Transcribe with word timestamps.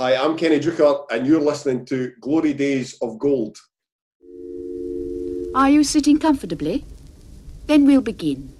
Hi, 0.00 0.14
I'm 0.14 0.36
Kenny 0.36 0.60
Drucker, 0.60 1.06
and 1.10 1.26
you're 1.26 1.40
listening 1.40 1.84
to 1.86 2.12
Glory 2.20 2.52
Days 2.52 2.96
of 3.02 3.18
Gold. 3.18 3.58
Are 5.56 5.68
you 5.68 5.82
sitting 5.82 6.20
comfortably? 6.20 6.84
Then 7.66 7.84
we'll 7.84 8.00
begin. 8.00 8.52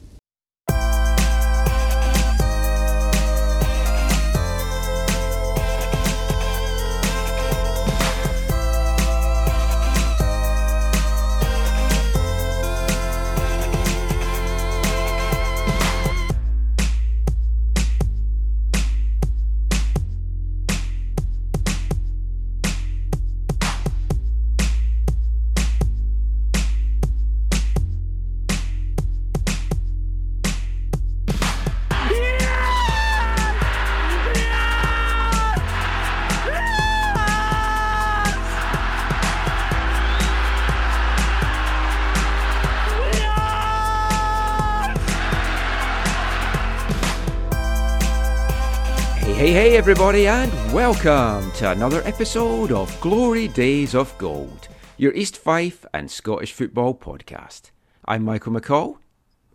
Everybody, 49.78 50.26
and 50.26 50.50
welcome 50.72 51.52
to 51.52 51.70
another 51.70 52.02
episode 52.02 52.72
of 52.72 53.00
Glory 53.00 53.46
Days 53.46 53.94
of 53.94 54.16
Gold, 54.18 54.66
your 54.96 55.14
East 55.14 55.36
Fife 55.36 55.86
and 55.94 56.10
Scottish 56.10 56.52
football 56.52 56.94
podcast. 56.94 57.70
I'm 58.04 58.24
Michael 58.24 58.52
McCall, 58.52 58.96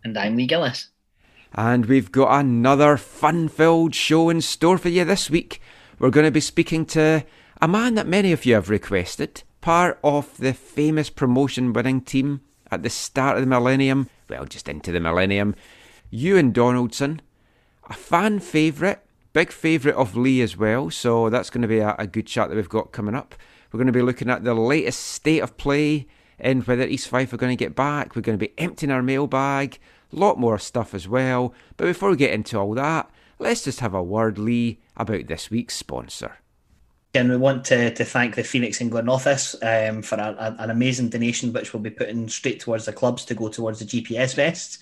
And 0.02 0.16
I'm 0.16 0.34
Lee 0.36 0.46
Gillis. 0.46 0.88
and 1.52 1.84
we've 1.84 2.10
got 2.10 2.40
another 2.40 2.96
fun 2.96 3.48
filled 3.48 3.94
show 3.94 4.30
in 4.30 4.40
store 4.40 4.78
for 4.78 4.88
you 4.88 5.04
this 5.04 5.28
week. 5.28 5.60
We're 5.98 6.08
going 6.08 6.24
to 6.24 6.30
be 6.30 6.40
speaking 6.40 6.86
to 6.86 7.22
a 7.60 7.68
man 7.68 7.94
that 7.96 8.06
many 8.06 8.32
of 8.32 8.46
you 8.46 8.54
have 8.54 8.70
requested, 8.70 9.42
part 9.60 9.98
of 10.02 10.38
the 10.38 10.54
famous 10.54 11.10
promotion 11.10 11.74
winning 11.74 12.00
team 12.00 12.40
at 12.70 12.82
the 12.82 12.88
start 12.88 13.36
of 13.36 13.42
the 13.42 13.46
millennium, 13.46 14.08
well, 14.30 14.46
just 14.46 14.70
into 14.70 14.90
the 14.90 15.00
millennium, 15.00 15.54
Ewan 16.10 16.50
Donaldson, 16.50 17.20
a 17.90 17.92
fan 17.92 18.40
favourite, 18.40 19.00
big 19.34 19.52
favourite 19.52 19.96
of 19.96 20.16
Lee 20.16 20.40
as 20.40 20.56
well. 20.56 20.88
So 20.88 21.28
that's 21.28 21.50
going 21.50 21.62
to 21.62 21.68
be 21.68 21.80
a, 21.80 21.94
a 21.98 22.06
good 22.06 22.26
chat 22.26 22.48
that 22.48 22.56
we've 22.56 22.68
got 22.68 22.92
coming 22.92 23.14
up. 23.14 23.34
We're 23.70 23.78
going 23.78 23.88
to 23.88 23.92
be 23.92 24.00
looking 24.00 24.30
at 24.30 24.44
the 24.44 24.54
latest 24.54 25.00
state 25.00 25.40
of 25.40 25.58
play 25.58 26.06
and 26.38 26.66
whether 26.66 26.84
East 26.84 27.08
Fife 27.08 27.32
are 27.32 27.36
going 27.36 27.56
to 27.56 27.62
get 27.62 27.74
back. 27.74 28.16
We're 28.16 28.22
going 28.22 28.38
to 28.38 28.46
be 28.46 28.54
emptying 28.56 28.92
our 28.92 29.02
mailbag, 29.02 29.78
a 30.12 30.16
lot 30.16 30.38
more 30.38 30.58
stuff 30.58 30.94
as 30.94 31.06
well. 31.06 31.52
But 31.76 31.86
before 31.86 32.10
we 32.10 32.16
get 32.16 32.32
into 32.32 32.58
all 32.58 32.74
that, 32.74 33.10
let's 33.38 33.64
just 33.64 33.80
have 33.80 33.94
a 33.94 34.02
word, 34.02 34.38
Lee, 34.38 34.78
about 34.96 35.26
this 35.26 35.50
week's 35.50 35.76
sponsor. 35.76 36.38
And 37.16 37.30
we 37.30 37.36
want 37.36 37.64
to, 37.66 37.94
to 37.94 38.04
thank 38.04 38.34
the 38.34 38.42
Phoenix 38.42 38.80
in 38.80 38.90
Glenoffice 38.90 39.54
um, 39.62 40.02
for 40.02 40.16
a, 40.16 40.34
a- 40.36 40.62
an 40.62 40.70
amazing 40.70 41.10
donation, 41.10 41.52
which 41.52 41.72
we'll 41.72 41.82
be 41.82 41.90
putting 41.90 42.28
straight 42.28 42.58
towards 42.58 42.86
the 42.86 42.92
clubs 42.92 43.24
to 43.26 43.34
go 43.34 43.48
towards 43.48 43.78
the 43.78 43.84
GPS 43.84 44.34
vests. 44.34 44.78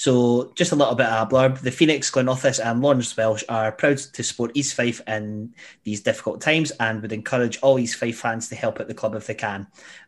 So, 0.00 0.50
just 0.54 0.72
a 0.72 0.76
little 0.76 0.94
bit 0.94 1.04
of 1.04 1.30
a 1.30 1.30
blurb. 1.30 1.60
The 1.60 1.70
Phoenix, 1.70 2.10
Glenoffice, 2.10 2.58
and 2.58 2.80
Lawrence 2.80 3.14
Welsh 3.14 3.44
are 3.50 3.70
proud 3.70 3.98
to 3.98 4.22
support 4.22 4.52
East 4.54 4.72
Fife 4.72 5.02
in 5.06 5.54
these 5.84 6.00
difficult 6.00 6.40
times 6.40 6.70
and 6.80 7.02
would 7.02 7.12
encourage 7.12 7.58
all 7.60 7.78
East 7.78 7.96
Fife 7.96 8.18
fans 8.18 8.48
to 8.48 8.54
help 8.54 8.80
out 8.80 8.88
the 8.88 8.94
club 8.94 9.14
if 9.14 9.26
they 9.26 9.34
can. 9.34 9.66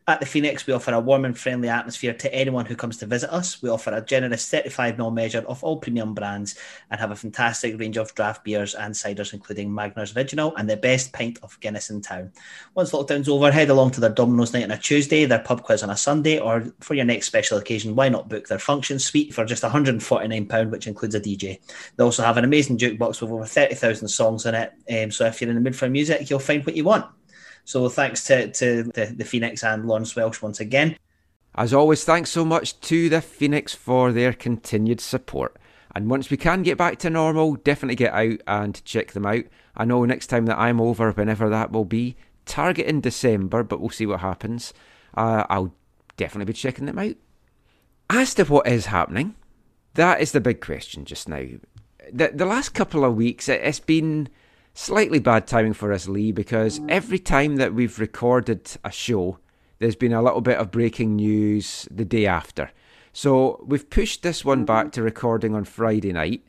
At 0.09 0.19
the 0.19 0.27
Phoenix, 0.27 0.67
we 0.67 0.73
offer 0.73 0.93
a 0.93 0.99
warm 0.99 1.25
and 1.25 1.39
friendly 1.39 1.69
atmosphere 1.69 2.13
to 2.13 2.35
anyone 2.35 2.67
who 2.67 2.75
comes 2.75 2.97
to 2.97 3.07
visit 3.07 3.33
us. 3.33 3.63
We 3.63 3.69
offer 3.69 3.93
a 3.95 4.01
generous 4.01 4.51
35ml 4.51 5.15
measure 5.15 5.45
of 5.47 5.63
all 5.63 5.77
premium 5.77 6.13
brands 6.13 6.59
and 6.91 6.99
have 6.99 7.13
a 7.13 7.17
fantastic 7.17 7.79
range 7.79 7.97
of 7.97 8.13
draft 8.17 8.43
beers 8.43 8.75
and 8.75 8.95
ciders, 8.95 9.33
including 9.33 9.71
Magners 9.71 10.17
Original 10.17 10.57
and 10.57 10.69
the 10.69 10.77
best 10.77 11.13
pint 11.13 11.39
of 11.45 11.61
Guinness 11.61 11.91
in 11.91 12.01
town. 12.01 12.33
Once 12.75 12.91
lockdown's 12.91 13.29
over, 13.29 13.53
head 13.53 13.71
along 13.71 13.93
to 13.93 14.01
their 14.01 14.11
Domino's 14.11 14.53
night 14.53 14.65
on 14.65 14.73
a 14.73 14.79
Tuesday, 14.79 15.25
their 15.25 15.39
pub 15.39 15.63
quiz 15.63 15.85
on 15.85 15.91
a 15.91 15.97
Sunday, 15.97 16.41
or 16.41 16.65
for 16.81 16.95
your 16.95 17.05
next 17.05 17.27
special 17.27 17.59
occasion, 17.59 17.95
why 17.95 18.09
not 18.09 18.29
book 18.29 18.49
their 18.49 18.59
function 18.59 18.99
suite 18.99 19.33
for 19.33 19.45
just 19.45 19.63
£149, 19.85 20.71
which 20.71 20.87
includes 20.87 21.15
a 21.15 21.21
DJ. 21.21 21.59
They 21.97 22.05
also 22.05 22.23
have 22.23 22.37
an 22.37 22.45
amazing 22.45 22.79
jukebox 22.79 23.21
with 23.21 23.31
over 23.31 23.45
30,000 23.45 24.09
songs 24.09 24.47
in 24.47 24.55
it. 24.55 24.73
Um, 24.91 25.11
so 25.11 25.27
if 25.27 25.41
you're 25.41 25.51
in 25.51 25.57
the 25.57 25.61
mood 25.61 25.77
for 25.77 25.89
music, 25.89 26.29
you'll 26.29 26.39
find 26.39 26.65
what 26.65 26.77
you 26.77 26.85
want. 26.85 27.07
So 27.65 27.89
thanks 27.89 28.25
to, 28.25 28.51
to 28.51 28.85
the, 28.85 29.07
the 29.17 29.25
Phoenix 29.25 29.63
and 29.63 29.87
Lawrence 29.87 30.17
Welsh 30.17 30.43
once 30.43 30.61
again. 30.61 30.97
As 31.55 31.75
always, 31.75 32.05
thanks 32.05 32.31
so 32.31 32.45
much 32.45 32.81
to 32.81 33.09
the 33.09 33.21
Phoenix 33.21 33.75
for 33.75 34.11
their 34.11 34.33
continued 34.33 35.01
support. 35.01 35.57
And 35.95 36.09
once 36.09 36.31
we 36.31 36.37
can 36.39 36.63
get 36.63 36.79
back 36.79 36.99
to 37.01 37.11
normal, 37.11 37.57
definitely 37.57 37.97
get 37.97 38.15
out 38.15 38.41
and 38.47 38.83
check 38.85 39.13
them 39.13 39.27
out. 39.27 39.45
I 39.77 39.85
know 39.85 40.05
next 40.05 40.29
time 40.29 40.47
that 40.47 40.59
I'm 40.59 40.81
over, 40.81 41.13
whenever 41.13 41.51
that 41.51 41.71
will 41.71 41.85
be, 41.85 42.17
target 42.47 42.87
in 42.87 43.01
December, 43.01 43.63
but 43.63 43.81
we'll 43.81 43.91
see 43.91 44.07
what 44.07 44.21
happens. 44.21 44.73
Uh, 45.15 45.45
I'll 45.51 45.75
definitely 46.17 46.53
be 46.53 46.57
checking 46.57 46.87
them 46.87 46.99
out. 46.99 47.17
As 48.09 48.35
to 48.35 48.45
what 48.45 48.67
is 48.67 48.87
happening, 48.87 49.35
that 49.95 50.21
is 50.21 50.33
the 50.33 50.41
big 50.41 50.61
question 50.61 51.05
just 51.05 51.29
now. 51.29 51.45
The, 52.13 52.31
the 52.35 52.47
last 52.47 52.71
couple 52.71 53.05
of 53.05 53.15
weeks, 53.15 53.49
it, 53.49 53.61
it's 53.63 53.81
been 53.81 54.29
slightly 54.75 55.19
bad 55.19 55.47
timing 55.47 55.75
for 55.75 55.93
us, 55.93 56.09
Lee, 56.09 56.33
because 56.33 56.81
every 56.89 57.19
time 57.19 57.57
that 57.57 57.75
we've 57.75 57.99
recorded 57.99 58.71
a 58.85 58.91
show, 58.91 59.39
there's 59.79 59.97
been 59.97 60.13
a 60.13 60.23
little 60.23 60.41
bit 60.41 60.59
of 60.59 60.71
breaking 60.71 61.17
news 61.17 61.89
the 61.91 62.05
day 62.05 62.27
after. 62.27 62.71
So 63.13 63.63
we've 63.67 63.91
pushed 63.91 64.23
this 64.23 64.45
one 64.45 64.65
back 64.65 64.93
to 64.93 65.03
recording 65.03 65.55
on 65.55 65.65
Friday 65.65 66.13
night, 66.13 66.43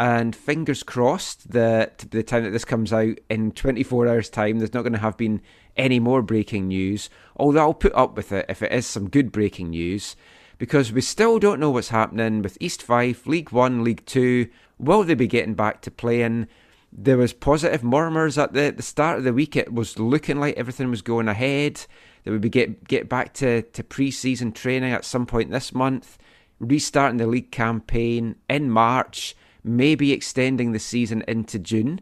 and 0.00 0.34
fingers 0.34 0.82
crossed 0.82 1.50
that 1.50 1.98
the 2.10 2.22
time 2.22 2.44
that 2.44 2.50
this 2.50 2.64
comes 2.64 2.92
out 2.92 3.18
in 3.28 3.52
24 3.52 4.08
hours' 4.08 4.30
time, 4.30 4.58
there's 4.58 4.72
not 4.72 4.82
going 4.82 4.92
to 4.92 5.00
have 5.00 5.16
been 5.16 5.42
any 5.76 6.00
more 6.00 6.22
breaking 6.22 6.68
news. 6.68 7.10
Although 7.36 7.60
I'll 7.60 7.74
put 7.74 7.94
up 7.94 8.16
with 8.16 8.32
it 8.32 8.46
if 8.48 8.62
it 8.62 8.72
is 8.72 8.86
some 8.86 9.10
good 9.10 9.32
breaking 9.32 9.70
news, 9.70 10.16
because 10.58 10.92
we 10.92 11.00
still 11.00 11.38
don't 11.38 11.60
know 11.60 11.70
what's 11.70 11.88
happening 11.88 12.42
with 12.42 12.58
East 12.60 12.82
Fife, 12.82 13.26
League 13.26 13.52
One, 13.52 13.84
League 13.84 14.04
Two. 14.04 14.48
Will 14.78 15.04
they 15.04 15.14
be 15.14 15.26
getting 15.26 15.54
back 15.54 15.80
to 15.82 15.90
playing? 15.90 16.48
There 16.92 17.16
was 17.16 17.32
positive 17.32 17.84
murmurs 17.84 18.38
at 18.38 18.52
the, 18.52 18.70
the 18.70 18.82
start 18.82 19.18
of 19.18 19.24
the 19.24 19.32
week. 19.32 19.56
It 19.56 19.72
was 19.72 19.98
looking 19.98 20.40
like 20.40 20.56
everything 20.56 20.90
was 20.90 21.02
going 21.02 21.28
ahead. 21.28 21.86
We 22.24 22.32
would 22.32 22.40
be 22.40 22.48
get 22.48 22.86
get 22.86 23.08
back 23.08 23.34
to, 23.34 23.62
to 23.62 23.84
pre 23.84 24.10
season 24.10 24.52
training 24.52 24.92
at 24.92 25.04
some 25.04 25.26
point 25.26 25.50
this 25.50 25.72
month, 25.72 26.18
restarting 26.58 27.18
the 27.18 27.26
league 27.26 27.52
campaign 27.52 28.36
in 28.50 28.70
March, 28.70 29.36
maybe 29.62 30.12
extending 30.12 30.72
the 30.72 30.78
season 30.78 31.22
into 31.28 31.58
June. 31.58 32.00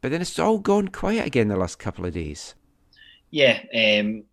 But 0.00 0.10
then 0.10 0.20
it's 0.20 0.38
all 0.38 0.58
gone 0.58 0.88
quiet 0.88 1.26
again 1.26 1.48
the 1.48 1.56
last 1.56 1.78
couple 1.78 2.04
of 2.04 2.14
days. 2.14 2.54
Yeah. 3.30 3.60
Um, 3.74 4.24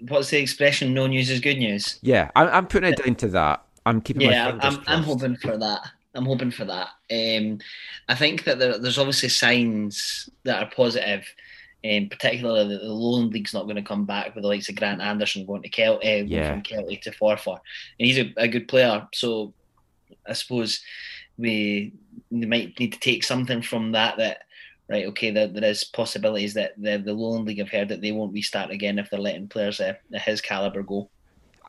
what's 0.00 0.30
the 0.30 0.38
expression? 0.38 0.94
No 0.94 1.06
news 1.06 1.30
is 1.30 1.40
good 1.40 1.58
news. 1.58 1.98
Yeah, 2.02 2.30
I'm, 2.36 2.48
I'm 2.48 2.66
putting 2.66 2.92
it 2.92 3.04
down 3.04 3.14
to 3.16 3.28
that. 3.28 3.64
I'm 3.86 4.00
keeping 4.00 4.30
Yeah, 4.30 4.58
I'm, 4.60 4.82
I'm 4.86 5.02
hoping 5.02 5.36
for 5.36 5.56
that. 5.56 5.80
I'm 6.14 6.26
hoping 6.26 6.50
for 6.50 6.64
that. 6.64 6.88
Um, 7.10 7.58
I 8.08 8.14
think 8.14 8.44
that 8.44 8.58
there, 8.58 8.78
there's 8.78 8.98
obviously 8.98 9.28
signs 9.28 10.28
that 10.44 10.62
are 10.62 10.70
positive, 10.70 11.26
um, 11.84 12.08
particularly 12.10 12.68
that 12.74 12.80
the 12.82 12.92
Lowland 12.92 13.32
League's 13.32 13.54
not 13.54 13.64
going 13.64 13.76
to 13.76 13.82
come 13.82 14.04
back 14.04 14.34
with 14.34 14.42
the 14.42 14.48
likes 14.48 14.68
of 14.68 14.74
Grant 14.76 15.00
Anderson 15.00 15.46
going 15.46 15.62
to 15.62 15.68
Kel- 15.68 16.00
uh, 16.04 16.24
Yeah. 16.26 16.50
from 16.50 16.62
Kelty 16.62 17.00
to 17.02 17.10
Forfar. 17.12 17.60
And 17.98 18.06
he's 18.06 18.18
a, 18.18 18.32
a 18.36 18.48
good 18.48 18.68
player. 18.68 19.06
So 19.14 19.54
I 20.26 20.32
suppose 20.32 20.80
we, 21.36 21.92
we 22.30 22.46
might 22.46 22.78
need 22.78 22.92
to 22.94 23.00
take 23.00 23.22
something 23.24 23.62
from 23.62 23.92
that 23.92 24.16
that 24.18 24.42
right, 24.88 25.06
okay, 25.06 25.30
there, 25.30 25.48
there 25.48 25.70
is 25.70 25.84
possibilities 25.84 26.54
that 26.54 26.72
the, 26.76 26.98
the 26.98 27.12
Lowland 27.12 27.46
League 27.46 27.58
have 27.58 27.70
heard 27.70 27.88
that 27.88 28.00
they 28.00 28.12
won't 28.12 28.32
restart 28.32 28.70
again 28.70 28.98
if 28.98 29.10
they're 29.10 29.20
letting 29.20 29.48
players 29.48 29.80
uh, 29.80 29.94
his 30.12 30.40
caliber 30.40 30.82
go. 30.82 31.08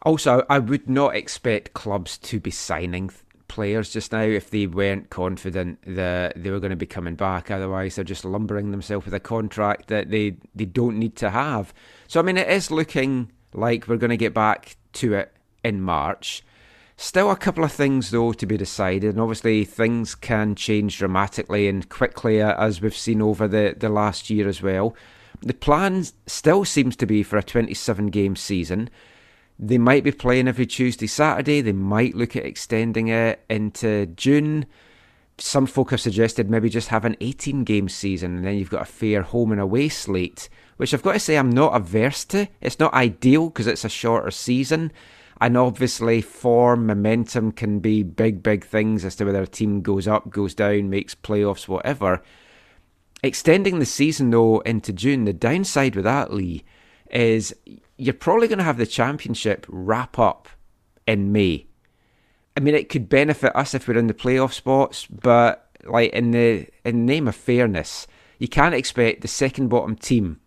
Also, 0.03 0.45
I 0.49 0.59
would 0.59 0.89
not 0.89 1.15
expect 1.15 1.73
clubs 1.73 2.17
to 2.19 2.39
be 2.39 2.51
signing 2.51 3.11
players 3.49 3.89
just 3.89 4.13
now 4.13 4.21
if 4.21 4.49
they 4.49 4.67
weren't 4.67 5.09
confident 5.09 5.79
that 5.85 6.41
they 6.41 6.51
were 6.51 6.59
going 6.61 6.69
to 6.69 6.77
be 6.77 6.85
coming 6.85 7.15
back. 7.15 7.51
Otherwise, 7.51 7.95
they're 7.95 8.05
just 8.05 8.23
lumbering 8.23 8.71
themselves 8.71 9.05
with 9.05 9.13
a 9.13 9.19
contract 9.19 9.87
that 9.87 10.09
they, 10.09 10.37
they 10.55 10.65
don't 10.65 10.97
need 10.97 11.17
to 11.17 11.29
have. 11.29 11.73
So, 12.07 12.19
I 12.19 12.23
mean, 12.23 12.37
it 12.37 12.47
is 12.47 12.71
looking 12.71 13.31
like 13.53 13.87
we're 13.87 13.97
going 13.97 14.11
to 14.11 14.17
get 14.17 14.33
back 14.33 14.77
to 14.93 15.15
it 15.15 15.33
in 15.63 15.81
March. 15.81 16.43
Still 17.01 17.31
a 17.31 17.37
couple 17.37 17.63
of 17.63 17.71
things, 17.71 18.11
though, 18.11 18.33
to 18.33 18.45
be 18.45 18.57
decided. 18.57 19.11
And 19.11 19.21
obviously, 19.21 19.63
things 19.63 20.15
can 20.15 20.53
change 20.53 20.97
dramatically 20.97 21.69
and 21.69 21.87
quickly, 21.87 22.41
uh, 22.41 22.61
as 22.61 22.81
we've 22.81 22.93
seen 22.93 23.21
over 23.21 23.47
the, 23.47 23.73
the 23.79 23.87
last 23.87 24.29
year 24.29 24.49
as 24.49 24.61
well. 24.61 24.93
The 25.41 25.53
plan 25.53 26.03
still 26.27 26.65
seems 26.65 26.97
to 26.97 27.05
be 27.05 27.23
for 27.23 27.37
a 27.37 27.41
27 27.41 28.07
game 28.07 28.35
season. 28.35 28.89
They 29.57 29.77
might 29.77 30.03
be 30.03 30.11
playing 30.11 30.49
every 30.49 30.65
Tuesday, 30.65 31.07
Saturday. 31.07 31.61
They 31.61 31.71
might 31.71 32.15
look 32.15 32.35
at 32.35 32.43
extending 32.43 33.07
it 33.07 33.45
into 33.49 34.07
June. 34.07 34.65
some 35.37 35.67
folk 35.67 35.91
have 35.91 36.01
suggested 36.01 36.49
maybe 36.49 36.67
just 36.67 36.89
have 36.89 37.05
an 37.05 37.15
18 37.21 37.63
game 37.63 37.87
season 37.87 38.35
and 38.35 38.45
then 38.45 38.57
you've 38.57 38.69
got 38.69 38.81
a 38.81 38.85
fair 38.85 39.21
home 39.21 39.53
and 39.53 39.61
away 39.61 39.87
slate, 39.87 40.49
which 40.75 40.93
I've 40.93 41.01
got 41.01 41.13
to 41.13 41.19
say 41.19 41.37
I'm 41.37 41.49
not 41.49 41.77
averse 41.77 42.25
to. 42.25 42.49
It's 42.59 42.77
not 42.77 42.93
ideal 42.93 43.47
because 43.47 43.67
it's 43.67 43.85
a 43.85 43.89
shorter 43.89 44.31
season. 44.31 44.91
And 45.41 45.57
obviously, 45.57 46.21
form, 46.21 46.85
momentum 46.87 47.53
can 47.53 47.79
be 47.79 48.03
big, 48.03 48.43
big 48.43 48.65
things 48.65 49.05
as 49.05 49.15
to 49.15 49.25
whether 49.25 49.41
a 49.41 49.47
team 49.47 49.81
goes 49.81 50.07
up, 50.07 50.29
goes 50.29 50.53
down, 50.53 50.89
makes 50.89 51.15
playoffs, 51.15 51.67
whatever. 51.67 52.21
Extending 53.23 53.79
the 53.79 53.85
season, 53.85 54.31
though, 54.31 54.59
into 54.59 54.91
June, 54.91 55.23
the 55.23 55.33
downside 55.33 55.95
with 55.95 56.03
that, 56.03 56.33
Lee, 56.33 56.65
is 57.09 57.55
you're 57.97 58.13
probably 58.13 58.47
going 58.47 58.59
to 58.59 58.65
have 58.65 58.77
the 58.77 58.85
championship 58.85 59.65
wrap 59.69 60.19
up 60.19 60.49
in 61.07 61.31
May. 61.31 61.67
I 62.57 62.59
mean, 62.59 62.75
it 62.75 62.89
could 62.89 63.07
benefit 63.07 63.55
us 63.55 63.73
if 63.73 63.87
we're 63.87 63.97
in 63.97 64.07
the 64.07 64.13
playoff 64.13 64.53
spots, 64.53 65.05
but 65.05 65.69
like 65.85 66.11
in 66.11 66.31
the 66.31 66.67
in 66.83 67.05
the 67.05 67.13
name 67.13 67.27
of 67.27 67.35
fairness, 67.35 68.07
you 68.37 68.47
can't 68.47 68.75
expect 68.75 69.21
the 69.21 69.27
second 69.27 69.69
bottom 69.69 69.95
team 69.95 70.39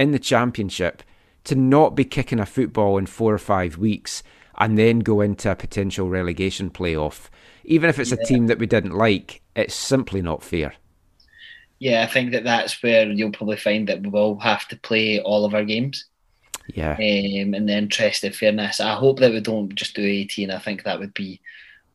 in 0.00 0.10
the 0.10 0.18
championship 0.18 1.02
to 1.44 1.54
not 1.54 1.94
be 1.94 2.04
kicking 2.04 2.40
a 2.40 2.46
football 2.46 2.98
in 2.98 3.06
four 3.06 3.34
or 3.34 3.38
five 3.38 3.78
weeks 3.78 4.22
and 4.58 4.78
then 4.78 5.00
go 5.00 5.20
into 5.20 5.50
a 5.50 5.56
potential 5.56 6.08
relegation 6.08 6.70
playoff. 6.70 7.28
Even 7.64 7.88
if 7.88 7.98
it's 7.98 8.10
yeah. 8.10 8.18
a 8.20 8.24
team 8.24 8.46
that 8.46 8.58
we 8.58 8.66
didn't 8.66 8.96
like, 8.96 9.42
it's 9.56 9.74
simply 9.74 10.22
not 10.22 10.42
fair. 10.42 10.74
Yeah, 11.78 12.02
I 12.02 12.06
think 12.06 12.30
that 12.32 12.44
that's 12.44 12.80
where 12.82 13.08
you'll 13.08 13.32
probably 13.32 13.56
find 13.56 13.88
that 13.88 14.02
we 14.02 14.08
will 14.08 14.38
have 14.38 14.68
to 14.68 14.76
play 14.76 15.20
all 15.20 15.44
of 15.44 15.54
our 15.54 15.64
games. 15.64 16.04
Yeah. 16.74 16.92
Um, 16.92 17.54
in 17.54 17.66
the 17.66 17.76
interest 17.76 18.22
of 18.22 18.36
fairness, 18.36 18.80
I 18.80 18.94
hope 18.94 19.18
that 19.18 19.32
we 19.32 19.40
don't 19.40 19.74
just 19.74 19.96
do 19.96 20.04
18. 20.04 20.50
I 20.50 20.58
think 20.58 20.84
that 20.84 21.00
would 21.00 21.14
be 21.14 21.40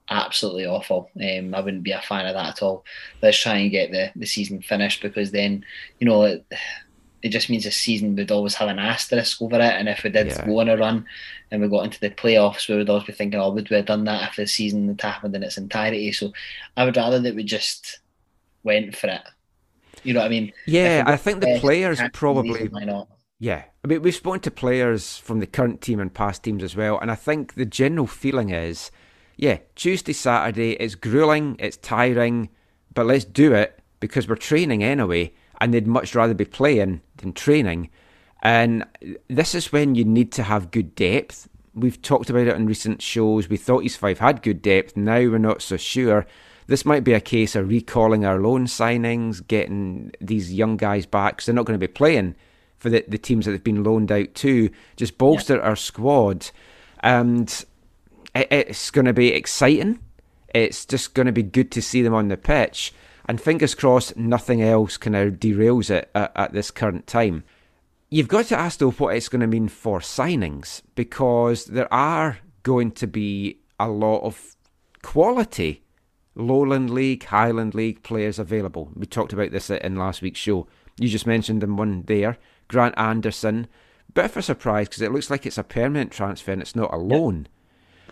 absolutely 0.09 0.65
awful. 0.65 1.09
Um, 1.15 1.55
I 1.55 1.61
wouldn't 1.61 1.83
be 1.83 1.91
a 1.91 2.01
fan 2.01 2.25
of 2.25 2.33
that 2.33 2.57
at 2.57 2.61
all. 2.61 2.85
Let's 3.21 3.39
try 3.39 3.55
and 3.55 3.71
get 3.71 3.91
the, 3.91 4.11
the 4.15 4.25
season 4.25 4.61
finished 4.61 5.01
because 5.01 5.31
then, 5.31 5.65
you 5.99 6.07
know, 6.07 6.41
it, 7.21 7.29
just 7.29 7.49
means 7.49 7.63
the 7.63 7.71
season 7.71 8.15
would 8.15 8.31
always 8.31 8.55
have 8.55 8.69
an 8.69 8.79
asterisk 8.79 9.41
over 9.41 9.55
it. 9.55 9.61
And 9.61 9.89
if 9.89 10.03
we 10.03 10.09
did 10.09 10.27
yeah. 10.27 10.45
go 10.45 10.59
on 10.59 10.69
a 10.69 10.77
run 10.77 11.05
and 11.51 11.61
we 11.61 11.67
got 11.67 11.85
into 11.85 11.99
the 11.99 12.09
playoffs, 12.09 12.69
we 12.69 12.75
would 12.75 12.89
always 12.89 13.05
be 13.05 13.13
thinking, 13.13 13.39
oh, 13.39 13.51
would 13.51 13.69
we 13.69 13.75
have 13.75 13.85
done 13.85 14.03
that 14.05 14.29
if 14.29 14.35
the 14.35 14.47
season 14.47 14.87
had 14.87 15.01
happened 15.01 15.35
in 15.35 15.43
its 15.43 15.57
entirety? 15.57 16.11
So 16.11 16.33
I 16.75 16.85
would 16.85 16.97
rather 16.97 17.19
that 17.19 17.35
we 17.35 17.43
just 17.43 17.99
went 18.63 18.95
for 18.95 19.07
it. 19.07 19.21
You 20.03 20.13
know 20.13 20.21
what 20.21 20.27
I 20.27 20.29
mean? 20.29 20.53
Yeah, 20.65 21.03
I 21.05 21.17
think 21.17 21.41
the 21.41 21.59
players 21.59 21.99
probably. 22.13 22.67
Why 22.67 22.85
not? 22.85 23.09
Yeah, 23.39 23.63
I 23.83 23.87
mean, 23.87 24.01
we've 24.01 24.15
spoken 24.15 24.41
to 24.41 24.51
players 24.51 25.17
from 25.17 25.39
the 25.39 25.47
current 25.47 25.81
team 25.81 25.99
and 25.99 26.11
past 26.11 26.43
teams 26.43 26.63
as 26.63 26.75
well, 26.75 26.97
and 26.99 27.11
I 27.11 27.15
think 27.15 27.53
the 27.53 27.65
general 27.65 28.07
feeling 28.07 28.49
is, 28.49 28.89
yeah, 29.35 29.59
Tuesday, 29.75 30.13
Saturday, 30.13 30.71
it's 30.73 30.95
grueling, 30.95 31.55
it's 31.59 31.77
tiring, 31.77 32.49
but 32.93 33.05
let's 33.05 33.25
do 33.25 33.53
it 33.53 33.79
because 33.99 34.27
we're 34.27 34.35
training 34.35 34.83
anyway, 34.83 35.33
and 35.59 35.73
they'd 35.73 35.87
much 35.87 36.15
rather 36.15 36.33
be 36.33 36.45
playing 36.45 37.01
than 37.17 37.33
training. 37.33 37.89
And 38.41 38.85
this 39.27 39.55
is 39.55 39.71
when 39.71 39.95
you 39.95 40.05
need 40.05 40.31
to 40.33 40.43
have 40.43 40.71
good 40.71 40.95
depth. 40.95 41.49
We've 41.73 42.01
talked 42.01 42.29
about 42.29 42.47
it 42.47 42.55
in 42.55 42.65
recent 42.65 43.01
shows. 43.01 43.49
We 43.49 43.57
thought 43.57 43.83
East 43.83 43.99
Fife 43.99 44.19
had 44.19 44.41
good 44.41 44.61
depth, 44.61 44.95
now 44.95 45.17
we're 45.17 45.37
not 45.37 45.61
so 45.61 45.77
sure. 45.77 46.25
This 46.67 46.85
might 46.85 47.05
be 47.05 47.13
a 47.13 47.21
case 47.21 47.55
of 47.55 47.69
recalling 47.69 48.25
our 48.25 48.39
loan 48.39 48.65
signings, 48.65 49.45
getting 49.47 50.11
these 50.19 50.53
young 50.53 50.75
guys 50.75 51.05
back 51.05 51.35
because 51.37 51.45
they're 51.45 51.55
not 51.55 51.65
going 51.65 51.79
to 51.79 51.87
be 51.87 51.91
playing 51.91 52.35
for 52.77 52.89
the, 52.89 53.05
the 53.07 53.17
teams 53.17 53.45
that 53.45 53.51
they've 53.51 53.63
been 53.63 53.83
loaned 53.83 54.11
out 54.11 54.35
to, 54.35 54.69
just 54.97 55.17
bolster 55.17 55.55
yeah. 55.55 55.61
our 55.61 55.75
squad. 55.75 56.51
And 56.99 57.49
it, 58.35 58.47
it's 58.51 58.91
going 58.91 59.05
to 59.05 59.13
be 59.13 59.33
exciting. 59.33 59.99
It's 60.53 60.85
just 60.85 61.13
going 61.13 61.25
to 61.25 61.31
be 61.31 61.43
good 61.43 61.71
to 61.71 61.81
see 61.81 62.01
them 62.01 62.13
on 62.13 62.27
the 62.27 62.37
pitch. 62.37 62.93
And 63.27 63.41
fingers 63.41 63.75
crossed, 63.75 64.15
nothing 64.15 64.61
else 64.61 64.97
kind 64.97 65.15
of 65.15 65.33
derails 65.33 65.89
it 65.89 66.09
at, 66.15 66.31
at 66.35 66.53
this 66.53 66.71
current 66.71 67.07
time. 67.07 67.43
You've 68.09 68.29
got 68.29 68.45
to 68.45 68.57
ask 68.57 68.79
though 68.79 68.91
what 68.91 69.15
it's 69.15 69.27
going 69.27 69.41
to 69.41 69.47
mean 69.47 69.67
for 69.67 69.99
signings 69.99 70.81
because 70.95 71.65
there 71.65 71.93
are 71.93 72.39
going 72.63 72.91
to 72.91 73.07
be 73.07 73.59
a 73.79 73.89
lot 73.89 74.21
of 74.21 74.55
quality 75.01 75.83
Lowland 76.37 76.91
League, 76.91 77.23
Highland 77.25 77.73
League 77.73 78.03
players 78.03 78.37
available. 78.37 78.91
We 78.95 79.07
talked 79.07 79.33
about 79.33 79.51
this 79.51 79.69
in 79.69 79.95
last 79.95 80.21
week's 80.21 80.39
show. 80.39 80.67
You 80.99 81.09
just 81.09 81.25
mentioned 81.25 81.61
them 81.61 81.77
one 81.77 82.03
there. 82.03 82.37
Grant 82.67 82.97
Anderson. 82.97 83.67
Bit 84.13 84.25
of 84.25 84.37
a 84.37 84.41
surprise 84.41 84.87
because 84.87 85.01
it 85.01 85.11
looks 85.11 85.29
like 85.29 85.45
it's 85.45 85.57
a 85.57 85.63
permanent 85.63 86.11
transfer 86.11 86.51
and 86.51 86.61
it's 86.61 86.75
not 86.75 86.93
a 86.93 86.97
loan. 86.97 87.47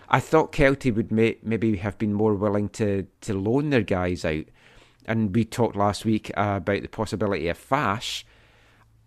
I 0.10 0.20
thought 0.20 0.52
Kelty 0.52 0.94
would 0.94 1.12
may, 1.12 1.38
maybe 1.44 1.78
have 1.78 1.98
been 1.98 2.14
more 2.14 2.34
willing 2.34 2.70
to, 2.70 3.08
to 3.22 3.34
loan 3.34 3.70
their 3.70 3.82
guys 3.82 4.26
out. 4.26 4.46
And 5.08 5.34
we 5.34 5.46
talked 5.46 5.76
last 5.76 6.06
week 6.06 6.32
uh, 6.36 6.56
about 6.58 6.82
the 6.82 6.88
possibility 6.88 7.48
of 7.48 7.58
Fash. 7.58 8.26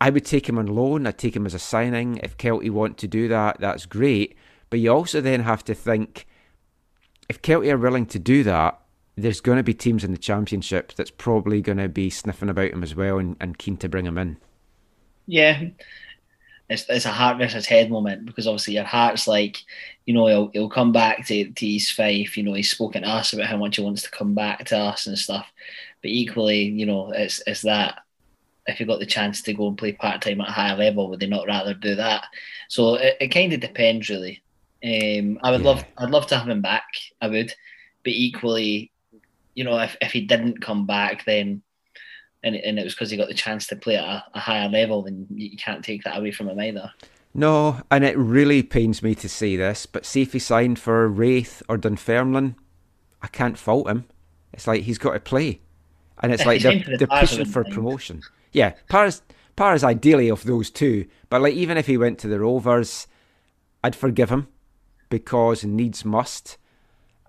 I 0.00 0.10
would 0.10 0.24
take 0.24 0.48
him 0.48 0.58
on 0.58 0.66
loan. 0.66 1.06
I'd 1.06 1.18
take 1.18 1.34
him 1.34 1.46
as 1.46 1.54
a 1.54 1.58
signing. 1.58 2.18
If 2.22 2.36
Kelty 2.36 2.70
want 2.70 2.98
to 2.98 3.08
do 3.08 3.28
that, 3.28 3.58
that's 3.60 3.86
great. 3.86 4.36
But 4.70 4.80
you 4.80 4.92
also 4.92 5.20
then 5.20 5.40
have 5.40 5.64
to 5.64 5.74
think 5.74 6.26
if 7.28 7.42
Kelty 7.42 7.72
are 7.72 7.78
willing 7.78 8.06
to 8.06 8.18
do 8.18 8.44
that, 8.44 8.80
there's 9.16 9.40
going 9.40 9.56
to 9.56 9.64
be 9.64 9.74
teams 9.74 10.04
in 10.04 10.12
the 10.12 10.18
championship 10.18 10.94
that's 10.94 11.10
probably 11.10 11.60
going 11.60 11.78
to 11.78 11.88
be 11.88 12.10
sniffing 12.10 12.48
about 12.48 12.70
him 12.70 12.84
as 12.84 12.94
well 12.94 13.18
and, 13.18 13.36
and 13.40 13.58
keen 13.58 13.76
to 13.78 13.88
bring 13.88 14.06
him 14.06 14.16
in 14.16 14.36
yeah, 15.28 15.62
it's, 16.70 16.86
it's 16.88 17.04
a 17.04 17.12
heart 17.12 17.36
versus 17.36 17.66
head 17.66 17.90
moment 17.90 18.24
because 18.24 18.46
obviously 18.46 18.74
your 18.74 18.84
heart's 18.84 19.28
like, 19.28 19.62
you 20.06 20.14
know, 20.14 20.26
he'll, 20.26 20.48
he'll 20.48 20.70
come 20.70 20.90
back 20.90 21.26
to, 21.26 21.50
to 21.50 21.66
East 21.66 21.92
Fife. 21.92 22.36
You 22.36 22.42
know, 22.42 22.54
he's 22.54 22.70
spoken 22.70 23.02
to 23.02 23.08
us 23.08 23.32
about 23.32 23.46
how 23.46 23.58
much 23.58 23.76
he 23.76 23.82
wants 23.82 24.02
to 24.02 24.10
come 24.10 24.34
back 24.34 24.64
to 24.66 24.78
us 24.78 25.06
and 25.06 25.18
stuff. 25.18 25.46
But 26.02 26.10
equally, 26.10 26.62
you 26.62 26.86
know, 26.86 27.10
it's 27.10 27.42
it's 27.46 27.62
that 27.62 28.00
if 28.66 28.78
you 28.78 28.86
got 28.86 29.00
the 29.00 29.06
chance 29.06 29.42
to 29.42 29.54
go 29.54 29.68
and 29.68 29.78
play 29.78 29.92
part 29.92 30.20
time 30.20 30.40
at 30.40 30.48
a 30.48 30.52
higher 30.52 30.76
level, 30.76 31.08
would 31.08 31.20
they 31.20 31.26
not 31.26 31.46
rather 31.46 31.74
do 31.74 31.94
that? 31.94 32.26
So 32.68 32.96
it, 32.96 33.16
it 33.20 33.28
kind 33.28 33.52
of 33.52 33.60
depends, 33.60 34.08
really. 34.08 34.42
Um, 34.84 35.40
I 35.42 35.50
would 35.50 35.62
yeah. 35.62 35.66
love, 35.66 35.84
I'd 35.96 36.10
love 36.10 36.26
to 36.28 36.38
have 36.38 36.48
him 36.48 36.60
back. 36.60 36.86
I 37.20 37.28
would, 37.28 37.52
but 38.04 38.12
equally, 38.12 38.92
you 39.54 39.64
know, 39.64 39.78
if 39.78 39.96
if 40.00 40.12
he 40.12 40.20
didn't 40.20 40.60
come 40.60 40.86
back, 40.86 41.24
then 41.24 41.62
and 42.44 42.54
and 42.54 42.78
it 42.78 42.84
was 42.84 42.94
because 42.94 43.10
he 43.10 43.16
got 43.16 43.28
the 43.28 43.34
chance 43.34 43.66
to 43.68 43.76
play 43.76 43.96
at 43.96 44.04
a, 44.04 44.24
a 44.34 44.38
higher 44.38 44.68
level, 44.68 45.02
then 45.02 45.26
you 45.30 45.56
can't 45.56 45.84
take 45.84 46.04
that 46.04 46.18
away 46.18 46.30
from 46.30 46.48
him 46.48 46.60
either. 46.60 46.92
No, 47.34 47.82
and 47.90 48.04
it 48.04 48.16
really 48.16 48.62
pains 48.62 49.02
me 49.02 49.14
to 49.16 49.28
say 49.28 49.56
this, 49.56 49.86
but 49.86 50.06
see 50.06 50.22
if 50.22 50.32
he 50.32 50.38
signed 50.38 50.78
for 50.78 51.08
Raith 51.08 51.62
or 51.68 51.76
Dunfermline, 51.76 52.56
I 53.22 53.26
can't 53.26 53.58
fault 53.58 53.88
him. 53.88 54.06
It's 54.52 54.66
like 54.66 54.82
he's 54.82 54.98
got 54.98 55.12
to 55.12 55.20
play, 55.20 55.60
and 56.20 56.32
it's 56.32 56.46
like 56.46 56.62
they're, 56.62 56.82
they're 56.98 57.06
pushing 57.06 57.44
for 57.44 57.64
promotion. 57.64 58.22
Yeah, 58.52 58.74
Pars, 58.88 59.22
Pars 59.56 59.84
ideally 59.84 60.28
of 60.30 60.44
those 60.44 60.70
two, 60.70 61.06
but 61.28 61.42
like 61.42 61.54
even 61.54 61.76
if 61.76 61.86
he 61.86 61.96
went 61.96 62.18
to 62.20 62.28
the 62.28 62.40
Rovers, 62.40 63.06
I'd 63.82 63.96
forgive 63.96 64.30
him 64.30 64.48
because 65.08 65.64
needs 65.64 66.04
must. 66.04 66.58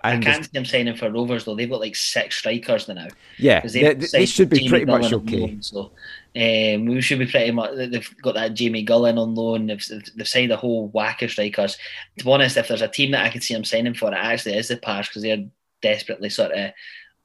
And 0.01 0.25
I 0.25 0.31
can't 0.31 0.45
see 0.45 0.51
them 0.53 0.65
signing 0.65 0.95
for 0.95 1.11
Rovers 1.11 1.43
though. 1.43 1.55
They've 1.55 1.69
got 1.69 1.81
like 1.81 1.95
six 1.95 2.37
strikers 2.37 2.87
now. 2.87 3.07
Yeah, 3.37 3.59
they, 3.61 3.93
they 3.95 4.25
should 4.25 4.49
be 4.49 4.59
Jamie 4.59 4.69
pretty 4.69 4.85
Gullen 4.85 5.01
much 5.01 5.13
okay. 5.13 5.39
Loan, 5.39 5.61
so 5.61 5.91
um, 6.35 6.85
we 6.85 7.01
should 7.01 7.19
be 7.19 7.25
pretty 7.25 7.51
much. 7.51 7.75
They've 7.75 8.15
got 8.21 8.35
that 8.35 8.53
Jamie 8.53 8.83
Gullen 8.83 9.17
on 9.17 9.35
loan. 9.35 9.67
They've, 9.67 9.85
they've 10.15 10.27
signed 10.27 10.51
a 10.51 10.57
whole 10.57 10.87
whack 10.89 11.21
of 11.21 11.31
strikers. 11.31 11.77
To 12.17 12.23
be 12.23 12.31
honest, 12.31 12.55
if 12.55 12.69
there's 12.69 12.81
a 12.81 12.87
team 12.87 13.11
that 13.11 13.25
I 13.25 13.29
could 13.29 13.43
see 13.43 13.53
them 13.53 13.65
signing 13.65 13.93
for, 13.93 14.13
it 14.13 14.15
actually 14.15 14.55
is 14.55 14.69
the 14.69 14.77
Pars 14.77 15.09
because 15.09 15.23
they're 15.23 15.43
desperately 15.81 16.29
sort 16.29 16.51
of 16.51 16.71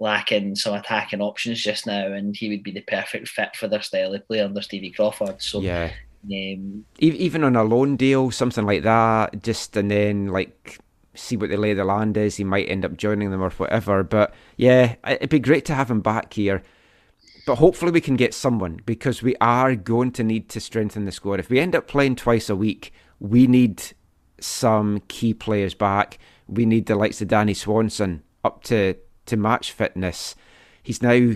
lacking 0.00 0.56
some 0.56 0.74
attacking 0.74 1.20
options 1.20 1.62
just 1.62 1.86
now, 1.86 2.12
and 2.12 2.36
he 2.36 2.48
would 2.48 2.62
be 2.62 2.72
the 2.72 2.82
perfect 2.82 3.28
fit 3.28 3.56
for 3.56 3.68
their 3.68 3.82
style 3.82 4.14
of 4.14 4.26
play 4.26 4.40
under 4.40 4.62
Stevie 4.62 4.90
Crawford. 4.90 5.40
So 5.42 5.60
yeah. 5.60 5.92
Um, 6.26 6.86
even 7.00 7.44
on 7.44 7.54
a 7.54 7.64
loan 7.64 7.96
deal, 7.96 8.30
something 8.30 8.64
like 8.64 8.82
that, 8.82 9.42
just 9.42 9.76
and 9.76 9.90
then 9.90 10.28
like 10.28 10.78
see 11.14 11.36
what 11.36 11.50
the 11.50 11.56
lay 11.56 11.72
of 11.72 11.76
the 11.76 11.84
land 11.84 12.16
is. 12.16 12.36
He 12.36 12.44
might 12.44 12.68
end 12.68 12.84
up 12.84 12.96
joining 12.96 13.30
them 13.30 13.42
or 13.42 13.50
whatever. 13.50 14.02
But 14.02 14.34
yeah, 14.56 14.96
it'd 15.06 15.30
be 15.30 15.38
great 15.38 15.64
to 15.66 15.74
have 15.74 15.90
him 15.90 16.00
back 16.00 16.32
here. 16.32 16.62
But 17.46 17.56
hopefully 17.56 17.92
we 17.92 18.00
can 18.00 18.16
get 18.16 18.32
someone 18.32 18.80
because 18.86 19.22
we 19.22 19.36
are 19.40 19.74
going 19.76 20.12
to 20.12 20.24
need 20.24 20.48
to 20.50 20.60
strengthen 20.60 21.04
the 21.04 21.12
squad. 21.12 21.40
If 21.40 21.50
we 21.50 21.60
end 21.60 21.76
up 21.76 21.86
playing 21.86 22.16
twice 22.16 22.48
a 22.48 22.56
week, 22.56 22.92
we 23.20 23.46
need 23.46 23.82
some 24.40 25.00
key 25.08 25.34
players 25.34 25.74
back. 25.74 26.18
We 26.46 26.64
need 26.64 26.86
the 26.86 26.96
likes 26.96 27.20
of 27.20 27.28
Danny 27.28 27.54
Swanson 27.54 28.22
up 28.44 28.62
to, 28.64 28.94
to 29.26 29.36
match 29.36 29.72
fitness. 29.72 30.34
He's 30.82 31.02
now 31.02 31.34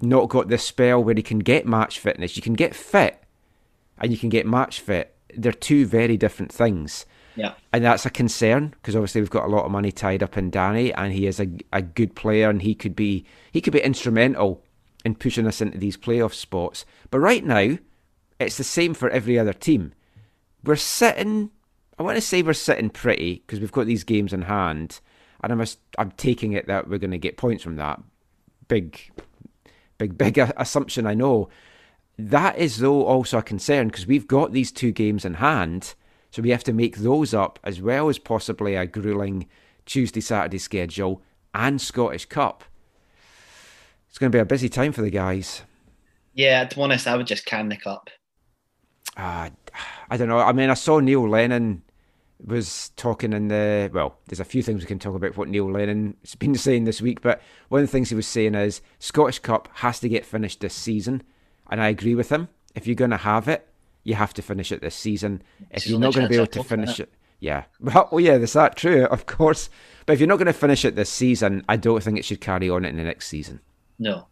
not 0.00 0.28
got 0.28 0.48
this 0.48 0.64
spell 0.64 1.02
where 1.02 1.14
he 1.14 1.22
can 1.22 1.38
get 1.38 1.66
match 1.66 1.98
fitness. 1.98 2.36
You 2.36 2.42
can 2.42 2.54
get 2.54 2.74
fit 2.74 3.22
and 3.98 4.12
you 4.12 4.18
can 4.18 4.28
get 4.28 4.46
match 4.46 4.80
fit. 4.80 5.14
They're 5.34 5.52
two 5.52 5.86
very 5.86 6.16
different 6.16 6.52
things. 6.52 7.06
Yeah. 7.34 7.54
And 7.72 7.84
that's 7.84 8.06
a 8.06 8.10
concern 8.10 8.68
because 8.68 8.96
obviously 8.96 9.20
we've 9.20 9.30
got 9.30 9.44
a 9.44 9.48
lot 9.48 9.64
of 9.64 9.70
money 9.70 9.92
tied 9.92 10.22
up 10.22 10.38
in 10.38 10.50
Danny 10.50 10.92
and 10.92 11.12
he 11.12 11.26
is 11.26 11.38
a, 11.38 11.48
a 11.72 11.82
good 11.82 12.14
player 12.14 12.48
and 12.48 12.62
he 12.62 12.74
could 12.74 12.96
be 12.96 13.24
he 13.52 13.60
could 13.60 13.72
be 13.72 13.80
instrumental 13.80 14.62
in 15.04 15.14
pushing 15.14 15.46
us 15.46 15.60
into 15.60 15.78
these 15.78 15.96
playoff 15.96 16.32
spots. 16.32 16.86
But 17.10 17.20
right 17.20 17.44
now, 17.44 17.78
it's 18.40 18.56
the 18.56 18.64
same 18.64 18.94
for 18.94 19.10
every 19.10 19.38
other 19.38 19.52
team. 19.52 19.92
We're 20.64 20.76
sitting 20.76 21.50
I 21.98 22.02
want 22.02 22.16
to 22.16 22.22
say 22.22 22.42
we're 22.42 22.52
sitting 22.54 22.90
pretty 22.90 23.42
because 23.46 23.60
we've 23.60 23.72
got 23.72 23.86
these 23.86 24.04
games 24.04 24.32
in 24.32 24.42
hand 24.42 25.00
and 25.50 25.60
I'm 25.60 25.68
I'm 25.98 26.10
taking 26.12 26.52
it 26.52 26.66
that 26.66 26.88
we're 26.88 26.98
going 26.98 27.10
to 27.10 27.18
get 27.18 27.36
points 27.36 27.62
from 27.62 27.76
that. 27.76 28.00
big, 28.68 28.98
big, 29.98 30.18
big 30.18 30.38
assumption. 30.38 31.06
I 31.06 31.14
know 31.14 31.48
that 32.18 32.58
is 32.58 32.78
though 32.78 33.04
also 33.04 33.38
a 33.38 33.42
concern 33.42 33.88
because 33.88 34.06
we've 34.06 34.26
got 34.26 34.52
these 34.52 34.72
two 34.72 34.92
games 34.92 35.24
in 35.24 35.34
hand, 35.34 35.94
so 36.30 36.42
we 36.42 36.50
have 36.50 36.64
to 36.64 36.72
make 36.72 36.98
those 36.98 37.34
up 37.34 37.58
as 37.64 37.80
well 37.80 38.08
as 38.08 38.18
possibly 38.18 38.74
a 38.74 38.86
grueling 38.86 39.46
Tuesday 39.84 40.20
Saturday 40.20 40.58
schedule 40.58 41.22
and 41.54 41.80
Scottish 41.80 42.26
Cup. 42.26 42.64
It's 44.08 44.18
going 44.18 44.32
to 44.32 44.36
be 44.36 44.40
a 44.40 44.46
busy 44.46 44.68
time 44.68 44.92
for 44.92 45.02
the 45.02 45.10
guys. 45.10 45.62
Yeah, 46.34 46.64
to 46.64 46.76
be 46.76 46.82
honest, 46.82 47.06
I 47.06 47.16
would 47.16 47.26
just 47.26 47.46
can 47.46 47.68
the 47.68 47.76
cup. 47.76 48.10
Uh, 49.16 49.50
I 50.10 50.16
don't 50.16 50.28
know. 50.28 50.38
I 50.38 50.52
mean, 50.52 50.70
I 50.70 50.74
saw 50.74 51.00
Neil 51.00 51.28
Lennon 51.28 51.82
was 52.44 52.90
talking 52.96 53.32
in 53.32 53.48
the 53.48 53.90
well. 53.92 54.18
There's 54.26 54.40
a 54.40 54.44
few 54.44 54.62
things 54.62 54.80
we 54.80 54.86
can 54.86 54.98
talk 54.98 55.14
about 55.14 55.36
what 55.36 55.48
Neil 55.48 55.70
Lennon's 55.70 56.34
been 56.34 56.54
saying 56.56 56.84
this 56.84 57.00
week, 57.00 57.20
but 57.20 57.40
one 57.68 57.80
of 57.80 57.86
the 57.86 57.92
things 57.92 58.08
he 58.08 58.14
was 58.14 58.26
saying 58.26 58.54
is 58.54 58.82
Scottish 58.98 59.38
Cup 59.38 59.68
has 59.74 60.00
to 60.00 60.08
get 60.08 60.26
finished 60.26 60.60
this 60.60 60.74
season, 60.74 61.22
and 61.70 61.80
I 61.80 61.88
agree 61.88 62.14
with 62.14 62.30
him. 62.30 62.48
If 62.74 62.86
you're 62.86 62.94
going 62.94 63.10
to 63.10 63.16
have 63.16 63.48
it, 63.48 63.66
you 64.04 64.14
have 64.14 64.34
to 64.34 64.42
finish 64.42 64.70
it 64.70 64.80
this 64.80 64.94
season. 64.94 65.42
If 65.70 65.86
you're 65.86 65.98
not 65.98 66.14
going 66.14 66.26
to 66.26 66.30
be 66.30 66.36
able 66.36 66.46
to 66.48 66.62
finish 66.62 67.00
it, 67.00 67.12
yeah, 67.40 67.64
well, 67.80 68.08
oh 68.12 68.18
yeah, 68.18 68.38
that's 68.38 68.52
that 68.52 68.76
true, 68.76 69.04
of 69.10 69.26
course. 69.26 69.68
But 70.04 70.14
if 70.14 70.20
you're 70.20 70.28
not 70.28 70.36
going 70.36 70.46
to 70.46 70.52
finish 70.52 70.84
it 70.84 70.94
this 70.94 71.10
season, 71.10 71.64
I 71.68 71.76
don't 71.76 72.02
think 72.02 72.18
it 72.18 72.24
should 72.24 72.40
carry 72.40 72.70
on 72.70 72.84
in 72.84 72.96
the 72.96 73.02
next 73.02 73.28
season. 73.28 73.60
No, 73.98 74.26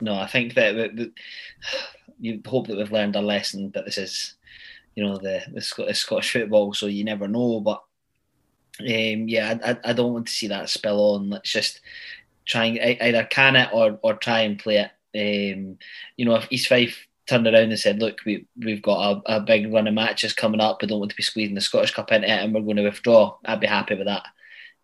no, 0.00 0.14
I 0.14 0.26
think 0.26 0.54
that, 0.54 0.72
that, 0.72 0.96
that 0.96 1.12
you 2.20 2.40
hope 2.46 2.68
that 2.68 2.76
we've 2.76 2.92
learned 2.92 3.16
a 3.16 3.20
lesson. 3.20 3.68
But 3.68 3.84
this 3.84 3.98
is 3.98 4.34
you 4.98 5.04
know 5.04 5.16
the 5.16 5.40
the 5.52 5.60
Scottish 5.94 6.32
football, 6.32 6.74
so 6.74 6.86
you 6.86 7.04
never 7.04 7.28
know. 7.28 7.60
But 7.60 7.84
um, 8.80 9.28
yeah, 9.28 9.56
I, 9.64 9.90
I 9.90 9.92
don't 9.92 10.12
want 10.12 10.26
to 10.26 10.32
see 10.32 10.48
that 10.48 10.68
spill 10.68 11.14
on. 11.14 11.30
Let's 11.30 11.52
just 11.52 11.80
try 12.44 12.64
and 12.64 12.80
either 13.00 13.22
can 13.22 13.54
it 13.54 13.68
or 13.72 14.00
or 14.02 14.14
try 14.14 14.40
and 14.40 14.58
play 14.58 14.88
it. 14.88 14.90
Um, 15.14 15.78
you 16.16 16.24
know, 16.24 16.34
if 16.34 16.48
East 16.50 16.66
Fife 16.66 17.06
turned 17.28 17.46
around 17.46 17.70
and 17.70 17.78
said, 17.78 18.00
"Look, 18.00 18.18
we 18.26 18.48
we've 18.58 18.82
got 18.82 19.22
a, 19.24 19.36
a 19.36 19.40
big 19.40 19.72
run 19.72 19.86
of 19.86 19.94
matches 19.94 20.32
coming 20.32 20.60
up. 20.60 20.82
We 20.82 20.88
don't 20.88 20.98
want 20.98 21.12
to 21.12 21.16
be 21.16 21.22
squeezing 21.22 21.54
the 21.54 21.60
Scottish 21.60 21.94
Cup 21.94 22.10
into 22.10 22.26
it, 22.26 22.32
and 22.32 22.52
we're 22.52 22.62
going 22.62 22.78
to 22.78 22.82
withdraw," 22.82 23.36
I'd 23.44 23.60
be 23.60 23.68
happy 23.68 23.94
with 23.94 24.08
that. 24.08 24.24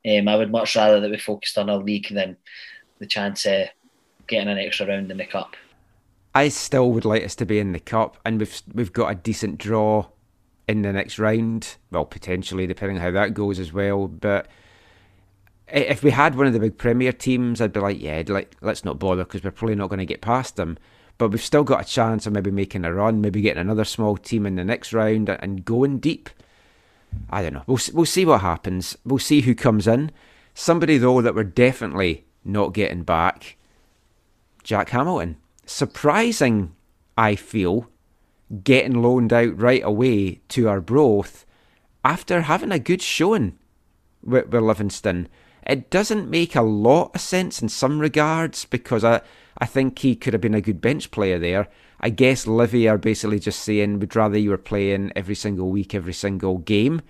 Um, 0.08 0.28
I 0.28 0.36
would 0.36 0.52
much 0.52 0.76
rather 0.76 1.00
that 1.00 1.10
we 1.10 1.18
focused 1.18 1.58
on 1.58 1.68
our 1.68 1.78
league 1.78 2.14
than 2.14 2.36
the 3.00 3.06
chance 3.06 3.46
of 3.46 3.66
getting 4.28 4.48
an 4.48 4.58
extra 4.58 4.86
round 4.86 5.10
in 5.10 5.16
the 5.16 5.26
cup. 5.26 5.56
I 6.34 6.48
still 6.48 6.90
would 6.90 7.04
like 7.04 7.24
us 7.24 7.36
to 7.36 7.46
be 7.46 7.60
in 7.60 7.72
the 7.72 7.80
cup, 7.80 8.16
and 8.24 8.40
we've 8.40 8.62
we've 8.72 8.92
got 8.92 9.10
a 9.10 9.14
decent 9.14 9.58
draw 9.58 10.06
in 10.66 10.82
the 10.82 10.92
next 10.92 11.18
round. 11.18 11.76
Well, 11.90 12.04
potentially, 12.04 12.66
depending 12.66 12.98
how 12.98 13.12
that 13.12 13.34
goes 13.34 13.60
as 13.60 13.72
well. 13.72 14.08
But 14.08 14.48
if 15.68 16.02
we 16.02 16.10
had 16.10 16.34
one 16.34 16.46
of 16.46 16.52
the 16.52 16.58
big 16.58 16.76
Premier 16.76 17.12
teams, 17.12 17.60
I'd 17.60 17.72
be 17.72 17.80
like, 17.80 18.00
yeah, 18.00 18.22
like 18.26 18.56
let's 18.60 18.84
not 18.84 18.98
bother 18.98 19.24
because 19.24 19.44
we're 19.44 19.52
probably 19.52 19.76
not 19.76 19.90
going 19.90 20.00
to 20.00 20.06
get 20.06 20.20
past 20.20 20.56
them. 20.56 20.76
But 21.18 21.28
we've 21.28 21.40
still 21.40 21.62
got 21.62 21.82
a 21.82 21.88
chance 21.88 22.26
of 22.26 22.32
maybe 22.32 22.50
making 22.50 22.84
a 22.84 22.92
run, 22.92 23.20
maybe 23.20 23.40
getting 23.40 23.60
another 23.60 23.84
small 23.84 24.16
team 24.16 24.46
in 24.46 24.56
the 24.56 24.64
next 24.64 24.92
round 24.92 25.28
and 25.28 25.64
going 25.64 25.98
deep. 25.98 26.28
I 27.30 27.42
don't 27.42 27.54
know. 27.54 27.62
We'll 27.68 27.78
we'll 27.92 28.06
see 28.06 28.24
what 28.24 28.40
happens. 28.40 28.98
We'll 29.04 29.20
see 29.20 29.42
who 29.42 29.54
comes 29.54 29.86
in. 29.86 30.10
Somebody 30.52 30.98
though 30.98 31.20
that 31.20 31.36
we're 31.36 31.44
definitely 31.44 32.24
not 32.44 32.74
getting 32.74 33.04
back. 33.04 33.56
Jack 34.64 34.88
Hamilton 34.88 35.36
surprising, 35.66 36.74
I 37.16 37.34
feel, 37.36 37.88
getting 38.62 39.02
loaned 39.02 39.32
out 39.32 39.58
right 39.58 39.82
away 39.82 40.40
to 40.48 40.68
Arbroath 40.68 41.44
after 42.04 42.42
having 42.42 42.72
a 42.72 42.78
good 42.78 43.02
showing 43.02 43.58
with, 44.22 44.48
with 44.48 44.62
Livingston. 44.62 45.28
It 45.66 45.90
doesn't 45.90 46.30
make 46.30 46.54
a 46.54 46.62
lot 46.62 47.12
of 47.14 47.20
sense 47.20 47.62
in 47.62 47.68
some 47.68 47.98
regards 47.98 48.66
because 48.66 49.02
I, 49.02 49.22
I 49.58 49.66
think 49.66 49.98
he 49.98 50.14
could 50.14 50.34
have 50.34 50.42
been 50.42 50.54
a 50.54 50.60
good 50.60 50.80
bench 50.80 51.10
player 51.10 51.38
there. 51.38 51.68
I 52.00 52.10
guess 52.10 52.46
Livy 52.46 52.86
are 52.86 52.98
basically 52.98 53.38
just 53.38 53.60
saying 53.60 53.98
we'd 53.98 54.14
rather 54.14 54.38
you 54.38 54.50
were 54.50 54.58
playing 54.58 55.12
every 55.16 55.34
single 55.34 55.70
week, 55.70 55.94
every 55.94 56.12
single 56.12 56.58
game. 56.58 57.00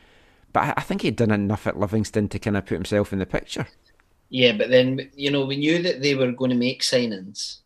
But 0.52 0.60
I, 0.60 0.74
I 0.76 0.80
think 0.82 1.02
he'd 1.02 1.16
done 1.16 1.32
enough 1.32 1.66
at 1.66 1.80
Livingston 1.80 2.28
to 2.28 2.38
kind 2.38 2.56
of 2.56 2.66
put 2.66 2.74
himself 2.74 3.12
in 3.12 3.18
the 3.18 3.26
picture. 3.26 3.66
Yeah, 4.30 4.52
but 4.52 4.70
then, 4.70 5.10
you 5.14 5.30
know, 5.30 5.44
we 5.44 5.56
knew 5.56 5.82
that 5.82 6.00
they 6.00 6.14
were 6.14 6.32
going 6.32 6.50
to 6.50 6.56
make 6.56 6.82
signings 6.82 7.58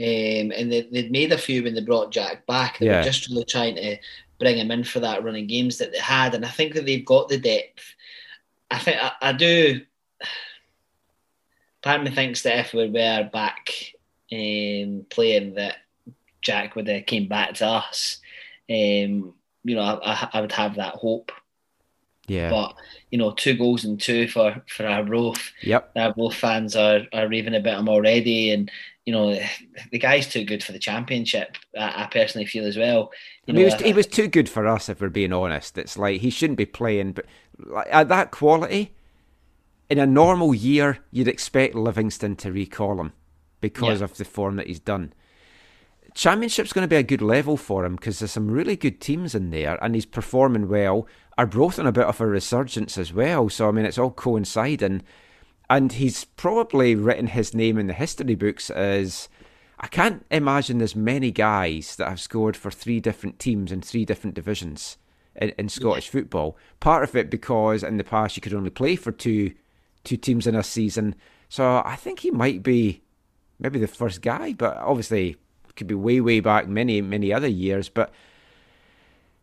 um, 0.00 0.50
and 0.56 0.72
they, 0.72 0.88
would 0.90 1.10
made 1.10 1.30
a 1.30 1.36
few 1.36 1.62
when 1.62 1.74
they 1.74 1.82
brought 1.82 2.10
Jack 2.10 2.46
back. 2.46 2.78
They 2.78 2.86
yeah. 2.86 2.98
were 2.98 3.04
just 3.04 3.28
really 3.28 3.44
trying 3.44 3.74
to 3.74 3.98
bring 4.38 4.56
him 4.56 4.70
in 4.70 4.82
for 4.82 4.98
that 5.00 5.22
running 5.22 5.46
games 5.46 5.76
that 5.76 5.92
they 5.92 5.98
had. 5.98 6.34
And 6.34 6.42
I 6.42 6.48
think 6.48 6.72
that 6.72 6.86
they've 6.86 7.04
got 7.04 7.28
the 7.28 7.36
depth. 7.36 7.94
I 8.70 8.78
think 8.78 8.96
I, 8.98 9.12
I 9.20 9.32
do. 9.34 9.82
Part 11.82 12.00
of 12.00 12.06
me 12.06 12.14
thinks 12.14 12.42
that 12.42 12.58
if 12.60 12.72
we 12.72 12.88
were 12.88 13.28
back 13.30 13.92
um, 14.32 15.04
playing, 15.10 15.54
that 15.54 15.76
Jack 16.40 16.76
would 16.76 16.88
have 16.88 17.04
came 17.04 17.28
back 17.28 17.54
to 17.54 17.66
us. 17.66 18.20
Um, 18.70 19.34
you 19.64 19.76
know, 19.76 20.00
I, 20.02 20.30
I 20.32 20.40
would 20.40 20.52
have 20.52 20.76
that 20.76 20.94
hope. 20.94 21.30
Yeah. 22.26 22.48
But 22.48 22.74
you 23.10 23.18
know, 23.18 23.32
two 23.32 23.54
goals 23.54 23.84
and 23.84 24.00
two 24.00 24.28
for 24.28 24.62
for 24.66 24.86
our 24.86 25.00
Arbroath. 25.00 25.52
Yep. 25.62 25.92
Arbroath 25.96 26.36
fans 26.36 26.74
are 26.76 27.02
are 27.12 27.28
raving 27.28 27.56
about 27.56 27.80
him 27.80 27.88
already, 27.88 28.52
and 28.52 28.70
you 29.10 29.16
know, 29.16 29.36
the 29.90 29.98
guy's 29.98 30.28
too 30.28 30.44
good 30.44 30.62
for 30.62 30.70
the 30.70 30.78
championship. 30.78 31.56
I, 31.76 32.04
I 32.04 32.08
personally 32.12 32.46
feel 32.46 32.64
as 32.64 32.76
well. 32.76 33.10
You 33.44 33.54
know, 33.54 33.58
he 33.58 33.64
was 33.64 33.74
I, 33.74 33.82
he 33.82 33.92
was 33.92 34.06
too 34.06 34.28
good 34.28 34.48
for 34.48 34.68
us, 34.68 34.88
if 34.88 35.00
we're 35.00 35.08
being 35.08 35.32
honest. 35.32 35.76
It's 35.76 35.98
like 35.98 36.20
he 36.20 36.30
shouldn't 36.30 36.58
be 36.58 36.66
playing, 36.66 37.14
but 37.14 37.26
at 37.90 38.08
that 38.08 38.30
quality, 38.30 38.94
in 39.88 39.98
a 39.98 40.06
normal 40.06 40.54
year, 40.54 40.98
you'd 41.10 41.26
expect 41.26 41.74
Livingston 41.74 42.36
to 42.36 42.52
recall 42.52 43.00
him 43.00 43.12
because 43.60 43.98
yeah. 43.98 44.04
of 44.04 44.16
the 44.16 44.24
form 44.24 44.54
that 44.56 44.68
he's 44.68 44.78
done. 44.78 45.12
Championship's 46.14 46.72
going 46.72 46.84
to 46.84 46.88
be 46.88 46.94
a 46.94 47.02
good 47.02 47.22
level 47.22 47.56
for 47.56 47.84
him 47.84 47.96
because 47.96 48.20
there's 48.20 48.30
some 48.30 48.48
really 48.48 48.76
good 48.76 49.00
teams 49.00 49.34
in 49.34 49.50
there, 49.50 49.76
and 49.82 49.96
he's 49.96 50.06
performing 50.06 50.68
well. 50.68 51.08
Arbroath 51.36 51.80
on 51.80 51.86
a 51.88 51.92
bit 51.92 52.06
of 52.06 52.20
a 52.20 52.26
resurgence 52.26 52.96
as 52.96 53.12
well, 53.12 53.48
so 53.48 53.68
I 53.68 53.72
mean 53.72 53.86
it's 53.86 53.98
all 53.98 54.12
coinciding 54.12 55.02
and 55.70 55.92
he's 55.92 56.24
probably 56.24 56.96
written 56.96 57.28
his 57.28 57.54
name 57.54 57.78
in 57.78 57.86
the 57.86 57.92
history 57.92 58.34
books 58.34 58.68
as 58.70 59.28
I 59.78 59.86
can't 59.86 60.26
imagine 60.30 60.78
there's 60.78 60.96
many 60.96 61.30
guys 61.30 61.94
that 61.96 62.08
have 62.08 62.20
scored 62.20 62.56
for 62.56 62.72
three 62.72 62.98
different 62.98 63.38
teams 63.38 63.70
in 63.70 63.80
three 63.80 64.04
different 64.04 64.34
divisions 64.34 64.98
in, 65.36 65.50
in 65.50 65.68
Scottish 65.68 66.08
yeah. 66.08 66.20
football. 66.20 66.58
Part 66.80 67.04
of 67.04 67.14
it 67.14 67.30
because 67.30 67.84
in 67.84 67.96
the 67.96 68.04
past 68.04 68.36
you 68.36 68.42
could 68.42 68.52
only 68.52 68.68
play 68.68 68.96
for 68.96 69.12
two 69.12 69.52
two 70.02 70.16
teams 70.16 70.46
in 70.46 70.56
a 70.56 70.64
season. 70.64 71.14
So 71.48 71.82
I 71.84 71.94
think 71.94 72.18
he 72.18 72.32
might 72.32 72.62
be 72.64 73.02
maybe 73.60 73.78
the 73.78 73.86
first 73.86 74.22
guy, 74.22 74.52
but 74.52 74.76
obviously 74.76 75.36
could 75.76 75.86
be 75.86 75.94
way 75.94 76.20
way 76.20 76.40
back 76.40 76.66
many 76.66 77.00
many 77.00 77.32
other 77.32 77.48
years. 77.48 77.88
But 77.88 78.12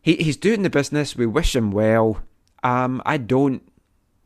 he 0.02 0.16
he's 0.16 0.36
doing 0.36 0.62
the 0.62 0.70
business. 0.70 1.16
We 1.16 1.26
wish 1.26 1.56
him 1.56 1.70
well. 1.70 2.22
Um, 2.62 3.00
I 3.06 3.16
don't 3.16 3.62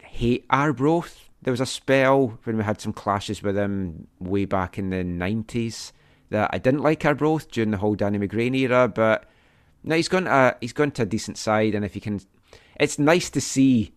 hate 0.02 0.44
Arbroath 0.50 1.28
there 1.42 1.52
was 1.52 1.60
a 1.60 1.66
spell 1.66 2.38
when 2.44 2.56
we 2.56 2.64
had 2.64 2.80
some 2.80 2.92
clashes 2.92 3.42
with 3.42 3.56
him 3.56 4.06
way 4.20 4.44
back 4.44 4.78
in 4.78 4.90
the 4.90 4.96
90s 4.96 5.92
that 6.30 6.50
I 6.52 6.58
didn't 6.58 6.82
like 6.82 7.04
Arbroath 7.04 7.50
during 7.50 7.72
the 7.72 7.76
whole 7.76 7.94
Danny 7.94 8.18
McGrain 8.18 8.56
era, 8.56 8.88
but 8.88 9.28
now 9.82 9.96
he's 9.96 10.08
gone 10.08 10.24
to, 10.24 10.56
he's 10.60 10.72
gone 10.72 10.92
to 10.92 11.02
a 11.02 11.06
decent 11.06 11.36
side, 11.36 11.74
and 11.74 11.84
if 11.84 11.94
he 11.94 12.00
can, 12.00 12.20
it's 12.78 12.98
nice 12.98 13.28
to 13.30 13.40
see 13.40 13.92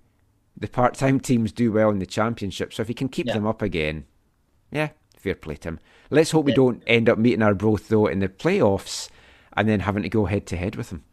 the 0.58 0.68
part-time 0.68 1.20
teams 1.22 1.52
do 1.52 1.72
well 1.72 1.90
in 1.92 2.00
the 2.00 2.06
championship. 2.06 2.74
So 2.74 2.82
if 2.82 2.88
he 2.88 2.94
can 2.94 3.10
keep 3.10 3.28
yeah. 3.28 3.34
them 3.34 3.46
up 3.46 3.62
again, 3.62 4.06
yeah, 4.72 4.90
fair 5.18 5.36
play 5.36 5.56
to 5.58 5.70
him. 5.70 5.80
Let's 6.10 6.32
hope 6.32 6.46
yeah. 6.46 6.52
we 6.52 6.54
don't 6.54 6.84
end 6.88 7.10
up 7.10 7.18
meeting 7.18 7.44
Arbroath 7.44 7.88
though 7.88 8.08
in 8.08 8.20
the 8.20 8.28
playoffs, 8.28 9.10
and 9.56 9.70
then 9.70 9.82
having 9.82 10.04
to 10.04 10.10
go 10.10 10.26
head 10.26 10.48
to 10.48 10.58
head 10.58 10.76
with 10.76 10.92
him. 10.92 11.04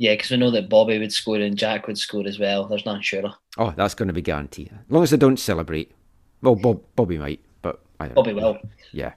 Yeah, 0.00 0.14
because 0.14 0.30
we 0.30 0.38
know 0.38 0.50
that 0.52 0.70
Bobby 0.70 0.98
would 0.98 1.12
score 1.12 1.36
and 1.36 1.58
Jack 1.58 1.86
would 1.86 1.98
score 1.98 2.26
as 2.26 2.38
well. 2.38 2.64
There's 2.66 2.86
none 2.86 3.02
surer. 3.02 3.34
Oh, 3.58 3.74
that's 3.76 3.94
going 3.94 4.06
to 4.06 4.14
be 4.14 4.22
guaranteed. 4.22 4.72
As 4.72 4.90
long 4.90 5.02
as 5.02 5.10
they 5.10 5.18
don't 5.18 5.38
celebrate. 5.38 5.92
Well, 6.40 6.54
Bob, 6.54 6.80
Bobby 6.96 7.18
might, 7.18 7.40
but 7.60 7.80
I 8.00 8.06
don't 8.06 8.14
Bobby 8.14 8.32
know. 8.32 8.52
will. 8.52 8.58
Yeah. 8.92 9.12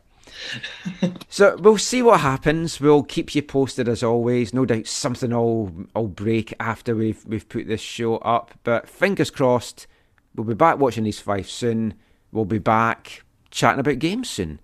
so 1.30 1.56
we'll 1.56 1.78
see 1.78 2.02
what 2.02 2.20
happens. 2.20 2.82
We'll 2.82 3.04
keep 3.04 3.34
you 3.34 3.42
posted 3.42 3.88
as 3.88 4.04
always. 4.04 4.54
No 4.54 4.66
doubt 4.66 4.88
something 4.88 5.32
will 5.32 5.72
will 5.96 6.10
break 6.10 6.54
after 6.60 6.94
we've 6.98 7.24
we've 7.26 7.48
put 7.48 7.66
this 7.66 7.80
show 7.80 8.18
up. 8.18 8.52
But 8.66 8.90
fingers 8.90 9.30
crossed, 9.32 9.88
we'll 10.36 10.44
be 10.44 10.54
back 10.54 10.80
watching 10.80 11.06
East 11.06 11.22
Fife 11.22 11.50
soon. 11.50 11.94
We'll 12.34 12.44
be 12.44 12.60
back 12.60 13.24
chatting 13.52 13.80
about 13.80 14.00
games 14.00 14.30
soon. 14.30 14.60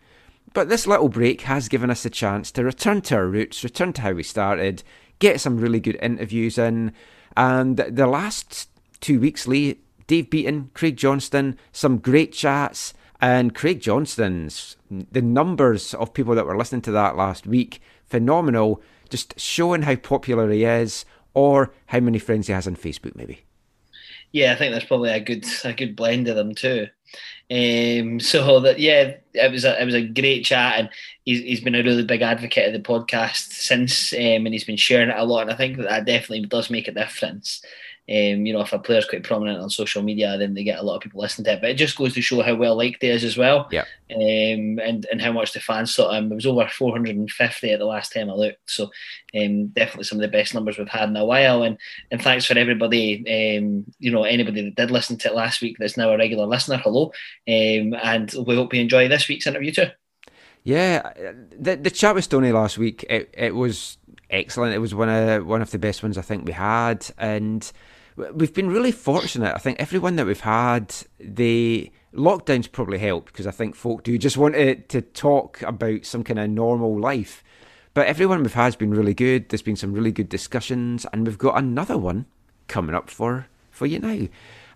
But 0.54 0.68
this 0.68 0.86
little 0.86 1.08
break 1.08 1.42
has 1.42 1.70
given 1.70 1.90
us 1.90 2.04
a 2.04 2.10
chance 2.10 2.52
to 2.52 2.64
return 2.66 3.02
to 3.04 3.16
our 3.16 3.28
roots, 3.28 3.64
return 3.64 3.94
to 3.94 4.02
how 4.02 4.12
we 4.12 4.24
started, 4.24 4.84
get 5.20 5.40
some 5.40 5.58
really 5.58 5.80
good 5.80 5.98
interviews 6.02 6.58
in. 6.58 6.94
And 7.38 7.78
the 7.78 8.08
last 8.08 8.70
two 9.00 9.20
weeks, 9.20 9.48
Lee, 9.48 9.80
Dave 10.08 10.30
Beaton, 10.30 10.72
Craig 10.74 10.98
Johnston, 10.98 11.58
some 11.72 12.00
great 12.00 12.34
chats. 12.34 12.94
And 13.22 13.54
Craig 13.54 13.82
Johnston's, 13.82 14.78
the 14.90 15.22
numbers 15.22 15.94
of 15.94 16.14
people 16.14 16.36
that 16.36 16.46
were 16.46 16.58
listening 16.58 16.82
to 16.84 16.92
that 16.92 17.18
last 17.18 17.46
week, 17.46 17.82
phenomenal. 18.06 18.82
Just 19.10 19.40
showing 19.40 19.82
how 19.82 19.96
popular 19.96 20.50
he 20.50 20.64
is 20.64 21.04
or 21.34 21.74
how 21.88 22.00
many 22.00 22.20
friends 22.20 22.48
he 22.48 22.54
has 22.54 22.68
on 22.68 22.76
Facebook, 22.76 23.16
maybe. 23.16 23.42
Yeah, 24.32 24.54
I 24.54 24.56
think 24.56 24.72
there's 24.72 24.86
probably 24.86 25.10
a 25.10 25.20
good 25.20 25.46
a 25.64 25.74
good 25.74 25.96
blend 25.96 26.28
of 26.28 26.36
them 26.36 26.54
too. 26.54 26.88
Um, 27.52 28.20
so 28.20 28.60
that 28.60 28.80
yeah, 28.80 29.16
it 29.34 29.52
was 29.52 29.66
a 29.66 29.82
it 29.82 29.86
was 29.86 29.96
a 29.96 30.08
great 30.08 30.46
chat, 30.46 30.80
and 30.80 30.90
he's, 31.26 31.40
he's 31.40 31.62
been 31.62 31.76
a 31.76 31.84
really 31.84 32.04
big 32.04 32.22
advocate 32.22 32.68
of 32.68 32.74
the 32.74 32.88
podcast 32.88 33.54
since, 33.54 34.14
um, 34.14 34.20
and 34.20 34.50
he's 34.50 34.66
been 34.66 34.78
sharing 34.78 35.10
it 35.10 35.18
a 35.18 35.26
lot. 35.26 35.44
And 35.44 35.52
I 35.52 35.56
think 35.56 35.78
that, 35.78 35.90
that 35.90 36.06
definitely 36.06 36.46
does 36.46 36.70
make 36.70 36.88
a 36.88 36.92
difference. 36.92 37.64
Um, 38.10 38.48
you 38.48 38.54
know, 38.54 38.62
if 38.62 38.74
a 38.74 38.80
player's 38.80 39.06
quite 39.06 39.24
prominent 39.24 39.62
on 39.62 39.70
social 39.70 40.02
media, 40.02 40.36
then 40.38 40.56
they 40.56 40.64
get 40.64 40.80
a 40.80 40.82
lot 40.82 40.96
of 40.96 41.02
people 41.02 41.22
listening 41.22 41.46
to 41.46 41.54
it. 41.54 41.62
But 41.62 41.70
it 41.70 41.76
just 41.76 41.96
goes 41.96 42.16
to 42.16 42.22
show 42.22 42.42
how 42.42 42.56
well 42.56 42.76
liked 42.76 43.04
he 43.04 43.10
is 43.10 43.24
as 43.24 43.38
well. 43.38 43.68
Yeah. 43.72 43.86
Um, 44.10 44.80
and 44.80 45.06
and 45.12 45.22
how 45.22 45.32
much 45.32 45.54
the 45.54 45.60
fans 45.60 45.96
thought 45.96 46.16
him. 46.16 46.32
It 46.32 46.36
was 46.36 46.48
over 46.48 46.68
450 46.68 47.72
at 47.72 47.78
the 47.78 47.86
last 47.86 48.12
time 48.12 48.32
I 48.32 48.34
looked. 48.34 48.72
So 48.72 48.90
um, 49.40 49.68
definitely 49.68 50.06
some 50.06 50.18
of 50.18 50.24
the 50.24 50.28
best 50.28 50.56
numbers 50.56 50.80
we've 50.80 50.88
had 50.88 51.10
in 51.10 51.18
a 51.18 51.26
while. 51.26 51.62
And 51.62 51.78
and 52.10 52.20
thanks 52.20 52.46
for 52.46 52.58
everybody. 52.58 53.58
Um, 53.58 53.86
you 54.00 54.12
know, 54.12 54.24
anybody 54.24 54.64
that 54.64 54.76
did 54.76 54.90
listen 54.90 55.18
to 55.20 55.28
it 55.28 55.36
last 55.36 55.62
week 55.62 55.78
that's 55.78 55.98
now 55.98 56.10
a 56.10 56.18
regular 56.18 56.48
listener. 56.48 56.78
Hello. 56.78 57.12
Um, 57.48 57.94
and 58.02 58.34
we 58.46 58.56
hope 58.56 58.74
you 58.74 58.82
enjoy 58.82 59.08
this 59.08 59.28
week's 59.28 59.46
interview 59.46 59.72
too. 59.72 59.88
Yeah, 60.64 61.14
the 61.58 61.76
the 61.76 61.92
chat 61.92 62.16
with 62.16 62.24
Stoney 62.24 62.52
last 62.52 62.78
week 62.78 63.06
it, 63.08 63.34
it 63.38 63.56
was 63.56 63.98
excellent. 64.30 64.74
It 64.74 64.80
was 64.80 64.96
one 64.96 65.10
of 65.10 65.46
one 65.46 65.62
of 65.62 65.72
the 65.72 65.80
best 65.80 66.04
ones 66.04 66.18
I 66.18 66.22
think 66.22 66.46
we 66.46 66.54
had, 66.54 67.08
and 67.18 67.72
we've 68.16 68.54
been 68.54 68.70
really 68.70 68.92
fortunate. 68.92 69.54
I 69.56 69.60
think 69.60 69.80
everyone 69.80 70.16
that 70.18 70.26
we've 70.26 70.40
had, 70.40 70.94
the 71.20 71.92
lockdown's 72.14 72.68
probably 72.68 72.98
helped 73.00 73.28
because 73.28 73.48
I 73.48 73.52
think 73.52 73.76
folk 73.76 74.04
do 74.04 74.18
just 74.18 74.38
want 74.38 74.56
to, 74.56 74.76
to 74.76 75.02
talk 75.02 75.62
about 75.62 76.06
some 76.06 76.24
kind 76.24 76.40
of 76.40 76.50
normal 76.50 77.00
life. 77.00 77.44
But 77.94 78.08
everyone 78.08 78.44
we've 78.44 78.54
had 78.54 78.66
has 78.66 78.76
been 78.76 78.92
really 78.92 79.14
good. 79.14 79.50
There's 79.50 79.62
been 79.62 79.76
some 79.76 79.94
really 79.94 80.12
good 80.12 80.30
discussions, 80.30 81.06
and 81.12 81.26
we've 81.26 81.38
got 81.38 81.58
another 81.58 81.98
one 81.98 82.26
coming 82.68 82.96
up 82.96 83.10
for, 83.10 83.48
for 83.72 83.86
you 83.86 84.00
now. 84.00 84.28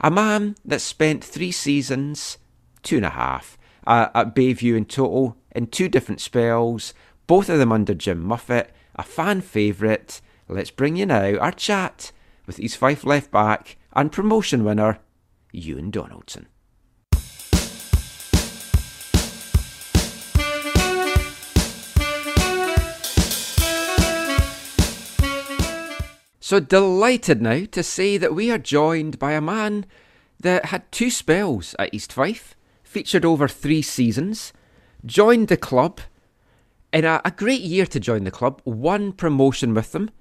A 0.01 0.11
man 0.11 0.55
that 0.65 0.81
spent 0.81 1.23
three 1.23 1.51
seasons, 1.51 2.37
two 2.81 2.97
and 2.97 3.05
a 3.05 3.11
half, 3.11 3.57
uh, 3.85 4.09
at 4.15 4.35
Bayview 4.35 4.75
in 4.75 4.85
total, 4.85 5.37
in 5.55 5.67
two 5.67 5.87
different 5.87 6.21
spells, 6.21 6.93
both 7.27 7.49
of 7.49 7.59
them 7.59 7.71
under 7.71 7.93
Jim 7.93 8.21
Moffat, 8.21 8.71
a 8.95 9.03
fan 9.03 9.41
favourite. 9.41 10.19
Let's 10.49 10.71
bring 10.71 10.95
you 10.95 11.05
now 11.05 11.37
our 11.37 11.51
chat 11.51 12.11
with 12.45 12.59
East 12.59 12.77
Fife 12.77 13.03
left 13.03 13.31
back 13.31 13.77
and 13.93 14.11
promotion 14.11 14.63
winner 14.63 14.99
Ewan 15.51 15.91
Donaldson. 15.91 16.47
So 26.39 26.59
delighted 26.59 27.41
now 27.41 27.65
to 27.71 27.81
say 27.81 28.17
that 28.17 28.35
we 28.35 28.51
are 28.51 28.57
joined 28.57 29.17
by 29.17 29.31
a 29.31 29.41
man 29.41 29.85
that 30.39 30.65
had 30.65 30.91
two 30.91 31.09
spells 31.09 31.73
at 31.79 31.93
East 31.93 32.13
Fife, 32.13 32.53
featured 32.83 33.25
over 33.25 33.47
three 33.47 33.81
seasons, 33.81 34.53
joined 35.05 35.47
the 35.47 35.57
club 35.57 36.01
in 36.91 37.05
a, 37.05 37.21
a 37.25 37.31
great 37.31 37.61
year 37.61 37.85
to 37.87 37.99
join 37.99 38.23
the 38.23 38.29
club, 38.29 38.61
won 38.65 39.13
promotion 39.13 39.73
with 39.73 39.93
them, 39.93 40.11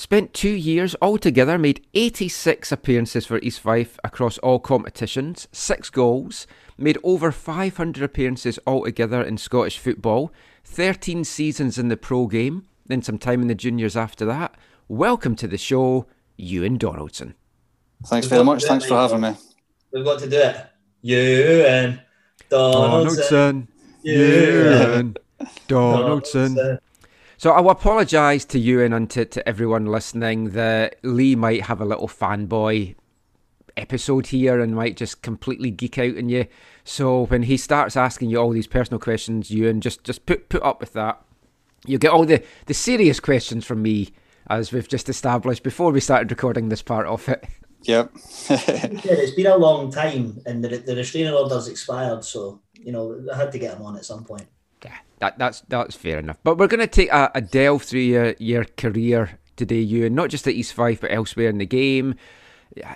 Spent 0.00 0.32
two 0.32 0.48
years 0.48 0.96
altogether, 1.02 1.58
made 1.58 1.84
86 1.92 2.72
appearances 2.72 3.26
for 3.26 3.38
East 3.40 3.60
Fife 3.60 3.98
across 4.02 4.38
all 4.38 4.58
competitions, 4.58 5.46
six 5.52 5.90
goals, 5.90 6.46
made 6.78 6.96
over 7.04 7.30
500 7.30 8.02
appearances 8.02 8.58
altogether 8.66 9.22
in 9.22 9.36
Scottish 9.36 9.76
football, 9.76 10.32
13 10.64 11.22
seasons 11.24 11.76
in 11.76 11.88
the 11.88 11.98
pro 11.98 12.28
game, 12.28 12.66
then 12.86 13.02
some 13.02 13.18
time 13.18 13.42
in 13.42 13.48
the 13.48 13.54
juniors 13.54 13.94
after 13.94 14.24
that. 14.24 14.54
Welcome 14.88 15.36
to 15.36 15.46
the 15.46 15.58
show, 15.58 16.06
Ewan 16.38 16.78
Donaldson. 16.78 17.34
Thanks 18.06 18.24
We've 18.24 18.30
very 18.30 18.44
much. 18.44 18.64
Thanks 18.64 18.86
for 18.86 18.94
having 18.94 19.20
me. 19.20 19.34
We've 19.92 20.02
got 20.02 20.18
to 20.20 20.30
do 20.30 20.38
it. 20.38 20.66
Ewan 21.02 22.00
Donaldson. 22.48 23.68
Donaldson. 23.68 23.68
Ewan 24.02 25.16
Donaldson. 25.68 26.54
Donaldson. 26.54 26.80
So 27.40 27.52
I'll 27.52 27.70
apologise 27.70 28.44
to 28.44 28.58
you 28.58 28.82
and 28.82 29.08
to, 29.08 29.24
to 29.24 29.48
everyone 29.48 29.86
listening 29.86 30.50
that 30.50 30.96
Lee 31.02 31.34
might 31.34 31.62
have 31.62 31.80
a 31.80 31.86
little 31.86 32.06
fanboy 32.06 32.96
episode 33.78 34.26
here 34.26 34.60
and 34.60 34.76
might 34.76 34.94
just 34.98 35.22
completely 35.22 35.70
geek 35.70 35.96
out 35.96 36.18
on 36.18 36.28
you. 36.28 36.48
So 36.84 37.24
when 37.24 37.44
he 37.44 37.56
starts 37.56 37.96
asking 37.96 38.28
you 38.28 38.36
all 38.36 38.50
these 38.50 38.66
personal 38.66 39.00
questions, 39.00 39.50
you 39.50 39.70
and 39.70 39.82
just 39.82 40.04
just 40.04 40.26
put 40.26 40.50
put 40.50 40.62
up 40.62 40.80
with 40.80 40.92
that. 40.92 41.24
You 41.86 41.96
get 41.96 42.10
all 42.10 42.26
the 42.26 42.44
the 42.66 42.74
serious 42.74 43.20
questions 43.20 43.64
from 43.64 43.80
me, 43.80 44.10
as 44.50 44.70
we've 44.70 44.86
just 44.86 45.08
established 45.08 45.62
before 45.62 45.92
we 45.92 46.00
started 46.00 46.30
recording 46.30 46.68
this 46.68 46.82
part 46.82 47.06
of 47.06 47.26
it. 47.26 47.42
Yep. 47.84 48.10
it's 48.50 49.34
been 49.34 49.46
a 49.46 49.56
long 49.56 49.90
time, 49.90 50.42
and 50.44 50.62
the, 50.62 50.76
the 50.76 50.94
restraining 50.94 51.32
order's 51.32 51.68
expired, 51.68 52.22
so 52.22 52.60
you 52.74 52.92
know 52.92 53.18
I 53.32 53.38
had 53.38 53.50
to 53.52 53.58
get 53.58 53.78
him 53.78 53.82
on 53.86 53.96
at 53.96 54.04
some 54.04 54.24
point. 54.24 54.46
Yeah, 55.20 55.28
that, 55.28 55.38
that's 55.38 55.60
that's 55.68 55.96
fair 55.96 56.18
enough. 56.18 56.38
But 56.42 56.58
we're 56.58 56.66
going 56.66 56.80
to 56.80 56.86
take 56.86 57.10
a, 57.10 57.30
a 57.34 57.40
delve 57.40 57.82
through 57.82 58.00
your, 58.00 58.34
your 58.38 58.64
career 58.64 59.38
today, 59.56 59.80
you, 59.80 60.06
and 60.06 60.16
not 60.16 60.30
just 60.30 60.46
at 60.46 60.54
East 60.54 60.74
Fife, 60.74 61.00
but 61.00 61.12
elsewhere 61.12 61.48
in 61.48 61.58
the 61.58 61.66
game, 61.66 62.14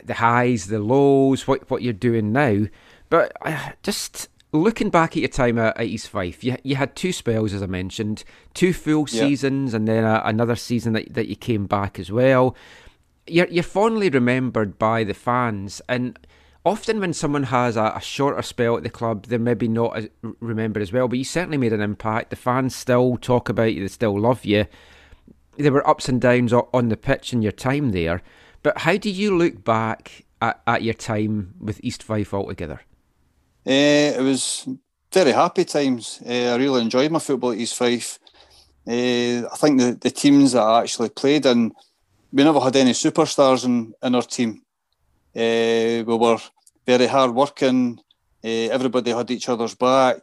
the 0.04 0.14
highs, 0.14 0.66
the 0.66 0.78
lows, 0.78 1.46
what 1.46 1.70
what 1.70 1.82
you're 1.82 1.92
doing 1.92 2.32
now. 2.32 2.66
But 3.10 3.32
uh, 3.42 3.70
just 3.82 4.28
looking 4.52 4.90
back 4.90 5.12
at 5.12 5.20
your 5.20 5.28
time 5.28 5.58
at, 5.58 5.76
at, 5.76 5.86
East 5.86 6.08
Fife, 6.08 6.42
you 6.42 6.56
you 6.62 6.76
had 6.76 6.96
two 6.96 7.12
spells, 7.12 7.52
as 7.52 7.62
I 7.62 7.66
mentioned, 7.66 8.24
two 8.54 8.72
full 8.72 9.06
seasons, 9.06 9.74
and 9.74 9.86
then 9.86 10.04
a, 10.04 10.22
another 10.24 10.56
season 10.56 10.92
that 10.94 11.14
that 11.14 11.28
you 11.28 11.36
came 11.36 11.66
back 11.66 11.98
as 11.98 12.10
well. 12.10 12.56
You're 13.26 13.48
you're 13.48 13.62
fondly 13.62 14.08
remembered 14.10 14.78
by 14.78 15.04
the 15.04 15.14
fans, 15.14 15.80
and 15.88 16.18
often 16.64 17.00
when 17.00 17.12
someone 17.12 17.44
has 17.44 17.76
a, 17.76 17.92
a, 17.96 18.00
shorter 18.00 18.42
spell 18.42 18.76
at 18.76 18.82
the 18.82 18.90
club, 18.90 19.26
they're 19.26 19.38
maybe 19.38 19.68
not 19.68 19.96
as, 19.96 20.08
remembered 20.40 20.82
as 20.82 20.92
well. 20.92 21.08
But 21.08 21.18
you 21.18 21.24
certainly 21.24 21.58
made 21.58 21.72
an 21.72 21.80
impact. 21.80 22.30
The 22.30 22.36
fans 22.36 22.74
still 22.74 23.16
talk 23.16 23.48
about 23.48 23.74
you. 23.74 23.82
They 23.82 23.88
still 23.88 24.18
love 24.18 24.44
you. 24.44 24.66
There 25.56 25.72
were 25.72 25.88
ups 25.88 26.08
and 26.08 26.20
downs 26.20 26.52
on 26.52 26.88
the 26.88 26.96
pitch 26.96 27.32
in 27.32 27.42
your 27.42 27.52
time 27.52 27.92
there. 27.92 28.22
But 28.62 28.78
how 28.78 28.96
do 28.96 29.10
you 29.10 29.36
look 29.36 29.62
back 29.62 30.24
at, 30.40 30.60
at 30.66 30.82
your 30.82 30.94
time 30.94 31.54
with 31.60 31.80
East 31.82 32.02
Fife 32.02 32.32
altogether? 32.32 32.80
Uh, 33.66 34.18
it 34.18 34.22
was 34.22 34.68
very 35.12 35.32
happy 35.32 35.64
times. 35.64 36.20
Uh, 36.26 36.52
I 36.52 36.56
really 36.56 36.82
enjoyed 36.82 37.12
my 37.12 37.18
football 37.18 37.52
at 37.52 37.58
East 37.58 37.76
Fife. 37.76 38.18
Uh, 38.86 39.46
I 39.46 39.56
think 39.56 39.80
the, 39.80 39.98
the 40.00 40.10
teams 40.10 40.52
that 40.52 40.62
I 40.62 40.80
actually 40.80 41.10
played 41.10 41.46
in, 41.46 41.72
we 42.32 42.42
never 42.42 42.60
had 42.60 42.76
any 42.76 42.92
superstars 42.92 43.64
in, 43.64 43.94
in 44.02 44.14
our 44.14 44.22
team. 44.22 44.63
Uh, 45.36 46.04
we 46.06 46.16
were 46.16 46.38
very 46.86 47.06
hard 47.06 47.34
working. 47.34 47.98
Uh, 48.44 48.68
everybody 48.70 49.10
had 49.10 49.30
each 49.30 49.48
other's 49.48 49.74
back, 49.74 50.22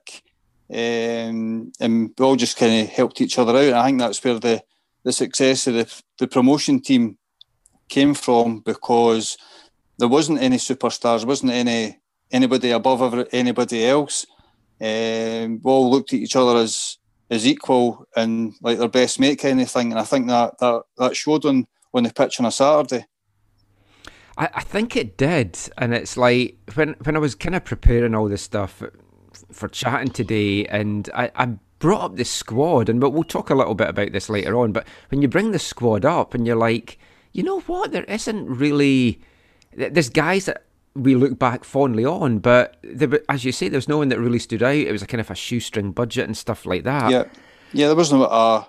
um, 0.69 1.71
and 1.80 2.12
we 2.17 2.26
all 2.26 2.36
just 2.36 2.58
kind 2.58 2.82
of 2.84 2.89
helped 2.89 3.19
each 3.19 3.38
other 3.38 3.54
out. 3.58 3.63
And 3.63 3.76
I 3.76 3.86
think 3.86 4.00
that's 4.00 4.24
where 4.24 4.39
the 4.39 4.63
the 5.04 5.12
success 5.12 5.67
of 5.67 5.74
the 5.74 6.02
the 6.19 6.28
promotion 6.28 6.80
team 6.82 7.17
came 7.89 8.13
from 8.13 8.60
because 8.60 9.38
there 9.97 10.08
wasn't 10.08 10.41
any 10.41 10.58
superstars, 10.58 11.26
wasn't 11.26 11.52
any 11.52 12.00
anybody 12.32 12.71
above 12.71 13.28
anybody 13.34 13.86
else. 13.86 14.26
Um, 14.80 15.60
we 15.62 15.71
all 15.71 15.91
looked 15.91 16.13
at 16.13 16.19
each 16.19 16.36
other 16.36 16.58
as 16.58 16.97
as 17.30 17.45
equal 17.45 18.06
and 18.15 18.54
like 18.62 18.78
their 18.78 18.88
best 18.88 19.19
mate 19.19 19.39
kind 19.39 19.62
of 19.62 19.69
thing. 19.69 19.91
And 19.91 20.00
I 20.00 20.04
think 20.04 20.28
that 20.28 20.58
that, 20.60 20.84
that 20.97 21.15
showed 21.15 21.45
on 21.45 21.67
on 21.93 22.04
the 22.04 22.13
pitch 22.13 22.39
on 22.39 22.45
a 22.45 22.52
Saturday. 22.52 23.06
I, 24.41 24.49
I 24.56 24.62
think 24.62 24.97
it 24.97 25.17
did, 25.17 25.58
and 25.77 25.93
it's 25.93 26.17
like 26.17 26.58
when 26.73 26.95
when 27.04 27.15
I 27.15 27.19
was 27.19 27.36
kind 27.36 27.56
of 27.56 27.63
preparing 27.63 28.15
all 28.15 28.27
this 28.27 28.41
stuff 28.41 28.82
for 29.51 29.67
chatting 29.69 30.10
today, 30.10 30.65
and 30.65 31.10
I, 31.13 31.32
I 31.36 31.45
brought 31.77 32.01
up 32.01 32.15
this 32.17 32.32
squad, 32.32 32.89
and 32.89 32.99
but 32.99 33.12
we'll 33.12 33.23
talk 33.23 33.51
a 33.51 33.56
little 33.56 33.75
bit 33.75 33.88
about 33.88 34.12
this 34.12 34.30
later 34.30 34.58
on. 34.58 34.71
But 34.71 34.88
when 35.10 35.21
you 35.21 35.27
bring 35.27 35.51
the 35.51 35.60
squad 35.60 36.04
up, 36.04 36.34
and 36.34 36.47
you're 36.47 36.56
like, 36.56 36.97
you 37.34 37.43
know 37.43 37.60
what, 37.62 37.91
there 37.91 38.04
isn't 38.06 38.47
really 38.47 39.21
there's 39.73 40.10
guys 40.10 40.45
that 40.45 40.65
we 40.95 41.15
look 41.15 41.38
back 41.39 41.63
fondly 41.63 42.04
on, 42.04 42.39
but 42.39 42.77
there, 42.82 43.21
as 43.30 43.45
you 43.45 43.51
say, 43.51 43.69
there's 43.69 43.88
no 43.88 43.99
one 43.99 44.10
that 44.10 44.19
really 44.19 44.39
stood 44.39 44.63
out. 44.63 44.75
It 44.75 44.91
was 44.91 45.04
a 45.04 45.08
kind 45.08 45.21
of 45.21 45.32
a 45.32 45.36
shoestring 45.36 45.91
budget 45.91 46.25
and 46.25 46.36
stuff 46.36 46.65
like 46.65 46.84
that. 46.84 47.12
Yeah, 47.12 47.25
yeah, 47.73 47.88
there 47.88 47.95
wasn't 47.95 48.23
a 48.23 48.65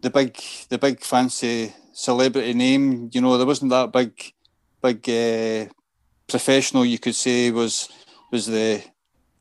the 0.00 0.10
big 0.10 0.38
the 0.68 0.78
big 0.78 1.00
fancy 1.00 1.74
celebrity 1.92 2.54
name. 2.54 3.10
You 3.12 3.20
know, 3.20 3.36
there 3.36 3.46
wasn't 3.46 3.70
that 3.70 3.92
big 3.92 4.33
big 4.84 5.08
uh, 5.08 5.72
professional 6.28 6.84
you 6.84 6.98
could 6.98 7.14
say 7.14 7.50
was 7.50 7.88
was 8.30 8.46
the 8.46 8.82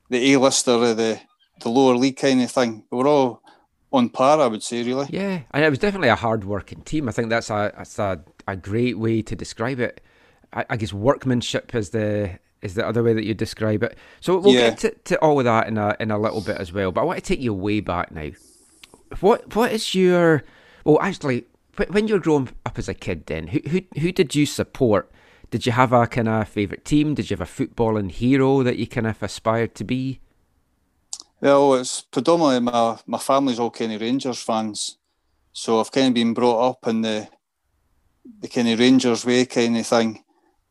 the 0.09 0.33
A-lister 0.33 0.71
of 0.71 0.97
the 0.97 1.19
the 1.61 1.69
lower 1.69 1.95
league 1.95 2.17
kind 2.17 2.41
of 2.41 2.51
thing. 2.51 2.83
We 2.89 2.97
were 2.97 3.07
all 3.07 3.41
on 3.91 4.09
par, 4.09 4.39
I 4.39 4.47
would 4.47 4.63
say, 4.63 4.83
really. 4.83 5.07
Yeah, 5.09 5.41
and 5.51 5.63
it 5.63 5.69
was 5.69 5.79
definitely 5.79 6.09
a 6.09 6.15
hard-working 6.15 6.81
team. 6.81 7.09
I 7.09 7.11
think 7.11 7.29
that's 7.29 7.49
a 7.49 7.73
that's 7.77 7.99
a, 7.99 8.23
a 8.47 8.55
great 8.55 8.97
way 8.97 9.21
to 9.21 9.35
describe 9.35 9.79
it. 9.79 10.01
I, 10.53 10.65
I 10.69 10.77
guess 10.77 10.93
workmanship 10.93 11.75
is 11.75 11.89
the 11.89 12.39
is 12.61 12.75
the 12.75 12.87
other 12.87 13.03
way 13.03 13.13
that 13.13 13.25
you 13.25 13.33
describe 13.33 13.83
it. 13.83 13.97
So 14.21 14.39
we'll 14.39 14.53
yeah. 14.53 14.69
get 14.69 14.77
to, 14.79 14.91
to 14.91 15.19
all 15.19 15.39
of 15.39 15.45
that 15.45 15.67
in 15.67 15.77
a 15.77 15.95
in 15.99 16.09
a 16.11 16.17
little 16.17 16.41
bit 16.41 16.57
as 16.57 16.71
well. 16.71 16.91
But 16.91 17.01
I 17.01 17.03
want 17.03 17.19
to 17.19 17.25
take 17.25 17.41
you 17.41 17.53
way 17.53 17.81
back 17.81 18.11
now. 18.11 18.31
What 19.19 19.55
what 19.55 19.71
is 19.71 19.93
your 19.93 20.43
well 20.85 20.99
actually 21.01 21.45
when 21.89 22.07
you 22.07 22.15
were 22.15 22.19
growing 22.19 22.49
up 22.65 22.77
as 22.77 22.87
a 22.87 22.93
kid 22.93 23.25
then 23.25 23.47
who 23.47 23.59
who 23.67 23.81
who 23.99 24.11
did 24.11 24.35
you 24.35 24.45
support 24.45 25.11
Did 25.53 25.67
you 25.67 25.71
have 25.73 25.93
a 25.93 26.07
kind 26.07 26.27
of 26.27 26.47
favourite 26.47 26.83
team? 26.83 27.13
Did 27.13 27.29
you 27.29 27.37
have 27.37 27.47
a 27.47 27.51
footballing 27.51 28.09
hero 28.09 28.63
that 28.63 28.77
you 28.77 28.87
kind 28.87 29.05
of 29.05 29.21
aspired 29.21 29.75
to 29.75 29.83
be? 29.83 30.19
Well, 31.41 31.75
it's 31.75 32.01
predominantly 32.01 32.71
my, 32.71 32.97
my 33.05 33.19
family's 33.19 33.59
all 33.59 33.69
kind 33.69 33.93
of 33.93 34.01
Rangers 34.01 34.41
fans. 34.41 34.97
So 35.51 35.79
I've 35.79 35.91
kind 35.91 36.07
of 36.07 36.15
been 36.15 36.33
brought 36.33 36.69
up 36.69 36.87
in 36.87 37.01
the 37.01 37.27
the 38.39 38.47
kind 38.47 38.67
of 38.67 38.79
Rangers 38.79 39.27
way 39.27 39.45
kind 39.45 39.77
of 39.77 39.85
thing. 39.85 40.23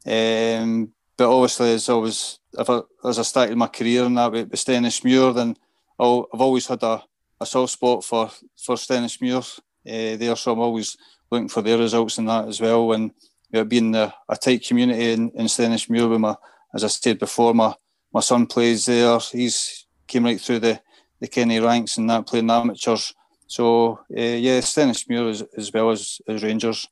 Um, 0.04 0.92
but 1.16 1.32
obviously, 1.32 1.74
as 1.74 1.88
I 1.88 1.94
was, 1.94 2.40
I, 2.58 2.80
as 3.04 3.20
I 3.20 3.22
started 3.22 3.56
my 3.56 3.68
career 3.68 4.02
in 4.06 4.14
that 4.14 4.32
with, 4.32 4.50
with 4.50 4.58
Stenhousemuir, 4.58 5.32
then 5.32 5.56
I'll, 5.96 6.26
I've 6.34 6.40
always 6.40 6.66
had 6.66 6.82
a, 6.82 7.04
a 7.40 7.46
soft 7.46 7.74
spot 7.74 8.02
for 8.02 8.30
for 8.56 8.74
Stenhousemuir 8.74 9.60
uh, 9.60 10.16
there. 10.16 10.34
So 10.34 10.54
I'm 10.54 10.58
always 10.58 10.96
looking 11.30 11.48
for 11.48 11.62
their 11.62 11.78
results 11.78 12.18
in 12.18 12.24
that 12.24 12.48
as 12.48 12.60
well. 12.60 12.90
And 12.94 13.12
you 13.52 13.60
know, 13.60 13.64
being 13.64 13.94
a, 13.94 14.12
a 14.28 14.36
tight 14.36 14.64
community 14.66 15.12
in, 15.12 15.30
in 15.30 15.46
Stenhousemuir, 15.46 16.08
with 16.10 16.20
my, 16.20 16.36
as 16.74 16.84
I 16.84 16.88
said 16.88 17.18
before, 17.18 17.54
my 17.54 17.74
my 18.12 18.20
son 18.20 18.46
plays 18.46 18.86
there. 18.86 19.18
He's 19.18 19.86
came 20.06 20.24
right 20.24 20.40
through 20.40 20.60
the 20.60 20.80
the 21.20 21.28
Kenny 21.28 21.60
ranks 21.60 21.98
and 21.98 22.10
that 22.10 22.26
playing 22.26 22.50
amateurs. 22.50 23.14
So 23.46 24.00
uh, 24.10 24.20
yeah, 24.20 24.60
Stenhousemuir 24.60 25.30
as, 25.30 25.42
as 25.56 25.72
well 25.72 25.90
as, 25.90 26.20
as 26.26 26.42
Rangers. 26.42 26.88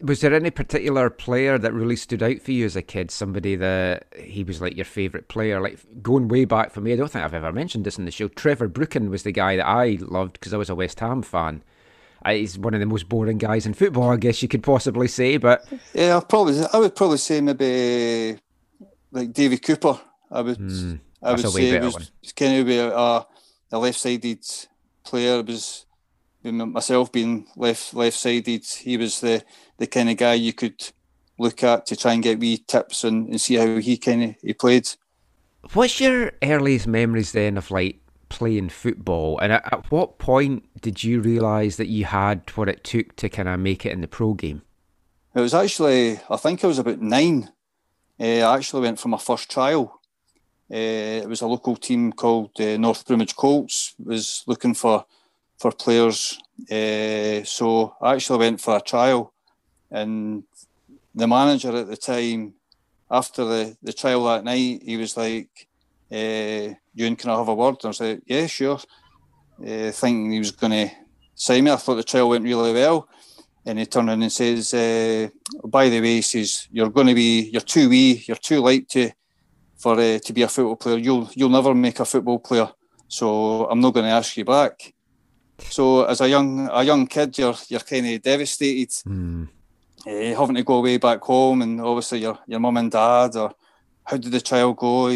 Was 0.00 0.20
there 0.20 0.34
any 0.34 0.50
particular 0.50 1.08
player 1.10 1.58
that 1.58 1.72
really 1.72 1.94
stood 1.94 2.24
out 2.24 2.40
for 2.40 2.50
you 2.50 2.66
as 2.66 2.74
a 2.74 2.82
kid? 2.82 3.12
Somebody 3.12 3.54
that 3.54 4.06
he 4.18 4.42
was 4.42 4.60
like 4.60 4.74
your 4.74 4.84
favourite 4.84 5.28
player? 5.28 5.60
Like 5.60 5.78
going 6.02 6.26
way 6.26 6.44
back 6.44 6.72
for 6.72 6.80
me, 6.80 6.92
I 6.92 6.96
don't 6.96 7.08
think 7.08 7.24
I've 7.24 7.34
ever 7.34 7.52
mentioned 7.52 7.84
this 7.84 7.98
in 7.98 8.04
the 8.04 8.10
show. 8.10 8.26
Trevor 8.26 8.66
Brooking 8.66 9.10
was 9.10 9.22
the 9.22 9.30
guy 9.30 9.54
that 9.54 9.66
I 9.66 9.98
loved 10.00 10.32
because 10.32 10.52
I 10.52 10.56
was 10.56 10.68
a 10.68 10.74
West 10.74 10.98
Ham 10.98 11.22
fan. 11.22 11.62
He's 12.26 12.58
one 12.58 12.74
of 12.74 12.80
the 12.80 12.86
most 12.86 13.08
boring 13.08 13.38
guys 13.38 13.66
in 13.66 13.74
football, 13.74 14.10
I 14.10 14.16
guess 14.16 14.42
you 14.42 14.48
could 14.48 14.62
possibly 14.62 15.08
say. 15.08 15.36
But 15.36 15.66
yeah, 15.94 16.16
I 16.16 16.20
probably 16.20 16.60
I 16.72 16.78
would 16.78 16.94
probably 16.94 17.18
say 17.18 17.40
maybe 17.40 18.38
like 19.10 19.32
Davy 19.32 19.58
Cooper. 19.58 20.00
I 20.30 20.40
would 20.42 20.58
mm, 20.58 21.00
I 21.22 21.32
would 21.32 21.40
say 21.40 21.70
it 21.70 21.82
was 21.82 21.94
one. 21.94 22.06
kind 22.36 22.60
of 22.60 22.68
a, 22.68 23.76
a, 23.76 23.78
left-sided 23.78 24.44
player. 25.04 25.40
It 25.40 25.46
was 25.46 25.86
myself 26.44 27.12
being 27.12 27.46
left 27.56 27.94
left 27.94 28.16
sided, 28.16 28.64
he 28.64 28.96
was 28.96 29.20
the 29.20 29.44
the 29.78 29.86
kind 29.86 30.10
of 30.10 30.16
guy 30.16 30.34
you 30.34 30.52
could 30.52 30.92
look 31.38 31.62
at 31.62 31.86
to 31.86 31.96
try 31.96 32.12
and 32.12 32.22
get 32.22 32.38
wee 32.38 32.58
tips 32.58 33.04
and, 33.04 33.28
and 33.28 33.40
see 33.40 33.54
how 33.56 33.76
he 33.76 33.96
kind 33.96 34.22
of 34.24 34.34
he 34.42 34.52
played. 34.52 34.88
What's 35.74 36.00
your 36.00 36.32
earliest 36.42 36.86
memories 36.86 37.32
then 37.32 37.56
of 37.56 37.70
like 37.70 38.01
playing 38.38 38.70
football, 38.70 39.38
and 39.38 39.52
at, 39.52 39.72
at 39.72 39.90
what 39.90 40.18
point 40.18 40.64
did 40.80 41.04
you 41.04 41.20
realise 41.20 41.76
that 41.76 41.88
you 41.88 42.04
had 42.06 42.38
what 42.56 42.68
it 42.68 42.82
took 42.82 43.14
to 43.16 43.28
kind 43.28 43.48
of 43.48 43.60
make 43.60 43.86
it 43.86 43.92
in 43.92 44.00
the 44.00 44.08
pro 44.08 44.34
game? 44.34 44.62
It 45.34 45.40
was 45.40 45.54
actually, 45.54 46.20
I 46.28 46.36
think 46.36 46.64
I 46.64 46.66
was 46.66 46.78
about 46.78 47.00
nine. 47.00 47.50
Uh, 48.18 48.42
I 48.48 48.56
actually 48.56 48.82
went 48.82 48.98
for 48.98 49.08
my 49.08 49.18
first 49.18 49.50
trial. 49.50 50.00
Uh, 50.70 51.22
it 51.24 51.28
was 51.28 51.42
a 51.42 51.46
local 51.46 51.76
team 51.76 52.12
called 52.12 52.58
uh, 52.60 52.76
North 52.76 53.06
Broomwich 53.06 53.36
Colts. 53.36 53.94
Was 53.98 54.44
looking 54.46 54.74
for 54.74 55.04
for 55.58 55.72
players. 55.72 56.38
So 57.48 57.94
I 58.00 58.14
actually 58.14 58.38
went 58.38 58.60
for 58.60 58.76
a 58.76 58.80
trial, 58.80 59.32
and 59.90 60.44
the 61.14 61.26
manager 61.26 61.76
at 61.76 61.88
the 61.88 61.96
time, 61.96 62.54
after 63.10 63.44
the, 63.44 63.76
the 63.82 63.92
trial 63.92 64.24
that 64.24 64.44
night, 64.44 64.82
he 64.84 64.96
was 64.96 65.16
like, 65.16 65.68
uh, 66.10 66.74
"Ewan, 66.94 67.16
can 67.16 67.30
I 67.30 67.38
have 67.38 67.48
a 67.48 67.54
word?" 67.54 67.76
And 67.84 67.96
I 68.00 68.04
like, 68.04 68.22
"Yeah, 68.26 68.46
sure." 68.46 68.80
Uh, 69.60 69.90
thinking 69.92 70.32
he 70.32 70.38
was 70.38 70.50
going 70.50 70.72
to 70.72 70.94
sign 71.34 71.64
me, 71.64 71.70
I 71.70 71.76
thought 71.76 71.94
the 71.94 72.02
trial 72.02 72.28
went 72.28 72.44
really 72.44 72.72
well. 72.72 73.08
And 73.64 73.78
he 73.78 73.86
turned 73.86 74.10
in 74.10 74.22
and 74.22 74.32
says, 74.32 74.74
uh, 74.74 75.28
"By 75.64 75.88
the 75.88 76.00
way, 76.00 76.16
he 76.16 76.22
says 76.22 76.68
you're 76.72 76.90
going 76.90 77.06
to 77.08 77.14
be 77.14 77.50
you're 77.52 77.60
too 77.60 77.88
wee, 77.88 78.24
you're 78.26 78.36
too 78.36 78.60
light 78.60 78.88
to 78.90 79.10
for 79.78 79.94
uh, 79.94 80.18
to 80.18 80.32
be 80.32 80.42
a 80.42 80.48
football 80.48 80.76
player. 80.76 80.98
You'll 80.98 81.30
you'll 81.34 81.48
never 81.48 81.74
make 81.74 82.00
a 82.00 82.04
football 82.04 82.40
player. 82.40 82.70
So 83.08 83.68
I'm 83.70 83.80
not 83.80 83.94
going 83.94 84.06
to 84.06 84.12
ask 84.12 84.36
you 84.36 84.44
back." 84.44 84.94
So 85.70 86.04
as 86.04 86.20
a 86.20 86.28
young 86.28 86.68
a 86.72 86.82
young 86.82 87.06
kid, 87.06 87.38
you're 87.38 87.54
you're 87.68 87.80
kind 87.80 88.06
of 88.06 88.22
devastated, 88.22 88.90
mm. 89.06 89.48
uh, 90.06 90.38
having 90.38 90.56
to 90.56 90.62
go 90.64 90.74
away 90.74 90.98
back 90.98 91.20
home, 91.22 91.62
and 91.62 91.80
obviously 91.80 92.20
your 92.20 92.38
your 92.46 92.60
mum 92.60 92.76
and 92.76 92.90
dad, 92.90 93.36
or 93.36 93.54
how 94.04 94.16
did 94.16 94.32
the 94.32 94.40
trial 94.40 94.72
go? 94.72 95.08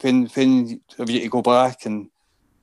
When 0.00 0.26
when 0.26 0.80
have 0.98 1.10
you 1.10 1.20
to 1.20 1.28
go 1.28 1.42
back? 1.42 1.86
And 1.86 2.10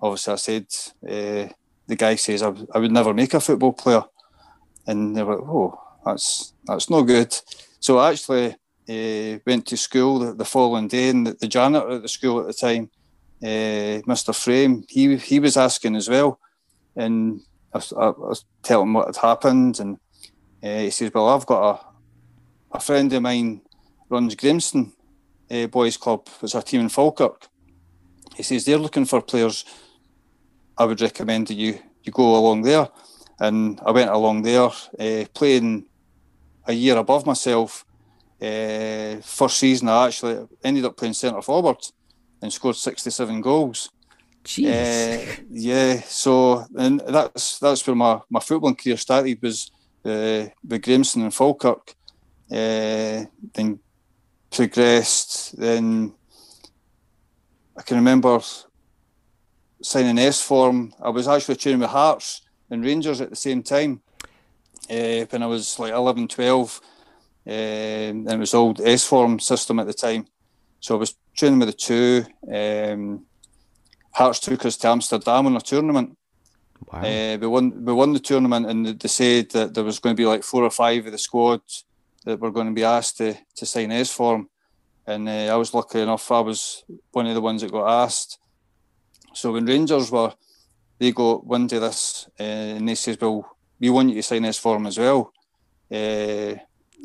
obviously, 0.02 0.34
I 0.34 0.36
said 0.38 0.66
uh, 1.04 1.54
the 1.88 1.96
guy 1.96 2.16
says 2.16 2.42
I, 2.42 2.54
I 2.74 2.80
would 2.80 2.92
never 2.92 3.14
make 3.14 3.34
a 3.34 3.40
football 3.40 3.74
player, 3.74 4.04
and 4.86 5.16
they 5.16 5.24
were 5.24 5.42
oh 5.42 5.80
that's 6.06 6.54
that's 6.66 6.90
no 6.90 7.04
good. 7.04 7.36
So 7.80 8.00
I 8.00 8.12
actually 8.12 8.56
uh, 8.90 9.40
went 9.46 9.66
to 9.68 9.78
school 9.78 10.20
the, 10.20 10.34
the, 10.34 10.46
following 10.46 10.88
day, 10.88 11.10
and 11.10 11.28
the, 11.28 11.34
the 11.34 11.48
janitor 11.48 11.90
at 11.92 12.02
the 12.02 12.08
school 12.08 12.40
at 12.40 12.48
the 12.48 12.54
time, 12.54 12.90
uh, 13.44 14.02
Mr. 14.08 14.34
Frame, 14.36 14.84
he 14.90 15.18
he 15.18 15.40
was 15.40 15.58
asking 15.58 15.96
as 15.96 16.10
well 16.10 16.40
and 16.98 17.42
I 17.74 17.78
was, 17.78 17.94
I 17.94 18.10
was 18.10 18.46
telling 18.64 18.88
him 18.88 18.94
what 18.94 19.08
had 19.08 19.18
happened, 19.18 19.80
and 19.80 19.98
he 20.62 20.90
says, 20.90 21.12
"Well, 21.14 21.30
I've 21.30 21.46
got 21.46 21.76
a 22.72 22.78
a 22.78 22.80
friend 22.82 23.14
of 23.14 23.22
mine 23.22 23.62
runs 24.10 24.36
Grahamston 24.36 24.92
uh, 25.52 25.68
Boys 25.68 25.98
Club. 25.98 26.28
It's 26.42 26.56
a 26.56 26.62
team 26.62 26.82
in 26.82 26.90
Falkirk. 26.90 27.48
He 28.36 28.44
says 28.44 28.66
they're 28.66 28.78
looking 28.78 29.06
for 29.06 29.22
players. 29.22 29.66
I 30.78 30.86
would 30.86 31.02
recommend 31.02 31.48
that 31.48 31.56
you 31.56 31.80
you 32.04 32.12
go 32.12 32.36
along 32.36 32.64
there." 32.64 32.88
And 33.40 33.80
I 33.86 33.92
went 33.92 34.10
along 34.10 34.42
there, 34.42 34.72
uh, 35.00 35.26
playing 35.34 35.86
a 36.68 36.74
year 36.74 36.98
above 36.98 37.26
myself. 37.26 37.86
Uh, 38.42 39.18
first 39.22 39.58
season, 39.60 39.90
I 39.90 40.08
actually 40.08 40.48
ended 40.64 40.86
up 40.86 40.98
playing 40.98 41.14
centre 41.14 41.42
forward 41.42 41.78
and 42.42 42.52
scored 42.52 42.76
67 42.76 43.42
goals. 43.42 43.90
Jeez. 44.44 45.46
Yeah, 45.50 46.02
so 46.02 46.66
and 46.78 47.02
that's 47.08 47.60
that's 47.60 47.86
where 47.86 47.96
my, 47.96 48.22
my 48.30 48.40
footballing 48.40 48.82
career 48.82 48.98
started 48.98 49.42
was 49.42 49.72
uh, 50.06 50.48
with 50.68 50.82
Grahamston 50.82 51.24
and 51.24 51.34
Falkirk. 51.34 51.94
Uh, 52.50 53.26
then 53.54 53.80
progressed. 54.52 55.58
Then 55.58 56.14
I 57.78 57.82
can 57.82 57.98
remember 57.98 58.40
signing 59.82 60.20
S 60.20 60.42
form. 60.42 60.94
I 61.02 61.10
was 61.10 61.28
actually 61.28 61.56
training 61.56 61.82
with 61.82 61.90
Hearts 61.90 62.42
and 62.70 62.84
Rangers 62.84 63.22
at 63.22 63.30
the 63.30 63.36
same 63.36 63.64
time 63.64 64.02
uh, 64.90 65.26
when 65.30 65.44
I 65.44 65.48
was 65.48 65.80
like 65.80 65.94
11, 65.94 66.28
12. 66.28 66.82
Uh, 67.46 67.50
and 67.50 68.30
it 68.30 68.38
was 68.38 68.54
old 68.54 68.82
S 68.82 69.06
form 69.06 69.40
system 69.40 69.80
at 69.80 69.88
the 69.88 69.94
time. 69.94 70.28
So 70.80 70.96
I 70.96 71.00
was 71.00 71.16
training 71.36 71.60
with 71.60 71.70
the 71.70 71.74
two. 71.74 72.26
Um, 72.52 73.26
Hearts 74.12 74.40
took 74.40 74.66
us 74.66 74.78
to 74.78 74.88
Amsterdam 74.88 75.46
on 75.46 75.56
a 75.56 75.62
tournament. 75.62 76.18
Wow. 76.92 77.00
Uh, 77.02 77.38
we 77.40 77.48
won 77.48 77.86
we 77.86 77.94
won 77.94 78.14
the 78.14 78.20
tournament 78.20 78.66
and 78.68 79.00
they 79.00 79.08
said 79.08 79.52
that 79.52 79.74
there 79.74 79.84
was 79.84 80.00
going 80.00 80.16
to 80.16 80.22
be 80.22 80.26
like 80.26 80.44
four 80.44 80.64
or 80.64 80.70
five 80.70 81.06
of 81.06 81.12
the 81.12 81.18
squad 81.18 81.62
that 82.28 82.42
were 82.42 82.52
going 82.52 82.68
to 82.68 82.74
be 82.74 82.84
asked 82.84 83.18
to, 83.18 83.34
to 83.56 83.66
sign 83.66 83.92
S 83.92 84.12
form. 84.12 84.50
And 85.06 85.30
uh, 85.30 85.54
I 85.54 85.56
was 85.56 85.74
lucky 85.74 86.02
enough, 86.02 86.30
I 86.30 86.42
was 86.42 86.84
one 87.12 87.26
of 87.26 87.34
the 87.34 87.42
ones 87.42 87.62
that 87.62 87.72
got 87.72 88.04
asked. 88.04 88.40
So 89.34 89.54
when 89.54 89.66
Rangers 89.66 90.12
were, 90.12 90.34
they 91.00 91.14
got 91.14 91.46
wind 91.46 91.72
of 91.72 91.82
this 91.82 92.28
uh, 92.38 92.44
and 92.44 92.90
they 92.90 92.96
says, 92.96 93.18
well, 93.22 93.58
we 93.80 93.90
want 93.90 94.10
you 94.10 94.16
to 94.16 94.24
sign 94.24 94.44
S 94.44 94.58
form 94.58 94.88
as 94.88 94.98
well. 94.98 95.32
Uh, 95.90 96.56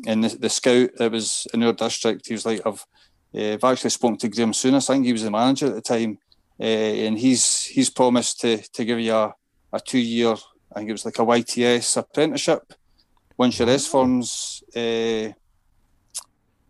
and 0.05 0.23
the, 0.25 0.37
the, 0.39 0.49
scout 0.49 0.89
that 0.97 1.11
was 1.11 1.47
in 1.53 1.63
our 1.63 1.71
district, 1.71 2.27
he 2.27 2.33
was 2.33 2.45
like, 2.45 2.59
I've, 2.65 2.85
uh, 3.33 3.53
I've 3.53 3.63
actually 3.63 3.91
spoken 3.91 4.17
to 4.17 4.27
Graham 4.27 4.51
Souness, 4.51 4.89
I 4.89 4.95
think 4.95 5.05
he 5.05 5.13
was 5.13 5.23
the 5.23 5.31
manager 5.31 5.67
at 5.67 5.75
the 5.75 5.81
time 5.81 6.17
uh, 6.59 6.63
and 6.63 7.17
he's 7.17 7.65
he's 7.65 7.89
promised 7.89 8.41
to 8.41 8.57
to 8.73 8.85
give 8.85 8.99
you 8.99 9.13
a, 9.13 9.33
a 9.71 9.79
two 9.79 9.99
year, 9.99 10.35
I 10.71 10.79
think 10.79 10.89
it 10.89 10.93
was 10.93 11.05
like 11.05 11.17
a 11.17 11.25
YTS 11.25 11.97
apprenticeship 11.97 12.73
once 13.37 13.59
your 13.59 13.69
S 13.69 13.87
form's 13.87 14.62
uh, 14.75 15.33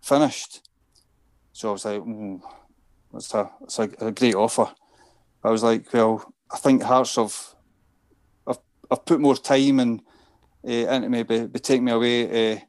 finished. 0.02 0.68
So 1.52 1.70
I 1.70 1.72
was 1.72 1.86
like, 1.86 2.02
mm, 2.02 2.42
that's 3.12 3.34
a 3.34 3.50
that's 3.60 3.80
a, 3.80 3.90
a, 4.00 4.12
great 4.12 4.36
offer. 4.36 4.72
I 5.44 5.50
was 5.50 5.64
like, 5.64 5.92
well, 5.94 6.34
I 6.52 6.58
think 6.58 6.82
Hearts 6.82 7.16
have 7.16 7.36
I've, 8.48 8.60
I've 8.92 9.06
put 9.06 9.20
more 9.20 9.36
time 9.36 9.80
and 9.80 10.02
uh, 10.68 10.72
into 10.72 11.26
by, 11.26 11.48
by 11.48 11.60
taking 11.60 11.86
me 11.86 11.92
away 11.92 12.54
uh, 12.54 12.60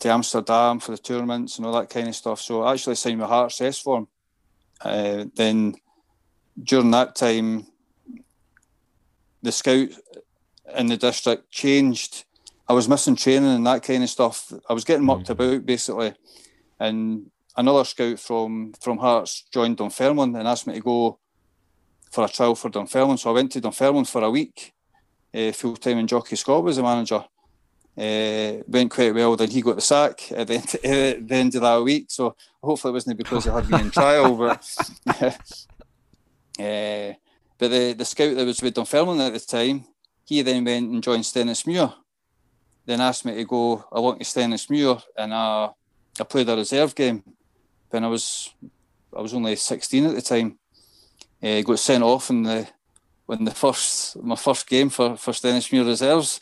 to 0.00 0.08
Amsterdam 0.10 0.80
for 0.80 0.92
the 0.92 0.98
tournaments 0.98 1.56
and 1.56 1.66
all 1.66 1.72
that 1.72 1.90
kind 1.90 2.08
of 2.08 2.16
stuff. 2.16 2.40
So 2.40 2.62
I 2.62 2.72
actually 2.72 2.96
signed 2.96 3.18
my 3.18 3.26
Hearts 3.26 3.60
S 3.60 3.78
form. 3.78 4.08
Uh, 4.80 5.26
then 5.34 5.74
during 6.62 6.90
that 6.90 7.14
time, 7.14 7.66
the 9.42 9.52
scout 9.52 9.88
in 10.76 10.86
the 10.86 10.96
district 10.96 11.50
changed. 11.50 12.24
I 12.70 12.72
was 12.72 12.88
missing 12.88 13.16
training 13.16 13.50
and 13.50 13.66
that 13.66 13.82
kind 13.82 14.04
of 14.04 14.08
stuff. 14.08 14.52
I 14.68 14.72
was 14.72 14.84
getting 14.84 15.04
mucked 15.04 15.24
mm-hmm. 15.24 15.32
about 15.32 15.66
basically, 15.66 16.14
and 16.78 17.28
another 17.56 17.82
scout 17.82 18.20
from 18.20 18.74
from 18.80 18.98
Hearts 18.98 19.42
joined 19.52 19.78
Dunfermline 19.78 20.36
and 20.36 20.46
asked 20.46 20.68
me 20.68 20.74
to 20.74 20.80
go 20.80 21.18
for 22.12 22.24
a 22.24 22.28
trial 22.28 22.54
for 22.54 22.70
Dunfermline. 22.70 23.18
So 23.18 23.30
I 23.30 23.32
went 23.32 23.50
to 23.52 23.60
Dunfermline 23.60 24.04
for 24.04 24.22
a 24.22 24.30
week, 24.30 24.72
uh, 25.34 25.50
full 25.50 25.76
time, 25.78 25.98
and 25.98 26.08
Jocky 26.08 26.36
Scott 26.36 26.62
was 26.62 26.76
the 26.76 26.84
manager. 26.84 27.24
Uh, 27.98 28.62
went 28.68 28.92
quite 28.92 29.16
well. 29.16 29.34
Then 29.34 29.50
he 29.50 29.62
got 29.62 29.74
the 29.74 29.82
sack 29.82 30.30
at 30.30 30.46
the, 30.46 30.54
end, 30.54 30.74
at 30.84 31.26
the 31.26 31.34
end 31.34 31.54
of 31.56 31.62
that 31.62 31.82
week. 31.82 32.06
So 32.08 32.36
hopefully 32.62 32.90
it 32.90 32.94
wasn't 32.94 33.18
because 33.18 33.46
he 33.46 33.50
had 33.50 33.68
me 33.68 33.80
in 33.80 33.90
trial. 33.90 34.36
But 34.36 34.64
uh, 35.08 35.32
but 37.58 37.68
the, 37.68 37.94
the 37.98 38.04
scout 38.04 38.36
that 38.36 38.46
was 38.46 38.62
with 38.62 38.74
Dunfermline 38.74 39.20
at 39.22 39.32
the 39.32 39.40
time, 39.40 39.86
he 40.24 40.40
then 40.42 40.64
went 40.64 40.88
and 40.88 41.02
joined 41.02 41.24
Stenhousemuir. 41.24 41.94
Then 42.90 43.00
asked 43.00 43.24
me 43.24 43.36
to 43.36 43.44
go 43.44 43.84
along 43.92 44.18
to 44.18 44.24
Stenhousemuir, 44.24 45.00
and 45.16 45.32
I 45.32 45.70
played 46.28 46.48
a 46.48 46.56
reserve 46.56 46.92
game 46.96 47.22
when 47.88 48.02
I 48.02 48.08
was 48.08 48.52
I 49.16 49.20
was 49.20 49.32
only 49.32 49.54
16 49.54 50.06
at 50.06 50.14
the 50.16 50.20
time. 50.20 50.58
Uh, 51.40 51.60
got 51.62 51.78
sent 51.78 52.02
off 52.02 52.30
in 52.30 52.42
the 52.42 52.66
when 53.26 53.44
the 53.44 53.52
first 53.52 54.20
my 54.20 54.34
first 54.34 54.68
game 54.68 54.90
for 54.90 55.16
for 55.16 55.30
Stenhousemuir 55.30 55.86
reserves, 55.86 56.40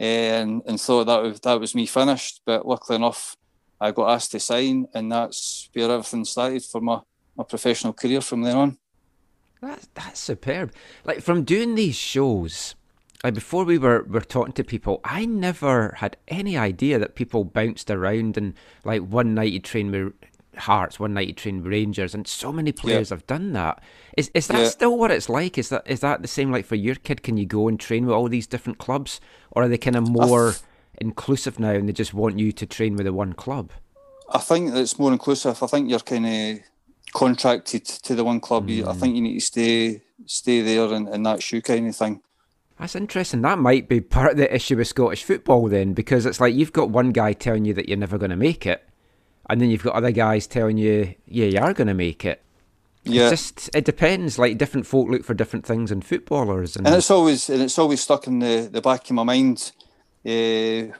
uh, 0.00 0.02
and 0.02 0.62
and 0.66 0.80
thought 0.80 1.04
that 1.04 1.22
was, 1.22 1.38
that 1.38 1.60
was 1.60 1.76
me 1.76 1.86
finished. 1.86 2.40
But 2.44 2.66
luckily 2.66 2.96
enough, 2.96 3.36
I 3.80 3.92
got 3.92 4.14
asked 4.14 4.32
to 4.32 4.40
sign, 4.40 4.88
and 4.94 5.12
that's 5.12 5.70
where 5.74 5.92
everything 5.92 6.24
started 6.24 6.64
for 6.64 6.80
my 6.80 7.02
my 7.36 7.44
professional 7.44 7.92
career 7.92 8.20
from 8.20 8.42
then 8.42 8.56
on. 8.56 8.78
That's 9.62 9.88
that's 9.94 10.18
superb. 10.18 10.72
Like 11.04 11.20
from 11.20 11.44
doing 11.44 11.76
these 11.76 11.94
shows, 11.94 12.74
like 13.24 13.34
before 13.34 13.64
we 13.64 13.78
were 13.78 14.04
were 14.06 14.20
talking 14.20 14.52
to 14.52 14.62
people, 14.62 15.00
I 15.02 15.24
never 15.24 15.94
had 15.98 16.18
any 16.28 16.58
idea 16.58 16.98
that 16.98 17.14
people 17.14 17.42
bounced 17.42 17.90
around 17.90 18.36
and 18.36 18.52
like 18.84 19.00
one 19.00 19.34
night 19.34 19.52
you 19.52 19.60
train 19.60 19.90
with 19.90 20.12
Hearts, 20.56 21.00
one 21.00 21.14
night 21.14 21.26
you 21.26 21.34
train 21.34 21.56
with 21.56 21.72
Rangers, 21.72 22.14
and 22.14 22.28
so 22.28 22.52
many 22.52 22.70
players 22.70 23.10
yeah. 23.10 23.16
have 23.16 23.26
done 23.26 23.54
that. 23.54 23.82
Is 24.16 24.30
is 24.34 24.46
that 24.48 24.60
yeah. 24.60 24.68
still 24.68 24.96
what 24.96 25.10
it's 25.10 25.28
like? 25.28 25.58
Is 25.58 25.70
that 25.70 25.82
is 25.86 26.00
that 26.00 26.22
the 26.22 26.28
same 26.28 26.52
like 26.52 26.66
for 26.66 26.76
your 26.76 26.94
kid? 26.94 27.22
Can 27.24 27.36
you 27.36 27.46
go 27.46 27.66
and 27.66 27.80
train 27.80 28.06
with 28.06 28.14
all 28.14 28.28
these 28.28 28.46
different 28.46 28.78
clubs, 28.78 29.20
or 29.50 29.64
are 29.64 29.68
they 29.68 29.78
kind 29.78 29.96
of 29.96 30.08
more 30.08 30.52
th- 30.52 30.62
inclusive 31.00 31.58
now 31.58 31.70
and 31.70 31.88
they 31.88 31.92
just 31.92 32.14
want 32.14 32.38
you 32.38 32.52
to 32.52 32.66
train 32.66 32.94
with 32.94 33.06
the 33.06 33.12
one 33.12 33.32
club? 33.32 33.72
I 34.30 34.38
think 34.38 34.74
it's 34.74 34.98
more 34.98 35.12
inclusive. 35.12 35.60
I 35.62 35.66
think 35.66 35.90
you're 35.90 35.98
kind 35.98 36.26
of 36.26 36.64
contracted 37.14 37.84
to 37.84 38.14
the 38.14 38.22
one 38.22 38.38
club. 38.38 38.68
Mm. 38.68 38.86
I 38.86 38.92
think 38.92 39.16
you 39.16 39.22
need 39.22 39.40
to 39.40 39.44
stay 39.44 40.02
stay 40.26 40.60
there 40.60 40.92
and, 40.92 41.08
and 41.08 41.26
that 41.26 41.42
shoe 41.42 41.62
kind 41.62 41.88
of 41.88 41.96
thing. 41.96 42.20
That's 42.78 42.96
interesting. 42.96 43.42
That 43.42 43.58
might 43.58 43.88
be 43.88 44.00
part 44.00 44.32
of 44.32 44.36
the 44.36 44.52
issue 44.52 44.76
with 44.76 44.88
Scottish 44.88 45.22
football 45.22 45.68
then, 45.68 45.92
because 45.92 46.26
it's 46.26 46.40
like 46.40 46.54
you've 46.54 46.72
got 46.72 46.90
one 46.90 47.12
guy 47.12 47.32
telling 47.32 47.64
you 47.64 47.74
that 47.74 47.88
you're 47.88 47.98
never 47.98 48.18
going 48.18 48.30
to 48.30 48.36
make 48.36 48.66
it, 48.66 48.86
and 49.48 49.60
then 49.60 49.70
you've 49.70 49.84
got 49.84 49.94
other 49.94 50.10
guys 50.10 50.46
telling 50.46 50.76
you, 50.76 51.14
yeah, 51.26 51.46
you 51.46 51.58
are 51.60 51.72
going 51.72 51.86
to 51.86 51.94
make 51.94 52.24
it. 52.24 52.42
Yeah, 53.04 53.28
it's 53.28 53.52
just 53.52 53.70
it 53.74 53.84
depends. 53.84 54.38
Like 54.38 54.58
different 54.58 54.86
folk 54.86 55.08
look 55.08 55.24
for 55.24 55.34
different 55.34 55.66
things 55.66 55.92
in 55.92 56.00
footballers, 56.00 56.76
and, 56.76 56.86
and 56.86 56.96
it's 56.96 57.10
always 57.10 57.48
and 57.50 57.62
it's 57.62 57.78
always 57.78 58.00
stuck 58.00 58.26
in 58.26 58.38
the, 58.40 58.68
the 58.70 58.80
back 58.80 59.08
of 59.08 59.14
my 59.14 59.22
mind 59.22 59.72
uh, 60.26 60.90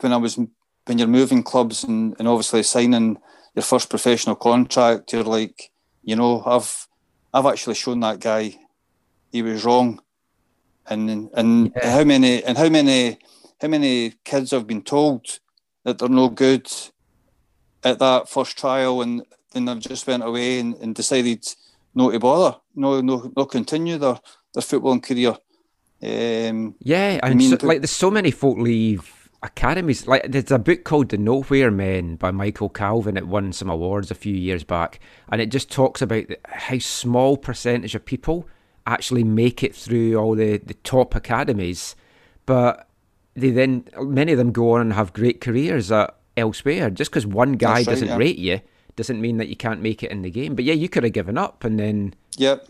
when 0.00 0.12
I 0.12 0.16
was 0.16 0.36
when 0.36 0.98
you're 0.98 1.08
moving 1.08 1.42
clubs 1.42 1.84
and, 1.84 2.14
and 2.18 2.28
obviously 2.28 2.62
signing 2.62 3.18
your 3.54 3.62
first 3.62 3.90
professional 3.90 4.36
contract, 4.36 5.12
you're 5.12 5.24
like, 5.24 5.70
you 6.02 6.16
know, 6.16 6.42
I've 6.44 6.86
I've 7.32 7.46
actually 7.46 7.74
shown 7.74 8.00
that 8.00 8.20
guy 8.20 8.58
he 9.32 9.42
was 9.42 9.64
wrong, 9.64 10.00
and 10.90 11.30
and 11.34 11.72
yeah. 11.76 11.92
how 11.92 12.04
many 12.04 12.42
and 12.44 12.58
how 12.58 12.68
many 12.68 13.18
how 13.60 13.68
many 13.68 14.14
kids 14.24 14.50
have 14.50 14.66
been 14.66 14.82
told 14.82 15.40
that 15.84 15.98
they're 15.98 16.08
no 16.08 16.28
good 16.28 16.70
at 17.84 17.98
that 17.98 18.28
first 18.28 18.58
trial, 18.58 19.02
and 19.02 19.22
then 19.52 19.64
they've 19.64 19.80
just 19.80 20.06
went 20.06 20.24
away 20.24 20.60
and, 20.60 20.74
and 20.76 20.94
decided 20.94 21.44
not 21.94 22.12
to 22.12 22.18
bother, 22.18 22.58
no 22.74 23.00
no 23.00 23.32
no 23.36 23.44
continue 23.46 23.98
their 23.98 24.18
their 24.54 24.62
footballing 24.62 25.02
career. 25.02 25.36
Um, 26.00 26.76
yeah, 26.80 27.18
and 27.22 27.24
I 27.24 27.34
mean, 27.34 27.58
so, 27.58 27.66
like 27.66 27.80
there's 27.80 27.90
so 27.90 28.10
many 28.10 28.30
folk 28.30 28.58
leave 28.58 29.28
academies. 29.42 30.06
Like 30.06 30.30
there's 30.30 30.50
a 30.50 30.58
book 30.58 30.84
called 30.84 31.08
The 31.08 31.18
Nowhere 31.18 31.70
Men 31.70 32.16
by 32.16 32.30
Michael 32.30 32.68
Calvin. 32.68 33.16
It 33.16 33.26
won 33.26 33.52
some 33.52 33.70
awards 33.70 34.10
a 34.10 34.14
few 34.14 34.34
years 34.34 34.64
back, 34.64 35.00
and 35.30 35.40
it 35.40 35.50
just 35.50 35.70
talks 35.70 36.02
about 36.02 36.26
how 36.44 36.78
small 36.78 37.36
percentage 37.36 37.94
of 37.94 38.04
people 38.04 38.48
actually 38.88 39.22
make 39.22 39.62
it 39.62 39.74
through 39.74 40.16
all 40.16 40.34
the 40.34 40.56
the 40.56 40.74
top 40.74 41.14
academies, 41.14 41.94
but 42.46 42.88
they 43.34 43.50
then 43.50 43.84
many 44.00 44.32
of 44.32 44.38
them 44.38 44.50
go 44.50 44.72
on 44.72 44.80
and 44.80 44.92
have 44.94 45.12
great 45.12 45.40
careers 45.40 45.92
at 45.92 46.16
elsewhere. 46.36 46.90
Just 46.90 47.10
because 47.10 47.26
one 47.26 47.52
guy 47.52 47.74
right, 47.74 47.86
doesn't 47.86 48.08
yeah. 48.08 48.16
rate 48.16 48.38
you 48.38 48.60
doesn't 48.96 49.20
mean 49.20 49.36
that 49.36 49.48
you 49.48 49.56
can't 49.56 49.80
make 49.80 50.02
it 50.02 50.10
in 50.10 50.22
the 50.22 50.30
game. 50.30 50.54
But 50.56 50.64
yeah, 50.64 50.74
you 50.74 50.88
could 50.88 51.04
have 51.04 51.12
given 51.12 51.38
up 51.38 51.62
and 51.62 51.78
then. 51.78 52.14
Yep. 52.36 52.66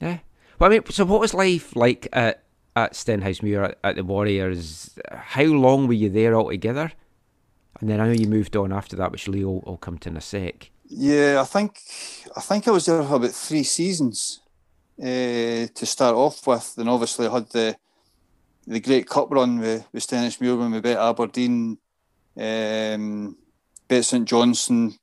Yeah. 0.00 0.18
Well, 0.58 0.70
I 0.70 0.74
mean, 0.74 0.82
so 0.90 1.04
what 1.04 1.20
was 1.20 1.32
life 1.32 1.74
like 1.74 2.08
at 2.12 2.44
at 2.76 2.92
Stenhousemuir 2.92 3.64
at, 3.64 3.78
at 3.82 3.96
the 3.96 4.04
Warriors. 4.04 4.98
How 5.10 5.44
long 5.44 5.86
were 5.86 5.94
you 5.94 6.10
there 6.10 6.34
altogether? 6.34 6.92
And 7.80 7.88
then 7.88 8.00
I 8.00 8.06
know 8.06 8.12
you 8.12 8.26
moved 8.26 8.56
on 8.56 8.72
after 8.72 8.96
that, 8.96 9.12
which 9.12 9.28
Leo 9.28 9.62
will 9.64 9.78
come 9.78 9.98
to 9.98 10.08
in 10.08 10.16
a 10.16 10.20
sec. 10.20 10.70
Yeah, 10.88 11.40
I 11.40 11.44
think 11.44 11.80
I 12.36 12.40
think 12.40 12.66
I 12.66 12.70
was 12.70 12.86
there 12.86 13.02
for 13.02 13.16
about 13.16 13.30
three 13.30 13.62
seasons 13.62 14.40
uh, 15.00 15.66
to 15.74 15.86
start 15.86 16.14
off 16.14 16.46
with, 16.46 16.74
and 16.78 16.88
obviously 16.88 17.26
I 17.26 17.32
had 17.32 17.50
the 17.50 17.76
the 18.66 18.80
great 18.80 19.08
cup 19.08 19.28
run 19.30 19.58
with, 19.60 19.86
with 19.92 20.06
Stenhousemuir 20.06 20.58
when 20.58 20.70
we 20.72 20.80
beat 20.80 20.98
Aberdeen, 20.98 21.78
um, 22.36 23.34
beat 23.88 24.04
St 24.04 24.28
Johnstone 24.28 24.94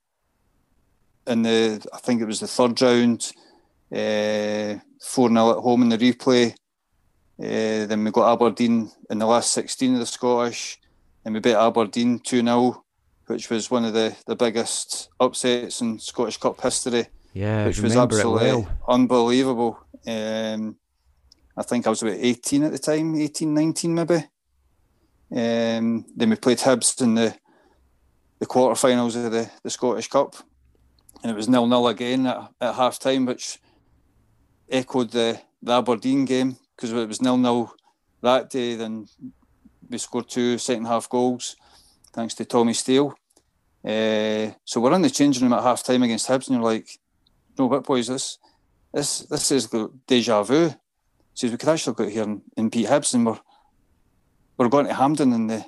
in 1.27 1.41
the 1.41 1.85
I 1.93 1.97
think 1.97 2.21
it 2.21 2.25
was 2.25 2.39
the 2.39 2.47
third 2.47 2.79
round, 2.81 3.31
uh, 3.91 4.79
four 5.01 5.29
uh, 5.29 5.33
0 5.33 5.51
at 5.51 5.63
home 5.63 5.81
in 5.83 5.89
the 5.89 5.97
replay. 5.97 6.51
Uh, 7.37 7.85
then 7.85 8.03
we 8.03 8.11
got 8.11 8.31
Aberdeen 8.31 8.91
in 9.09 9.19
the 9.19 9.25
last 9.25 9.51
16 9.51 9.93
of 9.93 9.99
the 9.99 10.05
Scottish, 10.05 10.79
and 11.23 11.33
we 11.33 11.39
beat 11.39 11.55
Aberdeen 11.55 12.19
2 12.19 12.41
0, 12.41 12.83
which 13.27 13.49
was 13.49 13.71
one 13.71 13.85
of 13.85 13.93
the, 13.93 14.15
the 14.27 14.35
biggest 14.35 15.09
upsets 15.19 15.81
in 15.81 15.99
Scottish 15.99 16.37
Cup 16.37 16.61
history. 16.61 17.07
Yeah, 17.33 17.65
which 17.65 17.81
was 17.81 17.97
absolutely 17.97 18.47
well. 18.47 18.69
unbelievable. 18.87 19.84
Um, 20.07 20.77
I 21.57 21.63
think 21.63 21.87
I 21.87 21.89
was 21.89 22.01
about 22.01 22.17
18 22.19 22.63
at 22.63 22.71
the 22.71 22.79
time, 22.79 23.15
18, 23.15 23.53
19 23.53 23.93
maybe. 23.93 24.15
Um, 25.31 26.05
then 26.15 26.29
we 26.29 26.35
played 26.35 26.59
Hibs 26.59 27.01
in 27.01 27.15
the 27.15 27.35
the 28.39 28.45
quarterfinals 28.45 29.15
of 29.15 29.31
the, 29.31 29.49
the 29.63 29.69
Scottish 29.69 30.09
Cup, 30.09 30.35
and 31.23 31.31
it 31.31 31.35
was 31.35 31.47
nil 31.47 31.67
nil 31.67 31.87
again 31.87 32.27
at, 32.27 32.51
at 32.59 32.75
half 32.75 32.99
time, 32.99 33.25
which 33.25 33.59
echoed 34.69 35.11
the, 35.11 35.39
the 35.61 35.71
Aberdeen 35.71 36.25
game 36.25 36.57
because 36.75 36.91
it 36.91 37.07
was 37.07 37.21
nil 37.21 37.37
nil 37.37 37.73
that 38.21 38.49
day. 38.49 38.75
Then 38.75 39.07
we 39.89 39.97
scored 39.97 40.29
two 40.29 40.57
second 40.57 40.85
half 40.85 41.09
goals 41.09 41.55
thanks 42.13 42.33
to 42.35 42.45
Tommy 42.45 42.73
Steele. 42.73 43.13
Uh, 43.83 44.51
so 44.63 44.79
we're 44.79 44.93
in 44.93 45.01
the 45.01 45.09
changing 45.09 45.43
room 45.43 45.53
at 45.53 45.63
half 45.63 45.83
time 45.83 46.03
against 46.03 46.27
Hibs, 46.27 46.47
and 46.47 46.55
you're 46.55 46.63
like, 46.63 46.87
"No, 47.57 47.67
what 47.67 47.83
boys? 47.83 48.07
This, 48.07 48.37
this, 48.95 49.19
this 49.19 49.51
is 49.51 49.69
deja 50.07 50.43
vu." 50.43 50.73
Says 51.33 51.51
we 51.51 51.57
could 51.57 51.69
actually 51.69 51.95
go 51.95 52.07
here 52.07 52.23
and 52.55 52.71
beat 52.71 52.87
Hibs, 52.87 53.13
and 53.13 53.25
we're 53.25 53.39
we're 54.57 54.69
going 54.69 54.87
to 54.87 54.93
Hampden 54.93 55.33
in 55.33 55.47
the 55.47 55.65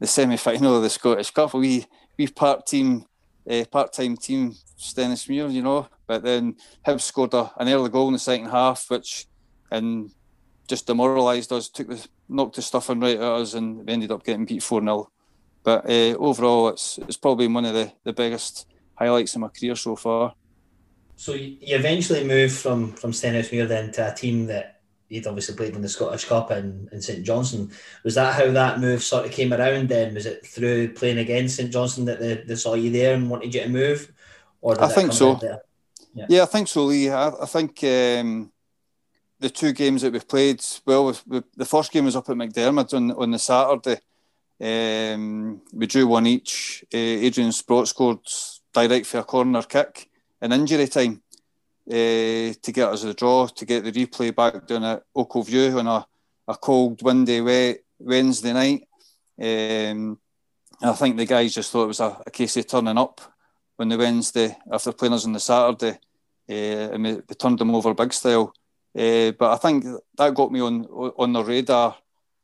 the 0.00 0.06
semi 0.06 0.36
final 0.36 0.76
of 0.76 0.82
the 0.82 0.90
Scottish 0.90 1.30
Cup. 1.30 1.54
We 1.54 1.86
we 2.18 2.26
part 2.26 2.66
team, 2.66 3.04
uh, 3.48 3.64
part 3.70 3.92
time 3.92 4.16
team 4.16 4.54
Stenhousemuir, 4.78 5.52
you 5.52 5.62
know. 5.62 5.88
But 6.06 6.24
then 6.24 6.56
Hibs 6.84 7.02
scored 7.02 7.34
a, 7.34 7.52
an 7.56 7.68
early 7.68 7.88
goal 7.88 8.08
in 8.08 8.14
the 8.14 8.18
second 8.18 8.50
half, 8.50 8.90
which 8.90 9.26
and 9.70 10.10
just 10.68 10.86
demoralised 10.86 11.52
us, 11.52 11.68
took 11.68 11.88
the 11.88 12.06
knocked 12.28 12.56
the 12.56 12.62
stuffing 12.62 13.00
right 13.00 13.16
at 13.16 13.22
us, 13.22 13.54
and 13.54 13.86
we 13.86 13.92
ended 13.92 14.10
up 14.10 14.24
getting 14.24 14.44
beat 14.44 14.62
four 14.62 14.80
0 14.80 15.10
But 15.62 15.88
uh, 15.88 16.16
overall, 16.18 16.68
it's 16.68 16.98
it's 16.98 17.16
probably 17.16 17.46
one 17.46 17.64
of 17.64 17.74
the, 17.74 17.92
the 18.04 18.12
biggest 18.12 18.66
highlights 18.94 19.34
of 19.34 19.42
my 19.42 19.48
career 19.48 19.76
so 19.76 19.96
far. 19.96 20.34
So 21.16 21.32
you 21.32 21.56
eventually 21.76 22.24
moved 22.24 22.54
from 22.54 22.92
from 22.92 23.12
Stenhousemuir 23.12 23.66
then 23.66 23.90
to 23.92 24.12
a 24.12 24.14
team 24.14 24.46
that 24.46 24.80
you'd 25.08 25.26
obviously 25.26 25.54
played 25.54 25.74
in 25.74 25.82
the 25.82 25.88
Scottish 25.88 26.26
Cup 26.26 26.50
in, 26.50 26.88
in 26.92 27.00
St 27.00 27.24
Johnstone. 27.24 27.70
Was 28.04 28.16
that 28.16 28.34
how 28.34 28.50
that 28.50 28.80
move 28.80 29.02
sort 29.02 29.24
of 29.24 29.32
came 29.32 29.52
around 29.52 29.88
then? 29.88 30.14
Was 30.14 30.26
it 30.26 30.44
through 30.44 30.92
playing 30.92 31.18
against 31.18 31.56
St 31.56 31.72
Johnstone 31.72 32.04
that 32.06 32.20
they, 32.20 32.34
they 32.34 32.54
saw 32.54 32.74
you 32.74 32.90
there 32.90 33.14
and 33.14 33.30
wanted 33.30 33.54
you 33.54 33.62
to 33.62 33.68
move? 33.68 34.12
Or 34.60 34.80
I 34.82 34.88
think 34.88 35.12
so. 35.12 35.40
Yeah. 36.14 36.26
yeah. 36.28 36.42
I 36.42 36.46
think 36.46 36.68
so, 36.68 36.84
Lee. 36.84 37.08
I, 37.08 37.28
I 37.28 37.46
think 37.46 37.82
um, 37.84 38.52
the 39.38 39.50
two 39.50 39.72
games 39.72 40.02
that 40.02 40.12
we've 40.12 40.26
played, 40.26 40.62
well, 40.84 41.16
we, 41.26 41.42
the 41.56 41.64
first 41.64 41.92
game 41.92 42.04
was 42.04 42.16
up 42.16 42.28
at 42.28 42.36
McDiarmid 42.36 42.92
on, 42.92 43.12
on 43.12 43.30
the 43.30 43.38
Saturday. 43.38 44.00
Um, 44.60 45.62
we 45.72 45.86
drew 45.86 46.06
one 46.06 46.26
each. 46.26 46.84
Uh, 46.92 46.96
Adrian 46.98 47.52
Sprott 47.52 47.88
scored 47.88 48.18
direct 48.74 49.06
for 49.06 49.18
a 49.18 49.24
corner 49.24 49.62
kick 49.62 50.10
in 50.42 50.52
injury 50.52 50.86
time 50.88 51.22
uh, 51.88 52.52
to 52.62 52.72
get 52.72 52.88
us 52.88 53.04
a 53.04 53.14
draw, 53.14 53.46
to 53.46 53.64
get 53.64 53.84
the 53.84 53.92
replay 53.92 54.34
back 54.34 54.66
down 54.66 54.84
at 54.84 55.02
view 55.44 55.78
on 55.78 55.86
a, 55.86 56.06
a 56.48 56.56
cold, 56.56 57.02
windy, 57.02 57.40
wet 57.40 57.78
Wednesday 57.98 58.52
night. 58.52 58.88
Um, 59.40 60.18
I 60.82 60.92
think 60.92 61.16
the 61.16 61.26
guys 61.26 61.54
just 61.54 61.70
thought 61.70 61.84
it 61.84 61.88
was 61.88 62.00
a, 62.00 62.20
a 62.26 62.30
case 62.30 62.56
of 62.56 62.66
turning 62.66 62.98
up 62.98 63.20
on 63.78 63.88
the 63.88 63.96
Wednesday 63.96 64.56
after 64.70 64.92
playing 64.92 65.14
us 65.14 65.26
on 65.26 65.32
the 65.32 65.40
Saturday, 65.40 65.98
uh, 66.48 66.92
and 66.92 67.04
we, 67.04 67.14
we 67.14 67.34
turned 67.38 67.58
them 67.58 67.74
over 67.74 67.94
big 67.94 68.12
style. 68.12 68.52
Uh, 68.96 69.30
but 69.32 69.52
I 69.52 69.56
think 69.56 69.84
that 70.16 70.34
got 70.34 70.52
me 70.52 70.60
on 70.60 70.84
on 70.84 71.32
the 71.32 71.44
radar, 71.44 71.96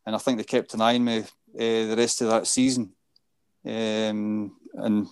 and 0.07 0.15
I 0.15 0.19
think 0.19 0.39
they 0.39 0.45
kept 0.45 0.75
an 0.75 0.83
eye 0.83 0.97
on 0.97 1.05
me 1.05 1.25
the 1.55 1.95
rest 1.97 2.21
of 2.23 2.29
that 2.29 2.47
season. 2.47 2.93
Um, 3.65 4.57
and 4.75 5.07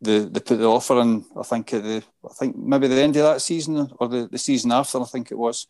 they, 0.00 0.20
they 0.20 0.40
put 0.40 0.58
the 0.58 0.66
offer 0.66 1.00
in, 1.00 1.24
I 1.36 1.42
think, 1.42 1.72
at 1.74 1.82
the, 1.82 2.02
I 2.24 2.32
think 2.34 2.56
maybe 2.56 2.86
the 2.86 3.02
end 3.02 3.16
of 3.16 3.24
that 3.24 3.42
season 3.42 3.90
or 3.98 4.08
the, 4.08 4.28
the 4.30 4.38
season 4.38 4.72
after, 4.72 5.00
I 5.00 5.04
think 5.04 5.30
it 5.30 5.38
was, 5.38 5.66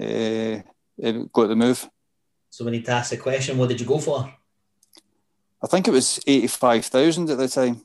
uh, 0.00 0.60
got 1.32 1.48
the 1.48 1.56
move. 1.56 1.88
So 2.50 2.64
we 2.64 2.70
need 2.70 2.84
to 2.86 2.92
ask 2.92 3.10
the 3.10 3.16
question, 3.16 3.58
what 3.58 3.68
did 3.68 3.80
you 3.80 3.86
go 3.86 3.98
for? 3.98 4.32
I 5.62 5.66
think 5.66 5.88
it 5.88 5.90
was 5.90 6.20
85,000 6.26 7.30
at 7.30 7.38
the 7.38 7.48
time. 7.48 7.82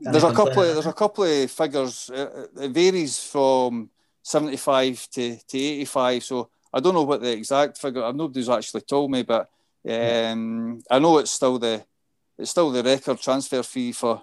there's 0.00 0.24
a 0.24 0.32
couple 0.32 0.62
of, 0.62 0.74
there's 0.74 0.86
a 0.86 0.92
couple 0.92 1.24
of 1.24 1.50
figures. 1.50 2.10
It 2.12 2.70
varies 2.70 3.18
from 3.18 3.88
75 4.22 5.08
to, 5.12 5.36
to 5.36 5.58
85. 5.58 6.24
So 6.24 6.50
I 6.72 6.80
don't 6.80 6.94
know 6.94 7.04
what 7.04 7.22
the 7.22 7.32
exact 7.32 7.78
figure. 7.78 8.12
Nobody's 8.12 8.50
actually 8.50 8.82
told 8.82 9.10
me, 9.10 9.22
but 9.22 9.48
um, 9.88 10.82
I 10.90 10.98
know 10.98 11.18
it's 11.18 11.30
still 11.30 11.58
the 11.58 11.84
it's 12.38 12.50
still 12.50 12.70
the 12.70 12.82
record 12.82 13.20
transfer 13.20 13.62
fee 13.62 13.92
for 13.92 14.22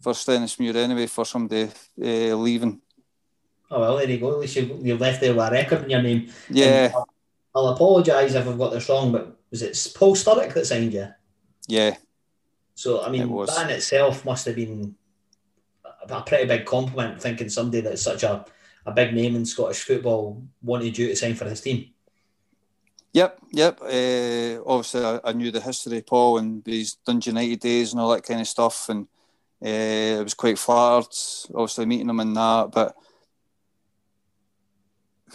for 0.00 0.12
Stenhousemuir 0.12 0.76
anyway 0.76 1.06
for 1.06 1.24
somebody 1.24 1.68
uh, 2.02 2.34
leaving. 2.36 2.80
Oh 3.70 3.80
well, 3.80 3.96
there 3.96 4.08
you 4.08 4.18
go. 4.18 4.32
At 4.32 4.40
least 4.40 4.56
you, 4.56 4.78
you 4.82 4.96
left 4.96 5.20
there 5.20 5.34
with 5.34 5.46
a 5.46 5.50
record 5.50 5.84
in 5.84 5.90
your 5.90 6.02
name. 6.02 6.32
Yeah. 6.48 6.90
I'll, 6.94 7.08
I'll 7.54 7.68
apologise 7.68 8.34
if 8.34 8.46
I've 8.46 8.58
got 8.58 8.72
this 8.72 8.88
wrong, 8.88 9.12
but 9.12 9.36
was 9.50 9.62
it 9.62 9.92
Paul 9.94 10.14
Sturrock 10.14 10.52
that 10.54 10.66
signed 10.66 10.92
you? 10.92 11.08
Yeah. 11.68 11.96
So 12.74 13.02
I 13.02 13.10
mean, 13.10 13.28
that 13.28 13.64
in 13.64 13.76
itself 13.76 14.24
must 14.24 14.46
have 14.46 14.56
been 14.56 14.94
a 15.84 16.22
pretty 16.22 16.46
big 16.46 16.64
compliment. 16.64 17.20
Thinking 17.20 17.48
somebody 17.48 17.82
that's 17.82 18.02
such 18.02 18.22
a, 18.22 18.44
a 18.86 18.92
big 18.92 19.14
name 19.14 19.36
in 19.36 19.44
Scottish 19.44 19.82
football 19.82 20.42
wanted 20.62 20.96
you 20.96 21.08
to 21.08 21.16
sign 21.16 21.34
for 21.34 21.44
his 21.44 21.60
team. 21.60 21.90
Yep, 23.12 23.38
yep. 23.50 23.80
Uh, 23.82 24.62
obviously, 24.64 25.04
I, 25.04 25.20
I, 25.24 25.32
knew 25.32 25.50
the 25.50 25.60
history 25.60 25.98
of 25.98 26.06
Paul 26.06 26.38
and 26.38 26.62
these 26.62 26.94
Dundee 27.04 27.30
United 27.30 27.58
days 27.58 27.92
and 27.92 28.00
all 28.00 28.10
that 28.10 28.22
kind 28.22 28.40
of 28.40 28.46
stuff, 28.46 28.88
and 28.88 29.08
uh, 29.64 30.20
I 30.20 30.22
was 30.22 30.34
quite 30.34 30.58
flattered, 30.58 31.12
obviously 31.52 31.86
meeting 31.86 32.08
him 32.08 32.20
in 32.20 32.34
that. 32.34 32.70
But 32.72 32.94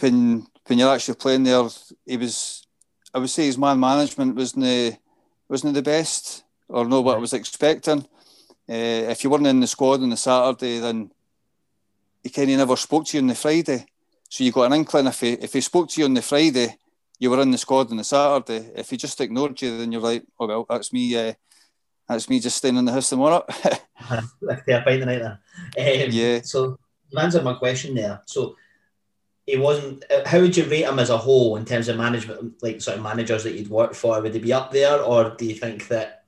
when 0.00 0.46
when 0.66 0.78
you're 0.78 0.92
actually 0.92 1.16
playing 1.16 1.44
there, 1.44 1.68
he 2.06 2.16
was, 2.16 2.66
I 3.12 3.18
would 3.18 3.28
say, 3.28 3.44
his 3.44 3.58
man 3.58 3.78
management 3.78 4.34
wasn't 4.34 4.64
the, 4.64 4.96
wasn't 5.46 5.74
the 5.74 5.82
best, 5.82 6.44
or 6.68 6.86
not 6.86 7.04
what 7.04 7.16
I 7.16 7.20
was 7.20 7.34
expecting. 7.34 8.00
Uh, 8.68 9.12
if 9.12 9.22
you 9.22 9.28
weren't 9.28 9.46
in 9.46 9.60
the 9.60 9.66
squad 9.66 10.00
on 10.02 10.10
the 10.10 10.16
Saturday, 10.16 10.78
then 10.78 11.10
he 12.22 12.30
kind 12.30 12.50
of 12.50 12.56
never 12.56 12.76
spoke 12.76 13.04
to 13.06 13.16
you 13.16 13.22
on 13.22 13.28
the 13.28 13.34
Friday. 13.34 13.84
So 14.30 14.42
you 14.42 14.50
got 14.50 14.64
an 14.64 14.72
inkling 14.72 15.06
if 15.06 15.20
he 15.20 15.32
if 15.34 15.52
he 15.52 15.60
spoke 15.60 15.90
to 15.90 16.00
you 16.00 16.06
on 16.06 16.14
the 16.14 16.22
Friday 16.22 16.78
you 17.18 17.30
were 17.30 17.40
in 17.40 17.50
the 17.50 17.58
squad 17.58 17.90
on 17.90 17.96
the 17.96 18.04
Saturday. 18.04 18.70
If 18.74 18.90
he 18.90 18.96
just 18.96 19.20
ignored 19.20 19.60
you, 19.60 19.78
then 19.78 19.92
you're 19.92 20.00
like, 20.00 20.24
oh 20.38 20.46
well, 20.46 20.66
that's 20.68 20.92
me. 20.92 21.16
Uh, 21.16 21.32
that's 22.08 22.28
me 22.28 22.38
just 22.38 22.56
staying 22.56 22.76
in 22.76 22.84
the 22.84 22.92
house 22.92 23.08
tomorrow. 23.08 23.44
yeah, 24.66 24.84
by 24.84 24.96
the 24.96 25.06
night 25.06 25.22
then. 25.22 25.32
Um, 25.32 26.10
yeah. 26.12 26.40
So 26.42 26.78
you 27.10 27.18
answered 27.18 27.44
my 27.44 27.54
question 27.54 27.94
there. 27.94 28.22
So 28.26 28.56
he 29.46 29.56
wasn't. 29.56 30.04
Uh, 30.10 30.26
how 30.26 30.40
would 30.40 30.56
you 30.56 30.64
rate 30.64 30.84
him 30.84 30.98
as 30.98 31.10
a 31.10 31.18
whole 31.18 31.56
in 31.56 31.64
terms 31.64 31.88
of 31.88 31.96
management, 31.96 32.62
like 32.62 32.80
sort 32.80 32.96
of 32.96 33.02
managers 33.02 33.44
that 33.44 33.54
you'd 33.54 33.70
worked 33.70 33.96
for? 33.96 34.20
Would 34.20 34.34
he 34.34 34.40
be 34.40 34.52
up 34.52 34.72
there, 34.72 35.00
or 35.00 35.34
do 35.36 35.46
you 35.46 35.54
think 35.54 35.88
that 35.88 36.24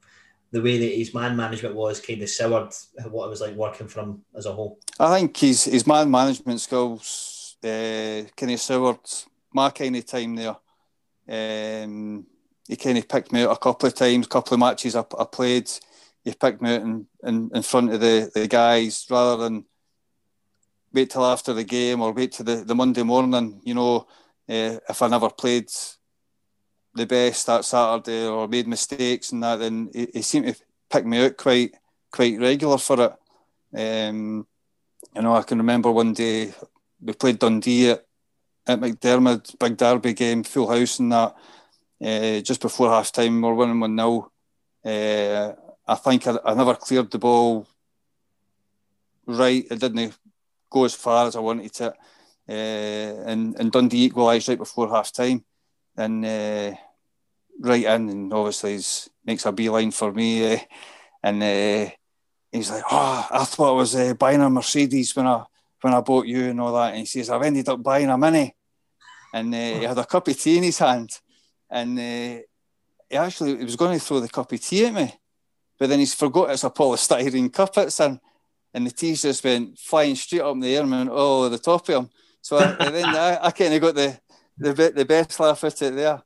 the 0.51 0.63
way 0.63 0.79
that 0.79 0.97
his 0.97 1.13
man 1.13 1.37
management 1.37 1.75
was 1.75 2.01
kind 2.01 2.23
of 2.23 2.31
soured 2.31 2.73
what 3.11 3.27
it 3.27 3.31
was 3.31 3.41
like 3.41 3.55
working 3.55 3.89
for 3.89 4.01
him 4.01 4.23
as 4.35 4.47
a 4.47 4.53
whole? 4.53 4.79
I 4.99 5.19
think 5.19 5.37
his 5.37 5.65
his 5.65 5.87
man 5.87 6.11
management 6.11 6.61
skills 6.61 7.57
uh, 7.63 8.23
kind 8.37 8.53
of 8.53 8.61
soured 8.61 8.99
my 9.53 9.71
kind 9.71 9.97
of 9.97 10.07
time 10.07 10.37
there. 10.37 10.57
Um, 11.29 12.27
he 12.67 12.77
kind 12.77 12.99
of 12.99 13.09
picked 13.09 13.33
me 13.33 13.45
out 13.45 13.53
a 13.53 13.57
couple 13.57 13.87
of 13.87 13.95
times, 13.95 14.27
a 14.27 14.29
couple 14.29 14.55
of 14.55 14.61
matches 14.61 14.97
I, 14.97 15.05
I 15.19 15.25
played. 15.25 15.71
He 16.25 16.35
picked 16.35 16.61
me 16.61 16.75
out 16.75 16.83
in, 16.83 17.07
in, 17.23 17.51
in 17.55 17.63
front 17.63 17.93
of 17.93 18.01
the, 18.01 18.31
the 18.35 18.47
guys 18.47 19.07
rather 19.11 19.45
than 19.45 19.65
wait 20.93 21.11
till 21.11 21.25
after 21.25 21.53
the 21.53 21.65
game 21.65 22.01
or 22.01 22.13
wait 22.13 22.33
to 22.33 22.43
the, 22.43 22.57
the 22.57 22.75
Monday 22.75 23.03
morning. 23.03 23.61
You 23.65 23.75
know, 23.75 23.97
uh, 24.49 24.79
if 24.89 25.03
I 25.03 25.09
never 25.09 25.31
played 25.31 25.71
the 26.95 27.07
best 27.07 27.47
that 27.47 27.65
Saturday 27.65 28.27
or 28.27 28.49
made 28.49 28.67
mistakes 28.67 29.33
and 29.33 29.43
that, 29.43 29.57
then 29.57 29.91
he, 29.93 30.09
he 30.15 30.23
seemed 30.23 30.47
to 30.47 30.57
pick 30.91 31.07
me 31.07 31.25
out 31.25 31.37
quite 31.37 31.75
quite 32.11 32.39
regular 32.39 32.79
for 32.79 33.05
it. 33.05 33.13
Um, 33.79 34.47
you 35.15 35.23
know, 35.23 35.35
I 35.35 35.43
can 35.43 35.59
remember 35.59 35.91
one 35.91 36.15
day 36.15 36.53
we 37.01 37.13
played 37.13 37.39
Dundee 37.39 37.91
at 37.91 38.08
at 38.69 38.81
McDiarmid, 38.81 39.59
big 39.59 39.77
derby 39.77 40.13
game, 40.13 40.45
full 40.45 40.69
house 40.69 40.99
and 40.99 41.11
that. 41.11 41.35
Uh, 42.01 42.41
just 42.41 42.61
before 42.61 42.91
half 42.91 43.11
time, 43.11 43.41
we're 43.41 43.55
winning 43.55 43.81
1 43.81 43.97
0. 43.97 44.31
Uh, 44.85 45.53
I 45.87 45.95
think 45.97 46.27
I, 46.27 46.39
I, 46.45 46.55
never 46.55 46.75
cleared 46.75 47.11
the 47.11 47.19
ball 47.19 47.67
right. 49.27 49.67
It 49.69 49.81
didn't 49.81 50.17
go 50.71 50.85
as 50.85 50.95
far 50.95 51.27
as 51.27 51.35
I 51.35 51.41
wanted 51.41 51.81
it. 51.81 51.95
Uh, 52.49 53.23
and, 53.27 53.59
and 53.59 53.73
Dundee 53.73 54.05
equalised 54.05 54.49
right 54.49 54.59
before 54.59 54.89
half 54.89 55.13
time. 55.13 55.45
And 55.97 56.25
uh, 56.25 56.77
right 57.61 57.85
in, 57.85 58.09
and 58.09 58.33
obviously 58.33 58.77
he 58.77 58.85
makes 59.25 59.47
a 59.47 59.51
beeline 59.51 59.91
for 59.91 60.13
me. 60.13 60.63
And 61.23 61.43
he's 62.53 62.71
like, 62.71 62.85
Oh, 62.91 63.27
I 63.31 63.45
thought 63.45 63.71
I 63.71 63.77
was 63.77 64.15
buying 64.15 64.41
a 64.41 64.49
Mercedes 64.49 65.17
when 65.17 65.27
I 65.27 65.45
when 65.81 65.95
I 65.95 66.01
bought 66.01 66.27
you 66.27 66.51
and 66.51 66.61
all 66.61 66.75
that. 66.75 66.91
And 66.91 67.01
he 67.01 67.07
says, 67.07 67.29
I've 67.29 67.43
ended 67.43 67.69
up 67.69 67.83
buying 67.83 68.09
a 68.09 68.17
Mini 68.17 68.55
and 69.33 69.55
uh, 69.55 69.59
he 69.59 69.85
had 69.85 69.99
a 69.99 70.05
cup 70.05 70.29
of 70.29 70.39
tea 70.39 70.59
in 70.59 70.63
his 70.65 70.79
hand, 70.79 71.11
and 71.71 71.99
uh, 71.99 72.43
he 73.11 73.17
actually 73.17 73.57
he 73.57 73.65
was 73.65 73.77
going 73.77 73.99
to 73.99 74.05
throw 74.05 74.21
the 74.21 74.29
cup 74.29 74.53
of 74.53 74.61
tea 74.61 74.87
at 74.87 74.95
me, 74.95 75.13
but 75.79 75.89
then 75.89 75.99
he's 75.99 76.15
forgot 76.15 76.51
it's 76.51 76.65
a 76.65 76.71
polystyrene 76.71 77.53
cup 77.53 77.77
it's 77.79 78.01
in, 78.01 78.21
and 78.75 78.87
the 78.87 78.91
tea 78.91 79.15
just 79.15 79.45
went 79.45 79.79
flying 79.79 80.15
straight 80.15 80.41
up 80.41 80.55
in 80.55 80.61
the 80.61 80.75
air 80.75 80.83
and 80.83 80.91
went 80.91 81.11
all 81.11 81.41
over 81.41 81.49
the 81.51 81.59
top 81.59 81.89
of 81.89 81.95
him. 81.95 82.11
So 82.41 82.59
I, 82.59 82.91
then 82.91 83.05
I, 83.05 83.47
I 83.47 83.51
kind 83.51 83.75
of 83.75 83.81
got 83.81 83.95
the 83.95 84.19
the 84.57 84.93
the 84.95 85.05
best 85.05 85.39
laugh 85.41 85.65
at 85.65 85.83
it 85.83 85.95
there. 85.95 86.23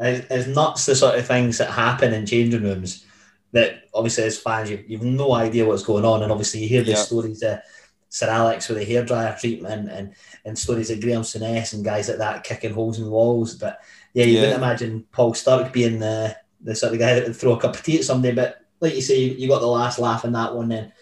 It's 0.00 0.48
nuts 0.48 0.86
the 0.86 0.96
sort 0.96 1.18
of 1.18 1.26
things 1.26 1.58
that 1.58 1.70
happen 1.70 2.12
in 2.12 2.26
changing 2.26 2.62
rooms 2.62 3.04
that 3.52 3.84
obviously 3.94 4.24
as 4.24 4.38
fans 4.38 4.70
you, 4.70 4.84
you've 4.86 5.02
no 5.02 5.34
idea 5.34 5.66
what's 5.66 5.82
going 5.82 6.04
on 6.04 6.22
and 6.22 6.30
obviously 6.30 6.60
you 6.60 6.68
hear 6.68 6.82
the 6.82 6.92
yeah. 6.92 6.96
stories 6.96 7.40
that 7.40 7.64
Sir 8.08 8.28
Alex 8.28 8.68
with 8.68 8.78
the 8.78 8.86
hairdryer 8.86 9.38
treatment 9.38 9.88
and, 9.90 10.14
and 10.44 10.58
stories 10.58 10.90
of 10.90 11.00
Graham 11.00 11.22
Souness 11.22 11.74
and 11.74 11.84
guys 11.84 12.08
like 12.08 12.18
that 12.18 12.44
kicking 12.44 12.72
holes 12.72 12.98
in 12.98 13.10
walls. 13.10 13.54
But 13.54 13.80
yeah, 14.14 14.24
you 14.24 14.34
yeah. 14.34 14.40
wouldn't 14.40 14.58
imagine 14.58 15.06
Paul 15.12 15.32
Sturrock 15.32 15.72
being 15.72 15.98
the, 15.98 16.36
the 16.60 16.74
sort 16.74 16.92
of 16.92 16.98
guy 16.98 17.14
that 17.14 17.24
would 17.24 17.36
throw 17.36 17.54
a 17.54 17.60
cup 17.60 17.74
of 17.74 17.82
tea 17.82 17.98
at 17.98 18.04
somebody. 18.04 18.34
But 18.34 18.64
like 18.80 18.94
you 18.94 19.02
say, 19.02 19.20
you, 19.20 19.32
you 19.32 19.48
got 19.48 19.60
the 19.60 19.66
last 19.66 19.98
laugh 19.98 20.24
in 20.24 20.32
that 20.32 20.54
one 20.54 20.68
then. 20.68 20.92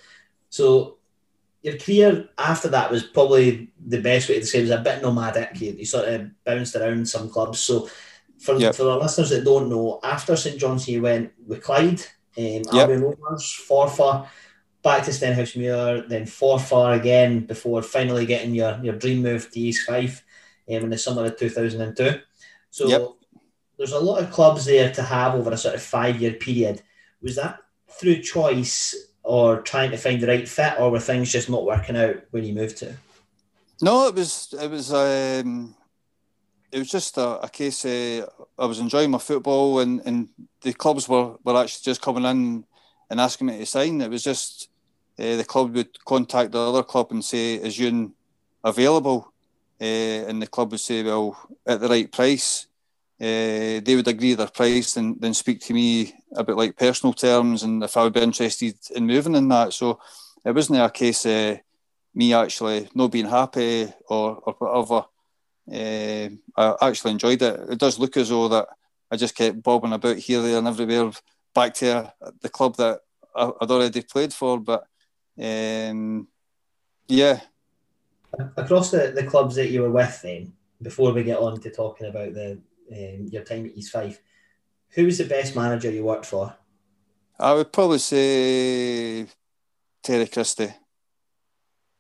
So 0.51 0.99
your 1.63 1.77
career 1.77 2.29
after 2.39 2.69
that 2.69 2.91
was 2.91 3.03
probably 3.03 3.71
the 3.85 4.01
best 4.01 4.29
way 4.29 4.41
to 4.41 4.47
say 4.47 4.61
it 4.61 4.63
was 4.63 4.71
a 4.71 4.79
bit 4.79 5.03
nomadic. 5.03 5.61
You, 5.61 5.73
you 5.73 5.85
sort 5.85 6.09
of 6.09 6.45
bounced 6.45 6.77
around 6.77 7.09
some 7.09 7.29
clubs. 7.29 7.61
So 7.61 7.89
for, 8.39 8.57
yep. 8.57 8.75
for 8.75 8.85
the 8.85 8.97
listeners 8.97 9.31
that 9.31 9.45
don't 9.45 9.69
know, 9.69 10.01
after 10.03 10.37
St 10.37 10.59
John's, 10.59 10.89
you 10.89 11.03
went 11.03 11.33
with 11.47 11.63
Clyde, 11.63 12.01
um, 12.37 12.45
yep. 12.45 12.67
Albion 12.73 13.03
Rovers, 13.03 13.67
Forfar 13.69 14.29
back 14.83 15.05
to 15.05 15.11
Stenhousemuir, 15.11 16.09
then 16.09 16.25
Forfar 16.25 16.97
again 16.97 17.41
before 17.41 17.83
finally 17.83 18.27
getting 18.27 18.55
your, 18.55 18.79
your 18.83 18.95
dream 18.95 19.23
move 19.23 19.51
to 19.51 19.61
East 19.61 19.87
Fife 19.87 20.25
um, 20.69 20.77
in 20.77 20.91
the 20.91 20.99
summer 20.99 21.25
of 21.25 21.37
2002. 21.37 22.21
So 22.71 22.89
yep. 22.89 23.09
there's 23.77 23.93
a 23.93 23.99
lot 23.99 24.23
of 24.23 24.31
clubs 24.31 24.65
there 24.65 24.93
to 24.93 25.03
have 25.03 25.35
over 25.35 25.51
a 25.51 25.57
sort 25.57 25.75
of 25.75 25.83
five 25.83 26.21
year 26.21 26.33
period. 26.33 26.83
Was 27.23 27.37
that 27.37 27.61
through 27.89 28.23
choice 28.23 28.95
or 29.23 29.61
trying 29.61 29.91
to 29.91 29.97
find 29.97 30.21
the 30.21 30.27
right 30.27 30.49
fit, 30.49 30.79
or 30.79 30.91
were 30.91 31.01
things 31.01 31.33
just 31.33 31.51
not 31.51 31.65
working 31.65 31.97
out 31.97 32.17
when 32.31 32.45
you 32.45 32.55
moved 32.55 32.79
to? 32.79 32.95
No, 33.83 34.07
it 34.09 34.15
was 34.15 34.55
it 34.61 34.71
was 34.71 34.93
um, 34.93 35.75
it 36.73 36.79
was 36.79 36.91
just 36.91 37.17
a, 37.19 37.41
a 37.41 37.49
case. 37.49 37.85
Uh, 37.85 38.27
I 38.59 38.67
was 38.67 38.79
enjoying 38.79 39.11
my 39.11 39.19
football, 39.19 39.81
and, 39.81 40.01
and 40.05 40.29
the 40.63 40.73
clubs 40.73 41.09
were, 41.09 41.37
were 41.45 41.57
actually 41.57 41.85
just 41.85 42.03
coming 42.03 42.25
in 42.25 42.65
and 43.11 43.21
asking 43.21 43.49
me 43.49 43.59
to 43.59 43.67
sign. 43.67 44.01
It 44.01 44.11
was 44.11 44.25
just 44.25 44.69
uh, 45.19 45.37
the 45.37 45.45
club 45.45 45.75
would 45.75 46.05
contact 46.05 46.53
the 46.53 46.61
other 46.61 46.83
club 46.83 47.09
and 47.11 47.25
say, 47.25 47.55
"Is 47.55 47.79
Ewan 47.79 48.13
available?" 48.65 49.33
Uh, 49.81 50.27
and 50.29 50.43
the 50.43 50.47
club 50.47 50.71
would 50.71 50.81
say, 50.81 51.03
"Well, 51.03 51.37
at 51.67 51.81
the 51.81 51.89
right 51.89 52.11
price." 52.11 52.67
Uh, 53.21 53.83
they 53.83 53.97
would 53.97 54.07
agree 54.07 54.35
their 54.35 54.47
price 54.47 54.97
and 54.97 55.21
then 55.21 55.35
speak 55.35 55.61
to 55.61 55.75
me 55.75 56.15
a 56.37 56.45
bit 56.45 56.57
like 56.57 56.77
personal 56.77 57.13
terms 57.13 57.65
and 57.65 57.83
if 57.83 57.97
I 57.97 58.05
would 58.05 58.13
be 58.13 58.21
interested 58.21 58.77
in 58.95 59.09
moving 59.09 59.35
in 59.35 59.49
that. 59.49 59.73
So 59.73 59.99
it 60.45 60.53
wasn't 60.53 60.79
a 60.79 60.89
case 60.89 61.27
of 61.27 61.59
me 62.15 62.33
actually 62.33 62.89
not 62.95 63.11
being 63.11 63.27
happy 63.27 63.93
or, 64.09 64.37
or 64.37 64.55
whatever. 64.59 65.07
I 65.69 66.31
actually 66.81 67.11
enjoyed 67.11 67.43
it. 67.43 67.61
It 67.71 67.79
does 67.81 67.99
look 67.99 68.17
as 68.17 68.29
though 68.29 68.47
that 68.49 68.69
I 69.11 69.17
just 69.17 69.35
kept 69.35 69.65
bobbing 69.65 69.93
about 69.93 70.19
here, 70.19 70.41
there, 70.41 70.59
and 70.59 70.69
everywhere 70.69 71.11
back 71.55 71.75
to 71.75 72.13
the 72.41 72.49
club 72.49 72.77
that 72.77 73.01
I'd 73.35 73.71
already 73.71 74.03
played 74.03 74.33
for. 74.33 74.59
But 74.59 74.85
um, 75.41 76.29
yeah. 77.07 77.41
Across 78.57 78.91
the, 78.91 79.13
the 79.15 79.25
clubs 79.25 79.55
that 79.57 79.71
you 79.71 79.83
were 79.83 79.91
with, 79.91 80.21
then, 80.23 80.53
before 80.83 81.13
we 81.13 81.25
get 81.25 81.39
on 81.39 81.61
to 81.61 81.71
talking 81.71 82.09
about 82.09 82.35
the, 82.35 82.61
um, 82.93 83.27
your 83.31 83.43
time 83.43 83.67
at 83.67 83.77
East 83.77 83.93
Fife. 83.93 84.21
Who 84.91 85.07
was 85.07 85.19
the 85.19 85.25
best 85.25 85.55
manager 85.57 85.91
you 85.91 86.05
worked 86.05 86.27
for? 86.27 86.55
I 87.39 87.55
would 87.55 87.73
probably 87.73 87.99
say 87.99 89.27
Terry 90.03 90.27
Christie. 90.27 90.75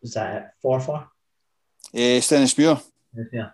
Was 0.03 0.15
that 0.15 0.35
at 0.35 0.63
Forfar? 0.63 1.09
Uh, 1.95 2.21
Stenhousemuir. 2.21 2.83
Yeah. 3.33 3.51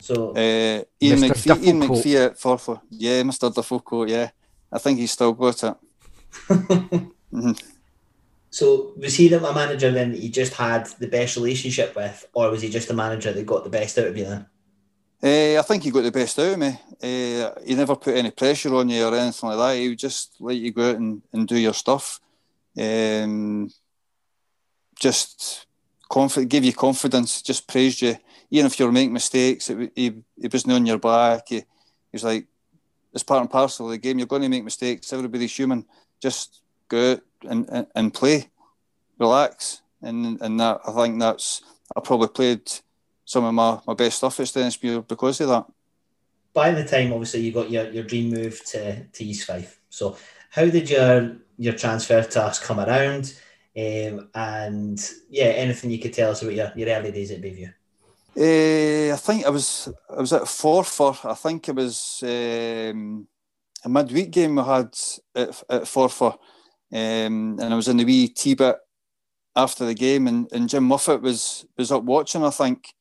So 0.00 0.30
Uh, 0.30 0.84
Ian, 1.02 1.18
Mr. 1.18 1.30
McPhee, 1.30 1.64
Ian 1.64 1.80
Dufflecoat. 1.80 1.88
McPhee 1.88 2.26
at 2.26 2.38
Forfar. 2.38 2.80
Yeah, 2.90 3.22
Mr. 3.22 3.52
Dufflecoat, 3.52 4.08
yeah. 4.08 4.30
I 4.72 4.78
think 4.78 4.98
he's 4.98 5.12
still 5.12 5.32
got 5.32 5.62
it. 5.64 5.74
Mhm. 7.30 7.60
So 8.50 8.94
was 8.96 9.14
he 9.16 9.28
the 9.28 9.38
manager 9.40 9.90
then 9.92 10.12
that 10.12 10.20
you 10.20 10.30
just 10.30 10.54
had 10.54 10.86
the 10.98 11.06
best 11.06 11.36
relationship 11.36 11.94
with, 11.94 12.26
or 12.32 12.50
was 12.50 12.62
he 12.62 12.70
just 12.70 12.88
the 12.88 12.94
manager 12.94 13.32
that 13.32 13.46
got 13.46 13.64
the 13.64 13.70
best 13.70 13.98
out 13.98 14.06
of 14.06 14.16
you 14.16 14.24
then? 14.24 14.46
Uh, 15.22 15.58
I 15.58 15.62
think 15.62 15.82
he 15.82 15.90
got 15.90 16.04
the 16.04 16.10
best 16.10 16.38
out 16.38 16.52
of 16.54 16.58
me. 16.58 16.68
Uh, 17.02 17.50
he 17.66 17.74
never 17.74 17.96
put 17.96 18.16
any 18.16 18.30
pressure 18.30 18.74
on 18.74 18.88
you 18.88 19.04
or 19.04 19.14
anything 19.14 19.50
like 19.50 19.58
that. 19.58 19.76
He 19.76 19.88
would 19.90 19.98
just 19.98 20.36
let 20.40 20.56
you 20.56 20.72
go 20.72 20.90
out 20.90 20.96
and, 20.96 21.22
and 21.32 21.46
do 21.46 21.58
your 21.58 21.74
stuff. 21.74 22.20
Um, 22.78 23.70
just 24.98 25.66
confident, 26.08 26.50
give 26.50 26.64
you 26.64 26.72
confidence, 26.72 27.42
just 27.42 27.68
praised 27.68 28.00
you. 28.00 28.16
Even 28.50 28.66
if 28.66 28.78
you 28.80 28.86
were 28.86 28.92
making 28.92 29.12
mistakes, 29.12 29.68
it, 29.68 29.92
he, 29.94 30.14
he 30.40 30.48
wasn't 30.50 30.72
on 30.72 30.86
your 30.86 30.98
back. 30.98 31.42
He, 31.48 31.56
he 31.56 31.64
was 32.12 32.24
like, 32.24 32.46
it's 33.12 33.22
part 33.22 33.40
and 33.40 33.50
parcel 33.50 33.86
of 33.86 33.92
the 33.92 33.98
game. 33.98 34.18
You're 34.18 34.26
going 34.26 34.42
to 34.42 34.48
make 34.48 34.64
mistakes. 34.64 35.12
Everybody's 35.12 35.56
human. 35.56 35.84
Just 36.20 36.62
go 36.88 37.12
out 37.12 37.20
and, 37.48 37.68
and, 37.70 37.86
and 37.94 38.14
play, 38.14 38.50
relax. 39.18 39.82
And, 40.02 40.40
and 40.40 40.60
that, 40.60 40.80
I 40.86 40.92
think 40.92 41.18
that's, 41.18 41.62
I 41.96 42.00
probably 42.00 42.28
played 42.28 42.70
some 43.24 43.44
of 43.44 43.54
my, 43.54 43.78
my 43.86 43.94
best 43.94 44.18
stuff 44.18 44.40
at 44.40 44.46
Stenhousemuir 44.46 45.06
because 45.06 45.40
of 45.40 45.48
that. 45.48 45.66
By 46.54 46.72
the 46.72 46.84
time 46.84 47.12
obviously 47.12 47.40
you 47.40 47.52
got 47.52 47.70
your, 47.70 47.90
your 47.90 48.04
dream 48.04 48.30
move 48.30 48.64
to, 48.66 49.04
to 49.04 49.24
East 49.24 49.46
Fife. 49.46 49.80
So 49.90 50.16
how 50.50 50.66
did 50.66 50.88
your 50.90 51.36
your 51.58 51.74
transfer 51.74 52.18
us 52.18 52.58
come 52.58 52.80
around? 52.80 53.34
Um, 53.76 54.28
and 54.34 54.98
yeah, 55.28 55.46
anything 55.46 55.90
you 55.90 55.98
could 55.98 56.14
tell 56.14 56.30
us 56.30 56.42
about 56.42 56.54
your, 56.54 56.72
your 56.74 56.88
early 56.88 57.12
days 57.12 57.30
at 57.30 57.42
Bayview? 57.42 57.72
Uh, 58.38 59.12
I 59.12 59.16
think 59.16 59.44
I 59.46 59.50
was 59.50 59.88
I 60.16 60.20
was 60.20 60.32
at 60.32 60.42
Forfar. 60.42 61.28
I 61.28 61.34
think 61.34 61.68
it 61.68 61.74
was 61.74 62.20
um, 62.22 63.26
a 63.84 63.88
midweek 63.88 64.30
game 64.30 64.56
we 64.56 64.62
had 64.62 64.94
at, 65.34 65.62
at 65.68 65.82
Forfar, 65.86 66.34
um, 66.92 67.58
and 67.60 67.64
I 67.64 67.74
was 67.74 67.88
in 67.88 67.96
the 67.96 68.04
wee 68.04 68.28
tea 68.28 68.54
bit 68.54 68.76
after 69.56 69.84
the 69.84 69.94
game, 69.94 70.28
and, 70.28 70.48
and 70.52 70.68
Jim 70.68 70.84
Moffat 70.84 71.20
was 71.22 71.66
was 71.76 71.90
up 71.90 72.04
watching. 72.04 72.44
I 72.44 72.50
think, 72.50 72.94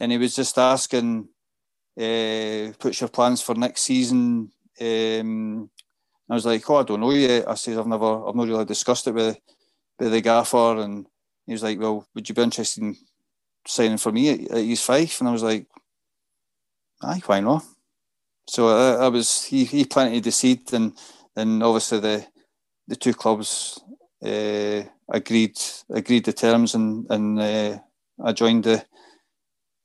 and 0.00 0.12
he 0.12 0.18
was 0.18 0.36
just 0.36 0.58
asking, 0.58 1.28
uh, 2.00 2.72
"What's 2.82 3.00
your 3.00 3.10
plans 3.10 3.42
for 3.42 3.54
next 3.54 3.82
season?" 3.82 4.52
Um, 4.80 5.70
I 6.30 6.34
was 6.34 6.46
like, 6.46 6.68
"Oh, 6.70 6.76
I 6.76 6.84
don't 6.84 7.00
know 7.00 7.12
yet." 7.12 7.48
I 7.48 7.54
said, 7.54 7.78
"I've 7.78 7.86
never, 7.86 8.28
I've 8.28 8.34
not 8.36 8.48
really 8.48 8.66
discussed 8.66 9.06
it 9.08 9.14
with 9.14 9.38
with 9.98 10.12
the 10.12 10.20
gaffer," 10.20 10.78
and 10.80 11.06
he 11.46 11.52
was 11.52 11.62
like, 11.62 11.80
"Well, 11.80 12.06
would 12.14 12.28
you 12.28 12.34
be 12.34 12.42
interested 12.42 12.82
in?" 12.84 12.96
Signing 13.66 13.98
for 13.98 14.12
me 14.12 14.30
at, 14.30 14.50
at 14.50 14.58
East 14.58 14.84
Fife, 14.84 15.20
and 15.20 15.28
I 15.28 15.32
was 15.32 15.42
like, 15.42 15.66
"Aye, 17.02 17.22
why 17.24 17.40
not?" 17.40 17.64
So 18.46 18.68
I, 18.68 19.06
I 19.06 19.08
was 19.08 19.44
he 19.44 19.64
he 19.64 19.84
planted 19.84 20.24
the 20.24 20.32
seed, 20.32 20.72
and 20.72 20.92
and 21.36 21.62
obviously 21.62 22.00
the 22.00 22.26
the 22.88 22.96
two 22.96 23.14
clubs 23.14 23.80
uh, 24.22 24.82
agreed 25.08 25.58
agreed 25.90 26.24
the 26.24 26.32
terms, 26.32 26.74
and 26.74 27.06
and 27.10 27.40
uh, 27.40 27.78
I 28.22 28.32
joined 28.32 28.64
the 28.64 28.84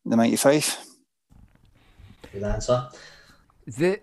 the 0.05 0.15
ninety 0.15 0.35
five. 0.35 0.63
Five. 0.63 0.85
Good 2.33 2.43
answer. 2.43 2.89
The 3.65 4.01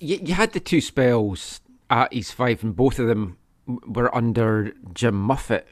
you, 0.00 0.18
you 0.22 0.34
had 0.34 0.52
the 0.52 0.60
two 0.60 0.80
spells 0.80 1.60
at 1.88 2.12
East 2.12 2.34
Fife, 2.34 2.62
and 2.62 2.74
both 2.74 2.98
of 2.98 3.06
them 3.06 3.38
were 3.66 4.14
under 4.14 4.72
Jim 4.92 5.14
Moffat. 5.14 5.66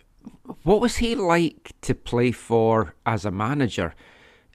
What 0.62 0.80
was 0.80 0.96
he 0.96 1.14
like 1.14 1.72
to 1.82 1.94
play 1.94 2.32
for 2.32 2.94
as 3.06 3.24
a 3.24 3.30
manager? 3.30 3.94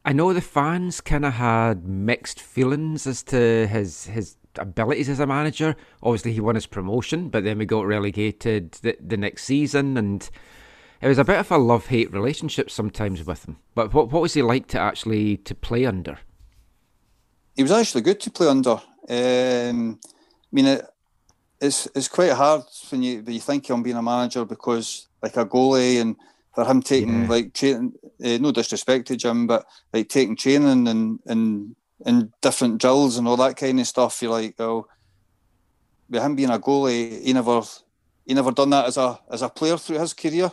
I 0.04 0.14
know 0.14 0.34
the 0.34 0.42
fans 0.42 1.02
kind 1.02 1.26
of 1.26 1.34
had 1.34 1.88
mixed 1.88 2.40
feelings 2.40 3.08
as 3.08 3.24
to 3.24 3.68
his 3.68 4.06
his 4.06 4.38
abilities 4.58 5.10
as 5.10 5.20
a 5.20 5.28
manager. 5.28 5.76
Obviously, 6.04 6.34
he 6.34 6.40
won 6.40 6.56
his 6.56 6.68
promotion, 6.68 7.30
but 7.30 7.44
then 7.44 7.58
we 7.58 7.66
got 7.66 7.86
relegated 7.86 8.74
the, 8.84 8.96
the 9.06 9.18
next 9.18 9.44
season, 9.44 9.98
and 9.98 10.30
it 11.02 11.08
was 11.08 11.18
a 11.18 11.24
bit 11.24 11.40
of 11.40 11.52
a 11.52 11.58
love 11.58 11.88
hate 11.88 12.12
relationship 12.14 12.70
sometimes 12.70 13.26
with 13.26 13.46
him. 13.46 13.58
But 13.74 13.94
what 13.94 14.12
what 14.12 14.22
was 14.22 14.34
he 14.34 14.42
like 14.42 14.68
to 14.68 14.80
actually 14.80 15.38
to 15.38 15.56
play 15.56 15.86
under? 15.86 16.20
He 17.56 17.64
was 17.64 17.72
actually 17.72 18.02
good 18.02 18.20
to 18.22 18.32
play 18.32 18.48
under. 18.48 18.82
Um, 19.10 20.00
I 20.04 20.52
mean, 20.52 20.66
it, 20.66 20.86
it's 21.66 21.88
it's 21.96 22.08
quite 22.08 22.32
hard 22.32 22.64
when 22.90 23.04
you 23.04 23.22
when 23.24 23.34
you 23.34 23.40
think 23.42 23.70
on 23.70 23.84
being 23.84 23.98
a 23.98 24.02
manager 24.02 24.46
because 24.46 25.08
like 25.22 25.38
a 25.38 25.46
goalie 25.46 26.02
and 26.02 26.16
for 26.54 26.64
him 26.66 26.82
taking 26.82 27.24
Yeah. 27.24 27.28
like 27.28 27.54
training, 27.54 27.94
uh, 28.24 28.38
no 28.40 28.52
disrespect 28.52 29.08
to 29.08 29.18
Jim, 29.18 29.46
but 29.48 29.66
like 29.94 30.08
taking 30.10 30.36
training 30.38 30.88
and 30.88 31.20
and 31.26 31.76
and 32.06 32.32
different 32.42 32.80
drills 32.80 33.18
and 33.18 33.28
all 33.28 33.38
that 33.38 33.58
kind 33.58 33.80
of 33.80 33.88
stuff. 33.88 34.22
You're 34.22 34.32
like, 34.32 34.56
oh, 34.60 34.88
with 36.10 36.22
him 36.22 36.36
being 36.36 36.50
a 36.52 36.60
goalie, 36.60 37.22
he 37.24 37.34
never 37.34 37.62
he 38.26 38.34
never 38.34 38.52
done 38.52 38.70
that 38.72 38.86
as 38.86 38.98
a 38.98 39.20
as 39.32 39.42
a 39.42 39.50
player 39.50 39.78
through 39.78 40.00
his 40.00 40.14
career. 40.14 40.52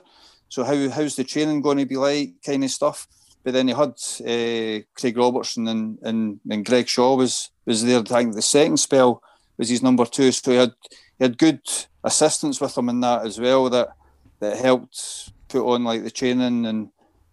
So 0.48 0.64
how 0.64 0.88
how's 0.90 1.16
the 1.16 1.24
training 1.24 1.62
going 1.62 1.78
to 1.78 1.86
be 1.86 1.96
like, 1.96 2.34
kind 2.44 2.64
of 2.64 2.70
stuff. 2.70 3.06
But 3.44 3.54
then 3.54 3.68
he 3.68 3.74
had 3.74 3.94
uh, 4.20 4.84
Craig 4.98 5.16
Robertson 5.16 5.68
and, 5.68 5.98
and 6.02 6.40
and 6.50 6.64
Greg 6.64 6.88
Shaw 6.88 7.16
was 7.16 7.50
was 7.66 7.84
there. 7.84 8.00
I 8.00 8.02
think 8.02 8.34
the 8.34 8.42
second 8.42 8.78
spell 8.78 9.22
was 9.58 9.68
his 9.68 9.82
number 9.82 10.04
two, 10.04 10.32
so 10.32 10.50
he 10.50 10.56
had 10.56 10.72
he 11.18 11.24
had 11.24 11.38
good 11.38 11.60
assistance 12.04 12.60
with 12.60 12.76
him 12.76 12.88
in 12.88 13.00
that 13.00 13.26
as 13.26 13.38
well. 13.38 13.70
That 13.70 13.96
that 14.40 14.58
helped 14.58 15.32
put 15.48 15.64
on 15.66 15.84
like 15.84 16.02
the 16.04 16.10
training 16.10 16.66
and 16.66 16.90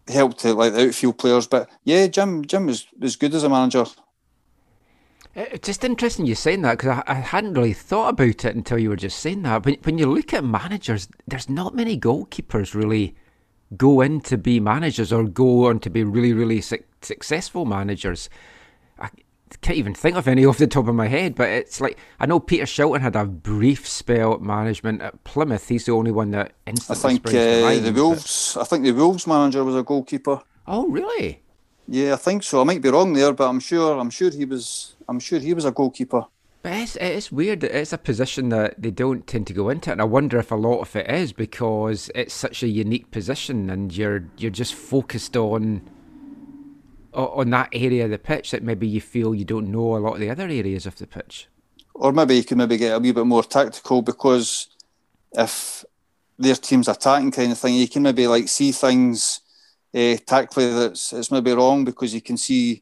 helped 0.08 0.40
to, 0.40 0.54
like 0.54 0.74
the 0.74 0.88
outfield 0.88 1.18
players. 1.18 1.48
But 1.48 1.70
yeah, 1.84 2.08
Jim 2.08 2.46
Jim 2.46 2.66
was 2.66 2.88
was 3.00 3.16
good 3.16 3.34
as 3.34 3.44
a 3.44 3.50
manager. 3.50 3.86
Uh, 5.36 5.46
It's 5.52 5.68
just 5.68 5.84
interesting 5.84 6.26
you 6.26 6.36
saying 6.36 6.62
that 6.64 6.78
because 6.78 7.04
I, 7.08 7.12
I 7.12 7.16
hadn't 7.16 7.54
really 7.54 7.74
thought 7.74 8.10
about 8.10 8.46
it 8.46 8.56
until 8.56 8.80
you 8.80 8.90
were 8.90 8.96
just 8.96 9.20
saying 9.20 9.44
that. 9.44 9.66
When, 9.66 9.76
when 9.84 9.98
you 9.98 10.08
look 10.08 10.34
at 10.34 10.44
managers, 10.44 11.08
there's 11.28 11.50
not 11.50 11.76
many 11.76 12.00
goalkeepers 12.00 12.74
really 12.74 13.16
go 13.78 14.02
in 14.02 14.20
to 14.22 14.38
be 14.38 14.60
managers 14.60 15.14
or 15.14 15.24
go 15.26 15.68
on 15.68 15.80
to 15.80 15.90
be 15.90 16.04
really, 16.04 16.34
really 16.34 16.62
suc 16.62 16.82
successful 17.02 17.66
managers. 17.66 18.30
I 19.00 19.10
can't 19.62 19.78
even 19.78 19.94
think 19.94 20.16
of 20.18 20.28
any 20.28 20.46
off 20.48 20.58
the 20.58 20.68
top 20.68 20.88
of 20.88 20.96
my 20.96 21.08
head, 21.08 21.36
but 21.36 21.50
it's 21.50 21.82
like 21.82 21.98
I 22.20 22.26
know 22.26 22.40
Peter 22.40 22.66
Shilton 22.66 23.02
had 23.02 23.16
a 23.16 23.26
brief 23.26 23.88
spell 23.88 24.34
at 24.34 24.42
management 24.42 25.02
at 25.02 25.24
Plymouth. 25.24 25.68
He's 25.68 25.86
the 25.86 25.94
only 25.94 26.12
one 26.12 26.32
that 26.32 26.54
I 26.66 26.72
instantly 26.72 27.10
think 27.10 27.28
springs 27.28 27.34
to 27.34 27.60
uh, 27.60 27.70
mind, 27.70 27.86
the 27.86 27.92
but- 27.92 28.02
Wolves. 28.02 28.58
I 28.60 28.64
think 28.64 28.84
the 28.84 28.92
Wolves 28.92 29.28
manager 29.28 29.64
was 29.64 29.76
a 29.76 29.84
goalkeeper. 29.84 30.42
Oh, 30.68 30.88
really? 30.88 31.42
Yeah, 31.88 32.14
I 32.14 32.18
think 32.18 32.44
so. 32.44 32.62
I 32.62 32.64
might 32.66 32.82
be 32.82 32.90
wrong 32.90 33.14
there, 33.14 33.34
but 33.34 33.50
I'm 33.50 33.60
sure. 33.60 34.00
I'm 34.00 34.12
sure 34.12 34.30
he 34.30 34.46
was. 34.46 34.96
I'm 35.08 35.20
sure 35.20 35.40
he 35.40 35.54
was 35.56 35.66
a 35.66 35.72
goalkeeper. 35.72 36.26
But 36.62 36.74
it's, 36.74 36.96
it's 36.98 37.32
weird. 37.32 37.64
It's 37.64 37.94
a 37.94 37.98
position 37.98 38.50
that 38.50 38.80
they 38.80 38.92
don't 38.92 39.26
tend 39.26 39.48
to 39.48 39.54
go 39.54 39.70
into, 39.70 39.92
and 39.92 40.02
I 40.02 40.04
wonder 40.04 40.38
if 40.38 40.52
a 40.52 40.56
lot 40.56 40.82
of 40.82 40.96
it 40.96 41.10
is 41.10 41.32
because 41.34 42.12
it's 42.14 42.34
such 42.34 42.62
a 42.62 42.68
unique 42.68 43.10
position, 43.12 43.70
and 43.70 43.96
you're 43.96 44.26
you're 44.38 44.52
just 44.52 44.76
focused 44.76 45.36
on 45.36 45.82
on 47.28 47.50
that 47.52 47.70
area 47.74 48.06
of 48.06 48.12
the 48.12 48.18
pitch 48.18 48.52
that 48.52 48.64
maybe 48.64 48.88
you 48.88 49.02
feel 49.02 49.34
you 49.36 49.46
don't 49.46 49.72
know 49.72 49.96
a 49.96 50.00
lot 50.00 50.14
of 50.14 50.20
the 50.20 50.30
other 50.30 50.48
areas 50.48 50.86
of 50.86 50.96
the 50.98 51.08
pitch. 51.08 51.48
or 51.96 52.12
maybe 52.14 52.36
you 52.36 52.44
can 52.44 52.58
maybe 52.58 52.78
get 52.78 52.96
a 52.96 53.00
wee 53.00 53.12
bit 53.12 53.26
more 53.26 53.44
tactical 53.44 54.02
because 54.02 54.68
if 55.34 55.84
their 56.38 56.56
team's 56.56 56.88
attacking 56.88 57.32
kind 57.32 57.52
of 57.52 57.58
thing, 57.58 57.76
you 57.76 57.88
can 57.88 58.04
maybe 58.04 58.26
like 58.28 58.48
see 58.48 58.72
things 58.72 59.42
uh, 59.94 60.16
tactically 60.26 60.72
that's 60.72 61.12
it's 61.14 61.32
maybe 61.32 61.52
wrong 61.52 61.84
because 61.84 62.14
you 62.14 62.22
can 62.22 62.38
see 62.38 62.82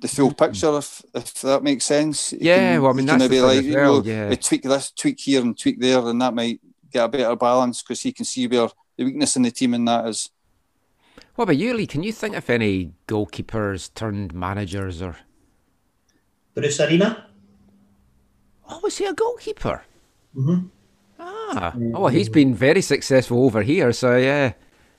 the 0.00 0.08
full 0.08 0.32
picture 0.32 0.76
if 0.78 1.02
if 1.14 1.40
that 1.42 1.62
makes 1.62 1.84
sense. 1.84 2.32
You 2.32 2.38
Yeah, 2.40 2.56
can- 2.74 2.82
well, 2.82 2.92
I 2.92 2.94
mean, 2.94 3.06
that's 3.06 3.18
maybe 3.18 3.40
like 3.40 3.62
you 3.64 3.74
know, 3.74 4.02
yeah. 4.02 4.28
we 4.30 4.36
tweak 4.36 4.62
this, 4.62 4.90
tweak 4.92 5.20
here, 5.20 5.42
and 5.42 5.58
tweak 5.58 5.78
there, 5.80 5.98
and 6.08 6.20
that 6.22 6.34
might 6.34 6.60
get 6.90 7.04
a 7.04 7.08
better 7.08 7.36
balance 7.36 7.82
because 7.82 8.00
he 8.02 8.12
can 8.12 8.24
see 8.24 8.46
where 8.46 8.68
the 8.96 9.04
weakness 9.04 9.36
in 9.36 9.42
the 9.42 9.50
team 9.50 9.74
in 9.74 9.84
that 9.84 10.06
is. 10.06 10.30
What 11.34 11.44
about 11.44 11.56
you, 11.56 11.74
Lee? 11.74 11.86
Can 11.86 12.02
you 12.02 12.12
think 12.12 12.36
of 12.36 12.48
any 12.48 12.92
goalkeepers 13.08 13.92
turned 13.94 14.32
managers 14.32 15.02
or? 15.02 15.16
Bruce 16.54 16.78
Arena? 16.80 17.26
Oh, 18.68 18.80
was 18.82 18.98
he 18.98 19.04
a 19.04 19.12
goalkeeper? 19.12 19.82
Mhm. 20.36 20.70
Ah, 21.18 21.72
oh, 21.76 22.00
well, 22.00 22.08
he's 22.08 22.28
been 22.28 22.54
very 22.54 22.80
successful 22.80 23.44
over 23.44 23.62
here. 23.62 23.92
So 23.92 24.16
yeah. 24.16 24.52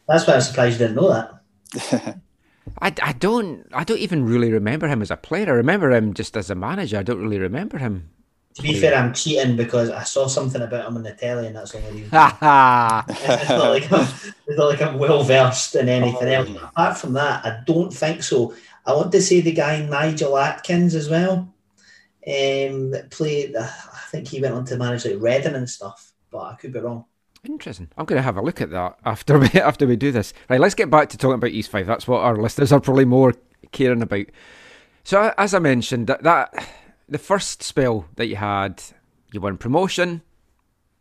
That's 0.08 0.28
why 0.28 0.36
I'm 0.36 0.42
surprised 0.42 0.80
you 0.80 0.88
didn't 0.88 0.96
know 0.96 1.10
that. 1.14 2.20
I, 2.82 2.94
I 3.02 3.14
don't 3.14 3.68
I 3.74 3.84
don't 3.84 4.00
even 4.00 4.26
really 4.26 4.52
remember 4.52 4.88
him 4.88 5.02
as 5.02 5.12
a 5.12 5.18
player. 5.18 5.48
I 5.48 5.56
remember 5.56 5.92
him 5.92 6.14
just 6.14 6.36
as 6.36 6.50
a 6.50 6.56
manager. 6.56 6.98
I 6.98 7.04
don't 7.04 7.22
really 7.22 7.40
remember 7.40 7.78
him. 7.78 8.10
To 8.56 8.62
be 8.62 8.74
fair, 8.80 8.96
I'm 8.96 9.14
cheating 9.14 9.58
because 9.58 9.90
I 9.90 10.04
saw 10.04 10.28
something 10.28 10.62
about 10.62 10.88
him 10.88 10.96
on 10.96 11.04
the 11.04 11.12
telly, 11.12 11.48
and 11.48 11.56
that's 11.58 11.74
the 11.74 11.80
only 11.80 12.04
reason. 12.04 12.10
Ha 12.12 12.38
ha! 12.40 13.06
it's 13.10 13.50
not 13.50 13.70
like 13.70 13.92
I'm, 13.92 14.08
it's 14.48 14.58
not 14.58 14.70
like 14.70 14.82
I'm 14.82 14.98
well 14.98 15.24
versed 15.24 15.76
in 15.76 15.90
anything 15.90 16.30
Oh. 16.30 16.32
else. 16.32 16.50
Apart 16.50 16.98
from 16.98 17.14
that, 17.14 17.46
I 17.46 17.60
don't 17.66 17.94
think 17.94 18.24
so. 18.24 18.54
I 18.86 18.94
want 18.94 19.12
to 19.12 19.22
say 19.22 19.42
the 19.42 19.52
guy 19.52 19.86
Nigel 19.86 20.38
Adkins 20.38 20.96
as 20.96 21.10
well. 21.10 21.54
Um, 22.28 22.92
that 22.92 23.08
played. 23.12 23.56
I 23.58 23.68
think 24.10 24.28
he 24.30 24.40
went 24.42 24.54
on 24.56 24.66
to 24.66 24.78
manage 24.78 25.06
like 25.06 25.20
Reading 25.20 25.56
and 25.56 25.70
stuff, 25.70 26.14
but 26.32 26.40
I 26.40 26.54
could 26.56 26.72
be 26.72 26.80
wrong. 26.80 27.06
Interesting. 27.46 27.90
I'm 27.98 28.06
going 28.06 28.18
to 28.18 28.24
have 28.24 28.38
a 28.38 28.42
look 28.42 28.62
at 28.62 28.72
that 28.72 28.98
after 29.06 29.38
we 29.38 29.48
after 29.54 29.86
we 29.86 29.98
do 29.98 30.12
this. 30.14 30.34
Right, 30.50 30.62
let's 30.62 30.76
get 30.76 30.90
back 30.90 31.10
to 31.10 31.18
talking 31.18 31.36
about 31.36 31.52
East 31.52 31.70
Fife. 31.72 31.86
That's 31.88 32.08
what 32.08 32.22
our 32.22 32.38
listeners 32.38 32.72
are 32.72 32.80
probably 32.80 33.06
more 33.06 33.34
caring 33.74 34.02
about. 34.02 34.28
So, 35.04 35.34
as 35.38 35.54
I 35.54 35.60
mentioned, 35.60 36.08
that, 36.08 36.24
that 36.24 36.68
the 37.08 37.18
first 37.18 37.64
spell 37.64 38.08
that 38.16 38.28
you 38.28 38.36
had, 38.36 38.82
you 39.32 39.42
won 39.42 39.58
promotion, 39.58 40.22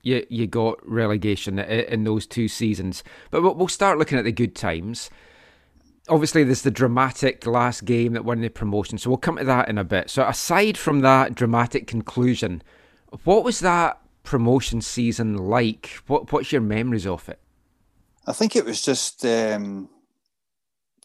you 0.03 0.27
you 0.29 0.47
got 0.47 0.79
relegation 0.89 1.59
in 1.59 2.05
those 2.05 2.27
two 2.27 2.49
seasons. 2.49 3.03
But 3.31 3.43
we'll 3.43 3.69
start 3.69 3.99
looking 3.99 4.19
at 4.19 4.25
the 4.25 4.33
good 4.33 4.55
times. 4.55 5.11
Obviously, 6.09 6.45
there's 6.45 6.63
the 6.63 6.71
dramatic 6.71 7.47
last 7.47 7.87
game 7.87 8.13
that 8.13 8.27
won 8.27 8.43
the 8.43 8.51
promotion, 8.51 8.99
so 8.99 9.09
we'll 9.09 9.17
come 9.17 9.39
to 9.39 9.45
that 9.45 9.71
in 9.71 9.79
a 9.79 9.85
bit. 9.85 10.11
So, 10.11 10.27
aside 10.27 10.77
from 10.77 11.01
that 11.01 11.35
dramatic 11.35 11.87
conclusion, 11.87 12.63
what 13.25 13.43
was 13.43 13.61
that 13.61 13.99
promotion 14.23 14.83
season 14.83 15.39
like? 15.39 16.03
What 16.07 16.31
What's 16.31 16.53
your 16.53 16.61
memories 16.61 17.07
of 17.07 17.29
it? 17.29 17.41
I 18.27 18.33
think 18.33 18.55
it 18.55 18.67
was 18.67 18.83
just 18.83 19.25
um, 19.25 19.89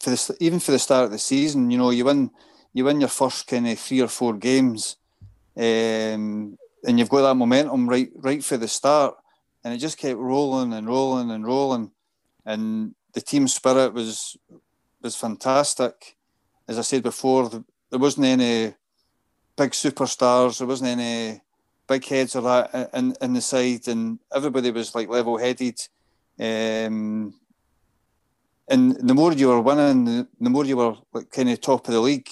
for 0.01 0.15
even 0.41 0.59
for 0.59 0.71
the 0.71 0.79
start 0.79 1.05
of 1.05 1.11
the 1.11 1.19
season. 1.19 1.71
You 1.71 1.77
know, 1.77 1.91
you 1.91 2.03
win 2.03 2.31
you 2.73 2.85
win 2.85 2.99
your 2.99 3.09
first 3.09 3.47
kind 3.47 3.67
of 3.67 3.79
three 3.79 4.01
or 4.01 4.07
four 4.07 4.33
games, 4.33 4.97
um, 5.57 6.57
and 6.85 6.97
you've 6.97 7.09
got 7.09 7.21
that 7.21 7.35
momentum 7.35 7.89
right 7.89 8.09
right 8.15 8.43
for 8.43 8.57
the 8.57 8.67
start, 8.67 9.15
and 9.63 9.73
it 9.73 9.77
just 9.77 9.97
kept 9.97 10.17
rolling 10.17 10.73
and 10.73 10.87
rolling 10.87 11.31
and 11.31 11.45
rolling, 11.45 11.91
and 12.45 12.95
the 13.13 13.21
team 13.21 13.47
spirit 13.47 13.93
was 13.93 14.37
was 15.01 15.15
fantastic. 15.15 16.15
As 16.67 16.77
I 16.77 16.81
said 16.81 17.03
before, 17.03 17.49
there 17.49 17.99
wasn't 17.99 18.27
any 18.27 18.75
big 19.57 19.71
superstars. 19.71 20.59
There 20.59 20.67
wasn't 20.67 20.99
any 20.99 21.41
big 21.87 22.05
heads 22.05 22.35
or 22.35 22.43
that 22.43 22.89
in, 22.93 23.15
in 23.21 23.33
the 23.33 23.41
side, 23.41 23.87
and 23.87 24.19
everybody 24.33 24.71
was 24.71 24.93
like 24.93 25.09
level 25.09 25.37
headed. 25.37 25.79
Um, 26.39 27.33
and 28.69 28.95
the 28.95 29.15
more 29.15 29.33
you 29.33 29.47
were 29.47 29.61
winning, 29.61 30.05
the, 30.05 30.27
the 30.39 30.49
more 30.49 30.63
you 30.63 30.77
were 30.77 30.95
like 31.11 31.31
kind 31.31 31.49
of 31.49 31.59
top 31.59 31.87
of 31.87 31.93
the 31.93 31.99
league, 31.99 32.29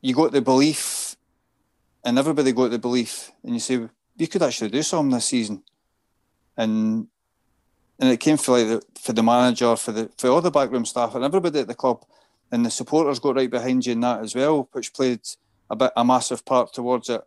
you 0.00 0.14
got 0.14 0.32
the 0.32 0.40
belief, 0.40 1.16
and 2.04 2.18
everybody 2.18 2.52
got 2.52 2.70
the 2.70 2.78
belief, 2.78 3.30
and 3.44 3.54
you 3.54 3.60
say 3.60 3.88
you 4.16 4.28
could 4.28 4.42
actually 4.42 4.70
do 4.70 4.82
something 4.82 5.14
this 5.14 5.26
season, 5.26 5.62
and 6.56 7.06
and 7.98 8.10
it 8.10 8.18
came 8.18 8.38
for 8.38 8.58
like 8.58 8.66
the, 8.66 8.82
for 8.98 9.12
the 9.12 9.22
manager, 9.22 9.76
for 9.76 9.92
the 9.92 10.10
for 10.16 10.28
all 10.28 10.40
the 10.40 10.50
backroom 10.50 10.84
staff, 10.84 11.14
and 11.14 11.24
everybody 11.24 11.60
at 11.60 11.68
the 11.68 11.74
club, 11.74 12.04
and 12.50 12.64
the 12.64 12.70
supporters 12.70 13.18
got 13.18 13.36
right 13.36 13.50
behind 13.50 13.84
you 13.84 13.92
in 13.92 14.00
that 14.00 14.20
as 14.20 14.34
well, 14.34 14.68
which 14.72 14.92
played 14.92 15.20
a 15.68 15.76
bit 15.76 15.92
a 15.96 16.04
massive 16.04 16.44
part 16.44 16.72
towards 16.72 17.08
it. 17.08 17.20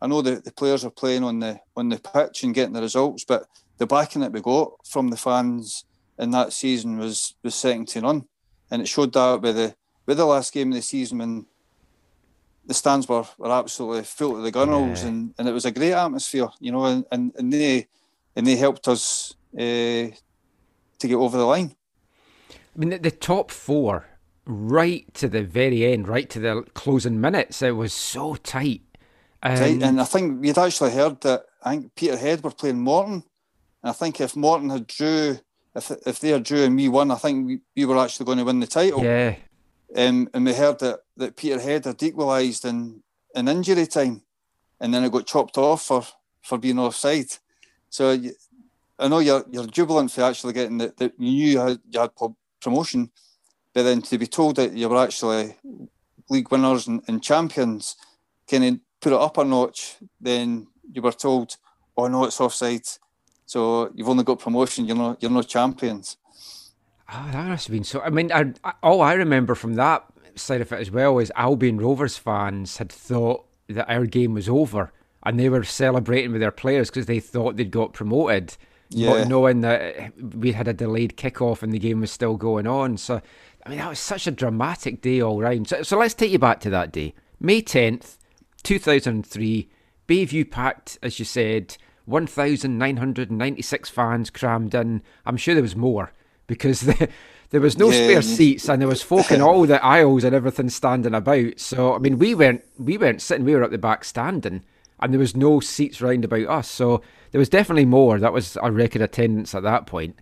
I 0.00 0.06
know 0.06 0.22
that 0.22 0.44
the 0.44 0.52
players 0.52 0.84
are 0.84 0.90
playing 0.90 1.24
on 1.24 1.40
the 1.40 1.60
on 1.76 1.88
the 1.88 1.98
pitch 1.98 2.44
and 2.44 2.54
getting 2.54 2.74
the 2.74 2.82
results, 2.82 3.24
but 3.24 3.48
the 3.78 3.86
backing 3.86 4.20
that 4.20 4.32
we 4.32 4.40
got 4.40 4.86
from 4.86 5.08
the 5.08 5.16
fans 5.16 5.84
in 6.18 6.30
that 6.32 6.52
season 6.52 6.98
was 6.98 7.34
was 7.42 7.54
second 7.54 7.88
to 7.88 8.02
none, 8.02 8.26
and 8.70 8.82
it 8.82 8.88
showed 8.88 9.12
that 9.14 9.40
with 9.40 9.56
the 9.56 9.74
with 10.06 10.18
the 10.18 10.26
last 10.26 10.52
game 10.52 10.68
of 10.68 10.74
the 10.74 10.82
season 10.82 11.18
when 11.18 11.46
the 12.68 12.74
stands 12.74 13.08
were, 13.08 13.26
were 13.38 13.50
absolutely 13.50 14.04
full 14.04 14.34
to 14.34 14.42
the 14.42 14.52
gunnels, 14.52 15.02
yeah. 15.02 15.08
and, 15.08 15.34
and 15.38 15.48
it 15.48 15.52
was 15.52 15.64
a 15.64 15.72
great 15.72 15.94
atmosphere, 15.94 16.48
you 16.60 16.70
know, 16.70 16.84
and, 16.84 17.04
and, 17.10 17.32
and 17.36 17.52
they 17.52 17.88
and 18.36 18.46
they 18.46 18.54
helped 18.54 18.86
us 18.86 19.34
uh, 19.54 19.58
to 19.58 20.12
get 21.00 21.16
over 21.16 21.36
the 21.36 21.44
line. 21.44 21.74
I 22.50 22.78
mean, 22.78 22.90
the, 22.90 22.98
the 22.98 23.10
top 23.10 23.50
four, 23.50 24.06
right 24.44 25.12
to 25.14 25.28
the 25.28 25.42
very 25.42 25.92
end, 25.92 26.06
right 26.06 26.30
to 26.30 26.38
the 26.38 26.62
closing 26.74 27.20
minutes, 27.20 27.60
it 27.62 27.72
was 27.72 27.92
so 27.92 28.36
tight 28.36 28.82
um, 29.42 29.82
and 29.82 30.00
I 30.00 30.04
think 30.04 30.40
we'd 30.40 30.58
actually 30.58 30.92
heard 30.92 31.20
that 31.20 31.44
I 31.62 31.70
think 31.70 31.94
Peterhead 31.94 32.42
were 32.42 32.50
playing 32.50 32.80
Morton. 32.80 33.22
And 33.82 33.90
I 33.90 33.92
think 33.92 34.20
if 34.20 34.34
Morton 34.34 34.70
had 34.70 34.86
drew, 34.86 35.38
if 35.76 35.90
if 36.06 36.18
they 36.18 36.30
had 36.30 36.42
drew 36.42 36.64
and 36.64 36.76
we 36.76 36.88
won, 36.88 37.10
I 37.10 37.16
think 37.16 37.46
we, 37.46 37.60
we 37.76 37.84
were 37.84 37.98
actually 37.98 38.26
going 38.26 38.38
to 38.38 38.44
win 38.44 38.60
the 38.60 38.66
title. 38.66 39.04
Yeah. 39.04 39.36
Um, 39.96 40.28
and 40.34 40.44
we 40.44 40.52
heard 40.52 40.78
that, 40.80 41.00
that 41.16 41.36
Peterhead 41.36 41.86
had 41.86 42.02
equalised 42.02 42.64
in, 42.64 43.02
in 43.34 43.48
injury 43.48 43.86
time, 43.86 44.22
and 44.80 44.92
then 44.92 45.04
it 45.04 45.12
got 45.12 45.26
chopped 45.26 45.56
off 45.58 45.82
for, 45.82 46.04
for 46.42 46.58
being 46.58 46.78
offside. 46.78 47.30
So 47.90 48.12
you, 48.12 48.32
I 48.98 49.08
know 49.08 49.20
you're 49.20 49.44
you're 49.50 49.66
jubilant 49.66 50.10
for 50.10 50.22
actually 50.22 50.52
getting 50.52 50.78
that, 50.78 50.96
that 50.98 51.12
you 51.18 51.30
knew 51.30 51.48
you 51.48 51.58
had, 51.58 51.80
you 51.88 52.00
had 52.00 52.10
promotion, 52.60 53.10
but 53.72 53.84
then 53.84 54.02
to 54.02 54.18
be 54.18 54.26
told 54.26 54.56
that 54.56 54.72
you 54.72 54.88
were 54.88 55.02
actually 55.02 55.56
league 56.28 56.50
winners 56.50 56.86
and, 56.86 57.02
and 57.06 57.22
champions, 57.22 57.96
kind 58.50 58.64
of 58.64 58.80
put 59.00 59.12
it 59.12 59.18
up 59.18 59.38
a 59.38 59.44
notch, 59.44 59.96
then 60.20 60.66
you 60.92 61.00
were 61.00 61.12
told, 61.12 61.56
"Oh 61.96 62.08
no, 62.08 62.24
it's 62.24 62.40
offside." 62.40 62.86
So 63.46 63.90
you've 63.94 64.08
only 64.08 64.24
got 64.24 64.40
promotion. 64.40 64.84
You're 64.84 64.96
not. 64.96 65.22
You're 65.22 65.30
not 65.30 65.48
champions. 65.48 66.16
Oh, 67.10 67.28
that 67.32 67.48
must 67.48 67.66
have 67.66 67.72
been 67.72 67.84
so. 67.84 68.00
I 68.00 68.10
mean, 68.10 68.30
I, 68.32 68.52
I, 68.64 68.74
all 68.82 69.00
I 69.00 69.14
remember 69.14 69.54
from 69.54 69.74
that 69.74 70.04
side 70.34 70.60
of 70.60 70.72
it 70.72 70.80
as 70.80 70.90
well 70.90 71.18
is 71.18 71.32
Albion 71.36 71.78
Rovers 71.78 72.18
fans 72.18 72.76
had 72.76 72.92
thought 72.92 73.46
that 73.68 73.90
our 73.90 74.06
game 74.06 74.34
was 74.34 74.48
over, 74.48 74.92
and 75.24 75.40
they 75.40 75.48
were 75.48 75.64
celebrating 75.64 76.32
with 76.32 76.40
their 76.40 76.50
players 76.50 76.90
because 76.90 77.06
they 77.06 77.20
thought 77.20 77.56
they'd 77.56 77.70
got 77.70 77.94
promoted. 77.94 78.56
Yeah. 78.90 79.10
But 79.10 79.28
knowing 79.28 79.60
that 79.62 80.12
we 80.34 80.52
had 80.52 80.68
a 80.68 80.72
delayed 80.72 81.16
kickoff 81.16 81.62
and 81.62 81.72
the 81.72 81.78
game 81.78 82.00
was 82.00 82.10
still 82.10 82.36
going 82.36 82.66
on. 82.66 82.96
So, 82.96 83.20
I 83.64 83.68
mean, 83.68 83.78
that 83.78 83.90
was 83.90 83.98
such 83.98 84.26
a 84.26 84.30
dramatic 84.30 85.02
day 85.02 85.20
all 85.20 85.40
round. 85.40 85.68
So, 85.68 85.82
so 85.82 85.98
let's 85.98 86.14
take 86.14 86.30
you 86.30 86.38
back 86.38 86.60
to 86.60 86.70
that 86.70 86.90
day. 86.90 87.14
May 87.38 87.60
10th, 87.60 88.16
2003, 88.62 89.68
Bayview 90.06 90.50
packed, 90.50 90.98
as 91.02 91.18
you 91.18 91.26
said, 91.26 91.76
1,996 92.06 93.90
fans 93.90 94.30
crammed 94.30 94.74
in. 94.74 95.02
I'm 95.26 95.36
sure 95.36 95.54
there 95.54 95.62
was 95.62 95.76
more 95.76 96.12
because 96.48 96.80
the, 96.82 97.08
there 97.50 97.60
was 97.60 97.78
no 97.78 97.90
yeah. 97.90 98.04
spare 98.04 98.22
seats 98.22 98.68
and 98.68 98.82
there 98.82 98.88
was 98.88 99.02
folk 99.02 99.30
in 99.30 99.40
all 99.40 99.64
the 99.64 99.84
aisles 99.84 100.24
and 100.24 100.34
everything 100.34 100.68
standing 100.68 101.14
about. 101.14 101.60
So 101.60 101.94
I 101.94 101.98
mean, 101.98 102.18
we 102.18 102.34
weren't 102.34 102.64
we 102.76 102.98
weren't 102.98 103.22
sitting; 103.22 103.44
we 103.44 103.54
were 103.54 103.62
at 103.62 103.70
the 103.70 103.78
back 103.78 104.04
standing, 104.04 104.64
and 104.98 105.12
there 105.12 105.20
was 105.20 105.36
no 105.36 105.60
seats 105.60 106.02
round 106.02 106.24
about 106.24 106.48
us. 106.48 106.68
So 106.68 107.02
there 107.30 107.38
was 107.38 107.48
definitely 107.48 107.86
more. 107.86 108.18
That 108.18 108.32
was 108.32 108.58
a 108.60 108.72
record 108.72 109.02
attendance 109.02 109.54
at 109.54 109.62
that 109.62 109.86
point. 109.86 110.18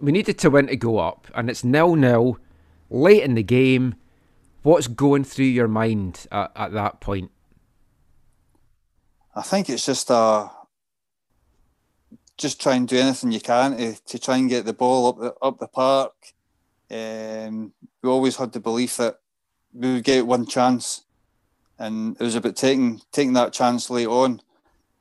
We 0.00 0.12
needed 0.12 0.38
to 0.38 0.50
win 0.50 0.68
to 0.68 0.76
go 0.76 0.98
up, 0.98 1.26
and 1.34 1.50
it's 1.50 1.64
nil 1.64 1.96
nil 1.96 2.38
late 2.88 3.24
in 3.24 3.34
the 3.34 3.42
game. 3.42 3.96
What's 4.62 4.88
going 4.88 5.24
through 5.24 5.46
your 5.46 5.68
mind 5.68 6.26
at, 6.32 6.52
at 6.56 6.72
that 6.72 7.00
point? 7.00 7.30
I 9.34 9.42
think 9.42 9.68
it's 9.68 9.86
just 9.86 10.10
a 10.10 10.50
just 12.36 12.60
try 12.60 12.74
and 12.74 12.86
do 12.86 12.98
anything 12.98 13.32
you 13.32 13.40
can 13.40 13.76
to, 13.76 14.04
to 14.04 14.18
try 14.18 14.36
and 14.36 14.48
get 14.48 14.64
the 14.64 14.72
ball 14.72 15.08
up 15.08 15.18
the 15.18 15.34
up 15.42 15.58
the 15.58 15.68
park. 15.68 16.12
Um, 16.90 17.72
we 18.02 18.10
always 18.10 18.36
had 18.36 18.52
the 18.52 18.60
belief 18.60 18.96
that 18.98 19.18
we 19.72 19.94
would 19.94 20.04
get 20.04 20.26
one 20.26 20.46
chance, 20.46 21.04
and 21.78 22.16
it 22.20 22.22
was 22.22 22.34
about 22.34 22.56
taking 22.56 23.00
taking 23.12 23.32
that 23.34 23.52
chance 23.52 23.90
late 23.90 24.06
on. 24.06 24.40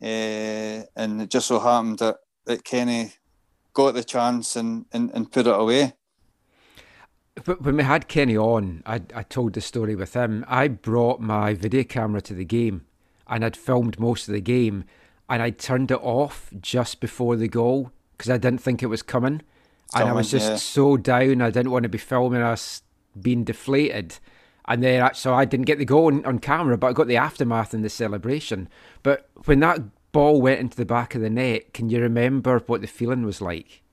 Uh, 0.02 0.84
and 0.96 1.22
it 1.22 1.30
just 1.30 1.48
so 1.48 1.60
happened 1.60 2.00
that, 2.00 2.18
that 2.46 2.64
Kenny 2.64 3.14
got 3.74 3.94
the 3.94 4.04
chance 4.04 4.56
and, 4.56 4.86
and, 4.92 5.10
and 5.14 5.32
put 5.32 5.48
it 5.48 5.56
away. 5.56 5.94
But 7.44 7.62
when 7.62 7.78
we 7.78 7.84
had 7.84 8.08
Kenny 8.08 8.38
on, 8.38 8.84
I, 8.86 9.02
I 9.14 9.24
told 9.24 9.54
the 9.54 9.62
story 9.62 9.96
with 9.96 10.14
him. 10.14 10.46
I 10.48 10.68
brought 10.68 11.20
my 11.20 11.54
video 11.54 11.84
camera 11.84 12.22
to 12.22 12.34
the 12.34 12.46
game 12.46 12.86
and 13.28 13.44
I'd 13.44 13.58
filmed 13.58 14.00
most 14.00 14.28
of 14.28 14.34
the 14.34 14.42
game 14.42 14.86
and 15.30 15.41
I 15.41 15.49
turned 15.49 15.91
it 15.91 15.99
off 16.01 16.51
just 16.59 16.99
before 16.99 17.36
the 17.36 17.47
goal 17.47 17.91
because 18.17 18.30
I 18.30 18.38
didn't 18.38 18.61
think 18.61 18.84
it 18.84 18.88
was 18.88 19.01
coming. 19.01 19.41
and 19.93 20.09
I 20.09 20.13
was 20.13 20.32
just 20.32 20.49
yeah. 20.49 20.55
so 20.55 20.97
down. 20.97 21.41
I 21.41 21.49
didn't 21.49 21.71
want 21.71 21.84
to 21.84 21.89
be 21.89 21.97
filming 21.97 22.41
us 22.41 22.82
being 23.19 23.43
deflated. 23.43 24.17
And 24.67 24.84
then, 24.84 25.13
so 25.13 25.34
I 25.34 25.45
didn't 25.45 25.67
get 25.67 25.78
the 25.78 25.86
goal 25.86 26.07
on, 26.07 26.26
on 26.26 26.39
camera, 26.39 26.78
but 26.78 26.88
I 26.88 26.93
got 26.93 27.07
the 27.07 27.17
aftermath 27.17 27.73
and 27.73 27.84
the 27.84 27.89
celebration. 27.89 28.67
But 29.03 29.30
when 29.45 29.59
that 29.59 29.80
ball 30.11 30.41
went 30.41 30.59
into 30.59 30.78
the 30.78 30.86
back 30.86 31.13
of 31.13 31.21
the 31.21 31.30
net, 31.30 31.73
can 31.73 31.89
you 31.89 32.01
remember 32.01 32.59
what 32.65 32.82
the 32.82 32.88
feeling 32.88 33.26
was 33.26 33.41
like? 33.41 33.84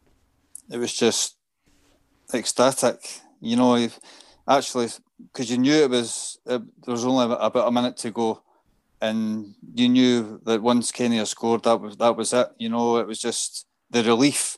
It 0.70 0.78
was 0.78 0.94
just 0.94 1.36
ecstatic. 2.32 3.20
You 3.40 3.56
know, 3.56 3.88
actually, 4.48 4.88
because 5.32 5.50
you 5.50 5.58
knew 5.58 5.74
it 5.74 5.90
was, 5.90 6.38
it, 6.46 6.62
there 6.84 6.92
was 6.92 7.04
only 7.04 7.24
about 7.24 7.68
a 7.68 7.72
minute 7.72 7.96
to 7.98 8.10
go 8.10 8.42
and 9.02 9.56
you 9.74 9.88
knew 9.88 10.40
that 10.44 10.62
once 10.62 10.92
Kenny 10.92 11.22
scored, 11.24 11.64
that 11.64 11.80
was 11.80 11.96
that 11.96 12.16
was 12.16 12.32
it. 12.32 12.46
You 12.56 12.68
know, 12.68 12.98
it 12.98 13.06
was 13.06 13.18
just 13.18 13.66
the 13.90 14.04
relief. 14.04 14.56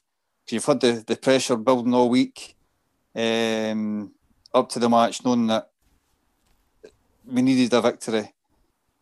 You've 0.50 0.66
had 0.66 0.80
the, 0.80 1.02
the 1.04 1.16
pressure 1.16 1.56
building 1.56 1.94
all 1.94 2.10
week 2.10 2.54
um, 3.16 4.12
up 4.52 4.68
to 4.68 4.78
the 4.78 4.90
match, 4.90 5.24
knowing 5.24 5.46
that 5.46 5.70
we 7.24 7.40
needed 7.40 7.72
a 7.72 7.80
victory, 7.80 8.34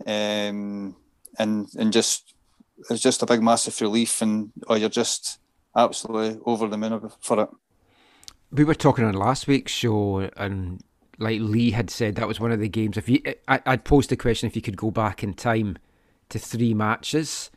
um, 0.06 0.94
and 1.36 1.68
and 1.76 1.92
just 1.92 2.34
it's 2.88 3.02
just 3.02 3.24
a 3.24 3.26
big 3.26 3.42
massive 3.42 3.80
relief, 3.80 4.22
and 4.22 4.52
oh, 4.68 4.76
you're 4.76 4.88
just 4.88 5.40
absolutely 5.76 6.40
over 6.46 6.68
the 6.68 6.78
moon 6.78 7.10
for 7.20 7.42
it. 7.42 7.48
We 8.52 8.62
were 8.62 8.76
talking 8.76 9.04
on 9.04 9.14
last 9.14 9.48
week's 9.48 9.72
show, 9.72 10.30
and 10.36 10.84
like 11.22 11.40
Lee 11.40 11.70
had 11.70 11.90
said, 11.90 12.16
that 12.16 12.28
was 12.28 12.40
one 12.40 12.52
of 12.52 12.60
the 12.60 12.68
games. 12.68 12.96
If 12.96 13.08
you, 13.08 13.22
I, 13.48 13.60
would 13.66 13.84
posed 13.84 14.10
the 14.10 14.16
question 14.16 14.46
if 14.46 14.56
you 14.56 14.62
could 14.62 14.76
go 14.76 14.90
back 14.90 15.22
in 15.22 15.34
time 15.34 15.78
to 16.28 16.38
three 16.38 16.74
matches, 16.74 17.50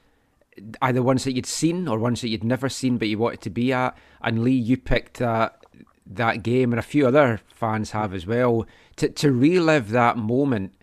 either 0.81 1.01
ones 1.01 1.23
that 1.23 1.33
you'd 1.33 1.45
seen 1.45 1.87
or 1.87 1.99
ones 1.99 2.21
that 2.21 2.29
you'd 2.29 2.43
never 2.43 2.69
seen 2.69 2.97
but 2.97 3.07
you 3.07 3.17
wanted 3.17 3.41
to 3.41 3.49
be 3.49 3.73
at. 3.73 3.97
And 4.21 4.43
Lee, 4.43 4.51
you 4.51 4.77
picked 4.77 5.17
that 5.17 5.61
that 6.07 6.43
game, 6.43 6.71
and 6.71 6.79
a 6.79 6.83
few 6.83 7.07
other 7.07 7.41
fans 7.47 7.91
have 7.91 8.13
as 8.13 8.25
well. 8.25 8.65
To 8.97 9.09
to 9.09 9.31
relive 9.31 9.89
that 9.89 10.17
moment, 10.17 10.73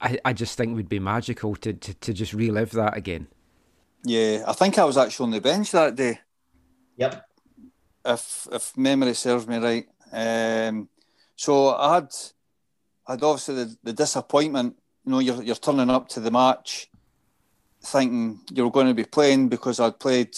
I, 0.00 0.18
I 0.24 0.32
just 0.32 0.56
think 0.56 0.76
would 0.76 0.88
be 0.88 0.98
magical 0.98 1.56
to, 1.56 1.72
to 1.72 1.94
to 1.94 2.12
just 2.12 2.32
relive 2.32 2.72
that 2.72 2.96
again. 2.96 3.28
Yeah, 4.04 4.44
I 4.46 4.52
think 4.52 4.78
I 4.78 4.84
was 4.84 4.98
actually 4.98 5.24
on 5.24 5.30
the 5.30 5.40
bench 5.40 5.70
that 5.72 5.96
day. 5.96 6.20
Yep. 6.96 7.26
If 8.04 8.48
if 8.52 8.76
memory 8.76 9.14
serves 9.14 9.46
me 9.46 9.56
right. 9.56 9.86
Um, 10.12 10.88
so 11.36 11.74
I 11.74 11.94
had 11.94 12.08
had 13.06 13.22
obviously 13.22 13.56
the, 13.56 13.76
the 13.82 13.92
disappointment. 13.92 14.76
You 15.04 15.12
know, 15.12 15.18
you're 15.18 15.42
you're 15.42 15.56
turning 15.56 15.90
up 15.90 16.08
to 16.10 16.20
the 16.20 16.30
match, 16.30 16.90
thinking 17.82 18.40
you're 18.52 18.70
going 18.70 18.86
to 18.88 18.94
be 18.94 19.04
playing 19.04 19.48
because 19.48 19.80
I'd 19.80 19.98
played 19.98 20.34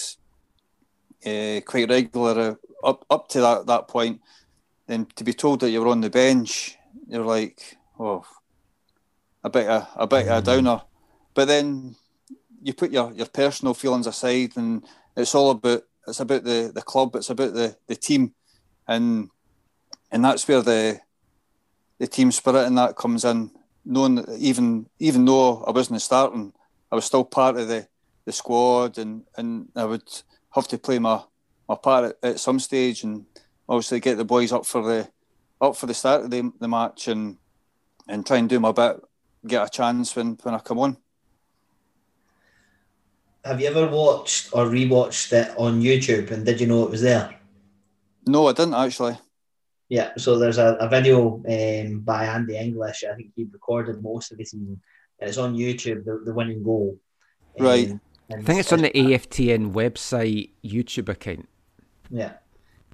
uh, 1.25 1.61
quite 1.65 1.89
regular 1.89 2.59
up 2.85 3.05
up 3.11 3.29
to 3.29 3.41
that 3.41 3.67
that 3.67 3.89
point. 3.89 4.21
Then 4.87 5.07
to 5.17 5.25
be 5.25 5.33
told 5.33 5.61
that 5.61 5.71
you 5.71 5.81
were 5.81 5.89
on 5.89 6.01
the 6.01 6.11
bench, 6.11 6.77
you're 7.09 7.25
like, 7.25 7.77
oh, 7.99 8.25
a 9.43 9.51
bit 9.51 9.67
of, 9.67 9.89
a 9.97 10.07
bit 10.07 10.29
of 10.29 10.39
a 10.39 10.43
downer. 10.43 10.83
But 11.35 11.49
then 11.49 11.97
you 12.63 12.73
put 12.73 12.93
your, 12.93 13.13
your 13.13 13.27
personal 13.27 13.75
feelings 13.75 14.07
aside, 14.07 14.57
and 14.57 14.85
it's 15.17 15.35
all 15.35 15.51
about 15.51 15.83
it's 16.07 16.21
about 16.21 16.45
the, 16.45 16.71
the 16.75 16.83
club, 16.83 17.17
it's 17.17 17.31
about 17.31 17.55
the, 17.55 17.77
the 17.89 17.97
team, 17.97 18.33
and 18.87 19.29
and 20.11 20.25
that's 20.25 20.47
where 20.47 20.63
the 20.63 21.01
the 21.99 22.07
team 22.07 22.31
spirit 22.31 22.67
and 22.67 22.77
that 22.79 22.97
comes 22.97 23.25
in. 23.25 23.51
Knowing 23.85 24.17
that 24.17 24.29
even 24.39 24.87
even 24.99 25.25
though 25.25 25.63
I 25.63 25.71
wasn't 25.71 26.03
starting, 26.03 26.53
I 26.91 26.97
was 26.97 27.05
still 27.05 27.25
part 27.25 27.57
of 27.57 27.69
the, 27.69 27.87
the 28.25 28.33
squad, 28.33 28.99
and, 28.99 29.23
and 29.37 29.69
I 29.77 29.85
would 29.85 30.09
have 30.51 30.67
to 30.69 30.79
play 30.79 30.99
my, 30.99 31.23
my 31.69 31.77
part 31.77 32.17
at, 32.23 32.31
at 32.31 32.41
some 32.41 32.59
stage, 32.59 33.05
and 33.05 33.27
obviously 33.69 34.01
get 34.01 34.17
the 34.17 34.25
boys 34.25 34.53
up 34.53 34.67
for 34.67 34.83
the 34.83 35.09
up 35.61 35.77
for 35.77 35.87
the 35.87 35.95
start 35.95 36.25
of 36.25 36.31
the, 36.31 36.53
the 36.59 36.67
match, 36.67 37.07
and 37.07 37.37
and 38.09 38.27
try 38.27 38.39
and 38.39 38.49
do 38.49 38.59
my 38.59 38.73
bit, 38.73 38.97
get 39.47 39.67
a 39.67 39.71
chance 39.71 40.17
when, 40.17 40.39
when 40.43 40.55
I 40.55 40.59
come 40.59 40.79
on 40.79 40.97
have 43.47 43.61
you 43.61 43.69
ever 43.69 43.87
watched 43.87 44.51
or 44.53 44.67
rewatched 44.67 45.33
it 45.33 45.55
on 45.57 45.81
YouTube? 45.81 46.31
And 46.33 46.45
did 46.45 46.61
you 46.61 46.67
know 46.67 46.83
it 46.83 46.91
was 46.91 47.03
there? 47.03 47.35
No, 48.27 48.49
I 48.49 48.53
didn't 48.53 48.75
actually. 48.75 49.17
Yeah, 49.89 50.13
so 50.17 50.39
there's 50.39 50.59
a, 50.59 50.77
a 50.81 50.89
video 50.89 51.43
um, 51.49 52.01
by 52.01 52.25
Andy 52.25 52.57
English. 52.57 53.05
I 53.05 53.15
think 53.15 53.31
he 53.37 53.45
recorded 53.45 54.03
most 54.03 54.33
of 54.33 54.39
the 54.39 54.45
season, 54.45 54.81
and 55.21 55.29
it's 55.29 55.39
on 55.39 55.55
YouTube. 55.55 56.05
The, 56.05 56.23
the 56.25 56.35
winning 56.35 56.63
goal. 56.65 56.99
Um, 57.59 57.67
right. 57.67 57.99
I 58.31 58.43
think 58.43 58.59
it's 58.59 58.73
on 58.73 58.83
the 58.83 58.91
AFTN 58.91 59.73
website 59.73 60.51
YouTube 60.65 61.09
account. 61.09 61.49
Yeah. 62.11 62.33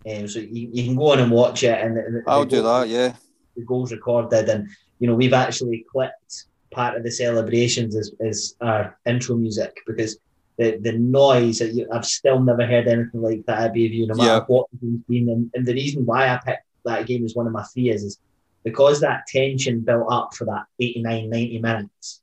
Um, 0.07 0.29
so 0.29 0.41
you, 0.41 0.69
you 0.73 0.85
can 0.85 0.97
go 0.97 1.13
on 1.13 1.21
and 1.21 1.31
watch 1.31 1.63
it, 1.63 1.81
and 1.81 1.97
the, 1.97 2.23
I'll 2.27 2.45
do 2.45 2.63
that. 2.63 2.89
Yeah. 2.89 3.15
The 3.57 3.65
goals 3.65 3.93
recorded, 3.93 4.49
and 4.49 4.69
you 4.99 5.07
know 5.07 5.15
we've 5.15 5.33
actually 5.33 5.87
clipped 5.91 6.45
part 6.73 6.97
of 6.97 7.05
the 7.05 7.11
celebrations 7.11 7.97
as, 7.97 8.13
as 8.21 8.57
our 8.61 8.99
intro 9.07 9.37
music 9.37 9.77
because 9.87 10.19
the, 10.59 10.79
the 10.81 10.93
noise 10.93 11.59
that 11.59 11.73
you, 11.73 11.87
I've 11.93 12.07
still 12.07 12.41
never 12.41 12.67
heard 12.67 12.89
anything 12.89 13.23
like 13.23 13.45
that 13.47 13.61
at 13.61 13.75
Bayview, 13.75 14.09
no 14.09 14.15
matter 14.15 14.29
yeah. 14.29 14.41
what 14.47 14.67
the 14.73 14.79
game's 14.79 15.05
been. 15.09 15.29
And, 15.29 15.51
and 15.55 15.67
the 15.67 15.75
reason 15.75 16.05
why 16.05 16.29
I 16.29 16.41
picked 16.45 16.67
that 16.85 17.07
game 17.07 17.25
as 17.25 17.35
one 17.35 17.47
of 17.47 17.53
my 17.53 17.65
fears 17.75 18.03
is, 18.03 18.13
is 18.13 18.21
because 18.65 19.01
that 19.01 19.27
tension 19.27 19.81
built 19.81 20.07
up 20.11 20.35
for 20.35 20.45
that 20.47 20.65
89, 20.81 21.31
90 21.31 21.59
minutes. 21.59 22.23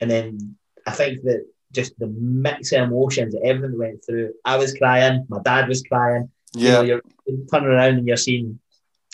And 0.00 0.10
then 0.10 0.56
I 0.86 0.92
think 0.92 1.22
that 1.24 1.46
just 1.72 1.98
the 1.98 2.06
mix 2.06 2.72
of 2.72 2.82
emotions, 2.82 3.34
everything 3.42 3.72
that 3.72 3.78
went 3.78 4.04
through. 4.04 4.32
I 4.44 4.56
was 4.56 4.74
crying, 4.74 5.26
my 5.28 5.40
dad 5.42 5.68
was 5.68 5.82
crying. 5.82 6.30
Yeah. 6.54 6.82
You 6.82 6.94
know, 6.94 7.00
you're 7.26 7.46
turning 7.52 7.68
around 7.68 7.98
and 7.98 8.06
you're 8.06 8.16
seeing 8.16 8.58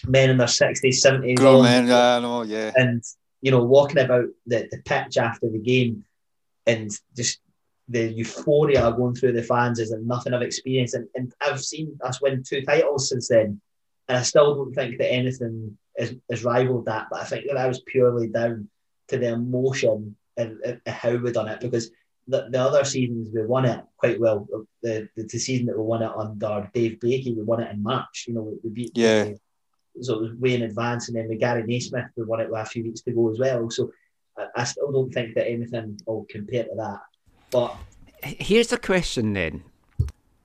men 0.07 0.31
in 0.31 0.37
their 0.37 0.47
60s, 0.47 0.83
70s. 0.83 1.37
Grown 1.37 1.65
men, 1.65 1.89
yeah, 1.89 2.17
I 2.17 2.21
know, 2.21 2.43
yeah. 2.43 2.73
And, 2.77 3.03
you 3.41 3.51
know, 3.51 3.65
walking 3.65 3.99
about 3.99 4.27
the, 4.47 4.69
the 4.71 4.83
pitch 4.85 5.17
after 5.17 5.49
the 5.49 5.59
game 5.59 6.05
and 6.67 6.91
just 7.17 7.41
the 7.89 8.05
euphoria 8.13 8.93
going 8.93 9.15
through 9.15 9.33
the 9.33 9.43
fans 9.43 9.79
is 9.79 9.95
nothing 10.03 10.33
I've 10.33 10.43
experienced. 10.43 10.95
And, 10.95 11.09
and 11.15 11.33
I've 11.41 11.63
seen 11.63 11.99
us 12.03 12.23
win 12.23 12.43
two 12.43 12.63
titles 12.63 13.09
since 13.09 13.29
then. 13.29 13.61
And 14.09 14.19
I 14.19 14.23
still 14.23 14.55
don't 14.55 14.75
think 14.75 14.99
that 14.99 15.13
anything 15.13 15.79
has, 15.99 16.15
has 16.31 16.45
rivaled 16.45 16.87
that. 16.87 17.09
But 17.11 17.23
I 17.23 17.25
think 17.25 17.47
that 17.49 17.57
I 17.57 17.67
was 17.67 17.81
purely 17.81 18.29
down 18.29 18.69
to 19.09 19.19
the 19.19 19.33
emotion 19.33 20.17
and, 20.37 20.59
and 20.65 20.81
how 20.87 21.17
we 21.17 21.33
done 21.33 21.49
it 21.49 21.61
because 21.61 21.91
the, 22.27 22.49
the 22.51 22.61
other 22.61 22.85
seasons 22.85 23.29
we 23.33 23.45
won 23.45 23.65
it 23.65 23.85
quite 23.97 24.19
well. 24.19 24.47
The, 24.83 25.09
the, 25.17 25.25
the 25.25 25.39
season 25.39 25.67
that 25.67 25.79
we 25.79 25.85
won 25.85 26.03
it 26.03 26.13
under 26.17 26.71
Dave 26.73 26.99
Baikie, 26.99 27.37
we 27.37 27.43
won 27.43 27.63
it 27.63 27.71
in 27.71 27.83
March. 27.83 28.25
You 28.27 28.35
know, 28.35 28.43
we, 28.43 28.57
we 28.65 28.71
beat 28.71 28.93
yeah. 28.95 29.31
so 30.01 30.15
it 30.15 30.21
was 30.23 30.35
way 30.35 30.55
in 30.55 30.63
advance, 30.63 31.09
and 31.09 31.17
then 31.17 31.29
with 31.29 31.41
Gary 31.41 31.63
Naysmith, 31.63 32.09
we 32.17 32.25
won 32.25 32.41
it 32.41 32.51
a 32.55 32.65
few 32.65 32.85
weeks 32.85 33.03
to 33.03 33.13
go 33.13 33.31
as 33.31 33.39
well. 33.39 33.71
So 33.71 33.93
I, 34.39 34.47
I 34.57 34.65
still 34.65 34.91
don't 34.91 35.13
think 35.13 35.35
that 35.35 35.49
anything 35.49 35.99
will 36.07 36.27
compare 36.29 36.65
to 36.65 36.75
that. 36.77 37.01
But 37.51 37.77
here's 38.23 38.69
the 38.69 38.79
question 38.79 39.35
then. 39.35 39.63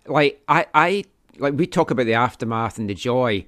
Like 0.05 0.41
I, 0.47 0.65
I 0.73 1.05
like 1.39 1.53
we 1.55 1.67
talk 1.67 1.91
about 1.91 2.05
the 2.05 2.13
aftermath 2.13 2.77
and 2.77 2.89
the 2.89 2.93
joy. 2.93 3.45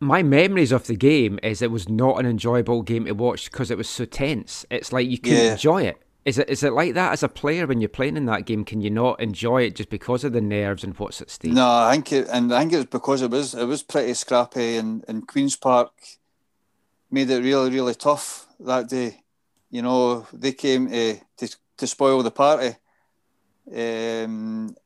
My 0.00 0.22
memories 0.22 0.72
of 0.72 0.88
the 0.88 0.96
game 0.96 1.38
is 1.44 1.62
it 1.62 1.70
was 1.70 1.88
not 1.88 2.18
an 2.18 2.26
enjoyable 2.26 2.82
game 2.82 3.04
to 3.04 3.12
watch 3.12 3.50
because 3.50 3.70
it 3.70 3.78
was 3.78 3.88
so 3.88 4.04
tense. 4.04 4.66
It's 4.68 4.92
like 4.92 5.08
you 5.08 5.18
couldn't 5.18 5.38
yeah. 5.38 5.52
enjoy 5.52 5.82
it. 5.82 6.02
Is 6.24 6.38
it 6.38 6.48
is 6.48 6.62
it 6.62 6.72
like 6.72 6.94
that 6.94 7.12
as 7.12 7.22
a 7.22 7.28
player 7.28 7.66
when 7.66 7.80
you're 7.80 7.88
playing 7.88 8.16
in 8.16 8.26
that 8.26 8.46
game? 8.46 8.64
Can 8.64 8.80
you 8.80 8.90
not 8.90 9.20
enjoy 9.20 9.62
it 9.62 9.76
just 9.76 9.90
because 9.90 10.22
of 10.22 10.32
the 10.32 10.40
nerves 10.40 10.84
and 10.84 10.96
what's 10.98 11.20
at 11.20 11.30
stake? 11.30 11.52
No, 11.52 11.68
I 11.68 11.92
think 11.92 12.12
it, 12.12 12.28
and 12.32 12.52
I 12.54 12.60
think 12.60 12.72
it 12.72 12.76
was 12.76 12.86
because 12.86 13.22
it 13.22 13.30
was 13.30 13.54
it 13.54 13.64
was 13.64 13.82
pretty 13.82 14.14
scrappy, 14.14 14.76
and, 14.76 15.04
and 15.08 15.26
Queens 15.26 15.56
Park 15.56 15.92
made 17.10 17.30
it 17.30 17.42
really 17.42 17.70
really 17.70 17.94
tough 17.94 18.46
that 18.60 18.88
day. 18.88 19.22
You 19.70 19.82
know, 19.82 20.26
they 20.32 20.52
came 20.52 20.88
to, 20.90 21.20
to 21.38 21.56
to 21.78 21.86
spoil 21.86 22.22
the 22.22 22.30
party. 22.30 22.76
Um, 23.68 24.76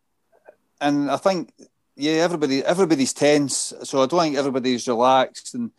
and 0.81 1.11
I 1.11 1.17
think, 1.17 1.53
yeah, 1.97 2.23
everybody 2.23 2.63
everybody's 2.65 3.13
tense, 3.13 3.73
so 3.83 4.03
I 4.03 4.07
don't 4.07 4.21
think 4.21 4.37
everybody's 4.37 4.87
relaxed 4.87 5.55
and 5.55 5.71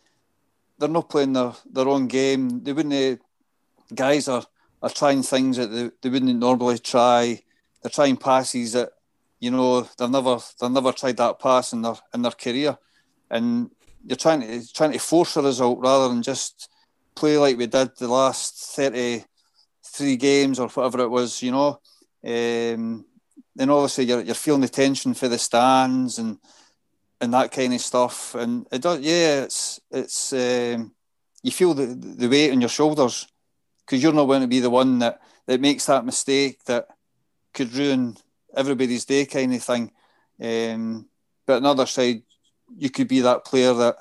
they're 0.77 0.89
not 0.89 1.09
playing 1.09 1.33
their, 1.33 1.53
their 1.71 1.87
own 1.87 2.07
game. 2.07 2.63
They 2.63 2.73
wouldn't. 2.73 3.21
Guys 3.93 4.27
are, 4.27 4.43
are 4.81 4.89
trying 4.89 5.23
things 5.23 5.57
that 5.57 5.67
they, 5.67 5.91
they 6.01 6.09
wouldn't 6.09 6.39
normally 6.39 6.79
try. 6.79 7.41
They're 7.81 7.91
trying 7.91 8.17
passes 8.17 8.73
that 8.73 8.89
you 9.39 9.51
know 9.51 9.81
they've 9.81 10.09
never 10.09 10.39
they've 10.59 10.71
never 10.71 10.91
tried 10.91 11.17
that 11.17 11.39
pass 11.39 11.73
in 11.73 11.83
their 11.83 11.95
in 12.13 12.21
their 12.21 12.31
career, 12.31 12.77
and 13.29 13.69
you're 14.05 14.17
trying 14.17 14.41
to 14.41 14.73
trying 14.73 14.93
to 14.93 14.99
force 14.99 15.37
a 15.37 15.41
result 15.41 15.79
rather 15.79 16.09
than 16.09 16.23
just 16.23 16.69
play 17.15 17.37
like 17.37 17.57
we 17.57 17.67
did 17.67 17.95
the 17.97 18.07
last 18.07 18.75
thirty 18.75 19.23
three 19.83 20.17
games 20.17 20.59
or 20.59 20.67
whatever 20.69 21.03
it 21.03 21.09
was, 21.09 21.41
you 21.41 21.51
know. 21.51 21.79
Um, 22.25 23.05
then 23.57 23.69
obviously 23.69 24.05
you're, 24.05 24.21
you're 24.21 24.35
feeling 24.35 24.61
the 24.61 24.69
tension 24.69 25.13
for 25.13 25.27
the 25.27 25.37
stands 25.37 26.19
and 26.19 26.37
and 27.19 27.33
that 27.33 27.51
kind 27.51 27.73
of 27.73 27.81
stuff. 27.81 28.35
And 28.35 28.67
it 28.71 28.81
does, 28.81 28.99
yeah, 28.99 29.43
it's 29.43 29.81
it's 29.91 30.33
um, 30.33 30.93
you 31.43 31.51
feel 31.51 31.73
the 31.73 31.87
the 31.87 32.29
weight 32.29 32.51
on 32.51 32.61
your 32.61 32.69
shoulders 32.69 33.27
because 33.85 34.01
you're 34.01 34.13
not 34.13 34.25
going 34.25 34.41
to 34.41 34.47
be 34.47 34.59
the 34.59 34.69
one 34.69 34.99
that 34.99 35.21
that 35.47 35.61
makes 35.61 35.85
that 35.85 36.05
mistake 36.05 36.63
that 36.65 36.87
could 37.53 37.73
ruin 37.73 38.17
everybody's 38.55 39.05
day, 39.05 39.25
kind 39.25 39.53
of 39.53 39.63
thing. 39.63 39.91
Um, 40.39 41.07
but 41.45 41.57
on 41.57 41.63
the 41.63 41.69
other 41.69 41.85
side, 41.85 42.21
you 42.77 42.89
could 42.89 43.07
be 43.07 43.21
that 43.21 43.45
player 43.45 43.73
that 43.73 43.97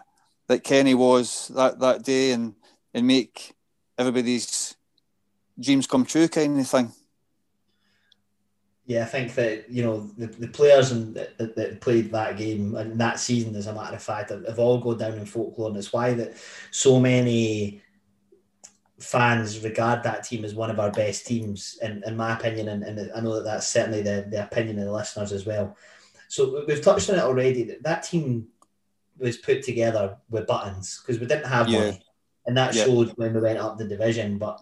that 0.48 0.64
Kenny 0.64 0.94
was 0.94 1.48
that 1.48 1.80
that 1.80 2.02
day 2.02 2.32
and 2.32 2.54
and 2.92 3.07
make 3.07 3.54
everybody's 3.98 4.76
dreams 5.59 5.86
come 5.86 6.04
true 6.04 6.28
kind 6.28 6.61
of 6.61 6.68
thing. 6.68 6.92
Yeah, 8.87 9.03
I 9.03 9.07
think 9.07 9.34
that 9.34 9.68
you 9.68 9.82
know 9.82 10.09
the, 10.16 10.28
the 10.28 10.49
players 10.49 10.93
and 10.93 11.16
that, 11.16 11.57
that 11.57 11.80
played 11.80 12.12
that 12.12 12.37
game 12.37 12.76
and 12.76 13.01
that 13.01 13.18
season, 13.18 13.57
as 13.57 13.66
a 13.66 13.74
matter 13.74 13.97
of 13.97 14.03
fact, 14.03 14.30
have 14.30 14.59
all 14.61 14.78
gone 14.78 14.99
down 14.99 15.14
in 15.14 15.26
folklore, 15.26 15.68
and 15.68 15.76
it's 15.76 15.93
why 15.93 16.14
that 16.14 16.37
so 16.70 17.01
many 17.01 17.82
fans 19.01 19.62
regard 19.62 20.03
that 20.03 20.24
team 20.24 20.45
as 20.45 20.55
one 20.55 20.70
of 20.70 20.80
our 20.80 20.91
best 20.91 21.26
teams, 21.26 21.78
in, 21.82 22.03
in 22.07 22.16
my 22.16 22.34
opinion, 22.34 22.68
and, 22.68 22.82
and 22.82 23.11
I 23.14 23.20
know 23.20 23.34
that 23.34 23.45
that's 23.45 23.68
certainly 23.68 24.03
the, 24.03 24.26
the 24.30 24.45
opinion 24.45 24.78
of 24.78 24.87
the 24.87 24.93
listeners 24.93 25.32
as 25.32 25.45
well. 25.45 25.76
So 26.28 26.64
we've 26.66 26.80
touched 26.80 27.11
on 27.11 27.16
it 27.16 27.22
already. 27.22 27.64
That 27.64 27.82
that 27.82 28.03
team 28.05 28.49
was 29.18 29.37
put 29.37 29.62
together 29.62 30.16
with 30.30 30.47
buttons 30.47 31.01
because 31.01 31.20
we 31.20 31.26
didn't 31.26 31.47
have 31.47 31.68
yeah. 31.68 31.78
money, 31.78 32.03
and 32.47 32.57
that 32.57 32.74
yeah. 32.74 32.84
showed 32.84 33.11
when 33.16 33.34
we 33.34 33.41
went 33.41 33.59
up 33.59 33.78
the 33.78 33.89
division. 33.89 34.39
But 34.39 34.61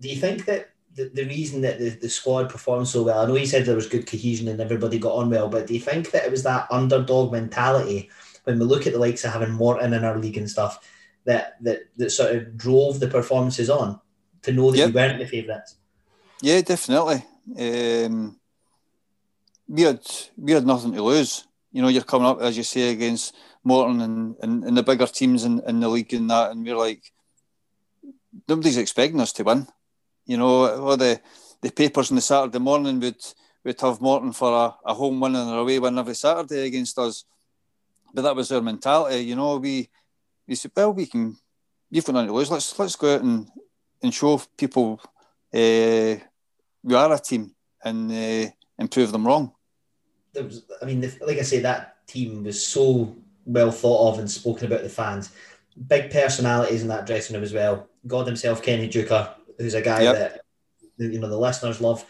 do 0.00 0.08
you 0.08 0.16
think 0.16 0.44
that 0.46 0.71
the, 0.94 1.10
the 1.14 1.24
reason 1.24 1.60
that 1.62 1.78
the, 1.78 1.90
the 1.90 2.08
squad 2.08 2.50
performed 2.50 2.88
so 2.88 3.02
well, 3.02 3.20
I 3.20 3.26
know 3.26 3.36
you 3.36 3.46
said 3.46 3.64
there 3.64 3.74
was 3.74 3.88
good 3.88 4.06
cohesion 4.06 4.48
and 4.48 4.60
everybody 4.60 4.98
got 4.98 5.14
on 5.14 5.30
well, 5.30 5.48
but 5.48 5.66
do 5.66 5.74
you 5.74 5.80
think 5.80 6.10
that 6.10 6.24
it 6.24 6.30
was 6.30 6.42
that 6.42 6.66
underdog 6.70 7.32
mentality 7.32 8.10
when 8.44 8.58
we 8.58 8.64
look 8.64 8.86
at 8.86 8.92
the 8.92 8.98
likes 8.98 9.24
of 9.24 9.32
having 9.32 9.52
Morton 9.52 9.94
in 9.94 10.04
our 10.04 10.18
league 10.18 10.36
and 10.36 10.50
stuff? 10.50 10.86
that 11.24 11.56
that 11.62 11.80
that 11.96 12.10
sort 12.10 12.34
of 12.34 12.56
drove 12.56 13.00
the 13.00 13.08
performances 13.08 13.70
on 13.70 14.00
to 14.42 14.52
know 14.52 14.70
that 14.70 14.78
Yep. 14.78 14.88
you 14.88 14.94
weren't 14.94 15.18
the 15.18 15.26
favourites. 15.26 15.76
Yeah, 16.40 16.60
definitely. 16.60 17.24
Um, 17.58 18.38
we 19.68 19.82
had 19.82 20.00
we 20.36 20.52
had 20.52 20.66
nothing 20.66 20.92
to 20.92 21.02
lose. 21.02 21.46
You 21.70 21.82
know, 21.82 21.88
you're 21.88 22.02
coming 22.02 22.26
up 22.26 22.40
as 22.42 22.56
you 22.56 22.64
say 22.64 22.90
against 22.90 23.34
Morton 23.64 24.00
and, 24.00 24.36
and, 24.42 24.64
and 24.64 24.76
the 24.76 24.82
bigger 24.82 25.06
teams 25.06 25.44
in, 25.44 25.62
in 25.66 25.80
the 25.80 25.88
league 25.88 26.12
and 26.12 26.28
that, 26.28 26.50
and 26.50 26.66
we're 26.66 26.76
like, 26.76 27.12
nobody's 28.48 28.76
expecting 28.76 29.20
us 29.20 29.32
to 29.34 29.44
win. 29.44 29.68
You 30.26 30.36
know, 30.36 30.86
all 30.86 30.96
the 30.96 31.20
the 31.60 31.70
papers 31.70 32.10
on 32.10 32.16
the 32.16 32.22
Saturday 32.22 32.58
morning 32.58 33.00
would 33.00 33.22
would 33.64 33.80
have 33.80 34.00
Morton 34.00 34.32
for 34.32 34.52
a, 34.52 34.90
a 34.90 34.94
home 34.94 35.20
win 35.20 35.36
and 35.36 35.50
an 35.50 35.56
away 35.56 35.78
win 35.78 35.98
every 35.98 36.14
Saturday 36.14 36.66
against 36.66 36.98
us. 36.98 37.24
But 38.14 38.22
that 38.22 38.36
was 38.36 38.48
their 38.48 38.60
mentality. 38.60 39.24
You 39.24 39.36
know, 39.36 39.56
we 39.56 39.88
we 40.46 40.54
said, 40.54 40.72
well, 40.76 40.92
we 40.92 41.06
can. 41.06 41.36
We've 41.90 42.04
got 42.04 42.14
nothing 42.14 42.28
to 42.28 42.34
lose. 42.34 42.50
Let's 42.50 42.78
let's 42.78 42.96
go 42.96 43.14
out 43.14 43.22
and 43.22 43.48
and 44.02 44.12
show 44.12 44.40
people 44.56 45.00
uh, 45.54 46.16
we 46.82 46.94
are 46.94 47.12
a 47.12 47.18
team 47.18 47.54
and 47.84 48.10
uh, 48.10 48.50
and 48.78 48.90
prove 48.90 49.12
them 49.12 49.26
wrong. 49.26 49.52
There 50.32 50.44
was, 50.44 50.64
I 50.80 50.86
mean, 50.86 51.00
like 51.20 51.38
I 51.38 51.42
say, 51.42 51.60
that 51.60 52.06
team 52.06 52.44
was 52.44 52.64
so 52.64 53.14
well 53.44 53.70
thought 53.70 54.12
of 54.12 54.18
and 54.18 54.30
spoken 54.30 54.66
about 54.66 54.82
the 54.82 54.88
fans. 54.88 55.32
Big 55.88 56.10
personalities 56.10 56.82
in 56.82 56.88
that 56.88 57.06
dressing 57.06 57.34
room 57.34 57.42
as 57.42 57.52
well. 57.52 57.88
God 58.06 58.26
himself, 58.26 58.62
Kenny 58.62 58.88
Deuchar, 58.88 59.34
who's 59.62 59.74
a 59.74 59.80
guy 59.82 60.02
Yep. 60.02 60.16
that 60.18 60.40
you 60.98 61.18
know 61.20 61.28
the 61.28 61.38
listeners 61.38 61.80
love. 61.80 62.04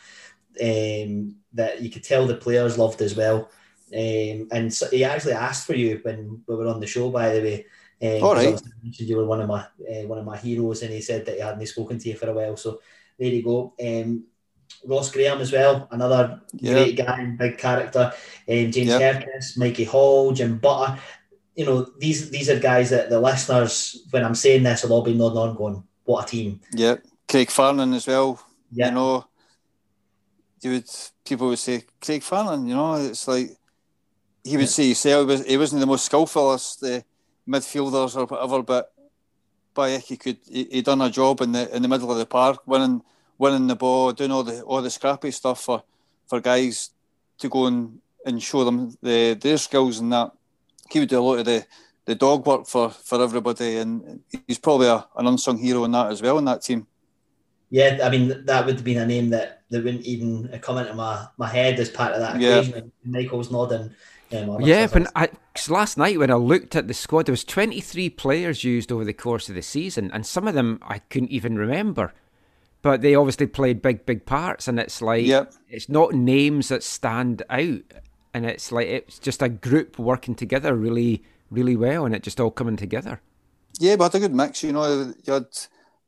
Um, 0.60 1.36
that 1.54 1.80
you 1.82 1.90
could 1.90 2.04
tell 2.04 2.26
the 2.26 2.34
players 2.36 2.76
loved 2.78 3.00
as 3.02 3.14
well. 3.16 3.48
Um, 3.94 4.48
and 4.52 4.72
so 4.72 4.86
he 4.88 5.04
actually 5.04 5.32
asked 5.34 5.66
for 5.66 5.74
you 5.74 6.00
when 6.02 6.42
we 6.46 6.54
were 6.56 6.66
on 6.66 6.80
the 6.80 6.86
show, 6.86 7.10
by 7.10 7.32
the 7.34 7.40
way. 7.42 7.66
Um, 8.02 8.24
All 8.24 8.34
right. 8.34 8.46
obviously 8.48 8.72
I 8.72 8.84
mentioned 8.84 9.08
You 9.08 9.16
were 9.18 9.26
one 9.26 9.40
of 9.40 9.48
my 9.48 9.60
uh, 9.60 10.06
one 10.06 10.18
of 10.18 10.24
my 10.24 10.36
heroes, 10.36 10.82
and 10.82 10.92
he 10.92 11.00
said 11.00 11.24
that 11.26 11.36
he 11.36 11.40
hadn't 11.40 11.66
spoken 11.66 11.98
to 11.98 12.08
you 12.08 12.16
for 12.16 12.28
a 12.28 12.32
while. 12.34 12.56
So 12.56 12.80
there 13.18 13.28
you 13.28 13.42
go. 13.42 13.74
Um, 13.80 14.24
Ross 14.86 15.10
Graham 15.12 15.40
as 15.40 15.52
well, 15.52 15.86
another 15.90 16.40
Yeah. 16.58 16.72
great 16.72 16.96
guy, 16.96 17.24
big 17.38 17.58
character. 17.58 18.12
Um, 18.48 18.70
James 18.72 18.88
Yeah. 18.88 18.98
Herkis, 19.00 19.56
Mikey 19.58 19.84
Hall, 19.84 20.32
Jim 20.32 20.58
Butter. 20.58 20.98
You 21.54 21.66
know 21.66 21.86
these 21.98 22.30
these 22.30 22.48
are 22.50 22.58
guys 22.58 22.90
that 22.90 23.10
the 23.10 23.20
listeners, 23.20 24.04
when 24.10 24.24
I'm 24.24 24.34
saying 24.34 24.62
this, 24.62 24.82
will 24.82 24.94
all 24.94 25.02
be 25.02 25.14
nodding 25.14 25.38
on, 25.38 25.56
going, 25.56 25.82
"What 26.04 26.24
a 26.24 26.26
team!" 26.28 26.60
Yeah, 26.74 26.96
Craig 27.28 27.48
Farnan 27.48 27.94
as 27.94 28.06
well. 28.06 28.40
Yeah, 28.70 28.88
You 28.88 28.92
know, 28.94 29.24
you 30.60 30.70
would 30.72 30.90
people 31.24 31.48
would 31.48 31.58
say 31.58 31.84
Craig 32.00 32.22
Farnan. 32.22 32.66
You 32.68 32.74
know, 32.74 32.94
it's 32.94 33.26
like 33.28 33.56
he 34.44 34.56
would 34.56 34.62
Yeah. 34.62 34.66
say 34.66 34.86
himself 34.86 35.22
oh, 35.22 35.26
was, 35.26 35.44
he 35.46 35.56
wasn't 35.56 35.80
the 35.80 35.86
most 35.86 36.04
skillfulest 36.04 36.80
the 36.80 37.04
midfielders 37.48 38.16
or 38.16 38.26
whatever, 38.26 38.62
but 38.62 38.92
by 39.74 39.98
he 39.98 40.16
could 40.16 40.38
he, 40.48 40.64
he 40.64 40.82
done 40.82 41.00
a 41.00 41.10
job 41.10 41.40
in 41.40 41.52
the 41.52 41.74
in 41.74 41.82
the 41.82 41.88
middle 41.88 42.10
of 42.10 42.18
the 42.18 42.26
park, 42.26 42.60
winning 42.66 43.02
winning 43.38 43.66
the 43.66 43.76
ball, 43.76 44.12
doing 44.12 44.30
all 44.32 44.42
the 44.44 44.62
all 44.62 44.82
the 44.82 44.90
scrappy 44.90 45.30
stuff 45.30 45.62
for 45.62 45.82
for 46.28 46.40
guys 46.40 46.90
to 47.38 47.48
go 47.48 47.66
and, 47.66 48.00
and 48.26 48.42
show 48.42 48.64
them 48.64 48.96
the 49.02 49.34
their 49.34 49.58
skills 49.58 49.98
and 50.00 50.12
that. 50.12 50.32
He 50.90 51.00
would 51.00 51.08
do 51.08 51.18
a 51.18 51.22
lot 51.22 51.38
of 51.38 51.44
the 51.46 51.64
the 52.04 52.14
dog 52.14 52.46
work 52.46 52.66
for 52.66 52.90
for 52.90 53.22
everybody, 53.22 53.78
and 53.78 54.20
he's 54.46 54.58
probably 54.58 54.88
a, 54.88 55.06
an 55.16 55.26
unsung 55.26 55.58
hero 55.58 55.84
in 55.84 55.92
that 55.92 56.10
as 56.12 56.20
well 56.22 56.38
in 56.38 56.44
that 56.44 56.62
team. 56.62 56.86
Yeah. 57.72 57.98
I 58.04 58.10
mean, 58.10 58.44
that 58.46 58.64
would 58.66 58.76
have 58.76 58.84
been 58.84 58.98
a 58.98 59.06
name 59.06 59.30
that, 59.30 59.62
that 59.70 59.82
wouldn't 59.82 60.04
even 60.04 60.48
come 60.60 60.76
into 60.78 60.94
my, 60.94 61.26
my 61.38 61.48
head 61.48 61.80
as 61.80 61.88
part 61.90 62.12
of 62.12 62.20
that 62.20 62.38
Yeah. 62.40 62.58
equation. 62.60 62.74
And 63.04 63.12
Michael's 63.12 63.50
nodding. 63.50 63.90
Um, 64.32 64.60
Yeah, 64.62 64.86
that's- 64.86 64.92
but 64.92 65.12
I, 65.16 65.26
'cause 65.54 65.68
last 65.68 65.98
night 65.98 66.18
when 66.18 66.30
I 66.30 66.34
looked 66.36 66.76
at 66.76 66.86
the 66.88 66.94
squad, 66.94 67.26
there 67.26 67.32
was 67.32 67.44
23 67.44 68.08
players 68.10 68.62
used 68.64 68.92
over 68.92 69.04
the 69.04 69.12
course 69.12 69.48
of 69.48 69.54
the 69.54 69.62
season, 69.62 70.10
and 70.12 70.24
some 70.24 70.46
of 70.46 70.54
them 70.54 70.78
I 70.82 70.98
couldn't 71.00 71.30
even 71.32 71.56
remember. 71.58 72.12
But 72.82 73.00
they 73.00 73.14
obviously 73.14 73.46
played 73.46 73.80
big, 73.82 74.04
big 74.06 74.24
parts, 74.26 74.68
and 74.68 74.78
it's 74.78 75.00
like 75.02 75.24
Yep. 75.26 75.54
it's 75.68 75.88
not 75.88 76.14
names 76.14 76.68
that 76.68 76.82
stand 76.82 77.42
out, 77.50 77.82
and 78.34 78.44
it's 78.46 78.70
like 78.72 78.88
it's 78.88 79.18
just 79.18 79.40
a 79.42 79.48
group 79.48 79.98
working 79.98 80.34
together 80.34 80.74
really, 80.74 81.22
really 81.50 81.76
well, 81.76 82.04
and 82.06 82.14
it 82.14 82.22
just 82.22 82.40
all 82.40 82.50
coming 82.50 82.76
together. 82.76 83.20
Yeah, 83.78 83.96
but 83.96 84.12
had 84.12 84.22
a 84.22 84.28
good 84.28 84.34
mix. 84.34 84.62
You 84.62 84.72
know, 84.72 85.12
you 85.24 85.32
had 85.32 85.46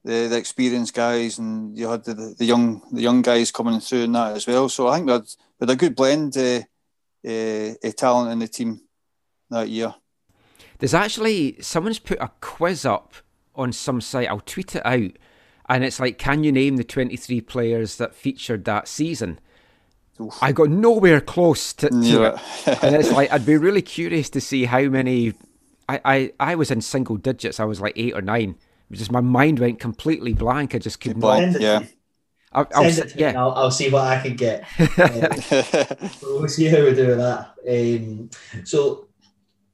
the, 0.05 0.28
the 0.28 0.36
experienced 0.36 0.94
guys, 0.94 1.38
and 1.38 1.76
you 1.76 1.88
had 1.88 2.05
the, 2.05 2.34
the 2.38 2.44
young 2.44 2.82
the 2.92 3.02
young 3.02 3.22
guys 3.22 3.50
coming 3.50 3.80
through 3.80 4.05
and 4.05 4.14
that 4.14 4.36
as 4.36 4.46
well. 4.46 4.68
So 4.68 4.88
I 4.88 4.96
think 4.96 5.07
we 5.07 5.12
had, 5.12 5.22
we 5.61 5.66
had 5.66 5.70
a 5.70 5.76
good 5.76 5.96
blend 5.96 6.36
uh, 6.36 6.61
uh, 7.26 7.74
of 7.82 7.96
talent 7.96 8.32
in 8.32 8.38
the 8.38 8.48
team 8.48 8.80
that 9.50 9.68
year. 9.68 9.94
There's 10.78 10.94
actually 10.94 11.57
someone's 11.61 11.98
put 11.98 12.18
a 12.20 12.30
quiz 12.40 12.84
up 12.84 13.14
on 13.55 13.72
some 13.72 14.00
site. 14.00 14.28
I'll 14.28 14.40
tweet 14.40 14.74
it 14.76 14.84
out, 14.84 15.12
and 15.68 15.84
it's 15.84 16.00
like, 16.00 16.18
can 16.18 16.44
you 16.44 16.52
name 16.52 16.76
the 16.76 16.84
23 16.84 17.40
players 17.42 17.96
that 17.96 18.14
featured 18.14 18.64
that 18.64 18.88
season? 18.88 19.38
Oof. 20.20 20.34
I 20.42 20.52
got 20.52 20.70
nowhere 20.70 21.20
close 21.20 21.72
to, 21.74 21.88
to 21.88 21.96
Yeah. 22.00 22.38
it, 22.66 22.84
and 22.84 22.94
it's 22.94 23.11
like 23.11 23.32
I'd 23.32 23.46
be 23.46 23.57
really 23.57 23.82
curious 23.82 24.28
to 24.30 24.40
see 24.40 24.64
how 24.66 24.82
many. 24.82 25.34
I, 25.88 26.00
I 26.05 26.32
I 26.40 26.55
was 26.55 26.70
in 26.70 26.80
single 26.80 27.16
digits. 27.16 27.59
I 27.61 27.64
was 27.64 27.80
like 27.80 27.94
eight 27.96 28.14
or 28.14 28.22
nine. 28.22 28.57
It 28.95 28.99
was 28.99 29.09
just 29.09 29.12
my 29.12 29.20
mind 29.20 29.59
went 29.59 29.80
completely 29.80 30.34
blank. 30.34 30.72
I 30.72 30.78
just 30.78 31.01
could 31.01 31.16
not. 31.16 31.38
Blank. 31.38 31.53
Send 31.53 31.57
it 31.57 31.62
yeah. 31.62 31.78
to 31.80 31.84
me. 31.84 31.90
I, 32.53 32.59
I'll, 32.61 32.90
Send 32.90 32.99
it 32.99 33.11
to 33.11 33.16
me 33.16 33.22
yeah, 33.22 33.40
I'll, 33.40 33.53
I'll 33.53 33.70
see 33.72 33.90
what 33.90 34.05
I 34.05 34.20
can 34.20 34.36
get. 34.36 34.64
Uh, 34.97 36.09
we'll 36.22 36.47
see 36.47 36.66
how 36.66 36.84
we 36.84 36.95
do 36.95 37.09
with 37.09 37.18
that. 37.18 37.55
Um, 37.68 38.30
so 38.62 39.09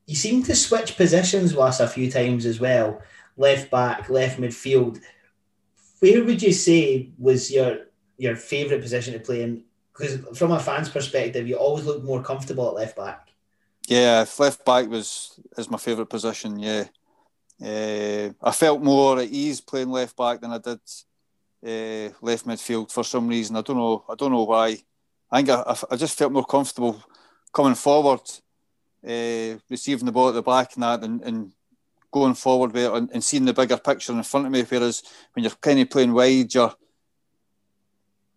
you 0.06 0.16
seem 0.16 0.42
to 0.44 0.56
switch 0.56 0.96
positions 0.96 1.52
with 1.52 1.60
us 1.60 1.80
a 1.80 1.86
few 1.86 2.10
times 2.10 2.46
as 2.46 2.60
well. 2.60 3.02
Left 3.36 3.70
back, 3.70 4.08
left 4.08 4.40
midfield. 4.40 5.00
Where 5.98 6.24
would 6.24 6.40
you 6.40 6.54
say 6.54 7.10
was 7.18 7.50
your 7.50 7.88
your 8.16 8.36
favourite 8.36 8.80
position 8.80 9.12
to 9.12 9.20
play 9.20 9.42
in? 9.42 9.64
Because 9.92 10.38
from 10.38 10.52
a 10.52 10.58
fan's 10.58 10.88
perspective, 10.88 11.46
you 11.46 11.56
always 11.56 11.84
look 11.84 12.02
more 12.02 12.22
comfortable 12.22 12.68
at 12.68 12.74
left 12.74 12.96
back. 12.96 13.28
yeah, 13.86 14.24
left 14.38 14.64
back 14.64 14.88
was 14.88 15.38
is 15.58 15.70
my 15.70 15.76
favourite 15.76 16.08
position. 16.08 16.58
Yeah, 16.58 16.84
uh, 17.62 18.30
I 18.42 18.52
felt 18.52 18.82
more 18.82 19.20
at 19.20 19.28
ease 19.28 19.61
playing 19.61 19.90
left 19.90 20.16
back 20.16 20.40
than 20.40 20.52
I 20.52 20.58
did 20.58 20.80
uh, 21.62 22.14
left 22.22 22.46
midfield 22.46 22.90
for 22.90 23.04
some 23.04 23.28
reason. 23.28 23.56
I 23.56 23.62
don't 23.62 23.76
know. 23.76 24.04
I 24.08 24.14
don't 24.14 24.32
know 24.32 24.44
why. 24.44 24.78
I 25.30 25.36
think 25.36 25.50
I, 25.50 25.76
I 25.90 25.96
just 25.96 26.18
felt 26.18 26.32
more 26.32 26.44
comfortable 26.44 27.02
coming 27.52 27.74
forward, 27.74 28.22
uh, 29.06 29.58
receiving 29.68 30.06
the 30.06 30.12
ball 30.12 30.28
at 30.28 30.34
the 30.34 30.42
back 30.42 30.74
and 30.74 30.82
that, 30.82 31.04
and, 31.04 31.22
and 31.22 31.52
going 32.11 32.34
forward 32.34 32.72
with 32.72 32.84
it 32.84 32.92
and, 32.92 33.11
and 33.12 33.22
seeing 33.22 33.44
the 33.44 33.52
bigger 33.52 33.76
picture 33.76 34.12
in 34.12 34.22
front 34.22 34.46
of 34.46 34.52
me. 34.52 34.62
Whereas 34.62 35.02
when 35.34 35.44
you're 35.44 35.52
kind 35.61 35.80
of 35.80 35.90
playing 35.90 36.12
wide, 36.12 36.54
you're 36.54 36.74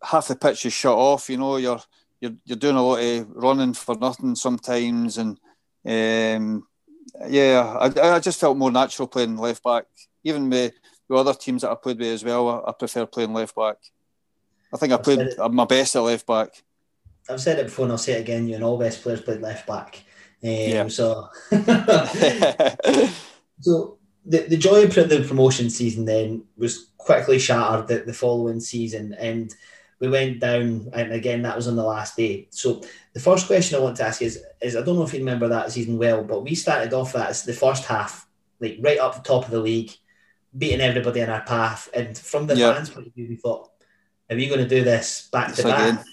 half 0.02 0.28
the 0.28 0.36
pitch 0.36 0.66
is 0.66 0.74
shut 0.74 0.94
off. 0.94 1.30
You 1.30 1.38
know, 1.38 1.58
you're 1.58 1.82
you're 2.20 2.36
you're 2.46 2.58
doing 2.58 2.76
a 2.76 2.84
lot 2.84 3.02
of 3.02 3.30
running 3.32 3.74
for 3.74 3.96
nothing 3.96 4.36
sometimes, 4.36 5.18
and 5.18 5.40
um, 5.86 6.68
yeah, 7.28 7.78
I, 7.80 8.16
I 8.16 8.20
just 8.20 8.40
felt 8.40 8.58
more 8.58 8.72
natural 8.72 9.08
playing 9.08 9.38
left 9.38 9.64
back. 9.64 9.86
Even 10.24 10.50
with, 10.50 10.74
with 11.08 11.20
other 11.20 11.34
teams 11.34 11.62
that 11.62 11.72
I 11.72 11.76
played 11.76 12.00
with 12.00 12.08
as 12.08 12.24
well, 12.24 12.50
I, 12.50 12.70
I 12.70 12.74
prefer 12.74 13.06
playing 13.06 13.34
left 13.34 13.56
back. 13.56 13.78
I 14.74 14.78
think 14.78 14.92
I 14.92 14.96
I've 14.96 15.04
played 15.04 15.40
uh, 15.40 15.50
my 15.50 15.66
best 15.66 15.96
at 15.96 16.00
left 16.00 16.26
back. 16.26 16.50
I've 17.30 17.42
said 17.42 17.60
it 17.60 17.66
before 17.66 17.86
and 17.86 17.92
I'll 17.92 17.98
say 17.98 18.14
it 18.14 18.22
again. 18.22 18.48
You 18.48 18.56
and 18.56 18.64
all 18.64 18.78
best 18.78 19.02
players 19.02 19.22
played 19.22 19.42
left 19.42 19.68
back. 19.68 20.04
Um, 20.44 20.50
Yeah. 20.50 20.88
So, 20.88 21.30
so 23.62 23.98
the, 24.26 24.40
the 24.50 24.58
joy 24.58 24.84
of 24.84 24.94
the 24.94 25.26
promotion 25.28 25.70
season 25.70 26.06
then 26.06 26.44
was 26.58 26.90
quickly 26.98 27.40
shattered 27.40 27.88
the, 27.88 28.00
the 28.06 28.14
following 28.14 28.60
season, 28.60 29.14
and 29.14 29.54
we 30.04 30.10
went 30.10 30.42
down. 30.42 30.90
And 30.92 31.14
again, 31.14 31.44
that 31.44 31.56
was 31.56 31.70
on 31.70 31.78
the 31.78 31.84
last 31.84 32.18
day. 32.18 32.48
So 32.52 32.82
the 33.14 33.22
first 33.22 33.48
question 33.48 33.78
I 33.78 33.82
want 33.82 33.96
to 33.98 34.06
ask 34.06 34.22
is: 34.22 34.44
is 34.62 34.76
I 34.76 34.82
don't 34.82 34.98
know 34.98 35.04
if 35.04 35.14
you 35.14 35.20
remember 35.20 35.48
that 35.48 35.72
season 35.72 35.98
well, 35.98 36.26
but 36.26 36.44
we 36.44 36.56
started 36.56 36.94
off 36.94 37.14
that 37.14 37.30
as 37.30 37.44
the 37.44 37.54
first 37.54 37.86
half, 37.86 38.28
like 38.60 38.80
right 38.82 39.00
up 39.00 39.16
the 39.16 39.22
top 39.22 39.46
of 39.46 39.52
the 39.52 39.62
league, 39.62 39.92
beating 40.58 40.82
everybody 40.82 41.22
in 41.22 41.30
our 41.30 41.44
path. 41.44 41.88
And 41.94 42.18
from 42.18 42.48
the 42.48 42.56
Yeah. 42.58 42.74
fans' 42.74 42.90
point 42.90 43.08
of 43.08 43.14
view, 43.14 43.28
we 43.30 43.38
thought, 43.38 43.70
"Are 44.30 44.36
we 44.36 44.48
going 44.48 44.60
to 44.60 44.68
do 44.68 44.84
this 44.84 45.30
back 45.32 45.56
to 45.56 45.64
back?" 45.64 46.04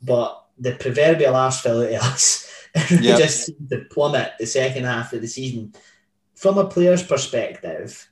but 0.00 0.46
the 0.58 0.72
proverbial 0.72 1.36
arse 1.36 1.60
fell 1.60 1.82
out 1.82 1.92
of 1.92 2.02
us. 2.14 2.48
we 2.90 3.08
Yep. 3.08 3.18
just 3.18 3.44
seemed 3.44 3.68
to 3.68 3.84
plummet 3.90 4.32
the 4.38 4.46
second 4.46 4.84
half 4.84 5.12
of 5.12 5.20
the 5.20 5.28
season. 5.28 5.74
From 6.34 6.56
a 6.56 6.66
player's 6.66 7.02
perspective, 7.02 8.08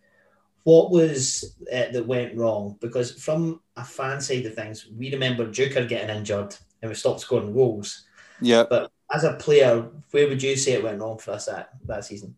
what 0.65 0.91
was 0.91 1.57
uh, 1.73 1.91
that 1.93 2.07
went 2.07 2.37
wrong? 2.37 2.77
Because 2.81 3.23
from 3.23 3.61
a 3.77 3.85
fan 3.85 4.21
side 4.21 4.47
of 4.47 4.55
things, 4.55 4.87
we 4.97 5.13
remember 5.13 5.47
Deuchar 5.47 5.89
getting 5.89 6.15
injured 6.15 6.55
and 6.83 6.91
we 6.91 6.95
stopped 6.95 7.21
scoring 7.21 7.53
goals. 7.53 8.05
yeah, 8.41 8.65
But 8.69 8.91
as 9.13 9.25
a 9.25 9.35
player, 9.35 9.89
where 10.11 10.29
would 10.29 10.43
you 10.43 10.57
say 10.57 10.73
it 10.73 10.85
went 10.85 11.01
wrong 11.01 11.19
for 11.19 11.33
us 11.33 11.47
that, 11.47 11.71
that 11.87 12.05
season? 12.05 12.35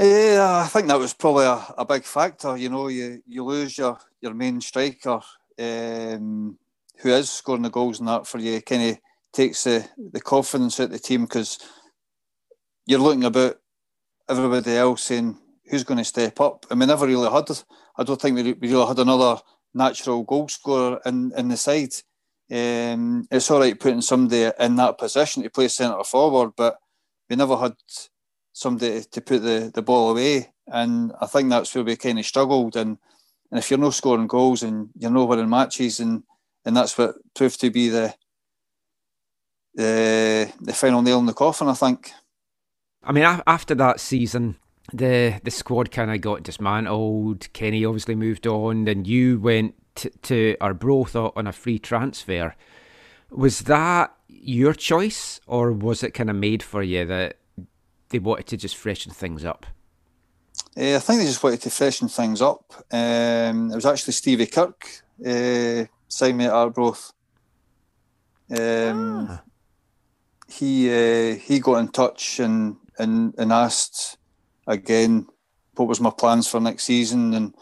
Yeah, 0.00 0.62
I 0.64 0.68
think 0.68 0.88
that 0.88 0.98
was 0.98 1.12
probably 1.12 1.44
a, 1.44 1.62
a 1.78 1.84
big 1.84 2.04
factor. 2.04 2.56
You 2.56 2.70
know, 2.70 2.88
you, 2.88 3.22
you 3.26 3.44
lose 3.44 3.76
your, 3.76 3.98
your 4.20 4.34
main 4.34 4.60
striker, 4.60 5.20
um, 5.58 6.58
who 6.98 7.10
is 7.10 7.30
scoring 7.30 7.62
the 7.62 7.70
goals 7.70 8.00
and 8.00 8.08
that 8.08 8.26
for 8.26 8.38
you, 8.38 8.60
kind 8.62 8.90
of 8.90 8.98
takes 9.32 9.64
the, 9.64 9.86
the 10.12 10.20
confidence 10.20 10.80
out 10.80 10.84
of 10.84 10.92
the 10.92 10.98
team 10.98 11.22
because 11.22 11.58
you're 12.86 12.98
looking 12.98 13.24
about 13.24 13.56
everybody 14.28 14.76
else 14.76 15.04
saying, 15.04 15.38
who's 15.68 15.84
going 15.84 15.98
to 15.98 16.04
step 16.04 16.40
up, 16.40 16.66
and 16.70 16.80
we 16.80 16.86
never 16.86 17.06
really 17.06 17.30
had. 17.30 17.50
I 17.96 18.04
don't 18.04 18.20
think 18.20 18.36
we, 18.36 18.52
really 18.54 18.86
had 18.86 18.98
another 18.98 19.40
natural 19.74 20.22
goal 20.22 20.48
scorer 20.48 21.00
in 21.06 21.32
in 21.36 21.48
the 21.48 21.56
side. 21.56 21.94
Um, 22.50 23.26
it's 23.30 23.50
all 23.50 23.60
right 23.60 23.78
putting 23.78 24.02
somebody 24.02 24.50
in 24.60 24.76
that 24.76 24.98
position 24.98 25.42
to 25.42 25.50
play 25.50 25.68
centre 25.68 26.04
forward, 26.04 26.52
but 26.56 26.78
we 27.30 27.36
never 27.36 27.56
had 27.56 27.74
somebody 28.52 29.02
to 29.10 29.20
put 29.20 29.42
the, 29.42 29.70
the 29.72 29.82
ball 29.82 30.10
away. 30.10 30.52
And 30.66 31.12
I 31.20 31.26
think 31.26 31.48
that's 31.48 31.74
where 31.74 31.84
we 31.84 31.96
kind 31.96 32.18
of 32.18 32.26
struggled. 32.26 32.76
And, 32.76 32.98
and 33.50 33.58
if 33.58 33.70
you're 33.70 33.78
not 33.78 33.94
scoring 33.94 34.26
goals 34.26 34.62
and 34.62 34.90
you're 34.98 35.10
not 35.10 35.28
winning 35.28 35.48
matches, 35.48 36.00
and, 36.00 36.22
and 36.64 36.76
that's 36.76 36.96
what 36.96 37.14
proved 37.34 37.60
to 37.60 37.70
be 37.70 37.88
the, 37.88 38.14
the, 39.74 40.52
the 40.60 40.72
final 40.74 41.02
nail 41.02 41.18
in 41.18 41.26
the 41.26 41.32
coffin, 41.32 41.68
I 41.68 41.74
think. 41.74 42.12
I 43.02 43.12
mean, 43.12 43.24
after 43.24 43.74
that 43.76 43.98
season, 43.98 44.56
the 44.92 45.40
the 45.42 45.50
squad 45.50 45.90
kind 45.90 46.10
of 46.10 46.20
got 46.20 46.42
dismantled. 46.42 47.52
Kenny 47.52 47.84
obviously 47.84 48.14
moved 48.14 48.46
on, 48.46 48.88
and 48.88 49.06
you 49.06 49.38
went 49.38 49.74
to, 49.96 50.10
to 50.22 50.56
Arbroath 50.60 51.16
on 51.16 51.46
a 51.46 51.52
free 51.52 51.78
transfer. 51.78 52.54
Was 53.30 53.60
that 53.60 54.14
your 54.28 54.74
choice, 54.74 55.40
or 55.46 55.72
was 55.72 56.02
it 56.02 56.12
kind 56.12 56.30
of 56.30 56.36
made 56.36 56.62
for 56.62 56.82
you 56.82 57.06
that 57.06 57.38
they 58.10 58.18
wanted 58.18 58.46
to 58.48 58.56
just 58.56 58.76
freshen 58.76 59.12
things 59.12 59.44
up? 59.44 59.66
Uh, 60.76 60.96
I 60.96 60.98
think 60.98 61.20
they 61.20 61.26
just 61.26 61.42
wanted 61.42 61.62
to 61.62 61.70
freshen 61.70 62.08
things 62.08 62.42
up. 62.42 62.72
Um, 62.90 63.70
it 63.72 63.74
was 63.74 63.86
actually 63.86 64.12
Stevie 64.12 64.46
Kirk 64.46 64.86
uh, 65.26 65.84
signed 66.08 66.38
me 66.38 66.44
at 66.44 66.52
Arbroath. 66.52 67.12
Um, 68.50 69.28
ah. 69.30 69.42
He 70.48 70.90
uh, 70.90 71.36
he 71.36 71.60
got 71.60 71.78
in 71.78 71.88
touch 71.88 72.38
and, 72.38 72.76
and 72.98 73.34
and 73.38 73.52
asked 73.52 74.18
again 74.66 75.26
what 75.74 75.88
was 75.88 76.00
my 76.00 76.10
plans 76.10 76.48
for 76.48 76.60
next 76.60 76.84
season, 76.84 77.34
and 77.34 77.54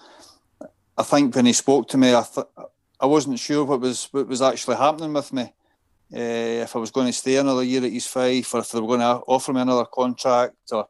I 0.98 1.02
think 1.02 1.34
when 1.34 1.46
he 1.46 1.52
spoke 1.52 1.88
to 1.88 1.98
me, 1.98 2.14
I 2.14 2.22
th- 2.22 2.46
I 3.00 3.06
wasn't 3.06 3.38
sure 3.38 3.64
what 3.64 3.80
was 3.80 4.08
what 4.12 4.26
was 4.26 4.42
actually 4.42 4.76
happening 4.76 5.12
with 5.12 5.32
me. 5.32 5.52
Uh, 6.12 6.64
if 6.64 6.74
I 6.74 6.78
was 6.80 6.90
going 6.90 7.06
to 7.06 7.12
stay 7.12 7.36
another 7.36 7.62
year 7.62 7.84
at 7.84 7.90
East 7.90 8.08
Fife, 8.08 8.52
or 8.52 8.60
if 8.60 8.70
they 8.70 8.80
were 8.80 8.88
going 8.88 9.00
to 9.00 9.22
offer 9.26 9.52
me 9.52 9.60
another 9.60 9.84
contract, 9.84 10.56
or 10.72 10.88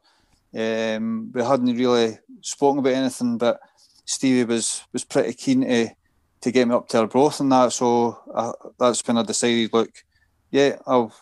um, 0.57 1.31
we 1.31 1.43
hadn't 1.43 1.77
really 1.77 2.17
spoken 2.41 2.79
about 2.79 2.93
anything. 2.93 3.37
But 3.37 3.59
Stevie 4.05 4.45
was 4.45 4.83
was 4.91 5.05
pretty 5.05 5.33
keen 5.33 5.61
to 5.61 5.89
to 6.41 6.51
get 6.51 6.67
me 6.67 6.73
up 6.73 6.87
to 6.89 6.99
Arbroath 6.99 7.39
and 7.39 7.51
that. 7.51 7.71
So 7.71 8.19
I, 8.35 8.51
that's 8.79 9.07
when 9.07 9.17
I 9.17 9.23
decided, 9.23 9.71
look, 9.71 9.91
yeah, 10.49 10.77
I'll, 10.87 11.13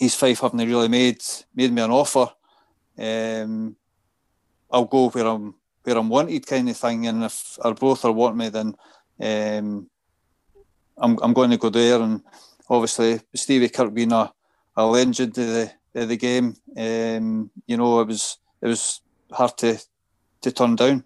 East 0.00 0.18
Fife 0.18 0.40
haven't 0.40 0.66
really 0.66 0.88
made 0.88 1.22
made 1.54 1.72
me 1.72 1.82
an 1.82 1.92
offer. 1.92 2.32
Um, 2.98 3.76
I'll 4.74 4.84
go 4.86 5.08
where 5.08 5.26
I'm 5.26 5.54
where 5.84 5.96
I'm 5.96 6.08
wanted, 6.08 6.46
kind 6.46 6.68
of 6.68 6.76
thing. 6.76 7.06
And 7.06 7.24
if 7.24 7.58
Arbroath 7.62 8.04
are 8.04 8.12
want 8.12 8.36
me, 8.36 8.48
then 8.48 8.74
um, 9.20 9.88
I'm 10.98 11.18
I'm 11.22 11.32
going 11.32 11.50
to 11.50 11.56
go 11.56 11.70
there. 11.70 12.00
And 12.00 12.22
obviously, 12.68 13.20
Stevie 13.34 13.68
Kirk 13.68 13.94
being 13.94 14.12
a, 14.12 14.32
a 14.76 14.84
legend 14.84 15.38
of 15.38 15.46
the 15.46 15.72
of 15.94 16.08
the 16.08 16.16
game, 16.16 16.56
um, 16.76 17.50
you 17.66 17.76
know, 17.76 18.00
it 18.00 18.08
was 18.08 18.38
it 18.60 18.66
was 18.66 19.00
hard 19.30 19.56
to 19.58 19.78
to 20.42 20.50
turn 20.50 20.74
down. 20.74 21.04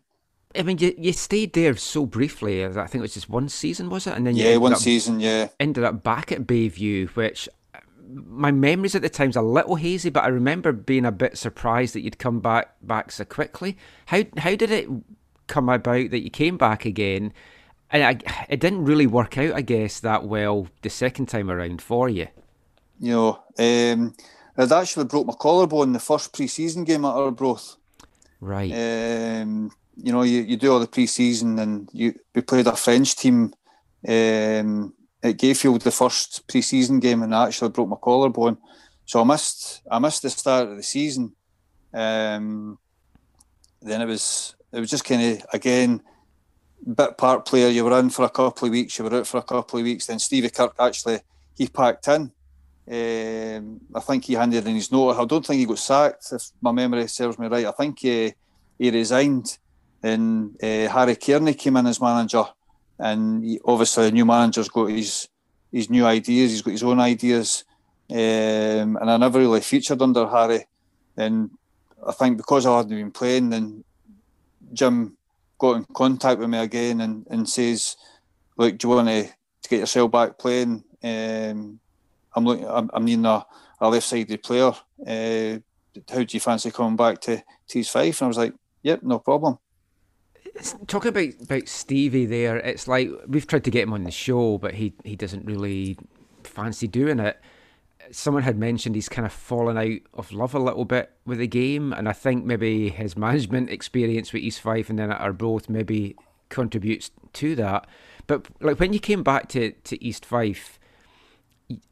I 0.57 0.63
mean, 0.63 0.79
you, 0.79 0.95
you 0.97 1.13
stayed 1.13 1.53
there 1.53 1.77
so 1.77 2.07
briefly. 2.07 2.65
I 2.65 2.87
think 2.87 2.97
it 2.97 3.03
was 3.03 3.15
just 3.15 3.29
one 3.29 3.51
season, 3.51 3.91
was 3.91 4.07
it? 4.07 4.15
And 4.15 4.27
then 4.27 4.35
yeah, 4.35 4.57
one 4.57 4.73
up, 4.73 4.79
season, 4.79 5.21
yeah. 5.21 5.49
Ended 5.61 5.85
up 5.85 6.03
back 6.03 6.33
at 6.33 6.47
Bayview, 6.47 7.11
which 7.11 7.51
my 8.09 8.51
memories 8.51 8.95
at 8.95 9.03
the 9.03 9.09
time's 9.09 9.37
a 9.37 9.43
little 9.43 9.77
hazy, 9.77 10.11
but 10.11 10.25
I 10.25 10.29
remember 10.29 10.73
being 10.73 11.05
a 11.05 11.13
bit 11.13 11.37
surprised 11.37 11.95
that 11.95 12.01
you'd 12.01 12.19
come 12.19 12.41
back 12.41 12.75
back 12.83 13.13
so 13.13 13.25
quickly. 13.25 13.77
How 14.07 14.23
how 14.37 14.57
did 14.57 14.71
it 14.71 14.89
come 15.47 15.69
about 15.69 16.11
that 16.11 16.23
you 16.23 16.31
came 16.31 16.57
back 16.57 16.85
again? 16.85 17.33
And 17.91 18.05
I, 18.05 18.45
it 18.49 18.61
didn't 18.61 18.85
really 18.85 19.07
work 19.07 19.39
out, 19.39 19.55
I 19.55 19.63
guess, 19.63 20.01
that 20.01 20.25
well 20.25 20.69
the 20.83 20.91
second 20.91 21.27
time 21.27 21.51
around 21.51 21.81
for 21.81 22.09
you. 22.09 22.29
You 23.01 23.13
know, 23.13 23.43
um, 23.59 24.15
I'd 24.57 24.73
actually 24.73 25.07
broke 25.07 25.27
my 25.27 25.35
collarbone 25.39 25.89
in 25.89 25.93
the 25.93 26.01
first 26.01 26.35
pre-season 26.35 26.85
game 26.85 27.05
at 27.05 27.15
Arbroath. 27.15 27.77
Right. 28.41 28.73
Um, 28.73 29.71
you 29.97 30.13
know, 30.13 30.23
you, 30.23 30.43
you 30.43 30.57
do 30.57 30.73
all 30.73 30.81
the 30.81 30.87
pre-season 30.87 31.59
and 31.59 31.89
you 31.93 32.15
we 32.35 32.43
played 32.43 32.67
a 32.67 32.77
French 32.77 33.17
team 33.17 33.55
um, 34.07 34.93
at 35.29 35.39
Gayfield 35.39 35.83
the 35.83 35.91
first 35.91 36.47
pre-season 36.49 37.01
game 37.01 37.23
and 37.23 37.35
I 37.35 37.47
actually 37.47 37.71
broke 37.71 37.89
my 37.89 37.97
collarbone. 38.01 38.59
So 39.05 39.21
I 39.21 39.25
missed 39.25 39.83
I 39.91 39.99
missed 39.99 40.23
the 40.23 40.31
start 40.31 40.69
of 40.69 40.77
the 40.77 40.83
season. 40.83 41.35
Um, 41.95 42.79
then 43.81 44.03
it 44.03 44.07
was 44.07 44.55
it 44.73 44.81
was 44.81 44.91
just 44.91 45.05
kind 45.05 45.23
of 45.23 45.47
again 45.53 46.03
bit 46.95 47.17
part 47.17 47.47
player. 47.47 47.69
You 47.69 47.85
were 47.85 47.99
in 47.99 48.11
for 48.11 48.25
a 48.25 48.31
couple 48.31 48.67
of 48.67 48.73
weeks, 48.73 48.99
you 48.99 49.05
were 49.05 49.15
out 49.15 49.27
for 49.27 49.39
a 49.39 49.43
couple 49.43 49.79
of 49.79 49.85
weeks. 49.85 50.07
Then 50.07 50.19
Stevie 50.19 50.51
Kirk 50.51 50.75
actually 50.79 51.21
he 51.57 51.69
packed 51.69 52.09
in. 52.09 52.33
Um, 52.91 53.81
I 53.95 54.01
think 54.01 54.25
he 54.25 54.35
handed 54.35 54.67
in 54.67 54.75
his 54.75 54.91
note. 54.91 55.19
I 55.19 55.25
don't 55.27 55.45
think 55.45 55.61
he 55.61 55.67
got 55.67 55.79
sacked, 55.79 56.33
if 56.33 56.43
my 56.63 56.73
memory 56.73 57.07
serves 57.09 57.39
me 57.39 57.47
right. 57.47 57.67
I 57.67 57.73
think 57.73 57.99
he, 57.99 58.33
he 58.79 58.91
resigned, 58.91 59.59
and 60.03 60.55
uh, 60.63 60.89
Harry 60.89 61.17
Cairney 61.17 61.59
came 61.59 61.77
in 61.77 61.87
as 61.87 62.01
manager 62.01 62.45
and 62.99 63.59
obviously 63.65 64.07
the 64.07 64.13
new 64.13 64.25
manager's 64.25 64.69
got 64.69 64.87
his 64.87 65.29
his 65.71 65.91
new 65.91 66.07
ideas. 66.07 66.51
He's 66.51 66.63
got 66.63 66.73
his 66.73 66.83
own 66.83 67.01
ideas, 67.01 67.65
um, 68.11 68.97
and 68.97 69.11
I 69.11 69.17
never 69.17 69.39
really 69.39 69.61
featured 69.61 70.03
under 70.03 70.27
Harry. 70.27 70.67
And 71.17 71.51
I 72.07 72.13
think 72.13 72.37
because 72.37 72.67
I 72.67 72.77
hadn't 72.77 72.97
been 72.97 73.11
playing, 73.11 73.51
then 73.51 73.85
Jim 74.73 75.17
got 75.59 75.77
in 75.77 75.85
contact 75.93 76.41
with 76.41 76.49
me 76.49 76.59
again 76.59 77.01
and, 77.01 77.27
and 77.31 77.49
says, 77.49 77.97
"Look, 78.57 78.79
do 78.79 78.89
you 78.89 78.95
want 78.95 79.09
to, 79.09 79.25
to 79.25 79.69
get 79.69 79.81
yourself 79.81 80.11
back 80.11 80.39
playing? 80.39 80.85
Um, 81.03 81.81
I'm 82.35 82.45
looking, 82.45 82.69
I'm, 82.69 82.91
I'm 82.93 83.05
needing 83.05 83.27
a, 83.27 83.45
a 83.81 83.89
left-sided 83.89 84.43
player. 84.43 84.73
Uh, 85.07 85.59
how 86.09 86.23
do 86.23 86.27
you 86.29 86.41
fancy 86.41 86.71
coming 86.71 86.97
back 86.97 87.21
to 87.23 87.43
East 87.75 87.91
Fife?" 87.91 88.21
And 88.21 88.27
I 88.27 88.29
was 88.29 88.39
like, 88.39 88.55
"Yep, 88.83 89.03
no 89.03 89.19
problem." 89.19 89.59
Talking 90.87 91.11
about 91.11 91.43
about 91.43 91.69
Stevie 91.69 92.27
there, 92.27 92.57
it's 92.57 92.89
like 92.89 93.11
we've 93.27 93.47
tried 93.47 93.65
to 93.65 93.71
get 93.71 93.85
him 93.85 93.93
on 93.93 94.05
the 94.05 94.11
show, 94.11 94.59
but 94.59 94.75
he 94.75 94.93
he 95.05 95.17
doesn't 95.17 95.47
really 95.47 95.97
fancy 96.45 96.89
doing 96.89 97.21
it. 97.21 97.41
Someone 98.11 98.43
had 98.43 98.57
mentioned 98.57 98.95
he's 98.95 99.09
kind 99.09 99.27
of 99.27 99.33
fallen 99.33 99.77
out 99.77 100.01
of 100.15 100.33
love 100.33 100.55
a 100.55 100.59
little 100.59 100.85
bit 100.85 101.13
with 101.27 101.39
the 101.39 101.47
game, 101.47 101.93
and 101.93 102.09
I 102.09 102.13
think 102.13 102.45
maybe 102.45 102.89
his 102.89 103.17
management 103.17 103.71
experience 103.71 104.33
with 104.33 104.43
East 104.43 104.61
Fife 104.61 104.91
and 104.91 104.99
then 104.99 105.13
at 105.13 105.21
Arbroath 105.21 105.69
maybe 105.69 106.17
contributes 106.49 107.11
to 107.35 107.55
that. 107.57 107.87
But 108.27 108.47
like 108.61 108.81
when 108.81 108.93
you 108.93 109.01
came 109.01 109.23
back 109.23 109.49
to, 109.51 109.73
to 109.73 110.05
East 110.05 110.25
Fife, 110.25 110.79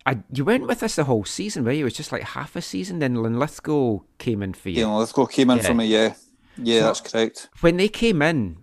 I, 0.07 0.19
you 0.33 0.45
went 0.45 0.67
with 0.67 0.83
us 0.83 0.97
the 0.97 1.05
whole 1.05 1.25
season, 1.25 1.65
where 1.65 1.75
you? 1.75 1.83
It 1.83 1.85
was 1.85 1.95
just 1.95 2.13
like 2.13 2.23
half 2.23 2.57
a 2.57 2.63
season. 2.63 2.99
Then 2.99 3.23
Linlithgow 3.23 4.01
came 4.19 4.43
in 4.43 4.55
for 4.55 4.71
you. 4.71 4.81
Yeah, 4.81 4.87
Linlithgow 4.87 5.27
came 5.27 5.51
in 5.51 5.59
yeah. 5.59 5.63
for 5.63 5.75
me. 5.75 5.87
Yeah, 5.87 6.15
yeah, 6.59 6.81
so 6.81 6.87
that's 6.87 7.01
correct. 7.01 7.49
When 7.61 7.77
they 7.77 7.89
came 7.89 8.23
in, 8.23 8.59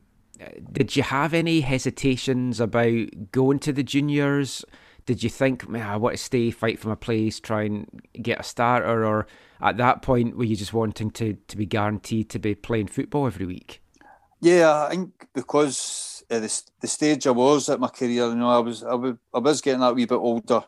did 0.71 0.95
you 0.95 1.03
have 1.03 1.33
any 1.33 1.61
hesitations 1.61 2.59
about 2.59 3.31
going 3.31 3.59
to 3.59 3.73
the 3.73 3.83
juniors? 3.83 4.65
Did 5.05 5.21
you 5.21 5.29
think, 5.29 5.67
man, 5.67 5.87
I 5.87 5.97
want 5.97 6.15
to 6.15 6.23
stay, 6.23 6.51
fight 6.51 6.79
for 6.79 6.89
my 6.89 6.95
place, 6.95 7.39
try 7.39 7.63
and 7.63 7.87
get 8.21 8.39
a 8.39 8.43
starter? 8.43 9.05
Or 9.05 9.27
at 9.61 9.77
that 9.77 10.01
point, 10.01 10.37
were 10.37 10.45
you 10.45 10.55
just 10.55 10.73
wanting 10.73 11.11
to, 11.11 11.33
to 11.33 11.57
be 11.57 11.65
guaranteed 11.65 12.29
to 12.31 12.39
be 12.39 12.55
playing 12.55 12.87
football 12.87 13.27
every 13.27 13.45
week? 13.45 13.81
Yeah, 14.39 14.85
I 14.85 14.89
think 14.89 15.27
because 15.33 16.23
at 16.29 16.41
the, 16.41 16.61
the 16.81 16.87
stage 16.87 17.27
I 17.27 17.31
was 17.31 17.69
at 17.69 17.79
my 17.79 17.87
career, 17.87 18.27
you 18.27 18.35
know, 18.35 18.49
I 18.49 18.59
was 18.59 18.83
I 18.83 18.93
was, 18.93 19.15
I 19.33 19.39
was 19.39 19.61
getting 19.61 19.79
that 19.79 19.95
wee 19.95 20.05
bit 20.05 20.15
older. 20.15 20.63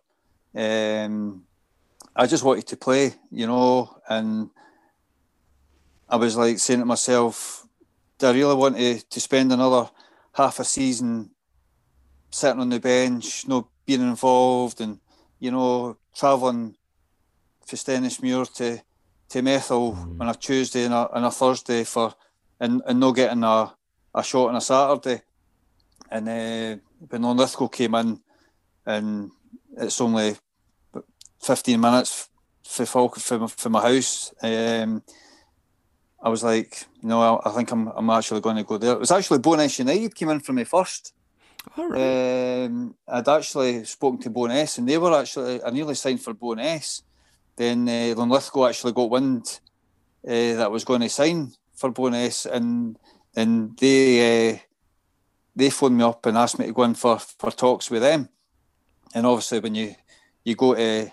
Um, 0.55 1.43
I 2.15 2.25
just 2.25 2.43
wanted 2.43 2.67
to 2.67 2.77
play, 2.77 3.13
you 3.31 3.47
know, 3.47 3.97
and 4.07 4.49
I 6.15 6.17
was 6.17 6.37
like 6.37 6.59
saying 6.59 6.79
to 6.79 6.85
myself, 6.85 7.67
do 8.17 8.27
I 8.27 8.31
really 8.31 8.55
want 8.55 8.77
to, 8.77 9.01
to 9.01 9.19
spend 9.19 9.51
another 9.51 9.89
half 10.31 10.61
a 10.61 10.63
season 10.63 11.31
sitting 12.31 12.61
on 12.61 12.69
the 12.69 12.79
bench, 12.79 13.45
not 13.49 13.67
being 13.85 13.99
involved, 13.99 14.79
and 14.79 15.01
you 15.39 15.51
know, 15.51 15.97
travelling 16.15 16.77
from 17.65 17.77
Stenhousemuir 17.77 18.53
to 18.55 18.81
to 19.27 19.41
Methil 19.41 19.93
mm. 19.93 20.21
on 20.21 20.29
a 20.29 20.35
Tuesday 20.35 20.85
and 20.85 20.93
a, 20.93 21.09
and 21.17 21.25
a 21.25 21.31
Thursday 21.31 21.83
for 21.83 22.13
and, 22.61 22.81
and 22.87 22.97
not 23.01 23.11
getting 23.11 23.43
a, 23.43 23.73
a 24.13 24.23
shot 24.23 24.47
on 24.47 24.55
a 24.55 24.61
Saturday. 24.61 25.21
And 26.09 26.29
uh, 26.29 26.77
when 27.09 27.23
Linlithgow 27.23 27.67
came 27.67 27.95
in, 27.95 28.21
and 28.85 29.31
it's 29.75 29.99
only 29.99 30.37
15 31.41 31.77
minutes 31.77 32.29
for 32.63 32.85
Falk 32.85 33.17
from, 33.17 33.49
from 33.49 33.73
my 33.73 33.81
house. 33.81 34.33
Um, 34.41 35.03
I 36.25 36.29
was 36.29 36.43
like, 36.43 36.87
no, 37.03 37.21
I, 37.21 37.49
I, 37.49 37.51
think 37.53 37.71
I'm, 37.71 37.87
I'm 37.89 38.09
actually 38.09 38.41
going 38.41 38.55
to 38.55 38.63
go 38.63 38.79
there. 38.79 38.93
It 38.93 38.99
was 38.99 39.11
actually 39.11 39.39
Bo'ness 39.39 39.77
United 39.77 40.15
came 40.15 40.29
in 40.29 40.39
for 40.39 40.53
me 40.53 40.63
first. 40.63 41.13
All 41.77 41.87
right. 41.87 42.65
Um, 42.65 42.95
I'd 43.07 43.29
actually 43.29 43.85
spoken 43.85 44.19
to 44.23 44.31
Bo'ness 44.31 44.79
and 44.79 44.89
they 44.89 44.97
were 44.97 45.15
actually, 45.17 45.63
I 45.63 45.69
nearly 45.69 45.93
signed 45.93 46.21
for 46.21 46.33
Bo'ness. 46.33 47.03
Then 47.55 47.87
uh, 47.87 48.15
Linlithgow 48.17 48.67
actually 48.67 48.93
got 48.93 49.11
wind 49.11 49.59
uh, 50.27 50.31
that 50.57 50.65
I 50.65 50.67
was 50.67 50.83
going 50.83 51.01
to 51.01 51.09
sign 51.09 51.53
for 51.75 51.91
Bo'ness, 51.91 52.45
and 52.51 52.97
and 53.35 53.77
they 53.77 54.49
uh, 54.51 54.57
they 55.55 55.69
phoned 55.69 55.97
me 55.97 56.03
up 56.03 56.25
and 56.25 56.37
asked 56.37 56.59
me 56.59 56.65
to 56.65 56.73
go 56.73 56.83
in 56.83 56.95
for, 56.95 57.17
for 57.19 57.51
talks 57.51 57.89
with 57.89 58.01
them. 58.01 58.27
And 59.13 59.25
obviously, 59.25 59.59
when 59.59 59.75
you 59.75 59.95
you 60.43 60.55
go 60.55 60.75
to 60.75 61.11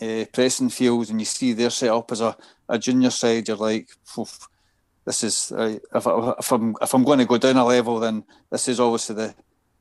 uh, 0.00 0.24
Preston 0.32 0.70
Fields 0.70 1.10
and 1.10 1.20
you 1.20 1.26
see 1.26 1.52
their 1.52 1.70
set 1.70 1.90
up 1.90 2.10
as 2.12 2.20
a, 2.20 2.36
a 2.68 2.78
junior 2.78 3.10
side, 3.10 3.48
you're 3.48 3.56
like, 3.56 3.88
this 5.04 5.22
is 5.22 5.52
uh, 5.52 5.78
if, 5.94 6.06
if 6.38 6.52
I'm 6.52 6.76
if 6.82 6.94
I'm 6.94 7.04
going 7.04 7.20
to 7.20 7.24
go 7.24 7.38
down 7.38 7.56
a 7.56 7.64
level, 7.64 8.00
then 8.00 8.24
this 8.50 8.68
is 8.68 8.80
obviously 8.80 9.14
the 9.14 9.34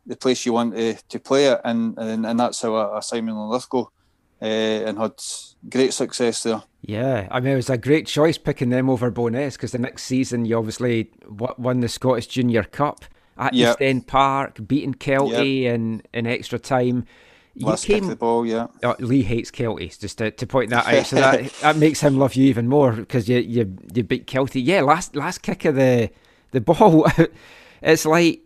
the 0.05 0.15
place 0.15 0.45
you 0.45 0.53
want 0.53 0.75
to, 0.75 0.95
to 1.09 1.19
play 1.19 1.47
it, 1.47 1.59
and, 1.63 1.97
and 1.97 2.25
and 2.25 2.39
that's 2.39 2.61
how 2.61 2.75
I, 2.75 2.97
I 2.97 2.99
Simon 2.99 3.35
Lithgow 3.35 3.89
uh, 4.41 4.45
and 4.45 4.97
had 4.99 5.13
great 5.69 5.93
success 5.93 6.43
there. 6.43 6.61
Yeah, 6.81 7.27
I 7.31 7.39
mean 7.39 7.53
it 7.53 7.57
was 7.57 7.69
a 7.69 7.77
great 7.77 8.05
choice 8.05 8.37
picking 8.37 8.69
them 8.69 8.89
over 8.89 9.11
Bo'ness 9.11 9.53
because 9.53 9.71
the 9.71 9.79
next 9.79 10.03
season 10.03 10.45
you 10.45 10.57
obviously 10.57 11.11
won 11.27 11.79
the 11.79 11.89
Scottish 11.89 12.27
Junior 12.27 12.63
Cup 12.63 13.05
at 13.37 13.53
yep. 13.53 13.71
East 13.71 13.81
End 13.81 14.07
Park, 14.07 14.59
beating 14.67 14.93
Kelty 14.93 15.63
yep. 15.63 15.75
in 15.75 16.03
in 16.13 16.27
extra 16.27 16.59
time. 16.59 17.05
You 17.57 17.67
Last 17.67 17.85
came, 17.85 18.07
the 18.07 18.17
ball, 18.17 18.45
yeah. 18.45 18.67
Oh, 18.83 18.95
Lee 18.99 19.23
hates 19.23 19.49
Kelty, 19.49 19.97
just 19.97 20.17
to, 20.17 20.29
to 20.29 20.45
point 20.45 20.71
that 20.71 20.85
out. 20.85 21.05
So 21.05 21.15
that 21.15 21.49
that 21.61 21.77
makes 21.77 22.01
him 22.01 22.19
love 22.19 22.35
you 22.35 22.45
even 22.47 22.67
more 22.67 22.91
because 22.91 23.29
you 23.29 23.39
you 23.39 23.77
you 23.93 24.03
beat 24.03 24.27
Kelty. 24.27 24.61
Yeah, 24.63 24.81
last 24.81 25.15
last 25.15 25.41
kick 25.41 25.63
of 25.63 25.75
the 25.75 26.09
the 26.51 26.59
ball. 26.59 27.07
it's 27.81 28.05
like 28.05 28.41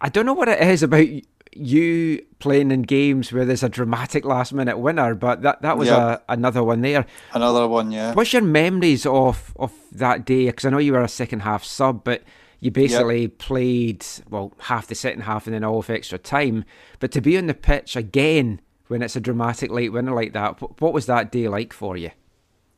I 0.00 0.08
don't 0.08 0.26
know 0.26 0.34
what 0.34 0.48
it 0.48 0.60
is 0.60 0.82
about 0.82 1.06
you 1.52 2.24
playing 2.38 2.70
in 2.70 2.82
games 2.82 3.32
where 3.32 3.44
there's 3.44 3.62
a 3.62 3.68
dramatic 3.68 4.24
last 4.24 4.52
minute 4.52 4.78
winner, 4.78 5.14
but 5.14 5.42
that, 5.42 5.62
that 5.62 5.76
was 5.76 5.88
yep. 5.88 5.98
a, 5.98 6.32
another 6.32 6.62
one 6.62 6.80
there. 6.80 7.06
Another 7.32 7.66
one, 7.66 7.90
yeah. 7.90 8.14
What's 8.14 8.32
your 8.32 8.42
memories 8.42 9.04
of, 9.04 9.52
of 9.56 9.72
that 9.92 10.24
day? 10.24 10.46
Because 10.46 10.64
I 10.64 10.70
know 10.70 10.78
you 10.78 10.92
were 10.92 11.02
a 11.02 11.08
second 11.08 11.40
half 11.40 11.64
sub, 11.64 12.04
but 12.04 12.22
you 12.60 12.70
basically 12.70 13.22
yep. 13.22 13.38
played, 13.38 14.04
well, 14.28 14.52
half 14.58 14.86
the 14.86 14.94
second 14.94 15.22
half 15.22 15.46
and 15.46 15.54
then 15.54 15.64
all 15.64 15.78
of 15.78 15.90
extra 15.90 16.18
time. 16.18 16.64
But 16.98 17.10
to 17.12 17.20
be 17.20 17.36
on 17.38 17.46
the 17.46 17.54
pitch 17.54 17.96
again 17.96 18.60
when 18.88 19.02
it's 19.02 19.16
a 19.16 19.20
dramatic 19.20 19.70
late 19.70 19.92
winner 19.92 20.14
like 20.14 20.34
that, 20.34 20.60
what 20.80 20.92
was 20.92 21.06
that 21.06 21.32
day 21.32 21.48
like 21.48 21.72
for 21.72 21.96
you? 21.96 22.10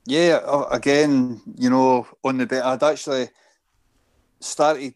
Yeah, 0.07 0.41
uh, 0.45 0.69
again, 0.71 1.41
you 1.57 1.71
know, 1.71 2.07
on 2.25 2.39
the 2.39 2.47
bit, 2.47 2.63
I'd 2.63 2.83
actually 2.83 3.29
started, 4.41 4.95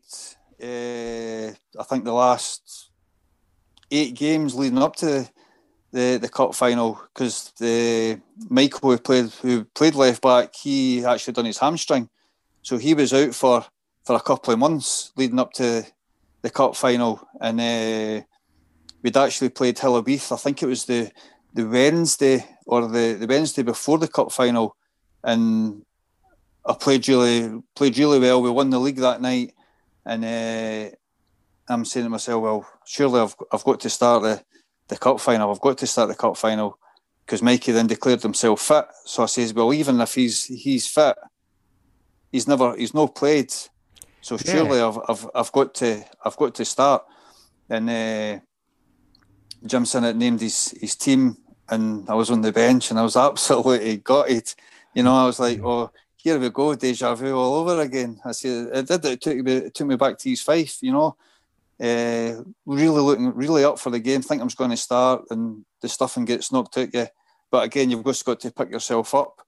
uh, 0.62 1.52
I 1.80 1.84
think, 1.88 2.04
the 2.04 2.12
last 2.12 2.90
eight 3.90 4.14
games 4.14 4.54
leading 4.54 4.82
up 4.82 4.96
to 4.96 5.28
the, 5.92 6.18
the 6.20 6.28
cup 6.28 6.54
final 6.54 7.00
because 7.14 7.52
the 7.58 8.20
Michael 8.50 8.90
who 8.90 8.98
played 8.98 9.30
who 9.40 9.64
played 9.64 9.94
left 9.94 10.20
back 10.20 10.54
he 10.54 11.04
actually 11.04 11.32
done 11.32 11.44
his 11.44 11.58
hamstring, 11.58 12.08
so 12.62 12.76
he 12.76 12.94
was 12.94 13.14
out 13.14 13.34
for 13.34 13.64
for 14.06 14.14
a 14.14 14.20
couple 14.20 14.54
of 14.54 14.60
months 14.60 15.12
leading 15.16 15.40
up 15.40 15.52
to 15.54 15.84
the 16.42 16.50
cup 16.50 16.76
final, 16.76 17.26
and 17.40 17.60
uh, 17.60 18.24
we'd 19.02 19.16
actually 19.16 19.48
played 19.48 19.78
Hill 19.78 19.96
of 19.96 20.04
Beath. 20.04 20.30
I 20.30 20.36
think 20.36 20.62
it 20.62 20.66
was 20.66 20.84
the 20.84 21.10
the 21.52 21.66
Wednesday 21.66 22.44
or 22.66 22.86
the, 22.86 23.14
the 23.14 23.26
Wednesday 23.26 23.62
before 23.62 23.98
the 23.98 24.06
cup 24.06 24.30
final, 24.30 24.76
and 25.24 25.82
I 26.64 26.74
played 26.74 27.08
really 27.08 27.60
played 27.74 27.98
really 27.98 28.20
well. 28.20 28.40
We 28.40 28.50
won 28.50 28.70
the 28.70 28.78
league 28.78 28.98
that 28.98 29.20
night, 29.20 29.54
and 30.04 30.24
uh, 30.24 30.94
I'm 31.68 31.84
saying 31.84 32.06
to 32.06 32.10
myself, 32.10 32.42
well, 32.42 32.66
surely 32.84 33.20
I've 33.20 33.34
I've 33.52 33.64
got 33.64 33.80
to 33.80 33.90
start 33.90 34.22
the 34.22 34.42
the 34.86 34.96
cup 34.96 35.20
final. 35.20 35.50
I've 35.50 35.60
got 35.60 35.78
to 35.78 35.86
start 35.86 36.08
the 36.08 36.14
cup 36.14 36.36
final 36.36 36.78
because 37.24 37.42
Mikey 37.42 37.72
then 37.72 37.88
declared 37.88 38.22
himself 38.22 38.60
fit. 38.60 38.84
So 39.04 39.24
I 39.24 39.26
says, 39.26 39.52
well, 39.52 39.74
even 39.74 40.00
if 40.00 40.14
he's 40.14 40.44
he's 40.44 40.86
fit, 40.86 41.16
he's 42.30 42.46
never 42.46 42.76
he's 42.76 42.94
no 42.94 43.08
played. 43.08 43.52
So 44.26 44.36
surely 44.36 44.78
yeah. 44.78 44.88
I've, 44.88 44.98
I've 45.08 45.30
I've 45.36 45.52
got 45.52 45.72
to 45.74 46.02
I've 46.24 46.36
got 46.36 46.52
to 46.56 46.64
start. 46.64 47.04
And 47.70 47.88
uh, 47.88 48.40
Jim 49.64 49.86
Sinnott 49.86 50.16
named 50.16 50.40
his 50.40 50.74
his 50.80 50.96
team, 50.96 51.36
and 51.68 52.10
I 52.10 52.14
was 52.14 52.28
on 52.32 52.40
the 52.40 52.50
bench, 52.50 52.90
and 52.90 52.98
I 52.98 53.04
was 53.04 53.16
absolutely 53.28 53.98
gutted. 53.98 54.52
You 54.96 55.04
know, 55.04 55.14
I 55.14 55.26
was 55.26 55.38
like, 55.38 55.60
oh, 55.62 55.92
here 56.16 56.40
we 56.40 56.50
go, 56.50 56.74
deja 56.74 57.14
vu 57.14 57.36
all 57.36 57.54
over 57.54 57.80
again. 57.80 58.18
I 58.24 58.32
said, 58.32 58.70
it 58.72 58.88
did. 58.88 59.04
It 59.04 59.20
took 59.20 59.36
me 59.36 59.52
it 59.52 59.74
took 59.74 59.86
me 59.86 59.94
back 59.94 60.18
to 60.18 60.28
East 60.28 60.44
Fife. 60.44 60.82
You 60.82 60.90
know, 60.90 61.16
uh, 61.80 62.42
really 62.66 63.00
looking 63.00 63.32
really 63.32 63.62
up 63.62 63.78
for 63.78 63.90
the 63.90 64.00
game. 64.00 64.22
Think 64.22 64.42
I'm 64.42 64.48
going 64.48 64.70
to 64.70 64.76
start, 64.76 65.22
and 65.30 65.64
the 65.80 65.88
stuff 65.88 66.16
and 66.16 66.26
gets 66.26 66.50
knocked 66.50 66.76
out 66.78 66.92
you. 66.92 67.06
But 67.52 67.62
again, 67.62 67.90
you've 67.90 68.04
just 68.04 68.24
got 68.24 68.40
to 68.40 68.50
pick 68.50 68.72
yourself 68.72 69.14
up. 69.14 69.45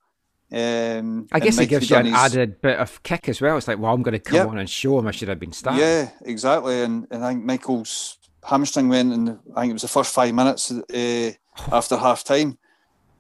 Um, 0.50 1.28
I 1.30 1.40
guess 1.40 1.58
it 1.58 1.66
gives 1.66 1.90
you 1.90 1.96
an 1.96 2.06
added 2.06 2.62
bit 2.62 2.78
of 2.78 3.02
kick 3.02 3.28
as 3.28 3.40
well. 3.40 3.58
It's 3.58 3.68
like, 3.68 3.78
well, 3.78 3.92
I'm 3.92 4.02
going 4.02 4.12
to 4.12 4.18
come 4.18 4.36
yep. 4.36 4.48
on 4.48 4.58
and 4.58 4.68
show 4.68 4.98
him 4.98 5.06
I 5.06 5.10
should 5.10 5.28
have 5.28 5.38
been 5.38 5.52
starting. 5.52 5.82
Yeah, 5.82 6.10
exactly. 6.22 6.82
And, 6.82 7.06
and 7.10 7.24
I 7.24 7.32
think 7.32 7.44
Michael's 7.44 8.18
hamstring 8.42 8.88
went, 8.88 9.12
and 9.12 9.38
I 9.54 9.60
think 9.60 9.70
it 9.70 9.74
was 9.74 9.82
the 9.82 9.88
first 9.88 10.14
five 10.14 10.34
minutes 10.34 10.70
uh, 10.70 11.32
after 11.72 11.96
half 11.96 12.24
time. 12.24 12.58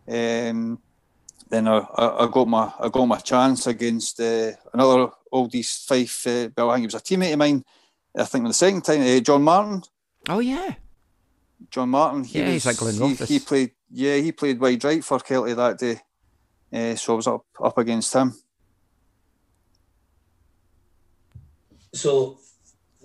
Um, 0.08 0.80
then 1.50 1.68
I, 1.68 1.86
I, 1.96 2.28
got 2.30 2.48
my 2.48 2.72
I 2.78 2.88
got 2.88 3.06
my 3.06 3.18
chance 3.18 3.66
against 3.66 4.20
uh, 4.20 4.52
another 4.72 5.10
oldies 5.32 5.54
East 5.54 5.88
Fife. 5.88 6.26
Uh, 6.26 6.48
well, 6.56 6.70
I 6.70 6.74
think 6.74 6.84
it 6.84 6.94
was 6.94 7.02
a 7.02 7.04
teammate 7.04 7.32
of 7.32 7.38
mine. 7.38 7.64
I 8.16 8.24
think 8.24 8.46
the 8.46 8.54
second 8.54 8.84
time, 8.84 9.02
uh, 9.02 9.20
John 9.20 9.42
Martin. 9.42 9.82
Oh 10.28 10.40
yeah, 10.40 10.74
John 11.70 11.90
Martin. 11.90 12.24
He 12.24 12.38
yeah, 12.38 12.46
was, 12.46 12.52
he's 12.54 12.66
like 12.66 12.76
Glenn 12.76 13.16
he, 13.16 13.24
he 13.24 13.38
played. 13.38 13.72
Yeah, 13.90 14.16
he 14.16 14.32
played 14.32 14.60
wide 14.60 14.84
right 14.84 15.04
for 15.04 15.18
Kelty 15.18 15.56
that 15.56 15.78
day. 15.78 16.00
Uh, 16.72 16.94
so 16.94 17.14
I 17.14 17.16
was 17.16 17.26
up 17.26 17.46
up 17.62 17.78
against 17.78 18.12
him. 18.12 18.34
So 21.92 22.38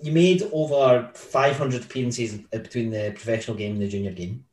you 0.02 0.12
made 0.12 0.42
over 0.52 1.10
500 1.14 1.82
appearances 1.82 2.34
between 2.34 2.90
the 2.90 3.12
professional 3.14 3.56
game 3.56 3.72
and 3.72 3.82
the 3.82 3.88
junior 3.88 4.12
game. 4.12 4.44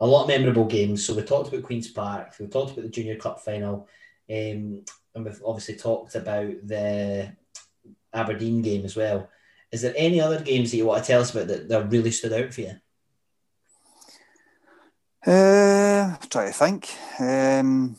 A 0.00 0.06
lot 0.06 0.22
of 0.22 0.28
memorable 0.28 0.64
games. 0.64 1.04
So 1.04 1.14
we 1.14 1.22
talked 1.22 1.48
about 1.48 1.64
Queen's 1.64 1.88
Park. 1.88 2.34
We 2.38 2.46
talked 2.46 2.72
about 2.72 2.82
the 2.82 2.90
Junior 2.90 3.16
Cup 3.16 3.40
final, 3.40 3.88
um, 4.30 4.84
and 5.14 5.24
we've 5.24 5.42
obviously 5.44 5.76
talked 5.76 6.14
about 6.14 6.54
the 6.66 7.32
Aberdeen 8.12 8.62
game 8.62 8.84
as 8.84 8.96
well. 8.96 9.28
Is 9.70 9.82
there 9.82 9.94
any 9.96 10.20
other 10.20 10.40
games 10.40 10.70
that 10.70 10.78
you 10.78 10.86
want 10.86 11.04
to 11.04 11.06
tell 11.06 11.20
us 11.20 11.32
about 11.32 11.48
that, 11.48 11.68
that 11.68 11.90
really 11.90 12.10
stood 12.10 12.32
out 12.32 12.54
for 12.54 12.60
you? 12.62 12.74
Uh, 15.26 16.16
try 16.30 16.46
to 16.46 16.52
think. 16.52 16.88
Um, 17.20 17.96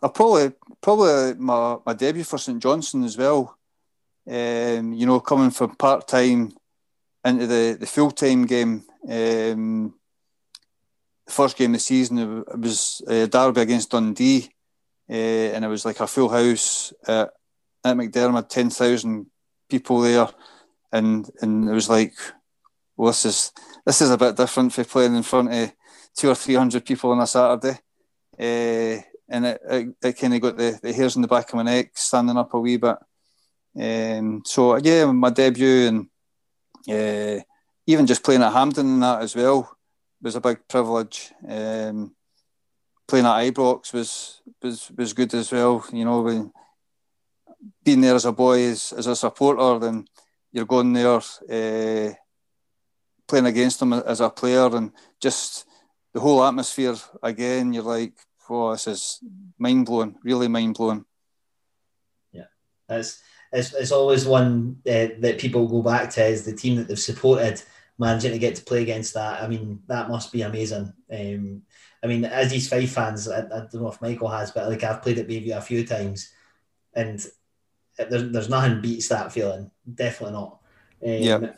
Probably 0.00 0.52
probably 0.80 1.34
my, 1.34 1.76
my 1.84 1.92
debut 1.92 2.24
for 2.24 2.38
St 2.38 2.62
Johnstone 2.62 3.04
as 3.04 3.16
well. 3.16 3.56
Um, 4.26 4.92
you 4.92 5.06
know, 5.06 5.20
coming 5.20 5.50
from 5.50 5.76
part 5.76 6.08
time 6.08 6.52
into 7.24 7.46
the, 7.46 7.76
the 7.78 7.86
full 7.86 8.10
time 8.10 8.46
game. 8.46 8.84
Um, 9.08 9.94
the 11.26 11.32
first 11.32 11.56
game 11.56 11.70
of 11.70 11.74
the 11.74 11.80
season 11.80 12.18
it 12.18 12.58
was 12.58 13.02
uh, 13.06 13.26
derby 13.26 13.60
against 13.60 13.90
Dundee, 13.90 14.50
uh, 15.08 15.12
and 15.12 15.64
it 15.64 15.68
was 15.68 15.84
like 15.84 16.00
a 16.00 16.06
full 16.06 16.28
house 16.28 16.92
at, 17.06 17.30
at 17.84 17.96
McDiarmid, 17.96 18.48
ten 18.48 18.70
thousand 18.70 19.26
people 19.68 20.00
there, 20.00 20.28
and 20.92 21.30
and 21.40 21.68
it 21.68 21.72
was 21.72 21.88
like, 21.88 22.14
well, 22.96 23.08
this 23.08 23.24
is 23.24 23.52
this 23.86 24.02
is 24.02 24.10
a 24.10 24.18
bit 24.18 24.36
different 24.36 24.72
for 24.72 24.84
playing 24.84 25.14
in 25.14 25.22
front 25.22 25.52
of 25.52 25.72
two 26.16 26.30
or 26.30 26.34
three 26.34 26.54
hundred 26.54 26.84
people 26.84 27.12
on 27.12 27.20
a 27.20 27.26
Saturday. 27.26 27.78
Uh, 28.38 29.02
and 29.30 29.46
it, 29.46 29.60
it, 29.70 29.88
it 30.02 30.12
kind 30.18 30.34
of 30.34 30.40
got 30.40 30.56
the, 30.56 30.78
the 30.82 30.92
hairs 30.92 31.16
in 31.16 31.22
the 31.22 31.28
back 31.28 31.48
of 31.48 31.54
my 31.54 31.62
neck 31.62 31.92
standing 31.94 32.36
up 32.36 32.52
a 32.52 32.60
wee 32.60 32.76
bit. 32.76 32.96
Um, 33.80 34.42
so 34.44 34.76
yeah, 34.76 35.06
my 35.06 35.30
debut 35.30 35.88
and 35.88 36.06
uh, 36.88 37.42
even 37.86 38.06
just 38.06 38.24
playing 38.24 38.42
at 38.42 38.52
Hampden 38.52 38.86
and 38.86 39.02
that 39.02 39.22
as 39.22 39.34
well 39.34 39.76
was 40.20 40.34
a 40.34 40.40
big 40.40 40.66
privilege. 40.68 41.32
Um, 41.48 42.14
playing 43.06 43.26
at 43.26 43.54
Ibrox 43.54 43.92
was 43.92 44.42
was 44.62 44.90
was 44.96 45.12
good 45.12 45.32
as 45.34 45.52
well. 45.52 45.84
You 45.92 46.04
know, 46.04 46.22
when 46.22 46.52
being 47.84 48.00
there 48.00 48.14
as 48.14 48.24
a 48.24 48.32
boy 48.32 48.62
as, 48.64 48.92
as 48.92 49.06
a 49.06 49.16
supporter, 49.16 49.78
then 49.78 50.06
you're 50.52 50.66
going 50.66 50.92
there 50.92 51.16
uh, 51.16 52.14
playing 53.28 53.46
against 53.46 53.80
them 53.80 53.92
as 53.92 54.20
a 54.20 54.30
player, 54.30 54.74
and 54.74 54.92
just 55.20 55.66
the 56.12 56.20
whole 56.20 56.42
atmosphere 56.44 56.96
again. 57.22 57.72
You're 57.72 57.84
like, 57.84 58.14
oh, 58.50 58.72
this 58.72 58.86
is 58.86 59.20
mind 59.58 59.86
blowing, 59.86 60.16
really 60.22 60.48
mind 60.48 60.74
blowing. 60.74 61.04
Yeah, 62.32 62.46
it's, 62.88 63.22
it's, 63.52 63.72
it's 63.74 63.92
always 63.92 64.26
one 64.26 64.80
uh, 64.86 65.08
that 65.18 65.38
people 65.38 65.68
go 65.68 65.82
back 65.82 66.10
to 66.10 66.24
is 66.24 66.44
the 66.44 66.54
team 66.54 66.76
that 66.76 66.88
they've 66.88 66.98
supported 66.98 67.62
managing 67.98 68.32
to 68.32 68.38
get 68.38 68.56
to 68.56 68.64
play 68.64 68.82
against 68.82 69.14
that. 69.14 69.42
I 69.42 69.46
mean, 69.46 69.82
that 69.86 70.08
must 70.08 70.32
be 70.32 70.42
amazing. 70.42 70.92
Um, 71.12 71.62
I 72.02 72.06
mean, 72.06 72.24
as 72.24 72.52
East 72.52 72.70
Fife 72.70 72.90
fans, 72.90 73.28
I, 73.28 73.40
I, 73.40 73.40
don't 73.42 73.74
know 73.74 73.88
if 73.88 74.00
Michael 74.00 74.28
has, 74.28 74.50
but 74.50 74.68
like 74.68 74.82
I've 74.82 75.02
played 75.02 75.18
at 75.18 75.28
Bayview 75.28 75.56
a 75.56 75.60
few 75.60 75.86
times, 75.86 76.32
and 76.94 77.24
there's, 77.98 78.32
there's 78.32 78.48
nothing 78.48 78.80
beats 78.80 79.08
that 79.08 79.32
feeling. 79.32 79.70
Definitely 79.94 80.32
not. 80.32 80.60
Um, 81.04 81.12
yeah. 81.12 81.52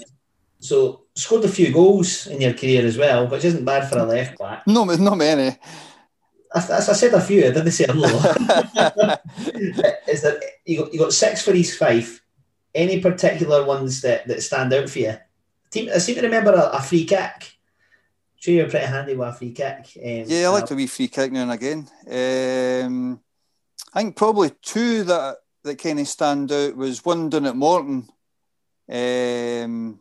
So 0.58 1.02
scored 1.14 1.44
a 1.44 1.48
few 1.48 1.72
goals 1.72 2.26
in 2.26 2.40
your 2.40 2.54
career 2.54 2.84
as 2.84 2.98
well, 2.98 3.28
which 3.28 3.44
isn't 3.44 3.64
bad 3.64 3.88
for 3.88 3.98
a 3.98 4.04
left 4.04 4.38
back. 4.38 4.66
No, 4.66 4.84
not 4.84 5.18
many. 5.18 5.56
As 6.54 6.88
I 6.88 6.92
said 6.92 7.14
a 7.14 7.20
few, 7.20 7.40
I 7.40 7.50
didn't 7.50 7.70
say 7.70 7.84
a 7.84 7.94
lot. 7.94 8.12
is 10.06 10.22
that 10.22 10.42
you 10.66 10.78
got, 10.78 10.92
you 10.92 10.98
got 10.98 11.12
six 11.12 11.42
for 11.42 11.52
East 11.52 11.78
Fife? 11.78 12.22
Any 12.74 13.00
particular 13.00 13.64
ones 13.64 14.00
that, 14.02 14.26
that 14.28 14.42
stand 14.42 14.72
out 14.72 14.88
for 14.88 14.98
you? 14.98 15.16
Team, 15.70 15.90
I 15.94 15.98
seem 15.98 16.16
to 16.16 16.22
remember 16.22 16.52
a, 16.52 16.70
a 16.70 16.82
free 16.82 17.04
kick. 17.04 17.58
Sure, 18.36 18.54
you're 18.54 18.68
pretty 18.68 18.86
handy 18.86 19.14
with 19.14 19.28
a 19.28 19.32
free 19.32 19.52
kick. 19.52 19.92
Um, 19.96 20.24
yeah, 20.26 20.46
I 20.46 20.48
like 20.48 20.70
a 20.70 20.74
wee 20.74 20.86
free 20.86 21.08
kick 21.08 21.32
now 21.32 21.42
and 21.42 21.52
again. 21.52 21.88
Um, 22.06 23.20
I 23.94 24.02
think 24.02 24.16
probably 24.16 24.50
two 24.62 25.04
that 25.04 25.36
that 25.64 25.78
kind 25.78 26.00
of 26.00 26.08
stand 26.08 26.50
out 26.50 26.76
was 26.76 27.04
one 27.04 27.30
done 27.30 27.46
at 27.46 27.56
Morton. 27.56 28.08
Um, 28.88 30.00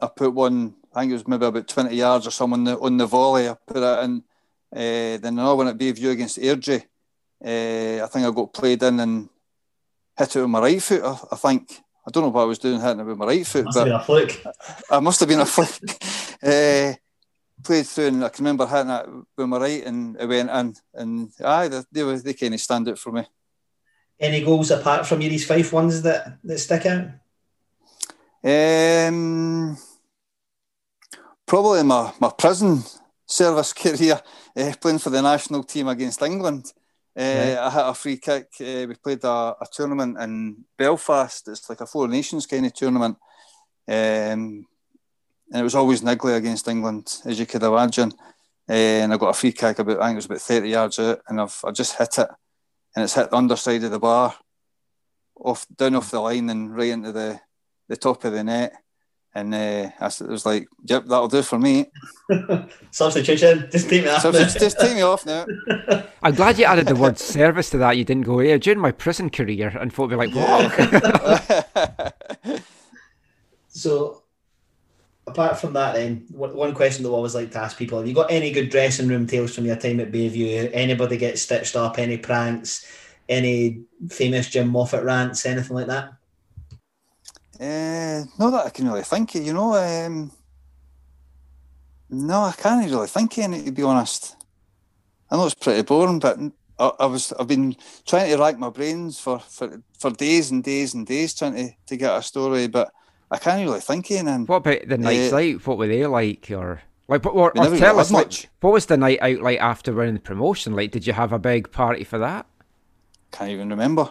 I 0.00 0.06
put 0.08 0.34
one, 0.34 0.74
I 0.94 1.00
think 1.00 1.10
it 1.10 1.14
was 1.14 1.28
maybe 1.28 1.46
about 1.46 1.68
20 1.68 1.94
yards 1.94 2.26
or 2.26 2.30
something 2.30 2.60
on 2.60 2.64
the, 2.64 2.78
on 2.78 2.96
the 2.96 3.06
volley. 3.06 3.48
I 3.48 3.54
put 3.66 3.76
it 3.78 4.04
in. 4.04 4.22
Uh, 4.72 5.18
then 5.18 5.38
another 5.38 5.56
one 5.56 5.68
at 5.68 5.76
Bayview 5.76 6.10
against 6.10 6.38
Airdrie. 6.38 6.84
Uh, 7.44 8.04
I 8.04 8.08
think 8.08 8.26
I 8.26 8.30
got 8.30 8.54
played 8.54 8.82
in 8.82 9.00
and 9.00 9.28
hit 10.16 10.36
it 10.36 10.40
with 10.40 10.50
my 10.50 10.60
right 10.60 10.82
foot. 10.82 11.02
I, 11.02 11.18
I, 11.32 11.36
think 11.36 11.80
I 12.06 12.10
don't 12.10 12.24
know 12.24 12.28
what 12.30 12.42
I 12.42 12.46
was 12.46 12.58
doing 12.58 12.80
hitting 12.80 13.00
it 13.00 13.04
with 13.04 13.18
my 13.18 13.26
right 13.26 13.46
foot, 13.46 13.64
must 13.66 13.76
but 13.76 14.56
I 14.90 15.00
must 15.00 15.20
have 15.20 15.28
been 15.28 15.40
a 15.40 15.46
fluke. 15.46 15.90
uh, 16.42 16.94
played 17.62 17.86
through 17.86 18.06
and 18.06 18.24
I 18.24 18.28
can 18.28 18.44
remember 18.44 18.66
hitting 18.66 18.90
it 18.90 19.06
with 19.36 19.48
my 19.48 19.58
right 19.58 19.84
and 19.84 20.16
it 20.18 20.26
went 20.26 20.50
in. 20.50 20.74
And 20.94 21.30
aye, 21.44 21.68
they, 21.68 21.82
they, 21.92 22.02
were, 22.02 22.18
they 22.18 22.34
kind 22.34 22.54
of 22.54 22.60
stand 22.60 22.88
out 22.88 22.98
for 22.98 23.12
me. 23.12 23.26
Any 24.18 24.44
goals 24.44 24.70
apart 24.70 25.06
from 25.06 25.20
your 25.20 25.32
East 25.32 25.48
Fife 25.48 25.70
that, 25.70 26.38
that 26.44 26.58
stick 26.58 26.86
out? 26.86 27.08
Um, 28.44 29.76
probably 31.46 31.82
my, 31.82 32.12
my 32.20 32.30
prison 32.30 32.82
service 33.26 33.72
career, 33.72 34.20
uh, 34.56 34.72
playing 34.80 34.98
for 34.98 35.10
the 35.10 35.22
national 35.22 35.64
team 35.64 35.88
against 35.88 36.22
England. 36.22 36.72
Uh, 37.16 37.22
right. 37.22 37.58
I 37.58 37.70
hit 37.70 37.88
a 37.88 37.94
free 37.94 38.16
kick. 38.16 38.48
Uh, 38.60 38.86
we 38.88 38.94
played 38.94 39.22
a, 39.24 39.54
a, 39.60 39.66
tournament 39.70 40.18
in 40.18 40.64
Belfast. 40.78 41.46
It's 41.48 41.68
like 41.68 41.82
a 41.82 41.86
Four 41.86 42.08
Nations 42.08 42.46
kind 42.46 42.64
of 42.64 42.72
tournament. 42.72 43.18
Um, 43.86 44.66
and 45.52 45.60
it 45.60 45.62
was 45.62 45.74
always 45.74 46.00
niggly 46.00 46.36
against 46.36 46.68
England, 46.68 47.18
as 47.26 47.38
you 47.38 47.44
could 47.44 47.62
imagine. 47.62 48.12
Uh, 48.68 48.72
and 48.72 49.12
I 49.12 49.18
got 49.18 49.30
a 49.30 49.34
free 49.34 49.52
kick 49.52 49.78
about, 49.78 50.00
I 50.00 50.06
think 50.06 50.14
it 50.14 50.16
was 50.16 50.26
about 50.26 50.40
30 50.40 50.68
yards 50.68 50.98
out, 50.98 51.20
and 51.28 51.40
I've 51.40 51.60
I 51.64 51.70
just 51.72 51.98
hit 51.98 52.18
it. 52.18 52.28
And 52.96 53.04
it's 53.04 53.14
hit 53.14 53.30
the 53.30 53.36
underside 53.36 53.84
of 53.84 53.90
the 53.90 53.98
bar, 53.98 54.34
off 55.36 55.66
down 55.76 55.96
off 55.96 56.10
the 56.10 56.20
line 56.20 56.48
and 56.48 56.74
right 56.74 56.88
into 56.88 57.12
the, 57.12 57.40
the 57.88 57.96
top 57.96 58.24
of 58.24 58.32
the 58.32 58.44
net. 58.44 58.72
And 59.34 59.54
uh, 59.54 59.90
it 59.98 60.28
was 60.28 60.44
like, 60.44 60.68
yep, 60.84 61.06
that'll 61.06 61.28
do 61.28 61.40
for 61.40 61.58
me. 61.58 61.86
Substitution, 62.90 63.66
just 63.72 63.88
take 63.88 64.04
me 64.04 64.10
off. 64.10 64.22
Just, 64.22 64.58
just 64.58 64.78
take 64.78 64.94
me 64.94 65.00
off 65.00 65.24
now. 65.24 65.46
I'm 66.22 66.34
glad 66.34 66.58
you 66.58 66.66
added 66.66 66.86
the 66.86 66.94
word 66.94 67.18
service 67.18 67.70
to 67.70 67.78
that. 67.78 67.96
You 67.96 68.04
didn't 68.04 68.24
go, 68.24 68.40
yeah, 68.40 68.58
during 68.58 68.78
my 68.78 68.92
prison 68.92 69.30
career, 69.30 69.68
and 69.68 69.92
folk 69.92 70.10
be 70.10 70.16
like, 70.16 70.34
what? 70.34 72.14
so, 73.68 74.22
apart 75.26 75.58
from 75.58 75.72
that, 75.72 75.94
then, 75.94 76.26
one 76.30 76.74
question 76.74 77.02
that 77.04 77.08
I 77.08 77.12
always 77.12 77.34
like 77.34 77.52
to 77.52 77.58
ask 77.58 77.78
people 77.78 77.98
have 77.98 78.06
you 78.06 78.14
got 78.14 78.30
any 78.30 78.52
good 78.52 78.68
dressing 78.68 79.08
room 79.08 79.26
tales 79.26 79.54
from 79.54 79.64
your 79.64 79.76
time 79.76 80.00
at 80.00 80.12
Bayview? 80.12 80.68
Anybody 80.74 81.16
get 81.16 81.38
stitched 81.38 81.74
up? 81.74 81.98
Any 81.98 82.18
pranks? 82.18 82.86
Any 83.30 83.84
famous 84.10 84.50
Jim 84.50 84.68
Moffat 84.68 85.04
rants? 85.04 85.46
Anything 85.46 85.76
like 85.76 85.86
that? 85.86 86.12
Uh, 87.62 88.24
not 88.40 88.50
that 88.50 88.66
I 88.66 88.70
can 88.70 88.88
really 88.88 89.04
think 89.04 89.36
of, 89.36 89.46
you 89.46 89.52
know. 89.52 89.76
Um, 89.76 90.32
no, 92.10 92.42
I 92.42 92.52
can't 92.52 92.90
really 92.90 93.06
think 93.06 93.38
of 93.38 93.44
any, 93.44 93.62
to 93.62 93.70
be 93.70 93.84
honest. 93.84 94.34
I 95.30 95.36
know 95.36 95.46
it's 95.46 95.54
pretty 95.54 95.82
boring, 95.82 96.18
but 96.18 96.38
I, 96.76 96.90
I, 96.98 97.06
was 97.06 97.32
I've 97.32 97.46
been 97.46 97.76
trying 98.04 98.30
to 98.30 98.36
rack 98.36 98.58
my 98.58 98.70
brains 98.70 99.20
for, 99.20 99.38
for, 99.38 99.80
for 99.96 100.10
days 100.10 100.50
and 100.50 100.64
days 100.64 100.94
and 100.94 101.06
days 101.06 101.34
trying 101.34 101.54
to, 101.54 101.70
to 101.86 101.96
get 101.96 102.16
a 102.16 102.22
story, 102.22 102.66
but 102.66 102.90
I 103.30 103.38
can't 103.38 103.64
really 103.64 103.80
think 103.80 104.10
of 104.10 104.16
anything. 104.16 104.46
What 104.46 104.56
about 104.56 104.88
the 104.88 104.98
nights 104.98 105.32
uh, 105.32 105.36
out? 105.36 105.66
What 105.66 105.78
were 105.78 105.86
they 105.86 106.04
like, 106.06 106.50
or 106.50 106.82
like, 107.06 107.24
or, 107.24 107.56
or 107.56 107.76
tell 107.78 108.00
us, 108.00 108.10
like, 108.10 108.50
what 108.60 108.72
was 108.72 108.86
the 108.86 108.96
night 108.96 109.22
out 109.22 109.40
like 109.40 109.60
after 109.60 109.94
winning 109.94 110.14
the 110.14 110.20
promotion? 110.20 110.74
Like, 110.74 110.90
did 110.90 111.06
you 111.06 111.12
have 111.12 111.32
a 111.32 111.38
big 111.38 111.70
party 111.70 112.02
for 112.02 112.18
that? 112.18 112.44
Can't 113.30 113.50
even 113.50 113.70
remember. 113.70 114.10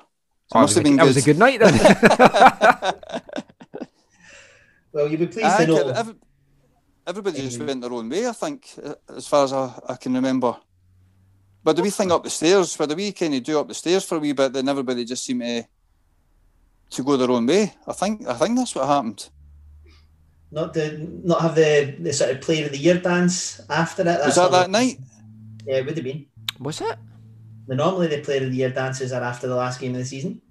Oh, 0.53 0.61
must 0.61 0.75
have 0.75 0.83
been 0.83 0.97
that 0.97 1.03
good. 1.03 1.15
was 1.15 1.17
a 1.17 1.21
good 1.21 1.37
night 1.37 1.59
then. 1.59 1.73
well, 4.91 5.07
you'll 5.07 5.19
be 5.19 5.27
pleased 5.27 5.45
I 5.45 5.65
to 5.65 5.71
know. 5.71 5.89
Every, 5.89 6.15
everybody 7.07 7.41
just 7.41 7.59
went 7.59 7.81
their 7.81 7.93
own 7.93 8.09
way, 8.09 8.27
I 8.27 8.33
think, 8.33 8.67
as 9.15 9.27
far 9.27 9.45
as 9.45 9.53
I, 9.53 9.73
I 9.87 9.95
can 9.95 10.13
remember. 10.13 10.57
But 11.63 11.75
the 11.75 11.83
wee 11.83 11.89
thing 11.89 12.11
up 12.11 12.23
the 12.23 12.29
stairs, 12.29 12.75
but 12.75 12.89
the 12.89 12.95
wee 12.95 13.11
kind 13.11 13.35
of 13.35 13.43
do 13.43 13.59
up 13.59 13.67
the 13.67 13.73
stairs 13.73 14.03
for 14.03 14.15
a 14.15 14.19
wee 14.19 14.33
bit, 14.33 14.53
then 14.53 14.67
everybody 14.67 15.05
just 15.05 15.23
seemed 15.23 15.41
to 15.41 15.63
to 16.89 17.03
go 17.03 17.15
their 17.15 17.31
own 17.31 17.45
way. 17.45 17.73
I 17.87 17.93
think 17.93 18.27
I 18.27 18.33
think 18.33 18.57
that's 18.57 18.75
what 18.75 18.87
happened. 18.87 19.29
Not 20.51 20.73
the 20.73 21.07
not 21.23 21.41
have 21.41 21.55
the, 21.55 21.95
the 21.99 22.11
sort 22.11 22.31
of 22.31 22.41
player 22.41 22.65
of 22.65 22.71
the 22.71 22.77
year 22.77 22.97
dance 22.97 23.61
after 23.69 24.01
it. 24.01 24.05
That's 24.05 24.25
was 24.25 24.35
that 24.35 24.51
that 24.51 24.69
night? 24.69 24.99
Yeah, 25.65 25.77
it 25.77 25.85
would 25.85 25.95
have 25.95 26.03
been. 26.03 26.25
Was 26.59 26.81
it? 26.81 26.97
Normally 27.67 28.07
the 28.07 28.19
player 28.19 28.43
of 28.43 28.51
the 28.51 28.57
year 28.57 28.69
dances 28.69 29.11
are 29.11 29.21
after 29.21 29.47
the 29.47 29.55
last 29.55 29.79
game 29.79 29.91
of 29.91 29.97
the 29.97 30.05
season. 30.05 30.41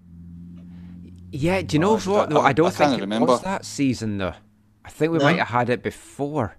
Yeah, 1.32 1.62
do 1.62 1.76
you 1.76 1.80
know 1.80 1.92
oh, 1.92 1.98
what? 1.98 2.30
No, 2.30 2.40
I, 2.40 2.48
I 2.48 2.52
don't 2.52 2.66
I 2.66 2.70
think 2.70 2.98
it 2.98 3.00
remember. 3.00 3.26
was 3.26 3.42
that 3.42 3.64
season 3.64 4.18
though. 4.18 4.34
I 4.84 4.88
think 4.90 5.12
we 5.12 5.18
no. 5.18 5.24
might 5.24 5.38
have 5.38 5.48
had 5.48 5.70
it 5.70 5.82
before. 5.82 6.56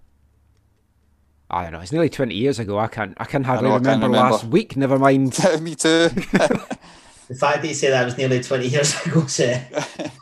I 1.49 1.63
don't 1.63 1.73
know. 1.73 1.79
It's 1.81 1.91
nearly 1.91 2.09
twenty 2.09 2.35
years 2.35 2.59
ago. 2.59 2.79
I 2.79 2.87
can't. 2.87 3.13
I 3.17 3.25
can 3.25 3.43
hardly 3.43 3.67
I 3.67 3.71
know, 3.71 3.77
remember, 3.77 4.05
remember, 4.07 4.31
last 4.31 4.45
week. 4.45 4.77
Never 4.77 4.97
mind. 4.97 5.37
Me 5.61 5.75
too. 5.75 6.07
the 6.09 7.35
fact 7.37 7.61
that 7.61 7.67
you 7.67 7.73
say 7.73 7.89
that 7.89 8.05
was 8.05 8.17
nearly 8.17 8.41
twenty 8.41 8.67
years 8.67 9.05
ago 9.05 9.21
is 9.25 9.39
uh, 9.41 9.61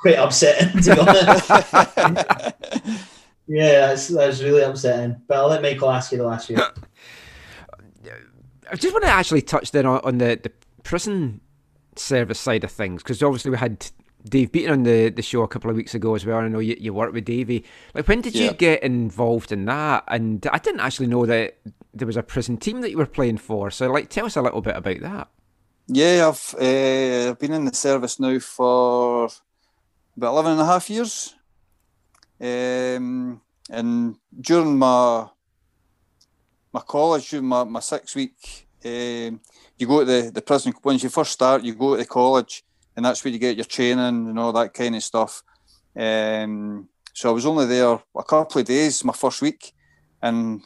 quite 0.02 0.16
upsetting. 0.16 0.82
To 0.82 0.96
be 0.96 1.02
honest. 1.02 1.50
yeah, 3.48 3.88
that's 3.88 4.08
that's 4.08 4.42
really 4.42 4.64
upsetting. 4.64 5.22
But 5.28 5.38
I'll 5.38 5.50
let 5.50 5.62
Michael 5.62 5.92
ask 5.92 6.12
you 6.12 6.18
the 6.18 6.26
last 6.26 6.50
year. 6.50 6.60
I 8.72 8.76
just 8.76 8.94
want 8.94 9.06
to 9.06 9.12
actually 9.12 9.42
touch 9.42 9.72
then 9.72 9.86
on, 9.86 10.02
on 10.04 10.18
the, 10.18 10.40
the 10.42 10.52
prison 10.84 11.42
service 11.96 12.40
side 12.40 12.64
of 12.64 12.72
things 12.72 13.04
because 13.04 13.22
obviously 13.22 13.52
we 13.52 13.58
had 13.58 13.86
Dave 14.26 14.52
Beaton 14.52 14.72
on 14.72 14.84
the, 14.84 15.10
the 15.10 15.22
show 15.22 15.44
a 15.44 15.48
couple 15.48 15.70
of 15.70 15.76
weeks 15.76 15.96
ago 15.96 16.16
as 16.16 16.26
well. 16.26 16.38
I 16.38 16.48
know 16.48 16.60
you, 16.60 16.76
you 16.80 16.94
worked 16.94 17.14
with 17.14 17.26
Davey. 17.26 17.64
Like, 17.94 18.08
when 18.08 18.22
did 18.22 18.36
yeah. 18.36 18.46
you 18.46 18.54
get 18.54 18.84
involved 18.84 19.52
in 19.52 19.66
that? 19.66 20.04
And 20.08 20.46
I 20.52 20.58
didn't 20.58 20.82
actually 20.82 21.08
know 21.08 21.26
that 21.26 21.58
there 21.94 22.08
was 22.08 22.18
a 22.18 22.24
prison 22.24 22.58
team 22.58 22.82
that 22.82 22.92
you 22.92 22.98
were 22.98 23.06
playing 23.06 23.38
for. 23.38 23.72
So, 23.72 23.90
like, 23.90 24.10
tell 24.10 24.26
us 24.26 24.36
a 24.36 24.42
little 24.42 24.62
bit 24.62 24.76
about 24.76 25.00
that. 25.02 25.30
Yeah, 25.88 26.28
I've 26.28 26.56
uh, 26.62 27.30
I've 27.30 27.40
been 27.40 27.54
in 27.54 27.66
the 27.66 27.74
service 27.74 28.20
now 28.20 28.38
for 28.40 29.30
about 30.16 30.32
11 30.32 30.52
and 30.54 30.62
a 30.62 30.66
half 30.66 30.90
years. 30.90 31.34
Um, 32.40 33.42
and 33.70 34.16
during 34.40 34.78
my 34.78 35.30
my 36.74 36.82
college, 36.82 37.34
my, 37.34 37.64
my 37.64 37.80
six 37.80 38.16
week, 38.16 38.68
um, 38.86 39.42
you 39.78 39.88
go 39.88 40.00
to 40.00 40.06
the, 40.06 40.32
the 40.32 40.42
prison. 40.42 40.74
Once 40.84 41.04
you 41.04 41.10
first 41.10 41.32
start, 41.32 41.64
you 41.64 41.74
go 41.74 41.96
to 41.96 41.98
the 41.98 42.06
college, 42.06 42.64
and 42.96 43.06
that's 43.06 43.24
where 43.24 43.32
you 43.32 43.40
get 43.40 43.56
your 43.56 43.66
training 43.66 44.00
and 44.00 44.40
all 44.40 44.54
that 44.54 44.74
kind 44.74 44.96
of 44.96 45.04
stuff. 45.04 45.44
Um, 45.96 46.88
so 47.14 47.30
I 47.30 47.34
was 47.34 47.46
only 47.46 47.66
there 47.66 48.00
a 48.16 48.24
couple 48.24 48.62
of 48.62 48.68
days, 48.68 49.04
my 49.04 49.14
first 49.14 49.42
week, 49.42 49.74
and 50.22 50.62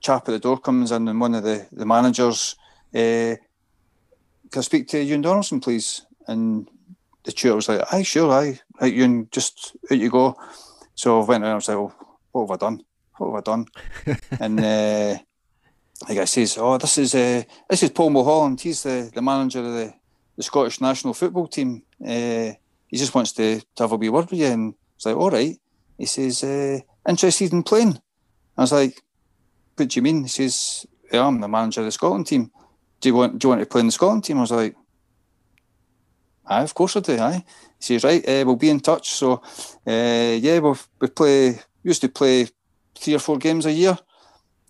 chap 0.00 0.28
at 0.28 0.32
the 0.32 0.38
door 0.38 0.58
comes 0.58 0.92
in, 0.92 1.08
and 1.08 1.20
one 1.20 1.34
of 1.34 1.42
the, 1.42 1.66
the 1.72 1.86
managers, 1.86 2.56
uh, 2.94 3.34
can 4.50 4.60
I 4.60 4.60
speak 4.60 4.88
to 4.88 5.02
Ewan 5.02 5.22
Donaldson, 5.22 5.60
please? 5.60 6.02
And 6.26 6.68
the 7.24 7.32
tutor 7.32 7.56
was 7.56 7.68
like, 7.68 7.92
aye, 7.92 8.02
sure, 8.02 8.32
aye, 8.32 8.60
right, 8.80 8.92
Ewan, 8.92 9.28
just 9.30 9.76
out 9.90 9.98
you 9.98 10.10
go. 10.10 10.36
So 10.94 11.20
I 11.20 11.24
went 11.24 11.44
and 11.44 11.52
I 11.52 11.54
was 11.54 11.68
like, 11.68 11.76
well, 11.76 11.94
what 12.32 12.42
have 12.42 12.50
I 12.50 12.56
done? 12.56 12.84
What 13.16 13.26
have 13.28 13.36
I 13.36 13.50
done? 13.50 13.66
and 14.40 14.60
uh, 14.60 15.18
the 16.06 16.14
guy 16.14 16.24
says, 16.24 16.56
"Oh, 16.58 16.78
this 16.78 16.98
is 16.98 17.14
uh, 17.14 17.42
this 17.68 17.82
is 17.82 17.90
Paul 17.90 18.10
Mulholland. 18.10 18.60
He's 18.60 18.82
the, 18.82 19.10
the 19.12 19.22
manager 19.22 19.60
of 19.60 19.72
the, 19.72 19.94
the 20.36 20.42
Scottish 20.42 20.80
national 20.80 21.14
football 21.14 21.48
team. 21.48 21.82
Uh, 22.00 22.52
he 22.86 22.96
just 22.96 23.14
wants 23.14 23.32
to, 23.32 23.60
to 23.60 23.82
have 23.82 23.92
a 23.92 23.96
wee 23.96 24.08
word 24.08 24.30
with 24.30 24.38
you." 24.38 24.46
And 24.46 24.74
it's 24.96 25.06
like, 25.06 25.16
"All 25.16 25.30
right." 25.30 25.58
He 25.96 26.06
says, 26.06 26.44
uh, 26.44 26.78
"Interested 27.08 27.52
in 27.52 27.62
playing?" 27.62 28.00
I 28.56 28.60
was 28.60 28.72
like, 28.72 29.02
"What 29.76 29.88
do 29.88 29.98
you 29.98 30.02
mean?" 30.02 30.22
He 30.22 30.28
says, 30.28 30.86
yeah, 31.12 31.26
"I'm 31.26 31.40
the 31.40 31.48
manager 31.48 31.80
of 31.80 31.86
the 31.86 31.92
Scotland 31.92 32.26
team. 32.26 32.50
Do 33.00 33.08
you 33.08 33.14
want 33.14 33.38
do 33.38 33.46
you 33.46 33.50
want 33.50 33.60
to 33.60 33.66
play 33.66 33.80
in 33.80 33.86
the 33.86 33.92
Scotland 33.92 34.24
team?" 34.24 34.38
I 34.38 34.42
was 34.42 34.52
like, 34.52 34.76
"Aye, 36.46 36.62
of 36.62 36.74
course 36.74 36.96
I 36.96 37.00
do." 37.00 37.18
Aye. 37.18 37.44
He 37.78 37.84
says, 37.84 38.04
"Right, 38.04 38.28
uh, 38.28 38.44
we'll 38.46 38.56
be 38.56 38.70
in 38.70 38.80
touch." 38.80 39.10
So, 39.10 39.42
uh, 39.86 40.38
yeah, 40.40 40.60
we 40.60 40.74
we 41.00 41.08
play. 41.08 41.58
Used 41.84 42.00
to 42.02 42.08
play 42.08 42.46
three 42.96 43.14
or 43.14 43.20
four 43.20 43.38
games 43.38 43.64
a 43.64 43.72
year 43.72 43.96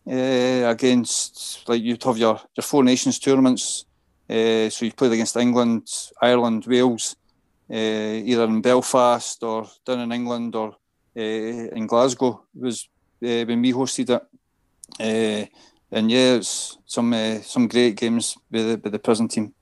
uh, 0.09 0.71
against 0.71 1.69
like 1.69 1.83
you'd 1.83 2.03
have 2.03 2.19
your, 2.19 2.41
your 2.57 2.63
Four 2.63 2.85
Nations 2.85 3.19
tournaments. 3.19 3.85
Uh, 4.29 4.69
so 4.69 4.85
you 4.85 4.93
played 4.93 5.13
against 5.13 5.37
England, 5.37 5.89
Ireland, 6.21 6.67
Wales, 6.67 7.17
uh, 7.71 7.75
either 7.75 8.45
in 8.45 8.61
Belfast 8.61 9.43
or 9.43 9.67
down 9.85 10.01
in 10.01 10.13
England 10.13 10.55
or 10.55 10.77
in 11.15 11.87
Glasgow. 11.87 12.45
It 12.55 12.63
was 12.63 12.89
when 13.21 13.63
we 13.63 13.73
hosted 13.73 14.11
it. 14.11 15.51
and 15.91 16.11
yeah, 16.11 16.35
it's 16.35 16.79
some 16.87 17.13
uh, 17.13 17.41
some 17.41 17.69
great 17.69 17.97
games 17.97 18.37
with 18.51 18.67
the, 18.69 18.81
with 18.83 18.93
the 18.93 18.99
prison 18.99 19.29
team. 19.29 19.55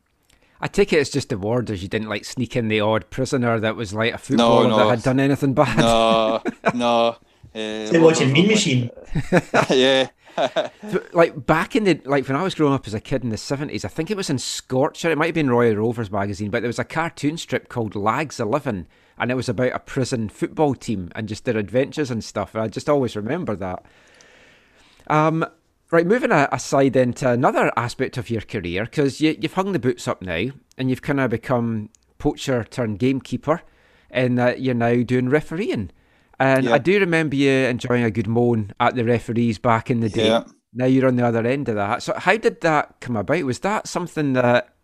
I 0.60 0.68
take 0.68 0.92
it 0.92 0.98
it's 0.98 1.10
just 1.10 1.28
the 1.28 1.38
warders. 1.38 1.82
You 1.82 1.88
didn't 1.88 2.08
like 2.08 2.24
sneak 2.24 2.56
in 2.56 2.68
the 2.68 2.80
odd 2.80 3.10
prisoner 3.10 3.60
that 3.60 3.76
was 3.76 3.92
like 3.92 4.14
a 4.14 4.18
footballer 4.18 4.68
no. 4.68 4.78
that 4.78 4.88
had 4.88 5.02
done 5.02 5.20
anything 5.20 5.54
bad. 5.54 5.78
No, 5.78 6.42
no. 6.74 7.16
Uh, 7.54 7.86
Still 7.86 8.04
watching 8.04 8.32
Mean 8.32 8.48
Machine. 8.48 8.90
yeah. 9.70 10.08
like 11.12 11.46
back 11.46 11.76
in 11.76 11.84
the 11.84 12.00
like 12.04 12.26
when 12.28 12.36
I 12.36 12.42
was 12.42 12.54
growing 12.54 12.74
up 12.74 12.86
as 12.86 12.94
a 12.94 13.00
kid 13.00 13.24
in 13.24 13.30
the 13.30 13.36
seventies, 13.36 13.84
I 13.84 13.88
think 13.88 14.10
it 14.10 14.16
was 14.16 14.30
in 14.30 14.38
Scorcher. 14.38 15.10
It 15.10 15.18
might 15.18 15.26
have 15.26 15.34
been 15.34 15.50
Roy 15.50 15.68
of 15.68 15.76
the 15.76 15.80
Rovers 15.80 16.10
magazine, 16.10 16.50
but 16.50 16.62
there 16.62 16.68
was 16.68 16.78
a 16.78 16.84
cartoon 16.84 17.36
strip 17.36 17.68
called 17.68 17.94
Lags 17.94 18.40
Eleven, 18.40 18.86
and 19.18 19.30
it 19.30 19.34
was 19.34 19.48
about 19.48 19.72
a 19.72 19.78
prison 19.78 20.28
football 20.28 20.74
team 20.74 21.10
and 21.14 21.28
just 21.28 21.44
their 21.44 21.56
adventures 21.56 22.10
and 22.10 22.22
stuff. 22.22 22.54
And 22.54 22.64
I 22.64 22.68
just 22.68 22.88
always 22.88 23.16
remember 23.16 23.56
that. 23.56 23.84
Um, 25.08 25.46
right, 25.90 26.06
moving 26.06 26.32
aside 26.32 26.96
into 26.96 27.30
another 27.30 27.72
aspect 27.76 28.16
of 28.16 28.30
your 28.30 28.42
career, 28.42 28.84
because 28.84 29.20
you, 29.20 29.36
you've 29.40 29.54
hung 29.54 29.72
the 29.72 29.78
boots 29.78 30.08
up 30.08 30.22
now, 30.22 30.48
and 30.76 30.90
you've 30.90 31.02
kind 31.02 31.20
of 31.20 31.30
become 31.30 31.90
poacher 32.18 32.64
turned 32.64 32.98
gamekeeper, 32.98 33.62
and 34.10 34.38
uh, 34.38 34.54
you're 34.56 34.74
now 34.74 35.02
doing 35.02 35.28
refereeing. 35.28 35.90
And 36.38 36.64
yeah. 36.64 36.74
I 36.74 36.78
do 36.78 36.98
remember 37.00 37.36
you 37.36 37.50
enjoying 37.50 38.04
a 38.04 38.10
good 38.10 38.26
moan 38.26 38.72
at 38.78 38.94
the 38.94 39.04
referees 39.04 39.58
back 39.58 39.90
in 39.90 40.00
the 40.00 40.08
day. 40.08 40.28
Yeah. 40.28 40.44
Now 40.74 40.84
you're 40.84 41.08
on 41.08 41.16
the 41.16 41.26
other 41.26 41.46
end 41.46 41.68
of 41.68 41.76
that. 41.76 42.02
So 42.02 42.14
how 42.14 42.36
did 42.36 42.60
that 42.60 43.00
come 43.00 43.16
about? 43.16 43.44
Was 43.44 43.60
that 43.60 43.88
something 43.88 44.34
that 44.34 44.74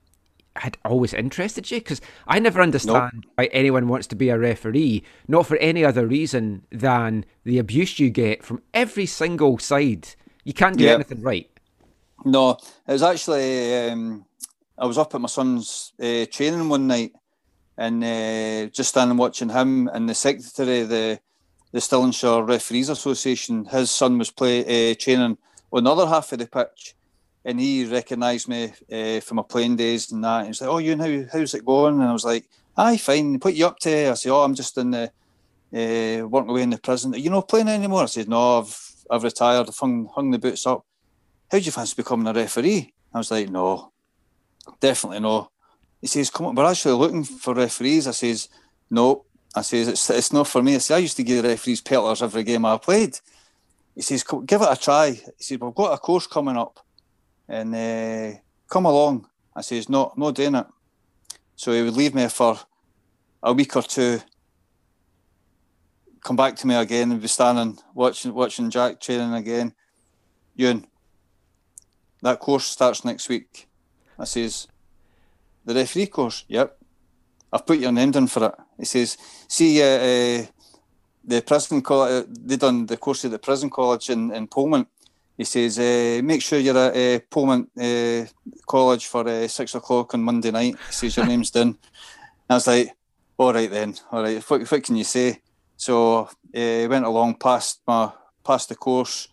had 0.56 0.78
always 0.84 1.12
interested 1.12 1.70
you? 1.70 1.78
Because 1.78 2.00
I 2.26 2.38
never 2.38 2.62
understand 2.62 3.10
nope. 3.14 3.24
why 3.34 3.44
anyone 3.46 3.88
wants 3.88 4.06
to 4.08 4.16
be 4.16 4.30
a 4.30 4.38
referee, 4.38 5.02
not 5.28 5.46
for 5.46 5.56
any 5.58 5.84
other 5.84 6.06
reason 6.06 6.66
than 6.70 7.26
the 7.44 7.58
abuse 7.58 7.98
you 7.98 8.08
get 8.08 8.42
from 8.42 8.62
every 8.72 9.06
single 9.06 9.58
side. 9.58 10.08
You 10.44 10.54
can't 10.54 10.78
do 10.78 10.88
anything 10.88 11.22
right. 11.22 11.48
No, 12.24 12.50
it 12.52 12.92
was 12.92 13.02
actually 13.02 13.90
um, 13.90 14.24
I 14.78 14.86
was 14.86 14.98
up 14.98 15.14
at 15.14 15.20
my 15.20 15.28
son's 15.28 15.92
uh, 16.00 16.24
training 16.30 16.68
one 16.68 16.86
night 16.86 17.12
and 17.76 18.02
uh, 18.02 18.70
just 18.70 18.90
standing 18.90 19.16
watching 19.16 19.48
him 19.48 19.88
and 19.88 20.08
the 20.08 20.14
secretary 20.14 20.82
the 20.84 21.20
the 21.72 21.80
Stirlingshire 21.80 22.46
Referees 22.46 22.90
Association. 22.90 23.64
His 23.64 23.90
son 23.90 24.18
was 24.18 24.30
play 24.30 24.92
uh, 24.92 24.94
training 24.98 25.38
on 25.72 25.84
the 25.84 25.90
other 25.90 26.06
half 26.06 26.32
of 26.32 26.38
the 26.38 26.46
pitch, 26.46 26.94
and 27.44 27.58
he 27.58 27.86
recognised 27.86 28.46
me 28.46 28.72
uh, 28.92 29.20
from 29.20 29.36
my 29.36 29.42
playing 29.42 29.76
days 29.76 30.12
and 30.12 30.22
that. 30.22 30.40
And 30.40 30.46
he's 30.48 30.60
like, 30.60 30.70
"Oh, 30.70 30.78
you 30.78 30.94
know, 30.94 31.26
how's 31.32 31.54
it 31.54 31.64
going?" 31.64 31.94
And 31.94 32.04
I 32.04 32.12
was 32.12 32.24
like, 32.24 32.44
"Aye, 32.76 32.98
fine. 32.98 33.36
What 33.36 33.54
you 33.54 33.66
up 33.66 33.78
to?" 33.80 34.10
I 34.10 34.14
said, 34.14 34.32
"Oh, 34.32 34.42
I'm 34.42 34.54
just 34.54 34.76
in 34.76 34.90
the 34.90 35.10
uh, 35.74 36.28
working 36.28 36.50
away 36.50 36.62
in 36.62 36.70
the 36.70 36.78
prison. 36.78 37.14
Are 37.14 37.18
you 37.18 37.30
not 37.30 37.48
playing 37.48 37.68
anymore?" 37.68 38.02
I 38.02 38.06
said, 38.06 38.28
"No, 38.28 38.58
I've 38.58 38.78
I've 39.10 39.24
retired. 39.24 39.68
I've 39.68 39.78
hung 39.78 40.08
hung 40.14 40.30
the 40.30 40.38
boots 40.38 40.66
up." 40.66 40.84
How 41.50 41.58
do 41.58 41.64
you 41.64 41.72
fancy 41.72 41.94
becoming 41.96 42.26
a 42.26 42.32
referee? 42.32 42.92
I 43.14 43.18
was 43.18 43.30
like, 43.30 43.48
"No, 43.48 43.92
definitely 44.80 45.20
no." 45.20 45.50
He 46.02 46.06
says, 46.06 46.28
"Come 46.28 46.46
on, 46.46 46.54
we're 46.54 46.70
actually 46.70 46.94
looking 46.94 47.24
for 47.24 47.54
referees." 47.54 48.06
I 48.06 48.10
says, 48.10 48.50
"No, 48.90 49.24
I 49.54 49.62
says, 49.62 49.88
it's, 49.88 50.08
it's 50.10 50.32
not 50.32 50.48
for 50.48 50.62
me. 50.62 50.76
I 50.76 50.78
say, 50.78 50.94
I 50.94 50.98
used 50.98 51.16
to 51.16 51.24
give 51.24 51.42
the 51.42 51.50
referees 51.50 51.80
pelters 51.80 52.22
every 52.22 52.42
game 52.42 52.64
I 52.64 52.78
played. 52.78 53.18
He 53.94 54.00
says, 54.00 54.24
give 54.46 54.62
it 54.62 54.68
a 54.70 54.76
try. 54.76 55.10
He 55.10 55.20
says, 55.38 55.58
we've 55.60 55.74
got 55.74 55.92
a 55.92 55.98
course 55.98 56.26
coming 56.26 56.56
up 56.56 56.80
and 57.48 57.74
uh, 57.74 58.38
come 58.68 58.86
along. 58.86 59.28
I 59.54 59.60
says, 59.60 59.88
no, 59.88 60.12
no 60.16 60.30
doing 60.30 60.54
it. 60.54 60.66
So 61.56 61.72
he 61.72 61.82
would 61.82 61.96
leave 61.96 62.14
me 62.14 62.26
for 62.28 62.58
a 63.42 63.52
week 63.52 63.76
or 63.76 63.82
two, 63.82 64.20
come 66.22 66.36
back 66.36 66.56
to 66.56 66.66
me 66.66 66.74
again 66.74 67.10
and 67.10 67.20
be 67.20 67.28
standing 67.28 67.78
watching 67.94 68.32
watching 68.32 68.70
Jack 68.70 69.00
training 69.00 69.34
again. 69.34 69.74
Ewan, 70.54 70.86
that 72.22 72.38
course 72.38 72.64
starts 72.64 73.04
next 73.04 73.28
week. 73.28 73.68
I 74.18 74.24
says, 74.24 74.68
the 75.64 75.74
referee 75.74 76.06
course? 76.06 76.44
Yep. 76.48 76.78
I've 77.52 77.66
put 77.66 77.78
your 77.78 77.92
name 77.92 78.12
down 78.12 78.28
for 78.28 78.46
it. 78.46 78.54
He 78.82 78.86
says, 78.86 79.16
see, 79.46 79.80
uh, 79.80 79.84
uh, 79.84 80.46
the 81.24 81.40
prison 81.42 81.80
college, 81.82 82.26
they 82.28 82.56
done 82.56 82.84
the 82.84 82.96
course 82.96 83.24
at 83.24 83.30
the 83.30 83.38
prison 83.38 83.70
college 83.70 84.10
in, 84.10 84.32
in 84.32 84.48
Polmont. 84.48 84.88
He 85.38 85.44
says, 85.44 85.78
uh, 85.78 86.20
make 86.24 86.42
sure 86.42 86.59
you're 86.59 86.76
at 86.76 86.96
uh, 86.96 87.20
Polmont 87.30 87.68
uh, 87.78 88.26
College 88.66 89.06
for 89.06 89.28
uh, 89.28 89.46
six 89.46 89.76
o'clock 89.76 90.14
on 90.14 90.24
Monday 90.24 90.50
night. 90.50 90.74
He 90.88 90.92
says, 90.92 91.16
your 91.16 91.26
name's 91.32 91.52
done. 91.52 91.78
I 92.50 92.54
was 92.54 92.66
like, 92.66 92.92
all 93.38 93.52
right 93.52 93.70
then, 93.70 93.94
all 94.10 94.24
right, 94.24 94.42
what, 94.50 94.68
what 94.68 94.82
can 94.82 94.96
you 94.96 95.04
say? 95.04 95.40
So 95.76 96.22
uh, 96.22 96.28
went 96.52 97.04
along 97.04 97.36
past 97.36 97.82
my 97.86 98.10
past 98.44 98.68
the 98.68 98.74
course, 98.74 99.28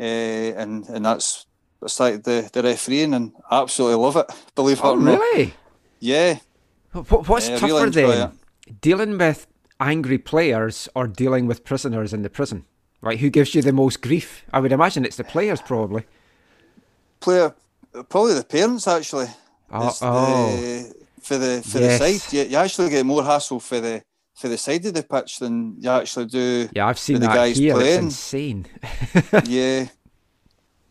uh, 0.00 0.02
and 0.02 0.88
and 0.88 1.04
that's 1.04 1.46
I 1.82 1.88
started 1.88 2.24
the, 2.24 2.48
the 2.52 2.62
refereeing 2.62 3.12
and 3.12 3.32
I 3.50 3.60
absolutely 3.60 4.02
love 4.02 4.16
it. 4.16 4.26
Believe 4.54 4.78
it 4.78 4.84
oh, 4.84 4.94
or 4.94 5.00
not. 5.00 5.20
Really? 5.20 5.54
Yeah, 6.00 6.38
What's 6.94 7.48
tougher 7.48 7.66
really 7.66 7.90
then? 7.90 8.38
It. 8.66 8.80
Dealing 8.80 9.18
with 9.18 9.46
angry 9.80 10.18
players 10.18 10.88
or 10.94 11.06
dealing 11.06 11.46
with 11.46 11.64
prisoners 11.64 12.12
in 12.12 12.22
the 12.22 12.30
prison? 12.30 12.64
Right? 13.00 13.20
Who 13.20 13.30
gives 13.30 13.54
you 13.54 13.62
the 13.62 13.72
most 13.72 14.00
grief? 14.00 14.44
I 14.52 14.60
would 14.60 14.72
imagine 14.72 15.04
it's 15.04 15.16
the 15.16 15.24
players, 15.24 15.60
probably. 15.60 16.04
Player, 17.20 17.54
probably 18.08 18.34
the 18.34 18.44
parents 18.44 18.88
actually. 18.88 19.28
Oh, 19.70 19.96
oh. 20.02 20.56
The, 20.56 20.94
for 21.20 21.38
the 21.38 21.62
for 21.62 21.78
yes. 21.78 21.98
the 21.98 22.18
side, 22.18 22.32
you, 22.32 22.42
you 22.44 22.56
actually 22.56 22.90
get 22.90 23.06
more 23.06 23.24
hassle 23.24 23.60
for 23.60 23.80
the 23.80 24.02
for 24.34 24.48
the 24.48 24.58
side 24.58 24.84
of 24.84 24.94
the 24.94 25.02
pitch 25.02 25.38
than 25.38 25.76
you 25.80 25.90
actually 25.90 26.26
do. 26.26 26.68
Yeah, 26.72 26.86
I've 26.86 26.98
seen 26.98 27.20
the 27.20 27.26
that 27.26 27.34
guys 27.34 27.56
here. 27.56 27.74
Playing. 27.74 27.94
It's 27.94 28.04
insane. 28.04 28.66
yeah, 29.46 29.86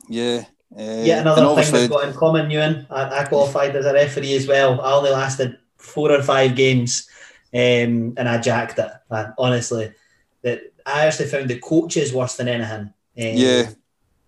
yeah. 0.10 0.46
Uh, 0.76 1.04
yeah, 1.04 1.22
another 1.22 1.62
thing 1.62 1.82
we've 1.82 1.90
got 1.90 2.08
in 2.08 2.16
common, 2.16 2.50
Ewan. 2.50 2.88
I, 2.90 3.20
I 3.20 3.24
qualified 3.26 3.76
as 3.76 3.86
a 3.86 3.94
referee 3.94 4.34
as 4.34 4.48
well. 4.48 4.82
I 4.82 4.94
only 4.94 5.12
lasted 5.12 5.58
four 5.78 6.12
or 6.12 6.24
five 6.24 6.56
games, 6.56 7.08
um, 7.54 8.14
and 8.18 8.28
I 8.28 8.40
jacked 8.40 8.80
it. 8.80 8.92
Man. 9.10 9.34
Honestly, 9.38 9.94
that 10.42 10.62
I 10.86 11.06
actually 11.06 11.28
found 11.28 11.50
the 11.50 11.60
coaches 11.60 12.14
worse 12.14 12.36
than 12.36 12.48
anything. 12.48 12.82
Um, 12.82 12.94
yeah, 13.16 13.70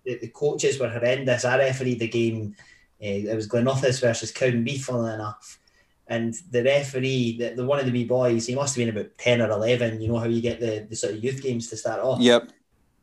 the, 0.04 0.18
the, 0.18 0.28
coaches 0.28 0.78
were 0.78 0.88
horrendous. 0.88 1.44
I 1.44 1.58
refereed 1.58 1.98
the 1.98 2.08
game. 2.08 2.54
Uh, 3.02 3.28
it 3.30 3.34
was 3.34 3.48
Glenoffice 3.48 4.00
versus 4.00 4.32
Cowdenbeath, 4.32 4.80
funnily 4.80 5.14
enough. 5.14 5.58
And 6.06 6.34
the 6.52 6.62
referee, 6.62 7.36
the, 7.38 7.54
the 7.54 7.66
one 7.66 7.80
of 7.80 7.86
the 7.86 7.92
wee 7.92 8.04
boys, 8.04 8.46
he 8.46 8.54
must 8.54 8.76
have 8.76 8.86
been 8.86 8.96
about 8.96 9.18
ten 9.18 9.42
or 9.42 9.50
eleven. 9.50 10.00
You 10.00 10.08
know 10.08 10.18
how 10.18 10.26
you 10.26 10.40
get 10.40 10.60
the, 10.60 10.86
the 10.88 10.96
sort 10.96 11.14
of 11.14 11.24
youth 11.24 11.42
games 11.42 11.68
to 11.70 11.76
start 11.76 12.00
off. 12.00 12.20
Yep. 12.20 12.52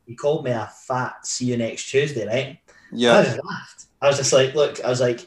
He 0.06 0.14
called 0.14 0.44
me 0.44 0.50
a 0.50 0.70
fat. 0.86 1.26
See 1.26 1.46
you 1.46 1.56
next 1.56 1.90
Tuesday, 1.90 2.26
right? 2.26 2.58
Yeah. 2.92 3.18
I 3.18 3.24
just 3.24 3.44
laughed. 3.44 3.86
I 4.00 4.08
was 4.08 4.16
just 4.16 4.32
like, 4.32 4.54
look, 4.54 4.82
I 4.84 4.88
was 4.88 5.00
like, 5.00 5.26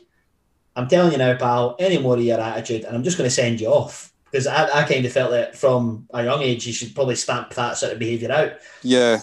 I'm 0.76 0.88
telling 0.88 1.12
you 1.12 1.18
now, 1.18 1.36
pal, 1.36 1.76
any 1.80 1.98
more 1.98 2.16
of 2.16 2.22
your 2.22 2.40
attitude, 2.40 2.84
and 2.84 2.96
I'm 2.96 3.04
just 3.04 3.18
going 3.18 3.28
to 3.28 3.36
send 3.36 3.60
you 3.60 3.68
off. 3.68 4.14
Because 4.32 4.48
I, 4.48 4.82
I 4.82 4.84
kind 4.84 5.06
of 5.06 5.12
felt 5.12 5.32
that 5.32 5.56
from 5.56 6.08
a 6.14 6.24
young 6.24 6.42
age, 6.42 6.68
you 6.68 6.74
should 6.74 6.94
probably 6.94 7.16
stamp 7.16 7.54
that 7.54 7.78
sort 7.78 7.94
of 7.94 8.00
behaviour 8.00 8.32
out. 8.32 8.54
Yeah. 8.84 9.22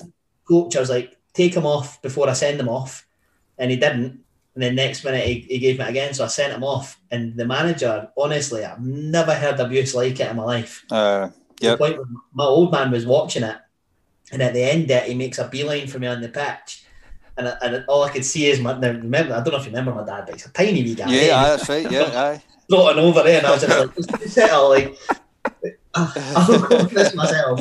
Coach, 0.49 0.77
I 0.77 0.81
was 0.81 0.91
like, 0.91 1.17
take 1.33 1.55
him 1.55 1.67
off 1.67 2.01
before 2.01 2.29
I 2.29 2.33
send 2.33 2.61
him 2.61 2.69
off. 2.69 3.07
And 3.59 3.71
he 3.71 3.77
didn't. 3.77 4.21
And 4.55 4.63
then 4.63 4.75
next 4.77 5.05
minute, 5.05 5.27
he, 5.27 5.41
he 5.41 5.59
gave 5.59 5.79
me 5.79 5.85
again. 5.85 6.15
So 6.15 6.25
I 6.25 6.29
sent 6.29 6.53
him 6.53 6.65
off. 6.65 7.01
And 7.11 7.37
the 7.37 7.45
manager, 7.45 8.09
honestly, 8.17 8.65
I've 8.65 8.81
never 8.81 9.35
heard 9.35 9.61
abuse 9.61 9.95
like 9.95 10.19
it 10.19 10.31
in 10.31 10.37
my 10.37 10.45
life. 10.45 10.85
Uh, 10.91 11.31
yeah. 11.61 11.77
My 12.33 12.45
old 12.45 12.73
man 12.73 12.91
was 12.91 13.07
watching 13.07 13.43
it. 13.43 13.57
And 14.33 14.43
at 14.43 14.55
the 14.55 14.63
end, 14.63 14.91
it, 14.91 15.05
he 15.05 15.15
makes 15.15 15.39
a 15.39 15.49
beeline 15.49 15.87
for 15.87 15.99
me 15.99 16.07
on 16.07 16.23
the 16.23 16.29
pitch 16.29 16.85
and, 17.37 17.57
and 17.63 17.85
all 17.89 18.05
I 18.05 18.11
could 18.11 18.25
see 18.25 18.47
is 18.47 18.61
my. 18.61 18.79
Now 18.79 18.89
remember, 18.89 19.35
I 19.35 19.43
don't 19.43 19.53
know 19.53 19.59
if 19.59 19.65
you 19.65 19.71
remember 19.71 19.95
my 19.95 20.05
dad, 20.05 20.25
but 20.27 20.35
he's 20.35 20.47
a 20.47 20.51
tiny 20.51 20.83
wee 20.83 20.95
guy. 20.95 21.11
Yeah, 21.11 21.37
aye, 21.37 21.49
that's 21.51 21.69
right. 21.69 21.91
Yeah, 21.91 22.03
aye. 22.15 22.43
Floating 22.69 23.05
over 23.05 23.23
there, 23.23 23.39
and 23.39 23.47
I 23.47 23.51
was 23.53 23.63
just 23.63 24.11
like, 24.11 24.21
settle, 24.29 24.69
like. 24.69 24.99
I 25.97 26.47
don't 26.49 26.69
go 26.69 26.83
this 26.85 27.15
myself. 27.15 27.61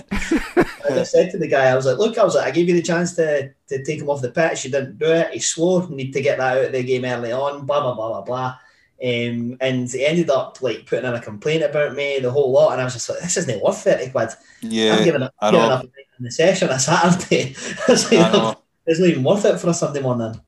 And 0.90 1.00
I 1.00 1.04
said 1.04 1.32
to 1.32 1.38
the 1.38 1.48
guy, 1.48 1.66
I 1.66 1.76
was 1.76 1.86
like, 1.86 1.98
look, 1.98 2.18
I 2.18 2.24
was 2.24 2.36
like, 2.36 2.48
I 2.48 2.52
gave 2.52 2.68
you 2.68 2.76
the 2.76 2.82
chance 2.82 3.14
to, 3.16 3.54
to 3.68 3.84
take 3.84 4.02
him 4.02 4.10
off 4.10 4.22
the 4.22 4.32
pitch. 4.32 4.66
You 4.66 4.72
didn't 4.72 4.98
do 4.98 5.06
it. 5.06 5.32
He 5.32 5.40
swore, 5.40 5.88
need 5.90 6.14
to 6.14 6.22
get 6.22 6.40
that 6.40 6.58
out 6.58 6.66
of 6.66 6.72
the 6.72 6.84
game 6.84 7.06
early 7.06 7.32
on, 7.32 7.66
blah, 7.66 7.82
blah, 7.82 7.94
blah, 7.94 8.10
blah, 8.10 8.22
blah. 8.22 8.58
Um, 9.04 9.58
and 9.60 9.90
he 9.90 10.06
ended 10.06 10.30
up 10.30 10.62
like 10.62 10.86
putting 10.86 11.06
in 11.06 11.14
a 11.14 11.22
complaint 11.22 11.64
about 11.64 11.96
me, 11.96 12.20
the 12.20 12.32
whole 12.32 12.52
lot. 12.52 12.74
And 12.74 12.82
I 12.82 12.86
was 12.86 12.94
just 12.94 13.10
like, 13.10 13.20
this 13.20 13.38
isn't 13.38 13.64
worth 13.64 13.84
30 13.84 14.12
quid. 14.12 14.30
Yeah. 14.62 14.96
I'm 14.96 15.04
giving 15.04 15.24
up, 15.24 15.34
giving 15.42 15.60
up 15.60 15.84
in 15.84 16.26
the 16.26 16.32
session 16.32 16.70
on 16.70 16.76
a 16.76 16.80
Saturday. 16.80 17.56
I 17.88 17.92
was 17.92 18.12
like, 18.12 18.22
I 18.22 18.56
it's 18.86 19.00
not 19.00 19.10
even 19.10 19.24
worth 19.24 19.46
it 19.46 19.60
for 19.60 19.70
a 19.70 19.74
Sunday 19.74 20.02
morning. 20.02 20.40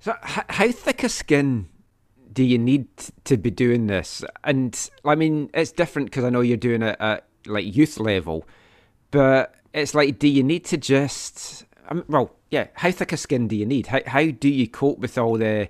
So, 0.00 0.14
how 0.22 0.70
thick 0.70 1.02
a 1.02 1.08
skin 1.08 1.68
do 2.36 2.44
you 2.44 2.58
need 2.58 2.86
to 3.24 3.38
be 3.38 3.50
doing 3.50 3.86
this? 3.86 4.22
And 4.44 4.90
I 5.04 5.14
mean, 5.14 5.50
it's 5.54 5.72
different 5.72 6.10
because 6.10 6.22
I 6.22 6.28
know 6.28 6.42
you're 6.42 6.58
doing 6.58 6.82
it 6.82 6.96
at 7.00 7.26
like 7.46 7.74
youth 7.74 7.98
level, 7.98 8.46
but 9.10 9.54
it's 9.72 9.94
like, 9.94 10.18
do 10.18 10.28
you 10.28 10.42
need 10.42 10.66
to 10.66 10.76
just, 10.76 11.64
um, 11.88 12.04
well, 12.08 12.36
yeah, 12.50 12.66
how 12.74 12.90
thick 12.90 13.12
a 13.12 13.16
skin 13.16 13.48
do 13.48 13.56
you 13.56 13.64
need? 13.64 13.86
How 13.86 14.00
how 14.06 14.26
do 14.26 14.50
you 14.50 14.68
cope 14.68 14.98
with 14.98 15.16
all 15.16 15.38
the? 15.38 15.68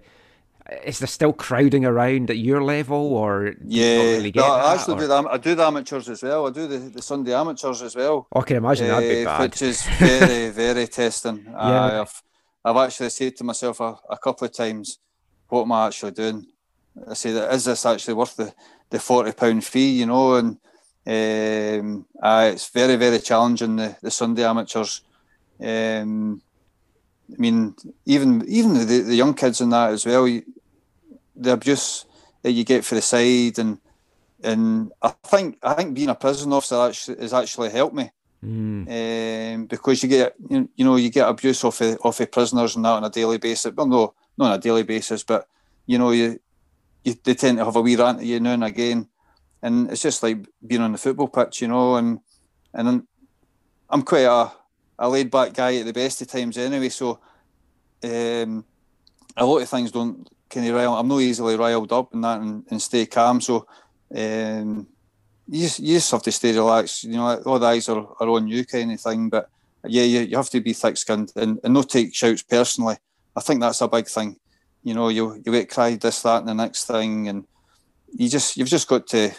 Is 0.84 0.98
there 0.98 1.06
still 1.06 1.32
crowding 1.32 1.84
around 1.84 2.30
at 2.30 2.38
your 2.38 2.64
level, 2.64 3.14
or 3.14 3.54
yeah? 3.64 4.02
Really 4.02 4.32
no, 4.34 4.42
I 4.42 4.74
actually 4.74 4.94
or? 4.94 5.00
do 5.00 5.06
the 5.06 5.28
I 5.30 5.36
do 5.36 5.54
the 5.54 5.64
amateurs 5.64 6.08
as 6.08 6.24
well. 6.24 6.48
I 6.48 6.50
do 6.50 6.66
the, 6.66 6.78
the 6.78 7.00
Sunday 7.00 7.32
amateurs 7.32 7.80
as 7.80 7.94
well. 7.94 8.26
I 8.34 8.40
can 8.40 8.56
imagine 8.56 8.90
uh, 8.90 8.94
that'd 8.96 9.08
be 9.08 9.24
bad. 9.24 9.40
Which 9.40 9.62
is 9.62 9.82
very 9.98 10.50
very 10.50 10.88
testing. 10.88 11.44
yeah. 11.46 12.00
I've 12.00 12.22
I've 12.64 12.76
actually 12.76 13.10
said 13.10 13.36
to 13.36 13.44
myself 13.44 13.78
a, 13.78 13.96
a 14.10 14.18
couple 14.18 14.46
of 14.48 14.52
times, 14.52 14.98
what 15.48 15.62
am 15.62 15.70
I 15.70 15.86
actually 15.86 16.10
doing? 16.10 16.46
I 17.08 17.14
say 17.14 17.32
that 17.32 17.52
is 17.52 17.64
this 17.64 17.86
actually 17.86 18.14
worth 18.14 18.36
the, 18.36 18.54
the 18.90 18.98
forty 18.98 19.32
pound 19.32 19.64
fee, 19.64 19.98
you 19.98 20.06
know? 20.06 20.34
And 20.34 20.58
um, 21.06 22.06
uh, 22.22 22.50
it's 22.52 22.68
very 22.70 22.96
very 22.96 23.18
challenging 23.20 23.76
the, 23.76 23.96
the 24.02 24.10
Sunday 24.10 24.44
amateurs. 24.44 25.02
Um, 25.60 26.42
I 27.32 27.36
mean, 27.38 27.74
even 28.04 28.44
even 28.46 28.74
the, 28.74 29.02
the 29.02 29.14
young 29.14 29.34
kids 29.34 29.60
in 29.60 29.70
that 29.70 29.90
as 29.90 30.06
well, 30.06 30.28
you, 30.28 30.42
the 31.34 31.52
abuse 31.52 32.04
that 32.42 32.52
you 32.52 32.64
get 32.64 32.84
for 32.84 32.94
the 32.94 33.02
side, 33.02 33.58
and 33.58 33.78
and 34.42 34.92
I 35.02 35.08
think 35.24 35.58
I 35.62 35.74
think 35.74 35.94
being 35.94 36.08
a 36.08 36.14
prison 36.14 36.52
officer 36.52 36.76
actually 36.76 37.20
has 37.20 37.34
actually 37.34 37.70
helped 37.70 37.94
me. 37.94 38.10
Mm. 38.44 39.54
Um, 39.54 39.66
because 39.66 40.02
you 40.02 40.08
get 40.08 40.34
you, 40.48 40.68
know 40.78 40.96
you 40.96 41.10
get 41.10 41.28
abuse 41.28 41.64
off 41.64 41.80
of, 41.80 41.98
off 42.04 42.20
of 42.20 42.30
prisoners 42.30 42.76
and 42.76 42.84
that 42.84 42.90
on 42.90 43.04
a 43.04 43.10
daily 43.10 43.38
basis. 43.38 43.72
Well, 43.74 43.86
no, 43.86 44.14
not 44.36 44.52
on 44.52 44.58
a 44.58 44.60
daily 44.60 44.84
basis, 44.84 45.24
but 45.24 45.48
you 45.86 45.98
know 45.98 46.10
you 46.10 46.38
you, 47.06 47.14
they 47.22 47.34
tend 47.34 47.58
to 47.58 47.64
have 47.64 47.76
a 47.76 47.80
wee 47.80 47.96
rant 47.96 48.18
at 48.18 48.26
you 48.26 48.40
now 48.40 48.52
and 48.52 48.64
again, 48.64 49.08
and 49.62 49.90
it's 49.90 50.02
just 50.02 50.22
like 50.22 50.46
being 50.66 50.82
on 50.82 50.92
the 50.92 50.98
football 50.98 51.28
pitch, 51.28 51.62
you 51.62 51.68
know. 51.68 51.94
And 51.96 52.18
and 52.74 53.06
I'm 53.88 54.02
quite 54.02 54.24
a, 54.24 54.50
a 54.98 55.08
laid 55.08 55.30
back 55.30 55.54
guy 55.54 55.76
at 55.76 55.86
the 55.86 55.92
best 55.92 56.20
of 56.22 56.28
times 56.28 56.58
anyway, 56.58 56.88
so 56.88 57.20
um, 58.02 58.64
a 59.36 59.46
lot 59.46 59.62
of 59.62 59.68
things 59.68 59.92
don't 59.92 60.28
kind 60.50 60.66
of 60.66 60.74
rile. 60.74 60.94
I'm 60.94 61.08
not 61.08 61.20
easily 61.20 61.56
riled 61.56 61.92
up 61.92 62.12
and 62.12 62.24
that, 62.24 62.40
and, 62.40 62.64
and 62.70 62.82
stay 62.82 63.06
calm. 63.06 63.40
So 63.40 63.66
um, 64.14 64.88
you 65.46 65.62
just, 65.62 65.78
you 65.78 65.94
just 65.94 66.10
have 66.10 66.22
to 66.22 66.32
stay 66.32 66.52
relaxed. 66.52 67.04
You 67.04 67.12
know, 67.12 67.40
all 67.46 67.60
the 67.60 67.66
eyes 67.66 67.88
are, 67.88 68.06
are 68.18 68.28
on 68.28 68.48
you, 68.48 68.64
kind 68.64 68.92
of 68.92 69.00
thing. 69.00 69.28
But 69.28 69.48
yeah, 69.84 70.02
you, 70.02 70.20
you 70.20 70.36
have 70.36 70.50
to 70.50 70.60
be 70.60 70.72
thick 70.72 70.96
skinned 70.96 71.32
and, 71.36 71.60
and 71.62 71.72
not 71.72 71.88
take 71.88 72.14
shouts 72.14 72.42
personally. 72.42 72.96
I 73.36 73.40
think 73.40 73.60
that's 73.60 73.80
a 73.80 73.88
big 73.88 74.08
thing 74.08 74.38
you 74.86 74.94
know, 74.94 75.08
you 75.08 75.34
you 75.44 75.50
get 75.50 75.68
cried 75.68 76.00
this, 76.00 76.22
that, 76.22 76.38
and 76.38 76.48
the 76.48 76.54
next 76.54 76.84
thing, 76.84 77.26
and 77.26 77.44
you 78.14 78.28
just 78.28 78.56
you've 78.56 78.68
just 78.68 78.86
got 78.86 79.08
to 79.08 79.32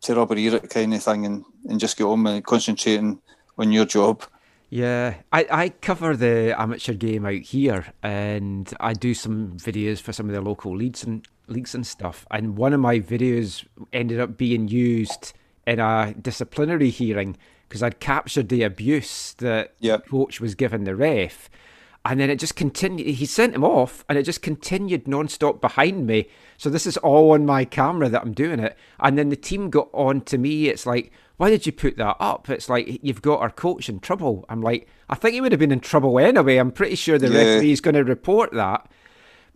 to 0.00 0.14
rubber 0.14 0.38
ear 0.38 0.54
it 0.54 0.70
kind 0.70 0.94
of 0.94 1.02
thing, 1.02 1.26
and 1.26 1.44
and 1.68 1.78
just 1.78 1.98
get 1.98 2.04
on 2.04 2.26
and 2.26 2.42
concentrating 2.42 3.20
on 3.58 3.70
your 3.70 3.84
job. 3.84 4.24
Yeah, 4.70 5.16
I, 5.30 5.46
I 5.50 5.68
cover 5.68 6.16
the 6.16 6.58
amateur 6.58 6.94
game 6.94 7.26
out 7.26 7.42
here, 7.42 7.92
and 8.02 8.72
I 8.80 8.94
do 8.94 9.12
some 9.12 9.58
videos 9.58 10.00
for 10.00 10.14
some 10.14 10.26
of 10.30 10.34
the 10.34 10.40
local 10.40 10.74
leagues 10.74 11.04
and 11.04 11.28
leagues 11.48 11.74
and 11.74 11.86
stuff. 11.86 12.26
And 12.30 12.56
one 12.56 12.72
of 12.72 12.80
my 12.80 12.98
videos 12.98 13.66
ended 13.92 14.18
up 14.20 14.38
being 14.38 14.68
used 14.68 15.34
in 15.66 15.80
a 15.80 16.14
disciplinary 16.14 16.88
hearing 16.88 17.36
because 17.68 17.82
I'd 17.82 18.00
captured 18.00 18.48
the 18.48 18.62
abuse 18.62 19.34
that 19.34 19.74
yep. 19.80 20.08
coach 20.08 20.40
was 20.40 20.54
giving 20.54 20.84
the 20.84 20.96
ref 20.96 21.50
and 22.06 22.20
then 22.20 22.30
it 22.30 22.38
just 22.38 22.54
continued. 22.54 23.08
He 23.08 23.26
sent 23.26 23.56
him 23.56 23.64
off, 23.64 24.04
and 24.08 24.16
it 24.16 24.22
just 24.22 24.40
continued 24.40 25.08
non-stop 25.08 25.60
behind 25.60 26.06
me. 26.06 26.28
So 26.56 26.70
this 26.70 26.86
is 26.86 26.96
all 26.98 27.32
on 27.32 27.44
my 27.44 27.64
camera 27.64 28.08
that 28.08 28.22
I'm 28.22 28.32
doing 28.32 28.60
it. 28.60 28.78
And 29.00 29.18
then 29.18 29.28
the 29.28 29.36
team 29.36 29.70
got 29.70 29.88
on 29.92 30.20
to 30.22 30.38
me. 30.38 30.68
It's 30.68 30.86
like, 30.86 31.10
why 31.36 31.50
did 31.50 31.66
you 31.66 31.72
put 31.72 31.96
that 31.96 32.16
up? 32.20 32.48
It's 32.48 32.68
like 32.68 33.00
you've 33.02 33.22
got 33.22 33.40
our 33.40 33.50
coach 33.50 33.88
in 33.88 33.98
trouble. 33.98 34.44
I'm 34.48 34.62
like, 34.62 34.86
I 35.10 35.16
think 35.16 35.34
he 35.34 35.40
would 35.40 35.50
have 35.50 35.58
been 35.58 35.72
in 35.72 35.80
trouble 35.80 36.16
anyway. 36.20 36.58
I'm 36.58 36.70
pretty 36.70 36.94
sure 36.94 37.18
the 37.18 37.28
yeah. 37.28 37.54
referee 37.54 37.72
is 37.72 37.80
going 37.80 37.96
to 37.96 38.04
report 38.04 38.52
that. 38.52 38.88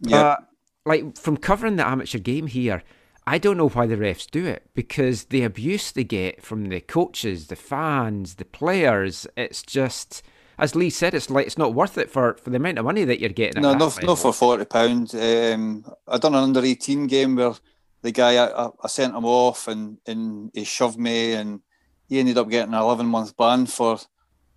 But 0.01 0.11
yeah. 0.11 0.37
like 0.85 1.17
from 1.17 1.37
covering 1.37 1.77
the 1.77 1.87
amateur 1.87 2.19
game 2.19 2.49
here, 2.49 2.83
I 3.29 3.39
don't 3.39 3.59
know 3.59 3.69
why 3.69 3.87
the 3.87 3.97
refs 3.97 4.29
do 4.29 4.45
it 4.45 4.69
because 4.75 5.27
the 5.27 5.45
abuse 5.45 5.93
they 5.93 6.03
get 6.03 6.43
from 6.43 6.65
the 6.65 6.81
coaches, 6.81 7.47
the 7.47 7.55
fans, 7.55 8.35
the 8.35 8.45
players, 8.45 9.29
it's 9.37 9.63
just 9.63 10.25
as 10.61 10.75
Lee 10.75 10.91
said, 10.91 11.15
it's 11.15 11.31
like 11.31 11.47
it's 11.47 11.59
not 11.59 11.75
worth 11.75 11.99
it 11.99 12.11
for, 12.11 12.35
for 12.35 12.51
the 12.51 12.57
amount 12.57 12.79
of 12.79 12.85
money 12.85 13.05
that 13.05 13.19
you're 13.19 13.31
getting. 13.31 13.63
No, 13.63 13.75
not 13.75 14.03
no 14.03 14.15
for 14.15 14.33
forty 14.33 14.65
pound. 14.65 15.15
Um, 15.15 15.85
I 16.07 16.19
done 16.19 16.35
an 16.35 16.45
under 16.45 16.65
eighteen 16.65 17.07
game 17.07 17.37
where 17.37 17.55
the 18.03 18.13
guy 18.13 18.37
I, 18.37 18.69
I, 18.83 18.89
sent 18.89 19.15
him 19.15 19.25
off 19.25 19.69
and, 19.69 19.99
and 20.07 20.51
he 20.55 20.65
shoved 20.65 20.99
me 20.99 21.35
and 21.35 21.61
he 22.09 22.19
ended 22.19 22.39
up 22.39 22.49
getting 22.49 22.75
an 22.75 22.81
eleven 22.81 23.07
month 23.07 23.37
ban 23.37 23.67
for 23.67 23.99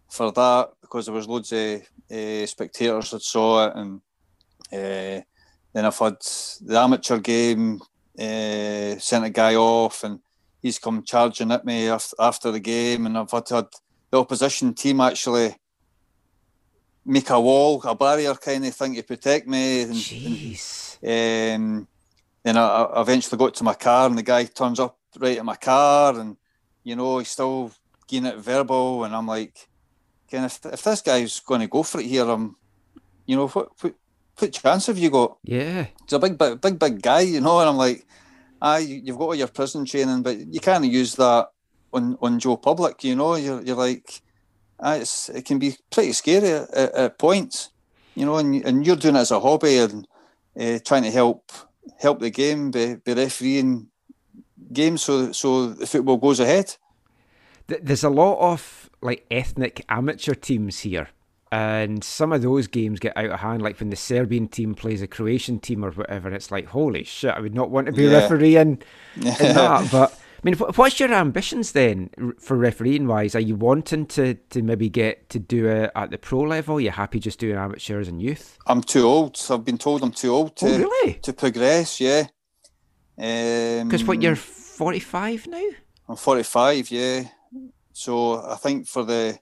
for 0.09 0.31
that 0.31 0.69
because 0.81 1.05
there 1.05 1.15
was 1.15 1.27
loads 1.27 1.51
of 1.51 1.81
uh, 2.11 2.45
spectators 2.45 3.11
that 3.11 3.21
saw 3.21 3.67
it 3.67 3.73
and 3.75 4.01
uh, 4.71 5.21
then 5.73 5.85
I've 5.85 5.97
had 5.97 6.17
the 6.61 6.79
amateur 6.79 7.19
game 7.19 7.81
uh, 8.17 8.99
sent 8.99 9.25
a 9.25 9.29
guy 9.29 9.55
off 9.55 10.03
and 10.03 10.19
he's 10.61 10.79
come 10.79 11.03
charging 11.03 11.51
at 11.51 11.65
me 11.65 11.87
after, 11.87 12.15
after 12.19 12.51
the 12.51 12.59
game 12.59 13.05
and 13.05 13.17
I've 13.17 13.31
had, 13.31 13.49
had 13.49 13.67
the 14.11 14.19
opposition 14.19 14.73
team 14.73 15.01
actually 15.01 15.55
make 17.05 17.29
a 17.29 17.39
wall, 17.39 17.81
a 17.83 17.95
barrier 17.95 18.33
kind 18.35 18.65
of 18.65 18.75
thing 18.75 18.95
to 18.95 19.03
protect 19.03 19.47
me. 19.47 19.81
And, 19.81 19.93
Jeez. 19.93 20.97
And, 21.01 21.79
um, 21.79 21.87
then 22.43 22.57
I, 22.57 22.65
I, 22.65 23.01
eventually 23.01 23.37
got 23.37 23.53
to 23.55 23.63
my 23.63 23.73
car, 23.73 24.07
and 24.07 24.17
the 24.17 24.23
guy 24.23 24.45
turns 24.45 24.79
up 24.79 24.97
right 25.17 25.37
at 25.37 25.45
my 25.45 25.55
car, 25.55 26.19
and 26.19 26.37
you 26.83 26.95
know 26.95 27.19
he's 27.19 27.29
still 27.29 27.71
getting 28.07 28.27
it 28.27 28.37
verbal, 28.37 29.05
and 29.05 29.15
I'm 29.15 29.27
like, 29.27 29.67
"Can 30.29 30.43
if, 30.43 30.59
if 30.65 30.83
this 30.83 31.01
guy's 31.01 31.39
going 31.39 31.61
to 31.61 31.67
go 31.67 31.83
for 31.83 32.01
it 32.01 32.07
here, 32.07 32.29
I'm, 32.29 32.55
you 33.25 33.37
know, 33.37 33.47
what, 33.47 33.69
what 33.81 33.95
what 34.37 34.51
chance 34.51 34.87
have 34.87 34.97
you 34.97 35.09
got? 35.09 35.37
Yeah, 35.43 35.87
it's 36.03 36.13
a 36.13 36.19
big, 36.19 36.37
big, 36.37 36.59
big, 36.59 36.79
big 36.79 37.01
guy, 37.01 37.21
you 37.21 37.39
know, 37.39 37.59
and 37.59 37.69
I'm 37.69 37.77
like, 37.77 38.05
ah, 38.61 38.77
you've 38.77 39.17
got 39.17 39.25
all 39.25 39.35
your 39.35 39.47
prison 39.47 39.85
training, 39.85 40.21
but 40.21 40.37
you 40.37 40.59
can't 40.59 40.85
use 40.85 41.15
that 41.15 41.49
on 41.93 42.17
on 42.21 42.39
Joe 42.39 42.57
Public, 42.57 43.03
you 43.05 43.15
know. 43.15 43.35
You're 43.35 43.61
you're 43.61 43.77
like, 43.77 44.21
uh, 44.79 44.97
it's, 45.01 45.29
it 45.29 45.45
can 45.45 45.59
be 45.59 45.75
pretty 45.91 46.11
scary 46.13 46.49
at, 46.49 46.69
at, 46.73 47.17
points, 47.17 47.69
you 48.15 48.25
know, 48.25 48.37
and, 48.37 48.65
and 48.65 48.85
you're 48.85 48.95
doing 48.95 49.15
it 49.15 49.19
as 49.19 49.31
a 49.31 49.39
hobby 49.39 49.77
and 49.77 50.07
uh, 50.59 50.79
trying 50.83 51.03
to 51.03 51.11
help 51.11 51.51
help 51.99 52.19
the 52.19 52.29
game 52.29 52.71
by, 52.71 52.97
by 53.05 53.13
refereeing 53.13 53.87
games 54.71 55.03
so 55.03 55.31
so 55.31 55.67
the 55.67 55.87
football 55.87 56.17
goes 56.17 56.39
ahead. 56.39 56.75
There's 57.67 58.03
a 58.03 58.09
lot 58.09 58.39
of 58.39 58.89
like 59.01 59.25
ethnic 59.31 59.85
amateur 59.89 60.33
teams 60.33 60.79
here, 60.79 61.09
and 61.51 62.03
some 62.03 62.33
of 62.33 62.41
those 62.41 62.67
games 62.67 62.99
get 62.99 63.15
out 63.15 63.31
of 63.31 63.39
hand. 63.39 63.61
Like 63.61 63.79
when 63.79 63.89
the 63.89 63.95
Serbian 63.95 64.47
team 64.47 64.75
plays 64.75 65.01
a 65.01 65.07
Croatian 65.07 65.59
team 65.59 65.83
or 65.83 65.91
whatever, 65.91 66.31
it's 66.31 66.51
like 66.51 66.67
holy 66.67 67.03
shit! 67.03 67.33
I 67.33 67.39
would 67.39 67.55
not 67.55 67.69
want 67.69 67.87
to 67.87 67.93
be 67.93 68.03
yeah. 68.03 68.19
refereeing 68.19 68.81
in 69.15 69.23
that, 69.23 69.89
but 69.91 70.19
mean, 70.43 70.55
what's 70.55 70.99
your 70.99 71.13
ambitions 71.13 71.71
then 71.71 72.09
for 72.39 72.57
refereeing 72.57 73.07
wise? 73.07 73.35
Are 73.35 73.39
you 73.39 73.55
wanting 73.55 74.05
to, 74.07 74.33
to 74.33 74.61
maybe 74.61 74.89
get 74.89 75.29
to 75.29 75.39
do 75.39 75.67
it 75.67 75.91
at 75.95 76.11
the 76.11 76.17
pro 76.17 76.41
level? 76.41 76.77
Are 76.77 76.81
you 76.81 76.91
happy 76.91 77.19
just 77.19 77.39
doing 77.39 77.55
amateurs 77.55 78.07
and 78.07 78.21
youth? 78.21 78.57
I'm 78.67 78.81
too 78.81 79.03
old. 79.03 79.39
I've 79.49 79.63
been 79.63 79.77
told 79.77 80.03
I'm 80.03 80.11
too 80.11 80.31
old 80.31 80.55
to 80.57 80.67
oh, 80.67 80.77
really? 80.79 81.13
to 81.15 81.33
progress. 81.33 81.99
Yeah. 81.99 82.27
Because 83.15 84.01
um, 84.01 84.07
what 84.07 84.21
you're 84.21 84.35
45 84.35 85.47
now? 85.47 85.69
I'm 86.09 86.15
45. 86.15 86.91
Yeah. 86.91 87.23
So 87.93 88.43
I 88.45 88.55
think 88.55 88.87
for 88.87 89.03
the 89.03 89.39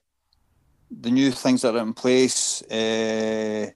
the 1.00 1.10
new 1.10 1.30
things 1.30 1.62
that 1.62 1.74
are 1.74 1.82
in 1.82 1.94
place, 1.94 2.62
uh, 2.70 3.70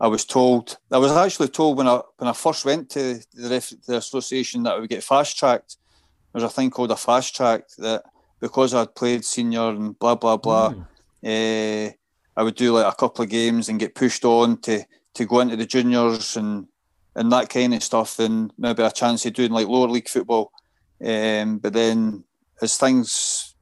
I 0.00 0.06
was 0.06 0.24
told. 0.24 0.78
I 0.92 0.98
was 0.98 1.10
actually 1.10 1.48
told 1.48 1.76
when 1.76 1.88
I 1.88 2.00
when 2.18 2.28
I 2.28 2.32
first 2.32 2.64
went 2.64 2.90
to 2.90 3.20
the, 3.34 3.48
ref, 3.48 3.72
the 3.86 3.96
association 3.96 4.62
that 4.62 4.74
I 4.74 4.78
would 4.78 4.88
get 4.88 5.02
fast 5.02 5.36
tracked 5.36 5.76
there's 6.34 6.44
a 6.44 6.50
thing 6.50 6.70
called 6.70 6.90
a 6.90 6.96
fast 6.96 7.34
track 7.34 7.68
that 7.78 8.02
because 8.40 8.74
I'd 8.74 8.94
played 8.94 9.24
senior 9.24 9.70
and 9.70 9.98
blah 9.98 10.16
blah 10.16 10.36
blah, 10.36 10.74
mm. 10.74 11.88
uh, 11.88 11.92
I 12.36 12.42
would 12.42 12.56
do 12.56 12.72
like 12.72 12.92
a 12.92 12.96
couple 12.96 13.22
of 13.22 13.30
games 13.30 13.68
and 13.68 13.80
get 13.80 13.94
pushed 13.94 14.24
on 14.24 14.60
to 14.62 14.84
to 15.14 15.24
go 15.24 15.40
into 15.40 15.56
the 15.56 15.64
juniors 15.64 16.36
and 16.36 16.66
and 17.14 17.30
that 17.32 17.48
kind 17.48 17.72
of 17.72 17.82
stuff, 17.82 18.18
and 18.18 18.52
maybe 18.58 18.82
a 18.82 18.90
chance 18.90 19.24
of 19.24 19.32
doing 19.32 19.52
like 19.52 19.68
lower 19.68 19.88
league 19.88 20.08
football. 20.08 20.50
Um, 21.04 21.58
but 21.58 21.72
then 21.72 22.24
as 22.60 22.76
things 22.76 23.54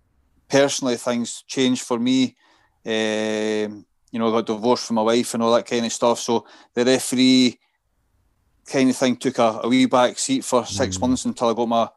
personally 0.49 0.97
things 0.97 1.45
changed 1.47 1.83
for 1.83 1.99
me. 1.99 2.37
Um, 2.85 3.87
you 4.11 4.19
know, 4.19 4.29
I 4.29 4.33
got 4.33 4.47
divorced 4.47 4.87
from 4.87 4.97
my 4.97 5.03
wife 5.03 5.33
and 5.33 5.43
all 5.43 5.55
that 5.55 5.67
kind 5.67 5.87
of 5.87 5.93
stuff. 5.93 6.19
So 6.19 6.47
the 6.75 6.85
referee 6.85 7.59
kind 8.67 8.91
of 8.91 8.97
thing 8.97 9.17
took 9.17 9.39
a, 9.39 9.61
a 9.63 9.69
wee 9.69 9.87
back 9.87 10.19
seat 10.19 10.45
for 10.45 10.67
six 10.67 10.99
mm. 10.99 11.01
months 11.01 11.25
until 11.25 11.49
I 11.49 11.55
got 11.55 11.69
my 11.69 11.89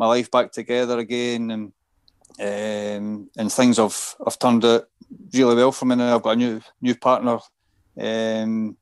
my 0.00 0.06
life 0.06 0.30
back 0.30 0.50
together 0.50 0.98
again, 0.98 1.50
and 1.50 1.72
um, 2.40 3.30
and 3.36 3.52
things 3.52 3.76
have 3.76 4.14
have 4.24 4.38
turned 4.38 4.64
out 4.64 4.88
really 5.32 5.54
well 5.54 5.72
for 5.72 5.84
me 5.84 5.94
now. 5.94 6.14
I've 6.14 6.22
got 6.22 6.32
a 6.32 6.36
new 6.36 6.60
new 6.80 6.94
partner. 6.94 7.38
Um, 8.00 8.76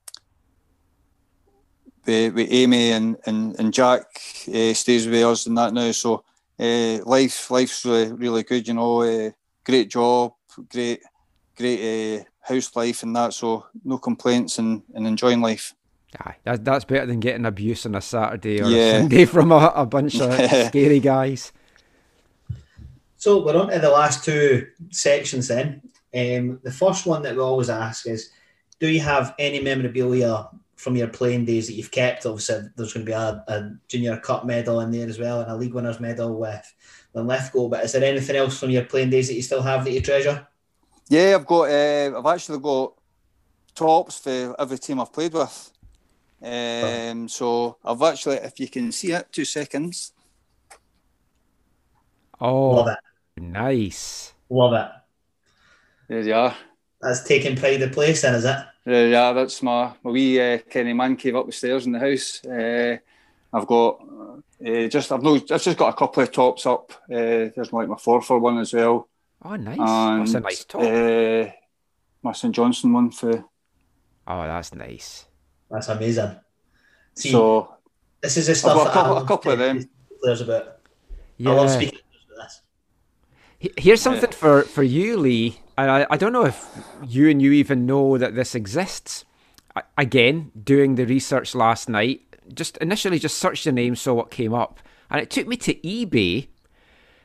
with, 2.06 2.34
with 2.34 2.48
Amy 2.50 2.92
and, 2.92 3.16
and, 3.26 3.58
and 3.58 3.74
Jack 3.74 4.04
uh, 4.48 4.72
stays 4.72 5.06
with 5.06 5.22
us 5.24 5.46
and 5.46 5.58
that 5.58 5.74
now. 5.74 5.90
So 5.92 6.24
uh, 6.58 7.04
life 7.04 7.50
life's 7.50 7.84
really 7.84 8.12
really 8.12 8.42
good. 8.44 8.66
You 8.68 8.74
know, 8.74 9.02
uh, 9.02 9.30
great 9.64 9.90
job, 9.90 10.32
great 10.70 11.02
great 11.56 12.24
house 12.40 12.74
life 12.76 13.02
and 13.02 13.14
that. 13.16 13.34
So 13.34 13.66
no 13.84 13.98
complaints 13.98 14.58
and, 14.58 14.82
and 14.94 15.06
enjoying 15.06 15.42
life. 15.42 15.74
Aye, 16.20 16.36
that, 16.44 16.64
that's 16.64 16.84
better 16.84 17.06
than 17.06 17.20
getting 17.20 17.44
abuse 17.44 17.84
on 17.84 17.94
a 17.94 18.00
Saturday 18.00 18.62
or 18.62 18.68
yeah. 18.68 18.78
a 18.78 19.00
Sunday 19.00 19.24
from 19.26 19.52
a, 19.52 19.72
a 19.74 19.86
bunch 19.86 20.20
of 20.20 20.32
scary 20.68 21.00
guys. 21.00 21.52
So 23.18 23.44
we're 23.44 23.56
on 23.56 23.68
to 23.70 23.78
the 23.78 23.90
last 23.90 24.24
two 24.24 24.68
sections 24.90 25.48
then. 25.48 25.82
Um, 26.14 26.60
the 26.62 26.72
first 26.72 27.04
one 27.04 27.22
that 27.22 27.34
we 27.34 27.42
always 27.42 27.68
ask 27.68 28.06
is 28.06 28.30
do 28.78 28.88
you 28.88 29.00
have 29.00 29.34
any 29.38 29.60
memorabilia 29.60 30.48
from 30.76 30.94
your 30.96 31.08
playing 31.08 31.44
days 31.44 31.66
that 31.66 31.74
you've 31.74 31.90
kept? 31.90 32.24
Obviously, 32.24 32.68
there's 32.76 32.92
going 32.92 33.04
to 33.04 33.10
be 33.10 33.12
a, 33.12 33.44
a 33.48 33.72
junior 33.88 34.16
cup 34.18 34.46
medal 34.46 34.80
in 34.80 34.92
there 34.92 35.08
as 35.08 35.18
well, 35.18 35.40
and 35.40 35.50
a 35.50 35.56
league 35.56 35.74
winners 35.74 36.00
medal 36.00 36.38
with 36.38 36.74
Linlithgow. 37.14 37.68
But 37.68 37.84
is 37.84 37.92
there 37.92 38.04
anything 38.04 38.36
else 38.36 38.58
from 38.58 38.70
your 38.70 38.84
playing 38.84 39.10
days 39.10 39.28
that 39.28 39.34
you 39.34 39.42
still 39.42 39.62
have 39.62 39.84
that 39.84 39.92
you 39.92 40.00
treasure? 40.00 40.46
Yeah, 41.08 41.34
I've 41.34 41.46
got. 41.46 41.70
Uh, 41.70 42.18
I've 42.18 42.34
actually 42.34 42.60
got 42.60 42.94
tops 43.74 44.18
for 44.18 44.54
every 44.58 44.78
team 44.78 45.00
I've 45.00 45.12
played 45.12 45.32
with. 45.32 45.72
Um, 46.42 47.24
oh. 47.24 47.26
So 47.26 47.76
I've 47.84 48.02
actually, 48.02 48.36
if 48.36 48.60
you 48.60 48.68
can 48.68 48.92
see 48.92 49.12
it, 49.12 49.26
two 49.32 49.44
seconds. 49.44 50.12
Oh, 52.40 52.70
Love 52.70 52.88
it. 52.88 53.42
nice. 53.42 54.32
Love 54.48 54.74
it. 54.74 54.90
There 56.08 56.20
you 56.20 56.34
are. 56.34 56.54
That's 57.00 57.24
taking 57.24 57.56
pride 57.56 57.82
of 57.82 57.92
place, 57.92 58.22
then, 58.22 58.34
is 58.34 58.44
it? 58.44 58.58
Yeah, 58.86 59.04
yeah 59.04 59.32
that's 59.32 59.62
my, 59.62 59.92
my 60.02 60.10
wee 60.10 60.40
uh, 60.40 60.58
Kenny 60.70 60.92
man 60.92 61.16
cave 61.16 61.36
up 61.36 61.46
the 61.46 61.52
stairs 61.52 61.86
in 61.86 61.92
the 61.92 61.98
house. 61.98 62.44
Uh, 62.44 62.96
I've 63.52 63.66
got 63.66 64.00
uh, 64.66 64.88
just 64.88 65.12
I've 65.12 65.22
no, 65.22 65.34
I've 65.34 65.62
just 65.62 65.76
got 65.76 65.92
a 65.92 65.96
couple 65.96 66.22
of 66.22 66.32
tops 66.32 66.66
up. 66.66 66.92
Uh, 67.04 67.50
there's 67.54 67.72
like 67.72 67.88
my 67.88 67.94
Forfar 67.94 68.40
one 68.40 68.58
as 68.58 68.72
well. 68.72 69.08
Oh, 69.42 69.56
nice. 69.56 69.78
And, 69.78 70.20
that's 70.20 70.34
a 70.34 70.40
nice 70.40 70.64
top. 70.64 70.82
Uh, 70.82 71.52
my 72.22 72.32
St 72.32 72.54
Johnstone 72.54 72.92
one 72.92 73.10
for. 73.10 73.44
Oh, 74.26 74.42
that's 74.42 74.74
nice. 74.74 75.27
That's 75.70 75.88
amazing. 75.88 76.36
See, 77.14 77.30
so 77.30 77.74
this 78.20 78.36
is 78.36 78.46
the 78.46 78.54
stuff. 78.54 78.78
I've 78.78 78.84
got 78.84 78.90
a 78.90 78.92
couple, 78.92 79.16
a 79.18 79.26
couple 79.26 79.52
of 79.52 79.58
them. 79.58 79.88
Players 80.22 80.40
about. 80.40 80.78
Yeah. 81.36 81.50
I 81.50 81.54
love 81.54 81.70
speaking 81.70 81.98
about 82.34 82.48
this. 83.60 83.72
Here's 83.76 84.00
something 84.00 84.30
for, 84.30 84.62
for 84.62 84.82
you, 84.82 85.16
Lee. 85.16 85.60
And 85.76 85.90
I, 85.90 86.06
I 86.10 86.16
don't 86.16 86.32
know 86.32 86.44
if 86.46 86.66
you 87.06 87.28
and 87.28 87.40
you 87.40 87.52
even 87.52 87.86
know 87.86 88.18
that 88.18 88.34
this 88.34 88.54
exists. 88.54 89.24
I, 89.76 89.82
again, 89.96 90.50
doing 90.60 90.94
the 90.94 91.04
research 91.04 91.54
last 91.54 91.88
night, 91.88 92.22
just 92.52 92.76
initially 92.78 93.18
just 93.18 93.38
searched 93.38 93.64
the 93.64 93.72
name, 93.72 93.94
saw 93.94 94.14
what 94.14 94.30
came 94.30 94.54
up, 94.54 94.80
and 95.10 95.20
it 95.20 95.30
took 95.30 95.46
me 95.46 95.56
to 95.58 95.74
eBay. 95.74 96.48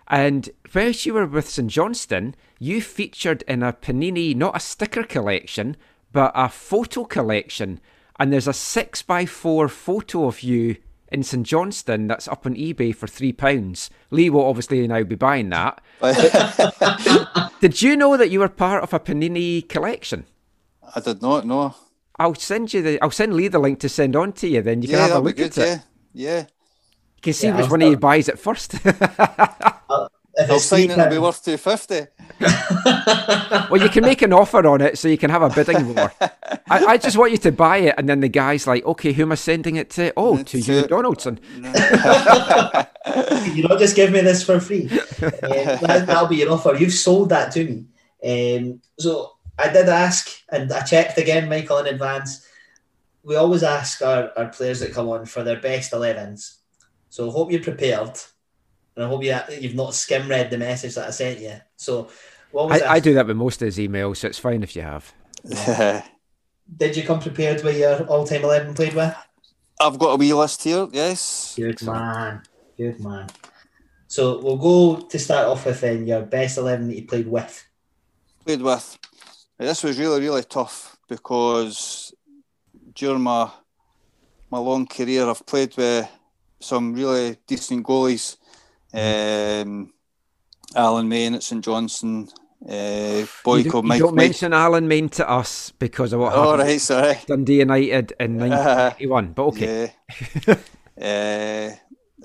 And 0.08 0.50
whilst 0.76 1.06
you 1.06 1.14
were 1.14 1.26
with 1.26 1.50
St 1.50 1.70
Johnstone, 1.70 2.36
you 2.60 2.82
featured 2.82 3.44
in 3.48 3.64
a 3.64 3.74
Panini, 3.74 4.36
not 4.36 4.56
a 4.56 4.60
sticker 4.60 5.04
collection, 5.04 5.78
but 6.12 6.32
a 6.36 6.50
photo 6.50 7.06
collection. 7.06 7.80
And 8.20 8.32
there's 8.32 8.48
a 8.48 8.54
six 8.54 9.02
by 9.02 9.26
four 9.26 9.68
photo 9.68 10.26
of 10.26 10.44
you 10.44 10.78
in 11.12 11.24
St 11.24 11.46
Johnstone 11.46 12.08
that's 12.08 12.28
up 12.28 12.46
on 12.46 12.56
eBay 12.56 12.96
for 12.96 13.08
three 13.08 13.34
pounds. 13.34 13.90
Lee 14.12 14.30
will 14.30 14.46
obviously 14.46 14.86
now 14.88 15.04
be 15.04 15.16
buying 15.16 15.50
that. 15.50 15.82
did 17.62 17.82
you 17.82 17.96
know 17.96 18.18
that 18.18 18.30
you 18.30 18.40
were 18.40 18.50
part 18.50 18.84
of 18.84 18.94
a 18.94 19.00
Panini 19.00 19.68
collection? 19.68 20.26
I 20.96 21.00
did 21.00 21.22
not 21.22 21.46
know. 21.46 21.76
I'll 22.20 22.36
send 22.36 22.74
you 22.74 22.82
the. 22.82 23.02
I'll 23.02 23.12
send 23.12 23.34
Lee 23.34 23.48
the 23.48 23.60
link 23.60 23.80
to 23.80 23.90
send 23.90 24.16
on 24.16 24.34
to 24.34 24.48
you. 24.48 24.62
Then 24.62 24.82
you 24.82 24.88
can 24.88 24.98
yeah, 24.98 25.08
have 25.08 25.18
a 25.18 25.20
look 25.20 25.36
good, 25.36 25.58
at 25.58 25.80
it. 25.80 25.82
Yeah, 26.14 26.40
You 26.42 27.22
can 27.22 27.34
see 27.34 27.48
yeah, 27.48 27.58
which 27.60 27.72
one 27.72 27.82
of 27.82 27.90
you 27.90 27.98
buys 27.98 28.30
it 28.30 28.40
first. 28.40 28.76
Uh, 29.90 30.08
I'll 30.38 30.60
sign 30.60 30.90
it, 30.90 30.98
it'll 30.98 31.10
be 31.10 31.20
worth 31.20 31.44
250 31.44 32.08
well, 33.70 33.82
you 33.82 33.90
can 33.90 34.04
make 34.04 34.22
an 34.22 34.34
offer 34.34 34.66
on 34.68 34.82
it 34.82 34.98
so 34.98 35.08
you 35.08 35.18
can 35.18 35.30
have 35.30 35.42
a 35.42 35.50
bidding 35.50 35.96
war. 35.96 36.12
I, 36.70 36.86
I, 36.86 36.98
just 36.98 37.18
want 37.18 37.32
you 37.32 37.38
to 37.38 37.52
buy 37.52 37.78
it, 37.78 37.96
and 37.98 38.10
then 38.10 38.20
the 38.20 38.28
guy's 38.28 38.68
like, 38.68 38.86
okay, 38.86 39.14
who 39.14 39.24
am 39.24 39.32
I 39.32 39.36
sending 39.36 39.76
it 39.76 39.90
to? 39.92 40.12
Oh, 40.18 40.42
to 40.42 40.60
you, 40.60 40.88
Donaldson. 40.88 41.40
you 41.58 41.64
don't 43.64 43.80
just 43.80 43.96
give 43.96 44.12
me 44.12 44.22
this 44.22 44.44
for 44.44 44.60
free. 44.60 44.90
Um, 44.90 45.30
that, 45.82 46.06
will 46.08 46.28
be 46.28 46.38
your 46.38 46.52
offer. 46.52 46.76
You've 46.76 46.94
sold 46.94 47.30
that 47.30 47.52
to 47.54 47.64
me. 47.64 47.86
Um, 48.24 48.82
so 49.00 49.34
I 49.58 49.70
did 49.70 49.88
ask, 49.90 50.30
and 50.50 50.72
I 50.72 50.82
checked 50.82 51.18
again, 51.18 51.48
Michael, 51.50 51.78
in 51.80 51.88
advance. 51.88 52.48
We 53.24 53.36
always 53.36 53.64
ask 53.64 54.02
our, 54.02 54.32
our 54.36 54.50
players 54.50 54.82
that 54.82 54.94
come 54.94 55.08
on 55.10 55.26
for 55.26 55.44
their 55.44 55.60
best 55.60 55.94
11s. 55.94 56.58
So 57.10 57.32
hope 57.32 57.52
you're 57.52 57.62
prepared 57.62 58.20
and 58.96 59.06
I 59.06 59.08
hope 59.08 59.24
you 59.24 59.38
you've 59.60 59.76
not 59.76 59.94
skim 59.94 60.28
read 60.28 60.50
the 60.50 60.58
message 60.58 60.96
that 60.96 61.08
I 61.08 61.12
sent 61.12 61.40
you. 61.40 61.56
So, 61.76 62.10
what 62.52 62.70
was 62.70 62.82
I, 62.82 62.94
I, 62.94 63.00
do 63.00 63.14
that 63.16 63.28
with 63.28 63.38
most 63.38 63.62
of 63.62 63.66
his 63.66 63.78
emails, 63.78 64.18
so 64.18 64.28
it's 64.28 64.40
fine 64.40 64.64
if 64.64 64.76
you 64.76 64.84
have. 64.84 65.14
Did 66.78 66.96
you 66.96 67.04
come 67.04 67.20
prepared 67.20 67.64
with 67.64 67.78
your 67.78 68.04
all-time 68.08 68.44
eleven 68.44 68.74
played 68.74 68.94
with? 68.94 69.16
I've 69.82 70.00
got 70.00 70.14
a 70.14 70.16
wee 70.16 70.34
list 70.34 70.64
here. 70.64 70.88
Yes. 70.92 71.54
Good 71.58 71.82
man. 71.84 72.44
Good 72.78 73.00
man. 73.00 73.30
So 74.08 74.40
we'll 74.40 74.58
go 74.58 75.02
to 75.02 75.20
start 75.20 75.48
off 75.48 75.66
with 75.66 75.82
then 75.82 76.06
your 76.06 76.22
best 76.22 76.58
eleven 76.58 76.88
that 76.88 76.96
you 76.96 77.06
played 77.06 77.28
with. 77.28 77.66
Played 78.46 78.62
with. 78.62 78.98
This 79.58 79.84
was 79.84 80.00
really 80.00 80.22
really 80.22 80.44
tough 80.44 80.98
because 81.08 82.14
during 82.94 83.22
my 83.22 83.50
my 84.52 84.60
long 84.60 84.86
career, 84.86 85.28
I've 85.28 85.46
played 85.46 85.76
with 85.76 86.08
some 86.60 86.94
really 86.94 87.38
decent 87.48 87.86
goalies 87.86 88.38
um, 88.94 89.94
Alan 90.76 91.08
Main 91.10 91.36
at 91.36 91.44
St 91.44 91.64
Johnstone. 91.64 92.30
Uh, 92.68 93.26
boy 93.44 93.58
you 93.58 93.70
called 93.70 93.86
Mike. 93.86 94.00
Don't 94.00 94.16
Mike. 94.16 94.28
mention 94.28 94.54
Alan 94.54 94.88
Main 94.88 95.10
to 95.10 95.30
us 95.30 95.72
because 95.80 96.14
of 96.14 96.22
what 96.22 96.34
oh, 96.34 96.52
happened. 96.52 96.70
right, 96.70 96.82
sorry. 96.82 97.20
Dundee 97.28 97.60
United 97.60 98.14
in 98.20 98.38
1981, 98.40 99.34
but 99.34 99.44
okay. 99.48 99.94
Yeah. 100.48 100.56
uh, 101.02 101.76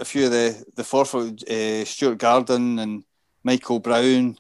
a 0.01 0.05
few 0.05 0.27
of 0.27 0.31
the 0.31 0.65
the 0.77 0.85
forward, 0.85 1.43
uh, 1.51 1.85
Stuart 1.85 2.19
Garden 2.19 2.79
and 2.79 3.05
Michael 3.43 3.81
Brown. 3.81 4.39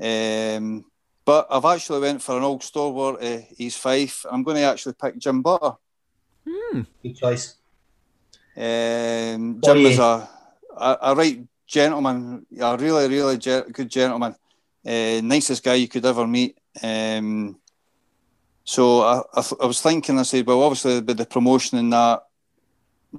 Um, 0.00 0.84
but 1.26 1.46
I've 1.50 1.64
actually 1.64 2.00
went 2.00 2.22
for 2.22 2.36
an 2.36 2.42
old 2.42 2.62
stalwart. 2.62 3.22
Uh, 3.22 3.40
East 3.58 3.78
Fife. 3.78 4.24
I'm 4.30 4.42
going 4.42 4.56
to 4.56 4.62
actually 4.62 4.94
pick 4.94 5.18
Jim 5.18 5.42
Butter. 5.42 5.72
Hmm. 6.48 6.82
Good 7.02 7.16
choice. 7.16 7.56
Um, 8.56 9.60
Jim 9.62 9.78
is 9.78 9.98
a, 9.98 10.28
a, 10.76 10.98
a 11.02 11.14
right 11.14 11.46
gentleman, 11.74 12.46
a 12.60 12.76
really, 12.76 13.08
really 13.08 13.36
ge- 13.36 13.72
good 13.72 13.90
gentleman, 13.90 14.34
uh, 14.86 15.20
nicest 15.22 15.64
guy 15.64 15.74
you 15.74 15.88
could 15.88 16.06
ever 16.06 16.26
meet. 16.26 16.56
Um, 16.82 17.58
so 18.62 19.00
I, 19.00 19.22
I, 19.34 19.42
I, 19.62 19.66
was 19.66 19.80
thinking, 19.80 20.18
I 20.18 20.22
said, 20.22 20.46
well, 20.46 20.62
obviously 20.62 21.00
with 21.00 21.18
the 21.18 21.26
promotion 21.26 21.78
and 21.78 21.92
that, 21.92 22.22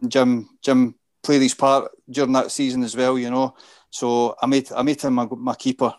Jim, 0.07 0.49
Jim 0.61 0.95
played 1.22 1.41
his 1.41 1.53
part 1.53 1.91
during 2.10 2.32
that 2.34 2.52
season 2.52 2.84
as 2.84 2.95
well, 2.95 3.19
you 3.19 3.30
know. 3.30 3.56
So 3.90 4.36
I 4.41 4.45
made, 4.45 4.72
I 4.72 4.82
made 4.84 5.02
him 5.02 5.14
my, 5.14 5.27
my 5.32 5.56
keeper. 5.56 5.94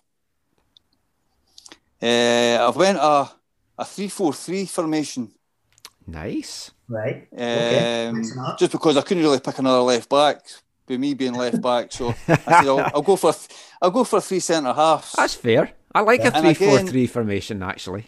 Uh, 2.03 2.69
I've 2.69 2.77
went 2.77 2.99
a 2.99 3.31
a 3.79 3.85
three 3.85 4.09
four 4.09 4.33
three 4.33 4.67
formation. 4.67 5.33
Nice. 6.07 6.71
Right. 6.89 7.27
Um, 7.33 7.41
okay. 7.41 8.13
Just 8.59 8.73
because 8.73 8.97
I 8.97 9.03
couldn't 9.03 9.23
really 9.23 9.41
pick 9.41 9.59
another 9.59 9.81
left 9.81 10.09
back 10.09 10.41
with 10.89 11.01
me 11.01 11.15
being 11.15 11.35
left 11.35 11.61
back. 11.61 11.93
So 11.93 12.09
I 12.29 12.37
said, 12.37 12.69
I'll, 12.69 12.81
I'll, 12.95 13.03
go 13.03 13.17
for 13.17 13.35
I'll 13.81 13.91
go 13.91 14.05
for 14.05 14.21
three 14.21 14.41
centre 14.41 14.73
halves. 14.73 15.13
That's 15.13 15.35
fair. 15.35 15.71
I 15.95 16.01
like 16.01 16.25
a 16.25 16.31
three 16.31 16.55
four 16.55 16.79
three 16.81 17.07
formation 17.07 17.63
actually. 17.63 18.07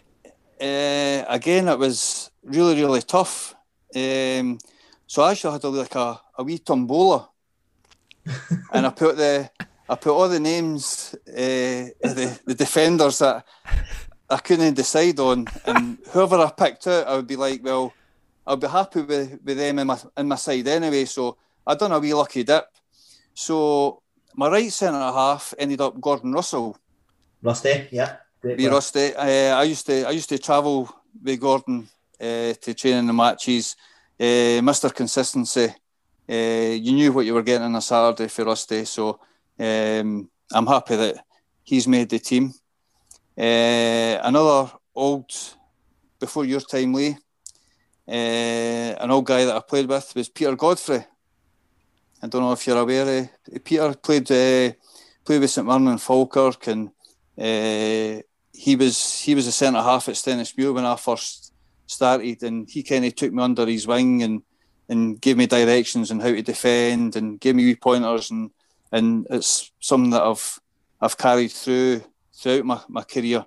Uh, 0.61 1.23
again, 1.27 1.67
it 1.67 1.79
was 1.79 2.31
really 2.43 2.75
really 2.75 3.01
tough. 3.01 3.55
Um, 3.95 4.59
so 5.07 5.23
I 5.23 5.31
actually 5.31 5.53
had 5.53 5.63
a, 5.63 5.69
like 5.69 5.95
a, 5.95 6.21
a 6.37 6.43
wee 6.43 6.59
tombola, 6.59 7.29
and 8.73 8.85
I 8.85 8.89
put 8.89 9.17
the 9.17 9.49
I 9.87 9.95
put 9.95 10.13
all 10.13 10.29
the 10.29 10.39
names 10.39 11.15
uh, 11.27 11.89
the 12.01 12.39
the 12.45 12.55
defenders 12.55 13.19
that 13.19 13.45
I 14.29 14.37
couldn't 14.37 14.75
decide 14.75 15.19
on, 15.19 15.47
and 15.65 15.97
whoever 16.11 16.37
I 16.37 16.51
picked 16.51 16.85
out, 16.85 17.07
I 17.07 17.15
would 17.15 17.25
be 17.25 17.35
like, 17.35 17.63
well, 17.63 17.93
I'll 18.45 18.57
be 18.57 18.67
happy 18.67 19.01
with, 19.01 19.39
with 19.43 19.57
them 19.57 19.79
in 19.79 19.87
my 19.87 19.97
in 20.15 20.27
my 20.27 20.35
side 20.35 20.67
anyway. 20.67 21.05
So 21.05 21.37
I 21.65 21.75
done 21.75 21.91
a 21.91 21.99
wee 21.99 22.13
lucky 22.13 22.43
dip. 22.43 22.65
So 23.33 24.01
my 24.35 24.49
right 24.49 24.71
centre 24.71 24.97
half 24.97 25.53
ended 25.57 25.81
up 25.81 25.99
Gordon 25.99 26.33
Russell. 26.33 26.77
Rusty, 27.41 27.87
yeah. 27.91 28.17
Be 28.41 28.67
Rusty. 28.67 29.13
Uh, 29.15 29.57
I 29.57 29.63
used 29.63 29.85
to 29.87 30.07
I 30.07 30.11
used 30.11 30.29
to 30.29 30.37
travel 30.37 30.89
with 31.23 31.39
Gordon 31.39 31.89
uh, 32.19 32.53
to 32.53 32.73
train 32.73 32.97
in 32.97 33.07
the 33.07 33.13
matches. 33.13 33.75
Uh, 34.19 34.61
Mr. 34.61 34.93
Consistency. 34.93 35.73
Uh, 36.29 36.75
you 36.85 36.91
knew 36.93 37.11
what 37.11 37.25
you 37.25 37.33
were 37.33 37.41
getting 37.43 37.65
on 37.65 37.75
a 37.75 37.81
Saturday 37.81 38.27
for 38.27 38.45
Rusty, 38.45 38.85
so 38.85 39.19
um, 39.59 40.29
I'm 40.51 40.67
happy 40.67 40.95
that 40.95 41.25
he's 41.63 41.87
made 41.87 42.09
the 42.09 42.19
team. 42.19 42.53
Uh, 43.37 44.19
another 44.21 44.71
old 44.93 45.31
before 46.19 46.45
your 46.45 46.61
time, 46.61 46.93
Lee. 46.93 47.17
Uh, 48.07 48.95
an 49.01 49.11
old 49.11 49.25
guy 49.25 49.45
that 49.45 49.55
I 49.55 49.59
played 49.59 49.87
with 49.87 50.13
was 50.15 50.29
Peter 50.29 50.55
Godfrey. 50.55 51.05
I 52.21 52.27
don't 52.27 52.41
know 52.41 52.51
if 52.51 52.65
you're 52.67 52.77
aware. 52.77 53.29
Uh, 53.53 53.59
Peter 53.63 53.93
played 53.93 54.31
uh, 54.31 54.73
played 55.25 55.41
with 55.41 55.49
St 55.49 55.65
Mirren 55.65 55.87
and 55.87 56.01
Falkirk, 56.01 56.67
and 56.67 56.89
uh, 57.37 58.21
he 58.53 58.75
was 58.75 59.21
he 59.21 59.35
was 59.35 59.47
a 59.47 59.51
centre 59.51 59.81
half 59.81 60.09
at 60.09 60.15
Stenhousemuir 60.15 60.73
when 60.73 60.85
I 60.85 60.95
first 60.95 61.53
started, 61.87 62.43
and 62.43 62.69
he 62.69 62.83
kind 62.83 63.05
of 63.05 63.15
took 63.15 63.33
me 63.33 63.43
under 63.43 63.65
his 63.65 63.87
wing 63.87 64.23
and 64.23 64.41
and 64.89 65.21
gave 65.21 65.37
me 65.37 65.45
directions 65.45 66.11
on 66.11 66.19
how 66.19 66.31
to 66.31 66.41
defend 66.41 67.15
and 67.15 67.39
gave 67.39 67.55
me 67.55 67.75
pointers, 67.75 68.31
and 68.31 68.51
and 68.91 69.27
it's 69.29 69.71
something 69.79 70.11
that 70.11 70.23
I've 70.23 70.59
I've 71.01 71.17
carried 71.17 71.51
through 71.51 72.01
throughout 72.33 72.65
my, 72.65 72.81
my 72.87 73.03
career. 73.03 73.45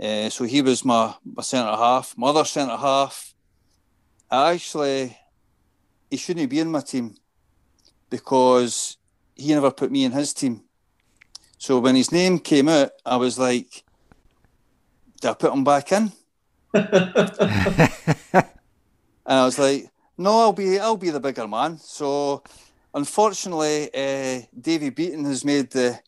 Uh, 0.00 0.30
so 0.30 0.44
he 0.44 0.62
was 0.62 0.84
my, 0.84 1.14
my 1.24 1.42
centre 1.42 1.76
half. 1.76 2.16
My 2.16 2.28
other 2.28 2.44
centre 2.44 2.76
half, 2.76 3.34
I 4.30 4.54
actually, 4.54 5.16
he 6.10 6.16
shouldn't 6.16 6.50
be 6.50 6.60
in 6.60 6.70
my 6.70 6.80
team 6.80 7.16
because 8.10 8.96
he 9.34 9.54
never 9.54 9.70
put 9.70 9.90
me 9.90 10.04
in 10.04 10.12
his 10.12 10.34
team. 10.34 10.62
So 11.58 11.78
when 11.78 11.94
his 11.94 12.10
name 12.10 12.38
came 12.38 12.68
out, 12.68 12.90
I 13.04 13.16
was 13.16 13.38
like, 13.38 13.84
did 15.20 15.30
I 15.30 15.34
put 15.34 15.52
him 15.52 15.64
back 15.64 15.92
in? 15.92 16.12
and 16.74 16.88
I 19.26 19.44
was 19.44 19.58
like, 19.58 19.90
no, 20.16 20.40
I'll 20.40 20.52
be 20.52 20.78
I'll 20.78 20.96
be 20.96 21.10
the 21.10 21.20
bigger 21.20 21.46
man. 21.46 21.78
So 21.78 22.42
unfortunately, 22.94 23.90
uh, 23.94 24.42
Davy 24.58 24.90
Beaton 24.90 25.24
has 25.24 25.44
made 25.44 25.70
the 25.70 25.98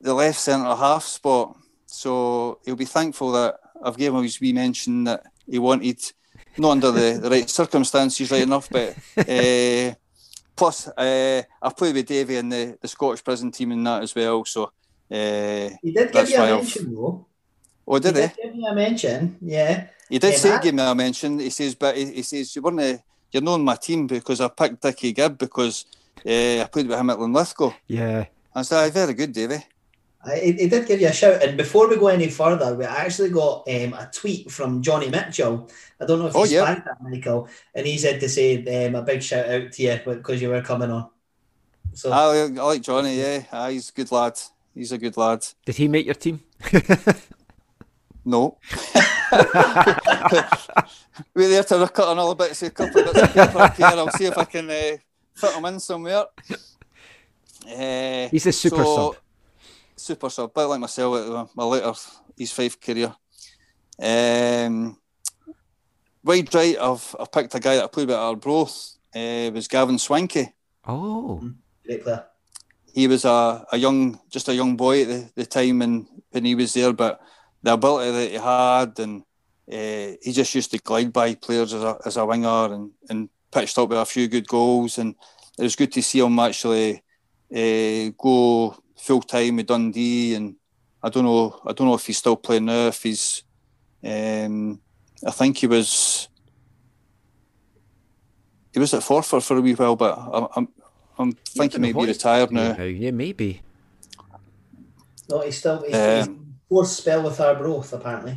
the 0.00 0.14
left 0.14 0.38
centre 0.38 0.74
half 0.74 1.04
spot. 1.04 1.56
So 1.86 2.58
he'll 2.64 2.76
be 2.76 2.84
thankful 2.84 3.32
that 3.32 3.56
I've 3.82 3.96
given 3.96 4.18
him 4.18 4.24
his 4.24 4.40
wee 4.40 4.52
mention 4.52 5.04
that 5.04 5.24
he 5.46 5.58
wanted, 5.58 6.00
not 6.58 6.70
under 6.70 6.90
the, 6.90 7.18
the 7.22 7.30
right 7.30 7.48
circumstances, 7.48 8.30
right 8.30 8.42
enough, 8.42 8.68
but 8.70 8.96
uh, 9.16 9.94
plus 10.56 10.88
uh, 10.88 11.42
I've 11.62 11.76
played 11.76 11.94
with 11.94 12.06
Davy 12.06 12.36
in 12.36 12.48
the, 12.48 12.78
the 12.80 12.88
Scottish 12.88 13.22
prison 13.24 13.50
team 13.50 13.72
in 13.72 13.84
that 13.84 14.02
as 14.02 14.14
well. 14.14 14.44
So 14.44 14.64
uh, 14.64 15.70
he 15.82 15.92
did 15.92 16.12
give 16.12 16.30
you 16.30 16.36
a 16.36 16.56
mention, 16.56 16.86
I've... 16.86 16.94
though. 16.94 17.26
Oh, 17.86 17.98
did 17.98 18.16
he? 18.16 18.22
He 18.22 18.28
did 18.28 18.36
give 18.42 18.54
me 18.54 18.66
a 18.66 18.74
mention, 18.74 19.36
yeah. 19.40 19.86
He 20.08 20.18
did 20.18 20.34
say 20.34 20.58
give 20.62 20.74
me 20.74 20.82
a 20.82 20.94
mention. 20.94 21.38
He 21.38 21.50
says, 21.50 21.74
but 21.74 21.96
he, 21.96 22.12
he 22.12 22.22
says 22.22 22.54
you 22.54 22.62
weren't. 22.62 22.80
a, 22.80 23.02
You're 23.32 23.42
not 23.42 23.54
on 23.54 23.64
my 23.64 23.74
team 23.74 24.06
because 24.06 24.40
I 24.40 24.48
picked 24.48 24.80
Dickie 24.80 25.12
Gibb 25.12 25.38
because 25.38 25.86
uh, 26.24 26.62
I 26.62 26.68
played 26.70 26.86
with 26.86 26.98
him 26.98 27.10
at 27.10 27.18
Linlithgow. 27.18 27.72
Yeah. 27.88 28.26
I 28.54 28.62
said, 28.62 28.92
very 28.92 29.14
good, 29.14 29.32
Davy. 29.32 29.58
He, 30.32 30.52
he 30.52 30.68
did 30.68 30.86
give 30.86 31.00
you 31.00 31.08
a 31.08 31.12
shout. 31.12 31.42
And 31.42 31.56
before 31.56 31.88
we 31.88 31.96
go 31.96 32.08
any 32.08 32.28
further, 32.28 32.74
we 32.74 32.84
actually 32.84 33.30
got 33.30 33.68
um, 33.68 33.92
a 33.94 34.10
tweet 34.12 34.50
from 34.50 34.82
Johnny 34.82 35.08
Mitchell. 35.08 35.68
I 36.00 36.06
don't 36.06 36.18
know 36.18 36.26
if 36.26 36.34
you 36.34 36.40
oh, 36.40 36.44
yeah. 36.44 36.74
that, 36.74 37.02
Michael. 37.02 37.48
And 37.74 37.86
he 37.86 37.98
said 37.98 38.20
to 38.20 38.28
say 38.28 38.86
um, 38.86 38.94
a 38.94 39.02
big 39.02 39.22
shout 39.22 39.48
out 39.48 39.72
to 39.72 39.82
you 39.82 40.00
because 40.04 40.40
you 40.40 40.48
were 40.48 40.62
coming 40.62 40.90
on. 40.90 41.08
So 41.92 42.10
I, 42.10 42.44
I 42.44 42.46
like 42.46 42.82
Johnny, 42.82 43.18
yeah. 43.18 43.44
Ah, 43.52 43.68
he's 43.68 43.90
a 43.90 43.92
good 43.92 44.10
lad. 44.10 44.38
He's 44.74 44.92
a 44.92 44.98
good 44.98 45.16
lad. 45.16 45.46
Did 45.64 45.76
he 45.76 45.88
make 45.88 46.06
your 46.06 46.14
team? 46.14 46.40
no. 48.24 48.58
We're 51.34 51.48
there 51.48 51.62
to 51.64 51.88
cut 51.88 52.08
another 52.12 52.34
bit, 52.34 52.56
say 52.56 52.66
a 52.66 52.70
couple 52.70 53.00
of 53.00 53.14
bits 53.14 53.22
of 53.22 53.32
paper 53.32 53.72
here. 53.76 53.86
I'll 53.86 54.10
see 54.10 54.24
if 54.24 54.36
I 54.36 54.44
can 54.44 54.68
uh, 54.68 54.96
fit 55.34 55.54
him 55.54 55.64
in 55.66 55.78
somewhere. 55.78 56.24
Uh, 57.66 58.28
He's 58.28 58.46
a 58.46 58.52
super 58.52 58.84
so, 58.84 59.12
sub. 59.12 59.16
Super 59.96 60.28
sub, 60.30 60.52
bit 60.52 60.64
like 60.64 60.80
myself 60.80 61.48
at 61.48 61.56
my 61.56 61.64
later 61.64 61.92
East 62.36 62.54
Fife 62.54 62.80
career. 62.80 63.14
Um, 63.98 64.98
wide 66.22 66.52
right, 66.54 66.76
I've, 66.78 67.16
I've 67.18 67.30
picked 67.30 67.54
a 67.54 67.60
guy 67.60 67.76
that 67.76 67.84
I 67.84 67.86
played 67.86 68.08
with 68.08 68.16
at 68.16 68.20
Arbroath. 68.20 68.96
Uh, 69.14 69.50
was 69.54 69.68
Gavin 69.68 69.96
Swankie. 69.96 70.52
Oh, 70.86 71.40
mm, 71.42 71.54
great 71.86 72.02
player. 72.02 72.24
He 72.92 73.06
was 73.06 73.24
a, 73.24 73.64
a 73.70 73.78
young, 73.78 74.20
just 74.30 74.48
a 74.48 74.54
young 74.54 74.76
boy 74.76 75.02
at 75.02 75.08
the, 75.08 75.30
the 75.36 75.46
time, 75.46 75.82
and 75.82 76.06
when 76.30 76.44
he 76.44 76.54
was 76.54 76.74
there, 76.74 76.92
but 76.92 77.20
the 77.62 77.72
ability 77.72 78.10
that 78.10 78.30
he 78.30 78.36
had, 78.36 78.98
and 78.98 79.22
uh, 79.72 80.16
he 80.22 80.32
just 80.32 80.54
used 80.54 80.70
to 80.72 80.78
glide 80.78 81.12
by 81.12 81.34
players 81.34 81.72
as 81.72 81.82
a, 81.82 81.98
as 82.04 82.16
a 82.16 82.26
winger 82.26 82.74
and, 82.74 82.90
and 83.08 83.28
pitched 83.50 83.78
up 83.78 83.88
with 83.88 83.98
a 83.98 84.04
few 84.04 84.28
good 84.28 84.46
goals. 84.46 84.98
And 84.98 85.14
it 85.58 85.62
was 85.62 85.76
good 85.76 85.92
to 85.92 86.02
see 86.02 86.18
him 86.18 86.38
actually 86.38 87.02
uh, 87.54 88.12
go 88.18 88.76
full 89.04 89.22
time 89.22 89.56
with 89.56 89.66
Dundee. 89.66 90.34
And 90.34 90.56
I 91.02 91.08
don't 91.10 91.24
know, 91.24 91.60
I 91.66 91.72
don't 91.72 91.86
know 91.86 91.94
if 91.94 92.06
he's 92.06 92.18
still 92.18 92.36
playing 92.36 92.64
now. 92.64 92.88
If 92.88 93.02
he's, 93.02 93.42
um, 94.02 94.80
I 95.26 95.30
think 95.30 95.58
he 95.58 95.66
was, 95.66 96.28
he 98.72 98.80
was 98.80 98.94
at 98.94 99.02
Forfar 99.02 99.46
for 99.46 99.56
a 99.56 99.60
wee 99.60 99.74
while, 99.74 99.96
but 99.96 100.18
I'm 100.18 100.48
I'm, 100.56 100.68
I'm 101.18 101.32
thinking 101.32 101.80
maybe 101.80 102.06
retired 102.06 102.50
now. 102.50 102.82
Yeah, 102.82 103.12
maybe. 103.12 103.62
No, 105.30 105.40
he's 105.40 105.58
still. 105.58 105.82
He's, 105.82 105.94
um, 105.94 106.56
fourth 106.68 106.88
spell 106.88 107.22
with 107.22 107.40
Arbroath, 107.40 107.92
apparently. 107.92 108.36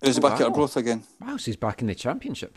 Is 0.00 0.16
he 0.16 0.22
oh, 0.22 0.28
back 0.28 0.38
wow. 0.38 0.46
at 0.46 0.52
Arbroath 0.52 0.76
again? 0.76 1.02
Wow, 1.20 1.36
so 1.36 1.46
he's 1.46 1.56
back 1.56 1.80
in 1.82 1.88
the 1.88 1.94
championship. 1.94 2.56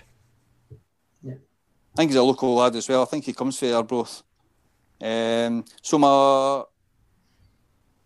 Yeah. 1.22 1.34
I 1.34 1.96
think 1.98 2.12
he's 2.12 2.18
a 2.18 2.24
local 2.24 2.56
lad 2.56 2.76
as 2.76 2.88
well. 2.88 3.02
I 3.02 3.06
think 3.06 3.26
he 3.26 3.34
comes 3.34 3.60
from 3.60 3.74
Arbroath. 3.74 4.24
Um, 5.02 5.66
so 5.82 5.98
my 5.98 6.64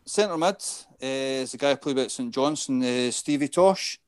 centre 0.06 0.38
mid 0.38 0.56
uh, 0.56 1.42
is 1.42 1.52
the 1.52 1.58
guy 1.58 1.72
who 1.72 1.78
played 1.78 2.00
at 2.00 2.12
St 2.12 2.34
Johnstone, 2.34 2.84
uh, 2.84 3.12
Stevie 3.12 3.48
Tosh. 3.48 4.00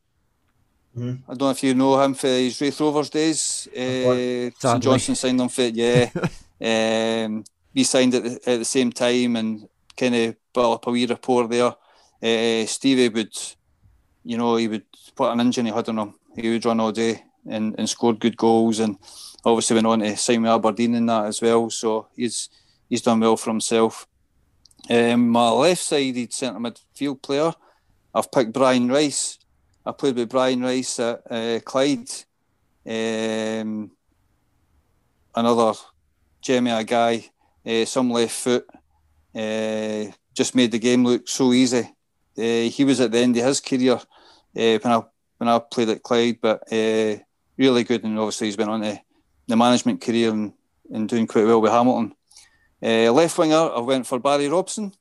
Mm. 0.97 1.21
I 1.27 1.31
don't 1.31 1.41
know 1.41 1.49
if 1.51 1.63
you 1.63 1.75
know 1.75 2.01
him 2.01 2.13
for 2.13 2.27
his 2.27 2.59
Raith 2.59 2.79
Rovers 2.79 3.09
days. 3.09 3.67
Uh, 3.75 4.49
St 4.57 4.83
Johnstone 4.83 5.15
signed 5.15 5.41
him 5.41 5.49
for 5.49 5.63
yeah. 5.63 6.09
um, 7.25 7.43
we 7.73 7.83
signed 7.83 8.15
at 8.15 8.23
the, 8.23 8.49
at 8.49 8.59
the 8.59 8.65
same 8.65 8.91
time 8.91 9.35
and 9.35 9.67
kind 9.95 10.15
of 10.15 10.35
built 10.53 10.75
up 10.75 10.87
a 10.87 10.91
wee 10.91 11.05
rapport 11.05 11.47
there 11.47 11.73
uh, 12.21 12.65
Stevie 12.65 13.09
would, 13.09 13.35
you 14.23 14.37
know, 14.37 14.55
he 14.55 14.67
would 14.67 14.85
put 15.15 15.31
an 15.31 15.39
engine 15.39 15.65
he 15.65 15.71
had 15.71 15.89
on 15.89 15.99
him. 15.99 16.13
He 16.35 16.49
would 16.49 16.65
run 16.65 16.79
all 16.79 16.91
day 16.91 17.23
and, 17.47 17.75
and 17.77 17.89
scored 17.89 18.19
good 18.19 18.37
goals, 18.37 18.79
and 18.79 18.97
obviously 19.45 19.75
went 19.75 19.87
on 19.87 19.99
to 19.99 20.17
sign 20.17 20.41
with 20.41 20.51
Aberdeen 20.51 20.95
in 20.95 21.05
that 21.07 21.25
as 21.25 21.41
well. 21.41 21.69
So 21.69 22.07
he's 22.15 22.49
he's 22.89 23.01
done 23.01 23.19
well 23.19 23.37
for 23.37 23.49
himself. 23.49 24.07
Um, 24.89 25.29
my 25.29 25.49
left-sided 25.49 26.31
centre 26.31 26.59
midfield 26.59 27.21
player, 27.21 27.53
I've 28.13 28.31
picked 28.31 28.53
Brian 28.53 28.87
Rice. 28.87 29.37
I 29.85 29.91
played 29.91 30.15
with 30.15 30.29
Brian 30.29 30.61
Rice 30.61 30.99
at 30.99 31.21
uh, 31.29 31.59
Clyde. 31.65 32.09
Um, 32.85 33.91
another 35.35 35.73
Jemmy 36.41 36.83
guy, 36.85 37.25
uh, 37.65 37.85
some 37.85 38.11
left 38.11 38.33
foot, 38.33 38.65
uh, 39.35 40.05
just 40.33 40.55
made 40.55 40.71
the 40.71 40.79
game 40.79 41.03
look 41.03 41.27
so 41.27 41.51
easy. 41.51 41.89
Uh, 42.37 42.69
he 42.69 42.85
was 42.85 43.01
at 43.01 43.11
the 43.11 43.19
end 43.19 43.35
of 43.35 43.45
his 43.45 43.59
career 43.59 43.95
uh, 43.95 43.99
when 44.53 44.93
I 44.93 45.01
when 45.37 45.47
I 45.49 45.59
played 45.59 45.89
at 45.89 46.01
Clyde, 46.01 46.39
but 46.41 46.63
uh, 46.71 47.17
really 47.57 47.83
good, 47.83 48.03
and 48.03 48.17
obviously 48.17 48.47
he's 48.47 48.55
been 48.55 48.69
on 48.69 48.81
the, 48.81 48.99
the 49.47 49.55
management 49.55 50.01
career 50.01 50.31
and, 50.31 50.53
and 50.91 51.07
doing 51.07 51.27
quite 51.27 51.45
well 51.45 51.61
with 51.61 51.71
Hamilton. 51.71 52.15
Left 52.81 53.37
winger, 53.37 53.71
I 53.75 53.79
went 53.79 54.07
for 54.07 54.19
Barry 54.19 54.47
Robson. 54.47 54.93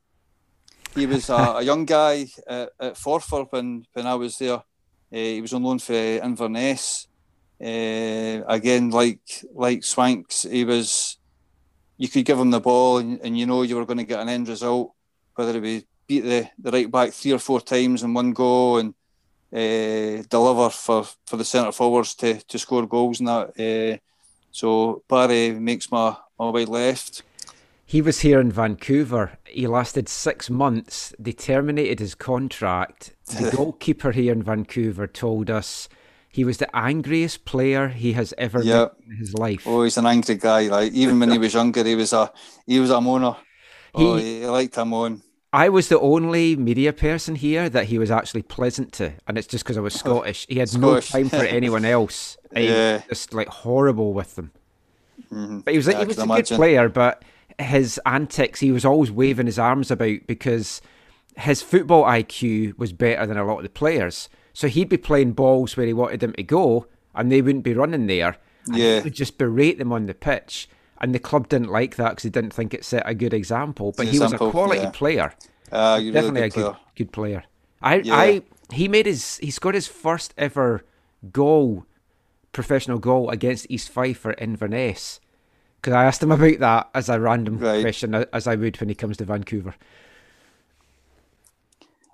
He 0.94 1.06
was 1.06 1.28
a, 1.28 1.34
a 1.34 1.62
young 1.62 1.84
guy 1.84 2.26
at, 2.46 2.70
at 2.80 2.94
Forfar 2.94 3.46
when, 3.50 3.86
when 3.92 4.06
I 4.06 4.14
was 4.14 4.38
there. 4.38 4.62
he 5.10 5.40
was 5.40 5.52
on 5.52 5.62
loan 5.62 5.78
for 5.78 5.92
Inverness. 5.92 7.08
Uh, 7.60 8.44
again, 8.48 8.90
like 8.90 9.20
like 9.54 9.80
Swanks, 9.80 10.50
he 10.50 10.64
was. 10.64 11.18
You 11.98 12.08
could 12.08 12.26
give 12.26 12.38
him 12.38 12.50
the 12.50 12.60
ball, 12.60 12.98
and, 12.98 13.18
and 13.22 13.38
you 13.38 13.46
know 13.46 13.62
you 13.62 13.76
were 13.76 13.86
going 13.86 13.98
to 13.98 14.04
get 14.04 14.20
an 14.20 14.28
end 14.28 14.48
result, 14.48 14.92
whether 15.34 15.56
it 15.56 15.62
be 15.62 15.86
beat 16.06 16.20
the, 16.20 16.48
the 16.58 16.70
right 16.70 16.90
back 16.90 17.12
three 17.12 17.32
or 17.32 17.38
four 17.38 17.60
times 17.60 18.02
in 18.02 18.14
one 18.14 18.32
go 18.32 18.76
and 18.76 18.94
uh, 19.52 20.22
deliver 20.28 20.70
for, 20.70 21.04
for 21.26 21.36
the 21.36 21.44
centre 21.44 21.72
forwards 21.72 22.14
to, 22.14 22.34
to 22.46 22.58
score 22.58 22.86
goals 22.86 23.20
and 23.20 23.28
that. 23.28 23.48
Uh, 23.58 23.98
so 24.50 25.02
Barry 25.08 25.52
makes 25.52 25.90
my, 25.90 26.16
my 26.38 26.50
wide 26.50 26.68
left. 26.68 27.22
He 27.88 28.02
was 28.02 28.20
here 28.20 28.40
in 28.40 28.50
Vancouver. 28.50 29.38
He 29.44 29.68
lasted 29.68 30.08
six 30.08 30.50
months. 30.50 31.14
They 31.20 31.30
terminated 31.30 32.00
his 32.00 32.16
contract. 32.16 33.14
The 33.26 33.50
goalkeeper 33.56 34.10
here 34.10 34.32
in 34.32 34.42
Vancouver 34.42 35.06
told 35.06 35.50
us 35.50 35.88
he 36.28 36.44
was 36.44 36.58
the 36.58 36.76
angriest 36.76 37.44
player 37.44 37.88
he 37.88 38.14
has 38.14 38.34
ever 38.36 38.60
yep. 38.60 38.96
met 38.98 39.08
in 39.08 39.16
his 39.18 39.34
life. 39.34 39.62
Oh, 39.66 39.84
he's 39.84 39.96
an 39.96 40.06
angry 40.06 40.34
guy. 40.34 40.62
Like 40.62 40.92
even 40.94 41.20
when 41.20 41.30
he 41.30 41.38
was 41.38 41.54
younger, 41.54 41.84
he 41.84 41.94
was 41.94 42.12
a 42.12 42.32
he 42.66 42.80
was 42.80 42.90
a 42.90 42.94
moaner. 42.94 43.36
Oh, 43.94 44.16
he, 44.16 44.40
he 44.40 44.46
liked 44.46 44.74
him 44.74 44.92
on. 44.92 45.22
I 45.52 45.68
was 45.68 45.88
the 45.88 46.00
only 46.00 46.56
media 46.56 46.92
person 46.92 47.36
here 47.36 47.70
that 47.70 47.86
he 47.86 47.98
was 48.00 48.10
actually 48.10 48.42
pleasant 48.42 48.92
to, 48.94 49.12
and 49.28 49.38
it's 49.38 49.46
just 49.46 49.62
because 49.64 49.78
I 49.78 49.80
was 49.80 49.94
Scottish. 49.98 50.44
He 50.48 50.58
had 50.58 50.68
Scottish. 50.68 51.14
no 51.14 51.20
time 51.20 51.28
for 51.28 51.46
anyone 51.46 51.84
else. 51.84 52.36
yeah. 52.52 53.02
just 53.08 53.32
like 53.32 53.48
horrible 53.48 54.12
with 54.12 54.34
them. 54.34 54.50
Mm-hmm. 55.32 55.60
But 55.60 55.70
he 55.70 55.78
was, 55.78 55.86
yeah, 55.86 56.00
he 56.00 56.06
was 56.06 56.18
a 56.18 56.22
imagine. 56.22 56.42
good 56.44 56.56
player, 56.56 56.88
but 56.88 57.22
his 57.58 58.00
antics, 58.06 58.60
he 58.60 58.72
was 58.72 58.84
always 58.84 59.10
waving 59.10 59.46
his 59.46 59.58
arms 59.58 59.90
about 59.90 60.26
because 60.26 60.80
his 61.36 61.62
football 61.62 62.04
IQ 62.04 62.78
was 62.78 62.92
better 62.92 63.26
than 63.26 63.36
a 63.36 63.44
lot 63.44 63.58
of 63.58 63.62
the 63.62 63.68
players. 63.68 64.28
So 64.52 64.68
he'd 64.68 64.88
be 64.88 64.96
playing 64.96 65.32
balls 65.32 65.76
where 65.76 65.86
he 65.86 65.92
wanted 65.92 66.20
them 66.20 66.32
to 66.34 66.42
go, 66.42 66.86
and 67.14 67.30
they 67.30 67.42
wouldn't 67.42 67.64
be 67.64 67.74
running 67.74 68.06
there. 68.06 68.36
And 68.66 68.76
yeah. 68.76 68.98
he 68.98 69.04
would 69.04 69.14
just 69.14 69.38
berate 69.38 69.78
them 69.78 69.92
on 69.92 70.06
the 70.06 70.14
pitch 70.14 70.68
and 71.00 71.14
the 71.14 71.18
club 71.18 71.48
didn't 71.48 71.70
like 71.70 71.96
that 71.96 72.10
because 72.10 72.22
they 72.24 72.30
didn't 72.30 72.54
think 72.54 72.72
it 72.74 72.84
set 72.84 73.02
a 73.06 73.14
good 73.14 73.34
example. 73.34 73.92
But 73.96 74.06
he 74.06 74.16
example, 74.16 74.46
was 74.46 74.48
a 74.48 74.50
quality 74.50 74.80
yeah. 74.82 74.90
player, 74.90 75.34
uh, 75.72 75.98
definitely 75.98 76.30
really 76.30 76.46
a 76.46 76.50
good 76.50 76.76
good 76.94 77.12
player. 77.12 77.44
I, 77.82 77.96
yeah. 77.96 78.16
I, 78.16 78.42
he 78.72 78.88
made 78.88 79.06
his, 79.06 79.36
he 79.38 79.50
scored 79.50 79.74
his 79.74 79.86
first 79.86 80.32
ever 80.38 80.84
goal, 81.30 81.84
professional 82.52 82.98
goal 82.98 83.30
against 83.30 83.66
East 83.68 83.90
Fife 83.90 84.18
for 84.18 84.32
Inverness. 84.32 85.20
Because 85.86 85.98
I 85.98 86.04
asked 86.06 86.20
him 86.24 86.32
about 86.32 86.58
that 86.58 86.90
as 86.96 87.08
a 87.08 87.20
random 87.20 87.60
right. 87.60 87.80
question, 87.80 88.12
as 88.32 88.48
I 88.48 88.56
would 88.56 88.76
when 88.80 88.88
he 88.88 88.96
comes 88.96 89.18
to 89.18 89.24
Vancouver. 89.24 89.72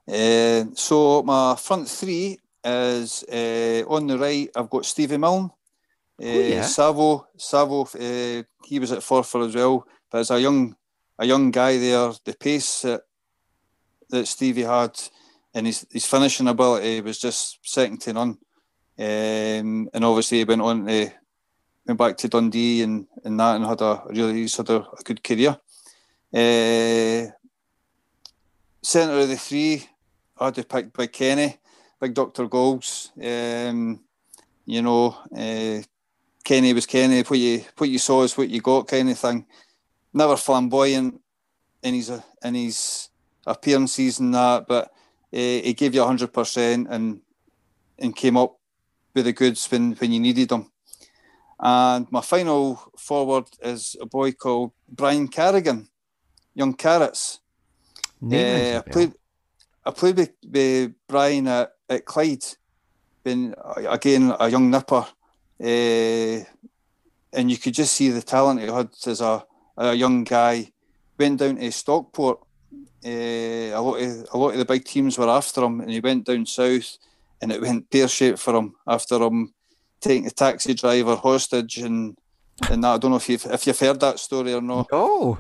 Uh, 0.07 0.65
so 0.75 1.23
my 1.23 1.57
front 1.57 1.89
three 1.89 2.39
is 2.63 3.25
uh, 3.33 3.83
on 3.89 4.09
the 4.09 4.19
right. 4.19 4.51
I've 4.55 4.69
got 4.69 4.85
Stevie 4.85 5.17
Milne, 5.17 5.51
uh, 6.23 6.27
Oh, 6.27 6.39
yeah. 6.41 6.61
Savo. 6.61 7.29
Savo. 7.39 7.85
Uh, 7.85 8.43
he 8.63 8.79
was 8.79 8.93
at 8.93 8.99
Forfar 8.99 9.49
as 9.49 9.55
well, 9.55 9.87
but 10.11 10.19
as 10.19 10.31
a 10.31 10.39
young 10.39 10.77
a 11.19 11.25
young 11.25 11.51
guy 11.51 11.79
there, 11.79 12.13
the 12.27 12.37
pace 12.39 12.83
that 12.83 13.05
that 14.11 14.27
Stevie 14.27 14.65
had 14.65 15.01
and 15.55 15.67
his 15.67 15.87
his 15.91 16.05
finishing 16.05 16.49
ability 16.49 17.01
was 17.01 17.19
just 17.19 17.59
second 17.63 18.03
to 18.03 18.13
none. 18.13 18.37
Um, 18.99 19.89
and 19.95 20.05
obviously 20.05 20.39
he 20.39 20.45
went 20.45 20.61
on 20.61 20.85
to 20.85 21.11
went 21.87 21.99
back 21.99 22.17
to 22.19 22.29
Dundee 22.29 22.83
and, 22.83 23.07
and 23.25 23.39
that 23.39 23.57
and 23.57 23.67
had 23.67 23.81
a 23.81 24.03
really 24.07 24.35
he's 24.35 24.57
had 24.57 24.71
a, 24.71 24.87
good 25.05 25.23
career. 25.23 25.57
Uh, 26.35 27.31
centre 28.83 29.19
of 29.19 29.29
the 29.29 29.37
three, 29.37 29.89
I 30.39 30.47
had 30.47 30.55
to 30.57 30.65
pick 30.65 30.93
Big 30.93 31.13
Kenny, 31.13 31.59
Big 32.01 32.15
Doctor 32.15 32.47
Goals. 32.47 33.13
Um, 33.23 34.01
you 34.65 34.83
know, 34.83 35.17
uh, 35.37 35.83
Kenny 36.45 36.73
was 36.73 36.87
Kenny. 36.87 37.23
What 37.23 37.39
you 37.39 37.65
what 37.77 37.91
you 37.91 37.99
saw 37.99 38.23
is 38.23 38.37
what 38.37 38.49
you 38.49 38.61
got, 38.61 38.89
kind 38.89 39.11
of 39.11 39.19
thing. 39.19 39.47
Never 40.13 40.37
flamboyant 40.37 41.21
in 41.83 41.95
his 41.95 42.13
in 42.43 42.55
his 42.55 43.09
appearances 43.47 44.21
and 44.21 44.35
that, 44.35 44.67
but 44.67 44.85
uh, 44.85 44.89
he 45.33 45.75
gave 45.75 45.95
you 45.95 46.05
hundred 46.05 46.33
percent 46.33 46.87
and 46.91 47.21
and 47.99 48.17
came 48.17 48.37
up 48.37 48.57
with 49.15 49.25
the 49.27 49.33
goods 49.33 49.71
when 49.71 49.93
when 49.93 50.13
you 50.13 50.21
needed 50.21 50.49
them. 50.49 50.72
And 51.63 52.11
my 52.11 52.21
final 52.21 52.91
forward 52.99 53.45
is 53.63 53.95
a 54.01 54.07
boy 54.07 54.33
called 54.33 54.73
Brian 54.89 55.29
Carrigan, 55.29 55.89
young 56.55 56.75
carrots. 56.75 57.39
Name 58.21 58.55
rings 58.55 58.75
Uh, 58.75 58.79
I 58.79 58.91
played, 58.91 59.13
I 59.87 59.91
played 59.93 60.17
with, 60.17 60.33
with 60.45 60.93
Brian 61.07 61.47
at, 61.47 61.73
at 61.89 62.05
Clyde, 62.05 62.45
been 63.23 63.55
again 63.77 64.35
a 64.41 64.49
young 64.49 64.71
nipper, 64.71 65.07
uh, 65.61 66.45
and 67.33 67.49
you 67.49 67.57
could 67.57 67.75
just 67.75 67.95
see 67.95 68.09
the 68.09 68.23
talent 68.23 68.61
he 68.61 68.67
had 68.67 68.91
as 69.07 69.21
a, 69.21 69.45
a 69.77 69.95
young 69.95 70.25
guy. 70.25 70.73
Went 71.17 71.39
down 71.39 71.57
to 71.57 71.71
Stockport. 71.71 72.41
Uh, 73.05 73.71
a 73.75 73.81
lot 73.81 74.01
of 74.01 74.27
a 74.33 74.37
lot 74.37 74.51
of 74.51 74.59
the 74.59 74.65
big 74.65 74.85
teams 74.85 75.17
were 75.17 75.29
after 75.29 75.63
him, 75.63 75.81
and 75.81 75.91
he 75.91 76.01
went 76.01 76.27
down 76.27 76.45
south, 76.47 76.99
and 77.41 77.53
it 77.53 77.61
went 77.61 77.89
pear 77.89 78.09
shaped 78.09 78.41
for 78.41 78.57
him 78.57 78.75
after 78.85 79.23
him 79.23 79.55
taking 80.03 80.25
the 80.25 80.31
taxi 80.31 80.75
driver 80.75 81.17
hostage 81.17 81.79
and 81.79 82.17
and 82.71 82.83
that. 82.85 82.95
I 82.95 82.99
don't 82.99 83.11
know 83.13 83.17
if 83.17 83.29
you've 83.29 83.47
if 83.47 83.67
you've 83.67 83.79
heard 83.79 84.01
that 84.01 84.19
story 84.19 84.53
or 84.53 84.61
not. 84.61 84.89
Oh, 84.93 85.39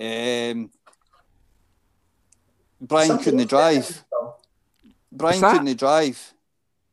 Um, 0.00 0.70
Brian 2.80 3.08
Somebody 3.08 3.24
couldn't 3.24 3.48
drive. 3.48 3.88
him. 3.88 4.28
Brian 5.12 5.40
that? 5.40 5.58
couldn't 5.58 5.78
drive. 5.78 6.34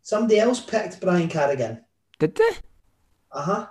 Somebody 0.02 0.40
else 0.40 0.60
picked 0.60 1.00
Brian 1.02 1.28
Carrigan. 1.28 1.84
did 2.20 2.36
they? 2.36 2.52
Uh 3.32 3.42
huh. 3.42 3.68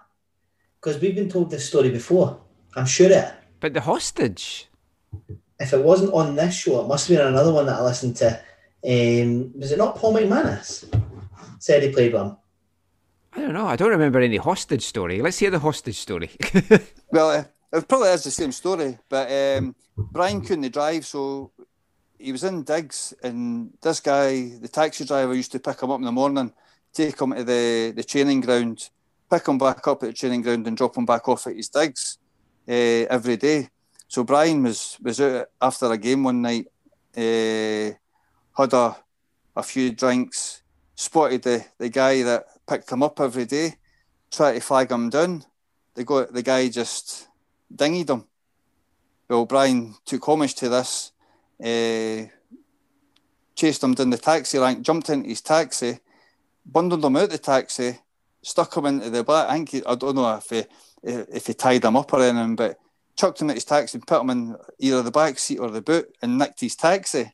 Because 0.81 1.01
we've 1.01 1.15
been 1.15 1.29
told 1.31 1.51
this 1.51 1.67
story 1.69 1.91
before. 1.91 2.41
I'm 2.77 2.87
sure 2.87 3.11
it. 3.11 3.33
But 3.61 3.73
the 3.75 3.81
hostage. 3.81 4.69
If 5.61 5.73
it 5.73 5.83
wasn't 5.83 6.13
on 6.13 6.35
this 6.37 6.55
show, 6.55 6.81
it 6.83 6.89
must 6.89 7.09
have 7.09 7.17
been 7.17 7.27
another 7.29 7.53
one 7.53 7.67
that 7.67 7.79
I 7.79 7.83
listened 7.83 8.17
to. 8.17 8.29
Um, 8.87 9.53
was 9.59 9.73
it 9.73 9.79
not 9.79 9.97
Paul 9.97 10.15
McManus? 10.15 10.85
Said 11.59 11.83
he 11.83 11.89
played 11.91 12.13
one. 12.13 12.37
I 13.37 13.41
don't 13.41 13.53
know. 13.53 13.67
I 13.67 13.77
don't 13.77 13.91
remember 13.91 14.21
any 14.21 14.37
hostage 14.37 14.83
story. 14.83 15.21
Let's 15.21 15.39
hear 15.39 15.51
the 15.51 15.59
hostage 15.59 15.99
story. 15.99 16.31
Well, 17.11 17.47
it 17.73 17.87
probably 17.87 18.09
is 18.09 18.25
the 18.25 18.33
same 18.33 18.51
story, 18.51 18.99
but 19.09 19.31
um, 19.31 19.77
Brian 19.97 20.41
couldn't 20.41 20.73
drive, 20.73 21.07
so 21.07 21.53
he 22.19 22.33
was 22.33 22.43
in 22.43 22.65
digs, 22.65 23.15
and 23.23 23.73
this 23.81 24.01
guy, 24.01 24.49
the 24.61 24.67
taxi 24.67 25.05
driver, 25.05 25.33
used 25.33 25.53
to 25.53 25.61
pick 25.61 25.81
him 25.81 25.93
up 25.93 26.01
in 26.01 26.07
the 26.07 26.11
morning, 26.11 26.53
take 26.93 27.21
him 27.21 27.33
to 27.33 27.45
the, 27.45 27.93
the 27.95 28.03
training 28.03 28.41
ground, 28.41 28.91
pick 29.31 29.47
him 29.47 29.59
back 29.59 29.87
up 29.87 30.03
at 30.03 30.09
the 30.09 30.13
training 30.13 30.43
ground, 30.43 30.67
and 30.67 30.77
drop 30.77 30.97
him 30.97 31.07
back 31.07 31.29
off 31.29 31.47
at 31.47 31.55
his 31.55 31.69
digs 31.69 32.19
uh, 32.69 33.07
every 33.09 33.37
day. 33.37 33.69
So 34.09 34.25
Brian 34.25 34.65
was 34.65 34.99
was 35.01 35.21
out 35.21 35.47
after 35.61 35.93
a 35.93 35.99
game 35.99 36.25
one 36.25 36.43
night, 36.43 36.67
uh, 37.17 37.95
had 38.57 38.73
a 38.73 38.97
a 39.57 39.63
few 39.63 39.93
drinks, 39.93 40.63
spotted 40.97 41.43
the, 41.43 41.65
the 41.79 41.89
guy 41.89 42.23
that 42.23 42.45
picked 42.67 42.89
them 42.89 43.03
up 43.03 43.21
every 43.21 43.45
day, 43.45 43.77
tried 44.31 44.55
to 44.55 44.61
flag 44.61 44.89
them 44.89 45.11
down. 45.11 45.45
The 45.95 46.05
guy, 46.05 46.27
the 46.31 46.43
guy 46.43 46.69
just 46.69 47.29
dinghied 47.75 48.07
them. 48.07 48.27
Well, 49.29 49.47
Brian 49.47 49.95
took 50.05 50.27
homage 50.27 50.55
to 50.57 50.69
this, 50.69 51.13
uh, 51.61 52.29
chased 53.55 53.83
him 53.83 53.95
down 53.95 54.11
the 54.11 54.19
taxi 54.19 54.59
rank, 54.59 54.83
jumped 54.83 55.09
into 55.09 55.29
his 55.29 55.41
taxi, 55.41 55.99
bundled 56.67 57.05
him 57.05 57.17
out 57.17 57.31
the 57.31 57.39
taxi, 57.39 57.99
stuck 58.43 58.77
him 58.77 58.87
into 58.87 59.11
the 59.11 59.25
back. 59.25 59.49
I 59.49 59.55
think 59.55 59.69
he, 59.71 59.85
I 59.85 59.95
don't 59.95 60.17
know 60.17 60.37
if 60.37 60.51
he, 60.51 60.65
if 61.03 61.47
he 61.47 61.55
tied 61.55 61.85
him 61.85 61.97
up 61.97 62.13
or 62.13 62.23
anything, 62.23 62.57
but 62.57 62.79
chucked 63.17 63.41
him 63.41 63.51
at 63.51 63.57
his 63.57 63.65
taxi 63.65 63.97
and 63.97 64.07
put 64.07 64.21
him 64.21 64.31
in 64.31 64.57
either 64.79 65.03
the 65.03 65.11
back 65.11 65.39
seat 65.39 65.59
or 65.59 65.71
the 65.71 65.81
boot 65.81 66.15
and 66.21 66.39
nicked 66.39 66.61
his 66.61 66.77
taxi. 66.77 67.33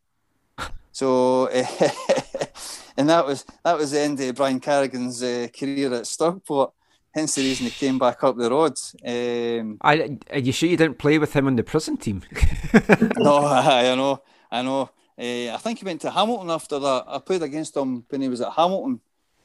So, 0.93 1.48
and 3.01 3.09
that 3.09 3.27
was 3.27 3.47
that 3.64 3.78
was 3.78 3.93
the 3.93 4.01
end 4.01 4.20
of 4.20 4.35
Brian 4.35 4.60
Carrigan's 4.60 5.22
uh, 5.22 5.48
career 5.59 5.93
at 5.94 6.06
Stockport. 6.06 6.72
Hence 7.14 7.35
the 7.35 7.43
reason 7.43 7.64
he 7.64 7.72
came 7.72 7.98
back 7.98 8.22
up 8.22 8.36
the 8.36 8.51
road. 8.51 8.78
Um, 9.05 9.78
I, 9.81 10.18
are 10.31 10.39
you 10.39 10.52
sure 10.52 10.68
you 10.68 10.77
didn't 10.77 10.98
play 10.98 11.18
with 11.18 11.32
him 11.32 11.47
on 11.47 11.56
the 11.56 11.64
prison 11.64 11.97
team? 11.97 12.22
no, 13.16 13.39
I 13.47 13.94
know, 13.97 14.22
I 14.52 14.62
know. 14.62 14.90
Uh, 15.18 15.55
I 15.55 15.59
think 15.60 15.78
he 15.78 15.85
went 15.86 16.02
to 16.02 16.10
Hamilton 16.10 16.51
after 16.51 16.78
that. 16.78 17.05
I 17.09 17.18
played 17.18 17.43
against 17.43 17.74
him 17.74 18.05
when 18.10 18.20
he 18.20 18.28
was 18.28 18.43
at 18.43 18.52
Hamilton 18.52 19.01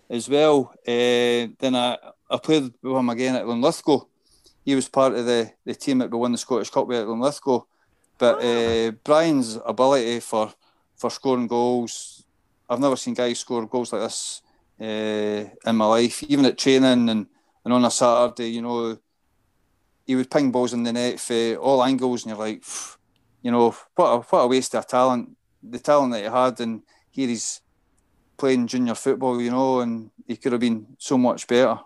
as 0.09 0.27
well. 0.29 0.73
Uh, 0.85 1.47
then 1.57 1.75
I, 1.75 1.97
I 2.29 2.37
played 2.37 2.73
with 2.83 2.97
him 2.97 3.09
again 3.09 3.35
at 3.35 3.47
Linlithgow. 3.47 4.01
He 4.65 4.75
was 4.75 4.89
part 4.89 5.13
of 5.13 5.25
the, 5.25 5.51
the 5.63 5.75
team 5.75 5.99
that 5.99 6.11
won 6.11 6.33
the 6.33 6.37
Scottish 6.37 6.69
Cup 6.69 6.87
with 6.87 6.99
at 6.99 7.07
Linlithgow. 7.07 7.61
But 8.17 8.43
uh, 8.43 8.91
Brian's 9.03 9.57
ability 9.65 10.19
for, 10.19 10.53
for 10.97 11.09
scoring 11.09 11.47
goals, 11.47 12.14
I've 12.69 12.79
never 12.79 12.95
seen 12.95 13.13
guys 13.13 13.39
score 13.39 13.65
goals 13.67 13.93
like 13.93 14.01
this 14.01 14.41
uh, 14.81 15.49
in 15.69 15.75
my 15.75 15.85
life. 15.85 16.23
Even 16.23 16.45
at 16.45 16.57
training 16.57 17.09
and, 17.09 17.27
and 17.63 17.73
on 17.73 17.85
a 17.85 17.91
Saturday, 17.91 18.49
you 18.49 18.61
know, 18.61 18.97
he 20.05 20.15
would 20.15 20.29
ping 20.29 20.51
balls 20.51 20.73
in 20.73 20.83
the 20.83 20.93
net 20.93 21.19
for 21.19 21.55
all 21.55 21.83
angles, 21.83 22.23
and 22.23 22.29
you're 22.31 22.39
like, 22.45 22.63
you 23.41 23.51
know, 23.51 23.75
what 23.95 24.05
a, 24.07 24.17
what 24.19 24.39
a 24.43 24.47
waste 24.47 24.75
of 24.75 24.87
talent. 24.87 25.35
The 25.67 25.79
talent 25.79 26.13
that 26.13 26.19
he 26.23 26.29
had, 26.29 26.59
and 26.59 26.81
here 27.09 27.27
he's 27.27 27.61
playing 28.37 28.67
junior 28.67 28.95
football, 28.95 29.41
you 29.41 29.49
know, 29.51 29.79
and 29.79 30.11
he 30.27 30.37
could 30.37 30.51
have 30.51 30.61
been 30.61 30.85
so 30.99 31.17
much 31.17 31.47
better. 31.47 31.79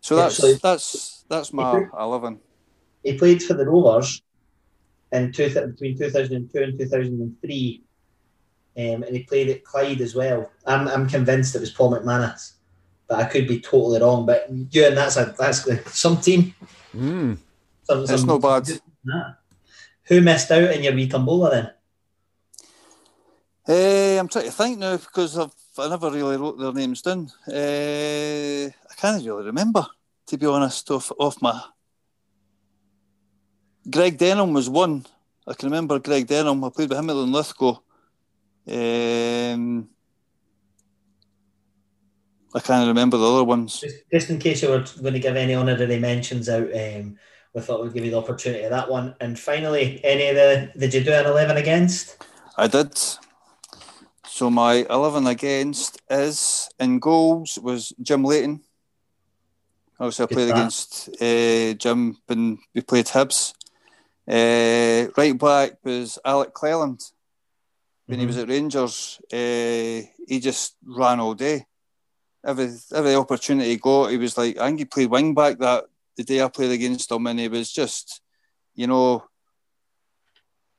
So 0.00 0.16
Yeah, 0.16 0.22
that's 0.24 0.36
so- 0.36 0.58
that's 0.62 1.24
that's 1.28 1.52
my 1.52 1.86
eleven. 1.98 2.40
He 3.02 3.16
played 3.18 3.42
for 3.42 3.54
the 3.54 3.66
Rovers 3.66 4.22
in 5.12 5.32
two, 5.32 5.48
between 5.48 5.96
2002 5.96 6.58
and 6.62 6.78
2003. 6.78 7.82
Um, 8.76 9.04
and 9.04 9.14
he 9.16 9.22
played 9.22 9.48
at 9.50 9.64
Clyde 9.64 10.00
as 10.00 10.14
well. 10.14 10.50
I'm, 10.66 10.88
I'm 10.88 11.08
convinced 11.08 11.54
it 11.54 11.60
was 11.60 11.70
Paul 11.70 11.92
McManus, 11.92 12.54
but 13.06 13.20
I 13.20 13.24
could 13.24 13.46
be 13.46 13.60
totally 13.60 14.00
wrong. 14.00 14.26
But 14.26 14.48
Ewan 14.70 14.94
that's 14.96 15.16
a 15.16 15.34
that's 15.38 15.64
some 15.98 16.20
team. 16.20 16.54
Mm. 16.94 17.38
Some, 17.84 18.00
It's 18.02 18.10
some- 18.10 18.26
no 18.26 18.38
bad. 18.38 18.68
Who 20.06 20.20
missed 20.20 20.50
out 20.50 20.70
in 20.70 20.82
your 20.82 20.94
wee 20.94 21.08
tombola 21.08 21.50
then? 21.50 21.70
Uh, 23.66 24.18
I'm 24.20 24.28
trying 24.28 24.44
to 24.46 24.50
think 24.50 24.78
now 24.78 24.96
because 24.96 25.38
I've 25.38 25.52
I 25.78 25.88
never 25.88 26.10
really 26.10 26.36
wrote 26.36 26.58
their 26.58 26.72
names 26.72 27.02
down. 27.02 27.30
Uh, 27.48 28.70
I 28.70 28.94
can't 28.96 29.24
really 29.24 29.44
remember, 29.46 29.86
to 30.26 30.36
be 30.36 30.46
honest, 30.46 30.90
off 30.90 31.10
off 31.18 31.40
my. 31.40 31.60
Greg 33.90 34.18
Denham 34.18 34.52
was 34.52 34.68
one. 34.68 35.04
I 35.46 35.54
can 35.54 35.68
remember 35.68 35.98
Greg 35.98 36.26
Denham. 36.26 36.62
I 36.64 36.70
played 36.70 36.90
with 36.90 36.98
him 36.98 37.10
at 37.10 37.16
Linlithgow. 37.16 37.80
Um, 38.66 39.88
I 42.54 42.60
can't 42.60 42.88
remember 42.88 43.16
the 43.16 43.30
other 43.30 43.44
ones. 43.44 43.80
Just, 43.80 43.96
just 44.10 44.30
in 44.30 44.38
case 44.38 44.62
you 44.62 44.70
were 44.70 44.84
going 45.02 45.14
to 45.14 45.20
give 45.20 45.36
any 45.36 45.54
honorary 45.54 45.98
mentions 45.98 46.48
out, 46.48 46.68
um, 46.74 47.18
we 47.52 47.60
thought 47.60 47.82
we'd 47.82 47.92
give 47.92 48.04
you 48.04 48.10
the 48.10 48.18
opportunity 48.18 48.64
of 48.64 48.70
that 48.70 48.90
one. 48.90 49.14
And 49.20 49.38
finally, 49.38 50.00
any 50.04 50.28
of 50.28 50.36
the 50.36 50.72
did 50.78 50.94
you 50.94 51.04
do 51.04 51.12
an 51.12 51.26
eleven 51.26 51.56
against? 51.56 52.24
I 52.56 52.68
did. 52.68 52.98
So 54.26 54.50
my 54.50 54.86
eleven 54.88 55.26
against 55.26 56.00
is 56.08 56.68
in 56.80 57.00
goals 57.00 57.58
was 57.62 57.92
Jim 58.00 58.24
Leighton. 58.24 58.62
Obviously, 60.00 60.24
I 60.24 60.26
played 60.26 60.50
against 60.50 61.08
uh, 61.22 61.74
Jim 61.74 62.16
when 62.26 62.58
we 62.74 62.80
played 62.80 63.06
Hibs. 63.06 63.54
Uh, 64.26 65.10
right 65.16 65.38
back 65.38 65.72
was 65.84 66.18
Alec 66.24 66.52
Cleland. 66.54 67.00
When 68.06 68.20
he 68.20 68.26
was 68.26 68.36
at 68.36 68.48
Rangers, 68.48 69.18
uh, 69.32 70.06
he 70.26 70.40
just 70.40 70.76
ran 70.84 71.20
all 71.20 71.34
day. 71.34 71.66
Every 72.44 72.70
every 72.94 73.14
opportunity 73.14 73.70
he 73.70 73.76
got, 73.78 74.10
he 74.10 74.18
was 74.18 74.36
like 74.36 74.58
I 74.58 74.66
think 74.66 74.80
he 74.80 74.84
played 74.84 75.10
wing 75.10 75.34
back 75.34 75.58
that 75.58 75.84
the 76.16 76.24
day 76.24 76.42
I 76.42 76.48
played 76.48 76.70
against 76.70 77.10
him, 77.10 77.26
and 77.26 77.40
he 77.40 77.48
was 77.48 77.72
just, 77.72 78.20
you 78.74 78.86
know, 78.86 79.24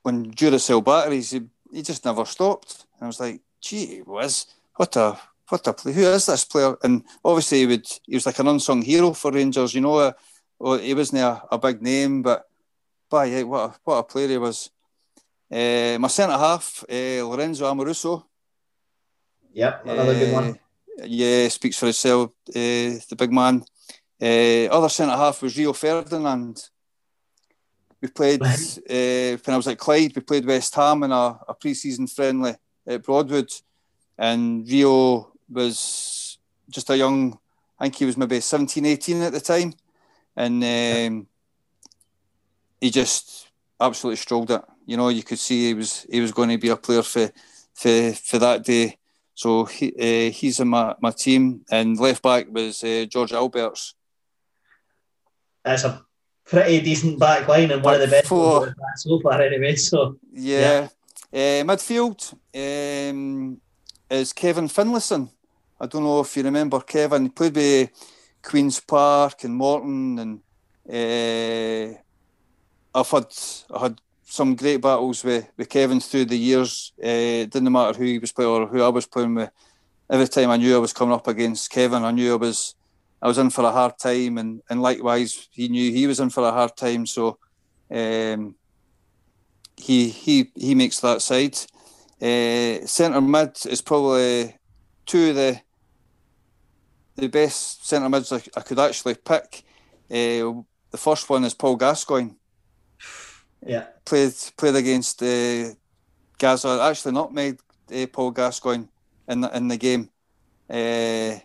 when 0.02 0.30
Duracell 0.30 0.84
batteries, 0.84 1.32
he, 1.32 1.42
he 1.72 1.82
just 1.82 2.04
never 2.04 2.24
stopped. 2.24 2.86
And 2.94 3.04
I 3.04 3.06
was 3.06 3.20
like, 3.20 3.40
gee 3.60 3.98
whiz, 4.06 4.46
what 4.76 4.94
a 4.96 5.18
what 5.48 5.66
a 5.66 5.72
play! 5.72 5.92
Who 5.92 6.02
is 6.02 6.26
this 6.26 6.44
player? 6.44 6.76
And 6.82 7.04
obviously, 7.24 7.58
he 7.58 7.66
would 7.66 7.86
he 8.06 8.14
was 8.14 8.26
like 8.26 8.38
an 8.38 8.48
unsung 8.48 8.82
hero 8.82 9.12
for 9.12 9.32
Rangers. 9.32 9.74
You 9.74 9.80
know, 9.80 9.96
uh, 9.96 10.12
well, 10.58 10.78
he 10.78 10.94
wasn't 10.94 11.22
a, 11.22 11.42
a 11.50 11.58
big 11.58 11.82
name, 11.82 12.22
but 12.22 12.44
by 13.10 13.42
what 13.42 13.70
a, 13.70 13.74
what 13.84 13.98
a 13.98 14.02
player 14.04 14.28
he 14.28 14.38
was. 14.38 14.70
Uh, 15.50 15.96
my 16.00 16.08
centre 16.08 16.36
half, 16.36 16.84
uh, 16.90 17.26
Lorenzo 17.26 17.72
Amoruso. 17.72 18.24
Yep, 19.52 19.86
another 19.86 20.14
good 20.14 20.32
one. 20.32 20.58
Yeah, 21.04 21.48
speaks 21.48 21.78
for 21.78 21.86
itself. 21.86 22.30
the 22.46 23.16
big 23.16 23.32
man. 23.32 23.64
other 24.20 24.88
centre 24.88 25.16
half 25.16 25.42
was 25.42 25.56
Rio 25.56 25.72
Ferdinand. 25.72 26.68
We 28.02 28.08
played 28.08 28.42
uh, 28.42 29.38
when 29.44 29.54
I 29.54 29.56
was 29.56 29.68
at 29.68 29.78
Clyde. 29.78 30.14
We 30.14 30.22
played 30.22 30.46
West 30.46 30.74
Ham 30.74 31.02
in 31.02 31.12
a, 31.12 31.38
a 31.48 31.54
pre-season 31.54 32.06
friendly 32.06 32.54
at 32.86 33.02
Broadwood, 33.02 33.50
and 34.18 34.68
Rio 34.68 35.32
was 35.48 36.38
just 36.68 36.90
a 36.90 36.96
young. 36.96 37.38
I 37.78 37.84
think 37.84 37.96
he 37.96 38.04
was 38.04 38.16
maybe 38.16 38.40
17, 38.40 38.84
18 38.84 39.22
at 39.22 39.32
the 39.32 39.40
time, 39.40 39.74
and 40.36 40.62
um, 40.62 41.26
he 42.80 42.90
just 42.90 43.48
absolutely 43.80 44.16
strolled 44.16 44.50
it. 44.50 44.62
You 44.86 44.96
know, 44.96 45.08
you 45.08 45.22
could 45.22 45.38
see 45.38 45.68
he 45.68 45.74
was 45.74 46.06
he 46.10 46.20
was 46.20 46.32
going 46.32 46.48
to 46.48 46.58
be 46.58 46.68
a 46.68 46.76
player 46.76 47.02
for 47.02 47.30
for 47.74 48.12
for 48.12 48.38
that 48.38 48.64
day. 48.64 48.98
So 49.34 49.66
he, 49.66 49.92
uh, 49.92 50.32
he's 50.32 50.60
in 50.60 50.68
my, 50.68 50.94
my 51.00 51.10
team, 51.10 51.60
and 51.70 51.98
left 52.00 52.22
back 52.22 52.46
was 52.50 52.82
uh, 52.82 53.04
Jörg 53.06 53.32
Albertz. 53.32 53.92
That's 55.62 55.84
a 55.84 56.06
pretty 56.46 56.80
decent 56.80 57.18
back 57.18 57.46
line 57.46 57.70
and 57.70 57.82
one 57.82 57.94
of 57.94 58.00
the 58.00 58.06
best 58.06 58.28
four. 58.28 58.74
so 58.96 59.20
far, 59.20 59.42
anyway. 59.42 59.74
So 59.76 60.16
yeah, 60.32 60.88
yeah. 61.32 61.60
Uh, 61.60 61.64
midfield 61.64 62.32
um, 62.54 63.60
is 64.08 64.32
Kevin 64.32 64.68
Finlayson. 64.68 65.28
I 65.78 65.86
don't 65.86 66.04
know 66.04 66.20
if 66.20 66.34
you 66.36 66.42
remember 66.42 66.80
Kevin. 66.80 67.24
He 67.24 67.28
played 67.28 67.56
with 67.56 67.90
Queens 68.42 68.80
Park 68.80 69.44
and 69.44 69.54
Morton, 69.54 70.18
and 70.18 70.40
uh, 70.88 71.98
I've 72.94 73.10
had 73.10 73.26
I 73.74 73.80
had 73.80 74.00
some 74.28 74.56
great 74.56 74.80
battles 74.80 75.22
with, 75.24 75.48
with 75.56 75.68
Kevin 75.68 76.00
through 76.00 76.26
the 76.26 76.36
years. 76.36 76.92
Uh, 77.02 77.46
didn't 77.46 77.72
matter 77.72 77.96
who 77.96 78.04
he 78.04 78.18
was 78.18 78.32
playing 78.32 78.50
or 78.50 78.66
who 78.66 78.82
I 78.82 78.88
was 78.88 79.06
playing 79.06 79.36
with. 79.36 79.50
Every 80.10 80.28
time 80.28 80.50
I 80.50 80.56
knew 80.56 80.74
I 80.74 80.80
was 80.80 80.92
coming 80.92 81.14
up 81.14 81.28
against 81.28 81.70
Kevin, 81.70 82.04
I 82.04 82.10
knew 82.10 82.32
I 82.32 82.36
was 82.36 82.74
I 83.22 83.28
was 83.28 83.38
in 83.38 83.50
for 83.50 83.64
a 83.64 83.72
hard 83.72 83.98
time, 83.98 84.36
and, 84.38 84.62
and 84.68 84.82
likewise 84.82 85.48
he 85.50 85.68
knew 85.68 85.90
he 85.90 86.06
was 86.06 86.20
in 86.20 86.30
for 86.30 86.46
a 86.46 86.52
hard 86.52 86.76
time. 86.76 87.06
So 87.06 87.38
um, 87.90 88.54
he 89.76 90.08
he 90.10 90.50
he 90.54 90.74
makes 90.74 91.00
that 91.00 91.22
side. 91.22 91.56
Uh, 92.20 92.86
centre 92.86 93.20
mid 93.20 93.56
is 93.66 93.80
probably 93.80 94.56
two 95.06 95.30
of 95.30 95.36
the 95.36 95.60
the 97.16 97.28
best 97.28 97.86
centre 97.86 98.08
mids 98.08 98.32
I, 98.32 98.42
I, 98.56 98.60
could 98.60 98.78
actually 98.78 99.14
pick. 99.14 99.64
Uh, 100.10 100.62
the 100.90 100.98
first 100.98 101.28
one 101.30 101.44
is 101.44 101.54
Paul 101.54 101.76
Gascoigne. 101.76 102.34
Yeah, 103.66 103.86
played 104.04 104.34
played 104.56 104.76
against 104.76 105.22
uh, 105.22 105.70
Gaza. 106.38 106.80
Actually, 106.82 107.14
nutmegged 107.14 107.58
uh, 107.92 108.06
Paul 108.12 108.30
Gascoigne 108.30 108.86
in 109.28 109.40
the 109.40 109.56
in 109.56 109.68
the 109.68 109.76
game. 109.76 110.10
Uh, 110.68 111.38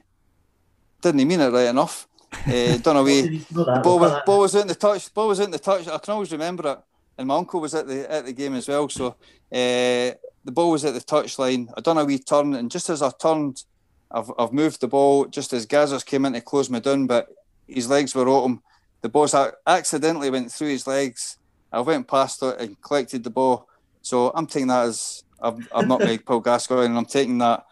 didn't 1.02 1.20
he 1.20 1.26
mean 1.26 1.42
it 1.42 1.52
right 1.52 1.68
enough. 1.68 2.08
Uh, 2.48 2.78
done 2.78 2.98
away. 2.98 3.22
the 3.52 3.82
ball 3.84 4.00
was, 4.00 4.22
ball 4.26 4.40
was 4.40 4.56
in 4.56 4.68
the 4.68 4.76
touch. 4.76 5.14
Ball 5.14 5.28
was 5.28 5.40
in 5.40 5.52
the 5.52 5.60
touch. 5.60 5.88
I 5.88 5.98
can 5.98 6.14
always 6.14 6.32
remember 6.32 6.72
it. 6.72 6.80
And 7.18 7.28
my 7.28 7.36
uncle 7.36 7.60
was 7.60 7.76
at 7.76 7.88
the 7.88 8.10
at 8.10 8.26
the 8.26 8.34
game 8.34 8.56
as 8.56 8.68
well. 8.68 8.88
So 8.90 9.08
uh, 9.08 9.14
the 9.52 10.52
ball 10.52 10.72
was 10.72 10.86
at 10.86 10.94
the 10.94 11.02
touchline. 11.02 11.72
I 11.76 11.82
done 11.82 11.98
a 11.98 12.06
wee 12.06 12.20
turn, 12.20 12.54
and 12.56 12.72
just 12.72 12.90
as 12.90 13.02
I 13.02 13.12
turned, 13.12 13.64
I've, 14.10 14.32
I've 14.40 14.54
moved 14.54 14.82
the 14.82 14.88
ball 14.88 15.26
just 15.26 15.54
as 15.54 15.66
Gazza's 15.66 16.04
came 16.04 16.26
in 16.26 16.34
to 16.34 16.42
close 16.42 16.70
me 16.70 16.80
down, 16.80 17.08
but 17.08 17.30
his 17.68 17.90
legs 17.90 18.16
were 18.16 18.28
open. 18.28 18.62
The 19.02 19.10
ball 19.10 19.28
accidentally 19.66 20.30
went 20.30 20.52
through 20.52 20.70
his 20.70 20.88
legs. 20.88 21.38
I 21.72 21.80
went 21.82 22.08
past 22.08 22.44
it 22.44 22.60
and 22.60 22.82
collected 22.82 23.24
the 23.24 23.30
ball. 23.30 23.68
So 24.02 24.32
I'm 24.36 24.48
taking 24.48 24.68
that 24.68 24.86
as 24.86 25.24
I've, 25.42 25.58
I've 25.74 25.86
nutmegged 25.86 26.26
Paul 26.26 26.42
Gascoigne, 26.42 26.88
and 26.88 26.98
I'm 26.98 27.06
taking 27.06 27.38
that. 27.40 27.66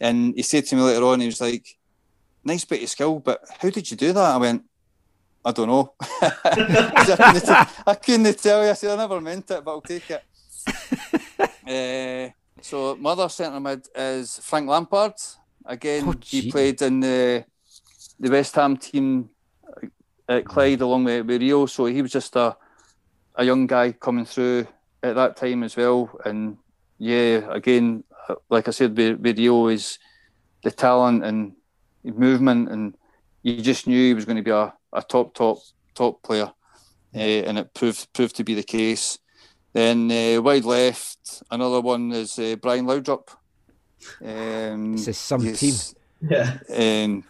And 0.00 0.34
he 0.34 0.42
said 0.42 0.66
to 0.66 0.76
me 0.76 0.82
later 0.82 1.04
on, 1.04 1.20
he 1.20 1.26
was 1.26 1.40
like, 1.40 1.78
nice 2.44 2.64
bit 2.64 2.82
of 2.82 2.88
skill, 2.88 3.18
but 3.18 3.42
how 3.60 3.70
did 3.70 3.90
you 3.90 3.96
do 3.96 4.12
that? 4.12 4.34
I 4.34 4.36
went, 4.36 4.64
I 5.44 5.52
don't 5.52 5.68
know. 5.68 5.94
I, 6.00 7.14
couldn't, 7.14 7.48
I, 7.86 7.94
couldn't, 7.94 8.38
tell 8.38 8.64
you. 8.64 8.70
I 8.70 8.74
said, 8.74 8.90
I 8.92 8.96
never 8.96 9.20
meant 9.20 9.50
it, 9.50 9.64
but 9.64 9.70
I'll 9.70 9.80
take 9.80 10.10
it. 10.10 10.24
uh, 11.66 12.32
so, 12.60 12.96
mother 12.96 13.28
centre 13.28 13.60
mid 13.60 13.86
is 13.94 14.38
Frank 14.42 14.68
Lampard. 14.68 15.14
Again, 15.64 16.04
oh, 16.08 16.14
he 16.24 16.50
played 16.50 16.80
in 16.82 17.00
the, 17.00 17.44
the 18.18 18.30
West 18.30 18.54
Ham 18.54 18.76
team 18.76 19.30
at 20.28 20.44
Clyde 20.44 20.80
along 20.80 21.04
with, 21.04 21.26
with 21.26 21.40
Rio. 21.40 21.66
So, 21.66 21.86
he 21.86 22.02
was 22.02 22.12
just 22.12 22.34
a, 22.36 22.56
a 23.38 23.44
young 23.44 23.66
guy 23.66 23.92
coming 23.92 24.26
through 24.26 24.66
at 25.02 25.14
that 25.14 25.36
time 25.36 25.62
as 25.62 25.76
well. 25.76 26.10
And 26.24 26.58
yeah, 26.98 27.50
again, 27.50 28.04
like 28.50 28.68
I 28.68 28.72
said, 28.72 28.96
with, 28.96 29.20
with 29.20 29.38
Rio 29.38 29.68
is 29.68 29.98
the 30.62 30.70
talent 30.70 31.24
and 31.24 31.52
movement, 32.04 32.68
and 32.68 32.94
you 33.42 33.62
just 33.62 33.86
knew 33.86 34.08
he 34.08 34.14
was 34.14 34.24
going 34.24 34.36
to 34.36 34.42
be 34.42 34.50
a, 34.50 34.74
a 34.92 35.02
top, 35.02 35.34
top, 35.34 35.58
top 35.94 36.22
player, 36.22 36.52
uh, 37.14 37.18
and 37.18 37.58
it 37.58 37.72
proved 37.72 38.12
proved 38.12 38.36
to 38.36 38.44
be 38.44 38.54
the 38.54 38.62
case. 38.62 39.18
Then 39.72 40.10
uh, 40.10 40.42
wide 40.42 40.64
left, 40.64 41.42
another 41.50 41.80
one 41.80 42.10
is 42.12 42.38
uh, 42.38 42.56
Brian 42.60 42.86
Laudrup. 42.86 43.28
Um, 44.24 44.92
this 44.92 45.08
is 45.08 45.18
some 45.18 45.40
team. 45.54 45.74
Yeah. 46.28 46.58
Um, 46.74 47.24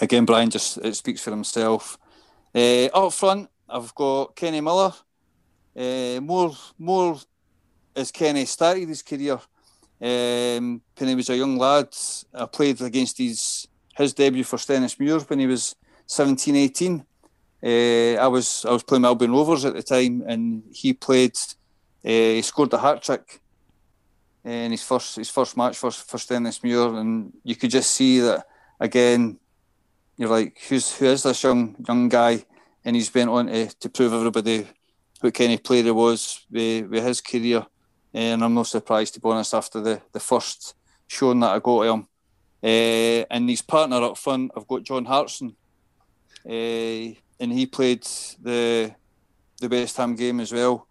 again, 0.00 0.24
Brian 0.24 0.50
just 0.50 0.78
it 0.78 0.94
speaks 0.94 1.22
for 1.22 1.30
himself. 1.30 1.98
Uh, 2.54 2.86
up 2.86 3.12
front, 3.12 3.50
I've 3.68 3.94
got 3.94 4.36
Kenny 4.36 4.60
Miller. 4.60 4.92
Uh, 5.76 6.20
more, 6.20 6.52
more 6.78 7.18
as 7.94 8.10
Kenny 8.10 8.44
started 8.44 8.88
his 8.88 9.02
career. 9.02 9.38
Um, 10.00 10.82
when 10.98 11.08
he 11.08 11.14
was 11.14 11.30
a 11.30 11.36
young 11.36 11.56
lad, 11.56 11.88
I 12.32 12.46
played 12.46 12.80
against 12.80 13.18
his 13.18 13.68
his 13.96 14.12
debut 14.12 14.44
for 14.44 14.56
Stenhousemuir 14.56 15.28
when 15.30 15.38
he 15.38 15.46
was 15.46 15.76
17, 16.06 16.56
18. 16.56 17.04
Uh, 17.62 18.20
I 18.20 18.26
was 18.26 18.64
I 18.64 18.72
was 18.72 18.82
playing 18.82 19.04
Albion 19.04 19.32
Rovers 19.32 19.64
at 19.64 19.74
the 19.74 19.82
time, 19.82 20.22
and 20.26 20.62
he 20.72 20.92
played. 20.92 21.36
Uh, 22.04 22.36
he 22.36 22.42
scored 22.42 22.72
a 22.72 22.78
hat 22.78 23.02
trick 23.02 23.40
in 24.44 24.72
his 24.72 24.82
first 24.82 25.16
his 25.16 25.30
first 25.30 25.56
match 25.56 25.76
for 25.78 25.90
for 25.90 26.18
Stenhousemuir, 26.18 26.98
and 26.98 27.32
you 27.44 27.56
could 27.56 27.70
just 27.70 27.90
see 27.92 28.20
that 28.20 28.46
again. 28.80 29.38
You're 30.18 30.28
like, 30.28 30.60
who's 30.68 30.94
who 30.96 31.06
is 31.06 31.22
this 31.22 31.42
young 31.42 31.76
young 31.88 32.08
guy? 32.08 32.44
And 32.84 32.94
he's 32.94 33.08
been 33.08 33.30
on 33.30 33.46
to, 33.46 33.66
to 33.80 33.88
prove 33.88 34.12
everybody 34.12 34.66
what 35.24 35.32
kind 35.32 35.54
of 35.54 35.62
player 35.62 35.84
he 35.84 35.90
was 35.90 36.44
with, 36.50 36.86
with 36.90 37.02
his 37.02 37.22
career. 37.22 37.64
And 38.12 38.44
I'm 38.44 38.52
not 38.52 38.66
surprised 38.66 39.14
to 39.14 39.20
be 39.20 39.28
honest 39.30 39.54
after 39.54 39.80
the, 39.80 40.02
the 40.12 40.20
first 40.20 40.74
showing 41.06 41.40
that 41.40 41.52
I 41.52 41.58
got 41.60 41.82
to 41.82 41.92
him. 41.92 42.08
Uh, 42.62 43.24
and 43.30 43.48
his 43.48 43.62
partner 43.62 44.02
up 44.02 44.18
front, 44.18 44.52
I've 44.54 44.66
got 44.66 44.82
John 44.82 45.06
Hartson, 45.06 45.56
uh, 46.46 47.14
and 47.40 47.52
he 47.52 47.66
played 47.66 48.02
the 48.40 48.94
the 49.60 49.68
West 49.68 49.96
Ham 49.96 50.14
game 50.14 50.40
as 50.40 50.52
well. 50.52 50.86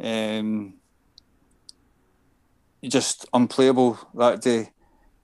Um, 0.00 0.74
just 2.82 3.26
unplayable 3.32 3.98
that 4.14 4.40
day. 4.40 4.70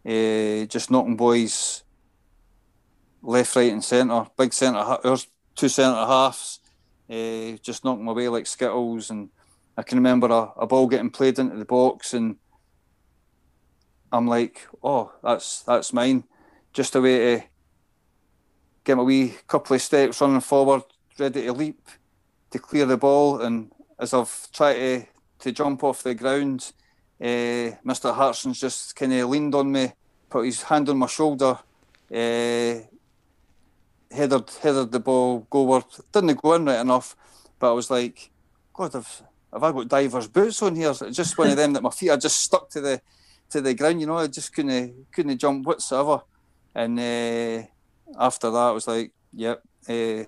Uh, 0.07 0.67
just 0.67 0.91
knocking 0.91 1.17
boys 1.17 1.85
left, 3.23 3.57
right, 3.57 3.73
and 3.73 3.85
centre. 3.85 4.27
Big 4.37 4.53
centre, 4.53 4.99
there's 5.03 5.27
two 5.55 5.69
centre 5.69 6.07
halves. 6.07 6.61
Uh, 7.11 7.59
just 7.63 7.85
knocking 7.85 8.09
away 8.09 8.29
like 8.29 8.47
skittles, 8.47 9.11
and 9.11 9.29
I 9.77 9.83
can 9.83 9.99
remember 9.99 10.29
a, 10.29 10.53
a 10.57 10.67
ball 10.67 10.87
getting 10.87 11.11
played 11.11 11.39
into 11.39 11.57
the 11.57 11.65
box 11.65 12.15
and 12.15 12.37
I'm 14.15 14.29
like, 14.29 14.69
oh, 14.81 15.13
that's 15.25 15.63
that's 15.63 15.93
mine. 15.93 16.23
Just 16.73 16.95
a 16.95 17.01
way 17.01 17.19
to 17.19 17.45
get 18.85 18.97
my 18.97 19.03
wee 19.03 19.35
couple 19.49 19.75
of 19.75 19.83
steps 19.83 20.21
running 20.21 20.41
forward, 20.41 20.83
ready 21.19 21.43
to 21.43 21.53
leap, 21.53 21.89
to 22.51 22.61
clear 22.61 22.87
the 22.87 22.97
ball. 22.97 23.41
And 23.41 23.73
as 23.99 24.15
I've 24.15 24.53
tried 24.53 24.75
to, 24.75 25.07
to 25.41 25.53
jump 25.53 25.83
off 25.83 26.05
the 26.05 26.15
ground, 26.15 26.73
uh, 27.21 27.75
Mr. 27.85 28.15
Hartson's 28.15 28.61
just 28.61 28.95
kind 28.95 29.13
of 29.15 29.31
leaned 29.31 29.57
on 29.57 29.73
me, 29.73 29.93
put 30.31 30.45
his 30.45 30.63
hand 30.63 30.89
on 30.89 30.99
my 30.99 31.09
shoulder, 31.09 31.59
uh, 32.15 32.87
headed, 34.15 34.51
headed 34.63 34.93
the 34.93 35.01
ball 35.01 35.47
Go 35.51 35.67
goalward. 35.67 36.01
Didn't 36.13 36.41
go 36.41 36.55
in 36.55 36.65
right 36.65 36.81
enough, 36.81 37.17
but 37.59 37.71
I 37.71 37.75
was 37.75 37.91
like, 37.91 38.31
God, 38.73 38.93
have, 38.93 39.23
have 39.53 39.63
I 39.63 39.73
got 39.73 39.89
divers 39.89 40.29
boots 40.29 40.63
on 40.63 40.77
here? 40.77 40.93
Just 41.11 41.37
one 41.39 41.51
of 41.51 41.57
them 41.57 41.73
that 41.73 41.83
my 41.83 41.91
feet 41.91 42.11
are 42.11 42.17
just 42.17 42.41
stuck 42.41 42.71
to 42.71 42.81
the 42.81 43.01
to 43.51 43.61
the 43.61 43.75
ground. 43.75 44.01
You 44.01 44.07
know, 44.07 44.19
I 44.19 44.27
just 44.27 44.55
couldn't 44.55 45.13
couldn't 45.13 45.39
jump 45.39 45.67
whatsoever. 45.67 46.23
And 46.75 46.99
uh, 46.99 47.63
after 48.19 48.51
that, 48.51 48.57
I 48.57 48.71
was 48.73 48.89
like, 48.89 49.13
yep, 49.33 49.63
uh, 49.89 50.25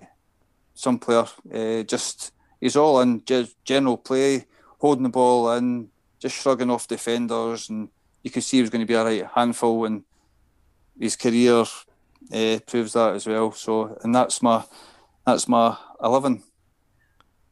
some 0.73 0.99
player 0.99 1.25
uh, 1.53 1.83
just 1.83 2.31
he's 2.61 2.75
all 2.75 3.01
in 3.01 3.23
general 3.65 3.97
play, 3.97 4.45
holding 4.79 5.03
the 5.03 5.09
ball 5.09 5.51
in, 5.53 5.89
just 6.19 6.35
shrugging 6.35 6.71
off 6.71 6.87
defenders, 6.87 7.69
and 7.69 7.89
you 8.23 8.31
could 8.31 8.43
see 8.43 8.57
he 8.57 8.61
was 8.61 8.69
going 8.69 8.81
to 8.81 8.87
be 8.87 8.93
a 8.93 9.03
right 9.03 9.27
handful, 9.35 9.85
and 9.85 10.03
his 10.99 11.15
career 11.15 11.65
uh, 12.33 12.59
proves 12.65 12.93
that 12.93 13.15
as 13.15 13.27
well. 13.27 13.51
So, 13.51 13.97
and 14.03 14.13
that's 14.13 14.41
my 14.41 14.63
that's 15.25 15.47
my 15.47 15.77
eleven. 16.01 16.43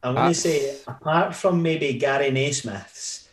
I'm 0.04 0.14
going 0.14 0.28
to 0.28 0.34
say, 0.36 0.78
apart 0.88 1.36
from 1.36 1.64
maybe 1.64 1.94
Gary 1.94 2.30
Naysmith's, 2.30 3.28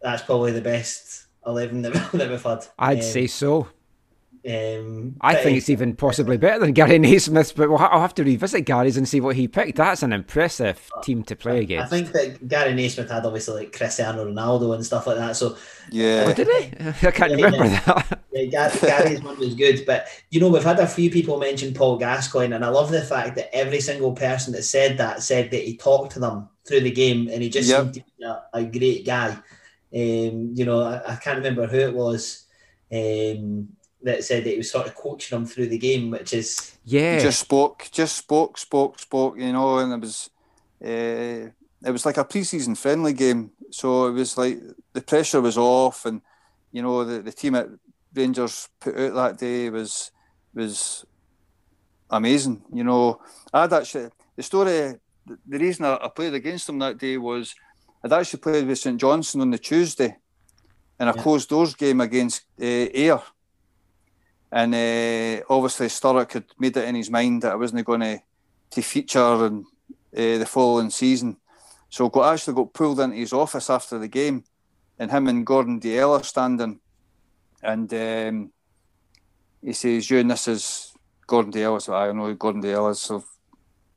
that's 0.00 0.22
probably 0.22 0.52
the 0.52 0.60
best 0.60 1.26
eleven 1.46 1.82
that, 1.82 1.92
that 2.12 2.30
we've 2.30 2.42
had. 2.42 2.66
I'd 2.78 2.98
um, 2.98 3.02
say 3.02 3.26
so. 3.26 3.68
Um, 4.46 5.16
I 5.22 5.36
think 5.36 5.56
it's 5.56 5.70
even 5.70 5.96
possibly 5.96 6.36
better 6.36 6.58
than 6.58 6.72
Gary 6.72 6.98
Naysmith's, 6.98 7.52
but 7.52 7.70
we'll 7.70 7.78
ha- 7.78 7.88
I'll 7.90 8.02
have 8.02 8.14
to 8.16 8.24
revisit 8.24 8.66
Gary's 8.66 8.98
and 8.98 9.08
see 9.08 9.20
what 9.20 9.36
he 9.36 9.48
picked. 9.48 9.76
That's 9.78 10.02
an 10.02 10.12
impressive 10.12 10.90
team 11.02 11.22
to 11.24 11.36
play 11.36 11.60
against. 11.60 11.86
I 11.86 11.96
think 11.96 12.12
that 12.12 12.46
Gary 12.46 12.74
Naysmith 12.74 13.10
had 13.10 13.24
obviously 13.24 13.62
like 13.62 13.76
Cristiano 13.76 14.26
Ronaldo 14.26 14.74
and 14.74 14.84
stuff 14.84 15.06
like 15.06 15.16
that. 15.16 15.36
So 15.36 15.56
yeah, 15.90 16.26
oh, 16.26 16.34
did 16.34 16.48
he? 16.48 17.06
I 17.06 17.10
can't 17.10 17.30
yeah, 17.30 17.46
remember 17.46 17.64
yeah. 17.66 17.80
that. 17.80 18.20
Yeah, 18.34 18.46
Gary, 18.46 18.78
Gary's 18.80 19.22
one 19.22 19.38
was 19.38 19.54
good, 19.54 19.86
but 19.86 20.08
you 20.30 20.40
know 20.40 20.48
we've 20.48 20.64
had 20.64 20.80
a 20.80 20.88
few 20.88 21.08
people 21.08 21.38
mention 21.38 21.72
Paul 21.72 21.98
Gascoigne, 21.98 22.52
and 22.52 22.64
I 22.64 22.68
love 22.68 22.90
the 22.90 23.00
fact 23.00 23.36
that 23.36 23.54
every 23.54 23.80
single 23.80 24.12
person 24.12 24.52
that 24.54 24.64
said 24.64 24.98
that 24.98 25.22
said 25.22 25.52
that 25.52 25.62
he 25.62 25.76
talked 25.76 26.14
to 26.14 26.18
them 26.18 26.48
through 26.66 26.80
the 26.80 26.90
game, 26.90 27.28
and 27.28 27.40
he 27.40 27.48
just 27.48 27.68
yep. 27.68 27.82
seemed 27.82 27.94
to 27.94 28.00
be 28.00 28.24
a, 28.24 28.42
a 28.52 28.64
great 28.64 29.06
guy. 29.06 29.30
Um, 29.94 30.50
you 30.52 30.64
know, 30.64 30.82
I, 30.82 31.12
I, 31.12 31.16
can't 31.16 31.36
remember 31.36 31.68
who 31.68 31.78
it 31.78 31.94
was. 31.94 32.46
Um, 32.92 33.68
that 34.04 34.22
said 34.22 34.44
that 34.44 34.50
he 34.50 34.58
was 34.58 34.70
sort 34.70 34.86
of 34.86 34.94
coaching 34.94 35.36
them 35.36 35.46
through 35.46 35.68
the 35.68 35.78
game, 35.78 36.10
which 36.10 36.32
is 36.32 36.76
yeah, 36.84 37.18
just 37.18 37.40
spoke, 37.40 37.88
just 37.90 38.16
spoke, 38.16 38.58
spoke, 38.58 38.98
spoke, 38.98 39.38
you 39.38 39.52
know, 39.52 39.78
and 39.78 39.92
it 39.92 40.00
was 40.00 40.30
uh, 40.84 41.50
it 41.86 41.90
was 41.90 42.06
like 42.06 42.18
a 42.18 42.24
preseason 42.24 42.76
friendly 42.76 43.12
game, 43.12 43.50
so 43.70 44.06
it 44.06 44.12
was 44.12 44.36
like 44.36 44.58
the 44.92 45.00
pressure 45.00 45.40
was 45.40 45.58
off, 45.58 46.04
and 46.04 46.20
you 46.70 46.82
know 46.82 47.04
the, 47.04 47.22
the 47.22 47.32
team 47.32 47.54
at 47.54 47.68
Rangers 48.14 48.68
put 48.78 48.96
out 48.96 49.14
that 49.14 49.38
day 49.38 49.70
was 49.70 50.10
was 50.54 51.04
amazing. 52.10 52.62
You 52.72 52.84
know, 52.84 53.20
I'd 53.52 53.72
actually 53.72 54.10
the 54.36 54.42
story, 54.42 54.94
the 55.26 55.58
reason 55.58 55.86
I, 55.86 55.98
I 56.02 56.08
played 56.08 56.34
against 56.34 56.66
them 56.66 56.78
that 56.80 56.98
day 56.98 57.16
was 57.16 57.54
I'd 58.04 58.12
actually 58.12 58.40
played 58.40 58.66
with 58.66 58.78
St 58.78 59.00
Johnstone 59.00 59.42
on 59.42 59.50
the 59.50 59.58
Tuesday 59.58 60.16
in 61.00 61.08
a 61.08 61.14
yeah. 61.16 61.22
closed 61.22 61.48
doors 61.48 61.74
game 61.74 62.00
against 62.00 62.42
uh, 62.60 62.64
Ayr 62.64 63.20
and 64.54 64.72
uh, 64.72 65.44
obviously 65.50 65.88
Sturrock 65.88 66.32
had 66.32 66.44
made 66.60 66.76
it 66.76 66.88
in 66.88 66.94
his 66.94 67.10
mind 67.10 67.42
that 67.42 67.52
I 67.52 67.56
wasn't 67.56 67.84
going 67.84 68.20
to 68.70 68.82
feature 68.82 69.46
in 69.46 69.66
uh, 70.16 70.38
the 70.38 70.46
following 70.46 70.90
season. 70.90 71.38
So 71.90 72.08
got 72.08 72.32
actually 72.32 72.54
got 72.54 72.72
pulled 72.72 73.00
into 73.00 73.16
his 73.16 73.32
office 73.32 73.68
after 73.68 73.98
the 73.98 74.06
game, 74.06 74.44
and 74.96 75.10
him 75.10 75.26
and 75.26 75.44
Gordon 75.44 75.80
are 75.98 76.22
standing, 76.22 76.78
and 77.64 77.92
um, 77.94 78.52
he 79.60 79.72
says, 79.72 80.08
"You 80.08 80.20
and 80.20 80.30
this 80.30 80.46
is 80.46 80.92
Gordon 81.26 81.52
Dalziel." 81.52 81.82
So 81.82 81.94
I 81.94 82.12
know 82.12 82.32
Gordon 82.34 82.64
is. 82.64 83.00
So 83.00 83.24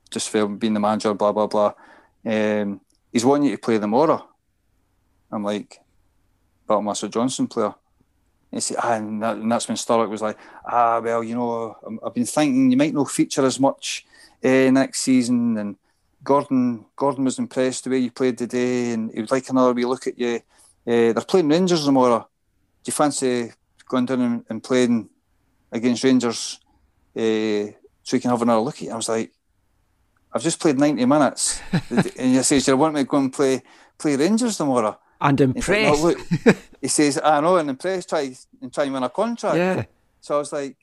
just 0.10 0.30
for 0.30 0.48
being 0.48 0.74
the 0.74 0.80
manager, 0.80 1.14
blah 1.14 1.34
blah 1.34 1.48
blah. 1.48 1.74
Um, 2.26 2.82
he's 3.12 3.26
wanting 3.26 3.50
you 3.50 3.58
to 3.58 3.62
play 3.62 3.78
the 3.78 3.88
Mora. 3.88 4.24
I'm 5.32 5.44
like, 5.44 5.80
but 6.66 6.78
I'm 6.78 6.88
a 6.88 6.96
St 6.96 7.14
Johnstone 7.14 7.48
player. 7.48 7.76
And, 8.52 8.64
say, 8.64 8.76
ah, 8.78 8.94
and, 8.94 9.22
that, 9.22 9.38
and 9.38 9.52
that's 9.52 9.68
when 9.68 9.78
Sturrock 9.78 10.10
was 10.10 10.22
like, 10.22 10.38
ah, 10.66 11.02
well, 11.04 11.24
you 11.24 11.36
know, 11.36 11.76
I've 12.06 12.14
been 12.14 12.26
thinking 12.26 12.72
you 12.72 12.78
might 12.78 12.94
not 12.94 13.12
feature 13.12 13.46
as 13.46 13.60
much 13.60 14.06
uh, 14.44 14.72
next 14.72 15.02
season. 15.02 15.58
And 15.58 15.76
Gordon 16.24 16.86
Gordon 16.96 17.26
was 17.26 17.40
impressed 17.40 17.84
the 17.84 17.90
way 17.90 18.00
you 18.00 18.12
played 18.12 18.38
today, 18.38 18.92
and 18.94 19.12
he 19.12 19.22
would 19.22 19.32
like 19.32 19.50
another 19.50 19.74
wee 19.74 19.86
look 19.86 20.08
at 20.08 20.18
you. 20.18 20.36
Uh, 20.86 21.14
they're 21.14 21.22
playing 21.22 21.50
Rangers 21.50 21.86
tomorrow. 21.86 22.20
Do 22.84 22.90
you 22.90 22.94
fancy 22.94 23.52
going 23.88 24.06
down 24.06 24.22
and, 24.22 24.46
and 24.50 24.64
playing 24.64 25.10
against 25.72 26.04
Rangers 26.04 26.60
uh, 27.16 27.72
so 28.04 28.16
you 28.16 28.20
can 28.20 28.32
have 28.32 28.42
another 28.42 28.62
look 28.62 28.76
at 28.76 28.82
you? 28.84 28.92
I 28.92 28.96
was 28.96 29.10
like, 29.10 29.32
I've 30.34 30.44
just 30.44 30.60
played 30.60 30.78
90 30.78 31.06
minutes. 31.06 31.62
and 31.90 32.36
he 32.36 32.44
says, 32.44 32.68
you 32.68 32.78
want 32.78 32.94
me 32.94 33.02
to 33.02 33.06
go 33.06 33.18
and 33.18 33.34
play 33.34 33.64
play 33.98 34.16
Rangers 34.16 34.58
tomorrow? 34.58 34.98
And 35.20 35.42
impressed. 35.42 36.04
Like, 36.04 36.18
no, 36.46 36.54
he 36.82 36.88
says, 36.88 37.20
I 37.24 37.40
know, 37.42 37.58
and 37.58 37.70
impressed, 37.70 38.10
try 38.10 38.34
and 38.62 38.74
try 38.74 38.86
and 38.86 38.94
win 38.94 39.04
a 39.04 39.10
contract. 39.10 39.58
Yeah. 39.58 39.86
So 40.22 40.36
I 40.36 40.40
was 40.40 40.54
like, 40.54 40.78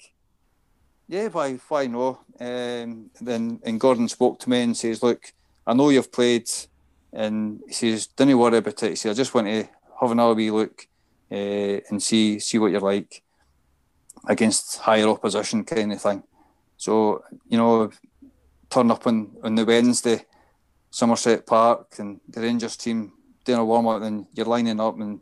yeah, 1.09 1.28
why, 1.28 1.55
why 1.69 1.86
no? 1.86 2.20
Um, 2.40 3.11
then 3.20 3.61
and 3.62 3.81
Gordon 3.81 4.09
spoke 4.09 4.39
to 4.40 4.51
me 4.51 4.62
and 4.62 4.77
says, 4.77 5.02
look, 5.02 5.32
I 5.66 5.74
know 5.74 5.90
you've 5.90 6.12
played, 6.12 6.51
and 7.12 7.61
he 7.66 7.73
says, 7.73 8.06
don't 8.09 8.36
worry 8.39 8.59
about 8.59 8.82
it. 8.82 8.90
He 8.90 8.97
says, 8.97 9.16
I 9.16 9.20
just 9.20 9.35
want 9.35 9.47
to 9.47 9.69
have 10.01 10.11
another 10.11 10.35
wee 10.35 10.51
look 10.51 10.86
uh, 11.31 11.81
and 11.89 12.02
see 12.02 12.39
see 12.39 12.59
what 12.59 12.73
you're 12.73 12.81
like 12.81 13.23
against 14.27 14.78
higher 14.78 15.09
opposition, 15.09 15.65
kind 15.65 15.93
of 15.93 16.01
thing. 16.01 16.23
So 16.77 17.23
you 17.48 17.59
know, 17.59 17.90
turn 18.70 18.90
up 18.90 19.06
on 19.06 19.31
on 19.43 19.55
the 19.55 19.65
Wednesday, 19.65 20.24
Somerset 20.90 21.47
Park, 21.47 21.97
and 21.98 22.20
the 22.28 22.40
Rangers 22.40 22.77
team 22.77 23.12
doing 23.45 23.59
a 23.59 23.65
warm 23.65 23.87
up, 23.87 24.01
then 24.01 24.27
you're 24.35 24.47
lining 24.47 24.81
up, 24.81 24.99
and 24.99 25.21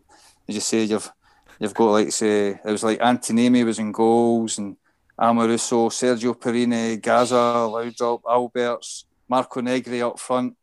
as 0.49 0.55
you 0.55 0.61
say, 0.61 0.85
you've 0.85 1.11
you've 1.59 1.75
got 1.75 1.91
like 1.91 2.13
say 2.13 2.61
it 2.65 2.71
was 2.71 2.85
like 2.85 2.99
Antti 3.01 3.33
Niemi 3.33 3.65
was 3.65 3.79
in 3.79 3.93
goals, 3.93 4.59
and 4.59 4.77
Amoruso, 5.19 5.91
Sergio 5.91 6.35
Porrini, 6.35 7.01
Gazza, 7.01 7.35
Laudrup, 7.35 8.23
Albertz, 8.23 9.05
Marco 9.29 9.61
Negri 9.61 10.03
up 10.03 10.19
front. 10.19 10.57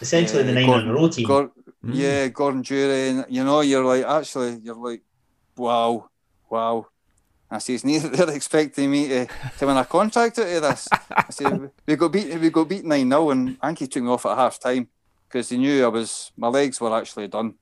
Essentially, 0.00 0.42
uh, 0.42 0.46
the 0.46 0.52
nine 0.52 0.66
Gordon, 0.66 0.88
in 0.88 0.90
a 0.90 0.94
row 0.94 1.08
team. 1.08 1.26
Gordon, 1.26 1.50
mm. 1.84 1.94
Yeah, 1.94 2.28
Gordon 2.28 2.62
Durie, 2.62 3.10
and 3.10 3.26
you 3.28 3.44
know, 3.44 3.60
you're 3.60 3.84
like 3.84 4.04
actually, 4.04 4.60
you're 4.62 4.74
like, 4.74 5.02
wow, 5.56 6.08
wow. 6.48 6.86
I 7.52 7.58
see 7.58 7.74
it's 7.74 7.84
neither 7.84 8.08
they're 8.10 8.30
expecting 8.30 8.90
me 8.90 9.08
to, 9.08 9.26
to 9.58 9.66
win 9.66 9.76
a 9.76 9.84
contract 9.84 10.38
out 10.38 10.46
of 10.46 10.62
this. 10.62 10.88
I 11.10 11.24
said, 11.30 11.70
we 11.86 11.96
got 11.96 12.12
beat, 12.12 12.38
we 12.38 12.50
got 12.50 12.68
beat 12.68 12.84
nine 12.84 13.10
0 13.10 13.30
and 13.30 13.60
Anki 13.60 13.90
took 13.90 14.04
me 14.04 14.08
off 14.08 14.26
at 14.26 14.38
half 14.38 14.60
time 14.60 14.88
because 15.30 15.48
he 15.48 15.58
knew 15.58 15.84
I 15.84 15.88
was 15.88 16.32
my 16.36 16.48
legs 16.48 16.80
were 16.80 16.96
actually 16.96 17.28
done. 17.28 17.54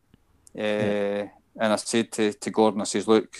Uh, 0.56 0.62
yeah. 0.62 1.28
And 1.60 1.72
I 1.72 1.76
said 1.76 2.12
to, 2.12 2.32
to 2.32 2.50
Gordon, 2.50 2.80
I 2.80 2.84
says, 2.84 3.06
look, 3.08 3.36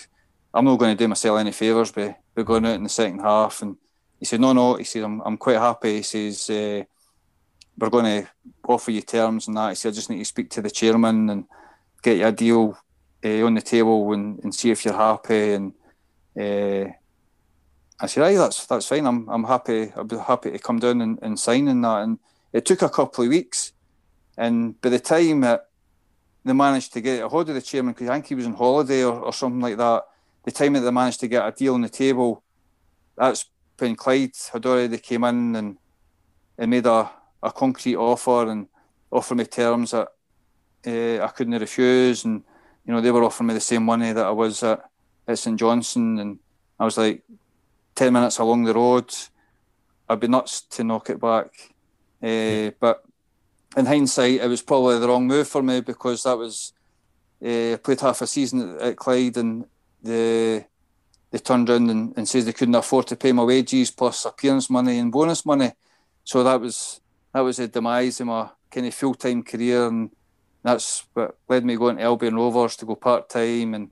I'm 0.53 0.65
not 0.65 0.79
going 0.79 0.97
to 0.97 1.03
do 1.03 1.09
myself 1.09 1.39
any 1.39 1.53
favours 1.53 1.93
by, 1.93 2.17
by 2.35 2.43
going 2.43 2.67
out 2.67 2.75
in 2.75 2.83
the 2.83 2.89
second 2.89 3.21
half. 3.21 3.63
And 3.63 3.77
he 4.19 4.25
said, 4.25 4.41
no, 4.41 4.53
no. 4.53 4.75
He 4.75 4.85
said, 4.85 5.05
I'm, 5.05 5.21
I'm 5.21 5.37
quite 5.37 5.57
happy. 5.57 5.97
He 5.97 6.03
says, 6.03 6.51
uh, 6.51 6.83
we're 7.79 7.91
going 7.91 8.25
to 8.25 8.29
offer 8.67 8.91
you 8.91 9.03
terms 9.03 9.47
and 9.47 9.57
that. 9.57 9.71
He 9.71 9.75
said, 9.77 9.93
I 9.93 9.95
just 9.95 10.11
need 10.11 10.19
to 10.19 10.25
speak 10.25 10.51
to 10.51 10.63
the 10.63 10.71
chairman 10.71 11.31
and 11.31 11.45
get 12.03 12.19
you 12.19 12.27
a 12.27 12.33
deal 12.33 12.77
uh, 13.25 13.45
on 13.45 13.55
the 13.55 13.63
table 13.63 14.13
and, 14.13 14.43
and 14.43 14.55
see 14.55 14.71
if 14.71 14.85
you're 14.85 14.95
happy. 14.95 15.53
And 15.53 15.73
uh, 16.37 16.91
I 18.01 18.07
said, 18.07 18.25
aye, 18.25 18.35
that's 18.35 18.67
that's 18.67 18.87
fine. 18.87 19.07
I'm 19.07 19.29
I'm 19.29 19.45
happy. 19.45 19.93
I'll 19.97 20.05
be 20.05 20.17
happy 20.17 20.51
to 20.51 20.59
come 20.59 20.81
down 20.81 21.01
and, 21.01 21.19
and 21.23 21.39
sign 21.39 21.69
in 21.69 21.81
that. 21.83 22.03
And 22.03 22.19
it 22.53 22.67
took 22.67 22.83
a 22.83 22.89
couple 22.89 23.25
of 23.25 23.31
weeks. 23.31 23.73
And 24.39 24.81
by 24.81 24.91
the 24.91 25.01
time 25.01 25.41
that 25.41 25.69
they 26.45 26.53
managed 26.53 26.93
to 26.93 27.01
get 27.01 27.25
a 27.25 27.29
hold 27.29 27.49
of 27.49 27.57
the 27.57 27.61
chairman, 27.61 27.93
because 27.93 28.09
I 28.09 28.15
think 28.15 28.29
he 28.29 28.37
was 28.37 28.47
on 28.47 28.55
holiday 28.55 29.03
or, 29.03 29.19
or 29.21 29.33
something 29.33 29.61
like 29.61 29.77
that, 29.77 30.05
the 30.45 30.53
time 30.53 30.75
that 30.75 30.81
they 30.81 30.93
managed 30.93 31.21
to 31.21 31.29
get 31.29 31.47
a 31.47 31.51
deal 31.51 31.75
on 31.75 31.83
the 31.83 31.89
table, 31.89 32.45
that's 33.17 33.47
when 33.79 33.97
Clyde 33.97 34.31
had 34.53 34.65
already 34.65 34.97
came 34.99 35.25
in 35.25 35.57
and, 35.57 35.77
and 36.57 36.71
made 36.71 36.87
a, 36.87 37.11
a 37.43 37.51
concrete 37.51 37.97
offer 37.97 38.49
and 38.49 38.69
offered 39.11 39.35
me 39.35 39.45
terms 39.45 39.91
that 39.91 40.09
uh, 40.87 41.25
I 41.25 41.29
couldn't 41.35 41.61
refuse. 41.61 42.25
And, 42.25 42.45
you 42.87 42.95
know, 42.95 43.01
they 43.01 43.11
were 43.11 43.25
offering 43.25 43.49
me 43.49 43.55
the 43.55 43.61
same 43.61 43.85
money 43.85 44.13
that 44.13 44.25
I 44.25 44.31
was 44.31 44.63
at, 44.63 44.89
at 45.27 45.39
St 45.39 45.59
Johnstone. 45.59 46.21
And 46.21 46.39
I 46.79 46.85
was 46.85 46.97
like, 46.97 47.25
10 47.97 48.13
minutes 48.13 48.39
along 48.39 48.63
the 48.63 48.75
road, 48.75 49.13
I'd 50.09 50.21
be 50.21 50.29
nuts 50.29 50.61
to 50.61 50.85
knock 50.85 51.11
it 51.11 51.21
back. 51.21 51.51
Uh, 52.23 52.71
but 52.79 53.03
in 53.79 53.87
hindsight, 53.87 54.41
it 54.41 54.49
was 54.49 54.61
probably 54.61 54.99
the 54.99 55.07
wrong 55.07 55.27
move 55.27 55.47
for 55.47 55.63
me 55.63 55.81
because 55.81 56.25
that 56.25 56.37
was 56.37 56.73
uh, 57.41 57.77
played 57.79 58.01
half 58.01 58.21
a 58.21 58.27
season 58.27 58.77
at, 58.81 58.97
Clyde 58.97 59.37
and 59.37 59.65
the 60.03 60.65
they 61.31 61.39
turned 61.39 61.69
around 61.69 61.91
and, 61.91 62.17
and 62.17 62.27
they 62.27 62.53
couldn't 62.53 62.75
afford 62.75 63.07
to 63.07 63.17
pay 63.17 63.33
my 63.33 63.45
wages 63.45 63.91
plus 63.91 64.25
appearance 64.25 64.71
money 64.71 64.99
and 64.99 65.13
bonus 65.13 65.45
money. 65.45 65.73
So 66.25 66.43
that 66.43 66.61
was 66.61 67.01
that 67.33 67.41
was 67.41 67.59
the 67.59 67.69
demise 67.69 68.21
of 68.21 68.27
my 68.27 68.49
kind 68.71 68.87
of 68.87 68.95
full 68.95 69.15
time 69.15 69.43
career, 69.43 69.87
and 69.87 70.11
that's 70.63 71.05
what 71.13 71.37
led 71.49 71.65
me 71.65 71.77
going 71.77 71.99
to 71.99 72.03
Albion 72.03 72.35
Rovers 72.35 72.77
to 72.77 72.87
go 72.87 72.97
part 72.97 73.29
time. 73.29 73.75
And 73.75 73.91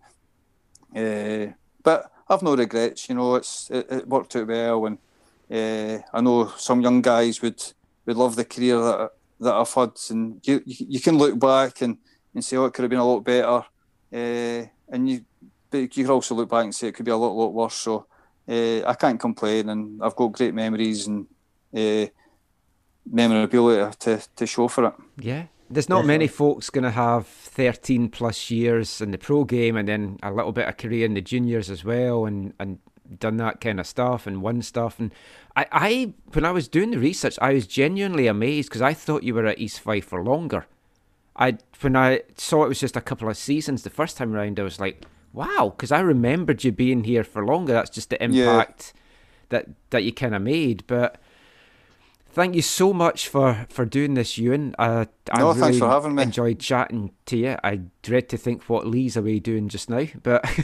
uh, 0.96 1.52
but 1.82 2.10
I've 2.28 2.42
no 2.42 2.56
regrets. 2.56 3.08
You 3.08 3.14
know, 3.14 3.36
it's 3.36 3.70
it, 3.70 3.86
it 3.90 4.08
worked 4.08 4.34
out 4.34 4.48
well, 4.48 4.86
and 4.86 4.98
uh, 5.50 6.02
I 6.12 6.20
know 6.22 6.52
some 6.56 6.80
young 6.80 7.02
guys 7.02 7.40
would 7.42 7.62
would 8.06 8.16
love 8.16 8.34
the 8.34 8.44
career 8.44 8.78
that 8.80 9.10
that 9.40 9.54
I've 9.54 9.72
had, 9.72 9.92
and 10.10 10.40
you 10.44 10.62
you 10.64 11.00
can 11.00 11.18
look 11.18 11.38
back 11.38 11.82
and, 11.82 11.98
and 12.34 12.44
say, 12.44 12.56
oh, 12.56 12.66
it 12.66 12.74
could 12.74 12.82
have 12.82 12.90
been 12.90 12.98
a 12.98 13.06
lot 13.06 13.20
better, 13.20 13.64
uh, 14.12 14.66
and 14.88 15.08
you 15.08 15.24
but 15.70 15.78
you 15.78 16.04
can 16.04 16.10
also 16.10 16.34
look 16.34 16.48
back 16.48 16.64
and 16.64 16.74
say 16.74 16.88
it 16.88 16.94
could 16.94 17.04
be 17.04 17.10
a 17.10 17.16
lot 17.16 17.32
lot 17.32 17.52
worse. 17.52 17.74
So 17.74 18.06
uh, 18.48 18.84
I 18.86 18.94
can't 18.94 19.20
complain, 19.20 19.68
and 19.68 20.02
I've 20.02 20.16
got 20.16 20.32
great 20.32 20.54
memories 20.54 21.06
and 21.06 21.26
uh, 21.76 22.06
memorability 23.10 23.96
to, 24.00 24.22
to 24.36 24.46
show 24.46 24.68
for 24.68 24.86
it. 24.86 24.94
Yeah, 25.18 25.44
there's 25.70 25.88
not 25.88 26.06
many 26.06 26.26
folks 26.26 26.70
going 26.70 26.84
to 26.84 26.90
have 26.90 27.26
13 27.26 28.08
plus 28.10 28.50
years 28.50 29.00
in 29.00 29.10
the 29.10 29.18
pro 29.18 29.44
game 29.44 29.76
and 29.76 29.88
then 29.88 30.18
a 30.22 30.32
little 30.32 30.52
bit 30.52 30.68
of 30.68 30.76
career 30.76 31.04
in 31.04 31.14
the 31.14 31.20
juniors 31.20 31.70
as 31.70 31.84
well 31.84 32.26
and, 32.26 32.52
and 32.60 32.78
done 33.18 33.36
that 33.38 33.60
kind 33.60 33.80
of 33.80 33.86
stuff 33.86 34.26
and 34.26 34.42
won 34.42 34.62
stuff. 34.62 34.98
And 34.98 35.12
I, 35.54 35.66
I 35.72 36.14
when 36.32 36.44
I 36.44 36.50
was 36.50 36.68
doing 36.68 36.90
the 36.90 36.98
research, 36.98 37.38
I 37.40 37.52
was 37.52 37.66
genuinely 37.66 38.26
amazed 38.26 38.68
because 38.68 38.82
I 38.82 38.94
thought 38.94 39.22
you 39.22 39.34
were 39.34 39.46
at 39.46 39.58
East 39.58 39.80
Fife 39.80 40.06
for 40.06 40.22
longer. 40.22 40.66
I 41.36 41.58
when 41.80 41.96
I 41.96 42.22
saw 42.36 42.64
it 42.64 42.68
was 42.68 42.80
just 42.80 42.96
a 42.96 43.00
couple 43.00 43.28
of 43.28 43.36
seasons 43.36 43.82
the 43.82 43.90
first 43.90 44.16
time 44.16 44.34
around, 44.34 44.58
I 44.58 44.62
was 44.62 44.80
like, 44.80 45.04
wow, 45.32 45.72
because 45.76 45.92
I 45.92 46.00
remembered 46.00 46.64
you 46.64 46.72
being 46.72 47.04
here 47.04 47.24
for 47.24 47.44
longer. 47.44 47.72
That's 47.72 47.90
just 47.90 48.10
the 48.10 48.22
impact 48.22 48.92
yeah. 48.94 49.00
that 49.50 49.68
that 49.90 50.04
you 50.04 50.12
kind 50.12 50.34
of 50.34 50.42
made, 50.42 50.84
but 50.86 51.20
thank 52.36 52.54
you 52.54 52.60
so 52.60 52.92
much 52.92 53.28
for, 53.28 53.66
for 53.70 53.86
doing 53.86 54.12
this, 54.12 54.36
Ewan. 54.36 54.74
Uh, 54.78 55.06
no, 55.34 55.48
I 55.48 55.54
really 55.54 55.60
thanks 55.60 55.78
for 55.78 55.88
having 55.88 56.14
me. 56.14 56.22
Enjoyed 56.22 56.60
chatting 56.60 57.12
to 57.24 57.36
you. 57.38 57.56
I 57.64 57.80
dread 58.02 58.28
to 58.28 58.36
think 58.36 58.68
what 58.68 58.86
Lee's 58.86 59.16
away 59.16 59.38
doing 59.38 59.68
just 59.68 59.88
now, 59.88 60.06
but 60.22 60.44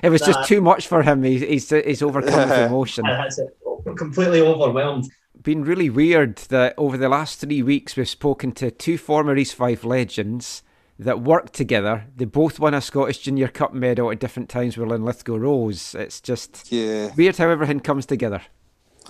it 0.00 0.10
was 0.10 0.20
just 0.20 0.46
too 0.46 0.60
much 0.60 0.86
for 0.86 1.02
him. 1.02 1.24
He's 1.24 1.40
he's, 1.40 1.68
he's 1.68 2.02
overcome 2.02 2.48
with 2.48 2.58
emotion. 2.70 3.04
Completely 3.96 4.40
overwhelmed. 4.40 5.10
Been 5.42 5.64
really 5.64 5.90
weird 5.90 6.36
that 6.36 6.74
over 6.78 6.96
the 6.96 7.08
last 7.08 7.40
three 7.40 7.62
weeks 7.62 7.96
we've 7.96 8.08
spoken 8.08 8.52
to 8.52 8.70
two 8.70 8.96
former 8.96 9.36
East 9.36 9.56
Fife 9.56 9.84
legends 9.84 10.62
that 10.98 11.20
work 11.20 11.52
together. 11.52 12.06
They 12.16 12.24
both 12.24 12.58
won 12.58 12.74
a 12.74 12.80
Scottish 12.80 13.18
Junior 13.18 13.48
Cup 13.48 13.72
medal 13.72 14.10
at 14.10 14.18
different 14.18 14.48
times 14.48 14.76
while 14.76 14.88
Linlithgow 14.88 15.36
Rose. 15.36 15.94
It's 15.94 16.20
just 16.20 16.70
yeah. 16.72 17.14
weird 17.14 17.36
how 17.36 17.48
everything 17.48 17.80
comes 17.80 18.06
together. 18.06 18.42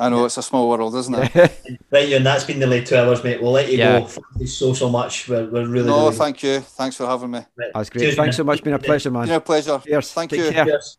I 0.01 0.09
know, 0.10 0.24
it's 0.27 0.36
a 0.36 0.43
small 0.43 0.69
world, 0.69 0.94
isn't 0.94 1.15
it? 1.15 1.81
right, 1.90 2.09
Ewan 2.09 2.23
that's 2.23 2.44
been 2.44 2.60
the 2.60 2.69
late 2.69 2.86
two 2.86 2.94
hours, 2.94 3.24
mate. 3.24 3.43
We'll 3.43 3.51
let 3.51 3.70
you 3.70 3.78
yeah. 3.78 4.01
go. 4.01 4.06
Thank 4.06 4.27
you 4.39 4.47
so, 4.47 4.73
so 4.73 4.89
much. 4.89 5.28
We're, 5.28 5.51
we're 5.51 5.66
really, 5.66 5.89
No, 5.89 6.05
really... 6.05 6.16
thank 6.16 6.43
you. 6.44 6.60
Thanks 6.60 6.97
for 6.97 7.06
having 7.06 7.32
me. 7.32 7.40
Right. 7.56 7.70
That's 7.74 7.90
great. 7.90 8.02
Cheers, 8.02 8.15
Thanks 8.15 8.27
man. 8.27 8.32
so 8.35 8.44
much. 8.44 8.62
Been 8.62 8.74
a 8.74 8.78
pleasure, 8.78 9.10
man. 9.10 9.27
Been 9.27 9.35
a 9.35 9.40
pleasure. 9.40 9.81
Cheers. 9.85 10.12
Thank 10.12 10.31
Take 10.31 10.40
you. 10.40 10.51
Care. 10.52 10.65
Cheers. 10.66 10.98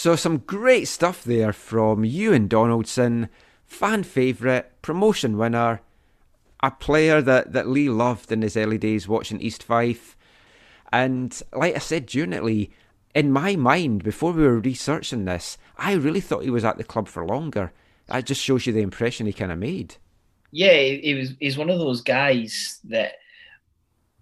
So, 0.00 0.16
some 0.16 0.38
great 0.38 0.88
stuff 0.88 1.24
there 1.24 1.52
from 1.52 2.06
Ewan 2.06 2.48
Donaldson, 2.48 3.28
fan 3.66 4.02
favourite, 4.02 4.80
promotion 4.80 5.36
winner, 5.36 5.82
a 6.62 6.70
player 6.70 7.20
that, 7.20 7.52
that 7.52 7.68
Lee 7.68 7.90
loved 7.90 8.32
in 8.32 8.40
his 8.40 8.56
early 8.56 8.78
days 8.78 9.06
watching 9.06 9.42
East 9.42 9.62
Fife. 9.62 10.16
And 10.90 11.38
like 11.52 11.76
I 11.76 11.80
said 11.80 12.06
during 12.06 12.72
in 13.14 13.30
my 13.30 13.56
mind, 13.56 14.02
before 14.02 14.32
we 14.32 14.42
were 14.42 14.58
researching 14.58 15.26
this, 15.26 15.58
I 15.76 15.92
really 15.92 16.22
thought 16.22 16.44
he 16.44 16.50
was 16.50 16.64
at 16.64 16.78
the 16.78 16.84
club 16.84 17.06
for 17.06 17.26
longer. 17.26 17.70
That 18.06 18.24
just 18.24 18.40
shows 18.40 18.64
you 18.64 18.72
the 18.72 18.80
impression 18.80 19.26
he 19.26 19.34
kind 19.34 19.52
of 19.52 19.58
made. 19.58 19.96
Yeah, 20.50 20.78
he 20.78 21.12
was. 21.12 21.34
He's 21.38 21.58
one 21.58 21.68
of 21.68 21.78
those 21.78 22.00
guys 22.00 22.80
that 22.84 23.16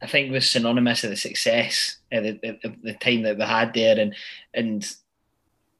I 0.03 0.09
think 0.09 0.33
was 0.33 0.51
synonymous 0.51 1.03
with 1.03 1.13
the 1.13 1.17
success 1.17 1.99
at 2.11 2.25
the, 2.25 2.49
at 2.65 2.83
the 2.83 2.95
time 2.95 3.23
that 3.23 3.39
we 3.39 3.45
had 3.45 3.75
there, 3.75 3.97
and 3.97 4.17
and 4.53 4.85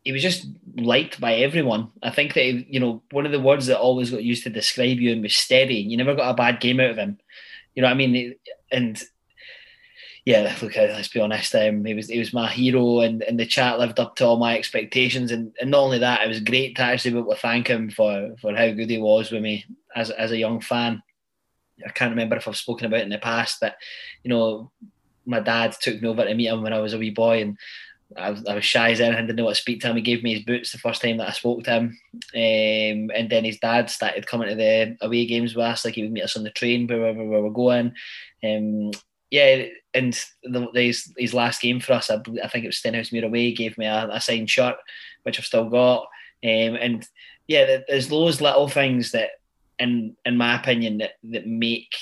he 0.05 0.13
was 0.13 0.23
just 0.23 0.47
liked 0.77 1.21
by 1.21 1.35
everyone. 1.35 1.91
I 2.03 2.11
think 2.11 2.35
that 2.35 2.45
you 2.45 2.81
know 2.81 3.03
one 3.11 3.27
of 3.27 3.33
the 3.33 3.41
words 3.41 3.67
that 3.67 3.79
always 3.79 4.11
got 4.11 4.23
used 4.23 4.45
to 4.45 4.51
describe 4.51 4.99
Ewan 4.99 5.23
was 5.23 5.37
steady. 5.37 5.77
You 5.77 5.97
never 5.97 6.15
got 6.15 6.31
a 6.31 6.35
bad 6.35 6.61
game 6.61 6.81
out 6.81 6.91
of 6.91 6.99
him. 6.99 7.19
You 7.75 7.83
know 7.83 7.89
what 7.89 7.95
I 7.95 7.97
mean? 7.97 8.35
And 8.71 9.03
yeah, 10.29 10.55
look, 10.61 10.77
uh, 10.77 10.83
let's 10.83 11.09
be 11.09 11.21
honest. 11.21 11.55
Um, 11.55 11.85
he 11.87 11.95
was 11.95 12.09
he 12.09 12.19
was 12.19 12.35
my 12.35 12.51
hero, 12.51 13.01
and, 13.01 13.23
and 13.23 13.41
the 13.41 13.47
chat 13.47 13.79
lived 13.79 13.99
up 13.99 14.17
to 14.17 14.27
all 14.27 14.37
my 14.37 14.59
expectations. 14.59 15.31
And, 15.31 15.53
and 15.59 15.71
not 15.71 15.81
only 15.81 15.99
that, 16.01 16.23
it 16.23 16.29
was 16.29 16.41
great 16.41 16.77
to 16.77 16.83
actually 16.83 17.13
be 17.13 17.19
able 17.19 17.35
to 17.35 17.41
thank 17.41 17.67
him 17.67 17.91
for 17.91 18.37
for 18.41 18.55
how 18.55 18.71
good 18.73 18.91
he 18.91 18.99
was 18.99 19.31
with 19.31 19.43
me 19.43 19.65
as 19.97 20.11
as 20.11 20.31
a 20.31 20.37
young 20.37 20.61
fan. 20.61 21.03
I 21.87 21.91
can't 21.91 22.11
remember 22.11 22.37
if 22.37 22.47
I've 22.47 22.57
spoken 22.57 22.87
about 22.87 23.01
in 23.01 23.09
the 23.09 23.19
past, 23.19 23.59
but 23.61 23.77
you 24.23 24.29
know, 24.29 24.71
my 25.25 25.41
dad 25.41 25.75
took 25.81 26.03
me 26.03 26.09
over 26.09 26.25
to 26.25 26.35
meet 26.35 26.49
him 26.49 26.63
when 26.63 26.73
I 26.73 26.81
was 26.81 26.93
a 26.93 26.99
wee 26.99 27.11
boy, 27.11 27.41
and 27.41 27.57
I 28.17 28.31
was, 28.31 28.45
I 28.47 28.55
was 28.55 28.65
shy 28.65 28.91
as 28.91 29.01
anything, 29.01 29.27
didn't 29.27 29.37
know 29.37 29.45
what 29.45 29.57
to 29.57 29.61
speak 29.61 29.81
to 29.81 29.89
him. 29.89 29.97
He 29.97 30.03
gave 30.03 30.23
me 30.23 30.35
his 30.35 30.45
boots 30.45 30.73
the 30.73 30.79
first 30.79 31.03
time 31.03 31.19
that 31.19 31.29
I 31.29 31.33
spoke 31.33 31.65
to 31.65 31.71
him. 31.71 31.99
Um, 32.35 33.11
and 33.15 33.29
then 33.29 33.45
his 33.45 33.59
dad 33.59 33.91
started 33.91 34.27
coming 34.27 34.49
to 34.49 34.55
the 34.55 34.97
away 35.03 35.27
games 35.27 35.55
with 35.55 35.65
us, 35.65 35.85
like 35.85 35.95
he 35.95 36.03
would 36.03 36.13
meet 36.13 36.23
us 36.23 36.37
on 36.37 36.45
the 36.45 36.51
train 36.51 36.87
wherever 36.87 37.23
we 37.23 37.41
were 37.41 37.51
going. 37.51 37.93
Um, 38.43 38.93
yeah, 39.31 39.65
and 39.93 40.19
the, 40.43 40.69
his, 40.73 41.13
his 41.19 41.35
last 41.35 41.61
game 41.61 41.81
for 41.81 41.93
us, 41.93 42.11
I, 42.11 42.17
I 42.43 42.49
think 42.49 42.65
it 42.65 42.69
was 42.69 42.81
Stenhousemuir 42.81 43.27
away, 43.27 43.53
gave 43.53 43.77
me 43.77 43.85
a, 43.85 44.09
a, 44.11 44.21
signed 44.21 44.49
shirt, 44.49 44.77
which 45.25 45.39
I've 45.39 45.45
still 45.45 45.69
got. 45.69 46.03
Um, 46.43 46.77
and 46.77 47.07
yeah, 47.47 47.81
there's 47.89 48.09
those 48.09 48.41
little 48.41 48.69
things 48.69 49.13
that, 49.13 49.31
in 49.79 50.17
in 50.25 50.37
my 50.37 50.59
opinion, 50.59 50.99
that, 50.99 51.13
that 51.25 51.47
make, 51.47 51.95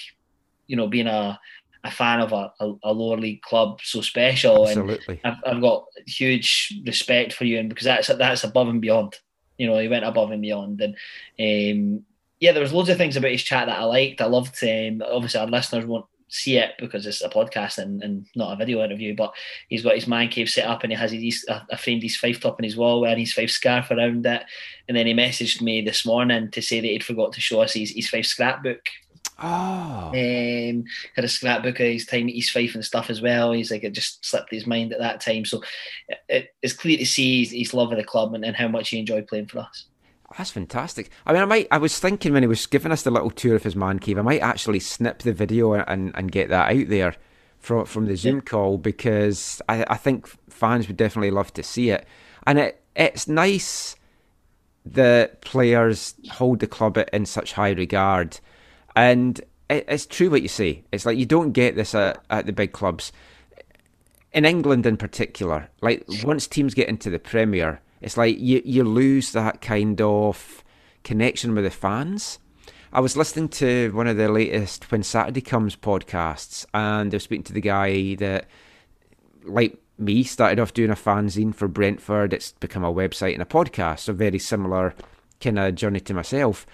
you 0.67 0.77
know, 0.77 0.87
being 0.87 1.09
a 1.09 1.39
a 1.87 1.91
fan 1.91 2.21
of 2.21 2.33
a, 2.33 2.53
a, 2.61 2.75
a, 2.85 2.93
lower 2.93 3.17
league 3.17 3.43
club 3.43 3.81
so 3.83 4.01
special. 4.01 4.67
Absolutely. 4.67 5.21
And 5.25 5.37
I've, 5.45 5.57
I've, 5.57 5.63
got 5.63 5.87
huge 6.07 6.81
respect 6.85 7.33
for 7.33 7.45
you, 7.45 7.59
and 7.59 7.69
because 7.69 7.85
that's 7.85 8.09
that's 8.09 8.45
above 8.45 8.69
and 8.69 8.81
beyond. 8.81 9.17
You 9.59 9.69
know, 9.69 9.79
he 9.79 9.89
went 9.89 10.05
above 10.05 10.31
and 10.31 10.43
beyond, 10.43 10.81
and 10.81 10.95
um, 11.41 12.05
yeah, 12.41 12.53
there 12.53 12.63
was 12.63 12.73
loads 12.73 12.89
of 12.91 12.99
things 12.99 13.17
about 13.17 13.31
his 13.31 13.43
chat 13.43 13.67
that 13.67 13.79
I 13.79 13.85
liked. 13.85 14.21
I 14.21 14.27
loved. 14.27 14.63
Um, 14.63 15.03
obviously, 15.07 15.41
our 15.41 15.47
listeners 15.47 15.87
won't 15.87 16.07
see 16.29 16.57
it 16.57 16.73
because 16.79 17.07
it's 17.07 17.23
a 17.23 17.29
podcast 17.29 17.79
and, 17.79 18.03
and 18.03 18.27
not 18.35 18.53
a 18.53 18.57
video 18.57 18.85
interview. 18.85 19.15
But 19.15 19.33
he's 19.69 19.83
got 19.83 19.95
his 19.95 20.07
man 20.07 20.29
cave 20.29 20.51
set 20.51 20.67
up, 20.67 20.83
and 20.83 20.93
he 20.93 20.99
has 20.99 21.13
his 21.13 21.47
a, 21.49 21.77
framed 21.79 22.03
his 22.03 22.17
Fife 22.17 22.41
top 22.41 22.57
on 22.59 22.65
his 22.65 22.77
wall, 22.77 23.01
wearing 23.01 23.21
his 23.21 23.33
Fife 23.33 23.51
scarf 23.51 23.91
around 23.91 24.27
it. 24.27 24.45
And 24.89 24.97
then 24.97 25.07
he 25.07 25.15
messaged 25.15 25.63
me 25.63 25.81
this 25.81 26.05
morning 26.05 26.51
to 26.51 26.61
say 26.61 26.81
that 26.81 26.87
he'd 26.87 27.05
forgot 27.05 27.33
to 27.33 27.41
show 27.41 27.63
us 27.63 27.73
his, 27.73 27.91
his 27.91 28.09
Fife 28.09 28.27
scrapbook 28.27 28.83
Oh. 29.39 30.13
Um, 30.15 30.85
had 31.15 31.25
a 31.25 31.29
scrapbook 31.29 31.79
of 31.81 31.87
his 31.87 32.07
time 32.07 32.29
at 32.29 32.35
East 32.35 32.53
Fife 32.53 32.75
and 32.75 32.85
stuff 32.85 33.11
as 33.11 33.21
well. 33.21 33.53
He's 33.53 33.71
like, 33.71 33.85
it 33.85 33.93
just 33.93 34.25
slipped 34.25 34.51
his 34.51 34.67
mind 34.67 34.93
at 34.93 34.99
that 34.99 35.21
time. 35.21 35.45
So 35.45 35.63
it, 36.29 36.55
it's 36.63 36.73
clear 36.73 36.97
to 36.97 37.07
see 37.07 37.41
his, 37.41 37.53
his 37.53 37.75
love 37.75 37.93
of 37.93 37.99
the 37.99 38.05
club 38.05 38.35
and, 38.35 38.45
and, 38.45 38.57
how 38.57 38.69
much 38.69 38.89
he 38.89 38.99
enjoyed 38.99 39.27
playing 39.27 39.47
for 39.47 39.59
us. 39.59 39.87
That's 40.37 40.51
fantastic. 40.51 41.11
I 41.27 41.33
mean, 41.33 41.43
I 41.43 41.47
might. 41.47 41.69
I 41.71 41.79
was 41.79 41.99
thinking 41.99 42.33
when 42.33 42.43
he 42.43 42.49
was 42.49 42.67
giving 42.67 42.93
us 42.93 43.03
the 43.03 43.11
little 43.11 43.31
tour 43.31 43.55
of 43.55 43.63
his 43.63 43.77
man 43.77 43.99
cave, 43.99 44.19
I 44.19 44.23
might 44.23 44.41
actually 44.41 44.81
snip 44.81 45.21
the 45.21 45.33
video 45.33 45.75
and, 45.75 46.13
and 46.15 46.33
get 46.33 46.49
that 46.49 46.75
out 46.75 46.89
there 46.89 47.15
from 47.59 47.85
from 47.85 48.07
the 48.07 48.17
Zoom 48.17 48.37
yeah. 48.37 48.43
call 48.43 48.79
because 48.79 49.61
I, 49.69 49.85
I 49.89 49.97
think 49.97 50.27
fans 50.51 50.89
would 50.89 50.97
definitely 50.97 51.31
love 51.31 51.53
to 51.55 51.63
see 51.63 51.91
it. 51.91 52.07
And 52.47 52.59
it 52.59 52.83
it's 52.97 53.29
nice 53.29 53.97
that 54.85 55.41
players 55.43 56.15
hold 56.33 56.61
the 56.61 56.67
club 56.67 56.99
in 57.13 57.27
such 57.27 57.53
high 57.53 57.73
regard 57.73 58.41
and 58.97 59.39
it, 59.71 59.85
it's 59.87 60.07
true 60.07 60.31
what 60.31 60.43
you 60.43 60.49
say. 60.49 60.83
It's 60.91 61.07
like 61.07 61.19
you 61.19 61.27
don't 61.27 61.53
get 61.53 61.77
this 61.77 61.95
at, 61.95 62.25
at 62.31 62.47
the 62.47 62.53
big 62.53 62.73
clubs. 62.73 63.13
In 64.33 64.45
England, 64.45 64.85
in 64.87 64.97
particular, 64.97 65.69
like 65.81 66.05
once 66.25 66.47
teams 66.47 66.75
get 66.75 66.89
into 66.89 67.11
the 67.11 67.19
Premier, 67.19 67.81
it's 68.01 68.17
like 68.17 68.39
you, 68.39 68.61
you 68.65 68.85
lose 68.85 69.33
that 69.33 69.61
kind 69.61 70.01
of 70.01 70.65
connection 71.05 71.55
with 71.55 71.65
the 71.65 71.71
fans. 71.71 72.39
I 72.93 73.01
was 73.01 73.17
listening 73.17 73.49
to 73.51 73.91
one 73.93 74.07
of 74.07 74.17
the 74.17 74.29
latest 74.29 74.91
When 74.91 75.03
Saturday 75.03 75.41
Comes 75.41 75.77
podcasts, 75.77 76.65
and 76.73 77.11
they 77.11 77.17
were 77.17 77.21
speaking 77.21 77.45
to 77.45 77.53
the 77.53 77.61
guy 77.61 78.15
that, 78.17 78.47
like 79.45 79.79
me, 79.99 80.23
started 80.23 80.61
off 80.61 80.75
doing 80.75 80.91
a 80.91 80.95
fanzine 80.95 81.55
for 81.55 81.69
Brentford. 81.69 82.33
It's 82.33 82.53
become 82.53 82.85
a 82.85 82.93
website 82.93 83.35
and 83.35 83.43
a 83.43 83.47
podcast, 83.47 84.01
so 84.01 84.13
very 84.13 84.39
similar 84.39 84.95
kind 85.41 85.59
of 85.59 85.75
journey 85.75 86.01
to 86.01 86.15
myself. 86.15 86.67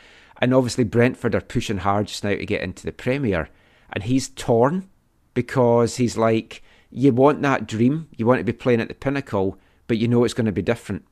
And 0.42 0.52
obviously, 0.52 0.82
Brentford 0.82 1.36
are 1.36 1.40
pushing 1.40 1.78
hard 1.78 2.08
just 2.08 2.24
now 2.24 2.30
to 2.30 2.44
get 2.44 2.62
into 2.62 2.84
the 2.84 2.90
Premier. 2.90 3.48
And 3.92 4.02
he's 4.02 4.28
torn 4.28 4.88
because 5.34 5.98
he's 5.98 6.16
like, 6.16 6.64
you 6.90 7.12
want 7.12 7.42
that 7.42 7.68
dream, 7.68 8.08
you 8.16 8.26
want 8.26 8.40
to 8.40 8.44
be 8.44 8.52
playing 8.52 8.80
at 8.80 8.88
the 8.88 8.94
pinnacle, 8.94 9.56
but 9.86 9.98
you 9.98 10.08
know 10.08 10.24
it's 10.24 10.34
going 10.34 10.46
to 10.46 10.52
be 10.52 10.60
different. 10.60 11.04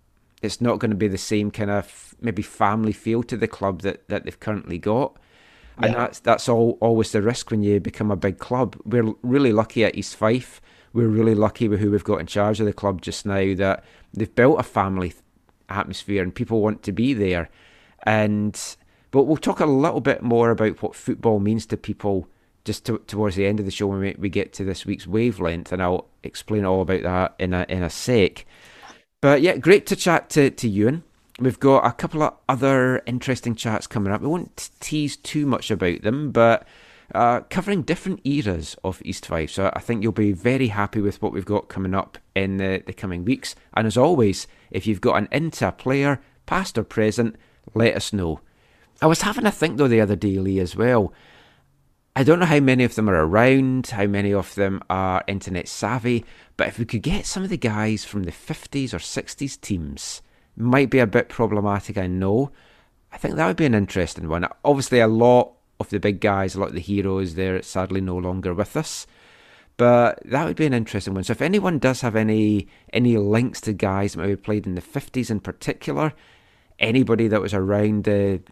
It's 0.43 0.61
not 0.61 0.81
going 0.81 0.91
to 0.91 0.97
be 0.97 1.07
the 1.07 1.17
same 1.17 1.53
kind 1.53 1.71
of 1.71 2.17
maybe 2.21 2.43
family 2.43 2.91
feel 2.91 3.23
to 3.23 3.37
the 3.37 3.47
club 3.47 3.83
that, 3.83 4.09
that 4.09 4.25
they've 4.25 4.41
currently 4.41 4.79
got. 4.79 5.17
Yeah. 5.79 5.87
And 5.87 5.95
that's 5.95 6.19
that's 6.19 6.49
all 6.49 6.77
always 6.81 7.13
the 7.13 7.23
risk 7.23 7.53
when 7.53 7.63
you 7.63 7.79
become 7.79 8.11
a 8.11 8.17
big 8.17 8.39
club. 8.39 8.77
We're 8.85 9.15
really 9.23 9.53
lucky 9.53 9.85
at 9.85 9.95
East 9.95 10.17
Fife. 10.17 10.61
We're 10.93 11.07
really 11.07 11.37
lucky 11.37 11.69
with 11.69 11.79
who 11.79 11.93
we've 11.93 12.03
got 12.03 12.19
in 12.19 12.27
charge 12.27 12.59
of 12.59 12.67
the 12.67 12.73
club 12.73 13.01
just 13.01 13.25
now 13.25 13.55
that 13.55 13.85
they've 14.13 14.35
built 14.35 14.59
a 14.59 14.65
family 14.65 15.15
atmosphere 15.69 16.21
and 16.21 16.35
people 16.35 16.61
want 16.61 16.83
to 16.83 16.91
be 16.91 17.15
there. 17.15 17.49
And 18.03 18.61
but 19.11 19.25
we'll 19.25 19.37
talk 19.37 19.61
a 19.61 19.67
little 19.67 20.01
bit 20.01 20.23
more 20.23 20.51
about 20.51 20.83
what 20.83 20.95
football 20.95 21.41
means 21.41 21.67
to 21.67 21.77
people 21.77 22.29
just 22.65 22.85
to, 22.87 22.99
towards 23.07 23.37
the 23.37 23.47
end 23.47 23.59
of 23.59 23.65
the 23.65 23.73
show 23.73 23.87
when 23.87 24.15
we, 24.19 24.29
get 24.29 24.53
to 24.55 24.65
this 24.65 24.85
week's 24.85 25.07
wavelength, 25.07 25.73
and 25.73 25.83
I'll 25.83 26.07
explain 26.23 26.65
all 26.65 26.83
about 26.83 27.03
that 27.03 27.35
in 27.39 27.55
a 27.55 27.67
in 27.69 27.83
a 27.83 27.91
sec. 27.91 28.45
But 29.21 29.43
yeah, 29.43 29.57
great 29.57 29.87
to 29.87 29.97
chat 29.97 30.31
to, 30.31 30.51
to 30.51 30.69
Ewan. 30.69 31.03
We've 31.39 31.61
got 31.61 31.87
a 31.87 31.93
couple 31.93 32.23
of 32.23 32.35
other 32.49 33.03
interesting 33.07 33.55
chats 33.55 33.87
coming 33.87 34.13
up. 34.13 34.21
We 34.21 34.29
won't 34.29 34.71
tease 34.81 35.17
too 35.17 35.47
much 35.47 35.71
about 35.71 36.03
them, 36.03 36.33
but 36.33 36.67
uh, 37.15 37.41
covering 37.51 37.83
different 37.83 38.21
eras 38.25 38.77
of 38.85 39.01
East 39.05 39.27
Fife. 39.27 39.51
So 39.51 39.71
I 39.75 39.81
think 39.81 40.03
you'll 40.03 40.13
be 40.13 40.33
very 40.33 40.69
happy 40.69 41.01
with 41.01 41.21
what 41.23 41.33
we've 41.33 41.45
got 41.45 41.69
coming 41.69 41.95
up 41.95 42.19
in 42.35 42.59
the, 42.59 42.83
the 42.87 42.93
coming 42.93 43.25
weeks. 43.25 43.55
And 43.75 43.87
as 43.87 43.97
always, 43.97 44.47
if 44.71 44.87
you've 44.87 45.01
got 45.01 45.17
an 45.17 45.29
into 45.33 45.71
player, 45.73 46.21
past 46.47 46.77
or 46.79 46.85
present, 46.85 47.37
let 47.75 47.97
us 47.97 48.13
know. 48.13 48.41
I 49.03 49.07
was 49.07 49.23
having 49.23 49.47
a 49.47 49.51
think 49.51 49.77
though 49.77 49.89
the 49.89 50.01
other 50.01 50.17
day, 50.17 50.39
Lee, 50.39 50.61
as 50.61 50.77
well. 50.77 51.13
I 52.17 52.25
don't 52.25 52.41
know 52.41 52.47
how 52.47 52.61
many 52.61 52.85
of 52.85 52.97
them 52.97 53.09
are 53.09 53.25
around, 53.25 53.87
how 53.89 54.07
many 54.07 54.35
of 54.35 54.55
them 54.57 54.83
are 54.91 55.25
internet 55.27 55.69
savvy, 55.69 56.25
but 56.57 56.67
if 56.67 56.79
we 56.79 56.85
could 56.85 57.03
get 57.03 57.25
some 57.25 57.45
of 57.45 57.51
the 57.51 57.57
guys 57.57 58.05
from 58.05 58.25
the 58.25 58.33
50s 58.33 58.93
or 58.93 58.99
60s 58.99 59.61
teams, 59.61 60.21
might 60.57 60.91
be 60.91 60.99
a 60.99 61.07
bit 61.07 61.29
problematic, 61.29 61.97
I 61.97 62.09
know. 62.09 62.51
I 63.13 63.17
think 63.17 63.37
that 63.37 63.47
would 63.47 63.57
be 63.57 63.65
an 63.65 63.75
interesting 63.75 64.29
one. 64.29 64.47
Obviously, 64.65 65.01
a 65.01 65.07
lot 65.07 65.53
of 65.79 65.89
the 65.89 66.01
big 66.01 66.21
guys, 66.21 66.55
a 66.55 66.61
lot 66.61 66.69
of 66.69 66.75
the 66.75 66.81
heroes, 66.81 67.35
they're 67.35 67.63
sadly 67.63 68.01
no 68.01 68.17
longer 68.17 68.53
with 68.53 68.77
us. 68.77 69.07
But 69.77 70.21
that 70.27 70.45
would 70.45 70.57
be 70.57 70.67
an 70.67 70.75
interesting 70.75 71.15
one. 71.15 71.25
So 71.25 71.31
if 71.31 71.41
anyone 71.41 71.79
does 71.79 72.03
have 72.03 72.15
any 72.15 72.69
any 72.93 73.17
links 73.17 73.63
to 73.63 73.73
guys 73.73 74.13
that 74.13 74.21
maybe 74.21 74.37
played 74.37 74.67
in 74.67 74.75
the 74.75 74.83
50s 74.83 75.31
in 75.31 75.41
particular, 75.41 76.13
anybody 76.79 77.29
that 77.29 77.41
was 77.41 77.55
around 77.55 78.05
the, 78.05 78.43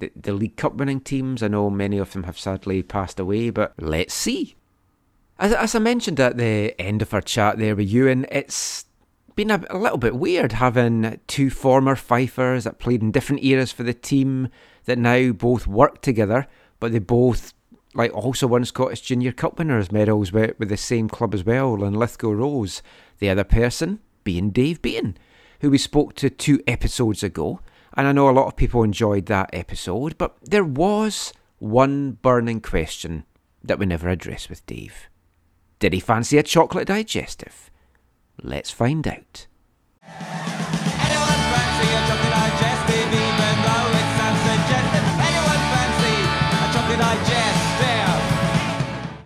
the, 0.00 0.12
the 0.16 0.32
League 0.32 0.56
Cup 0.56 0.74
winning 0.74 1.00
teams. 1.00 1.42
I 1.42 1.48
know 1.48 1.70
many 1.70 1.98
of 1.98 2.12
them 2.12 2.24
have 2.24 2.38
sadly 2.38 2.82
passed 2.82 3.20
away, 3.20 3.50
but 3.50 3.74
let's 3.78 4.14
see. 4.14 4.56
As, 5.38 5.52
as 5.52 5.74
I 5.74 5.78
mentioned 5.78 6.20
at 6.20 6.36
the 6.36 6.78
end 6.80 7.02
of 7.02 7.14
our 7.14 7.20
chat 7.20 7.58
there 7.58 7.76
with 7.76 7.88
Ewan, 7.88 8.26
it's 8.30 8.86
been 9.36 9.50
a, 9.50 9.64
a 9.70 9.78
little 9.78 9.98
bit 9.98 10.16
weird 10.16 10.52
having 10.52 11.20
two 11.26 11.50
former 11.50 11.94
Fifers 11.94 12.64
that 12.64 12.78
played 12.78 13.02
in 13.02 13.12
different 13.12 13.44
eras 13.44 13.72
for 13.72 13.82
the 13.82 13.94
team 13.94 14.48
that 14.84 14.98
now 14.98 15.32
both 15.32 15.66
work 15.66 16.02
together, 16.02 16.46
but 16.78 16.92
they 16.92 16.98
both 16.98 17.54
like 17.94 18.12
also 18.14 18.46
won 18.46 18.64
Scottish 18.64 19.00
Junior 19.00 19.32
Cup 19.32 19.58
winners 19.58 19.90
medals 19.90 20.32
with, 20.32 20.58
with 20.58 20.68
the 20.68 20.76
same 20.76 21.08
club 21.08 21.34
as 21.34 21.44
well, 21.44 21.76
Linlithgow 21.76 22.32
Rose. 22.32 22.82
The 23.18 23.30
other 23.30 23.44
person 23.44 24.00
being 24.24 24.50
Dave 24.50 24.80
Beaton 24.80 25.16
who 25.60 25.70
we 25.70 25.78
spoke 25.78 26.14
to 26.14 26.28
two 26.28 26.62
episodes 26.66 27.22
ago. 27.22 27.60
And 27.96 28.06
I 28.06 28.12
know 28.12 28.28
a 28.28 28.32
lot 28.32 28.46
of 28.46 28.56
people 28.56 28.82
enjoyed 28.82 29.26
that 29.26 29.50
episode, 29.52 30.16
but 30.16 30.36
there 30.42 30.64
was 30.64 31.32
one 31.58 32.12
burning 32.12 32.60
question 32.60 33.24
that 33.62 33.78
we 33.78 33.86
never 33.86 34.08
addressed 34.08 34.48
with 34.48 34.64
Dave. 34.66 35.08
Did 35.78 35.92
he 35.92 36.00
fancy 36.00 36.38
a 36.38 36.42
chocolate 36.42 36.88
digestive? 36.88 37.70
Let's 38.42 38.70
find 38.70 39.06
out. 39.06 39.46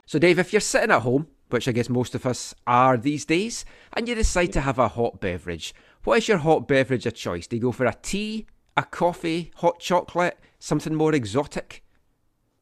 So, 0.06 0.20
Dave, 0.20 0.38
if 0.38 0.52
you're 0.52 0.60
sitting 0.60 0.92
at 0.92 1.02
home, 1.02 1.26
which 1.50 1.66
I 1.66 1.72
guess 1.72 1.88
most 1.88 2.14
of 2.14 2.24
us 2.24 2.54
are 2.68 2.96
these 2.96 3.24
days, 3.24 3.64
and 3.92 4.08
you 4.08 4.14
decide 4.14 4.52
to 4.52 4.60
have 4.60 4.78
a 4.78 4.86
hot 4.86 5.20
beverage, 5.20 5.74
what 6.04 6.18
is 6.18 6.28
your 6.28 6.38
hot 6.38 6.68
beverage 6.68 7.04
of 7.04 7.14
choice? 7.14 7.48
Do 7.48 7.56
you 7.56 7.62
go 7.62 7.72
for 7.72 7.86
a 7.86 7.96
tea, 8.00 8.46
a 8.76 8.82
coffee, 8.82 9.52
hot 9.56 9.78
chocolate, 9.80 10.38
something 10.58 10.94
more 10.94 11.14
exotic? 11.14 11.84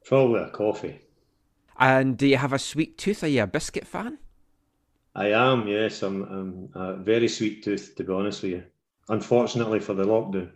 Probably 0.05 0.41
a 0.41 0.51
coffee. 0.51 1.01
And 1.79 2.17
do 2.17 2.27
you 2.27 2.37
have 2.37 2.53
a 2.53 2.59
sweet 2.59 2.99
tooth? 2.99 3.25
Are 3.25 3.29
you 3.29 3.43
a 3.43 3.47
biscuit 3.47 3.87
fan? 3.87 4.19
I 5.15 5.29
am, 5.33 5.67
yes. 5.69 6.03
I'm, 6.03 6.23
I'm 6.23 6.69
a 6.75 6.97
very 6.97 7.29
sweet 7.29 7.63
tooth, 7.63 7.95
to 7.97 8.05
be 8.05 8.13
honest 8.13 8.43
with 8.43 8.53
you. 8.53 8.63
Unfortunately 9.09 9.81
for 9.81 9.95
the 9.95 10.05
lockdown. 10.05 10.53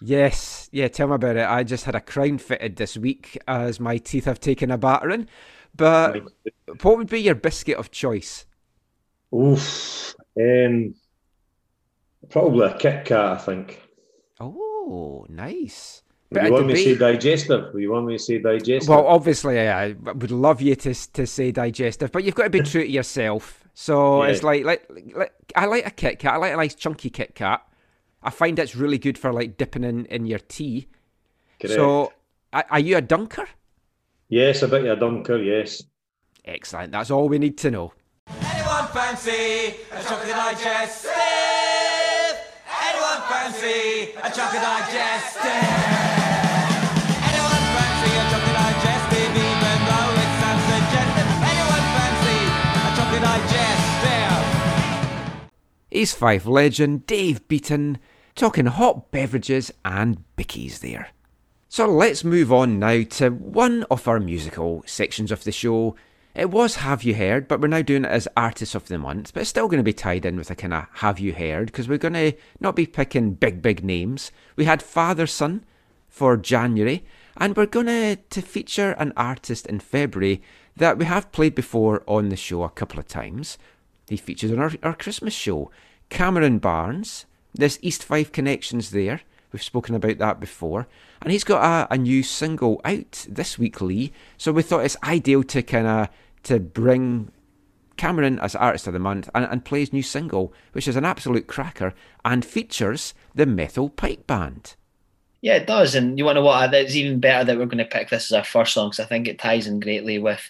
Yes, 0.00 0.68
yeah, 0.72 0.88
tell 0.88 1.08
me 1.08 1.14
about 1.14 1.36
it. 1.36 1.46
I 1.46 1.62
just 1.62 1.84
had 1.84 1.94
a 1.94 2.00
crown 2.00 2.38
fitted 2.38 2.76
this 2.76 2.96
week 2.96 3.38
as 3.46 3.78
my 3.80 3.98
teeth 3.98 4.24
have 4.24 4.40
taken 4.40 4.70
a 4.70 4.78
battering. 4.78 5.28
But 5.76 6.22
what 6.82 6.96
would 6.98 7.08
be 7.08 7.20
your 7.20 7.34
biscuit 7.34 7.78
of 7.78 7.90
choice? 7.90 8.46
Oof. 9.34 10.14
Um, 10.38 10.94
Probably 12.30 12.66
a 12.66 12.76
Kit 12.76 13.04
Kat, 13.04 13.32
I 13.32 13.38
think. 13.38 13.80
Oh, 14.40 14.73
Oh, 14.86 15.26
nice. 15.28 16.02
But 16.30 16.44
you 16.44 16.52
want 16.52 16.66
me 16.66 16.74
to 16.74 16.82
say 16.82 16.94
digestive? 16.96 17.74
You 17.78 17.92
want 17.92 18.06
me 18.06 18.14
to 18.14 18.22
say 18.22 18.38
digestive? 18.38 18.88
Well, 18.88 19.06
obviously, 19.06 19.60
I 19.60 19.92
would 19.92 20.30
love 20.30 20.60
you 20.60 20.74
to 20.76 21.12
to 21.12 21.26
say 21.26 21.52
digestive, 21.52 22.12
but 22.12 22.24
you've 22.24 22.34
got 22.34 22.44
to 22.44 22.50
be 22.50 22.60
true 22.60 22.82
to 22.82 22.90
yourself. 22.90 23.64
So 23.74 24.22
yeah. 24.22 24.30
it's 24.30 24.42
like, 24.42 24.64
like, 24.64 24.88
like, 25.16 25.32
I 25.56 25.66
like 25.66 25.86
a 25.86 25.90
Kit 25.90 26.18
Kat. 26.18 26.34
I 26.34 26.36
like 26.36 26.52
a 26.52 26.56
nice 26.56 26.74
chunky 26.74 27.10
Kit 27.10 27.34
Kat. 27.34 27.66
I 28.22 28.30
find 28.30 28.58
it's 28.58 28.76
really 28.76 28.98
good 28.98 29.16
for 29.16 29.32
like 29.32 29.56
dipping 29.56 29.84
in 29.84 30.06
in 30.06 30.26
your 30.26 30.38
tea. 30.38 30.88
Correct. 31.60 31.76
So, 31.76 32.12
are 32.52 32.80
you 32.80 32.96
a 32.96 33.00
dunker? 33.00 33.48
Yes, 34.28 34.62
a 34.62 34.68
bit 34.68 34.84
of 34.84 34.98
a 34.98 35.00
dunker. 35.00 35.38
Yes. 35.38 35.82
Excellent. 36.44 36.92
That's 36.92 37.10
all 37.10 37.28
we 37.28 37.38
need 37.38 37.56
to 37.58 37.70
know. 37.70 37.92
Anyone 38.28 38.86
fancy 38.88 39.76
a 39.92 40.02
chocolate 40.02 40.28
digestive? 40.28 41.33
Fancy 43.64 44.12
a 44.22 44.30
chocolate 44.30 44.62
digestive? 44.62 46.04
Fife 56.12 56.46
legend 56.46 57.06
Dave 57.06 57.46
Beaton 57.48 57.98
talking 58.34 58.66
hot 58.66 59.10
beverages 59.10 59.72
and 59.84 60.22
bickies 60.36 60.80
there. 60.80 61.08
So 61.68 61.86
let's 61.86 62.24
move 62.24 62.52
on 62.52 62.78
now 62.78 63.02
to 63.02 63.30
one 63.30 63.84
of 63.90 64.06
our 64.06 64.20
musical 64.20 64.82
sections 64.86 65.32
of 65.32 65.44
the 65.44 65.52
show 65.52 65.96
it 66.34 66.50
was 66.50 66.76
Have 66.76 67.04
You 67.04 67.14
Heard, 67.14 67.46
but 67.46 67.60
we're 67.60 67.68
now 67.68 67.82
doing 67.82 68.04
it 68.04 68.10
as 68.10 68.26
Artist 68.36 68.74
of 68.74 68.88
the 68.88 68.98
Month, 68.98 69.32
but 69.32 69.40
it's 69.40 69.50
still 69.50 69.68
going 69.68 69.78
to 69.78 69.84
be 69.84 69.92
tied 69.92 70.24
in 70.24 70.36
with 70.36 70.50
a 70.50 70.56
kind 70.56 70.74
of 70.74 70.86
Have 70.94 71.20
You 71.20 71.32
Heard, 71.32 71.66
because 71.66 71.88
we're 71.88 71.98
going 71.98 72.14
to 72.14 72.32
not 72.58 72.74
be 72.74 72.86
picking 72.86 73.34
big, 73.34 73.62
big 73.62 73.84
names. 73.84 74.32
We 74.56 74.64
had 74.64 74.82
Father 74.82 75.28
Son 75.28 75.64
for 76.08 76.36
January, 76.36 77.04
and 77.36 77.56
we're 77.56 77.66
going 77.66 77.86
to, 77.86 78.16
to 78.16 78.42
feature 78.42 78.92
an 78.92 79.12
artist 79.16 79.66
in 79.66 79.78
February 79.78 80.42
that 80.76 80.98
we 80.98 81.04
have 81.04 81.30
played 81.30 81.54
before 81.54 82.02
on 82.08 82.30
the 82.30 82.36
show 82.36 82.64
a 82.64 82.70
couple 82.70 82.98
of 82.98 83.06
times. 83.06 83.56
He 84.08 84.16
features 84.16 84.50
on 84.50 84.58
our, 84.58 84.72
our 84.82 84.94
Christmas 84.94 85.34
show. 85.34 85.70
Cameron 86.10 86.58
Barnes, 86.58 87.26
there's 87.54 87.78
East 87.80 88.02
Fife 88.02 88.32
connections 88.32 88.90
there. 88.90 89.20
We've 89.54 89.62
spoken 89.62 89.94
about 89.94 90.18
that 90.18 90.40
before. 90.40 90.88
And 91.22 91.30
he's 91.30 91.44
got 91.44 91.62
a, 91.62 91.94
a 91.94 91.96
new 91.96 92.24
single 92.24 92.80
out 92.84 93.24
this 93.28 93.56
week, 93.56 93.80
Lee. 93.80 94.10
So 94.36 94.50
we 94.50 94.62
thought 94.62 94.84
it's 94.84 94.96
ideal 95.04 95.44
to 95.44 95.62
kind 95.62 95.86
of 95.86 96.08
to 96.42 96.58
bring 96.58 97.30
Cameron 97.96 98.40
as 98.40 98.56
Artist 98.56 98.88
of 98.88 98.94
the 98.94 98.98
Month 98.98 99.30
and, 99.32 99.44
and 99.44 99.64
play 99.64 99.78
his 99.78 99.92
new 99.92 100.02
single, 100.02 100.52
which 100.72 100.88
is 100.88 100.96
an 100.96 101.04
absolute 101.04 101.46
cracker 101.46 101.94
and 102.24 102.44
features 102.44 103.14
the 103.32 103.46
Methil 103.46 103.90
Pipe 103.90 104.26
Band. 104.26 104.74
Yeah, 105.44 105.56
it 105.56 105.66
does. 105.66 105.94
And 105.94 106.16
you 106.16 106.24
want 106.24 106.36
to 106.36 106.40
know 106.40 106.46
what? 106.46 106.72
It's 106.72 106.96
even 106.96 107.20
better 107.20 107.44
that 107.44 107.58
we're 107.58 107.66
going 107.66 107.76
to 107.76 107.84
pick 107.84 108.08
this 108.08 108.32
as 108.32 108.32
our 108.32 108.44
first 108.44 108.72
song 108.72 108.88
because 108.88 109.04
I 109.04 109.06
think 109.06 109.28
it 109.28 109.38
ties 109.38 109.66
in 109.66 109.78
greatly 109.78 110.18
with 110.18 110.40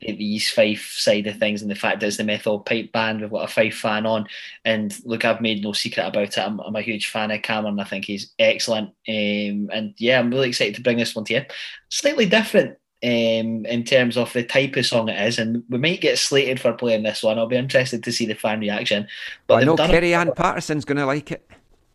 the 0.00 0.24
East 0.24 0.56
Fife 0.56 0.90
side 0.98 1.28
of 1.28 1.38
things 1.38 1.62
and 1.62 1.70
the 1.70 1.76
fact 1.76 2.00
that 2.00 2.08
it's 2.08 2.16
the 2.16 2.24
Methil 2.24 2.66
Pipe 2.66 2.90
Band. 2.90 3.20
We've 3.20 3.30
got 3.30 3.48
a 3.48 3.52
Fife 3.52 3.76
fan 3.76 4.06
on. 4.06 4.26
And 4.64 4.92
look, 5.04 5.24
I've 5.24 5.40
made 5.40 5.62
no 5.62 5.72
secret 5.72 6.04
about 6.04 6.36
it. 6.36 6.38
I'm, 6.38 6.58
I'm 6.58 6.74
a 6.74 6.82
huge 6.82 7.06
fan 7.06 7.30
of 7.30 7.42
Cameron. 7.42 7.78
I 7.78 7.84
think 7.84 8.06
he's 8.06 8.32
excellent. 8.40 8.88
Um, 9.08 9.70
and 9.72 9.94
yeah, 9.98 10.18
I'm 10.18 10.30
really 10.30 10.48
excited 10.48 10.74
to 10.74 10.82
bring 10.82 10.96
this 10.96 11.14
one 11.14 11.26
to 11.26 11.34
you. 11.34 11.42
Slightly 11.88 12.26
different 12.26 12.76
um, 13.04 13.64
in 13.66 13.84
terms 13.84 14.16
of 14.16 14.32
the 14.32 14.42
type 14.42 14.74
of 14.74 14.84
song 14.84 15.10
it 15.10 15.28
is, 15.28 15.38
and 15.38 15.62
we 15.68 15.78
might 15.78 16.00
get 16.00 16.18
slated 16.18 16.58
for 16.58 16.72
playing 16.72 17.04
this 17.04 17.22
one. 17.22 17.38
I'll 17.38 17.46
be 17.46 17.54
interested 17.54 18.02
to 18.02 18.10
see 18.10 18.26
the 18.26 18.34
fan 18.34 18.58
reaction. 18.58 19.06
But 19.46 19.62
I 19.62 19.64
know 19.64 19.76
Kerry 19.76 20.12
Ann 20.12 20.32
Patterson's 20.32 20.84
going 20.84 20.98
to 20.98 21.06
like 21.06 21.30
it. 21.30 21.48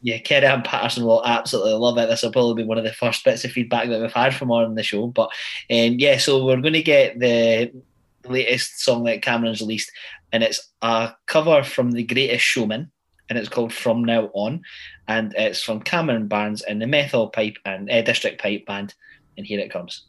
Yeah, 0.05 0.19
Kerry 0.19 0.45
Ann 0.45 0.61
Patterson 0.61 1.03
will 1.03 1.25
absolutely 1.25 1.73
love 1.73 1.97
it. 1.97 2.07
This 2.07 2.21
will 2.21 2.31
probably 2.31 2.61
be 2.61 2.67
one 2.67 2.77
of 2.77 2.83
the 2.83 2.93
first 2.93 3.25
bits 3.25 3.43
of 3.43 3.49
feedback 3.49 3.89
that 3.89 3.99
we've 3.99 4.13
had 4.13 4.35
from 4.35 4.51
on 4.51 4.75
the 4.75 4.83
show. 4.83 5.07
But 5.07 5.31
um, 5.71 5.95
yeah, 5.97 6.19
so 6.19 6.45
we're 6.45 6.61
going 6.61 6.73
to 6.73 6.83
get 6.83 7.19
the 7.19 7.71
latest 8.23 8.81
song 8.81 9.05
that 9.05 9.23
Cameron's 9.23 9.61
released, 9.61 9.91
and 10.31 10.43
it's 10.43 10.69
a 10.83 11.13
cover 11.25 11.63
from 11.63 11.89
The 11.89 12.03
Greatest 12.03 12.45
Showman, 12.45 12.91
and 13.29 13.39
it's 13.39 13.49
called 13.49 13.73
From 13.73 14.05
Now 14.05 14.29
On, 14.35 14.61
and 15.07 15.33
it's 15.35 15.63
from 15.63 15.81
Cameron 15.81 16.27
Barnes 16.27 16.61
and 16.61 16.79
the 16.79 16.85
Methil 16.85 17.33
Pipe 17.33 17.57
and 17.65 17.89
uh, 17.89 18.03
District 18.03 18.39
Pipe 18.39 18.67
Band, 18.67 18.93
and 19.37 19.47
here 19.47 19.59
it 19.59 19.71
comes. 19.71 20.05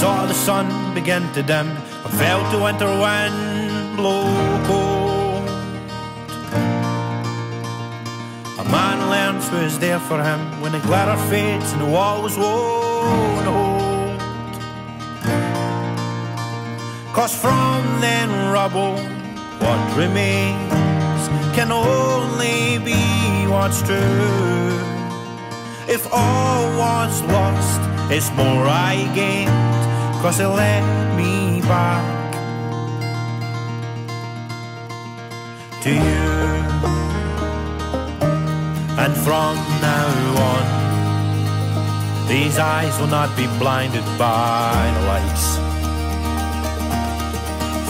Saw 0.00 0.26
the 0.26 0.34
sun 0.34 0.66
begin 0.94 1.22
to 1.32 1.42
dim 1.42 1.68
I 2.06 2.10
felt 2.22 2.46
the 2.52 2.60
winter 2.66 2.92
wind 3.04 3.96
blow 3.96 4.26
cold 4.68 5.48
A 8.62 8.64
man 8.76 8.98
learns 9.14 9.48
who 9.48 9.58
is 9.68 9.78
there 9.78 10.00
for 10.08 10.18
him 10.28 10.40
When 10.60 10.72
the 10.72 10.82
glitter 10.88 11.18
fades 11.30 11.72
and 11.72 11.80
the 11.80 11.90
walls 11.96 12.36
won't 12.36 13.46
hold 13.52 14.20
Cause 17.16 17.34
from 17.34 17.82
then 18.02 18.28
rubble, 18.52 18.96
what 19.62 19.96
remains 19.96 21.22
can 21.56 21.72
only 21.72 22.78
be 22.84 23.00
what's 23.48 23.80
true. 23.80 24.76
If 25.88 26.06
all 26.12 26.64
was 26.76 27.22
lost, 27.22 27.80
it's 28.10 28.30
more 28.32 28.66
I 28.68 29.10
gained, 29.14 29.85
cause 30.22 30.40
it 30.40 30.48
led 30.48 30.84
me 31.16 31.60
back 31.62 32.32
to 35.82 35.90
you. 35.90 36.46
And 38.98 39.14
from 39.24 39.54
now 39.80 40.08
on, 40.50 42.28
these 42.28 42.58
eyes 42.58 42.98
will 42.98 43.06
not 43.06 43.36
be 43.36 43.46
blinded 43.58 44.04
by 44.18 44.72
the 44.96 45.02
lights. 45.06 45.46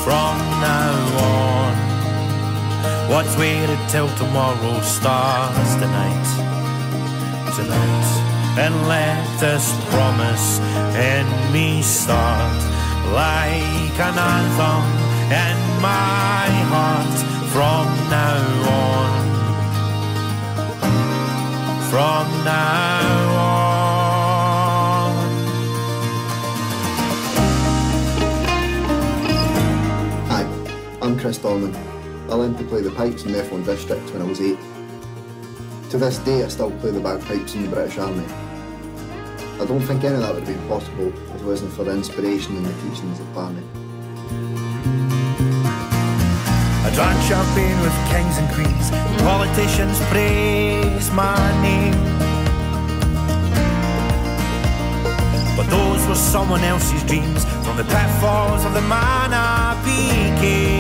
From 0.04 0.36
now 0.60 0.92
on, 1.38 1.74
what's 3.10 3.34
waited 3.38 3.78
till 3.88 4.08
tomorrow 4.16 4.80
starts 4.82 5.74
tonight. 5.76 6.28
Tonight, 7.56 8.35
and 8.58 8.88
let 8.88 9.22
this 9.38 9.70
promise 9.90 10.60
in 10.96 11.26
me 11.52 11.82
start 11.82 12.56
like 13.12 14.00
an 14.00 14.18
anthem 14.18 14.82
and 15.30 15.82
my 15.82 16.48
heart. 16.72 17.16
From 17.52 17.86
now 18.10 18.42
on, 18.68 19.12
from 21.90 22.26
now 22.44 23.06
on. 23.44 23.76
Hi, 30.28 30.44
I'm 31.02 31.18
Chris 31.18 31.38
Dolman. 31.38 31.74
I 32.28 32.34
learned 32.34 32.58
to 32.58 32.64
play 32.64 32.80
the 32.82 32.90
pipes 32.90 33.24
in 33.24 33.32
the 33.32 33.42
F1 33.42 33.64
District 33.64 34.10
when 34.12 34.22
I 34.22 34.24
was 34.24 34.40
eight. 34.40 34.58
To 35.90 35.98
this 35.98 36.18
day, 36.18 36.42
I 36.42 36.48
still 36.48 36.70
play 36.72 36.90
the 36.90 37.00
bagpipes 37.00 37.54
in 37.54 37.62
the 37.62 37.68
British 37.68 37.96
Army. 37.96 38.26
I 39.58 39.64
don't 39.64 39.80
think 39.80 40.04
any 40.04 40.14
of 40.16 40.20
that 40.20 40.34
would 40.34 40.46
have 40.46 40.54
been 40.54 40.68
possible 40.68 41.08
if 41.08 41.40
it 41.40 41.42
wasn't 41.42 41.72
for 41.72 41.84
the 41.84 41.92
inspiration 41.92 42.58
and 42.58 42.66
the 42.66 42.74
teachings 42.82 43.18
of 43.18 43.34
Barney. 43.34 43.62
I 46.84 46.90
drank 46.92 47.18
champagne 47.24 47.80
with 47.80 47.96
kings 48.12 48.36
and 48.36 48.48
queens. 48.52 48.90
Politicians 49.22 49.98
praise 50.12 51.10
my 51.12 51.40
name. 51.62 51.96
But 55.56 55.70
those 55.70 56.06
were 56.06 56.14
someone 56.14 56.62
else's 56.62 57.02
dreams 57.04 57.46
from 57.64 57.78
the 57.78 57.84
pitfalls 57.84 58.62
of 58.66 58.74
the 58.74 58.82
man 58.82 59.32
I 59.32 59.74
became. 59.88 60.76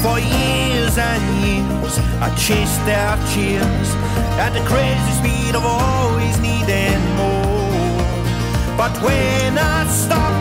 For 0.00 0.18
years 0.18 0.96
and 0.96 1.22
years, 1.44 1.98
I 2.22 2.34
chased 2.34 2.82
their 2.86 3.18
cheers 3.28 4.03
at 4.38 4.52
the 4.52 4.60
crazy 4.66 5.12
speed 5.20 5.54
of 5.54 5.64
always 5.64 6.38
needing 6.40 7.00
more. 7.16 8.02
But 8.76 8.92
when 9.02 9.58
I 9.58 9.86
stop 9.86 10.34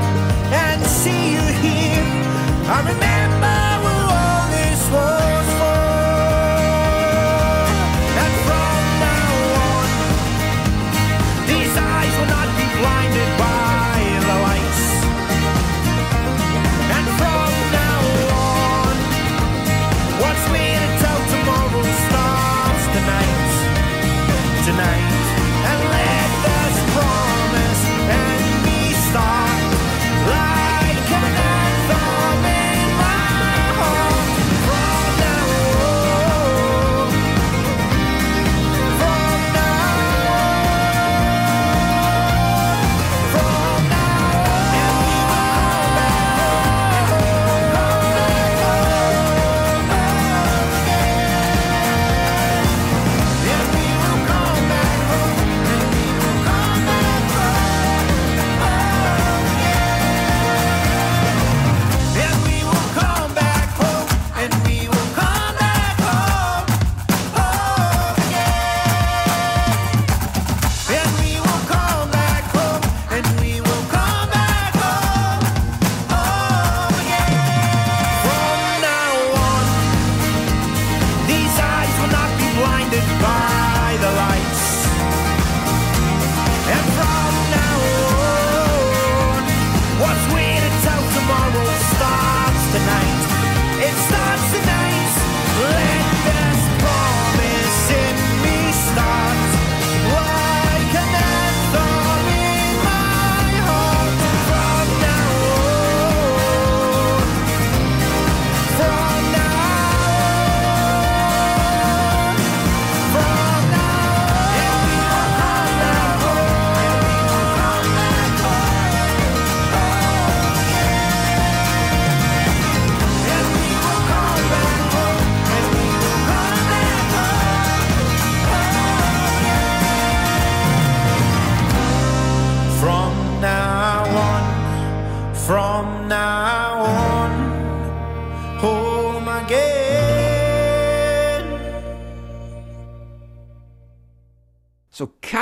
and 0.51 0.81
see 0.83 1.33
you 1.33 1.45
here, 1.61 2.05
I 2.75 2.79
remember 2.91 3.52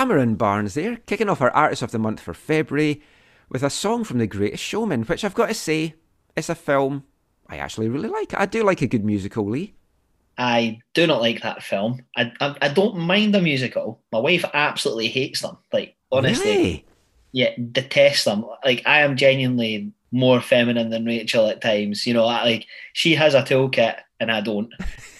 Cameron 0.02 0.34
Barnes 0.34 0.74
there, 0.74 0.96
kicking 1.06 1.30
off 1.30 1.42
our 1.42 1.52
Artist 1.52 1.84
of 1.84 1.92
the 1.92 2.00
Month 2.00 2.22
for 2.22 2.34
February 2.34 3.04
with 3.50 3.62
a 3.62 3.70
song 3.70 4.04
from 4.04 4.18
The 4.18 4.26
Greatest 4.26 4.64
Showman, 4.64 5.04
which 5.04 5.24
I've 5.24 5.36
got 5.36 5.50
to 5.50 5.54
say, 5.54 5.94
it's 6.36 6.50
a 6.50 6.56
film 6.56 7.04
I 7.48 7.58
actually 7.58 7.88
really 7.88 8.10
like. 8.10 8.34
I 8.34 8.48
do 8.48 8.64
like 8.64 8.82
a 8.82 8.88
good 8.88 9.06
musical, 9.06 9.48
Lee. 9.48 9.76
I 10.40 10.80
do 10.96 11.06
not 11.06 11.22
like 11.22 11.44
that 11.44 11.62
film. 11.62 12.00
I, 12.18 12.32
I 12.42 12.56
I 12.64 12.70
don't 12.70 12.98
mind 12.98 13.36
the 13.36 13.42
musical. 13.42 14.02
My 14.12 14.18
wife 14.18 14.44
absolutely 14.56 15.08
hates 15.10 15.42
them. 15.42 15.60
Like 15.72 15.96
honestly, 16.12 16.50
Really? 16.50 16.86
yeah, 17.32 17.52
detest 17.72 18.26
them. 18.26 18.44
Like 18.66 18.82
I 18.88 19.02
am 19.02 19.16
genuinely 19.16 19.92
more 20.12 20.42
feminine 20.42 20.90
than 20.90 21.06
Rachel 21.06 21.48
at 21.48 21.62
times. 21.62 22.06
You 22.06 22.14
know, 22.14 22.26
I, 22.26 22.44
like 22.44 22.68
she 22.94 23.16
has 23.16 23.34
a 23.34 23.42
toolkit 23.42 24.00
and 24.20 24.32
I 24.32 24.42
don't. 24.42 24.72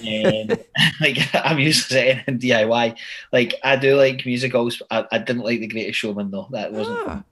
And 0.06 0.50
like 1.02 1.18
I'm 1.34 1.60
used 1.60 1.90
to 1.90 2.24
in 2.28 2.40
DIY. 2.40 2.98
Like 3.32 3.56
I 3.64 3.76
do 3.76 3.96
like 3.96 4.26
musicals. 4.26 4.82
I, 4.92 5.06
I 5.12 5.18
didn't 5.18 5.44
like 5.44 5.60
The 5.60 5.68
Greatest 5.68 6.00
Showman 6.00 6.32
though. 6.32 6.48
That 6.52 6.74
wasn't. 6.74 7.00
Ah. 7.08 7.24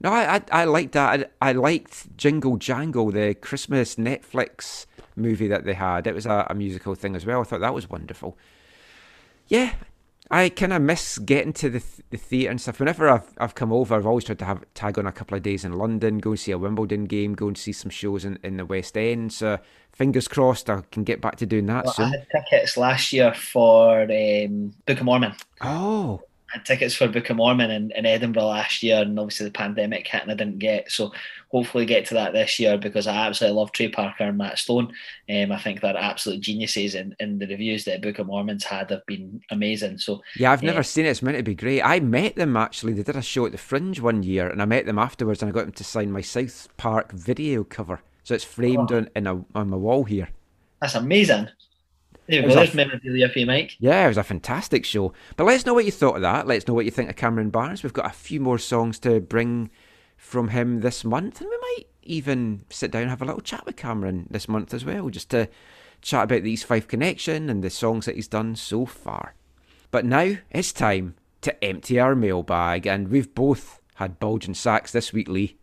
No, 0.00 0.12
I, 0.12 0.36
I 0.36 0.42
I 0.50 0.64
liked 0.64 0.92
that. 0.92 1.32
I, 1.40 1.50
I 1.50 1.52
liked 1.52 2.16
Jingle 2.16 2.56
Jangle, 2.56 3.10
the 3.10 3.34
Christmas 3.34 3.94
Netflix 3.94 4.86
movie 5.16 5.48
that 5.48 5.64
they 5.64 5.74
had. 5.74 6.06
It 6.06 6.14
was 6.14 6.26
a, 6.26 6.46
a 6.50 6.54
musical 6.54 6.94
thing 6.94 7.16
as 7.16 7.24
well. 7.24 7.40
I 7.40 7.44
thought 7.44 7.60
that 7.60 7.74
was 7.74 7.88
wonderful. 7.88 8.36
Yeah, 9.48 9.74
I 10.30 10.48
kind 10.48 10.72
of 10.72 10.80
miss 10.80 11.18
getting 11.18 11.52
to 11.54 11.68
the 11.68 11.80
th- 11.80 12.00
the 12.10 12.16
theatre 12.16 12.50
and 12.50 12.60
stuff. 12.60 12.78
Whenever 12.80 13.08
I've 13.08 13.28
I've 13.38 13.54
come 13.54 13.72
over, 13.72 13.94
I've 13.94 14.06
always 14.06 14.24
tried 14.24 14.38
to 14.38 14.44
have 14.46 14.64
tag 14.74 14.98
on 14.98 15.06
a 15.06 15.12
couple 15.12 15.36
of 15.36 15.42
days 15.42 15.64
in 15.64 15.74
London, 15.74 16.18
go 16.18 16.30
and 16.30 16.40
see 16.40 16.50
a 16.52 16.58
Wimbledon 16.58 17.04
game, 17.04 17.34
go 17.34 17.46
and 17.48 17.58
see 17.58 17.72
some 17.72 17.90
shows 17.90 18.24
in, 18.24 18.38
in 18.42 18.56
the 18.56 18.64
West 18.64 18.96
End. 18.96 19.32
So 19.32 19.58
fingers 19.92 20.26
crossed, 20.26 20.70
I 20.70 20.80
can 20.90 21.04
get 21.04 21.20
back 21.20 21.36
to 21.36 21.46
doing 21.46 21.66
that 21.66 21.84
Well, 21.84 21.94
I 21.98 22.02
soon. 22.02 22.10
had 22.12 22.26
tickets 22.30 22.76
last 22.76 23.12
year 23.12 23.34
for 23.34 24.02
um, 24.02 24.72
Book 24.86 24.98
of 24.98 25.04
Mormon. 25.04 25.34
Oh, 25.60 26.22
I 26.24 26.33
had 26.54 26.64
tickets 26.64 26.94
for 26.94 27.08
Book 27.08 27.28
of 27.30 27.36
Mormon 27.36 27.70
in, 27.70 27.90
in 27.92 28.06
Edinburgh 28.06 28.44
last 28.46 28.82
year, 28.82 29.02
and 29.02 29.18
obviously 29.18 29.46
the 29.46 29.52
pandemic 29.52 30.06
hit 30.06 30.22
and 30.22 30.30
I 30.30 30.34
didn't 30.34 30.58
get. 30.58 30.90
So 30.90 31.12
hopefully 31.48 31.84
get 31.86 32.04
to 32.06 32.14
that 32.14 32.32
this 32.32 32.58
year 32.58 32.78
because 32.78 33.06
I 33.06 33.26
absolutely 33.26 33.58
love 33.58 33.72
Trey 33.72 33.88
Parker 33.88 34.24
and 34.24 34.38
Matt 34.38 34.58
Stone. 34.58 34.92
Um, 35.30 35.52
I 35.52 35.58
think 35.60 35.80
they're 35.80 35.96
absolute 35.96 36.40
geniuses, 36.40 36.94
and, 36.94 37.14
and 37.20 37.40
the 37.40 37.46
reviews 37.46 37.84
that 37.84 38.02
Book 38.02 38.18
of 38.18 38.26
Mormon's 38.26 38.64
had 38.64 38.90
have 38.90 39.04
been 39.06 39.40
amazing. 39.50 39.98
So 39.98 40.22
yeah, 40.36 40.52
I've 40.52 40.62
never 40.62 40.82
seen 40.82 41.04
it. 41.06 41.10
It's 41.10 41.22
meant 41.22 41.36
to 41.36 41.42
be 41.42 41.54
great. 41.54 41.82
I 41.82 42.00
met 42.00 42.36
them 42.36 42.56
actually. 42.56 42.92
They 42.94 43.02
did 43.02 43.16
a 43.16 43.22
show 43.22 43.46
at 43.46 43.52
the 43.52 43.58
Fringe 43.58 44.00
one 44.00 44.22
year, 44.22 44.48
and 44.48 44.62
I 44.62 44.64
met 44.64 44.86
them 44.86 44.98
afterwards, 44.98 45.42
and 45.42 45.48
I 45.48 45.52
got 45.52 45.64
them 45.66 45.72
to 45.72 45.84
sign 45.84 46.10
my 46.12 46.20
South 46.22 46.68
Park 46.76 47.12
video 47.12 47.64
cover. 47.64 48.00
So 48.22 48.34
it's 48.34 48.44
framed 48.44 48.90
Oh. 48.92 48.96
on 48.96 49.10
in 49.14 49.26
a, 49.26 49.44
on 49.54 49.68
my 49.70 49.76
wall 49.76 50.04
here. 50.04 50.28
that's 50.80 50.94
amazing. 50.94 51.48
There 52.26 52.40
It 52.42 52.46
was 52.46 52.56
a 52.56 52.60
f- 52.62 52.74
memorabilia 52.74 53.28
for 53.28 53.38
you, 53.38 53.46
Mike. 53.46 53.76
Yeah, 53.78 54.04
it 54.04 54.08
was 54.08 54.16
a 54.16 54.22
fantastic 54.22 54.84
show. 54.84 55.12
But 55.36 55.44
let's 55.44 55.66
know 55.66 55.74
what 55.74 55.84
you 55.84 55.92
thought 55.92 56.16
of 56.16 56.22
that. 56.22 56.46
Let's 56.46 56.66
know 56.66 56.74
what 56.74 56.86
you 56.86 56.90
think 56.90 57.10
of 57.10 57.16
Cameron 57.16 57.50
Barnes. 57.50 57.82
We've 57.82 57.92
got 57.92 58.06
a 58.06 58.14
few 58.14 58.40
more 58.40 58.58
songs 58.58 58.98
to 59.00 59.20
bring 59.20 59.70
from 60.16 60.48
him 60.48 60.80
this 60.80 61.04
month, 61.04 61.40
and 61.40 61.50
we 61.50 61.56
might 61.58 61.86
even 62.02 62.64
sit 62.70 62.90
down 62.90 63.02
and 63.02 63.10
have 63.10 63.22
a 63.22 63.26
little 63.26 63.40
chat 63.40 63.66
with 63.66 63.76
Cameron 63.76 64.26
this 64.30 64.48
month 64.48 64.72
as 64.72 64.84
well, 64.84 65.10
just 65.10 65.30
to 65.30 65.48
chat 66.00 66.24
about 66.24 66.42
the 66.42 66.50
East 66.50 66.64
Fife 66.64 66.88
connection 66.88 67.50
and 67.50 67.62
the 67.62 67.70
songs 67.70 68.06
that 68.06 68.14
he's 68.14 68.28
done 68.28 68.56
so 68.56 68.86
far. 68.86 69.34
But 69.90 70.04
now 70.04 70.36
it's 70.50 70.72
time 70.72 71.14
to 71.42 71.64
empty 71.64 72.00
our 72.00 72.14
mailbag, 72.14 72.86
and 72.86 73.08
we've 73.08 73.34
both 73.34 73.80
had 73.96 74.18
bulging 74.18 74.54
sacks 74.54 74.92
this 74.92 75.12
week, 75.12 75.28
Lee. 75.28 75.58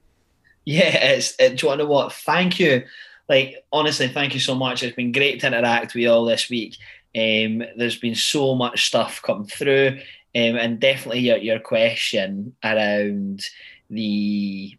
Yeah, 0.65 0.95
it's. 0.95 1.35
It, 1.39 1.57
do 1.57 1.65
you 1.65 1.67
want 1.69 1.79
to 1.79 1.85
know 1.85 1.89
what? 1.89 2.13
Thank 2.13 2.59
you. 2.59 2.83
Like 3.31 3.63
honestly, 3.71 4.09
thank 4.09 4.33
you 4.33 4.41
so 4.41 4.55
much. 4.55 4.83
It's 4.83 4.95
been 4.95 5.13
great 5.13 5.39
to 5.39 5.47
interact 5.47 5.93
with 5.93 6.03
you 6.03 6.11
all 6.11 6.25
this 6.25 6.49
week. 6.49 6.75
Um, 7.15 7.63
there's 7.77 7.97
been 7.97 8.13
so 8.13 8.55
much 8.55 8.87
stuff 8.87 9.21
come 9.21 9.45
through, 9.45 9.99
um, 10.35 10.55
and 10.57 10.81
definitely 10.81 11.21
your 11.21 11.37
your 11.37 11.59
question 11.59 12.53
around 12.61 13.45
the 13.89 14.77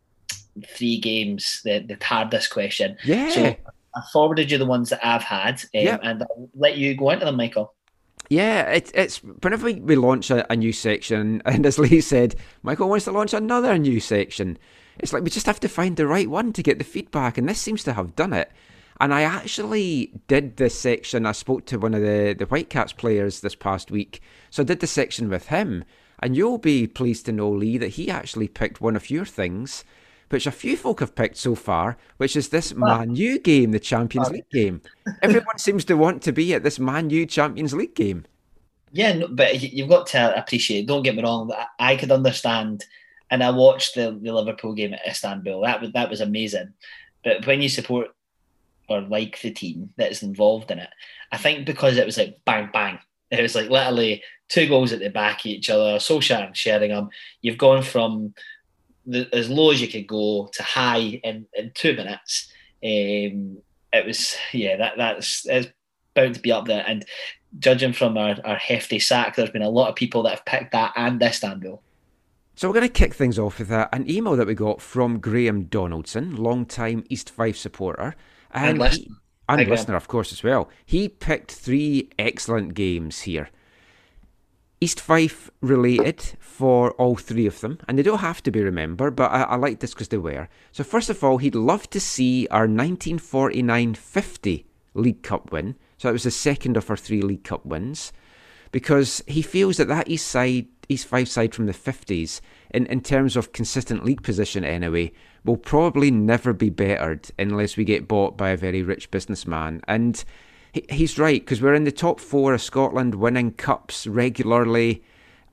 three 0.67 0.99
games, 0.99 1.63
the 1.65 1.79
the 1.79 1.97
TARDIS 1.97 2.51
question. 2.51 2.99
Yeah. 3.05 3.31
So 3.31 3.57
I 3.97 4.01
forwarded 4.13 4.51
you 4.51 4.59
the 4.59 4.67
ones 4.67 4.91
that 4.91 5.01
I've 5.03 5.23
had, 5.23 5.55
um, 5.55 5.69
Yep. 5.73 6.01
and 6.03 6.23
I'll 6.23 6.51
let 6.55 6.77
you 6.77 6.95
go 6.95 7.09
into 7.09 7.25
them, 7.25 7.37
Michael. 7.37 7.73
Yeah, 8.29 8.65
it, 8.71 8.91
it's 8.95 9.19
whenever 9.19 9.65
we, 9.65 9.75
we 9.75 9.97
launch 9.97 10.31
a, 10.31 10.51
a 10.53 10.57
new 10.57 10.73
section, 10.75 11.41
and 11.47 11.65
as 11.65 11.79
Lee 11.79 12.03
said, 12.03 12.35
Michael 12.63 12.91
wants 12.91 13.07
to 13.07 13.13
launch 13.13 13.33
another 13.33 13.79
new 13.79 13.99
section. 13.99 14.59
It's 14.99 15.13
like 15.13 15.23
we 15.23 15.31
just 15.31 15.47
have 15.47 15.61
to 15.61 15.69
find 15.69 15.97
the 15.97 16.07
right 16.07 16.29
one 16.29 16.53
to 16.53 16.63
get 16.63 16.79
the 16.79 16.85
feedback, 16.85 17.39
and 17.39 17.49
this 17.49 17.61
seems 17.61 17.85
to 17.85 17.93
have 17.93 18.17
done 18.17 18.33
it. 18.33 18.51
And 19.01 19.13
I 19.13 19.23
actually 19.23 20.13
did 20.29 20.57
this 20.57 20.79
section. 20.79 21.27
I 21.27 21.33
spoke 21.33 21.67
to 21.67 21.79
one 21.79 21.95
of 21.95 22.03
the, 22.03 22.37
the 22.39 22.45
Whitecaps 22.47 22.93
players 22.93 23.41
this 23.41 23.55
past 23.55 23.91
week, 23.91 24.23
so 24.51 24.63
I 24.63 24.67
did 24.67 24.81
the 24.81 24.87
section 24.87 25.29
with 25.29 25.49
him. 25.49 25.85
And 26.21 26.37
you'll 26.37 26.59
be 26.59 26.87
pleased 26.87 27.27
to 27.27 27.33
know, 27.33 27.51
Lee, 27.51 27.79
that 27.79 27.89
he 27.89 28.09
actually 28.09 28.47
picked 28.47 28.81
one 28.81 28.95
of 28.95 29.11
your 29.11 29.25
things, 29.25 29.83
which 30.29 30.47
a 30.47 30.53
few 30.53 30.77
folk 30.77 31.01
have 31.01 31.17
picked 31.17 31.37
so 31.37 31.57
far, 31.57 31.97
which 32.17 32.37
is 32.37 32.51
this 32.51 32.75
Man 32.75 33.17
U 33.17 33.41
game, 33.41 33.73
the 33.73 33.81
Champions 33.81 34.31
League 34.31 34.49
game. 34.53 34.83
Everyone 35.21 35.57
seems 35.59 35.85
to 35.87 35.97
want 35.97 36.23
to 36.23 36.33
be 36.33 36.55
at 36.55 36.63
this 36.63 36.79
Man 36.79 37.11
U 37.11 37.27
Champions 37.27 37.75
League 37.75 37.97
game. 37.97 38.25
Yeah, 38.93 39.15
no, 39.15 39.29
but 39.29 39.61
you've 39.61 39.89
got 39.89 40.07
to 40.09 40.39
appreciate. 40.39 40.87
Don't 40.87 41.03
get 41.03 41.17
me 41.17 41.23
wrong. 41.23 41.51
I 41.79 41.97
could 41.97 42.13
understand, 42.13 42.85
and 43.33 43.43
I 43.43 43.51
watched 43.51 43.95
the, 43.95 44.17
the 44.23 44.31
Liverpool 44.31 44.75
game 44.75 44.93
at 44.93 45.07
Istanbul. 45.07 45.63
That 45.63 45.81
was 45.81 45.93
that 45.93 46.11
was 46.11 46.21
amazing. 46.21 46.75
But 47.25 47.47
when 47.47 47.63
you 47.63 47.71
support 47.71 48.09
or 48.91 49.01
like 49.01 49.41
the 49.41 49.51
team 49.51 49.89
that's 49.97 50.23
involved 50.23 50.71
in 50.71 50.79
it, 50.79 50.91
I 51.33 51.39
think 51.39 51.65
because 51.65 51.97
it 51.97 52.05
was 52.05 52.19
like 52.19 52.37
bang 52.45 52.69
bang, 52.71 52.99
it 53.31 53.41
was 53.41 53.55
like 53.55 53.71
literally 53.71 54.23
two 54.51 54.69
goals 54.69 54.93
at 54.93 55.01
the 55.01 55.09
back 55.09 55.41
of 55.41 55.47
each 55.47 55.71
other. 55.71 55.97
Solskjaer 55.97 56.47
and 56.47 56.57
Sheringham. 56.57 57.09
You've 57.41 57.57
gone 57.57 57.83
from 57.83 58.35
the, 59.07 59.27
as 59.35 59.49
low 59.49 59.71
as 59.71 59.81
you 59.81 59.89
could 59.89 60.07
go 60.07 60.51
to 60.53 60.63
high 60.63 61.21
in, 61.25 61.47
in 61.55 61.73
two 61.75 61.97
minutes. 61.97 62.53
Um, 62.85 63.59
it 63.95 64.07
was 64.07 64.37
yeah 64.53 64.77
that 64.77 64.95
that's 64.99 65.47
it's 65.47 65.69
bound 66.15 66.35
to 66.35 66.41
be 66.41 66.53
up 66.53 66.67
there 66.67 66.85
and 66.87 67.07
judging 67.59 67.95
from 67.95 68.19
our, 68.19 68.37
our 68.45 68.57
hefty 68.57 68.99
sack, 68.99 69.37
there's 69.37 69.51
been 69.51 69.63
a 69.63 69.69
lot 69.69 69.89
of 69.89 69.95
people 69.95 70.23
that 70.23 70.31
have 70.31 70.45
picked 70.45 70.73
that 70.73 70.93
and 70.97 71.23
Istanbul. 71.23 71.83
So 72.55 72.69
we're 72.69 72.75
going 72.75 72.87
to 72.87 72.93
kick 72.93 73.15
things 73.15 73.39
off 73.39 73.59
with 73.59 73.71
uh, 73.73 73.89
an 73.93 74.09
email 74.11 74.37
that 74.37 74.47
we 74.47 74.55
got 74.55 74.81
from 74.83 75.19
Graham 75.21 75.65
Donaldson, 75.65 76.37
long-time 76.37 77.03
East 77.09 77.31
Fife 77.31 77.57
supporter, 77.57 78.15
And 78.51 78.77
he- 78.77 78.83
listener. 78.83 79.17
and 79.49 79.61
Hi, 79.63 79.67
listener, 79.69 79.97
of 79.97 80.07
course, 80.09 80.33
as 80.33 80.43
well. 80.43 80.69
He 80.85 81.09
picked 81.09 81.51
three 81.53 82.11
excellent 82.19 82.75
games 82.75 83.21
here. 83.23 83.49
East 84.83 85.01
Fife 85.01 85.49
related 85.61 86.21
for 86.41 86.91
all 86.93 87.15
three 87.17 87.47
of 87.47 87.61
them, 87.61 87.79
and 87.89 87.97
they 87.99 88.03
don't 88.03 88.19
have 88.19 88.43
to 88.43 88.51
be 88.51 88.61
remembered, 88.63 89.15
but 89.17 89.31
I, 89.31 89.43
I 89.43 89.55
like 89.57 89.79
this 89.81 89.95
because 89.95 90.09
they 90.09 90.19
were. 90.19 90.49
So 90.73 90.83
first 90.85 91.09
of 91.09 91.23
all, 91.25 91.39
he'd 91.39 91.55
love 91.55 91.89
to 91.91 92.01
see 92.01 92.49
our 92.51 92.67
1949-50 92.67 94.65
League 94.95 95.23
Cup 95.23 95.53
win. 95.53 95.77
So 95.99 96.09
that 96.09 96.13
was 96.13 96.25
the 96.25 96.31
second 96.31 96.77
of 96.77 96.91
our 96.91 96.97
three 96.97 97.23
League 97.23 97.45
Cup 97.45 97.65
wins, 97.65 98.13
because 98.73 99.23
he 99.27 99.41
feels 99.41 99.77
that 99.77 99.87
that 99.89 100.09
East 100.09 100.27
side, 100.27 100.67
East 100.93 101.07
Fife 101.07 101.29
side 101.29 101.55
from 101.55 101.67
the 101.67 101.73
50s, 101.73 102.41
in, 102.71 102.87
in 102.87 103.01
terms 103.01 103.37
of 103.37 103.53
consistent 103.53 104.05
league 104.05 104.23
position 104.23 104.65
anyway, 104.65 105.13
will 105.45 105.57
probably 105.57 106.11
never 106.11 106.53
be 106.53 106.71
bettered 106.71 107.31
unless 107.39 107.77
we 107.77 107.85
get 107.85 108.09
bought 108.09 108.37
by 108.37 108.51
a 108.51 108.57
very 108.57 108.83
rich 108.83 109.11
businessman. 109.11 109.83
And 109.89 110.23
he, 110.73 110.85
he's 110.89 111.19
right, 111.19 111.41
because 111.41 111.61
we're 111.61 111.75
in 111.75 111.85
the 111.85 111.93
top 111.93 112.21
four 112.21 112.55
of 112.55 112.63
Scotland, 112.63 113.17
winning 113.17 113.53
cups 113.53 114.07
regularly, 114.07 115.03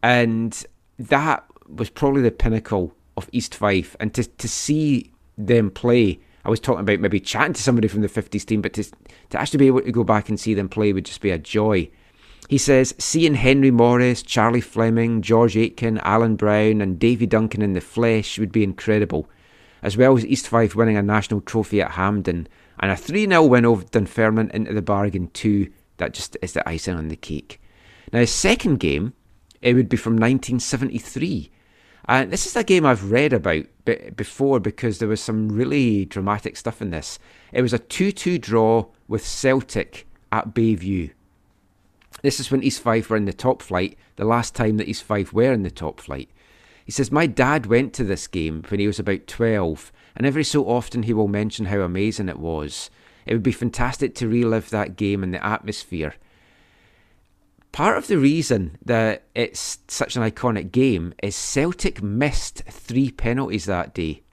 and 0.04 0.64
that 0.98 1.46
was 1.68 1.90
probably 1.90 2.22
the 2.22 2.32
pinnacle 2.32 2.94
of 3.18 3.30
East 3.32 3.56
Fife. 3.56 3.96
And 4.00 4.14
to, 4.14 4.24
to 4.24 4.48
see 4.48 5.12
them 5.38 5.72
play, 5.72 6.20
I 6.46 6.50
was 6.50 6.60
talking 6.60 6.82
about 6.82 7.00
maybe 7.00 7.20
chatting 7.20 7.54
to 7.54 7.62
somebody 7.62 7.88
from 7.88 8.02
the 8.02 8.08
50s 8.08 8.46
team, 8.46 8.62
but 8.62 8.74
to, 8.74 8.84
to 8.84 9.40
actually 9.40 9.60
be 9.60 9.68
able 9.68 9.82
to 9.82 9.92
go 9.92 10.04
back 10.04 10.30
and 10.30 10.40
see 10.40 10.54
them 10.54 10.70
play 10.70 10.94
would 10.94 11.06
just 11.06 11.22
be 11.22 11.32
a 11.32 11.38
joy. 11.38 11.90
He 12.50 12.58
says, 12.58 12.96
seeing 12.98 13.36
Henry 13.36 13.70
Morris, 13.70 14.24
Charlie 14.24 14.60
Fleming, 14.60 15.22
George 15.22 15.56
Aitken, 15.56 16.00
Alan 16.00 16.36
Brown, 16.36 16.82
and 16.82 16.98
Davy 16.98 17.28
Duncan 17.28 17.62
in 17.62 17.74
the 17.74 17.80
flesh 17.80 18.40
would 18.40 18.52
be 18.52 18.64
incredible, 18.64 19.30
as 19.84 19.96
well 19.96 20.18
as 20.18 20.26
East 20.26 20.48
Fife 20.48 20.76
winning 20.76 20.98
a 20.98 21.04
national 21.04 21.42
trophy 21.42 21.80
at 21.80 21.92
Hampden 21.92 22.48
and 22.80 22.92
a 22.92 22.96
3 22.96 23.28
0 23.28 23.44
win 23.44 23.66
over 23.66 23.84
Dunfermline 23.84 24.50
into 24.52 24.74
the 24.74 24.82
bargain, 24.82 25.28
too. 25.28 25.72
That 25.98 26.16
just 26.16 26.38
is 26.42 26.54
the 26.54 26.68
icing 26.68 26.96
on 26.96 27.10
the 27.10 27.16
cake. 27.16 27.62
Now, 28.12 28.20
his 28.20 28.32
second 28.32 28.80
game, 28.80 29.14
it 29.62 29.76
would 29.76 29.88
be 29.88 29.98
from 29.98 30.14
1973. 30.14 31.52
And 32.06 32.32
this 32.32 32.48
is 32.48 32.56
a 32.56 32.64
game 32.64 32.84
I've 32.84 33.12
read 33.12 33.32
about 33.32 33.66
be- 33.86 34.10
before 34.16 34.60
because 34.60 34.98
there 34.98 35.08
was 35.08 35.22
some 35.22 35.50
really 35.50 36.06
dramatic 36.06 36.58
stuff 36.58 36.82
in 36.82 36.90
this. 36.90 37.20
It 37.54 37.62
was 37.62 37.74
a 37.74 37.80
2 37.80 38.12
2 38.12 38.40
draw 38.40 38.88
with 39.08 39.24
Celtic 39.24 40.08
at 40.32 40.56
Bayview. 40.56 41.12
This 42.22 42.40
is 42.40 42.52
when 42.52 42.64
East 42.64 42.82
Fife 42.82 43.10
were 43.10 43.18
in 43.18 43.26
the 43.26 43.34
top 43.34 43.62
flight, 43.62 43.98
the 44.16 44.26
last 44.26 44.56
time 44.56 44.78
that 44.78 44.88
East 44.88 45.04
Fife 45.04 45.34
were 45.34 45.54
in 45.54 45.64
the 45.64 45.72
top 45.72 46.00
flight. 46.00 46.30
He 46.86 46.92
says, 46.92 47.12
My 47.12 47.28
dad 47.28 47.68
went 47.68 47.94
to 47.94 48.04
this 48.04 48.28
game 48.28 48.64
when 48.68 48.80
he 48.80 48.88
was 48.88 49.00
about 49.00 49.28
12, 49.28 49.92
and 50.16 50.26
every 50.26 50.44
so 50.44 50.66
often 50.66 51.04
he 51.04 51.14
will 51.14 51.28
mention 51.28 51.66
how 51.66 51.82
amazing 51.82 52.30
it 52.30 52.40
was. 52.40 52.90
It 53.26 53.34
would 53.34 53.44
be 53.44 53.52
fantastic 53.52 54.16
to 54.16 54.28
relive 54.28 54.70
that 54.72 54.96
game 54.96 55.24
and 55.24 55.34
the 55.34 55.46
atmosphere. 55.46 56.16
Part 57.72 57.98
of 57.98 58.08
the 58.08 58.18
reason 58.18 58.78
that 58.84 59.26
it's 59.36 59.78
such 59.88 60.16
an 60.16 60.24
iconic 60.24 60.72
game 60.72 61.14
is 61.22 61.36
Celtic 61.36 62.02
missed 62.02 62.64
three 62.64 63.12
penalties 63.12 63.66
that 63.66 63.94
day. 63.94 64.24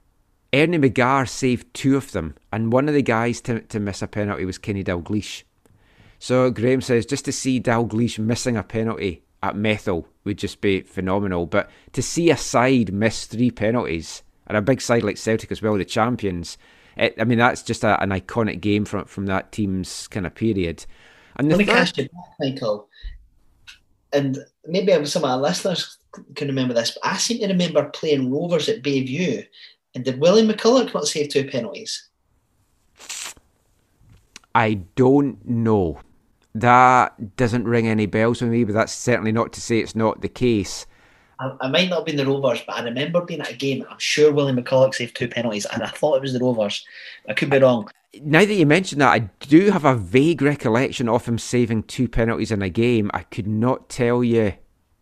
Ernie 0.51 0.79
McGarr 0.79 1.29
saved 1.29 1.71
two 1.73 1.95
of 1.95 2.11
them, 2.11 2.35
and 2.51 2.73
one 2.73 2.87
of 2.87 2.95
the 2.95 3.03
guys 3.03 3.39
to, 3.41 3.61
to 3.61 3.79
miss 3.79 4.01
a 4.01 4.07
penalty 4.07 4.45
was 4.45 4.57
Kenny 4.57 4.83
Dalglish. 4.83 5.43
So 6.19 6.49
Graham 6.51 6.81
says 6.81 7.05
just 7.05 7.25
to 7.25 7.31
see 7.31 7.59
Dalglish 7.59 8.19
missing 8.19 8.57
a 8.57 8.63
penalty 8.63 9.23
at 9.43 9.55
Methil 9.55 10.05
would 10.23 10.37
just 10.37 10.61
be 10.61 10.81
phenomenal. 10.81 11.45
But 11.45 11.69
to 11.93 12.01
see 12.01 12.31
a 12.31 12.37
side 12.37 12.91
miss 12.91 13.25
three 13.25 13.51
penalties 13.51 14.23
and 14.47 14.57
a 14.57 14.61
big 14.61 14.81
side 14.81 15.03
like 15.03 15.17
Celtic 15.17 15.51
as 15.51 15.61
well, 15.61 15.77
the 15.77 15.85
champions, 15.85 16.57
it, 16.95 17.15
I 17.19 17.23
mean 17.23 17.37
that's 17.37 17.61
just 17.61 17.83
a, 17.83 18.01
an 18.01 18.09
iconic 18.09 18.61
game 18.61 18.85
from 18.85 19.05
from 19.05 19.27
that 19.27 19.51
team's 19.51 20.07
kind 20.07 20.25
of 20.25 20.33
period. 20.33 20.85
And 21.35 21.51
the 21.51 21.55
Let 21.55 21.59
me 21.59 21.65
third- 21.65 21.75
cast 21.75 21.97
you 21.97 22.03
back, 22.05 22.33
Michael. 22.39 22.89
And 24.13 24.39
maybe 24.65 25.05
some 25.05 25.23
of 25.23 25.29
our 25.29 25.37
listeners 25.37 25.97
can 26.35 26.47
remember 26.47 26.73
this, 26.73 26.91
but 26.91 27.05
I 27.07 27.17
seem 27.17 27.39
to 27.39 27.47
remember 27.47 27.83
playing 27.89 28.31
Rovers 28.31 28.69
at 28.69 28.81
Bayview. 28.81 29.45
And 29.93 30.05
did 30.05 30.19
Willie 30.19 30.47
McCulloch 30.47 30.93
not 30.93 31.07
save 31.07 31.29
two 31.29 31.47
penalties? 31.47 32.07
I 34.55 34.75
don't 34.95 35.45
know. 35.47 35.99
That 36.59 37.35
doesn't 37.35 37.65
ring 37.65 37.87
any 37.87 38.07
bells 38.07 38.41
with 38.41 38.49
me, 38.49 38.63
but 38.63 38.73
that's 38.73 38.93
certainly 38.93 39.31
not 39.31 39.53
to 39.53 39.61
say 39.61 39.79
it's 39.79 39.95
not 39.95 40.21
the 40.21 40.29
case. 40.29 40.87
I, 41.39 41.51
I 41.61 41.67
might 41.67 41.89
not 41.89 41.97
have 41.97 42.05
been 42.05 42.15
the 42.15 42.25
Rovers, 42.25 42.63
but 42.65 42.77
I 42.77 42.83
remember 42.83 43.21
being 43.21 43.41
at 43.41 43.51
a 43.51 43.55
game. 43.55 43.85
I'm 43.89 43.99
sure 43.99 44.31
Willie 44.31 44.53
McCulloch 44.53 44.95
saved 44.95 45.15
two 45.15 45.27
penalties, 45.27 45.65
and 45.65 45.83
I 45.83 45.89
thought 45.89 46.15
it 46.15 46.21
was 46.21 46.33
the 46.33 46.39
Rovers. 46.39 46.83
I 47.29 47.33
could 47.33 47.49
be 47.49 47.59
wrong. 47.59 47.89
Now 48.21 48.39
that 48.39 48.53
you 48.53 48.65
mention 48.65 48.99
that, 48.99 49.11
I 49.11 49.19
do 49.39 49.69
have 49.69 49.85
a 49.85 49.95
vague 49.95 50.41
recollection 50.41 51.07
of 51.07 51.27
him 51.27 51.37
saving 51.37 51.83
two 51.83 52.07
penalties 52.07 52.51
in 52.51 52.63
a 52.63 52.69
game. 52.69 53.11
I 53.13 53.21
could 53.21 53.47
not 53.47 53.89
tell 53.89 54.23
you 54.23 54.53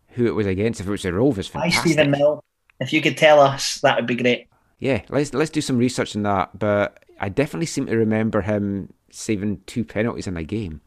who 0.08 0.26
it 0.26 0.34
was 0.34 0.46
against. 0.46 0.80
If 0.80 0.88
it 0.88 0.90
was 0.90 1.02
the 1.02 1.14
Rovers, 1.14 1.50
Hi. 1.52 1.70
Stephen 1.70 2.10
Mill. 2.10 2.44
If 2.80 2.92
you 2.92 3.00
could 3.00 3.16
tell 3.16 3.40
us, 3.40 3.80
that 3.80 3.96
would 3.96 4.06
be 4.06 4.16
great. 4.16 4.48
Yeah, 4.78 5.02
let's 5.08 5.32
let's 5.32 5.50
do 5.50 5.62
some 5.62 5.78
research 5.78 6.14
on 6.14 6.22
that. 6.24 6.58
But 6.58 7.02
I 7.18 7.30
definitely 7.30 7.66
seem 7.66 7.86
to 7.86 7.96
remember 7.96 8.42
him 8.42 8.92
saving 9.10 9.62
two 9.64 9.84
penalties 9.84 10.26
in 10.26 10.36
a 10.36 10.44
game. 10.44 10.82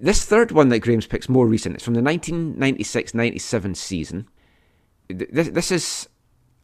This 0.00 0.24
third 0.24 0.50
one 0.50 0.68
that 0.70 0.80
Graham's 0.80 1.06
pick's 1.06 1.28
more 1.28 1.46
recent. 1.46 1.76
It's 1.76 1.84
from 1.84 1.94
the 1.94 2.00
1996-97 2.00 3.76
season. 3.76 4.28
This 5.08 5.48
this 5.50 5.70
is 5.70 6.08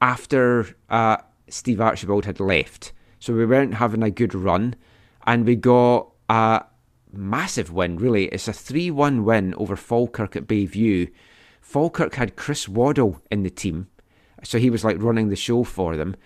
after 0.00 0.76
uh, 0.88 1.18
Steve 1.48 1.80
Archibald 1.80 2.24
had 2.24 2.40
left, 2.40 2.92
so 3.18 3.34
we 3.34 3.46
weren't 3.46 3.74
having 3.74 4.02
a 4.02 4.10
good 4.10 4.34
run, 4.34 4.74
and 5.26 5.44
we 5.44 5.56
got 5.56 6.10
a 6.28 6.64
massive 7.12 7.70
win. 7.70 7.98
Really, 7.98 8.26
it's 8.26 8.48
a 8.48 8.52
three-one 8.52 9.24
win 9.24 9.54
over 9.56 9.76
Falkirk 9.76 10.36
at 10.36 10.46
Bayview. 10.46 11.10
Falkirk 11.60 12.14
had 12.14 12.36
Chris 12.36 12.68
Waddle 12.68 13.20
in 13.30 13.42
the 13.42 13.50
team, 13.50 13.88
so 14.42 14.58
he 14.58 14.70
was 14.70 14.84
like 14.84 15.00
running 15.00 15.28
the 15.28 15.36
show 15.36 15.62
for 15.62 15.96
them. 15.96 16.16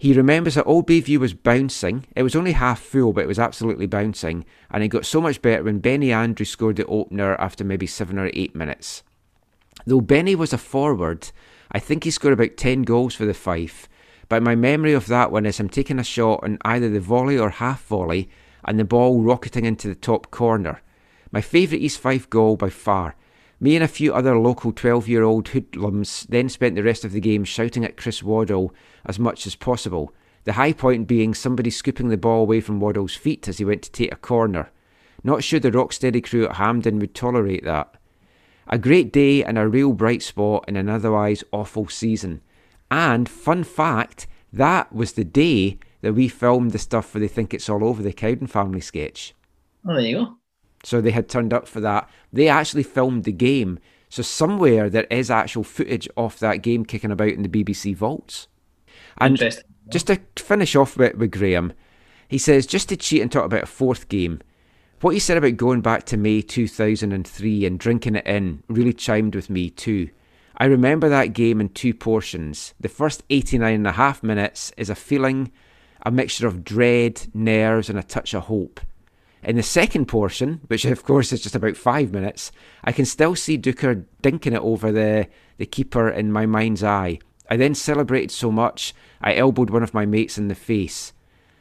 He 0.00 0.12
remembers 0.12 0.54
that 0.54 0.64
Old 0.64 0.86
Bayview 0.86 1.18
was 1.18 1.34
bouncing. 1.34 2.06
It 2.14 2.22
was 2.22 2.36
only 2.36 2.52
half 2.52 2.80
full, 2.80 3.12
but 3.12 3.24
it 3.24 3.28
was 3.28 3.40
absolutely 3.40 3.86
bouncing. 3.86 4.44
And 4.70 4.84
it 4.84 4.88
got 4.88 5.04
so 5.04 5.20
much 5.20 5.42
better 5.42 5.64
when 5.64 5.80
Benny 5.80 6.12
Andrews 6.12 6.50
scored 6.50 6.76
the 6.76 6.86
opener 6.86 7.34
after 7.34 7.64
maybe 7.64 7.88
seven 7.88 8.16
or 8.16 8.30
eight 8.32 8.54
minutes. 8.54 9.02
Though 9.86 10.00
Benny 10.00 10.36
was 10.36 10.52
a 10.52 10.58
forward, 10.58 11.32
I 11.72 11.80
think 11.80 12.04
he 12.04 12.12
scored 12.12 12.32
about 12.32 12.56
10 12.56 12.82
goals 12.82 13.16
for 13.16 13.24
the 13.24 13.34
Fife. 13.34 13.88
But 14.28 14.44
my 14.44 14.54
memory 14.54 14.92
of 14.92 15.06
that 15.08 15.32
one 15.32 15.46
is 15.46 15.58
him 15.58 15.68
taking 15.68 15.98
a 15.98 16.04
shot 16.04 16.40
on 16.44 16.58
either 16.64 16.88
the 16.88 17.00
volley 17.00 17.36
or 17.36 17.50
half 17.50 17.84
volley 17.84 18.28
and 18.64 18.78
the 18.78 18.84
ball 18.84 19.20
rocketing 19.20 19.64
into 19.64 19.88
the 19.88 19.96
top 19.96 20.30
corner. 20.30 20.80
My 21.32 21.40
favourite 21.40 21.82
East 21.82 21.98
Fife 21.98 22.30
goal 22.30 22.56
by 22.56 22.70
far. 22.70 23.16
Me 23.60 23.74
and 23.74 23.82
a 23.82 23.88
few 23.88 24.14
other 24.14 24.38
local 24.38 24.72
12 24.72 25.08
year 25.08 25.24
old 25.24 25.48
hoodlums 25.48 26.26
then 26.28 26.48
spent 26.48 26.76
the 26.76 26.82
rest 26.82 27.04
of 27.04 27.12
the 27.12 27.20
game 27.20 27.44
shouting 27.44 27.84
at 27.84 27.96
Chris 27.96 28.22
Waddle 28.22 28.72
as 29.04 29.18
much 29.18 29.46
as 29.46 29.56
possible. 29.56 30.12
The 30.44 30.52
high 30.52 30.72
point 30.72 31.08
being 31.08 31.34
somebody 31.34 31.70
scooping 31.70 32.08
the 32.08 32.16
ball 32.16 32.42
away 32.42 32.60
from 32.60 32.80
Waddle's 32.80 33.16
feet 33.16 33.48
as 33.48 33.58
he 33.58 33.64
went 33.64 33.82
to 33.82 33.90
take 33.90 34.12
a 34.12 34.16
corner. 34.16 34.70
Not 35.24 35.42
sure 35.42 35.58
the 35.58 35.72
Rocksteady 35.72 36.22
crew 36.22 36.46
at 36.46 36.56
Hampden 36.56 37.00
would 37.00 37.14
tolerate 37.14 37.64
that. 37.64 37.92
A 38.68 38.78
great 38.78 39.12
day 39.12 39.42
and 39.42 39.58
a 39.58 39.66
real 39.66 39.92
bright 39.92 40.22
spot 40.22 40.64
in 40.68 40.76
an 40.76 40.88
otherwise 40.88 41.42
awful 41.52 41.88
season. 41.88 42.42
And, 42.90 43.28
fun 43.28 43.64
fact, 43.64 44.26
that 44.52 44.92
was 44.92 45.12
the 45.12 45.24
day 45.24 45.78
that 46.00 46.14
we 46.14 46.28
filmed 46.28 46.70
the 46.70 46.78
stuff 46.78 47.06
for 47.10 47.18
They 47.18 47.28
Think 47.28 47.52
It's 47.52 47.68
All 47.68 47.84
Over 47.84 48.02
the 48.02 48.12
Cowden 48.12 48.46
family 48.46 48.80
sketch. 48.80 49.34
Oh, 49.86 49.94
there 49.94 50.02
you 50.02 50.16
go. 50.16 50.37
So 50.88 51.02
they 51.02 51.10
had 51.10 51.28
turned 51.28 51.52
up 51.52 51.68
for 51.68 51.80
that. 51.80 52.08
They 52.32 52.48
actually 52.48 52.82
filmed 52.82 53.24
the 53.24 53.32
game. 53.32 53.78
So 54.08 54.22
somewhere 54.22 54.88
there 54.88 55.06
is 55.10 55.30
actual 55.30 55.62
footage 55.62 56.08
of 56.16 56.38
that 56.38 56.62
game 56.62 56.86
kicking 56.86 57.10
about 57.10 57.28
in 57.28 57.42
the 57.42 57.48
BBC 57.50 57.94
vaults. 57.94 58.48
And 59.18 59.36
just 59.90 60.06
to 60.06 60.18
finish 60.36 60.74
off 60.74 60.96
with, 60.96 61.14
with 61.16 61.30
Graham, 61.30 61.74
he 62.26 62.38
says, 62.38 62.66
just 62.66 62.88
to 62.88 62.96
cheat 62.96 63.20
and 63.20 63.30
talk 63.30 63.44
about 63.44 63.64
a 63.64 63.66
fourth 63.66 64.08
game, 64.08 64.40
what 65.02 65.12
he 65.12 65.20
said 65.20 65.36
about 65.36 65.58
going 65.58 65.82
back 65.82 66.04
to 66.04 66.16
May 66.16 66.40
2003 66.40 67.66
and 67.66 67.78
drinking 67.78 68.16
it 68.16 68.26
in 68.26 68.62
really 68.68 68.94
chimed 68.94 69.34
with 69.34 69.50
me 69.50 69.68
too. 69.68 70.08
I 70.56 70.64
remember 70.64 71.10
that 71.10 71.34
game 71.34 71.60
in 71.60 71.68
two 71.68 71.92
portions. 71.92 72.72
The 72.80 72.88
first 72.88 73.24
89 73.28 73.74
and 73.74 73.86
a 73.86 73.92
half 73.92 74.22
minutes 74.22 74.72
is 74.78 74.88
a 74.88 74.94
feeling, 74.94 75.52
a 76.06 76.10
mixture 76.10 76.46
of 76.46 76.64
dread, 76.64 77.26
nerves, 77.34 77.90
and 77.90 77.98
a 77.98 78.02
touch 78.02 78.32
of 78.32 78.44
hope. 78.44 78.80
In 79.42 79.56
the 79.56 79.62
second 79.62 80.06
portion, 80.06 80.60
which 80.66 80.84
of 80.84 81.04
course 81.04 81.32
is 81.32 81.42
just 81.42 81.54
about 81.54 81.76
five 81.76 82.12
minutes, 82.12 82.50
I 82.82 82.92
can 82.92 83.04
still 83.04 83.36
see 83.36 83.56
Deuchar 83.56 84.04
dinking 84.22 84.54
it 84.54 84.62
over 84.62 84.90
the, 84.90 85.28
the 85.58 85.66
keeper 85.66 86.08
in 86.08 86.32
my 86.32 86.44
mind's 86.44 86.82
eye. 86.82 87.20
I 87.48 87.56
then 87.56 87.74
celebrated 87.74 88.30
so 88.30 88.50
much, 88.50 88.94
I 89.20 89.34
elbowed 89.34 89.70
one 89.70 89.82
of 89.82 89.94
my 89.94 90.06
mates 90.06 90.38
in 90.38 90.48
the 90.48 90.54
face. 90.54 91.12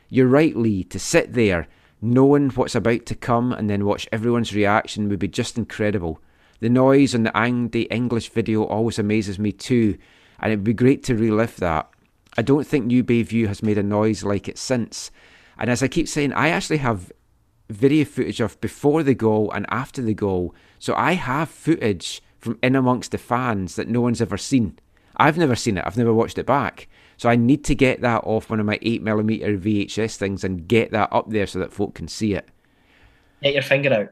You're 0.10 0.28
right, 0.28 0.56
Lee, 0.56 0.84
to 0.86 1.00
sit 1.00 1.34
there, 1.34 1.68
knowing 2.02 2.50
what's 2.50 2.76
about 2.76 3.06
to 3.06 3.16
come 3.16 3.54
and 3.54 3.70
then 3.70 3.86
watch 3.86 4.08
everyone's 4.12 4.54
reaction 4.54 5.08
would 5.10 5.20
be 5.20 5.28
just 5.28 5.58
incredible. 5.58 6.20
The 6.60 6.70
noise 6.70 7.14
on 7.14 7.24
the 7.24 7.38
Andy 7.38 7.84
English 7.84 8.30
video 8.30 8.64
always 8.64 8.98
amazes 8.98 9.38
me 9.38 9.52
too, 9.52 9.98
and 10.40 10.52
it'd 10.52 10.64
be 10.64 10.74
great 10.74 11.04
to 11.06 11.16
relive 11.16 11.58
that. 11.58 11.90
I 12.38 12.42
don't 12.42 12.66
think 12.66 12.86
New 12.86 13.04
Bayview 13.04 13.48
has 13.48 13.64
made 13.64 13.78
a 13.78 13.84
noise 13.84 14.24
like 14.24 14.48
it 14.48 14.58
since. 14.58 15.12
And 15.58 15.70
as 15.70 15.82
I 15.82 15.88
keep 15.88 16.08
saying, 16.08 16.34
I 16.34 16.50
actually 16.50 16.78
have 16.78 17.12
video 17.70 18.06
footage 18.06 18.40
of 18.40 18.60
before 18.62 19.04
the 19.04 19.14
goal 19.14 19.52
and 19.52 19.66
after 19.70 20.02
the 20.02 20.14
goal. 20.14 20.56
So 20.80 20.94
I 20.96 21.14
have 21.14 21.50
footage 21.50 22.22
from 22.40 22.58
in 22.62 22.76
amongst 22.76 23.12
the 23.12 23.18
fans 23.18 23.76
that 23.76 23.88
no 23.88 24.02
one's 24.02 24.22
ever 24.22 24.38
seen. 24.38 24.80
I've 25.18 25.38
never 25.38 25.56
seen 25.56 25.78
it. 25.78 25.84
I've 25.86 25.98
never 25.98 26.14
watched 26.14 26.38
it 26.38 26.46
back. 26.46 26.88
So 27.18 27.30
I 27.30 27.36
need 27.36 27.64
to 27.66 27.76
get 27.76 28.02
that 28.02 28.24
off 28.24 28.50
one 28.50 28.60
of 28.60 28.66
my 28.66 28.78
8mm 28.78 29.60
VHS 29.60 30.16
things 30.18 30.44
and 30.44 30.68
get 30.68 30.92
that 30.92 31.10
up 31.12 31.30
there 31.30 31.48
so 31.48 31.60
that 31.60 31.74
folk 31.74 31.96
can 31.96 32.08
see 32.08 32.34
it. 32.34 32.48
Get 33.42 33.54
your 33.54 33.64
finger 33.64 33.94
out. 33.94 34.10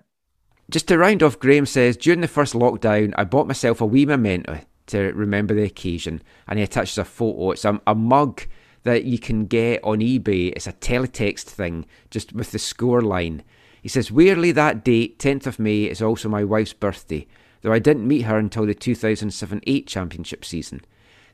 Just 0.69 0.87
to 0.87 0.97
round 0.97 1.21
off, 1.21 1.39
Graham 1.39 1.67
says, 1.67 1.95
during 1.95 2.21
the 2.21 2.27
first 2.27 2.55
lockdown, 2.55 3.13
I 3.17 3.23
bought 3.23 3.47
myself 3.47 3.81
a 3.81 3.85
wee 3.85 4.07
memento 4.07 4.61
to 4.87 4.99
remember 5.13 5.53
the 5.53 5.63
occasion, 5.63 6.21
and 6.47 6.57
he 6.57 6.63
attaches 6.63 6.97
a 6.97 7.05
photo. 7.05 7.51
It's 7.51 7.65
a, 7.65 7.79
a 7.85 7.93
mug 7.93 8.41
that 8.85 9.03
you 9.03 9.19
can 9.19 9.47
get 9.47 9.83
on 9.83 9.99
eBay. 9.99 10.53
It's 10.55 10.67
a 10.67 10.73
teletext 10.73 11.43
thing, 11.43 11.85
just 12.09 12.33
with 12.33 12.51
the 12.51 12.59
score 12.59 13.01
line. 13.01 13.43
He 13.81 13.89
says, 13.89 14.11
Weirdly, 14.11 14.51
that 14.53 14.85
date, 14.85 15.19
10th 15.19 15.47
of 15.47 15.59
May, 15.59 15.83
is 15.83 16.01
also 16.01 16.29
my 16.29 16.43
wife's 16.43 16.73
birthday, 16.73 17.27
though 17.61 17.73
I 17.73 17.79
didn't 17.79 18.07
meet 18.07 18.21
her 18.21 18.37
until 18.37 18.65
the 18.65 18.75
2007 18.75 19.61
8 19.65 19.87
championship 19.87 20.45
season. 20.45 20.81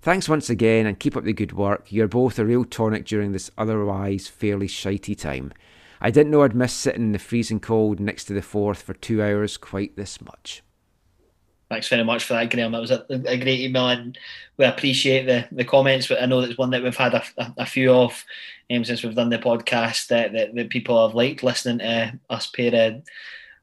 Thanks 0.01 0.29
once 0.29 0.49
again, 0.49 0.85
and 0.85 0.99
keep 0.99 1.15
up 1.15 1.25
the 1.25 1.33
good 1.33 1.51
work. 1.51 1.91
You're 1.91 2.07
both 2.07 2.39
a 2.39 2.45
real 2.45 2.63
tonic 2.63 3.05
during 3.05 3.33
this 3.33 3.51
otherwise 3.57 4.27
fairly 4.27 4.67
shitey 4.67 5.17
time. 5.17 5.53
I 5.99 6.09
didn't 6.09 6.31
know 6.31 6.43
I'd 6.43 6.55
miss 6.55 6.73
sitting 6.73 7.03
in 7.03 7.11
the 7.11 7.19
freezing 7.19 7.59
cold 7.59 7.99
next 7.99 8.25
to 8.25 8.33
the 8.33 8.41
Forth 8.41 8.81
for 8.81 8.93
two 8.93 9.21
hours 9.21 9.57
quite 9.57 9.97
this 9.97 10.19
much. 10.21 10.63
Thanks 11.71 11.87
very 11.87 12.03
much 12.03 12.25
for 12.25 12.33
that, 12.33 12.51
Graham. 12.51 12.73
That 12.73 12.81
was 12.81 12.91
a, 12.91 13.05
a 13.09 13.37
great 13.37 13.61
email, 13.61 13.87
and 13.87 14.17
we 14.57 14.65
appreciate 14.65 15.25
the, 15.25 15.47
the 15.53 15.63
comments. 15.63 16.05
But 16.05 16.21
I 16.21 16.25
know 16.25 16.41
it's 16.41 16.57
one 16.57 16.71
that 16.71 16.83
we've 16.83 16.93
had 16.93 17.13
a, 17.13 17.23
a, 17.37 17.53
a 17.59 17.65
few 17.65 17.93
of 17.93 18.25
um, 18.69 18.83
since 18.83 19.01
we've 19.01 19.15
done 19.15 19.29
the 19.29 19.37
podcast 19.37 20.07
that, 20.07 20.33
that, 20.33 20.53
that 20.53 20.69
people 20.69 21.07
have 21.07 21.15
liked 21.15 21.43
listening 21.43 21.77
to 21.79 22.19
us 22.29 22.47
pair 22.47 22.89
of 22.89 23.03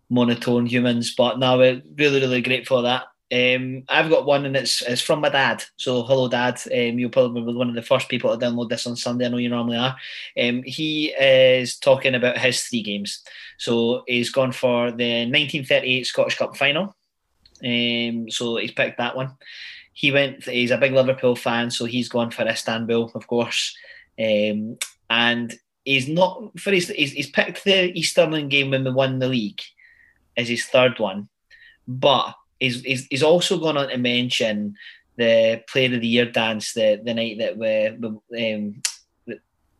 monotone 0.09 0.65
humans. 0.65 1.15
But 1.15 1.39
now 1.39 1.59
we're 1.59 1.83
really, 1.99 2.21
really 2.21 2.41
grateful 2.41 2.79
for 2.79 2.83
that. 2.85 3.09
Um, 3.31 3.85
I've 3.91 4.09
got 4.09 4.25
one, 4.25 4.47
and 4.47 4.57
it's 4.57 4.81
it's 4.81 5.03
from 5.03 5.21
my 5.21 5.29
dad. 5.29 5.63
So, 5.77 6.03
hello, 6.03 6.29
Dad. 6.29 6.59
Um, 6.73 6.99
you'll 6.99 7.11
probably 7.11 7.43
be 7.43 7.53
one 7.53 7.69
of 7.69 7.75
the 7.75 7.83
first 7.83 8.09
people 8.09 8.35
to 8.35 8.43
download 8.43 8.71
this 8.71 8.87
on 8.87 8.97
Sunday. 8.97 9.27
I 9.27 9.29
know 9.29 9.37
you 9.37 9.51
normally 9.51 9.77
are. 9.77 9.97
Um, 10.43 10.63
he 10.65 11.09
is 11.09 11.77
talking 11.77 12.15
about 12.15 12.39
his 12.39 12.63
three 12.63 12.83
games. 12.83 13.23
So, 13.59 14.05
he's 14.07 14.31
gone 14.31 14.53
for 14.53 14.93
the 14.93 15.27
1938 15.27 16.07
Scottish 16.07 16.39
Cup 16.39 16.57
final. 16.57 16.95
Um, 17.65 18.31
so 18.31 18.57
he's 18.57 18.73
picked 18.73 18.99
that 18.99 19.17
one. 19.17 19.35
He 19.93 20.13
went. 20.13 20.45
He's 20.45 20.71
a 20.71 20.79
big 20.79 20.93
Liverpool 20.93 21.37
fan, 21.37 21.71
so 21.71 21.85
he's 21.85 22.09
gone 22.09 22.31
for 22.31 22.47
Istanbul, 22.47 23.11
of 23.15 23.27
course. 23.27 23.77
Um, 24.19 24.79
and 25.11 25.59
he's 25.85 26.09
not 26.09 26.59
for 26.59 26.71
his. 26.71 26.89
He's, 26.89 27.13
he's 27.13 27.31
picked 27.31 27.65
the 27.65 27.91
East 27.99 28.17
game 28.17 28.71
when 28.71 28.85
we 28.85 28.91
won 28.91 29.19
the 29.19 29.29
league 29.29 29.61
as 30.37 30.49
his 30.49 30.65
third 30.67 30.99
one, 30.99 31.29
but 31.87 32.35
he's 32.61 32.83
he's, 32.83 33.07
he's 33.07 33.23
also 33.23 33.59
gone 33.59 33.77
on 33.77 33.89
to 33.89 33.99
mention 33.99 34.77
the 35.17 35.63
Player 35.69 35.95
of 35.95 36.01
the 36.01 36.07
Year 36.07 36.27
dance 36.27 36.75
the 36.75 37.01
the 37.03 37.15
night 37.15 37.39
that 37.39 37.57
we 37.57 37.91
we, 38.31 38.53
um, 38.55 38.83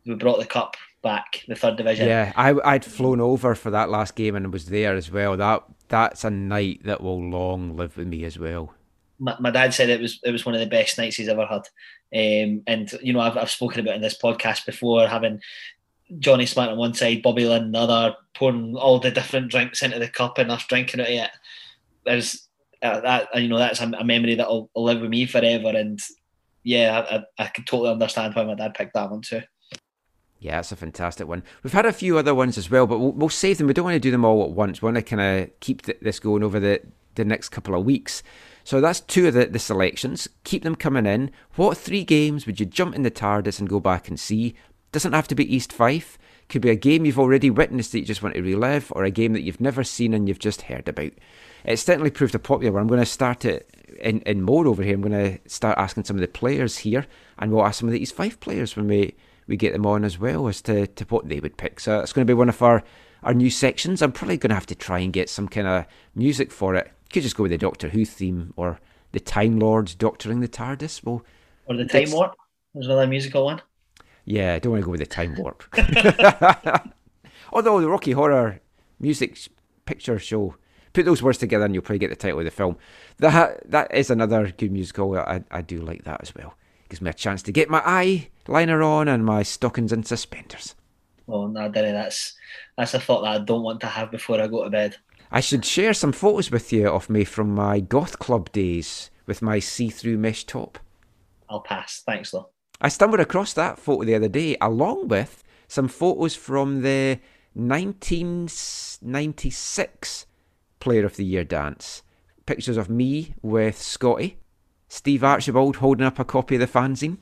we 0.05 0.15
brought 0.15 0.39
the 0.39 0.45
cup 0.45 0.75
back, 1.01 1.43
the 1.47 1.55
third 1.55 1.77
division. 1.77 2.07
Yeah, 2.07 2.33
I, 2.35 2.55
I'd 2.63 2.85
flown 2.85 3.21
over 3.21 3.55
for 3.55 3.71
that 3.71 3.89
last 3.89 4.15
game 4.15 4.35
and 4.35 4.51
was 4.51 4.65
there 4.65 4.95
as 4.95 5.11
well. 5.11 5.37
That 5.37 5.63
That's 5.87 6.23
a 6.23 6.29
night 6.29 6.81
that 6.83 7.01
will 7.01 7.21
long 7.21 7.75
live 7.75 7.97
with 7.97 8.07
me 8.07 8.25
as 8.25 8.37
well. 8.37 8.73
my, 9.19 9.35
my 9.39 9.51
dad 9.51 9.73
said 9.73 9.89
it 9.89 10.01
was 10.01 10.19
it 10.23 10.31
was 10.31 10.45
one 10.45 10.55
of 10.55 10.61
the 10.61 10.67
best 10.67 10.97
nights 10.97 11.17
he's 11.17 11.27
ever 11.27 11.45
had. 11.45 11.67
Um, 12.11 12.63
and 12.65 12.91
you 13.01 13.13
know, 13.13 13.19
I've 13.19 13.37
I've 13.37 13.49
spoken 13.49 13.81
about 13.81 13.95
in 13.95 14.01
this 14.01 14.17
podcast 14.17 14.65
before 14.65 15.07
having 15.07 15.41
Johnny 16.17 16.45
Smart 16.45 16.69
on 16.69 16.77
one 16.77 16.93
side, 16.93 17.21
Bobby 17.21 17.45
Lynn 17.45 17.65
on 17.65 17.71
the 17.71 17.79
other, 17.79 18.15
pouring 18.33 18.75
all 18.75 18.99
the 18.99 19.11
different 19.11 19.51
drinks 19.51 19.83
into 19.83 19.99
the 19.99 20.07
cup 20.07 20.37
and 20.37 20.51
us 20.51 20.65
drinking 20.65 21.01
out 21.01 21.07
of 21.07 21.13
it. 21.13 21.31
There's 22.05 22.47
uh, 22.81 23.01
that 23.01 23.27
you 23.35 23.47
know 23.47 23.59
that's 23.59 23.81
a, 23.81 23.91
a 23.99 24.03
memory 24.03 24.35
that'll 24.35 24.69
will 24.73 24.85
live 24.85 25.01
with 25.01 25.09
me 25.09 25.25
forever. 25.25 25.69
And 25.69 25.99
yeah, 26.63 27.05
I, 27.09 27.15
I, 27.15 27.45
I 27.45 27.47
could 27.47 27.67
totally 27.67 27.91
understand 27.91 28.33
why 28.33 28.43
my 28.43 28.55
dad 28.55 28.73
picked 28.73 28.93
that 28.93 29.11
one 29.11 29.21
too. 29.21 29.41
Yeah, 30.39 30.55
that's 30.55 30.71
a 30.71 30.77
fantastic 30.77 31.27
one. 31.27 31.43
We've 31.63 31.73
had 31.73 31.85
a 31.85 31.91
few 31.91 32.17
other 32.17 32.33
ones 32.33 32.57
as 32.57 32.71
well, 32.71 32.87
but 32.87 32.99
we'll, 32.99 33.11
we'll 33.11 33.29
save 33.29 33.57
them. 33.57 33.67
We 33.67 33.73
don't 33.73 33.85
want 33.85 33.95
to 33.95 33.99
do 33.99 34.11
them 34.11 34.23
all 34.23 34.43
at 34.43 34.51
once. 34.51 34.81
We 34.81 34.85
want 34.85 34.95
to 34.95 35.01
kind 35.01 35.21
of 35.21 35.59
keep 35.59 35.81
th- 35.81 35.99
this 36.01 36.19
going 36.19 36.43
over 36.43 36.59
the, 36.59 36.81
the 37.15 37.25
next 37.25 37.49
couple 37.49 37.75
of 37.75 37.85
weeks. 37.85 38.23
So 38.63 38.79
that's 38.79 39.01
two 39.01 39.27
of 39.27 39.33
the, 39.33 39.47
the 39.47 39.59
selections. 39.59 40.29
Keep 40.45 40.63
them 40.63 40.75
coming 40.75 41.05
in. 41.05 41.31
What 41.55 41.77
three 41.77 42.03
games 42.03 42.45
would 42.45 42.59
you 42.59 42.65
jump 42.65 42.95
in 42.95 43.03
the 43.03 43.11
TARDIS 43.11 43.59
and 43.59 43.67
go 43.67 43.79
back 43.79 44.07
and 44.07 44.19
see? 44.19 44.55
Doesn't 44.91 45.13
have 45.13 45.27
to 45.27 45.35
be 45.35 45.53
East 45.53 45.73
Fife. 45.73 46.17
Could 46.47 46.61
be 46.61 46.69
a 46.69 46.75
game 46.75 47.05
you've 47.05 47.19
already 47.19 47.49
witnessed 47.49 47.91
that 47.91 47.99
you 47.99 48.05
just 48.05 48.23
want 48.23 48.35
to 48.35 48.41
relive, 48.41 48.91
or 48.95 49.03
a 49.03 49.11
game 49.11 49.33
that 49.33 49.41
you've 49.41 49.61
never 49.61 49.83
seen 49.83 50.13
and 50.13 50.27
you've 50.27 50.39
just 50.39 50.63
heard 50.63 50.87
about. 50.87 51.11
It's 51.63 51.83
certainly 51.83 52.09
proved 52.09 52.33
a 52.33 52.39
popular 52.39 52.73
one. 52.73 52.81
I'm 52.81 52.87
going 52.87 52.99
to 52.99 53.05
start 53.05 53.45
it 53.45 53.69
in, 53.99 54.21
in 54.21 54.41
more 54.41 54.65
over 54.65 54.81
here. 54.81 54.95
I'm 54.95 55.01
going 55.01 55.37
to 55.37 55.49
start 55.49 55.77
asking 55.77 56.05
some 56.05 56.15
of 56.15 56.21
the 56.21 56.27
players 56.27 56.79
here, 56.79 57.05
and 57.37 57.51
we'll 57.51 57.65
ask 57.65 57.79
some 57.79 57.89
of 57.89 57.93
the 57.93 58.01
East 58.01 58.15
Fife 58.15 58.39
players 58.39 58.75
when 58.75 58.87
we, 58.87 59.15
we 59.49 59.57
get 59.57 59.73
them 59.73 59.85
on 59.85 60.05
as 60.05 60.17
well 60.19 60.47
as 60.47 60.61
to, 60.61 60.87
to 60.87 61.03
what 61.05 61.27
they 61.27 61.39
would 61.39 61.57
pick. 61.57 61.79
So 61.79 61.99
it's 61.99 62.13
going 62.13 62.25
to 62.25 62.29
be 62.29 62.37
one 62.37 62.49
of 62.49 62.61
our, 62.61 62.83
our 63.23 63.33
new 63.33 63.49
sections. 63.49 64.01
I'm 64.01 64.11
probably 64.11 64.37
going 64.37 64.49
to 64.49 64.55
have 64.55 64.67
to 64.67 64.75
try 64.75 64.99
and 64.99 65.11
get 65.11 65.29
some 65.29 65.47
kind 65.47 65.67
of 65.67 65.85
music 66.15 66.51
for 66.51 66.75
it. 66.75 66.91
Could 67.11 67.23
just 67.23 67.35
go 67.35 67.43
with 67.43 67.51
the 67.51 67.57
Doctor 67.57 67.89
Who 67.89 68.05
theme 68.05 68.53
or 68.55 68.79
the 69.11 69.19
Time 69.19 69.57
Lords 69.59 69.95
doctoring 69.95 70.39
the 70.39 70.47
TARDIS. 70.47 71.03
Well, 71.03 71.25
Or 71.65 71.75
the 71.75 71.85
Time 71.85 72.11
Warp 72.11 72.35
There's 72.75 72.85
another 72.85 73.07
musical 73.07 73.45
one. 73.45 73.61
yeah, 74.25 74.53
I 74.53 74.59
don't 74.59 74.73
want 74.73 74.83
to 74.83 74.85
go 74.85 74.91
with 74.91 74.99
the 74.99 75.07
Time 75.07 75.35
Warp. 75.39 75.63
Although 77.51 77.81
the 77.81 77.89
Rocky 77.89 78.11
Horror 78.11 78.59
Music 78.99 79.35
Picture 79.85 80.19
Show, 80.19 80.55
put 80.93 81.05
those 81.05 81.23
words 81.23 81.39
together 81.39 81.65
and 81.65 81.73
you'll 81.73 81.81
probably 81.81 81.97
get 81.99 82.11
the 82.11 82.15
title 82.15 82.37
of 82.39 82.45
the 82.45 82.51
film. 82.51 82.77
That 83.17 83.69
that 83.71 83.93
is 83.93 84.11
another 84.11 84.51
good 84.55 84.71
musical. 84.71 85.17
I, 85.17 85.43
I 85.49 85.61
do 85.61 85.79
like 85.79 86.03
that 86.03 86.21
as 86.21 86.35
well. 86.35 86.53
Gives 86.89 87.01
me 87.01 87.09
a 87.09 87.13
chance 87.13 87.43
to 87.43 87.51
get 87.51 87.69
my 87.69 87.81
eye 87.85 88.29
liner 88.47 88.81
on 88.81 89.07
and 89.07 89.23
my 89.23 89.43
stockings 89.43 89.91
and 89.91 90.05
suspenders. 90.05 90.75
Oh 91.27 91.47
no, 91.47 91.69
Derry, 91.69 91.91
that's 91.91 92.33
that's 92.75 92.95
a 92.95 92.99
thought 92.99 93.21
that 93.21 93.41
I 93.41 93.43
don't 93.43 93.61
want 93.61 93.81
to 93.81 93.87
have 93.87 94.09
before 94.09 94.41
I 94.41 94.47
go 94.47 94.63
to 94.63 94.69
bed. 94.69 94.95
I 95.31 95.41
should 95.41 95.63
share 95.63 95.93
some 95.93 96.11
photos 96.11 96.49
with 96.49 96.73
you 96.73 96.89
of 96.89 97.09
me 97.09 97.23
from 97.23 97.53
my 97.53 97.79
goth 97.79 98.17
club 98.17 98.51
days 98.51 99.11
with 99.27 99.43
my 99.43 99.59
see-through 99.59 100.17
mesh 100.17 100.45
top. 100.45 100.79
I'll 101.47 101.61
pass. 101.61 102.01
Thanks 102.03 102.31
though. 102.31 102.49
I 102.81 102.89
stumbled 102.89 103.19
across 103.19 103.53
that 103.53 103.77
photo 103.77 104.05
the 104.05 104.15
other 104.15 104.29
day, 104.29 104.57
along 104.59 105.09
with 105.09 105.43
some 105.67 105.87
photos 105.87 106.35
from 106.35 106.81
the 106.81 107.19
1996 107.53 110.25
Player 110.79 111.05
of 111.05 111.17
the 111.17 111.25
Year 111.25 111.43
dance. 111.43 112.01
Pictures 112.45 112.77
of 112.77 112.89
me 112.89 113.35
with 113.43 113.79
Scotty, 113.79 114.37
Steve 114.89 115.23
Archibald 115.23 115.77
holding 115.77 116.05
up 116.05 116.19
a 116.19 116.25
copy 116.25 116.55
of 116.55 116.61
the 116.61 116.67
fanzine. 116.67 117.17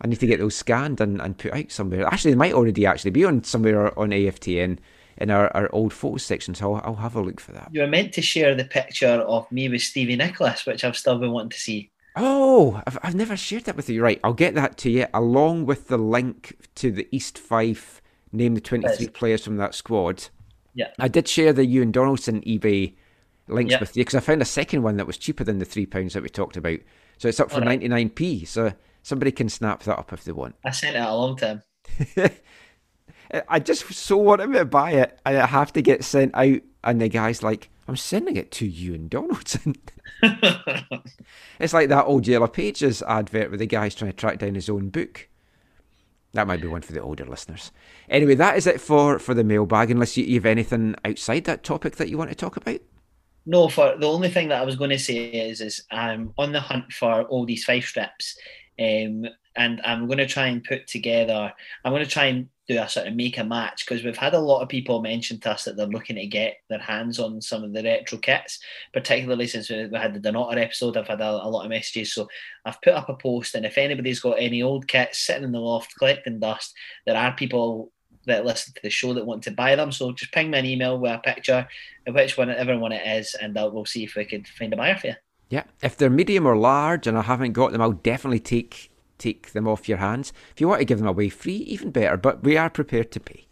I 0.00 0.08
need 0.08 0.18
to 0.20 0.26
get 0.26 0.40
those 0.40 0.56
scanned 0.56 1.00
and, 1.00 1.20
and 1.20 1.38
put 1.38 1.52
out 1.54 1.70
somewhere. 1.70 2.04
Actually, 2.06 2.32
they 2.32 2.36
might 2.38 2.52
already 2.52 2.84
actually 2.84 3.12
be 3.12 3.24
on 3.24 3.44
somewhere 3.44 3.96
on 3.98 4.10
AFTN 4.10 4.78
in 5.18 5.30
our, 5.30 5.54
our 5.56 5.70
old 5.72 5.92
photos 5.92 6.24
section, 6.24 6.54
so 6.54 6.74
I'll, 6.74 6.82
I'll 6.84 6.94
have 6.96 7.14
a 7.14 7.20
look 7.22 7.38
for 7.38 7.52
that. 7.52 7.68
You 7.72 7.82
were 7.82 7.86
meant 7.86 8.12
to 8.14 8.22
share 8.22 8.56
the 8.56 8.64
picture 8.64 9.06
of 9.06 9.50
me 9.52 9.68
with 9.68 9.82
Stevie 9.82 10.16
Nicholas, 10.16 10.66
which 10.66 10.82
I've 10.84 10.96
still 10.96 11.18
been 11.18 11.30
wanting 11.30 11.50
to 11.50 11.60
see. 11.60 11.90
Oh, 12.16 12.82
I've, 12.86 12.98
I've 13.04 13.14
never 13.14 13.36
shared 13.36 13.64
that 13.64 13.76
with 13.76 13.88
you. 13.88 14.02
Right, 14.02 14.18
I'll 14.24 14.34
get 14.34 14.54
that 14.56 14.76
to 14.78 14.90
you 14.90 15.06
along 15.14 15.66
with 15.66 15.86
the 15.86 15.98
link 15.98 16.56
to 16.74 16.90
the 16.90 17.06
East 17.12 17.38
Fife 17.38 18.02
name 18.32 18.54
the 18.54 18.60
23 18.60 18.96
Yes. 18.98 19.10
players 19.14 19.44
from 19.44 19.58
that 19.58 19.74
squad. 19.74 20.24
Yeah. 20.74 20.88
I 20.98 21.06
did 21.06 21.28
share 21.28 21.52
the 21.52 21.64
Ewan 21.66 21.92
Donaldson 21.92 22.40
eBay 22.40 22.94
links 23.54 23.72
Yeah. 23.72 23.80
with 23.80 23.96
you 23.96 24.02
because 24.02 24.14
I 24.16 24.20
found 24.20 24.42
a 24.42 24.46
second 24.46 24.82
one 24.82 24.96
that 24.96 25.06
was 25.06 25.16
cheaper 25.18 25.44
than 25.44 25.58
the 25.58 25.66
£3 25.66 26.12
that 26.12 26.22
we 26.22 26.28
talked 26.28 26.56
about. 26.56 26.78
So 27.18 27.28
it's 27.28 27.40
up 27.40 27.50
for 27.50 27.60
99p. 27.60 28.46
So 28.46 28.72
somebody 29.02 29.30
can 29.32 29.48
snap 29.48 29.82
that 29.84 29.98
up 29.98 30.12
if 30.12 30.24
they 30.24 30.32
want. 30.32 30.56
I 30.64 30.70
sent 30.70 30.96
it 30.96 31.00
a 31.00 31.14
long 31.14 31.36
time. 31.36 31.62
I 33.48 33.60
just 33.60 33.90
so 33.94 34.16
wanted 34.18 34.52
to 34.52 34.64
buy 34.64 34.92
it 34.92 35.18
and 35.24 35.38
I 35.38 35.46
have 35.46 35.72
to 35.74 35.82
get 35.82 36.04
sent 36.04 36.34
out. 36.34 36.60
And 36.84 37.00
the 37.00 37.08
guy's 37.08 37.42
like, 37.42 37.70
I'm 37.88 37.96
sending 37.96 38.36
it 38.36 38.50
to 38.52 38.66
Ewan 38.66 39.08
Donaldson. 39.08 39.76
It's 41.58 41.72
like 41.72 41.88
that 41.90 42.06
old 42.06 42.26
Yellow 42.26 42.48
Pages 42.48 43.02
advert 43.02 43.50
where 43.50 43.58
the 43.58 43.66
guy's 43.66 43.94
trying 43.94 44.10
to 44.10 44.16
track 44.16 44.38
down 44.38 44.54
his 44.54 44.68
own 44.68 44.88
book. 44.88 45.28
That 46.32 46.46
might 46.46 46.60
be 46.60 46.66
one 46.66 46.82
for 46.82 46.92
the 46.92 47.02
older 47.02 47.24
listeners. 47.24 47.70
Anyway, 48.08 48.34
that 48.36 48.56
is 48.56 48.66
it 48.66 48.80
for, 48.80 49.18
for 49.18 49.34
the 49.34 49.44
mailbag, 49.44 49.90
unless 49.90 50.16
you, 50.16 50.24
you 50.24 50.34
have 50.34 50.46
anything 50.46 50.96
outside 51.04 51.44
that 51.44 51.62
topic 51.62 51.96
that 51.96 52.08
you 52.08 52.18
want 52.18 52.30
to 52.30 52.36
talk 52.36 52.56
about. 52.56 52.80
No, 53.44 53.68
for 53.68 53.96
the 53.96 54.08
only 54.08 54.28
thing 54.28 54.48
that 54.48 54.60
I 54.60 54.64
was 54.64 54.76
going 54.76 54.90
to 54.90 54.98
say 54.98 55.26
is, 55.26 55.60
is 55.60 55.84
I'm 55.90 56.32
on 56.38 56.52
the 56.52 56.60
hunt 56.60 56.92
for 56.92 57.22
all 57.24 57.44
these 57.44 57.64
five 57.64 57.84
strips, 57.84 58.36
um, 58.78 59.26
and 59.56 59.80
I'm 59.84 60.06
going 60.06 60.18
to 60.18 60.26
try 60.26 60.46
and 60.46 60.64
put 60.64 60.86
together. 60.86 61.52
I'm 61.84 61.92
going 61.92 62.04
to 62.04 62.10
try 62.10 62.26
and 62.26 62.48
do 62.68 62.80
a 62.80 62.88
sort 62.88 63.08
of 63.08 63.14
make 63.14 63.38
a 63.38 63.44
match 63.44 63.84
because 63.84 64.04
we've 64.04 64.16
had 64.16 64.34
a 64.34 64.38
lot 64.38 64.62
of 64.62 64.68
people 64.68 65.02
mention 65.02 65.40
to 65.40 65.50
us 65.50 65.64
that 65.64 65.76
they're 65.76 65.86
looking 65.86 66.16
to 66.16 66.26
get 66.26 66.58
their 66.70 66.78
hands 66.78 67.18
on 67.18 67.40
some 67.40 67.64
of 67.64 67.72
the 67.72 67.82
retro 67.82 68.18
kits, 68.18 68.60
particularly 68.92 69.46
since 69.46 69.68
we 69.68 69.86
we 69.86 69.98
had 69.98 70.14
the 70.14 70.20
Donator 70.20 70.58
episode. 70.58 70.96
I've 70.96 71.08
had 71.08 71.20
a, 71.20 71.30
a 71.30 71.48
lot 71.48 71.64
of 71.64 71.70
messages, 71.70 72.14
so 72.14 72.28
I've 72.64 72.80
put 72.82 72.94
up 72.94 73.08
a 73.08 73.14
post, 73.14 73.54
and 73.54 73.66
if 73.66 73.76
anybody's 73.78 74.20
got 74.20 74.38
any 74.38 74.62
old 74.62 74.86
kits 74.86 75.18
sitting 75.18 75.44
in 75.44 75.52
the 75.52 75.60
loft 75.60 75.94
collecting 75.98 76.38
dust, 76.38 76.74
there 77.06 77.16
are 77.16 77.34
people 77.34 77.91
that 78.26 78.44
listen 78.44 78.74
to 78.74 78.82
the 78.82 78.90
show 78.90 79.14
that 79.14 79.26
want 79.26 79.42
to 79.44 79.50
buy 79.50 79.74
them. 79.76 79.92
So 79.92 80.12
just 80.12 80.32
ping 80.32 80.50
me 80.50 80.58
an 80.58 80.66
email 80.66 80.98
with 80.98 81.12
a 81.12 81.18
picture 81.18 81.66
of 82.06 82.14
which 82.14 82.36
one, 82.36 82.50
everyone 82.50 82.92
it 82.92 83.06
is, 83.06 83.34
and 83.34 83.56
uh, 83.56 83.68
we'll 83.72 83.84
see 83.84 84.04
if 84.04 84.14
we 84.14 84.24
can 84.24 84.44
find 84.44 84.72
a 84.72 84.76
buyer 84.76 84.96
for 84.96 85.08
you. 85.08 85.14
Yeah, 85.50 85.64
if 85.82 85.96
they're 85.96 86.10
medium 86.10 86.46
or 86.46 86.56
large 86.56 87.06
and 87.06 87.18
I 87.18 87.22
haven't 87.22 87.52
got 87.52 87.72
them, 87.72 87.82
I'll 87.82 87.92
definitely 87.92 88.40
take 88.40 88.90
take 89.18 89.52
them 89.52 89.68
off 89.68 89.88
your 89.88 89.98
hands. 89.98 90.32
If 90.52 90.60
you 90.60 90.68
want 90.68 90.80
to 90.80 90.84
give 90.84 90.98
them 90.98 91.06
away 91.06 91.28
free, 91.28 91.56
even 91.56 91.90
better. 91.90 92.16
But 92.16 92.42
we 92.42 92.56
are 92.56 92.70
prepared 92.70 93.12
to 93.12 93.20
pay. 93.20 93.46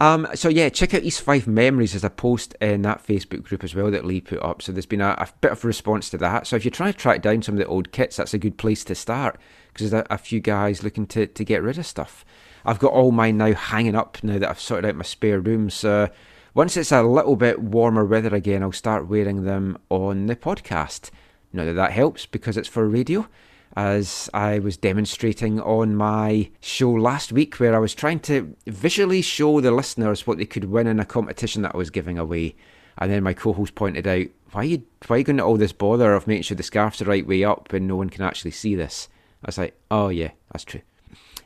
Um, 0.00 0.26
so 0.34 0.48
yeah, 0.48 0.68
check 0.68 0.94
out 0.94 1.02
East 1.02 1.20
Fife 1.22 1.46
Memories 1.46 1.94
as 1.94 2.02
a 2.02 2.10
post 2.10 2.54
in 2.60 2.82
that 2.82 3.06
Facebook 3.06 3.42
group 3.42 3.62
as 3.62 3.74
well 3.74 3.90
that 3.90 4.04
Lee 4.04 4.20
put 4.20 4.42
up. 4.42 4.62
So 4.62 4.72
there's 4.72 4.86
been 4.86 5.00
a, 5.00 5.10
a 5.10 5.28
bit 5.40 5.52
of 5.52 5.62
a 5.62 5.66
response 5.66 6.10
to 6.10 6.18
that. 6.18 6.46
So 6.46 6.56
if 6.56 6.64
you're 6.64 6.72
trying 6.72 6.92
to 6.92 6.98
track 6.98 7.22
down 7.22 7.42
some 7.42 7.54
of 7.54 7.58
the 7.58 7.66
old 7.66 7.92
kits, 7.92 8.16
that's 8.16 8.34
a 8.34 8.38
good 8.38 8.56
place 8.56 8.84
to 8.84 8.94
start 8.94 9.38
because 9.72 9.90
there's 9.90 10.04
a, 10.08 10.14
a 10.14 10.18
few 10.18 10.40
guys 10.40 10.82
looking 10.82 11.06
to, 11.08 11.26
to 11.26 11.44
get 11.44 11.62
rid 11.62 11.78
of 11.78 11.86
stuff. 11.86 12.24
I've 12.64 12.78
got 12.78 12.92
all 12.92 13.12
mine 13.12 13.38
now 13.38 13.54
hanging 13.54 13.94
up 13.94 14.22
now 14.22 14.38
that 14.38 14.48
I've 14.48 14.60
sorted 14.60 14.88
out 14.88 14.96
my 14.96 15.04
spare 15.04 15.40
room. 15.40 15.70
So 15.70 16.08
once 16.54 16.76
it's 16.76 16.92
a 16.92 17.02
little 17.02 17.36
bit 17.36 17.60
warmer 17.60 18.04
weather 18.04 18.34
again, 18.34 18.62
I'll 18.62 18.72
start 18.72 19.08
wearing 19.08 19.44
them 19.44 19.78
on 19.88 20.26
the 20.26 20.36
podcast. 20.36 21.10
Not 21.52 21.64
that 21.64 21.74
that 21.74 21.92
helps 21.92 22.26
because 22.26 22.56
it's 22.56 22.68
for 22.68 22.88
radio, 22.88 23.28
as 23.76 24.28
I 24.34 24.58
was 24.58 24.76
demonstrating 24.76 25.60
on 25.60 25.96
my 25.96 26.50
show 26.60 26.90
last 26.90 27.32
week, 27.32 27.56
where 27.56 27.74
I 27.74 27.78
was 27.78 27.94
trying 27.94 28.20
to 28.20 28.54
visually 28.66 29.22
show 29.22 29.60
the 29.60 29.70
listeners 29.70 30.26
what 30.26 30.38
they 30.38 30.46
could 30.46 30.64
win 30.64 30.86
in 30.86 31.00
a 31.00 31.04
competition 31.04 31.62
that 31.62 31.74
I 31.74 31.78
was 31.78 31.90
giving 31.90 32.18
away. 32.18 32.54
And 32.98 33.10
then 33.10 33.22
my 33.22 33.32
co-host 33.32 33.74
pointed 33.74 34.06
out, 34.06 34.26
"Why 34.52 34.60
are 34.60 34.64
you 34.64 34.82
why 35.06 35.16
are 35.16 35.18
you 35.18 35.24
going 35.24 35.38
to 35.38 35.44
all 35.44 35.56
this 35.56 35.72
bother 35.72 36.14
of 36.14 36.26
making 36.26 36.42
sure 36.42 36.56
the 36.56 36.62
scarf's 36.62 36.98
the 36.98 37.06
right 37.06 37.26
way 37.26 37.42
up 37.44 37.72
and 37.72 37.88
no 37.88 37.96
one 37.96 38.10
can 38.10 38.22
actually 38.22 38.50
see 38.50 38.74
this?" 38.74 39.08
I 39.42 39.48
was 39.48 39.58
like, 39.58 39.74
"Oh 39.90 40.08
yeah, 40.08 40.32
that's 40.52 40.64
true." 40.64 40.82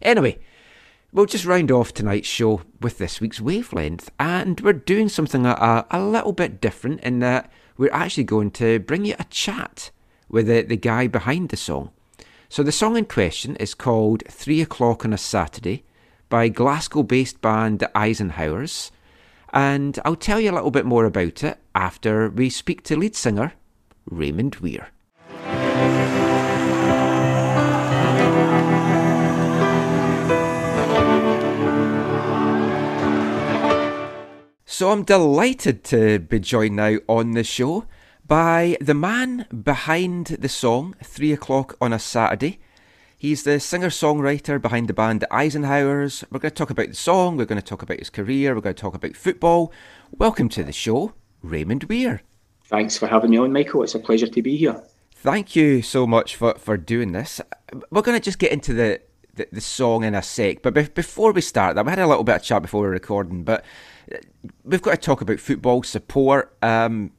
Anyway, 0.03 0.39
We'll 1.17 1.25
just 1.25 1.47
round 1.47 1.73
off 1.73 1.95
tonight's 1.95 2.29
show 2.29 2.61
with 2.83 2.99
this 2.99 3.23
week's 3.23 3.41
wavelength, 3.41 4.11
and 4.21 4.61
we're 4.61 4.75
doing 4.75 5.09
something 5.09 5.47
a, 5.47 5.87
a 5.91 5.99
little 5.99 6.35
bit 6.35 6.61
different 6.61 7.01
in 7.01 7.21
that 7.21 7.51
we're 7.79 7.91
actually 7.91 8.25
going 8.25 8.51
to 8.51 8.81
bring 8.81 9.07
you 9.07 9.15
a 9.19 9.25
chat 9.25 9.93
with 10.29 10.47
the, 10.47 10.61
the 10.61 10.77
guy 10.77 11.07
behind 11.07 11.49
the 11.49 11.57
song. 11.57 11.91
So, 12.51 12.63
the 12.63 12.71
song 12.71 12.99
in 12.99 13.07
question 13.07 13.57
is 13.57 13.73
called 13.73 14.25
Three 14.29 14.61
O'Clock 14.61 15.07
on 15.07 15.15
a 15.15 15.17
Saturday 15.17 15.85
by 16.29 16.49
Glasgow 16.49 17.03
based 17.03 17.41
band 17.41 17.79
The 17.79 17.91
Eisenhowers, 17.95 18.91
and 19.55 19.99
I'll 20.05 20.17
tell 20.17 20.39
you 20.39 20.51
a 20.51 20.53
little 20.53 20.71
bit 20.71 20.85
more 20.85 21.07
about 21.07 21.43
it 21.43 21.57
after 21.75 22.29
we 22.29 22.51
speak 22.51 22.83
to 22.83 22.97
lead 22.99 23.17
singer 23.17 23.55
Raymond 24.05 24.57
Weir. 24.57 24.89
So 34.77 34.91
I'm 34.91 35.05
delighted 35.05 35.85
to 35.85 36.19
be 36.19 36.39
joined 36.39 36.77
now 36.77 36.99
on 37.09 37.31
the 37.31 37.45
show 37.45 37.87
by 38.27 38.77
the 38.79 38.93
man 38.93 39.47
behind 39.65 40.27
the 40.27 40.51
song 40.51 40.95
Three 41.03 41.33
O'Clock 41.33 41.79
on 41.81 41.95
a 41.95 41.99
Saturday. 41.99 42.59
He's 43.17 43.45
the 43.45 43.59
singer 43.59 43.89
songwriter 43.89 44.61
behind 44.61 44.89
the 44.89 44.93
band 44.93 45.21
The 45.21 45.29
Eisenhowers. 45.29 46.25
We're 46.31 46.41
going 46.41 46.51
to 46.51 46.55
talk 46.55 46.69
about 46.69 46.89
the 46.89 46.95
song, 46.95 47.39
we're 47.39 47.47
going 47.47 47.59
to 47.59 47.67
talk 47.67 47.81
about 47.81 48.01
his 48.01 48.11
career, 48.11 48.55
we're 48.55 48.61
going 48.61 48.75
to 48.75 48.83
talk 48.83 48.95
about 48.95 49.17
football. 49.17 49.73
Welcome 50.13 50.51
to 50.51 50.63
the 50.63 50.75
show, 50.75 51.15
Raymond 51.41 51.85
Weir. 51.85 52.21
Thanks 52.65 52.99
for 52.99 53.07
having 53.07 53.31
me 53.31 53.39
on, 53.39 53.55
Michael. 53.55 53.83
It's 53.83 53.95
a 53.95 53.99
pleasure 53.99 54.29
to 54.29 54.43
be 54.43 54.59
here. 54.59 54.83
Thank 55.11 55.57
you 55.57 55.81
so 55.81 56.07
much 56.07 56.37
for, 56.37 56.55
for 56.59 56.77
doing 56.77 57.13
this. 57.13 57.41
We're 57.91 58.03
going 58.03 58.21
to 58.21 58.23
just 58.23 58.39
get 58.39 58.53
into 58.53 58.75
the, 58.75 59.01
the, 59.37 59.49
the 59.51 59.63
song 59.63 60.05
in 60.05 60.15
a 60.15 60.21
sec, 60.21 60.61
but 60.61 60.75
be- 60.75 60.83
before 60.83 61.33
we 61.33 61.41
start 61.41 61.77
that, 61.77 61.87
we 61.87 61.91
had 61.93 61.99
a 61.99 62.07
little 62.07 62.25
bit 62.25 62.37
of 62.37 62.43
chat 62.43 62.61
before 62.61 62.83
we 62.83 62.89
were 62.89 62.93
recording, 62.93 63.43
but 63.43 63.65
we've 64.65 64.83
got 64.83 64.93
to 64.93 64.97
talk 64.97 65.21
about 65.21 65.41
football 65.41 65.83
support. 65.83 66.57
Um, 66.63 67.13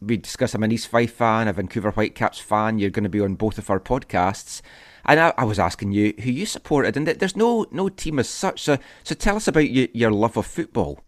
we 0.00 0.16
discuss. 0.16 0.54
I'm 0.54 0.62
an 0.62 0.72
East 0.72 0.88
Fife 0.88 1.14
fan, 1.14 1.48
a 1.48 1.52
Vancouver 1.52 1.90
Whitecaps 1.90 2.38
fan. 2.38 2.78
You're 2.78 2.90
going 2.90 3.04
to 3.04 3.10
be 3.10 3.20
on 3.20 3.34
both 3.34 3.58
of 3.58 3.70
our 3.70 3.80
podcasts, 3.80 4.60
and 5.04 5.18
I, 5.18 5.32
I 5.38 5.44
was 5.44 5.58
asking 5.58 5.92
you 5.92 6.14
who 6.20 6.30
you 6.30 6.46
supported, 6.46 6.96
and 6.96 7.06
there's 7.06 7.36
no 7.36 7.66
no 7.70 7.88
team 7.88 8.18
as 8.18 8.28
such. 8.28 8.62
So, 8.62 8.78
so 9.02 9.14
tell 9.14 9.36
us 9.36 9.48
about 9.48 9.70
your, 9.70 9.88
your 9.92 10.10
love 10.10 10.36
of 10.36 10.46
football. 10.46 11.00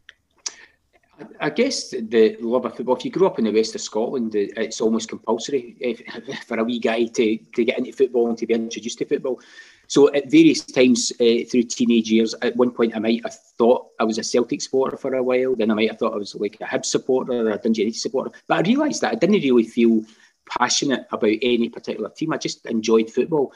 I 1.40 1.50
guess 1.50 1.90
the 1.90 2.36
love 2.40 2.66
of 2.66 2.76
football. 2.76 2.96
If 2.96 3.04
you 3.04 3.10
grew 3.10 3.26
up 3.26 3.38
in 3.38 3.46
the 3.46 3.52
west 3.52 3.74
of 3.74 3.80
Scotland, 3.80 4.34
it's 4.34 4.80
almost 4.80 5.08
compulsory 5.08 5.76
if, 5.80 6.02
for 6.46 6.58
a 6.58 6.64
wee 6.64 6.78
guy 6.78 7.06
to, 7.06 7.38
to 7.38 7.64
get 7.64 7.78
into 7.78 7.92
football 7.92 8.28
and 8.28 8.36
to 8.38 8.46
be 8.46 8.54
introduced 8.54 8.98
to 8.98 9.06
football. 9.06 9.40
So 9.88 10.12
at 10.14 10.30
various 10.30 10.64
times 10.64 11.12
uh, 11.20 11.44
through 11.50 11.64
teenage 11.64 12.10
years, 12.10 12.34
at 12.42 12.56
one 12.56 12.70
point 12.70 12.96
I 12.96 12.98
might 12.98 13.22
have 13.24 13.34
thought 13.58 13.88
I 14.00 14.04
was 14.04 14.18
a 14.18 14.24
Celtic 14.24 14.60
supporter 14.62 14.96
for 14.96 15.14
a 15.14 15.22
while. 15.22 15.54
Then 15.54 15.70
I 15.70 15.74
might 15.74 15.90
have 15.90 15.98
thought 15.98 16.14
I 16.14 16.18
was 16.18 16.34
like 16.34 16.56
a 16.60 16.64
Hibs 16.64 16.86
supporter 16.86 17.32
or 17.32 17.50
a 17.50 17.58
Dundee 17.58 17.82
United 17.82 17.98
supporter. 17.98 18.30
But 18.46 18.58
I 18.58 18.68
realised 18.68 19.00
that 19.02 19.12
I 19.12 19.16
didn't 19.16 19.42
really 19.42 19.64
feel 19.64 20.04
passionate 20.48 21.06
about 21.10 21.38
any 21.42 21.68
particular 21.68 22.10
team. 22.10 22.32
I 22.32 22.38
just 22.38 22.66
enjoyed 22.66 23.10
football. 23.10 23.52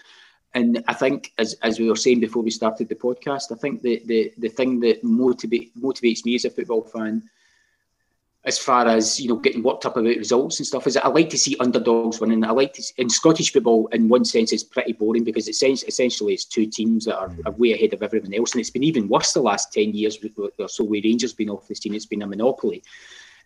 And 0.55 0.83
I 0.89 0.95
think, 0.95 1.33
as, 1.39 1.55
as 1.63 1.79
we 1.79 1.89
were 1.89 1.97
saying 1.97 2.21
before 2.21 2.43
we 2.43 2.51
started 2.51 2.89
the 2.89 2.97
podcast, 2.97 3.53
I 3.53 3.55
think 3.57 3.83
the, 3.83 4.03
the, 4.07 4.33
the 4.39 4.49
thing 4.49 4.81
that 4.81 5.05
motivate, 5.05 5.77
motivates 5.81 6.25
me 6.25 6.35
as 6.35 6.45
a 6.45 6.51
football 6.51 6.83
fan 6.83 7.23
as 8.45 8.59
far 8.59 8.87
as 8.87 9.21
you 9.21 9.29
know 9.29 9.37
getting 9.37 9.63
worked 9.63 9.85
up 9.85 9.97
about 9.97 10.17
results 10.17 10.59
and 10.59 10.67
stuff 10.67 10.87
is 10.87 10.97
I 10.97 11.09
like 11.09 11.29
to 11.31 11.39
see 11.39 11.57
underdogs 11.61 12.21
winning. 12.21 12.43
I 12.43 12.51
like 12.51 12.73
to 12.75 12.83
see, 12.83 12.95
in 12.97 13.11
Scottish 13.11 13.53
football 13.53 13.87
in 13.89 14.09
one 14.09 14.25
sense 14.25 14.53
it's 14.53 14.65
pretty 14.65 14.95
boring 14.95 15.25
because 15.25 15.47
it's 15.47 15.63
essentially 15.63 16.33
it's 16.33 16.47
two 16.47 16.67
teams 16.67 17.05
that 17.05 17.19
are, 17.19 17.31
are 17.45 17.53
way 17.53 17.75
ahead 17.75 17.93
of 17.93 18.03
everyone 18.03 18.33
else 18.33 18.53
and 18.53 18.61
it's 18.61 18.71
been 18.71 18.85
even 18.85 19.09
worse 19.09 19.35
the 19.35 19.43
last 19.43 19.73
10 19.75 19.93
years 19.93 20.19
or 20.59 20.69
so 20.69 20.85
where 20.85 21.03
Rangers 21.05 21.35
been 21.35 21.51
off 21.51 21.69
the 21.69 21.75
scene 21.75 21.95
it's 21.95 22.07
been 22.07 22.23
a 22.23 22.27
monopoly. 22.27 22.83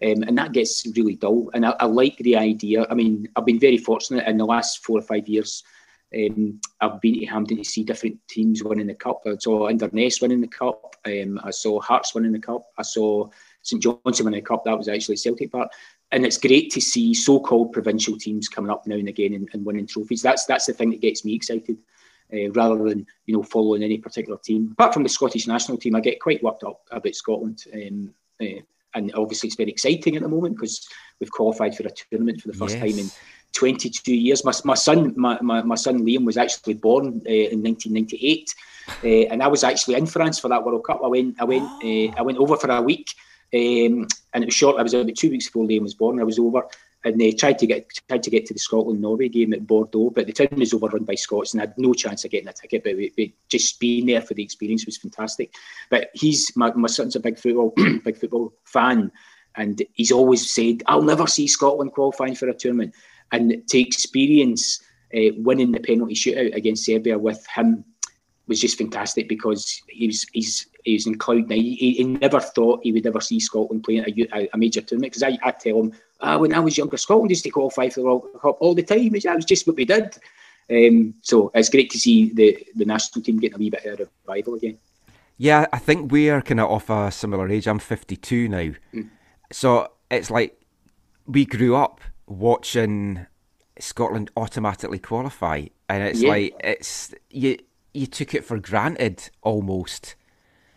Um, 0.02 0.22
and 0.24 0.36
that 0.38 0.52
gets 0.52 0.86
really 0.96 1.14
dull 1.14 1.50
and 1.54 1.64
I, 1.64 1.74
I, 1.80 1.86
like 1.86 2.18
the 2.18 2.36
idea 2.36 2.86
I 2.88 2.94
mean 2.94 3.28
I've 3.36 3.46
been 3.46 3.60
very 3.60 3.78
fortunate 3.78 4.26
in 4.28 4.38
the 4.38 4.44
last 4.44 4.84
four 4.84 4.98
or 4.98 5.02
five 5.02 5.28
years 5.28 5.62
um, 6.14 6.60
I've 6.80 7.00
been 7.00 7.18
to 7.18 7.26
Hampden 7.26 7.58
to 7.58 7.64
see 7.64 7.82
different 7.82 8.18
teams 8.28 8.62
winning 8.62 8.86
the 8.86 8.94
cup. 8.94 9.22
I 9.26 9.36
saw 9.38 9.68
Inverness 9.68 10.20
winning 10.20 10.40
the 10.40 10.48
cup 10.48 10.96
um, 11.06 11.40
I 11.42 11.50
saw 11.50 11.80
Hearts 11.80 12.14
winning 12.14 12.32
the 12.32 12.40
cup 12.40 12.66
I 12.76 12.82
saw 12.82 13.28
St 13.64 13.82
Johnstone 13.82 14.26
winning 14.26 14.40
the 14.40 14.46
cup. 14.46 14.64
That 14.64 14.78
was 14.78 14.88
actually 14.88 15.16
Celtic 15.16 15.50
Park, 15.50 15.72
and 16.12 16.24
it's 16.24 16.38
great 16.38 16.70
to 16.72 16.80
see 16.80 17.12
so-called 17.12 17.72
provincial 17.72 18.16
teams 18.16 18.48
coming 18.48 18.70
up 18.70 18.86
now 18.86 18.94
and 18.94 19.08
again 19.08 19.34
and, 19.34 19.48
and 19.52 19.64
winning 19.64 19.86
trophies. 19.86 20.22
That's 20.22 20.44
that's 20.44 20.66
the 20.66 20.72
thing 20.72 20.90
that 20.90 21.00
gets 21.00 21.24
me 21.24 21.34
excited, 21.34 21.78
uh, 22.32 22.50
rather 22.52 22.76
than 22.84 23.06
you 23.26 23.34
know 23.34 23.42
following 23.42 23.82
any 23.82 23.98
particular 23.98 24.38
team. 24.38 24.70
Apart 24.72 24.94
from 24.94 25.02
the 25.02 25.08
Scottish 25.08 25.46
national 25.46 25.78
team, 25.78 25.96
I 25.96 26.00
get 26.00 26.20
quite 26.20 26.42
worked 26.42 26.62
up 26.62 26.82
about 26.90 27.14
Scotland. 27.14 27.64
Um, 27.74 28.14
uh, 28.40 28.60
and 28.96 29.12
obviously, 29.16 29.48
it's 29.48 29.56
very 29.56 29.70
exciting 29.70 30.14
at 30.14 30.22
the 30.22 30.28
moment 30.28 30.56
because 30.56 30.86
we've 31.18 31.30
qualified 31.30 31.74
for 31.74 31.84
a 31.84 31.90
tournament 31.90 32.40
for 32.40 32.48
the 32.48 32.54
first 32.56 32.76
yes. 32.76 32.84
time 32.84 32.98
in 33.00 33.10
22 33.52 34.14
years. 34.14 34.44
My, 34.44 34.52
my 34.64 34.74
son, 34.74 35.14
my, 35.16 35.36
my, 35.40 35.62
my 35.62 35.74
son 35.74 36.04
Liam, 36.04 36.24
was 36.24 36.36
actually 36.36 36.74
born 36.74 37.22
uh, 37.26 37.30
in 37.30 37.60
1998, 37.62 38.54
uh, 39.02 39.06
and 39.32 39.42
I 39.42 39.48
was 39.48 39.64
actually 39.64 39.96
in 39.96 40.06
France 40.06 40.38
for 40.38 40.48
that 40.48 40.64
World 40.64 40.84
Cup. 40.84 41.00
I 41.02 41.08
went, 41.08 41.40
I 41.40 41.44
went, 41.44 41.64
uh, 41.64 42.14
I 42.18 42.22
went 42.22 42.38
over 42.38 42.56
for 42.56 42.70
a 42.70 42.82
week 42.82 43.08
um, 43.52 44.06
and 44.32 44.42
it 44.42 44.46
was 44.46 44.54
short. 44.54 44.78
I 44.78 44.82
was 44.82 44.94
about 44.94 45.14
two 45.16 45.30
weeks 45.30 45.46
before 45.46 45.66
Liam 45.66 45.82
was 45.82 45.94
born. 45.94 46.20
I 46.20 46.24
was 46.24 46.38
over, 46.38 46.62
and 47.04 47.20
they 47.20 47.32
tried 47.32 47.58
to 47.58 47.66
get 47.66 47.88
tried 48.08 48.22
to 48.22 48.30
get 48.30 48.46
to 48.46 48.54
the 48.54 48.58
Scotland 48.58 49.00
Norway 49.00 49.28
game 49.28 49.52
at 49.52 49.66
Bordeaux, 49.66 50.10
but 50.10 50.26
the 50.26 50.32
town 50.32 50.58
was 50.58 50.72
overrun 50.72 51.04
by 51.04 51.14
Scots, 51.14 51.52
and 51.52 51.60
I 51.60 51.66
had 51.66 51.78
no 51.78 51.92
chance 51.92 52.24
of 52.24 52.30
getting 52.30 52.48
a 52.48 52.52
ticket. 52.52 52.82
But, 52.84 52.96
but 53.16 53.28
just 53.48 53.78
being 53.78 54.06
there 54.06 54.22
for 54.22 54.34
the 54.34 54.42
experience 54.42 54.86
was 54.86 54.96
fantastic. 54.96 55.54
But 55.90 56.10
he's 56.14 56.54
my, 56.56 56.72
my 56.72 56.88
son's 56.88 57.16
a 57.16 57.20
big 57.20 57.38
football 57.38 57.74
big 58.04 58.16
football 58.16 58.52
fan, 58.64 59.12
and 59.56 59.82
he's 59.92 60.12
always 60.12 60.52
said, 60.52 60.82
"I'll 60.86 61.02
never 61.02 61.26
see 61.26 61.46
Scotland 61.46 61.92
qualifying 61.92 62.34
for 62.34 62.48
a 62.48 62.54
tournament." 62.54 62.94
And 63.32 63.66
to 63.68 63.78
experience 63.78 64.82
uh, 65.14 65.32
winning 65.36 65.72
the 65.72 65.80
penalty 65.80 66.14
shootout 66.14 66.54
against 66.54 66.84
Serbia 66.84 67.18
with 67.18 67.46
him 67.54 67.84
was 68.46 68.60
just 68.60 68.78
fantastic 68.78 69.28
because 69.28 69.82
he 69.88 70.06
was 70.06 70.26
he's 70.32 70.66
he 70.84 70.94
was 70.94 71.06
in 71.06 71.16
cloud 71.16 71.48
nine. 71.48 71.60
He, 71.60 71.94
he, 71.94 72.04
never 72.04 72.40
thought 72.40 72.80
he 72.82 72.92
would 72.92 73.06
ever 73.06 73.20
see 73.20 73.40
Scotland 73.40 73.84
playing 73.84 74.04
a, 74.32 74.48
a 74.52 74.58
major 74.58 74.82
tournament 74.82 75.14
because 75.14 75.22
I, 75.22 75.38
I 75.42 75.50
tell 75.52 75.80
him, 75.80 75.92
ah, 76.20 76.36
when 76.36 76.52
I 76.52 76.60
was 76.60 76.76
younger, 76.76 76.98
Scotland 76.98 77.30
used 77.30 77.44
to 77.44 77.50
qualify 77.50 77.88
for 77.88 78.00
the 78.00 78.06
World 78.06 78.28
Cup 78.40 78.58
all 78.60 78.74
the 78.74 78.82
time. 78.82 79.08
That 79.10 79.36
was 79.36 79.46
just 79.46 79.66
what 79.66 79.76
we 79.76 79.86
did. 79.86 80.16
Um, 80.70 81.14
so 81.22 81.50
it's 81.54 81.70
great 81.70 81.90
to 81.90 81.98
see 81.98 82.32
the, 82.32 82.66
the 82.74 82.84
national 82.84 83.22
team 83.22 83.38
getting 83.38 83.56
a 83.56 83.58
wee 83.58 83.70
bit 83.70 84.00
of 84.00 84.08
revival 84.26 84.54
again. 84.54 84.78
Yeah, 85.36 85.66
I 85.72 85.78
think 85.78 86.12
we 86.12 86.30
are 86.30 86.42
kind 86.42 86.60
of 86.60 86.70
off 86.70 86.90
a 86.90 87.10
similar 87.10 87.48
age. 87.48 87.66
I'm 87.66 87.78
52 87.78 88.48
now. 88.48 88.70
Mm. 88.92 89.08
So 89.52 89.90
it's 90.10 90.30
like 90.30 90.60
we 91.26 91.44
grew 91.44 91.76
up 91.76 92.00
watching 92.26 93.26
Scotland 93.78 94.30
automatically 94.36 94.98
qualify. 94.98 95.66
And 95.88 96.02
it's 96.02 96.20
yeah. 96.20 96.28
like, 96.28 96.54
it's 96.60 97.14
you 97.30 97.58
you 97.94 98.06
took 98.06 98.34
it 98.34 98.44
for 98.44 98.58
granted 98.58 99.30
almost 99.42 100.16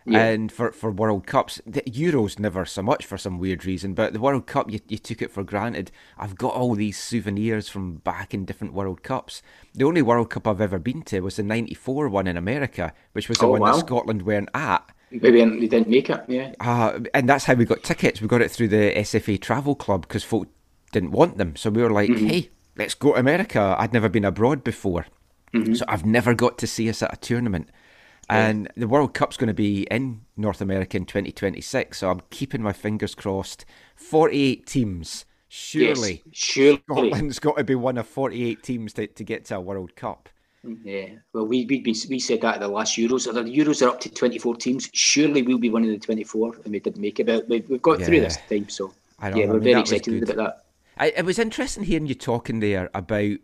yeah. 0.08 0.24
And 0.24 0.50
for, 0.50 0.72
for 0.72 0.90
World 0.90 1.26
Cups, 1.26 1.60
the 1.66 1.82
Euros 1.82 2.38
never 2.38 2.64
so 2.64 2.82
much 2.82 3.04
for 3.04 3.18
some 3.18 3.38
weird 3.38 3.64
reason, 3.64 3.94
but 3.94 4.12
the 4.12 4.20
World 4.20 4.46
Cup, 4.46 4.70
you, 4.70 4.80
you 4.88 4.96
took 4.96 5.20
it 5.20 5.30
for 5.30 5.44
granted. 5.44 5.90
I've 6.16 6.36
got 6.36 6.54
all 6.54 6.74
these 6.74 6.98
souvenirs 6.98 7.68
from 7.68 7.96
back 7.96 8.32
in 8.32 8.44
different 8.44 8.72
World 8.72 9.02
Cups. 9.02 9.42
The 9.74 9.84
only 9.84 10.02
World 10.02 10.30
Cup 10.30 10.46
I've 10.46 10.60
ever 10.60 10.78
been 10.78 11.02
to 11.02 11.20
was 11.20 11.36
the 11.36 11.42
94 11.42 12.08
one 12.08 12.26
in 12.26 12.36
America, 12.36 12.92
which 13.12 13.28
was 13.28 13.38
the 13.38 13.46
oh, 13.46 13.50
one 13.50 13.60
wow. 13.60 13.72
that 13.72 13.80
Scotland 13.86 14.22
weren't 14.22 14.50
at. 14.54 14.90
Maybe 15.10 15.44
they 15.44 15.66
didn't 15.66 15.88
make 15.88 16.10
it, 16.10 16.24
yeah. 16.28 16.52
Uh, 16.60 17.00
and 17.14 17.28
that's 17.28 17.44
how 17.44 17.54
we 17.54 17.64
got 17.64 17.82
tickets. 17.82 18.20
We 18.20 18.28
got 18.28 18.42
it 18.42 18.50
through 18.50 18.68
the 18.68 18.92
SFA 18.96 19.40
Travel 19.40 19.74
Club 19.74 20.02
because 20.02 20.24
folk 20.24 20.48
didn't 20.92 21.12
want 21.12 21.38
them. 21.38 21.56
So 21.56 21.70
we 21.70 21.82
were 21.82 21.90
like, 21.90 22.10
mm-hmm. 22.10 22.26
hey, 22.26 22.50
let's 22.76 22.94
go 22.94 23.12
to 23.12 23.18
America. 23.18 23.74
I'd 23.78 23.92
never 23.92 24.08
been 24.08 24.24
abroad 24.24 24.64
before. 24.64 25.06
Mm-hmm. 25.54 25.74
So 25.74 25.84
I've 25.88 26.06
never 26.06 26.34
got 26.34 26.58
to 26.58 26.66
see 26.66 26.88
us 26.88 27.02
at 27.02 27.12
a 27.12 27.16
tournament. 27.16 27.68
And 28.30 28.70
the 28.76 28.88
World 28.88 29.14
Cup's 29.14 29.38
going 29.38 29.48
to 29.48 29.54
be 29.54 29.84
in 29.90 30.20
North 30.36 30.60
America 30.60 30.98
in 30.98 31.06
2026, 31.06 31.96
so 31.96 32.10
I'm 32.10 32.20
keeping 32.28 32.62
my 32.62 32.74
fingers 32.74 33.14
crossed. 33.14 33.64
48 33.96 34.66
teams. 34.66 35.24
Surely, 35.48 36.22
yes, 36.26 36.34
surely. 36.34 36.82
Scotland's 36.90 37.38
got 37.38 37.56
to 37.56 37.64
be 37.64 37.74
one 37.74 37.96
of 37.96 38.06
48 38.06 38.62
teams 38.62 38.92
to, 38.94 39.06
to 39.06 39.24
get 39.24 39.46
to 39.46 39.56
a 39.56 39.60
World 39.60 39.96
Cup. 39.96 40.28
Yeah, 40.84 41.06
well, 41.32 41.46
we 41.46 41.64
we 41.64 41.80
we 41.80 42.18
said 42.18 42.42
that 42.42 42.56
at 42.56 42.60
the 42.60 42.68
last 42.68 42.98
Euros. 42.98 43.32
The 43.32 43.40
Euros 43.40 43.80
are 43.80 43.88
up 43.88 44.00
to 44.00 44.10
24 44.10 44.56
teams. 44.56 44.90
Surely 44.92 45.40
we'll 45.40 45.56
be 45.56 45.70
one 45.70 45.84
of 45.84 45.88
the 45.88 45.98
24, 45.98 46.56
and 46.64 46.72
we 46.72 46.80
didn't 46.80 47.00
make 47.00 47.18
it. 47.20 47.26
But 47.26 47.48
we've, 47.48 47.68
we've 47.70 47.80
got 47.80 48.00
yeah. 48.00 48.06
through 48.06 48.20
this 48.20 48.38
time, 48.50 48.68
so 48.68 48.92
yeah, 49.22 49.30
we're 49.34 49.44
I 49.44 49.52
mean, 49.52 49.60
very 49.62 49.80
excited 49.80 50.22
about 50.22 50.36
that. 50.36 50.64
I, 50.98 51.06
it 51.16 51.24
was 51.24 51.38
interesting 51.38 51.84
hearing 51.84 52.06
you 52.06 52.14
talking 52.14 52.60
there 52.60 52.90
about 52.92 53.38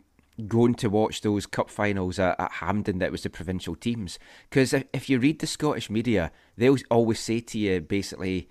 going 0.47 0.75
to 0.75 0.89
watch 0.89 1.21
those 1.21 1.45
cup 1.45 1.69
finals 1.69 2.19
at, 2.19 2.39
at 2.39 2.51
Hampden 2.53 2.99
that 2.99 3.11
was 3.11 3.23
the 3.23 3.29
provincial 3.29 3.75
teams. 3.75 4.19
Because 4.49 4.73
if, 4.73 4.83
if 4.93 5.09
you 5.09 5.19
read 5.19 5.39
the 5.39 5.47
Scottish 5.47 5.89
media, 5.89 6.31
they'll 6.57 6.77
always 6.91 7.19
say 7.19 7.39
to 7.39 7.57
you 7.57 7.81
basically, 7.81 8.49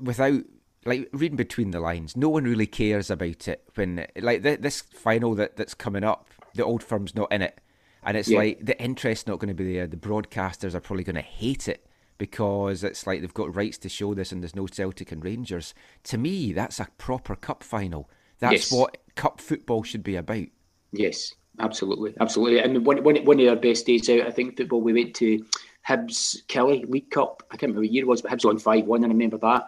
without 0.00 0.42
like 0.84 1.08
reading 1.12 1.36
between 1.36 1.70
the 1.70 1.80
lines, 1.80 2.16
no 2.16 2.28
one 2.28 2.44
really 2.44 2.66
cares 2.66 3.10
about 3.10 3.46
it. 3.46 3.62
When 3.74 4.06
like 4.16 4.42
th- 4.42 4.60
this 4.60 4.80
final 4.80 5.34
that, 5.36 5.56
that's 5.56 5.74
coming 5.74 6.04
up, 6.04 6.28
the 6.54 6.64
old 6.64 6.82
firm's 6.82 7.14
not 7.14 7.30
in 7.32 7.42
it, 7.42 7.58
and 8.02 8.16
it's 8.16 8.28
yeah. 8.28 8.38
like 8.38 8.64
the 8.64 8.80
interest's 8.82 9.26
not 9.26 9.38
going 9.38 9.48
to 9.48 9.54
be 9.54 9.74
there. 9.74 9.86
The 9.86 9.96
broadcasters 9.96 10.74
are 10.74 10.80
probably 10.80 11.04
going 11.04 11.16
to 11.16 11.22
hate 11.22 11.68
it 11.68 11.86
because 12.18 12.84
it's 12.84 13.06
like 13.06 13.20
they've 13.20 13.34
got 13.34 13.54
rights 13.54 13.78
to 13.78 13.88
show 13.88 14.14
this, 14.14 14.32
and 14.32 14.42
there's 14.42 14.56
no 14.56 14.66
Celtic 14.66 15.12
and 15.12 15.24
Rangers. 15.24 15.74
To 16.04 16.18
me, 16.18 16.52
that's 16.52 16.80
a 16.80 16.88
proper 16.98 17.36
cup 17.36 17.62
final. 17.62 18.10
That's 18.38 18.70
yes. 18.70 18.72
what 18.72 18.98
cup 19.14 19.40
football 19.40 19.84
should 19.84 20.02
be 20.02 20.16
about. 20.16 20.46
Yes, 20.92 21.34
absolutely, 21.58 22.14
absolutely. 22.20 22.60
And 22.60 22.84
one, 22.84 23.02
one, 23.02 23.16
one 23.24 23.40
of 23.40 23.48
our 23.48 23.56
best 23.56 23.86
days 23.86 24.08
out, 24.10 24.26
I 24.26 24.30
think 24.30 24.56
football. 24.56 24.80
We 24.82 24.92
went 24.92 25.14
to 25.16 25.44
Hibs 25.88 26.44
Killie 26.46 26.88
League 26.88 27.10
Cup. 27.10 27.42
I 27.50 27.56
can't 27.56 27.70
remember 27.70 27.80
what 27.80 27.92
year 27.92 28.04
it 28.04 28.08
was, 28.08 28.22
but 28.22 28.30
Hibs 28.30 28.44
won 28.44 28.58
five 28.58 28.84
one, 28.84 29.02
and 29.02 29.12
I 29.12 29.14
remember 29.14 29.38
that. 29.38 29.64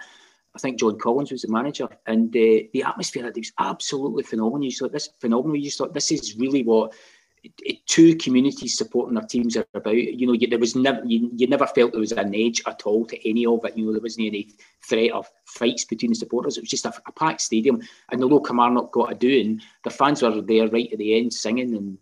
I 0.55 0.59
think 0.61 0.79
John 0.79 0.99
Collins 0.99 1.33
was 1.33 1.43
the 1.43 1.51
manager, 1.51 1.89
and 2.07 2.29
uh, 2.29 2.69
the 2.73 2.85
atmosphere 2.87 3.31
was 3.35 3.53
absolutely 3.59 4.23
phenomenal. 4.23 4.65
You 4.65 4.71
thought 4.71 4.93
this 4.93 5.09
phenomenal. 5.19 5.57
You 5.57 5.65
just 5.65 5.79
thought 5.79 5.95
this 5.95 6.13
is 6.13 6.37
really 6.37 6.63
what 6.63 6.95
two 7.87 8.17
communities 8.17 8.77
supporting 8.77 9.15
their 9.15 9.27
teams 9.27 9.57
are 9.57 9.67
about. 9.75 9.95
You 9.95 10.27
know, 10.27 10.47
there 10.49 10.59
was 10.59 10.75
never 10.75 11.03
you, 11.05 11.31
you, 11.35 11.47
never 11.47 11.67
felt 11.67 11.93
there 11.93 12.01
was 12.01 12.13
an 12.13 12.35
edge 12.35 12.63
at 12.67 12.83
all 12.85 13.05
to 13.07 13.29
any 13.29 13.47
of 13.47 13.65
it. 13.65 13.77
You 13.77 13.87
know, 13.87 13.93
there 13.93 14.01
wasn't 14.01 14.27
any 14.27 14.51
threat 14.83 15.13
of 15.13 15.31
fights 15.47 15.85
between 15.85 16.11
the 16.13 16.17
supporters. 16.17 16.57
It 16.57 16.63
was 16.63 16.71
just 16.71 16.87
a, 16.87 16.93
a 17.07 17.13
packed 17.13 17.41
stadium, 17.41 17.81
and 18.11 18.23
although 18.23 18.41
Kilmarnock 18.41 18.93
got 18.93 19.13
a 19.13 19.15
doing, 19.15 19.61
the 19.83 19.91
fans 19.91 20.23
were 20.23 20.41
there 20.41 20.69
right 20.69 20.93
at 20.93 20.99
the 20.99 21.17
end 21.17 21.33
singing 21.33 21.77
and 21.77 21.99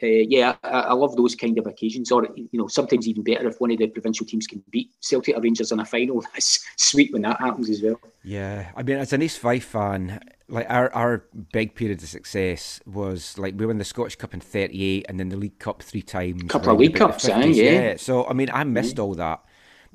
uh, 0.00 0.06
yeah, 0.06 0.54
I, 0.62 0.68
I, 0.68 0.92
love 0.92 1.16
those 1.16 1.34
kind 1.34 1.58
of 1.58 1.66
occasions. 1.66 2.12
Or 2.12 2.28
you 2.36 2.48
know, 2.52 2.68
sometimes 2.68 3.08
even 3.08 3.24
better 3.24 3.48
if 3.48 3.60
one 3.60 3.72
of 3.72 3.78
the 3.78 3.88
provincial 3.88 4.26
teams 4.26 4.46
can 4.46 4.62
beat 4.70 4.92
Celtic 5.00 5.36
Rangers 5.36 5.72
in 5.72 5.80
a 5.80 5.84
final. 5.84 6.20
That's 6.32 6.64
sweet 6.76 7.12
when 7.12 7.22
that 7.22 7.40
happens 7.40 7.68
as 7.68 7.82
well. 7.82 8.00
Yeah, 8.22 8.70
I 8.76 8.82
mean, 8.84 8.98
as 8.98 9.12
an 9.12 9.22
East 9.22 9.40
Fife 9.40 9.64
fan, 9.64 10.20
like 10.48 10.66
our 10.68 10.92
our 10.94 11.24
big 11.52 11.74
period 11.74 12.02
of 12.02 12.08
success 12.08 12.80
was 12.86 13.38
like 13.38 13.54
we 13.56 13.66
won 13.66 13.78
the 13.78 13.84
Scottish 13.84 14.16
Cup 14.16 14.34
in 14.34 14.40
'38 14.40 15.06
and 15.08 15.20
then 15.20 15.28
the 15.28 15.36
League 15.36 15.58
Cup 15.58 15.82
three 15.82 16.02
times. 16.02 16.42
Couple 16.48 16.72
of 16.72 16.78
League 16.78 16.94
Cups, 16.94 17.28
eh? 17.28 17.46
yeah. 17.46 17.70
yeah. 17.70 17.96
So 17.96 18.26
I 18.26 18.32
mean, 18.32 18.48
I 18.52 18.64
missed 18.64 18.96
mm. 18.96 19.04
all 19.04 19.14
that. 19.14 19.44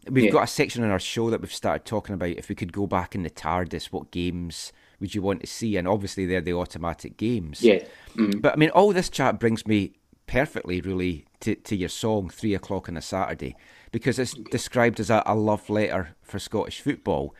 We've 0.09 0.25
yeah. 0.25 0.31
got 0.31 0.43
a 0.43 0.47
section 0.47 0.83
in 0.83 0.91
our 0.91 0.99
show 0.99 1.29
that 1.29 1.41
we've 1.41 1.53
started 1.53 1.85
talking 1.85 2.13
about 2.13 2.29
if 2.29 2.49
we 2.49 2.55
could 2.55 2.73
go 2.73 2.85
back 2.85 3.15
in 3.15 3.23
the 3.23 3.29
TARDIS, 3.29 3.85
what 3.85 4.11
games 4.11 4.73
would 4.99 5.15
you 5.15 5.21
want 5.21 5.39
to 5.41 5.47
see? 5.47 5.77
And 5.77 5.87
obviously, 5.87 6.25
they're 6.25 6.41
the 6.41 6.53
automatic 6.53 7.17
games. 7.17 7.61
Yeah. 7.61 7.83
Mm. 8.15 8.41
But 8.41 8.53
I 8.53 8.55
mean, 8.57 8.69
all 8.71 8.91
this 8.91 9.09
chat 9.09 9.39
brings 9.39 9.65
me 9.65 9.93
perfectly, 10.27 10.81
really, 10.81 11.25
to, 11.39 11.55
to 11.55 11.75
your 11.75 11.89
song, 11.89 12.29
Three 12.29 12.53
O'Clock 12.53 12.89
on 12.89 12.97
a 12.97 13.01
Saturday, 13.01 13.55
because 13.91 14.19
it's 14.19 14.33
described 14.33 14.99
as 14.99 15.09
a, 15.09 15.23
a 15.25 15.35
love 15.35 15.69
letter 15.69 16.15
for 16.21 16.39
Scottish 16.39 16.81
football. 16.81 17.33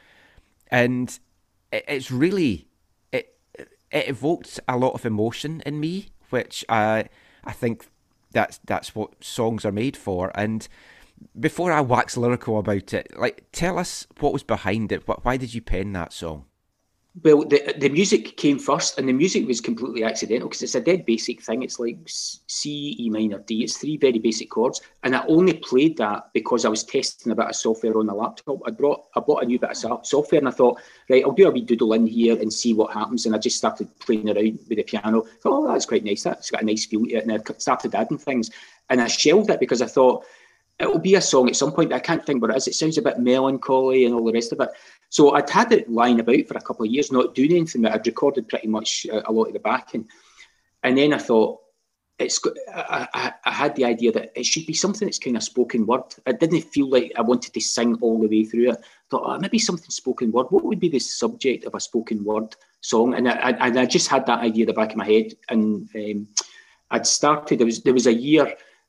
And 0.69 1.17
it, 1.71 1.83
it's 1.87 2.11
really, 2.11 2.67
it 3.93 4.09
evoked 4.09 4.59
a 4.67 4.75
lot 4.75 4.93
of 4.93 5.05
emotion 5.05 5.61
in 5.65 5.79
me, 5.79 6.07
which 6.29 6.65
I, 6.67 7.05
I 7.45 7.53
think 7.53 7.87
that's, 8.31 8.59
that's 8.65 8.95
what 8.95 9.23
songs 9.23 9.63
are 9.63 9.71
made 9.71 9.95
for. 9.95 10.31
And 10.35 10.67
before 11.39 11.71
I 11.71 11.79
wax 11.81 12.17
lyrical 12.17 12.57
about 12.57 12.93
it, 12.93 13.17
like, 13.17 13.45
tell 13.51 13.77
us 13.77 14.07
what 14.19 14.33
was 14.33 14.43
behind 14.43 14.91
it. 14.91 15.07
Why 15.07 15.37
did 15.37 15.53
you 15.53 15.61
pen 15.61 15.93
that 15.93 16.11
song? 16.11 16.45
Well, 17.21 17.45
the 17.45 17.75
the 17.77 17.89
music 17.89 18.37
came 18.37 18.57
first, 18.57 18.97
and 18.97 19.07
the 19.07 19.13
music 19.13 19.45
was 19.45 19.61
completely 19.61 20.03
accidental 20.03 20.49
because 20.49 20.63
it's 20.63 20.73
a 20.73 20.81
dead 20.81 21.05
basic 21.05 21.43
thing. 21.43 21.61
It's 21.61 21.79
like 21.79 21.99
C, 22.07 22.95
E 22.99 23.07
minor, 23.11 23.37
D. 23.37 23.63
It's 23.63 23.77
three 23.77 23.97
very 23.97 24.17
basic 24.17 24.49
chords, 24.49 24.81
and 25.03 25.15
I 25.15 25.23
only 25.27 25.53
played 25.53 25.95
that 25.97 26.33
because 26.33 26.65
I 26.65 26.69
was 26.69 26.83
testing 26.83 27.31
a 27.31 27.35
bit 27.35 27.45
of 27.45 27.55
software 27.55 27.99
on 27.99 28.07
the 28.07 28.15
laptop. 28.15 28.61
I 28.65 28.71
brought 28.71 29.03
I 29.15 29.19
bought 29.19 29.43
a 29.43 29.45
new 29.45 29.59
bit 29.59 29.69
of 29.69 30.07
software, 30.07 30.39
and 30.39 30.47
I 30.47 30.51
thought, 30.51 30.81
right, 31.07 31.23
I'll 31.23 31.33
do 31.33 31.47
a 31.47 31.51
wee 31.51 31.61
doodle 31.61 31.93
in 31.93 32.07
here 32.07 32.35
and 32.35 32.51
see 32.51 32.73
what 32.73 32.93
happens. 32.93 33.27
And 33.27 33.35
I 33.35 33.37
just 33.37 33.57
started 33.57 33.87
playing 33.99 34.27
around 34.29 34.57
with 34.67 34.77
the 34.77 34.83
piano. 34.83 35.21
Thought, 35.21 35.65
oh, 35.65 35.71
that's 35.71 35.85
quite 35.85 36.03
nice. 36.03 36.23
That's 36.23 36.49
got 36.49 36.63
a 36.63 36.65
nice 36.65 36.87
feel 36.87 37.05
to 37.05 37.13
it, 37.13 37.27
and 37.27 37.31
I 37.31 37.39
started 37.59 37.93
adding 37.93 38.17
things. 38.17 38.49
And 38.89 38.99
I 38.99 39.05
shelved 39.05 39.51
it 39.51 39.59
because 39.59 39.83
I 39.83 39.87
thought 39.87 40.25
it'll 40.79 40.99
be 40.99 41.15
a 41.15 41.21
song 41.21 41.47
at 41.47 41.55
some 41.55 41.71
point. 41.71 41.93
I 41.93 41.99
can't 41.99 42.25
think 42.25 42.41
what 42.41 42.51
it 42.51 42.57
is. 42.57 42.67
It 42.67 42.75
sounds 42.75 42.97
a 42.97 43.01
bit 43.01 43.19
melancholy 43.19 44.05
and 44.05 44.15
all 44.15 44.25
the 44.25 44.33
rest 44.33 44.51
of 44.51 44.59
it. 44.59 44.69
So 45.13 45.35
I'd 45.35 45.47
had 45.47 45.71
it 45.71 45.91
lying 45.91 46.19
about 46.19 46.47
for 46.47 46.57
a 46.57 46.61
couple 46.61 46.85
of 46.85 46.91
years, 46.91 47.11
not 47.11 47.35
doing 47.35 47.51
anything. 47.51 47.85
I'd 47.85 48.07
recorded 48.07 48.49
pretty 48.49 48.67
much 48.67 49.05
a, 49.05 49.31
lot 49.31 49.45
of 49.45 49.53
the 49.53 49.59
backing, 49.59 50.07
and 50.81 50.97
then 50.97 51.13
I 51.13 51.19
thought 51.19 51.59
it's. 52.17 52.41
I, 52.73 53.07
I, 53.13 53.33
I, 53.45 53.51
had 53.51 53.75
the 53.75 53.85
idea 53.85 54.11
that 54.11 54.31
it 54.35 54.43
should 54.43 54.65
be 54.65 54.73
something 54.73 55.07
that's 55.07 55.19
kind 55.19 55.37
of 55.37 55.43
spoken 55.43 55.85
word. 55.85 56.01
I 56.25 56.31
didn't 56.31 56.63
feel 56.63 56.89
like 56.89 57.11
I 57.15 57.21
wanted 57.21 57.53
to 57.53 57.61
sing 57.61 57.95
all 58.01 58.19
the 58.19 58.27
way 58.27 58.43
through 58.43 58.71
it. 58.71 58.77
I 58.79 58.83
thought 59.11 59.23
oh, 59.23 59.37
maybe 59.37 59.59
something 59.59 59.91
spoken 59.91 60.31
word. 60.31 60.47
What 60.49 60.63
would 60.63 60.79
be 60.79 60.89
the 60.89 60.97
subject 60.97 61.65
of 61.65 61.75
a 61.75 61.79
spoken 61.79 62.23
word 62.23 62.55
song? 62.81 63.13
And 63.13 63.29
I, 63.29 63.51
I, 63.51 63.81
I 63.81 63.85
just 63.85 64.07
had 64.07 64.25
that 64.25 64.39
idea 64.39 64.63
at 64.63 64.69
the 64.69 64.73
back 64.73 64.93
of 64.93 64.97
my 64.97 65.05
head, 65.05 65.35
and 65.47 65.87
um, 65.93 66.27
I'd 66.89 67.05
started. 67.05 67.59
There 67.59 67.67
was 67.67 67.83
there 67.83 67.93
was 67.93 68.07
a 68.07 68.13
year. 68.13 68.47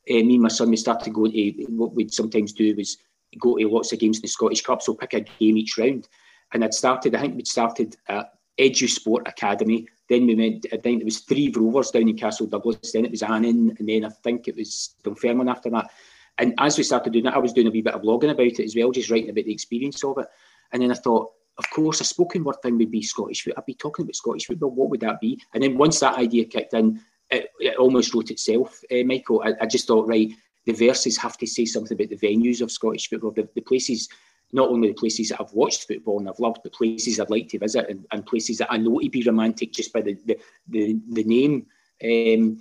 Uh, 0.09 0.23
me 0.23 0.33
and 0.35 0.41
my 0.41 0.49
son 0.49 0.71
we 0.71 0.77
started 0.77 1.13
going 1.13 1.33
to 1.33 1.65
what 1.69 1.93
we'd 1.93 2.13
sometimes 2.13 2.51
do 2.51 2.75
was 2.75 2.97
go 3.39 3.57
to 3.57 3.67
lots 3.67 3.93
of 3.93 3.99
games 3.99 4.17
in 4.17 4.21
the 4.21 4.27
Scottish 4.27 4.61
Cup, 4.61 4.81
so 4.81 4.93
pick 4.93 5.13
a 5.13 5.21
game 5.21 5.57
each 5.57 5.77
round. 5.77 6.07
And 6.53 6.63
I'd 6.63 6.73
started, 6.73 7.15
I 7.15 7.21
think 7.21 7.35
we'd 7.35 7.47
started 7.47 7.95
at 8.07 8.31
Edusport 8.59 9.27
Academy. 9.27 9.87
Then 10.09 10.27
we 10.27 10.35
went, 10.35 10.65
I 10.71 10.77
think 10.77 11.01
it 11.01 11.05
was 11.05 11.19
Threave 11.19 11.57
Rovers 11.57 11.91
down 11.91 12.07
in 12.07 12.17
Castle 12.17 12.47
Douglas. 12.47 12.91
Then 12.91 13.05
it 13.05 13.11
was 13.11 13.23
Annan, 13.23 13.75
and 13.77 13.89
then 13.89 14.05
I 14.05 14.09
think 14.09 14.47
it 14.47 14.55
was 14.55 14.95
Dunfermline 15.03 15.49
after 15.49 15.69
that. 15.71 15.89
And 16.37 16.53
as 16.59 16.77
we 16.77 16.83
started 16.83 17.13
doing 17.13 17.25
that, 17.25 17.35
I 17.35 17.39
was 17.39 17.53
doing 17.53 17.67
a 17.67 17.71
wee 17.71 17.81
bit 17.81 17.93
of 17.93 18.01
blogging 18.01 18.31
about 18.31 18.45
it 18.45 18.59
as 18.59 18.75
well, 18.75 18.91
just 18.91 19.09
writing 19.09 19.29
about 19.29 19.45
the 19.45 19.53
experience 19.53 20.03
of 20.03 20.17
it. 20.17 20.27
And 20.71 20.81
then 20.81 20.91
I 20.91 20.95
thought, 20.95 21.31
of 21.57 21.69
course, 21.69 22.01
a 22.01 22.03
spoken 22.03 22.43
word 22.43 22.57
thing 22.61 22.77
would 22.77 22.91
be 22.91 23.01
Scottish 23.01 23.43
football. 23.43 23.61
I'd 23.61 23.65
be 23.65 23.75
talking 23.75 24.03
about 24.03 24.15
Scottish 24.15 24.45
football. 24.45 24.71
What 24.71 24.89
would 24.89 24.99
that 25.01 25.21
be? 25.21 25.41
And 25.53 25.63
then 25.63 25.77
once 25.77 25.99
that 26.01 26.17
idea 26.17 26.45
kicked 26.45 26.73
in, 26.73 26.99
it, 27.29 27.49
it 27.59 27.77
almost 27.77 28.13
wrote 28.13 28.31
itself, 28.31 28.81
uh, 28.91 29.03
Michael. 29.05 29.41
I, 29.43 29.53
I, 29.61 29.65
just 29.65 29.87
thought, 29.87 30.07
right, 30.07 30.29
the 30.65 30.73
verses 30.73 31.17
have 31.17 31.37
to 31.37 31.47
say 31.47 31.65
something 31.65 31.95
about 31.95 32.09
the 32.09 32.27
venues 32.27 32.61
of 32.61 32.71
Scottish 32.71 33.09
football, 33.09 33.31
the, 33.31 33.47
the 33.55 33.61
places, 33.61 34.09
not 34.51 34.69
only 34.69 34.89
the 34.89 34.93
places 34.95 35.29
that 35.29 35.41
I've 35.41 35.53
watched 35.53 35.87
football 35.87 36.19
and 36.19 36.27
I've 36.27 36.39
loved, 36.39 36.59
but 36.63 36.73
places 36.73 37.19
I'd 37.19 37.29
like 37.29 37.47
to 37.49 37.59
visit 37.59 37.89
and, 37.89 38.05
and 38.11 38.25
places 38.25 38.57
that 38.57 38.71
I 38.71 38.77
know 38.77 38.99
to 38.99 39.09
be 39.09 39.23
romantic 39.23 39.71
just 39.71 39.93
by 39.93 40.01
the 40.01 40.17
the, 40.25 40.37
the, 40.67 40.99
the 41.09 41.23
name. 41.23 41.67
Um, 42.03 42.59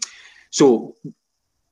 so 0.50 0.94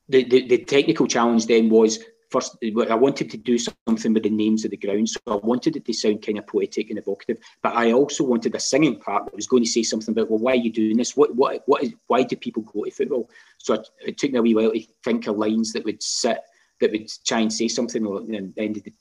the, 0.08 0.24
the, 0.24 0.48
the 0.48 0.58
technical 0.58 1.06
challenge 1.06 1.46
then 1.46 1.70
was 1.70 1.98
first 2.32 2.56
I 2.62 2.94
wanted 2.94 3.30
to 3.30 3.36
do 3.36 3.58
something 3.58 4.14
with 4.14 4.22
the 4.22 4.30
names 4.30 4.64
of 4.64 4.70
the 4.70 4.76
grounds, 4.76 5.12
so 5.12 5.20
I 5.26 5.36
wanted 5.36 5.76
it 5.76 5.84
to 5.84 5.92
sound 5.92 6.24
kind 6.24 6.38
of 6.38 6.46
poetic 6.46 6.90
and 6.90 6.98
evocative. 6.98 7.38
But 7.62 7.76
I 7.76 7.92
also 7.92 8.24
wanted 8.24 8.54
a 8.54 8.60
singing 8.60 8.98
part 8.98 9.26
that 9.26 9.36
was 9.36 9.46
going 9.46 9.62
to 9.62 9.68
say 9.68 9.82
something 9.82 10.12
about, 10.12 10.30
well, 10.30 10.40
why 10.40 10.52
are 10.52 10.56
you 10.56 10.72
doing 10.72 10.96
this? 10.96 11.16
What 11.16 11.34
what 11.36 11.62
what 11.66 11.82
is 11.82 11.94
why 12.06 12.22
do 12.22 12.36
people 12.36 12.62
go 12.62 12.84
to 12.84 12.90
football? 12.90 13.30
So 13.58 13.74
it, 13.74 13.88
it 14.06 14.18
took 14.18 14.32
me 14.32 14.38
a 14.38 14.42
wee 14.42 14.54
while 14.54 14.72
to 14.72 14.82
think 15.04 15.26
of 15.26 15.36
lines 15.36 15.72
that 15.74 15.84
would 15.84 16.02
sit 16.02 16.40
that 16.80 16.90
would 16.90 17.08
try 17.26 17.40
and 17.40 17.52
say 17.52 17.68
something. 17.68 18.04
And 18.06 18.54
ended, 18.56 18.92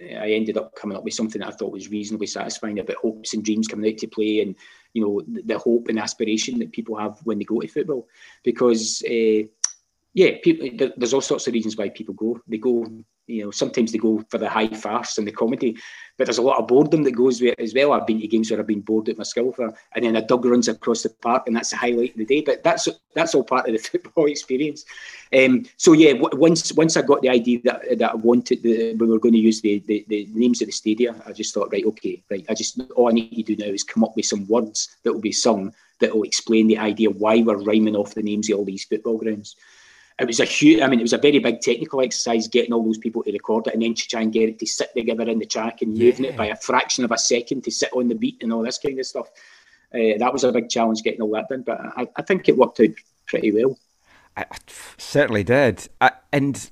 I 0.00 0.32
ended 0.32 0.58
up 0.58 0.74
coming 0.74 0.96
up 0.96 1.04
with 1.04 1.14
something 1.14 1.40
that 1.40 1.48
I 1.48 1.52
thought 1.52 1.72
was 1.72 1.90
reasonably 1.90 2.26
satisfying 2.26 2.80
about 2.80 2.96
hopes 2.96 3.34
and 3.34 3.44
dreams 3.44 3.68
coming 3.68 3.90
out 3.90 3.98
to 3.98 4.08
play, 4.08 4.40
and 4.40 4.56
you 4.94 5.02
know 5.02 5.22
the, 5.26 5.42
the 5.42 5.58
hope 5.58 5.88
and 5.88 5.98
aspiration 5.98 6.58
that 6.58 6.72
people 6.72 6.96
have 6.96 7.18
when 7.24 7.38
they 7.38 7.44
go 7.44 7.60
to 7.60 7.68
football, 7.68 8.08
because. 8.42 9.02
Uh, 9.08 9.46
yeah, 10.18 10.32
people, 10.42 10.68
there's 10.96 11.14
all 11.14 11.20
sorts 11.20 11.46
of 11.46 11.54
reasons 11.54 11.76
why 11.76 11.90
people 11.90 12.12
go. 12.12 12.40
They 12.48 12.58
go, 12.58 12.84
you 13.28 13.44
know, 13.44 13.52
sometimes 13.52 13.92
they 13.92 13.98
go 13.98 14.24
for 14.28 14.38
the 14.38 14.48
high 14.48 14.66
farce 14.66 15.16
and 15.16 15.24
the 15.24 15.30
comedy, 15.30 15.78
but 16.16 16.26
there's 16.26 16.38
a 16.38 16.42
lot 16.42 16.58
of 16.58 16.66
boredom 16.66 17.04
that 17.04 17.12
goes 17.12 17.40
with 17.40 17.52
it 17.52 17.62
as 17.62 17.72
well. 17.72 17.92
I've 17.92 18.04
been 18.04 18.20
to 18.20 18.26
games 18.26 18.50
where 18.50 18.58
I've 18.58 18.66
been 18.66 18.80
bored 18.80 19.08
at 19.08 19.16
my 19.16 19.22
skill 19.22 19.52
for, 19.52 19.72
and 19.94 20.04
then 20.04 20.16
a 20.16 20.26
dog 20.26 20.44
runs 20.44 20.66
across 20.66 21.04
the 21.04 21.10
park, 21.10 21.44
and 21.46 21.54
that's 21.54 21.70
the 21.70 21.76
highlight 21.76 22.14
of 22.14 22.16
the 22.16 22.24
day. 22.24 22.40
But 22.40 22.64
that's 22.64 22.88
that's 23.14 23.32
all 23.36 23.44
part 23.44 23.68
of 23.68 23.74
the 23.74 23.78
football 24.02 24.26
experience. 24.26 24.84
Um, 25.32 25.66
so 25.76 25.92
yeah, 25.92 26.14
once 26.16 26.72
once 26.72 26.96
I 26.96 27.02
got 27.02 27.22
the 27.22 27.28
idea 27.28 27.60
that 27.62 27.96
that 28.00 28.10
I 28.10 28.16
wanted, 28.16 28.64
the, 28.64 28.94
we 28.94 29.06
were 29.06 29.20
going 29.20 29.34
to 29.34 29.38
use 29.38 29.60
the, 29.60 29.84
the, 29.86 30.04
the 30.08 30.28
names 30.32 30.60
of 30.62 30.66
the 30.66 30.72
stadia, 30.72 31.14
I 31.26 31.32
just 31.32 31.54
thought, 31.54 31.70
right, 31.70 31.86
okay, 31.86 32.24
right. 32.28 32.44
I 32.48 32.54
just 32.54 32.80
all 32.96 33.08
I 33.08 33.12
need 33.12 33.46
to 33.46 33.54
do 33.54 33.64
now 33.64 33.72
is 33.72 33.84
come 33.84 34.02
up 34.02 34.16
with 34.16 34.26
some 34.26 34.48
words 34.48 34.96
that 35.04 35.12
will 35.12 35.20
be 35.20 35.30
sung 35.30 35.72
that 36.00 36.12
will 36.12 36.24
explain 36.24 36.66
the 36.66 36.78
idea 36.78 37.08
why 37.08 37.40
we're 37.40 37.62
rhyming 37.62 37.94
off 37.94 38.14
the 38.14 38.22
names 38.22 38.50
of 38.50 38.58
all 38.58 38.64
these 38.64 38.84
football 38.84 39.18
grounds 39.18 39.54
it 40.18 40.26
was 40.26 40.40
a 40.40 40.44
huge, 40.44 40.80
I 40.80 40.88
mean, 40.88 40.98
it 40.98 41.02
was 41.02 41.12
a 41.12 41.18
very 41.18 41.38
big 41.38 41.60
technical 41.60 42.00
exercise 42.00 42.48
getting 42.48 42.72
all 42.72 42.84
those 42.84 42.98
people 42.98 43.22
to 43.22 43.32
record 43.32 43.68
it 43.68 43.74
and 43.74 43.82
then 43.82 43.94
to 43.94 44.08
try 44.08 44.20
and 44.20 44.32
get 44.32 44.48
it 44.48 44.58
to 44.58 44.66
sit 44.66 44.92
together 44.96 45.28
in 45.28 45.38
the 45.38 45.46
track 45.46 45.80
and 45.80 45.96
moving 45.96 46.24
yeah. 46.24 46.32
it 46.32 46.36
by 46.36 46.46
a 46.46 46.56
fraction 46.56 47.04
of 47.04 47.12
a 47.12 47.18
second 47.18 47.62
to 47.64 47.70
sit 47.70 47.90
on 47.92 48.08
the 48.08 48.14
beat 48.14 48.42
and 48.42 48.52
all 48.52 48.62
this 48.62 48.78
kind 48.78 48.98
of 48.98 49.06
stuff. 49.06 49.28
Uh, 49.94 50.18
that 50.18 50.32
was 50.32 50.44
a 50.44 50.52
big 50.52 50.68
challenge 50.68 51.02
getting 51.02 51.22
all 51.22 51.30
that 51.30 51.48
done, 51.48 51.62
but 51.62 51.80
I, 51.96 52.08
I 52.16 52.22
think 52.22 52.48
it 52.48 52.58
worked 52.58 52.80
out 52.80 52.90
pretty 53.26 53.52
well. 53.52 53.78
I 54.36 54.44
certainly 54.96 55.44
did. 55.44 55.88
I, 56.00 56.12
and 56.32 56.68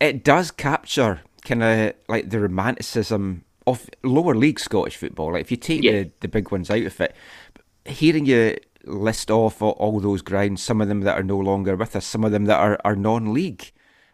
it 0.00 0.22
does 0.24 0.50
capture 0.50 1.20
kind 1.44 1.62
of 1.62 1.94
like 2.08 2.30
the 2.30 2.40
romanticism 2.40 3.44
of 3.66 3.88
lower 4.04 4.34
league 4.34 4.60
Scottish 4.60 4.96
football. 4.96 5.32
Like 5.32 5.42
if 5.42 5.50
you 5.50 5.56
take 5.56 5.82
yeah. 5.82 5.92
the, 5.92 6.10
the 6.20 6.28
big 6.28 6.52
ones 6.52 6.70
out 6.70 6.82
of 6.82 7.00
it, 7.00 7.16
hearing 7.84 8.26
you 8.26 8.56
list 8.86 9.30
off 9.30 9.60
all 9.60 10.00
those 10.00 10.22
grounds, 10.22 10.62
some 10.62 10.80
of 10.80 10.88
them 10.88 11.02
that 11.02 11.18
are 11.18 11.22
no 11.22 11.38
longer 11.38 11.76
with 11.76 11.96
us, 11.96 12.06
some 12.06 12.24
of 12.24 12.32
them 12.32 12.44
that 12.46 12.58
are, 12.58 12.78
are 12.84 12.96
non 12.96 13.32
league. 13.32 13.72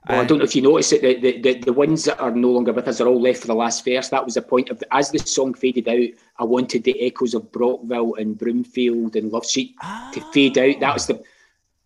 Well, 0.08 0.18
I 0.18 0.24
uh, 0.24 0.26
don't 0.26 0.38
know 0.38 0.44
if 0.44 0.56
you 0.56 0.62
notice 0.62 0.90
it. 0.92 1.02
The, 1.02 1.40
the, 1.40 1.60
the, 1.60 1.72
ones 1.72 2.04
that 2.06 2.18
are 2.18 2.32
no 2.32 2.50
longer 2.50 2.72
with 2.72 2.88
us 2.88 3.00
are 3.00 3.06
all 3.06 3.20
left 3.20 3.42
for 3.42 3.46
the 3.46 3.54
last 3.54 3.84
verse. 3.84 4.08
That 4.08 4.24
was 4.24 4.34
the 4.34 4.42
point 4.42 4.68
of 4.68 4.80
the, 4.80 4.92
as 4.92 5.12
the 5.12 5.20
song 5.20 5.54
faded 5.54 5.88
out. 5.88 6.18
I 6.38 6.44
wanted 6.44 6.82
the 6.82 7.00
echoes 7.00 7.34
of 7.34 7.52
Brockville 7.52 8.16
and 8.16 8.36
Broomfield 8.36 9.14
and 9.14 9.30
Love 9.30 9.46
Street 9.46 9.76
oh. 9.80 10.10
to 10.14 10.20
ah. 10.20 10.30
fade 10.32 10.58
out. 10.58 10.80
That 10.80 10.94
was 10.94 11.06
the. 11.06 11.22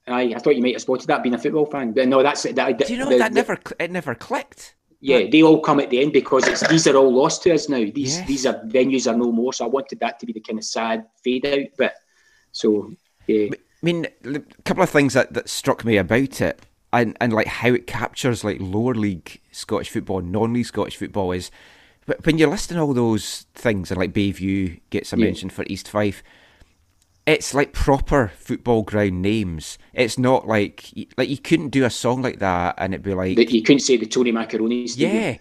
I, 0.09 0.35
I 0.35 0.39
thought 0.39 0.57
you 0.57 0.63
might 0.63 0.75
have 0.75 0.83
spotted 0.83 1.09
that 1.09 1.23
being 1.23 1.35
a 1.35 1.39
football 1.39 1.67
fan, 1.67 1.93
but 1.93 2.09
no, 2.09 2.23
that's 2.23 2.45
that. 2.45 2.79
Do 2.79 2.93
you 2.93 3.01
know 3.01 3.19
that 3.19 3.35
never 3.35 3.59
it 3.79 3.91
never 3.91 4.15
clicked? 4.15 4.77
Yeah, 5.01 5.27
they 5.31 5.43
all 5.43 5.61
come 5.61 5.79
at 5.81 5.91
the 5.91 6.01
end 6.01 6.15
because 6.15 6.49
it's 6.49 6.67
these 6.69 6.87
are 6.87 6.97
all 6.97 7.13
lost 7.13 7.43
to 7.43 7.53
us 7.53 7.69
now. 7.69 7.85
These 7.95 8.19
yes. 8.19 8.27
these 8.27 8.47
are 8.47 8.55
venues 8.65 9.13
are 9.13 9.17
no 9.17 9.31
more. 9.31 9.53
So 9.53 9.67
I 9.67 9.69
wanted 9.69 10.01
that 10.01 10.19
to 10.21 10.27
be 10.27 10.33
the 10.33 10.41
kind 10.41 10.59
of 10.59 10.65
sad 10.65 11.05
fade 11.23 11.45
out, 11.45 11.67
but 11.77 11.97
so 12.57 12.91
yeah. 13.27 13.49
I 13.53 13.57
mean, 13.83 14.07
a 14.25 14.41
couple 14.65 14.83
of 14.83 14.89
things 14.89 15.13
that, 15.13 15.35
that 15.35 15.51
struck 15.51 15.85
me 15.85 15.99
about 15.99 16.41
it, 16.41 16.65
and 16.91 17.17
and 17.21 17.33
like 17.33 17.47
how 17.47 17.75
it 17.75 17.87
captures 17.87 18.45
like 18.45 18.57
lower 18.61 18.95
league 18.95 19.41
Scottish 19.53 19.91
football, 19.91 20.23
non-league 20.23 20.65
Scottish 20.65 20.97
football 20.97 21.33
is, 21.33 21.51
when 22.25 22.39
you're 22.39 22.49
listing 22.49 22.79
all 22.79 22.95
those 22.95 23.45
things, 23.55 23.91
and 23.91 24.01
like 24.01 24.15
Bayview 24.15 24.81
gets 24.89 25.13
a 25.13 25.19
yeah. 25.19 25.27
mention 25.27 25.51
for 25.51 25.65
East 25.69 25.87
Fife, 25.87 26.23
it's 27.27 27.53
like 27.53 27.75
proper 27.75 28.33
football 28.39 28.83
ground 28.83 29.21
names. 29.21 29.77
It's 29.93 30.17
not 30.17 30.49
like 30.49 30.91
like 31.19 31.29
you 31.29 31.39
couldn't 31.39 31.69
do 31.69 31.85
a 31.85 31.91
song 31.91 32.23
like 32.23 32.39
that 32.39 32.77
and 32.79 32.95
it'd 32.95 33.05
be 33.05 33.13
like 33.13 33.53
you 33.53 33.63
couldn't 33.63 33.81
say 33.81 33.99
the 33.99 34.07
Tony 34.07 34.33
Macaroni. 34.33 34.87
Yeah, 34.87 35.37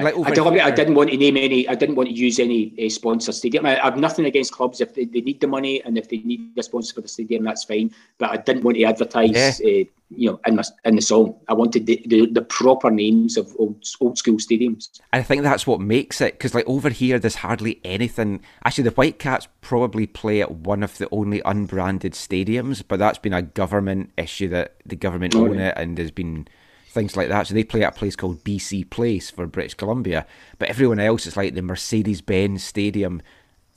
like 0.00 0.14
I, 0.16 0.66
I, 0.66 0.70
didn't 0.70 0.94
want 0.94 1.10
to 1.10 1.16
name 1.16 1.36
any. 1.36 1.68
I 1.68 1.74
didn't 1.74 1.96
want 1.96 2.08
to 2.08 2.14
use 2.14 2.38
any 2.38 2.74
uh, 2.82 2.88
sponsor 2.88 3.32
stadium. 3.32 3.66
I, 3.66 3.78
I, 3.80 3.84
have 3.84 3.98
nothing 3.98 4.24
against 4.24 4.52
clubs 4.52 4.80
if 4.80 4.94
they, 4.94 5.04
they, 5.04 5.20
need 5.20 5.40
the 5.40 5.46
money 5.46 5.82
and 5.82 5.98
if 5.98 6.08
they 6.08 6.18
need 6.18 6.52
a 6.58 6.62
sponsor 6.62 6.94
for 6.94 7.00
the 7.00 7.08
stadium, 7.08 7.44
that's 7.44 7.64
fine. 7.64 7.92
But 8.18 8.30
I 8.30 8.36
didn't 8.38 8.64
want 8.64 8.76
to 8.78 8.84
advertise, 8.84 9.60
yeah. 9.60 9.82
uh, 9.82 9.84
you 10.10 10.30
know, 10.30 10.40
in, 10.46 10.56
my, 10.56 10.62
in 10.84 10.96
the 10.96 11.02
song. 11.02 11.36
I 11.48 11.54
wanted 11.54 11.86
the, 11.86 12.02
the, 12.06 12.26
the, 12.26 12.42
proper 12.42 12.90
names 12.90 13.36
of 13.36 13.54
old 13.58 13.84
old 14.00 14.18
school 14.18 14.36
stadiums. 14.36 15.00
I 15.12 15.22
think 15.22 15.42
that's 15.42 15.66
what 15.66 15.80
makes 15.80 16.20
it 16.20 16.34
because, 16.34 16.54
like 16.54 16.66
over 16.66 16.88
here, 16.88 17.18
there's 17.18 17.36
hardly 17.36 17.80
anything. 17.84 18.40
Actually, 18.64 18.84
the 18.84 18.90
Whitecaps 18.90 19.48
probably 19.60 20.06
play 20.06 20.40
at 20.40 20.50
one 20.50 20.82
of 20.82 20.98
the 20.98 21.08
only 21.10 21.42
unbranded 21.44 22.12
stadiums, 22.12 22.82
but 22.86 22.98
that's 22.98 23.18
been 23.18 23.34
a 23.34 23.42
government 23.42 24.10
issue 24.16 24.48
that 24.48 24.76
the 24.86 24.96
government 24.96 25.34
oh, 25.34 25.46
own 25.46 25.58
it 25.58 25.74
and 25.76 25.98
has 25.98 26.10
been 26.10 26.48
things 26.92 27.16
like 27.16 27.28
that. 27.28 27.46
So 27.46 27.54
they 27.54 27.64
play 27.64 27.82
at 27.82 27.94
a 27.96 27.98
place 27.98 28.14
called 28.16 28.44
BC 28.44 28.88
Place 28.90 29.30
for 29.30 29.46
British 29.46 29.74
Columbia, 29.74 30.26
but 30.58 30.68
everyone 30.68 31.00
else 31.00 31.26
is 31.26 31.36
like 31.36 31.54
the 31.54 31.62
Mercedes 31.62 32.20
Benz 32.20 32.62
Stadium. 32.62 33.22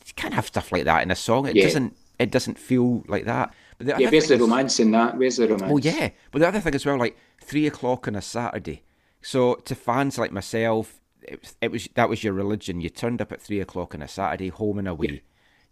you 0.05 0.13
can't 0.15 0.35
have 0.35 0.45
stuff 0.45 0.71
like 0.71 0.83
that 0.83 1.01
in 1.01 1.09
a 1.09 1.15
song. 1.15 1.47
It 1.47 1.55
Yeah. 1.55 1.63
doesn't. 1.63 1.97
It 2.19 2.29
doesn't 2.29 2.59
feel 2.59 3.03
like 3.07 3.25
that. 3.25 3.51
But 3.79 3.87
the 3.87 3.95
Yeah, 3.99 4.09
where's 4.11 4.27
the 4.27 4.37
romance 4.37 4.79
in 4.79 4.91
that? 4.91 5.17
Where's 5.17 5.37
the 5.37 5.47
romance? 5.47 5.69
Well, 5.71 5.79
yeah, 5.79 6.09
but 6.31 6.39
the 6.39 6.47
other 6.47 6.59
thing 6.59 6.75
as 6.75 6.85
well, 6.85 6.97
like 6.97 7.17
three 7.41 7.65
o'clock 7.65 8.07
on 8.07 8.15
a 8.15 8.21
Saturday. 8.21 8.83
So 9.23 9.55
to 9.55 9.73
fans 9.73 10.17
like 10.19 10.31
myself, 10.31 10.99
it 11.23 11.41
was, 11.41 11.55
it 11.59 11.71
was 11.71 11.89
that 11.95 12.07
was 12.07 12.23
your 12.23 12.33
religion. 12.33 12.81
You 12.81 12.89
turned 12.89 13.19
up 13.21 13.31
at 13.31 13.41
three 13.41 13.59
o'clock 13.59 13.95
on 13.95 14.03
a 14.03 14.07
Saturday, 14.07 14.49
home 14.49 14.77
and 14.77 14.87
away. 14.87 15.23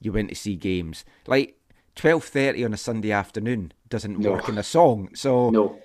You 0.02 0.12
went 0.12 0.30
to 0.30 0.36
see 0.36 0.56
games. 0.56 1.06
Like 1.28 1.56
twelve 1.96 2.24
thirty 2.24 2.66
on 2.66 2.74
a 2.74 2.78
Sunday 2.78 3.12
afternoon 3.12 3.72
doesn't 3.88 4.18
No. 4.18 4.32
work 4.32 4.50
in 4.50 4.58
a 4.58 4.64
song. 4.64 5.10
So 5.14 5.52
No. 5.52 5.78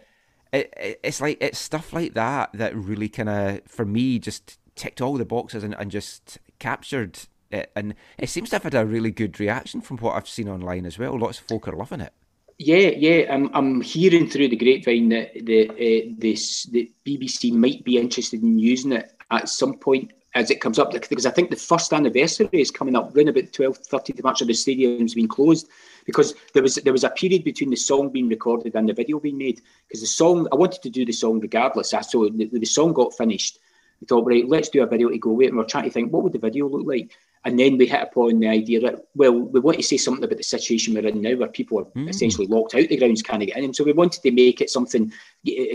It, 0.53 0.73
it, 0.77 1.01
it's 1.03 1.21
like 1.21 1.39
it's 1.41 1.59
stuff 1.59 1.93
like 1.93 2.15
that 2.15 2.51
that 2.55 2.75
really 2.75 3.09
kind 3.09 3.29
of 3.29 3.61
for 3.67 3.85
me 3.85 4.19
just 4.19 4.59
ticked 4.75 5.01
all 5.01 5.15
the 5.15 5.25
boxes 5.25 5.65
and, 5.65 5.75
and 5.79 5.91
just 5.91 6.39
captured 6.59 7.19
it. 7.51 7.71
And 7.75 7.95
it 8.17 8.29
seems 8.29 8.51
to 8.51 8.57
have 8.57 8.63
had 8.63 8.75
a 8.75 8.87
really 8.87 9.11
good 9.11 9.39
reaction 9.41 9.81
from 9.81 9.99
what 9.99 10.15
I've 10.15 10.29
seen 10.29 10.49
online 10.49 10.87
as 10.87 10.99
well. 10.99 11.19
Lots 11.19 11.41
of 11.41 11.47
folk 11.47 11.69
are 11.69 11.73
loving 11.73 12.01
it. 12.01 12.13
Yeah, 12.59 12.89
yeah. 12.89 13.33
I'm, 13.33 13.51
I'm 13.55 13.81
hearing 13.81 14.29
through 14.29 14.49
the 14.49 14.57
grapevine 14.57 15.11
that 15.11 15.33
the 15.45 15.71
uh, 15.71 16.15
this 16.19 16.65
the 16.65 16.91
BBC 17.07 17.53
might 17.53 17.85
be 17.85 17.99
interested 17.99 18.43
in 18.43 18.59
using 18.59 18.93
it 18.93 19.13
at 19.31 19.49
some 19.49 19.79
point 19.79 20.13
as 20.35 20.51
it 20.51 20.61
comes 20.61 20.79
up 20.79 20.93
because 20.93 21.27
I 21.27 21.31
think 21.31 21.51
the 21.51 21.57
first 21.57 21.93
anniversary 21.93 22.49
is 22.53 22.71
coming 22.71 22.97
up 22.97 23.17
around 23.17 23.29
about 23.29 23.45
12th, 23.45 23.89
13th 23.89 24.19
of 24.19 24.25
March, 24.25 24.41
and 24.41 24.51
the 24.51 24.55
stadium's 24.55 25.15
been 25.15 25.29
closed 25.29 25.69
because 26.09 26.35
there 26.55 26.63
was 26.63 26.77
there 26.77 26.95
was 26.95 27.05
a 27.05 27.11
period 27.11 27.45
between 27.45 27.69
the 27.69 27.77
song 27.77 28.09
being 28.09 28.31
recorded 28.31 28.75
and 28.75 28.89
the 28.89 28.95
video 28.95 29.21
being 29.21 29.37
made 29.37 29.61
because 29.87 30.01
the 30.01 30.07
song 30.07 30.49
I 30.51 30.55
wanted 30.55 30.81
to 30.81 30.89
do 30.89 31.05
the 31.05 31.13
song 31.13 31.39
regardless. 31.39 31.93
I 31.93 32.01
So 32.01 32.31
the, 32.31 32.47
the 32.51 32.65
song 32.65 32.95
got 32.95 33.15
finished. 33.15 33.59
We 34.01 34.07
thought, 34.07 34.27
right, 34.27 34.49
let's 34.49 34.71
do 34.71 34.83
a 34.83 34.87
video 34.87 35.11
to 35.11 35.19
go 35.19 35.33
with 35.33 35.45
it. 35.45 35.49
And 35.49 35.59
we're 35.59 35.65
trying 35.65 35.85
to 35.85 35.91
think, 35.91 36.11
what 36.11 36.23
would 36.23 36.33
the 36.33 36.39
video 36.39 36.67
look 36.67 36.87
like? 36.87 37.11
And 37.45 37.59
then 37.59 37.77
we 37.77 37.87
hit 37.87 38.01
upon 38.01 38.41
the 38.41 38.49
idea 38.49 38.81
that, 38.81 39.09
well, 39.15 39.33
we 39.33 39.61
want 39.61 39.77
to 39.77 39.83
say 39.83 39.97
something 39.99 40.25
about 40.25 40.39
the 40.39 40.45
situation 40.45 40.95
we're 40.95 41.07
in 41.07 41.21
now 41.21 41.35
where 41.37 41.49
people 41.49 41.81
are 41.81 41.85
mm. 41.85 42.09
essentially 42.09 42.47
locked 42.47 42.75
out 42.75 42.89
the 42.89 42.97
grounds, 42.97 43.23
can't 43.23 43.45
get 43.45 43.57
in 43.57 43.65
And 43.65 43.77
So 43.77 43.85
we 43.85 43.93
wanted 43.93 44.23
to 44.23 44.31
make 44.31 44.61
it 44.61 44.71
something, 44.71 45.13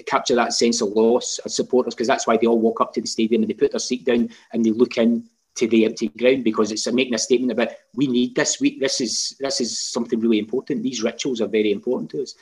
capture 0.08 0.36
that 0.36 0.54
sense 0.54 0.82
of 0.82 0.90
loss 0.90 1.40
of 1.46 1.52
supporters, 1.52 1.94
because 1.94 2.08
that's 2.08 2.26
why 2.26 2.38
they 2.38 2.48
all 2.48 2.60
walk 2.60 2.82
up 2.82 2.94
to 2.94 3.02
the 3.02 3.08
stadium 3.08 3.44
and 3.44 3.50
they 3.50 3.56
put 3.56 3.72
their 3.72 3.80
seat 3.80 4.04
down 4.04 4.30
and 4.52 4.66
they 4.66 4.72
look 4.72 4.98
in 4.98 5.30
to 5.56 5.68
the 5.68 5.86
empty 5.86 6.08
ground 6.10 6.44
because 6.44 6.72
it's 6.72 6.92
making 6.92 7.14
a 7.14 7.20
statement 7.20 7.52
about 7.52 7.70
we 7.96 8.08
need 8.08 8.36
this. 8.36 8.60
week. 8.60 8.80
this 8.80 9.00
is 9.02 9.36
this 9.40 9.62
is 9.62 9.80
something 9.80 10.20
really 10.20 10.40
important. 10.40 10.84
These 10.84 11.04
rituals 11.04 11.42
are 11.42 11.48
very 11.48 11.72
important 11.72 12.12
to 12.12 12.24
us. 12.24 12.36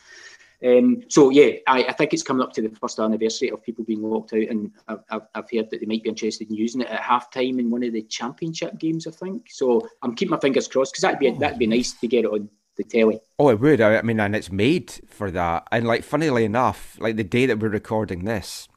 Um, 0.64 1.02
so 1.08 1.32
yeah, 1.32 1.54
I, 1.68 1.86
I 1.86 1.94
think 1.94 2.14
it's 2.14 2.24
coming 2.24 2.44
up 2.44 2.54
to 2.54 2.62
the 2.62 2.70
first 2.70 3.00
anniversary 3.00 3.50
of 3.50 3.64
people 3.64 3.84
being 3.84 4.04
locked 4.04 4.34
out, 4.34 4.48
and 4.48 4.72
I've, 4.88 5.24
I've, 5.34 5.50
heard 5.52 5.72
that 5.72 5.80
they 5.80 5.88
might 5.88 6.04
be 6.04 6.10
interested 6.10 6.50
in 6.50 6.56
using 6.56 6.82
it 6.82 6.90
at 6.90 7.02
half 7.02 7.32
time 7.32 7.60
in 7.60 7.72
one 7.72 7.84
of 7.84 7.94
the 7.94 8.04
championship 8.04 8.78
games. 8.78 9.08
I 9.08 9.12
think 9.12 9.48
so. 9.50 9.88
I'm 10.04 10.16
keeping 10.16 10.32
my 10.32 10.40
fingers 10.40 10.68
crossed 10.68 10.94
because 10.94 11.02
that'd 11.02 11.20
be 11.20 11.32
that'd 11.32 11.58
be 11.58 11.68
nice 11.68 11.94
to 11.94 12.08
get 12.08 12.26
it 12.26 12.32
on 12.32 12.48
the 12.76 12.84
telly. 12.84 13.20
Oh, 13.40 13.50
it 13.50 13.60
would. 13.60 13.82
I 13.82 14.02
mean, 14.04 14.20
and 14.20 14.36
it's 14.36 14.52
made 14.52 14.92
for 15.08 15.32
that. 15.32 15.68
And 15.72 15.88
like, 15.88 16.04
funnily 16.04 16.46
enough, 16.46 16.96
like 17.00 17.16
the 17.16 17.24
day 17.24 17.48
that 17.48 17.60
we're 17.60 17.70
recording 17.70 18.26
this, 18.26 18.68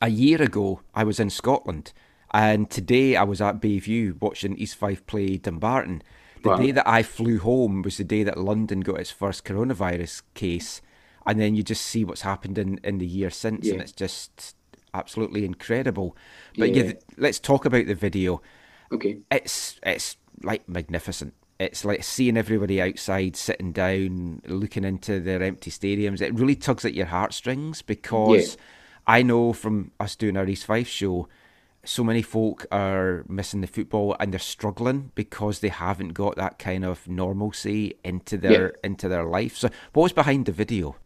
a 0.00 0.08
year 0.08 0.40
ago, 0.40 0.80
I 0.94 1.04
was 1.04 1.20
in 1.20 1.30
Scotland, 1.30 1.92
and 2.32 2.70
today 2.70 3.16
I 3.16 3.22
was 3.24 3.40
at 3.40 3.60
Bayview 3.60 4.20
watching 4.20 4.56
East 4.56 4.76
Fife 4.76 5.04
play 5.06 5.36
Dumbarton. 5.36 6.02
The 6.42 6.50
Wow. 6.50 6.56
day 6.56 6.70
that 6.70 6.88
I 6.88 7.02
flew 7.02 7.38
home 7.38 7.82
was 7.82 7.98
the 7.98 8.04
day 8.04 8.22
that 8.22 8.38
London 8.38 8.80
got 8.80 8.98
its 9.00 9.10
first 9.10 9.44
coronavirus 9.44 10.22
case, 10.34 10.80
and 11.26 11.38
then 11.38 11.54
you 11.54 11.62
just 11.62 11.82
see 11.82 12.04
what's 12.04 12.22
happened 12.22 12.56
in, 12.56 12.78
in 12.82 12.98
the 12.98 13.06
year 13.06 13.28
since, 13.30 13.68
and 13.68 13.80
it's 13.80 13.92
just 13.92 14.56
absolutely 14.94 15.44
incredible. 15.44 16.16
But 16.56 16.74
yeah. 16.74 16.84
Yeah. 16.84 16.92
let's 17.18 17.38
talk 17.38 17.64
about 17.64 17.86
the 17.86 17.94
video 17.94 18.40
Okay. 18.92 19.18
it's 19.30 19.78
it's 19.84 20.16
like 20.42 20.68
magnificent. 20.68 21.34
It's 21.58 21.84
like 21.84 22.02
seeing 22.02 22.38
everybody 22.38 22.80
outside 22.80 23.36
sitting 23.36 23.72
down, 23.72 24.40
looking 24.46 24.82
into 24.84 25.20
their 25.20 25.42
empty 25.42 25.70
stadiums. 25.70 26.22
It 26.22 26.34
really 26.34 26.56
tugs 26.56 26.86
at 26.86 26.94
your 26.94 27.06
heartstrings 27.06 27.82
because 27.82 28.56
I 29.06 29.22
know 29.22 29.52
from 29.52 29.90
us 30.00 30.16
doing 30.16 30.38
our 30.38 30.46
East 30.48 30.64
Fife 30.64 30.88
show, 30.88 31.28
so 31.84 32.04
many 32.04 32.22
folk 32.22 32.66
are 32.70 33.24
missing 33.28 33.60
the 33.62 33.66
football 33.66 34.16
and 34.20 34.32
they're 34.32 34.38
struggling 34.38 35.10
because 35.14 35.60
they 35.60 35.68
haven't 35.68 36.10
got 36.10 36.36
that 36.36 36.58
kind 36.58 36.84
of 36.84 37.08
normalcy 37.08 37.94
into 38.04 38.36
their 38.36 38.74
into 38.84 39.08
their 39.08 39.24
life. 39.24 39.56
So, 39.56 39.70
what 39.92 40.02
was 40.04 40.12
behind 40.12 40.46
the 40.46 40.52
video? 40.52 40.96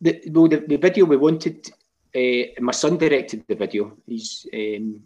The, 0.00 0.22
well, 0.30 0.48
the, 0.48 0.58
the 0.58 0.76
video 0.76 1.06
we 1.06 1.16
wanted, 1.16 1.70
uh, 2.14 2.60
my 2.60 2.72
son 2.72 2.98
directed 2.98 3.44
the 3.48 3.56
video. 3.56 3.96
He's 4.06 4.46
um, 4.54 5.00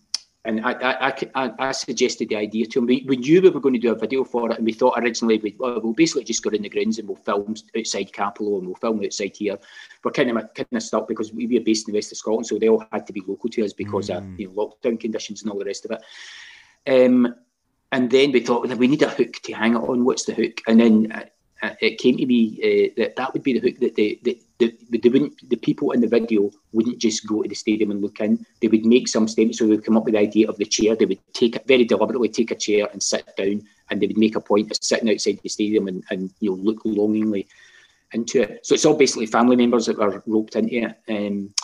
and 0.45 0.61
I, 0.65 0.73
I, 0.73 1.15
I, 1.35 1.53
I- 1.59 1.73
suggested 1.73 2.29
the 2.29 2.37
idea 2.37 2.67
to 2.67 2.81
him. 2.81 2.87
We, 2.87 3.05
we 3.07 3.17
knew 3.17 3.41
we 3.41 3.51
were 3.51 3.61
going 3.61 3.75
to 3.75 3.81
do 3.81 3.93
a 3.93 3.99
video 3.99 4.25
for 4.25 4.51
it, 4.51 4.57
and 4.57 4.67
we 4.67 4.73
thought 4.73 4.99
originally 4.99 5.39
we'd, 5.39 5.59
well, 5.59 5.81
we'll 5.81 5.93
basically 5.93 6.25
just 6.25 6.43
go 6.43 6.51
in 6.51 6.63
the 6.63 6.69
grounds 6.69 6.99
and 6.99 7.07
we'll 7.07 7.17
film 7.17 7.55
outside 7.77 8.13
Cappielow 8.13 8.59
and 8.59 8.67
we'll 8.67 8.75
film 8.75 9.03
outside 9.05 9.37
here. 9.37 9.59
We're 10.03 10.11
kind 10.11 10.31
of 10.31 10.53
kind 10.55 10.67
of 10.73 10.83
stuck 10.83 11.07
because 11.07 11.33
we 11.33 11.47
were 11.47 11.65
based 11.65 11.87
in 11.89 11.93
the 11.93 11.99
west 11.99 12.11
of 12.13 12.19
Scotland, 12.19 12.47
so 12.47 12.59
they 12.59 12.69
all 12.69 12.85
had 12.93 13.07
to 13.07 13.13
be 13.13 13.23
local 13.27 13.51
to 13.51 13.65
us 13.65 13.73
because 13.73 14.11
of 14.11 14.25
you 14.39 14.49
know 14.49 14.53
lockdown 14.55 14.99
conditions 14.99 15.43
and 15.43 15.53
all 15.53 15.59
the 15.59 15.65
rest 15.65 15.85
of 15.85 15.93
it. 15.93 16.03
Um, 16.87 17.35
and 17.93 18.11
then 18.11 18.33
we 18.33 18.41
thought 18.41 18.67
well, 18.67 18.77
we 18.77 18.89
need 18.89 19.03
a 19.03 19.09
hook 19.11 19.35
to 19.45 19.53
hang 19.53 19.75
it 19.75 19.79
on. 19.79 20.05
What's 20.05 20.25
the 20.25 20.35
hook? 20.35 20.61
And 20.67 20.81
then 20.81 21.13
uh, 21.13 21.25
it 21.81 21.99
came 21.99 22.17
to 22.17 22.27
me 22.27 22.59
uh, 22.59 22.93
that 22.97 23.17
that 23.17 23.33
would 23.33 23.43
be 23.43 23.59
the 23.59 23.61
hook 23.61 23.79
that 23.81 23.95
the 23.95 24.19
the, 24.23 24.41
the, 24.59 24.99
they 24.99 25.09
wouldn't 25.09 25.49
the 25.49 25.57
people 25.57 25.93
in 25.93 26.01
the 26.01 26.09
video 26.09 26.51
wouldn't 26.73 26.99
just 26.99 27.27
go 27.27 27.43
to 27.43 27.49
the 27.49 27.55
stadium 27.55 27.91
and 27.91 28.03
look 28.03 28.21
in. 28.21 28.45
They 28.61 28.69
would 28.69 28.85
make 28.85 29.09
some 29.09 29.29
statement. 29.29 29.57
So 29.57 29.65
they 29.65 29.77
would 29.77 29.85
come 29.85 29.97
up 29.97 30.05
with 30.05 30.15
the 30.15 30.21
idea 30.21 30.49
of 30.49 30.57
the 30.57 30.65
chair. 30.65 30.97
They 30.97 31.07
would 31.07 31.21
take 31.35 31.65
very 31.67 31.85
deliberately, 31.85 32.29
take 32.29 32.51
a 32.51 32.57
chair 32.57 32.89
and 32.93 33.03
sit 33.03 33.37
down, 33.37 33.63
and 33.91 34.01
they 34.01 34.07
would 34.07 34.19
make 34.19 34.37
a 34.37 34.41
point 34.41 34.71
of 34.71 34.79
sitting 34.81 35.11
outside 35.11 35.39
the 35.43 35.49
stadium 35.49 35.89
and, 35.89 36.03
and 36.11 36.31
you 36.41 36.51
know 36.51 36.57
look 36.57 36.81
longingly 36.85 37.47
into 38.13 38.43
it. 38.43 38.67
So 38.67 38.75
it's 38.75 38.85
all 38.85 38.97
basically 38.97 39.27
family 39.27 39.57
members 39.57 39.87
that 39.87 39.99
were 39.99 40.23
roped 40.27 40.57
into 40.57 40.77
it. 40.77 40.99
Um, 41.09 41.55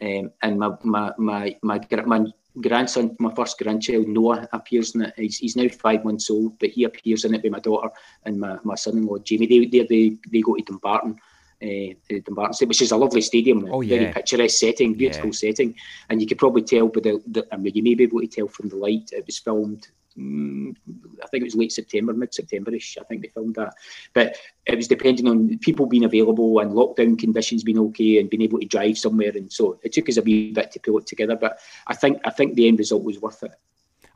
um, 0.00 0.32
and 0.42 0.58
my 0.58 0.76
my 0.82 1.12
my 1.16 1.56
my, 1.62 1.80
my 2.06 2.26
grandson, 2.60 3.16
my 3.18 3.32
first 3.34 3.58
grandchild, 3.58 4.08
Noah, 4.08 4.48
appears 4.52 4.94
in 4.94 5.02
it. 5.02 5.14
He's, 5.16 5.38
he's 5.38 5.56
now 5.56 5.68
five 5.68 6.04
months 6.04 6.30
old, 6.30 6.58
but 6.58 6.70
he 6.70 6.84
appears 6.84 7.24
in 7.24 7.34
it 7.34 7.42
with 7.42 7.52
my 7.52 7.60
daughter 7.60 7.90
and 8.24 8.38
my, 8.38 8.58
my 8.62 8.74
son-in-law 8.74 9.18
Jamie. 9.18 9.46
They 9.46 9.66
they 9.66 9.86
they, 9.86 10.16
they 10.30 10.40
go 10.40 10.54
to 10.54 10.62
Dumbarton. 10.62 11.18
Uh, 11.62 11.94
to 12.08 12.20
Dumbarton, 12.20 12.68
which 12.68 12.82
is 12.82 12.90
a 12.90 12.96
lovely 12.96 13.22
stadium, 13.22 13.66
Oh, 13.70 13.80
very 13.80 14.12
picturesque 14.12 14.58
setting, 14.58 14.92
beautiful 14.94 15.28
Yeah. 15.28 15.32
setting, 15.32 15.74
and 16.10 16.20
you 16.20 16.26
could 16.26 16.36
probably 16.36 16.62
tell 16.62 16.88
by 16.88 17.00
the, 17.00 17.22
the 17.26 17.46
I 17.52 17.56
mean, 17.56 17.72
you 17.74 17.82
may 17.82 17.94
be 17.94 18.04
able 18.04 18.20
to 18.20 18.26
tell 18.26 18.48
from 18.48 18.68
the 18.68 18.76
light. 18.76 19.10
It 19.12 19.24
was 19.24 19.38
filmed, 19.38 19.86
mm, 20.18 20.74
I 21.22 21.26
think 21.28 21.42
it 21.42 21.44
was 21.44 21.54
late 21.54 21.72
September, 21.72 22.12
mid-September-ish. 22.12 22.98
I 23.00 23.04
think 23.04 23.22
they 23.22 23.28
filmed 23.28 23.54
that, 23.54 23.72
but 24.12 24.36
it 24.66 24.76
was 24.76 24.88
depending 24.88 25.26
on 25.28 25.56
people 25.58 25.86
being 25.86 26.04
available 26.04 26.58
and 26.58 26.72
lockdown 26.72 27.18
conditions 27.18 27.62
being 27.62 27.78
okay 27.78 28.18
and 28.18 28.28
being 28.28 28.42
able 28.42 28.58
to 28.58 28.66
drive 28.66 28.98
somewhere, 28.98 29.32
and 29.34 29.50
so 29.50 29.78
it 29.84 29.92
took 29.92 30.08
us 30.08 30.18
a 30.18 30.22
wee 30.22 30.52
bit 30.52 30.72
to 30.72 30.80
pull 30.80 30.98
it 30.98 31.06
together. 31.06 31.36
But 31.36 31.60
I 31.86 31.94
think 31.94 32.18
I 32.24 32.30
think 32.30 32.54
the 32.56 32.68
end 32.68 32.78
result 32.78 33.04
was 33.04 33.20
worth 33.22 33.42
it. 33.42 33.54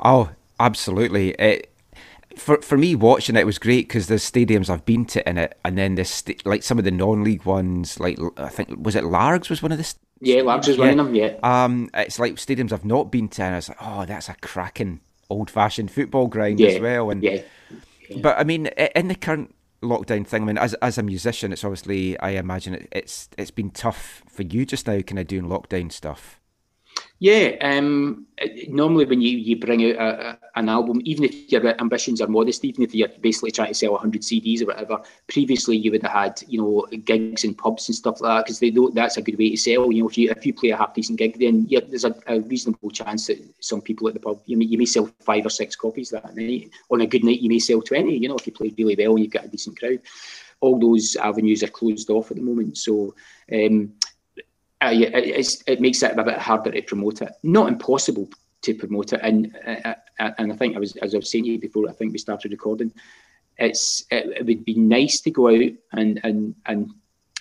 Oh, 0.00 0.28
absolutely. 0.60 1.30
It, 1.30 1.72
for 2.36 2.60
for 2.62 2.76
me, 2.78 2.94
watching 2.94 3.36
it 3.36 3.46
was 3.46 3.58
great 3.58 3.88
because 3.88 4.06
there's 4.06 4.28
stadiums 4.28 4.68
I've 4.68 4.84
been 4.84 5.04
to 5.06 5.28
in 5.28 5.38
it, 5.38 5.58
and 5.64 5.76
then 5.78 5.94
this 5.94 6.10
sta- 6.10 6.38
like 6.44 6.62
some 6.62 6.78
of 6.78 6.84
the 6.84 6.90
non-league 6.90 7.44
ones, 7.44 7.98
like 7.98 8.18
I 8.36 8.48
think 8.48 8.70
was 8.84 8.94
it 8.94 9.04
Largs 9.04 9.48
was 9.48 9.62
one 9.62 9.72
of 9.72 9.78
the 9.78 9.84
st- 9.84 10.00
Yeah, 10.20 10.42
Largs 10.42 10.68
was 10.68 10.78
one 10.78 10.90
of 11.00 11.06
them. 11.06 11.14
Yeah, 11.14 11.34
Um, 11.42 11.90
it's 11.94 12.18
like 12.18 12.34
stadiums 12.34 12.72
I've 12.72 12.84
not 12.84 13.10
been 13.10 13.28
to, 13.28 13.42
and 13.42 13.54
I 13.54 13.58
was 13.58 13.68
like, 13.68 13.78
oh, 13.80 14.04
that's 14.04 14.28
a 14.28 14.34
cracking 14.34 15.00
old-fashioned 15.30 15.90
football 15.90 16.26
ground 16.26 16.58
yeah, 16.60 16.68
as 16.68 16.80
well. 16.80 17.10
And 17.10 17.22
yeah, 17.22 17.42
but 18.20 18.38
I 18.38 18.44
mean, 18.44 18.66
in 18.66 19.08
the 19.08 19.14
current 19.14 19.54
lockdown 19.82 20.26
thing, 20.26 20.42
I 20.42 20.46
mean, 20.46 20.58
as 20.58 20.74
as 20.74 20.98
a 20.98 21.02
musician, 21.02 21.52
it's 21.52 21.64
obviously 21.64 22.18
I 22.20 22.30
imagine 22.30 22.74
it, 22.74 22.88
it's 22.92 23.28
it's 23.38 23.50
been 23.50 23.70
tough 23.70 24.22
for 24.30 24.42
you 24.42 24.64
just 24.66 24.86
now, 24.86 25.00
kind 25.00 25.18
of 25.18 25.26
doing 25.26 25.44
lockdown 25.44 25.90
stuff. 25.92 26.37
Yeah, 27.20 27.56
um, 27.62 28.26
normally 28.68 29.04
when 29.04 29.20
you, 29.20 29.36
you 29.36 29.58
bring 29.58 29.84
out 29.90 29.96
a, 29.96 30.28
a, 30.28 30.38
an 30.54 30.68
album, 30.68 31.00
even 31.04 31.24
if 31.24 31.50
your 31.50 31.66
ambitions 31.80 32.20
are 32.20 32.28
modest, 32.28 32.64
even 32.64 32.84
if 32.84 32.94
you're 32.94 33.08
basically 33.20 33.50
trying 33.50 33.68
to 33.68 33.74
sell 33.74 33.92
100 33.92 34.22
CDs 34.22 34.62
or 34.62 34.66
whatever, 34.66 35.02
previously 35.26 35.76
you 35.76 35.90
would 35.90 36.02
have 36.04 36.12
had, 36.12 36.42
you 36.46 36.60
know, 36.60 36.86
gigs 37.04 37.42
in 37.42 37.54
pubs 37.54 37.88
and 37.88 37.96
stuff 37.96 38.20
like 38.20 38.30
that 38.30 38.44
because 38.44 38.60
they 38.60 38.70
know 38.70 38.88
that's 38.90 39.16
a 39.16 39.22
good 39.22 39.36
way 39.36 39.50
to 39.50 39.56
sell. 39.56 39.90
You 39.90 40.02
know, 40.02 40.08
if 40.08 40.16
you 40.16 40.30
if 40.30 40.46
you 40.46 40.54
play 40.54 40.70
a 40.70 40.76
half 40.76 40.94
decent 40.94 41.18
gig, 41.18 41.40
then 41.40 41.66
yeah, 41.68 41.80
there's 41.88 42.04
a, 42.04 42.14
a 42.28 42.40
reasonable 42.40 42.90
chance 42.90 43.26
that 43.26 43.44
some 43.58 43.80
people 43.80 44.06
at 44.06 44.14
the 44.14 44.20
pub, 44.20 44.40
you 44.46 44.56
may, 44.56 44.66
you 44.66 44.78
may 44.78 44.86
sell 44.86 45.10
five 45.18 45.44
or 45.44 45.50
six 45.50 45.74
copies 45.74 46.10
that 46.10 46.36
night. 46.36 46.70
On 46.90 47.00
a 47.00 47.06
good 47.06 47.24
night, 47.24 47.40
you 47.40 47.48
may 47.48 47.58
sell 47.58 47.82
20. 47.82 48.16
You 48.16 48.28
know, 48.28 48.36
if 48.36 48.46
you 48.46 48.52
play 48.52 48.72
really 48.78 48.94
well 48.96 49.16
and 49.16 49.24
you've 49.24 49.32
got 49.32 49.46
a 49.46 49.48
decent 49.48 49.78
crowd. 49.78 50.00
All 50.60 50.78
those 50.78 51.14
avenues 51.16 51.62
are 51.62 51.68
closed 51.68 52.10
off 52.10 52.30
at 52.30 52.36
the 52.36 52.42
moment, 52.42 52.78
so. 52.78 53.14
Um, 53.52 53.94
uh, 54.82 54.90
yeah, 54.90 55.08
it, 55.08 55.62
it 55.66 55.80
makes 55.80 56.02
it 56.02 56.16
a 56.16 56.22
bit 56.22 56.38
harder 56.38 56.70
to 56.70 56.82
promote 56.82 57.22
it. 57.22 57.32
Not 57.42 57.68
impossible 57.68 58.28
to 58.62 58.74
promote 58.74 59.12
it, 59.12 59.20
and 59.22 59.56
uh, 59.66 59.94
uh, 60.20 60.30
and 60.38 60.52
I 60.52 60.56
think 60.56 60.76
I 60.76 60.78
was 60.78 60.96
as 60.96 61.14
I 61.14 61.18
was 61.18 61.30
saying 61.30 61.44
to 61.44 61.50
you 61.50 61.58
before. 61.58 61.88
I 61.88 61.92
think 61.92 62.12
we 62.12 62.18
started 62.18 62.52
recording. 62.52 62.92
It's 63.56 64.04
it, 64.10 64.26
it 64.38 64.46
would 64.46 64.64
be 64.64 64.74
nice 64.74 65.20
to 65.22 65.30
go 65.30 65.48
out 65.48 65.72
and 65.92 66.20
and 66.22 66.54
and 66.66 66.90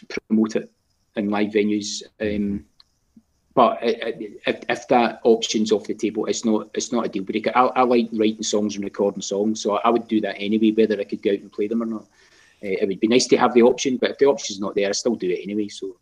promote 0.09 0.55
it 0.55 0.71
in 1.15 1.29
live 1.29 1.51
venues. 1.51 2.01
Um, 2.19 2.65
but 3.53 3.79
if, 3.81 4.63
if 4.69 4.87
that 4.87 5.19
option's 5.23 5.71
off 5.71 5.87
the 5.87 5.95
table, 5.95 6.25
it's 6.25 6.45
not 6.45 6.69
it's 6.73 6.91
not 6.91 7.05
a 7.05 7.09
deal 7.09 7.23
breaker. 7.23 7.51
I, 7.55 7.65
I 7.67 7.81
like 7.83 8.09
writing 8.13 8.43
songs 8.43 8.75
and 8.75 8.83
recording 8.83 9.21
songs, 9.21 9.61
so 9.61 9.75
I 9.77 9.89
would 9.89 10.07
do 10.07 10.21
that 10.21 10.37
anyway, 10.39 10.71
whether 10.71 10.99
I 10.99 11.03
could 11.03 11.21
go 11.21 11.31
out 11.31 11.39
and 11.39 11.51
play 11.51 11.67
them 11.67 11.83
or 11.83 11.87
not. 11.87 12.03
Uh, 12.63 12.81
it 12.81 12.87
would 12.87 12.99
be 12.99 13.07
nice 13.07 13.27
to 13.27 13.37
have 13.37 13.53
the 13.53 13.61
option, 13.61 13.97
but 13.97 14.11
if 14.11 14.17
the 14.17 14.25
option's 14.25 14.59
not 14.59 14.73
there, 14.73 14.89
I 14.89 14.93
still 14.93 15.15
do 15.15 15.29
it 15.29 15.41
anyway. 15.43 15.67
So. 15.67 15.97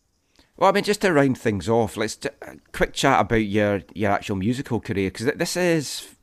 Well, 0.58 0.70
I 0.70 0.74
mean, 0.74 0.84
just 0.84 1.02
to 1.02 1.12
round 1.12 1.38
things 1.38 1.68
off, 1.68 1.98
let's 1.98 2.16
t- 2.16 2.30
uh, 2.42 2.54
quick 2.72 2.94
chat 2.94 3.20
about 3.20 3.46
your 3.46 3.82
your 3.94 4.12
actual 4.12 4.38
musical 4.38 4.80
career 4.80 5.12
because 5.12 5.26
this 5.36 5.58
is 5.58 6.16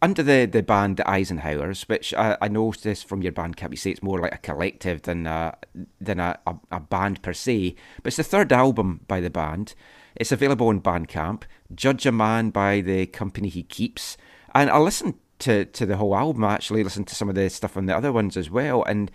under 0.00 0.22
the, 0.22 0.46
the 0.46 0.62
band 0.62 0.96
the 0.96 1.02
Eisenhowers, 1.04 1.88
which 1.88 2.14
I, 2.14 2.36
I 2.40 2.48
noticed 2.48 3.08
from 3.08 3.22
your 3.22 3.32
band, 3.32 3.56
can't 3.56 3.72
you 3.72 3.76
say 3.76 3.90
it's 3.90 4.02
more 4.02 4.20
like 4.20 4.34
a 4.34 4.38
collective 4.38 5.02
than 5.02 5.26
a, 5.26 5.56
than 6.00 6.20
a, 6.20 6.38
a, 6.46 6.54
a, 6.70 6.80
band 6.80 7.22
per 7.22 7.32
se. 7.32 7.74
But 7.96 8.08
it's 8.08 8.16
the 8.16 8.22
third 8.22 8.52
album 8.52 9.00
by 9.08 9.20
the 9.20 9.30
band. 9.30 9.74
It's 10.14 10.30
available 10.30 10.68
on 10.68 10.80
Bandcamp. 10.80 11.42
Judge 11.74 12.06
a 12.06 12.12
Man 12.12 12.50
by 12.50 12.80
the 12.80 13.06
company 13.06 13.48
he 13.48 13.62
keeps. 13.62 14.16
And 14.54 14.70
I 14.70 14.78
listened 14.78 15.14
to, 15.40 15.64
to 15.64 15.86
the 15.86 15.96
whole 15.96 16.14
album, 16.14 16.44
I 16.44 16.54
actually 16.54 16.84
listened 16.84 17.08
to 17.08 17.14
some 17.14 17.28
of 17.28 17.34
the 17.34 17.48
stuff 17.50 17.76
on 17.76 17.86
the 17.86 17.96
other 17.96 18.12
ones 18.12 18.36
as 18.36 18.50
well. 18.50 18.84
And 18.84 19.10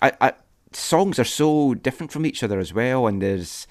I, 0.00 0.12
I 0.20 0.32
songs 0.72 1.18
are 1.18 1.24
so 1.24 1.74
different 1.74 2.12
from 2.12 2.24
each 2.24 2.42
other 2.42 2.58
as 2.58 2.72
well. 2.72 3.06
And 3.06 3.20
there's 3.20 3.66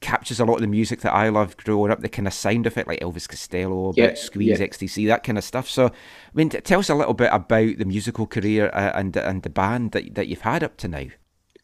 captures 0.00 0.40
a 0.40 0.44
lot 0.44 0.54
of 0.54 0.60
the 0.60 0.66
music 0.66 1.00
that 1.00 1.12
I 1.12 1.28
loved 1.28 1.64
growing 1.64 1.92
up, 1.92 2.00
the 2.00 2.08
kind 2.08 2.26
of 2.26 2.32
sound 2.32 2.66
of 2.66 2.76
it, 2.78 2.86
like 2.86 3.00
Elvis 3.00 3.28
Costello, 3.28 3.92
yeah, 3.96 4.14
Squeeze, 4.14 4.60
yeah. 4.60 4.66
XTC, 4.66 5.06
that 5.08 5.22
kind 5.22 5.38
of 5.38 5.44
stuff. 5.44 5.68
So, 5.68 5.86
I 5.86 5.90
mean, 6.34 6.48
tell 6.48 6.80
us 6.80 6.88
a 6.88 6.94
little 6.94 7.14
bit 7.14 7.30
about 7.32 7.78
the 7.78 7.84
musical 7.84 8.26
career 8.26 8.70
uh, 8.72 8.92
and 8.94 9.16
and 9.16 9.42
the 9.42 9.50
band 9.50 9.92
that 9.92 10.14
that 10.14 10.28
you've 10.28 10.40
had 10.40 10.62
up 10.62 10.76
to 10.78 10.88
now. 10.88 11.06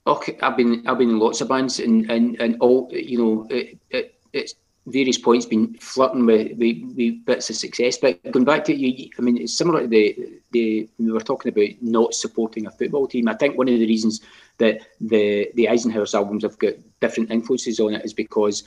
Okay, 0.06 0.38
I've 0.42 0.56
been 0.56 0.86
I've 0.86 0.98
been 0.98 1.10
in 1.10 1.18
lots 1.18 1.40
of 1.40 1.48
bands 1.48 1.80
and 1.80 2.08
and, 2.10 2.40
and 2.40 2.56
all 2.60 2.88
you 2.92 3.18
know 3.18 3.46
it, 3.50 3.78
it, 3.90 4.14
it's 4.32 4.54
various 4.86 5.18
points 5.18 5.46
been 5.46 5.74
flirting 5.74 6.26
with, 6.26 6.56
with, 6.58 6.76
with, 6.96 7.24
bits 7.24 7.50
of 7.50 7.56
success. 7.56 7.98
But 7.98 8.22
going 8.30 8.44
back 8.44 8.64
to 8.64 8.74
you, 8.74 9.10
I 9.18 9.22
mean, 9.22 9.36
it's 9.36 9.56
similar 9.56 9.82
to 9.82 9.88
the 9.88 10.40
the 10.52 10.88
we 10.98 11.12
were 11.12 11.20
talking 11.20 11.50
about 11.50 11.82
not 11.82 12.14
supporting 12.14 12.66
a 12.66 12.70
football 12.70 13.06
team. 13.06 13.28
I 13.28 13.34
think 13.34 13.58
one 13.58 13.68
of 13.68 13.78
the 13.78 13.86
reasons 13.86 14.20
that 14.58 14.80
the 15.00 15.50
the 15.54 15.68
Eisenhower's 15.68 16.14
albums 16.14 16.44
have 16.44 16.58
got 16.58 16.74
different 17.00 17.30
influences 17.30 17.80
on 17.80 17.94
it 17.94 18.04
is 18.04 18.14
because 18.14 18.64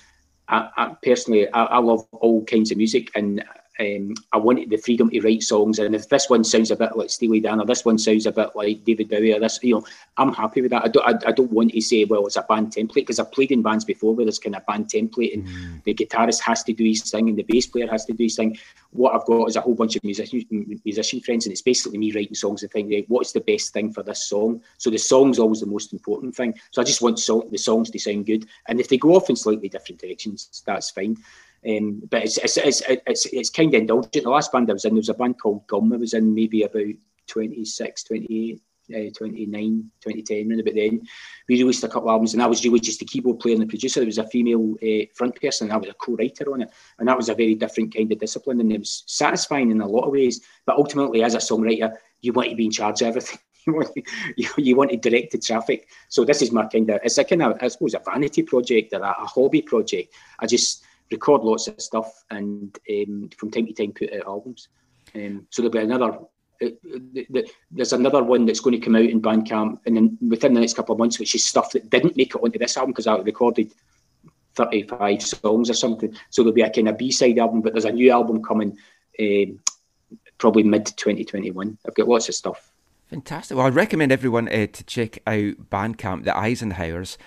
I, 0.50 0.70
I 0.76 0.96
personally 1.02 1.50
I, 1.52 1.64
I, 1.66 1.78
love 1.78 2.06
all 2.12 2.44
kinds 2.46 2.72
of 2.72 2.78
music 2.78 3.12
and 3.16 3.44
um, 3.80 4.14
I 4.34 4.38
wanted 4.38 4.70
the 4.70 4.78
freedom 4.78 5.10
to 5.10 5.22
write 5.22 5.44
songs. 5.44 5.80
And 5.80 5.96
if 5.96 6.10
this 6.10 6.30
one 6.30 6.44
sounds 6.44 6.72
a 6.72 6.76
bit 6.76 6.98
like 6.98 7.10
Steely 7.10 7.40
Dan, 7.40 7.62
or 7.62 7.66
this 7.66 7.86
one 7.86 7.98
sounds 7.98 8.26
a 8.26 8.32
bit 8.32 8.56
like 8.56 8.84
David 8.84 9.10
Bowie, 9.10 9.34
or 9.34 9.40
this, 9.40 9.60
you 9.64 9.76
know, 9.76 9.86
I'm 10.18 10.34
happy 10.34 10.62
with 10.62 10.72
that. 10.72 10.84
I 10.84 10.88
don't, 10.90 11.08
I, 11.08 11.30
I 11.30 11.32
don't 11.32 11.52
want 11.52 11.72
to 11.72 11.82
say, 11.82 12.04
well, 12.04 12.26
it's 12.26 12.36
a 12.36 12.42
band 12.44 12.74
template 12.74 12.96
because 12.96 13.20
I've 13.20 13.32
played 13.32 13.52
in 13.52 13.62
bands 13.62 13.86
before 13.86 14.14
where 14.14 14.26
there's 14.26 14.40
kind 14.40 14.56
of 14.56 14.66
band 14.66 14.88
template, 14.88 15.34
and 15.34 15.48
mm. 15.48 15.84
the 15.86 15.94
guitarist 15.94 16.42
has 16.42 16.64
to 16.64 16.74
do 16.74 16.84
his 16.84 17.10
thing, 17.10 17.30
and 17.30 17.38
the 17.38 17.44
bass 17.44 17.68
player 17.68 17.88
has 17.88 18.06
to 18.06 18.14
do 18.14 18.24
his 18.24 18.36
thing. 18.36 18.58
What 18.92 19.16
I've 19.16 19.26
got 19.26 19.46
is 19.46 19.56
a 19.56 19.62
whole 19.62 19.76
bunch 19.76 19.96
of 19.96 20.04
musician 20.04 20.44
musician 20.84 21.22
friends, 21.22 21.46
and 21.46 21.54
it's 21.54 21.62
basically 21.62 21.98
me 21.98 22.12
writing 22.12 22.36
songs 22.36 22.64
and 22.64 22.72
thinking, 22.72 23.06
what's 23.08 23.32
the 23.32 23.42
best 23.42 23.72
thing 23.72 23.94
for 23.94 24.04
this 24.04 24.26
song? 24.26 24.62
So 24.78 24.90
the 24.90 24.98
song's 24.98 25.40
always 25.40 25.62
the 25.62 25.68
most 25.68 25.94
important 25.94 26.36
thing. 26.36 26.54
So 26.72 26.82
I 26.82 26.86
just 26.86 27.02
want 27.02 27.20
song, 27.20 27.48
the 27.50 27.58
songs 27.58 27.90
to 27.92 28.00
sound 28.00 28.26
good, 28.26 28.46
and 28.68 28.80
if 28.80 28.90
they 28.90 28.98
go 28.98 29.16
off 29.16 29.30
in 29.30 29.36
slightly 29.36 29.70
different 29.70 30.02
directions, 30.02 30.64
that's 30.66 30.90
fine. 30.90 31.18
Um, 31.68 32.02
but 32.10 32.24
it's 32.24 32.38
it's, 32.38 32.58
it's 32.58 32.82
it's 32.88 33.26
it's 33.28 33.50
kind 33.50 33.74
of 33.74 33.82
indulgent. 33.82 34.24
The 34.24 34.30
last 34.30 34.52
band 34.52 34.70
I 34.70 34.74
was 34.74 34.86
in, 34.86 34.94
there 34.94 35.00
was 35.00 35.10
a 35.10 35.14
band 35.14 35.40
called 35.40 35.68
Gum. 35.68 35.92
I 35.92 35.98
was 35.98 36.14
in 36.14 36.34
maybe 36.34 36.64
about 36.64 36.86
26, 37.28 38.04
28, 38.04 38.62
uh, 38.92 39.12
29, 39.16 39.92
2010, 40.02 40.52
and 40.52 40.62
about 40.62 40.76
then. 40.76 41.02
We 41.48 41.58
released 41.58 41.84
a 41.84 41.88
couple 41.88 42.10
of 42.10 42.14
albums, 42.14 42.34
and 42.34 42.42
I 42.42 42.48
was 42.48 42.64
really 42.64 42.80
just 42.80 43.00
the 43.00 43.06
keyboard 43.06 43.40
player 43.40 43.54
and 43.54 43.62
the 43.62 43.68
producer. 43.68 44.00
There 44.00 44.08
was 44.08 44.18
a 44.18 44.28
female 44.28 44.76
uh, 44.82 45.06
front 45.16 45.40
person, 45.40 45.68
and 45.68 45.74
I 45.74 45.78
was 45.78 45.90
a 45.90 45.94
co-writer 45.94 46.52
on 46.54 46.62
it. 46.62 46.72
And 46.98 47.08
that 47.08 47.18
was 47.18 47.30
a 47.30 47.36
very 47.36 47.56
different 47.56 47.94
kind 47.94 48.12
of 48.12 48.20
discipline, 48.20 48.60
and 48.62 48.72
it 48.72 48.80
was 48.80 49.04
satisfying 49.06 49.72
in 49.72 49.82
a 49.82 49.88
lot 49.88 50.06
of 50.06 50.12
ways. 50.12 50.42
But 50.66 50.78
ultimately, 50.78 51.24
as 51.24 51.36
a 51.36 51.40
songwriter, 51.40 51.94
you 52.22 52.34
want 52.34 52.50
to 52.50 52.56
be 52.56 52.66
in 52.66 52.72
charge 52.72 53.02
of 53.02 53.10
everything. 53.10 53.40
you, 53.68 53.74
want 53.74 53.98
you 54.58 54.76
want 54.76 54.92
to 54.92 54.98
direct 54.98 55.32
the 55.32 55.38
traffic. 55.38 55.88
So 56.08 56.26
this 56.26 56.42
is 56.42 56.52
my 56.52 56.66
kind 56.66 56.90
of, 56.90 57.00
it's 57.04 57.18
a 57.18 57.24
kind 57.24 57.44
of, 57.44 57.58
I 57.62 57.68
suppose, 57.68 57.94
a 57.94 58.02
vanity 58.04 58.42
project 58.44 58.94
or 58.94 59.02
a, 59.02 59.10
a 59.10 59.26
hobby 59.26 59.62
project. 59.62 60.14
I 60.40 60.48
just, 60.48 60.84
record 61.12 61.42
lots 61.42 61.68
of 61.68 61.82
stuff 61.82 62.24
and 62.30 62.78
um, 62.90 63.30
from 63.38 63.52
time 63.52 63.68
to 63.68 63.74
time 63.74 63.94
put 63.94 64.14
out 64.14 64.28
albums. 64.28 64.68
Um, 65.16 65.48
so 65.50 65.62
there'll 65.62 65.72
be 65.72 65.80
another. 65.80 66.20
Uh, 66.62 66.70
there's 67.72 67.94
another 67.94 68.22
one 68.22 68.46
that's 68.46 68.60
going 68.60 68.78
to 68.78 68.84
come 68.84 68.96
out 68.96 69.06
in 69.06 69.22
Bandcamp, 69.22 69.80
and 69.86 69.96
then 69.96 70.18
within 70.28 70.54
the 70.54 70.60
next 70.60 70.76
couple 70.76 70.94
of 70.94 71.00
months, 71.00 71.18
which 71.18 71.34
is 71.34 71.46
stuff 71.46 71.72
that 71.72 71.90
didn't 71.90 72.18
make 72.18 72.36
it 72.36 72.44
onto 72.44 72.60
this 72.60 72.76
album 72.76 72.92
because 72.92 73.08
I 73.08 73.16
recorded 73.18 73.72
35 74.56 75.22
songs 75.22 75.70
or 75.70 75.74
something. 75.74 76.14
So 76.30 76.42
there'll 76.42 76.54
be 76.54 76.62
a 76.62 76.70
kind 76.70 76.90
of 76.90 76.98
B-side 76.98 77.40
album, 77.40 77.62
but 77.62 77.74
there's 77.74 77.86
a 77.86 77.92
new 77.94 78.12
album 78.12 78.44
coming, 78.44 78.78
um, 79.20 79.60
probably 80.38 80.64
mid 80.64 80.86
2021. 80.86 81.78
I've 81.88 81.96
got 81.96 82.10
lots 82.10 82.28
of 82.28 82.36
stuff. 82.36 82.70
Fantastic. 83.10 83.58
Well, 83.58 83.66
I 83.66 83.70
recommend 83.70 84.12
everyone 84.12 84.50
uh, 84.50 84.68
to 84.68 84.84
check 84.84 85.20
out 85.26 85.70
Bandcamp, 85.70 86.26
the 86.26 86.32
Eisenhowers 86.32 87.18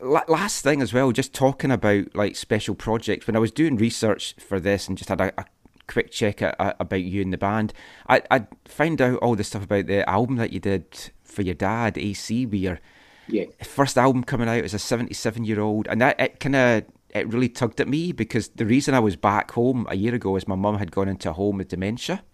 last 0.00 0.62
thing 0.62 0.82
as 0.82 0.92
well, 0.92 1.12
just 1.12 1.32
talking 1.32 1.70
about 1.70 2.14
like 2.14 2.36
special 2.36 2.74
projects. 2.74 3.26
When 3.26 3.36
I 3.36 3.40
was 3.40 3.52
doing 3.52 3.76
research 3.76 4.34
for 4.38 4.60
this 4.60 4.88
and 4.88 4.98
just 4.98 5.08
had 5.08 5.20
a, 5.20 5.32
a 5.40 5.44
quick 5.86 6.10
check 6.10 6.42
at, 6.42 6.56
at, 6.60 6.76
about 6.78 7.02
you 7.02 7.22
and 7.22 7.32
the 7.32 7.38
band, 7.38 7.72
I 8.08 8.22
I 8.30 8.46
found 8.64 9.00
out 9.00 9.18
all 9.18 9.36
the 9.36 9.44
stuff 9.44 9.64
about 9.64 9.86
the 9.86 10.08
album 10.08 10.36
that 10.36 10.52
you 10.52 10.60
did 10.60 11.10
for 11.22 11.42
your 11.42 11.54
dad, 11.54 11.98
AC 11.98 12.46
Weir. 12.46 12.80
Yeah. 13.26 13.46
First 13.62 13.96
album 13.96 14.24
coming 14.24 14.48
out 14.48 14.64
as 14.64 14.74
a 14.74 14.78
seventy-seven 14.78 15.44
year 15.44 15.60
old, 15.60 15.86
and 15.88 16.00
that 16.00 16.20
it 16.20 16.40
kind 16.40 16.56
of 16.56 16.84
it 17.10 17.32
really 17.32 17.48
tugged 17.48 17.80
at 17.80 17.88
me 17.88 18.12
because 18.12 18.48
the 18.48 18.66
reason 18.66 18.94
I 18.94 19.00
was 19.00 19.16
back 19.16 19.52
home 19.52 19.86
a 19.88 19.96
year 19.96 20.14
ago 20.14 20.36
is 20.36 20.48
my 20.48 20.56
mum 20.56 20.78
had 20.78 20.90
gone 20.90 21.08
into 21.08 21.30
a 21.30 21.32
home 21.32 21.58
with 21.58 21.68
dementia. 21.68 22.24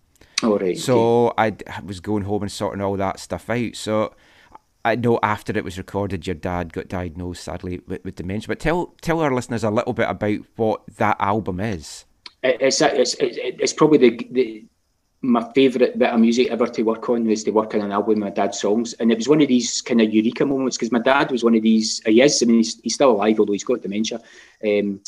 Oh, 0.42 0.58
right. 0.58 0.78
So. 0.78 1.34
I 1.36 1.54
was 1.84 2.00
going 2.00 2.24
home 2.24 2.42
and 2.42 2.50
sorting 2.50 2.80
all 2.80 2.96
that 2.96 3.20
stuff 3.20 3.50
out. 3.50 3.76
So 3.76 4.14
I 4.84 4.96
know 4.96 5.18
after 5.22 5.56
it 5.56 5.64
was 5.64 5.78
recorded, 5.78 6.26
your 6.26 6.34
dad 6.34 6.72
got 6.72 6.88
diagnosed 6.88 7.44
sadly 7.44 7.80
with, 7.86 8.04
with 8.04 8.16
dementia. 8.16 8.48
But 8.48 8.60
tell 8.60 8.94
tell 9.02 9.20
our 9.20 9.34
listeners 9.34 9.64
a 9.64 9.70
little 9.70 9.92
bit 9.92 10.08
about 10.08 10.38
what 10.56 10.82
that 10.96 11.16
album 11.20 11.60
is. 11.60 12.04
It's 12.42 12.80
it's 12.80 13.16
it's 13.20 13.72
probably 13.72 13.98
the, 13.98 14.28
the 14.30 14.64
my 15.22 15.52
favourite 15.52 15.98
bit 15.98 16.08
of 16.08 16.18
music 16.18 16.48
ever 16.48 16.66
to 16.66 16.82
work 16.82 17.10
on 17.10 17.26
was 17.26 17.44
to 17.44 17.50
work 17.50 17.74
on 17.74 17.82
an 17.82 17.92
album 17.92 18.08
with 18.08 18.18
my 18.18 18.30
dad's 18.30 18.58
songs, 18.58 18.94
and 18.94 19.12
it 19.12 19.18
was 19.18 19.28
one 19.28 19.42
of 19.42 19.48
these 19.48 19.82
kind 19.82 20.00
of 20.00 20.12
eureka 20.12 20.46
moments 20.46 20.78
because 20.78 20.92
my 20.92 20.98
dad 20.98 21.30
was 21.30 21.44
one 21.44 21.54
of 21.54 21.62
these. 21.62 22.00
He 22.06 22.22
is, 22.22 22.42
I 22.42 22.46
mean, 22.46 22.58
he's, 22.58 22.80
he's 22.80 22.94
still 22.94 23.10
alive 23.10 23.38
although 23.38 23.52
he's 23.52 23.64
got 23.64 23.82
dementia. 23.82 24.20
Um, 24.64 25.00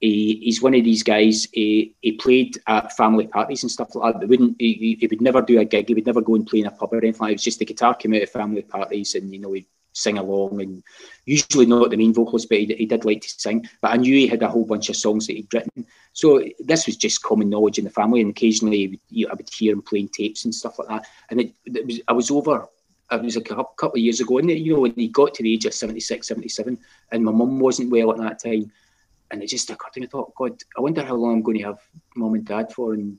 he, 0.00 0.40
he's 0.42 0.62
one 0.62 0.74
of 0.74 0.84
these 0.84 1.02
guys. 1.02 1.46
He, 1.52 1.94
he 2.00 2.12
played 2.12 2.58
at 2.66 2.96
family 2.96 3.26
parties 3.26 3.62
and 3.62 3.70
stuff 3.70 3.94
like 3.94 4.14
that. 4.14 4.20
But 4.20 4.28
wouldn't 4.28 4.56
he, 4.58 4.96
he 4.98 5.06
would 5.06 5.20
never 5.20 5.42
do 5.42 5.60
a 5.60 5.64
gig. 5.64 5.88
He 5.88 5.94
would 5.94 6.06
never 6.06 6.22
go 6.22 6.34
and 6.34 6.46
play 6.46 6.60
in 6.60 6.66
a 6.66 6.70
pub 6.70 6.92
or 6.92 6.98
anything. 6.98 7.20
Like 7.20 7.32
it 7.32 7.34
was 7.34 7.44
just 7.44 7.58
the 7.58 7.66
guitar 7.66 7.94
came 7.94 8.14
out 8.14 8.22
of 8.22 8.30
family 8.30 8.62
parties, 8.62 9.14
and 9.14 9.32
you 9.32 9.38
know 9.38 9.52
he'd 9.52 9.66
sing 9.92 10.16
along. 10.16 10.62
And 10.62 10.82
usually 11.26 11.66
not 11.66 11.90
the 11.90 11.98
main 11.98 12.14
vocalist, 12.14 12.48
but 12.48 12.58
he, 12.58 12.66
he 12.66 12.86
did 12.86 13.04
like 13.04 13.20
to 13.20 13.28
sing. 13.28 13.68
But 13.82 13.92
I 13.92 13.96
knew 13.96 14.14
he 14.14 14.26
had 14.26 14.42
a 14.42 14.48
whole 14.48 14.64
bunch 14.64 14.88
of 14.88 14.96
songs 14.96 15.26
that 15.26 15.36
he'd 15.36 15.52
written. 15.52 15.86
So 16.14 16.42
this 16.58 16.86
was 16.86 16.96
just 16.96 17.22
common 17.22 17.50
knowledge 17.50 17.78
in 17.78 17.84
the 17.84 17.90
family. 17.90 18.22
And 18.22 18.30
occasionally 18.30 19.00
you 19.10 19.26
know, 19.26 19.32
I 19.32 19.34
would 19.34 19.50
hear 19.52 19.74
him 19.74 19.82
playing 19.82 20.08
tapes 20.08 20.46
and 20.46 20.54
stuff 20.54 20.78
like 20.78 20.88
that. 20.88 21.06
And 21.28 21.40
it, 21.42 21.54
it 21.66 21.86
was 21.86 22.00
I 22.08 22.12
was 22.12 22.30
over 22.30 22.66
it 23.12 23.22
was 23.22 23.36
a 23.36 23.40
couple 23.40 23.92
of 23.92 23.98
years 23.98 24.20
ago, 24.20 24.38
and 24.38 24.50
you 24.50 24.74
know, 24.74 24.80
when 24.80 24.94
he 24.94 25.08
got 25.08 25.34
to 25.34 25.42
the 25.42 25.52
age 25.52 25.66
of 25.66 25.74
76, 25.74 26.26
77, 26.26 26.78
and 27.10 27.24
my 27.24 27.32
mum 27.32 27.58
wasn't 27.58 27.90
well 27.90 28.12
at 28.12 28.18
that 28.18 28.38
time, 28.38 28.70
and 29.30 29.42
it 29.42 29.48
just 29.48 29.70
occurred 29.70 29.92
to 29.94 30.00
me, 30.00 30.06
I 30.06 30.10
thought, 30.10 30.34
God, 30.34 30.62
I 30.76 30.80
wonder 30.80 31.04
how 31.04 31.14
long 31.14 31.34
I'm 31.34 31.42
going 31.42 31.58
to 31.58 31.64
have 31.64 31.78
mum 32.16 32.34
and 32.34 32.44
dad 32.44 32.72
for. 32.72 32.94
And 32.94 33.18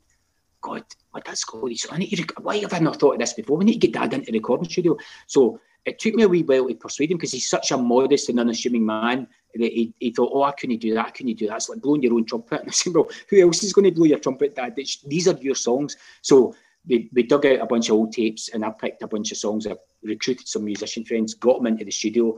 God, 0.61 0.83
what 1.11 1.25
that's 1.25 1.43
called. 1.43 1.75
So 1.77 1.89
I 1.91 1.97
need 1.97 2.15
to, 2.15 2.25
why 2.41 2.57
have 2.57 2.73
I 2.73 2.79
not 2.79 2.99
thought 2.99 3.13
of 3.13 3.19
this 3.19 3.33
before? 3.33 3.57
We 3.57 3.65
need 3.65 3.79
to 3.81 3.87
get 3.87 3.93
dad 3.93 4.13
into 4.13 4.31
the 4.31 4.37
recording 4.37 4.69
studio. 4.69 4.97
So 5.27 5.59
it 5.85 5.99
took 5.99 6.13
me 6.13 6.23
a 6.23 6.27
wee 6.27 6.43
while 6.43 6.67
to 6.67 6.75
persuade 6.75 7.11
him 7.11 7.17
because 7.17 7.31
he's 7.31 7.49
such 7.49 7.71
a 7.71 7.77
modest 7.77 8.29
and 8.29 8.39
unassuming 8.39 8.85
man 8.85 9.27
that 9.55 9.71
he, 9.71 9.93
he 9.99 10.11
thought, 10.11 10.31
oh, 10.33 10.43
I 10.43 10.51
couldn't 10.51 10.79
do 10.79 10.93
that, 10.93 11.07
I 11.07 11.09
couldn't 11.09 11.37
do 11.37 11.47
that. 11.47 11.55
It's 11.55 11.69
like 11.69 11.81
blowing 11.81 12.03
your 12.03 12.13
own 12.13 12.25
trumpet. 12.25 12.61
And 12.61 12.69
I 12.69 12.71
said, 12.71 12.93
well, 12.93 13.09
who 13.29 13.41
else 13.41 13.63
is 13.63 13.73
going 13.73 13.85
to 13.85 13.91
blow 13.91 14.05
your 14.05 14.19
trumpet, 14.19 14.55
dad? 14.55 14.73
It's, 14.77 15.01
these 15.01 15.27
are 15.27 15.37
your 15.37 15.55
songs. 15.55 15.97
So 16.21 16.55
we, 16.87 17.09
we 17.13 17.23
dug 17.23 17.45
out 17.45 17.61
a 17.61 17.65
bunch 17.65 17.89
of 17.89 17.95
old 17.95 18.13
tapes 18.13 18.49
and 18.49 18.63
I 18.63 18.69
picked 18.71 19.01
a 19.01 19.07
bunch 19.07 19.31
of 19.31 19.37
songs. 19.37 19.65
I 19.65 19.75
recruited 20.03 20.47
some 20.47 20.65
musician 20.65 21.05
friends, 21.05 21.33
got 21.33 21.57
them 21.57 21.67
into 21.67 21.85
the 21.85 21.91
studio 21.91 22.37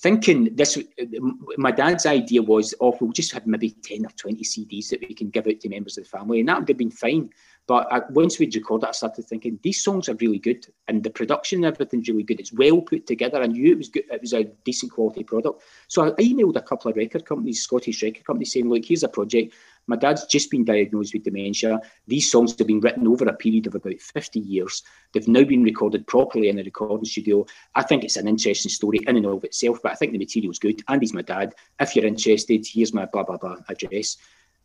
thinking 0.00 0.54
this 0.54 0.78
my 1.58 1.70
dad's 1.70 2.06
idea 2.06 2.42
was 2.42 2.74
oh 2.80 2.96
we'll 3.00 3.12
just 3.12 3.32
have 3.32 3.46
maybe 3.46 3.70
10 3.70 4.06
or 4.06 4.10
20 4.10 4.42
cds 4.42 4.88
that 4.88 5.00
we 5.00 5.14
can 5.14 5.28
give 5.28 5.46
out 5.46 5.60
to 5.60 5.68
members 5.68 5.98
of 5.98 6.04
the 6.04 6.10
family 6.10 6.40
and 6.40 6.48
that 6.48 6.58
would 6.58 6.68
have 6.68 6.78
been 6.78 6.90
fine. 6.90 7.30
But 7.66 7.86
I, 7.92 8.00
once 8.10 8.38
we'd 8.38 8.54
recorded 8.54 8.88
i 8.88 8.92
started 8.92 9.26
thinking 9.26 9.58
these 9.62 9.84
songs 9.84 10.08
are 10.08 10.14
really 10.14 10.38
good 10.38 10.66
and 10.88 11.02
the 11.02 11.10
production 11.10 11.64
and 11.64 11.74
everything's 11.74 12.08
really 12.08 12.22
good. 12.22 12.40
It's 12.40 12.52
well 12.52 12.80
put 12.80 13.06
together. 13.06 13.42
I 13.42 13.46
knew 13.46 13.72
it 13.72 13.78
was 13.78 13.88
good 13.88 14.04
it 14.10 14.20
was 14.20 14.32
a 14.32 14.44
decent 14.64 14.92
quality 14.92 15.22
product. 15.22 15.62
So 15.88 16.06
i 16.06 16.10
emailed 16.12 16.56
a 16.56 16.62
couple 16.62 16.90
of 16.90 16.96
record 16.96 17.26
companies 17.26 17.62
scottish 17.62 18.02
record 18.02 18.24
companies 18.24 18.52
saying 18.52 18.68
look 18.68 18.84
here's 18.84 19.02
a 19.02 19.08
project 19.08 19.54
My 19.86 19.96
dad's 19.96 20.26
just 20.26 20.50
been 20.50 20.64
diagnosed 20.64 21.14
with 21.14 21.24
dementia. 21.24 21.80
These 22.06 22.30
songs 22.30 22.56
have 22.58 22.66
been 22.66 22.80
written 22.80 23.06
over 23.06 23.26
a 23.26 23.32
period 23.32 23.66
of 23.66 23.74
about 23.74 24.00
50 24.00 24.38
years. 24.38 24.82
They've 25.12 25.26
now 25.26 25.44
been 25.44 25.62
recorded 25.62 26.06
properly 26.06 26.48
in 26.48 26.58
a 26.58 26.62
recording 26.62 27.04
studio. 27.04 27.44
I 27.74 27.82
think 27.82 28.04
it's 28.04 28.16
an 28.16 28.28
interesting 28.28 28.70
story 28.70 29.00
in 29.06 29.16
and 29.16 29.26
of 29.26 29.44
itself, 29.44 29.80
but 29.82 29.92
I 29.92 29.96
think 29.96 30.12
the 30.12 30.18
material's 30.18 30.58
good. 30.58 30.82
Andy's 30.88 31.14
my 31.14 31.22
dad. 31.22 31.54
If 31.80 31.96
you're 31.96 32.06
interested, 32.06 32.66
here's 32.66 32.94
my 32.94 33.06
blah, 33.06 33.24
blah, 33.24 33.38
blah 33.38 33.56
address. 33.68 34.16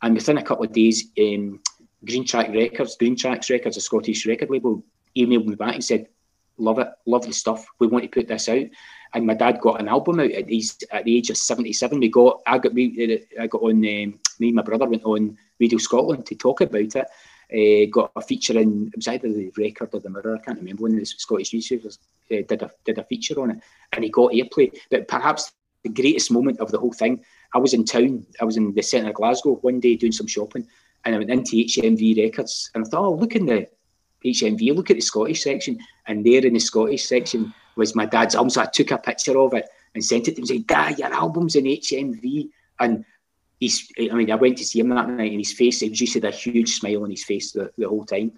And 0.01 0.13
within 0.13 0.37
a 0.37 0.43
couple 0.43 0.65
of 0.65 0.73
days, 0.73 1.11
um, 1.19 1.59
Green 2.05 2.25
Track 2.25 2.49
Records, 2.49 2.97
Greentrax 2.97 3.49
Records, 3.49 3.77
a 3.77 3.81
Scottish 3.81 4.25
record 4.25 4.49
label, 4.49 4.83
emailed 5.17 5.45
me 5.45 5.55
back 5.55 5.73
and 5.73 5.83
said, 5.83 6.07
Love 6.57 6.79
it, 6.79 6.87
lovely 7.05 7.33
stuff. 7.33 7.65
We 7.79 7.87
want 7.87 8.03
to 8.03 8.09
put 8.09 8.27
this 8.27 8.49
out. 8.49 8.65
And 9.13 9.25
my 9.25 9.33
dad 9.33 9.59
got 9.61 9.79
an 9.79 9.87
album 9.87 10.19
out 10.19 10.31
at, 10.31 10.47
these, 10.47 10.77
at 10.91 11.05
the 11.05 11.17
age 11.17 11.29
of 11.29 11.37
77. 11.37 11.99
We 11.99 12.09
got, 12.09 12.41
I 12.45 12.57
got, 12.57 12.73
we, 12.73 13.25
I 13.39 13.47
got 13.47 13.61
on, 13.61 13.71
um, 13.71 14.19
me 14.39 14.47
and 14.47 14.55
my 14.55 14.61
brother 14.61 14.87
went 14.87 15.03
on 15.03 15.37
Radio 15.59 15.77
Scotland 15.77 16.25
to 16.25 16.35
talk 16.35 16.61
about 16.61 16.95
it. 16.95 17.07
Uh, 17.53 17.89
got 17.91 18.11
a 18.15 18.21
feature 18.21 18.57
in, 18.59 18.87
it 18.87 18.95
was 18.95 19.07
either 19.07 19.31
the 19.31 19.51
record 19.57 19.89
or 19.93 19.99
the 19.99 20.09
mirror, 20.09 20.35
I 20.35 20.43
can't 20.43 20.57
remember 20.57 20.83
when 20.83 20.97
the 20.97 21.05
Scottish 21.05 21.53
newspapers 21.53 21.99
uh, 22.31 22.41
did, 22.47 22.63
a, 22.63 22.71
did 22.83 22.97
a 22.97 23.03
feature 23.03 23.39
on 23.41 23.51
it. 23.51 23.59
And 23.93 24.03
he 24.03 24.09
got 24.09 24.31
airplay. 24.31 24.75
But 24.89 25.07
perhaps 25.07 25.53
the 25.83 25.89
greatest 25.89 26.31
moment 26.31 26.59
of 26.59 26.71
the 26.71 26.79
whole 26.79 26.93
thing, 26.93 27.23
I 27.53 27.59
was 27.59 27.73
in 27.73 27.85
town, 27.85 28.25
I 28.41 28.45
was 28.45 28.57
in 28.57 28.73
the 28.73 28.81
centre 28.81 29.09
of 29.09 29.15
Glasgow 29.15 29.59
one 29.61 29.79
day 29.79 29.95
doing 29.95 30.11
some 30.11 30.27
shopping, 30.27 30.67
and 31.05 31.15
I 31.15 31.17
went 31.19 31.29
into 31.29 31.57
HMV 31.57 32.17
Records, 32.17 32.71
and 32.73 32.83
I 32.83 32.89
thought, 32.89 33.05
oh, 33.05 33.13
look 33.13 33.35
in 33.35 33.45
the 33.45 33.67
HMV, 34.25 34.75
look 34.75 34.89
at 34.89 34.97
the 34.97 35.01
Scottish 35.01 35.43
section. 35.43 35.79
And 36.07 36.25
there 36.25 36.45
in 36.45 36.53
the 36.53 36.59
Scottish 36.59 37.05
section 37.05 37.53
was 37.75 37.95
my 37.95 38.05
dad's 38.05 38.35
album. 38.35 38.49
So 38.49 38.61
I 38.61 38.65
took 38.65 38.91
a 38.91 38.97
picture 38.97 39.37
of 39.39 39.53
it 39.53 39.69
and 39.93 40.03
sent 40.03 40.27
it 40.27 40.35
to 40.35 40.37
him 40.37 40.43
and 40.43 40.47
said, 40.47 40.67
Dad, 40.67 40.99
your 40.99 41.13
album's 41.13 41.55
in 41.55 41.65
HMV. 41.65 42.49
And 42.79 43.05
he's, 43.59 43.91
I 43.99 44.13
mean, 44.13 44.31
I 44.31 44.35
went 44.35 44.57
to 44.57 44.65
see 44.65 44.79
him 44.79 44.89
that 44.89 45.09
night 45.09 45.31
and 45.31 45.39
his 45.39 45.53
face, 45.53 45.79
he 45.79 45.89
just 45.89 46.13
had 46.13 46.25
a 46.25 46.31
huge 46.31 46.73
smile 46.73 47.03
on 47.03 47.11
his 47.11 47.23
face 47.23 47.51
the, 47.51 47.71
the 47.77 47.87
whole 47.87 48.05
time. 48.05 48.33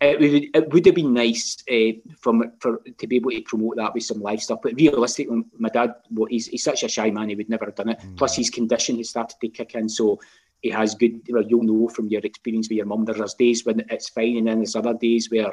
It 0.00 0.20
would, 0.20 0.64
it 0.64 0.72
would 0.72 0.86
have 0.86 0.94
been 0.94 1.14
nice 1.14 1.62
uh, 1.70 1.92
from 2.18 2.52
for 2.58 2.82
to 2.98 3.06
be 3.06 3.16
able 3.16 3.30
to 3.30 3.40
promote 3.42 3.76
that 3.76 3.94
with 3.94 4.02
some 4.02 4.20
live 4.20 4.42
stuff, 4.42 4.58
but 4.62 4.74
realistically, 4.74 5.44
my 5.56 5.68
dad, 5.68 5.94
well, 6.10 6.26
he's, 6.26 6.48
he's 6.48 6.64
such 6.64 6.82
a 6.82 6.88
shy 6.88 7.10
man, 7.10 7.28
he 7.28 7.36
would 7.36 7.48
never 7.48 7.66
have 7.66 7.76
done 7.76 7.90
it. 7.90 8.00
Mm. 8.00 8.16
Plus, 8.16 8.36
his 8.36 8.50
condition 8.50 8.96
has 8.96 9.10
started 9.10 9.36
to 9.40 9.48
kick 9.48 9.74
in, 9.76 9.88
so 9.88 10.20
he 10.64 10.70
has 10.70 10.94
good. 10.94 11.20
Well, 11.28 11.42
you'll 11.42 11.62
know 11.62 11.88
from 11.88 12.08
your 12.08 12.22
experience 12.22 12.70
with 12.70 12.78
your 12.78 12.86
mum. 12.86 13.04
There's 13.04 13.34
days 13.34 13.66
when 13.66 13.84
it's 13.90 14.08
fine, 14.08 14.38
and 14.38 14.46
then 14.46 14.60
there's 14.60 14.74
other 14.74 14.94
days 14.94 15.30
where 15.30 15.52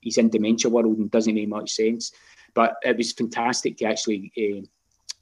he's 0.00 0.18
in 0.18 0.28
dementia 0.28 0.70
world 0.70 0.98
and 0.98 1.10
doesn't 1.10 1.34
make 1.34 1.48
much 1.48 1.70
sense. 1.72 2.12
But 2.52 2.74
it 2.82 2.94
was 2.94 3.12
fantastic 3.12 3.78
to 3.78 3.86
actually 3.86 4.30
uh, 4.36 4.66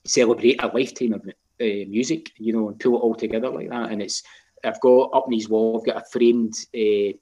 celebrate 0.04 0.60
a 0.60 0.66
lifetime 0.66 1.12
of 1.12 1.20
uh, 1.24 1.88
music, 1.88 2.32
you 2.36 2.52
know, 2.52 2.68
and 2.68 2.80
pull 2.80 2.96
it 2.96 2.98
all 2.98 3.14
together 3.14 3.48
like 3.48 3.70
that. 3.70 3.92
And 3.92 4.02
it's 4.02 4.24
I've 4.64 4.80
got 4.80 5.10
up 5.14 5.26
in 5.28 5.34
his 5.34 5.48
wall. 5.48 5.78
I've 5.78 5.86
got 5.86 6.02
a 6.02 6.10
framed. 6.10 6.54
Uh, 6.74 7.14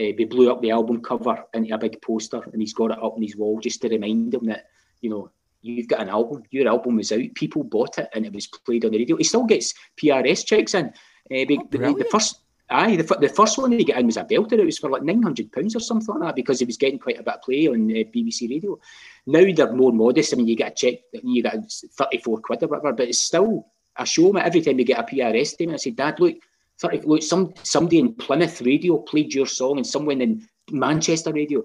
uh, 0.00 0.12
we 0.16 0.24
blew 0.24 0.50
up 0.50 0.62
the 0.62 0.70
album 0.70 1.02
cover 1.02 1.44
into 1.52 1.74
a 1.74 1.78
big 1.78 2.00
poster, 2.00 2.40
and 2.54 2.62
he's 2.62 2.72
got 2.72 2.92
it 2.92 3.02
up 3.02 3.16
on 3.16 3.22
his 3.22 3.36
wall 3.36 3.60
just 3.60 3.82
to 3.82 3.88
remind 3.90 4.32
him 4.32 4.46
that 4.46 4.64
you 5.02 5.10
know 5.10 5.30
you've 5.60 5.88
got 5.88 6.00
an 6.00 6.08
album. 6.08 6.42
Your 6.52 6.68
album 6.68 6.96
was 6.96 7.12
out. 7.12 7.34
People 7.34 7.64
bought 7.64 7.98
it, 7.98 8.08
and 8.14 8.24
it 8.24 8.32
was 8.32 8.46
played 8.46 8.86
on 8.86 8.92
the 8.92 8.98
radio. 8.98 9.16
He 9.18 9.24
still 9.24 9.44
gets 9.44 9.74
PRS 10.02 10.46
checks 10.46 10.72
in. 10.72 10.94
Uh, 11.30 11.44
the, 11.46 11.58
the, 11.70 12.08
first, 12.10 12.40
aye, 12.68 12.96
the, 12.96 13.02
the 13.20 13.28
first 13.28 13.56
one 13.56 13.72
he 13.72 13.84
got 13.84 13.98
in 13.98 14.06
was 14.06 14.16
a 14.16 14.24
belter. 14.24 14.54
It 14.54 14.64
was 14.64 14.78
for 14.78 14.90
like 14.90 15.04
nine 15.04 15.22
hundred 15.22 15.52
pounds 15.52 15.76
or 15.76 15.80
something 15.80 16.14
like 16.16 16.28
that 16.28 16.36
because 16.36 16.58
he 16.58 16.64
was 16.64 16.76
getting 16.76 16.98
quite 16.98 17.20
a 17.20 17.22
bit 17.22 17.34
of 17.34 17.42
play 17.42 17.68
on 17.68 17.90
uh, 17.90 18.04
BBC 18.12 18.50
Radio. 18.50 18.78
Now 19.26 19.44
they're 19.54 19.72
more 19.72 19.92
modest. 19.92 20.32
I 20.32 20.36
mean, 20.36 20.48
you 20.48 20.56
get 20.56 20.72
a 20.72 20.74
check, 20.74 21.00
you 21.12 21.42
get 21.42 21.72
thirty 21.96 22.18
four 22.18 22.40
quid 22.40 22.64
or 22.64 22.68
whatever, 22.68 22.92
but 22.92 23.08
it's 23.08 23.20
still 23.20 23.66
a 23.96 24.04
show 24.04 24.32
me 24.32 24.40
every 24.40 24.60
time 24.60 24.78
you 24.78 24.84
get 24.84 24.98
a 24.98 25.02
PRS 25.02 25.48
statement. 25.48 25.78
I 25.78 25.82
say, 25.82 25.90
Dad, 25.90 26.18
look, 26.18 26.36
30, 26.80 27.02
look, 27.02 27.22
some 27.22 27.52
somebody 27.62 27.98
in 27.98 28.14
Plymouth 28.14 28.60
Radio 28.62 28.98
played 28.98 29.34
your 29.34 29.46
song, 29.46 29.76
and 29.76 29.86
someone 29.86 30.20
in 30.20 30.48
Manchester 30.70 31.32
Radio. 31.32 31.62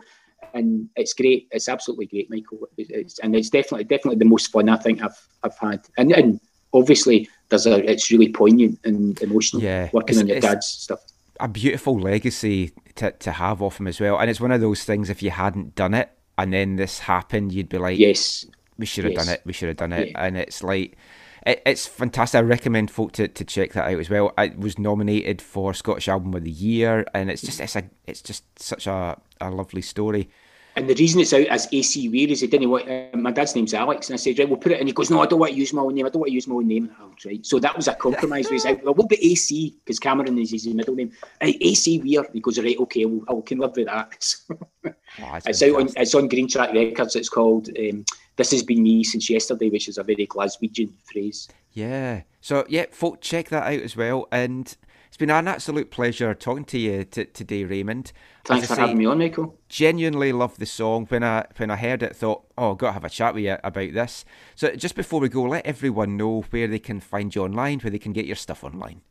And 0.53 0.89
it's 0.95 1.13
great. 1.13 1.47
It's 1.51 1.67
absolutely 1.67 2.05
great, 2.05 2.29
Michael. 2.29 2.67
It's, 2.77 3.19
and 3.19 3.35
it's 3.35 3.49
definitely, 3.49 3.85
definitely 3.85 4.19
the 4.19 4.25
most 4.25 4.51
fun 4.51 4.69
I 4.69 4.77
think 4.77 5.01
I've 5.01 5.17
I've 5.43 5.57
had. 5.57 5.87
And, 5.97 6.11
and 6.11 6.39
obviously 6.75 7.29
there's 7.49 7.65
a 7.65 7.89
it's 7.89 8.11
really 8.11 8.31
poignant 8.31 8.79
and 8.83 9.19
emotional 9.21 9.63
yeah, 9.63 9.89
working 9.93 10.17
on 10.19 10.27
your 10.27 10.39
dad's 10.39 10.67
stuff. 10.67 10.99
A 11.39 11.47
beautiful 11.47 11.99
legacy 11.99 12.71
to, 12.95 13.11
to 13.11 13.31
have 13.31 13.61
off 13.61 13.79
him 13.79 13.87
as 13.87 13.99
well. 13.99 14.17
And 14.19 14.29
it's 14.29 14.39
one 14.39 14.51
of 14.51 14.61
those 14.61 14.83
things 14.83 15.09
if 15.09 15.21
you 15.23 15.31
hadn't 15.31 15.75
done 15.75 15.93
it 15.93 16.11
and 16.37 16.53
then 16.53 16.75
this 16.75 16.99
happened, 16.99 17.51
you'd 17.51 17.69
be 17.69 17.77
like, 17.77 17.97
Yes. 17.97 18.45
We 18.77 18.85
should 18.85 19.05
have 19.05 19.13
yes. 19.13 19.25
done 19.25 19.33
it. 19.35 19.41
We 19.45 19.53
should 19.53 19.69
have 19.69 19.77
done 19.77 19.93
it. 19.93 20.09
Yeah. 20.09 20.25
And 20.25 20.37
it's 20.37 20.61
like 20.61 20.97
it, 21.45 21.61
it's 21.65 21.87
fantastic. 21.87 22.39
I 22.39 22.41
recommend 22.41 22.91
folk 22.91 23.13
to, 23.13 23.27
to 23.29 23.45
check 23.45 23.71
that 23.73 23.85
out 23.85 23.99
as 23.99 24.09
well. 24.09 24.33
It 24.37 24.59
was 24.59 24.77
nominated 24.77 25.41
for 25.41 25.73
Scottish 25.73 26.09
Album 26.09 26.33
of 26.33 26.43
the 26.43 26.51
Year, 26.51 27.05
and 27.13 27.31
it's 27.31 27.41
just 27.41 27.61
it's 27.61 27.77
a 27.77 27.83
it's 28.05 28.21
just 28.21 28.43
such 28.59 28.85
a, 28.87 29.17
a 29.39 29.49
lovely 29.49 29.81
story. 29.81 30.29
And 30.77 30.89
the 30.89 30.95
reason 30.95 31.21
it's 31.21 31.31
out 31.31 31.47
as 31.47 31.69
AC 31.71 32.09
Weir 32.09 32.29
is 32.29 32.41
he 32.41 32.47
didn't 32.47 32.69
want, 32.69 32.89
uh, 32.89 33.15
my 33.15 33.31
dad's 33.31 33.55
name's 33.55 33.73
Alex. 33.73 34.09
And 34.09 34.15
I 34.15 34.17
said, 34.17 34.37
right, 34.37 34.47
we'll 34.47 34.57
put 34.57 34.73
it 34.73 34.81
in. 34.81 34.87
He 34.87 34.93
goes, 34.93 35.09
no, 35.09 35.21
I 35.21 35.25
don't 35.25 35.39
want 35.39 35.53
to 35.53 35.57
use 35.57 35.71
my 35.71 35.81
own 35.81 35.95
name. 35.95 36.05
I 36.05 36.09
don't 36.09 36.19
want 36.19 36.29
to 36.29 36.33
use 36.33 36.47
my 36.47 36.55
own 36.55 36.67
name. 36.67 36.93
Oh, 36.99 37.11
right. 37.25 37.45
So 37.45 37.59
that 37.59 37.75
was 37.77 37.87
a 37.87 37.95
compromise. 37.95 38.49
He's 38.49 38.65
like, 38.65 38.83
well, 38.83 38.93
we'll 38.93 39.07
be 39.07 39.31
AC 39.31 39.77
because 39.85 39.99
Cameron 39.99 40.37
is 40.37 40.51
his 40.51 40.67
middle 40.67 40.95
name. 40.95 41.13
AC 41.39 41.99
Weir. 41.99 42.25
He 42.33 42.41
goes, 42.41 42.59
right, 42.59 42.77
okay, 42.77 43.05
well, 43.05 43.39
I 43.39 43.41
can 43.47 43.59
live 43.59 43.75
with 43.77 43.85
that. 43.85 44.35
oh, 44.85 45.39
it's 45.45 45.63
out 45.63 45.75
on, 45.75 45.89
it's 45.95 46.13
on 46.13 46.27
Green 46.27 46.49
Track 46.49 46.73
Records. 46.73 47.15
It's 47.15 47.29
called 47.29 47.69
um, 47.79 48.03
This 48.35 48.51
Has 48.51 48.63
Been 48.63 48.83
Me 48.83 49.05
Since 49.05 49.29
Yesterday, 49.29 49.69
which 49.69 49.87
is 49.87 49.97
a 49.97 50.03
very 50.03 50.27
Glaswegian 50.27 50.91
phrase. 51.05 51.47
Yeah. 51.71 52.23
So, 52.41 52.65
yeah, 52.67 52.87
folk, 52.91 53.21
check 53.21 53.47
that 53.49 53.63
out 53.63 53.81
as 53.81 53.95
well. 53.95 54.27
And 54.29 54.75
it's 55.07 55.17
been 55.17 55.29
an 55.29 55.47
absolute 55.47 55.89
pleasure 55.89 56.33
talking 56.33 56.65
to 56.65 56.77
you 56.77 57.05
t- 57.05 57.23
today, 57.23 57.63
Raymond. 57.63 58.11
Thanks 58.45 58.67
for 58.67 58.75
say, 58.75 58.81
having 58.81 58.97
me 58.97 59.05
on, 59.05 59.17
Michael. 59.17 59.57
Genuinely 59.69 60.31
love 60.31 60.57
the 60.57 60.65
song. 60.65 61.05
When 61.07 61.23
I 61.23 61.45
when 61.57 61.71
I 61.71 61.75
heard 61.75 62.03
it, 62.03 62.15
thought, 62.15 62.43
oh, 62.57 62.71
I've 62.71 62.77
got 62.77 62.87
to 62.87 62.93
have 62.93 63.03
a 63.03 63.09
chat 63.09 63.33
with 63.33 63.43
you 63.43 63.57
about 63.63 63.93
this. 63.93 64.23
So 64.55 64.75
just 64.75 64.95
before 64.95 65.19
we 65.19 65.29
go, 65.29 65.43
let 65.43 65.65
everyone 65.65 66.15
know 66.15 66.41
where 66.51 66.67
they 66.67 66.79
can 66.79 66.99
find 66.99 67.33
you 67.33 67.43
online, 67.43 67.79
where 67.79 67.91
they 67.91 67.99
can 67.99 68.13
get 68.13 68.25
your 68.25 68.35
stuff 68.35 68.63
online. 68.63 69.01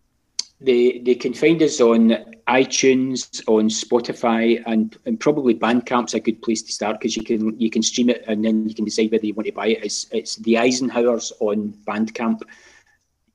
They 0.61 1.01
they 1.01 1.17
can 1.17 1.35
find 1.35 1.61
us 1.63 1.81
on 1.81 2.11
iTunes, 2.47 3.43
on 3.49 3.69
Spotify, 3.69 4.63
and, 4.67 4.97
and 5.05 5.19
probably 5.19 5.55
Bandcamp's 5.55 6.15
a 6.15 6.21
good 6.21 6.41
place 6.41 6.63
to 6.63 6.73
start 6.73 7.01
because 7.01 7.17
you 7.17 7.25
can 7.25 7.59
you 7.59 7.71
can 7.71 7.83
stream 7.83 8.11
it 8.11 8.25
and 8.29 8.45
then 8.45 8.69
you 8.69 8.75
can 8.75 8.85
decide 8.85 9.11
whether 9.11 9.27
you 9.27 9.35
want 9.35 9.47
to 9.47 9.53
buy 9.53 9.69
it. 9.69 9.85
It's 9.85 10.07
it's 10.13 10.37
the 10.37 10.55
Eisenhowers 10.55 11.33
on 11.41 11.75
Bandcamp 11.87 12.41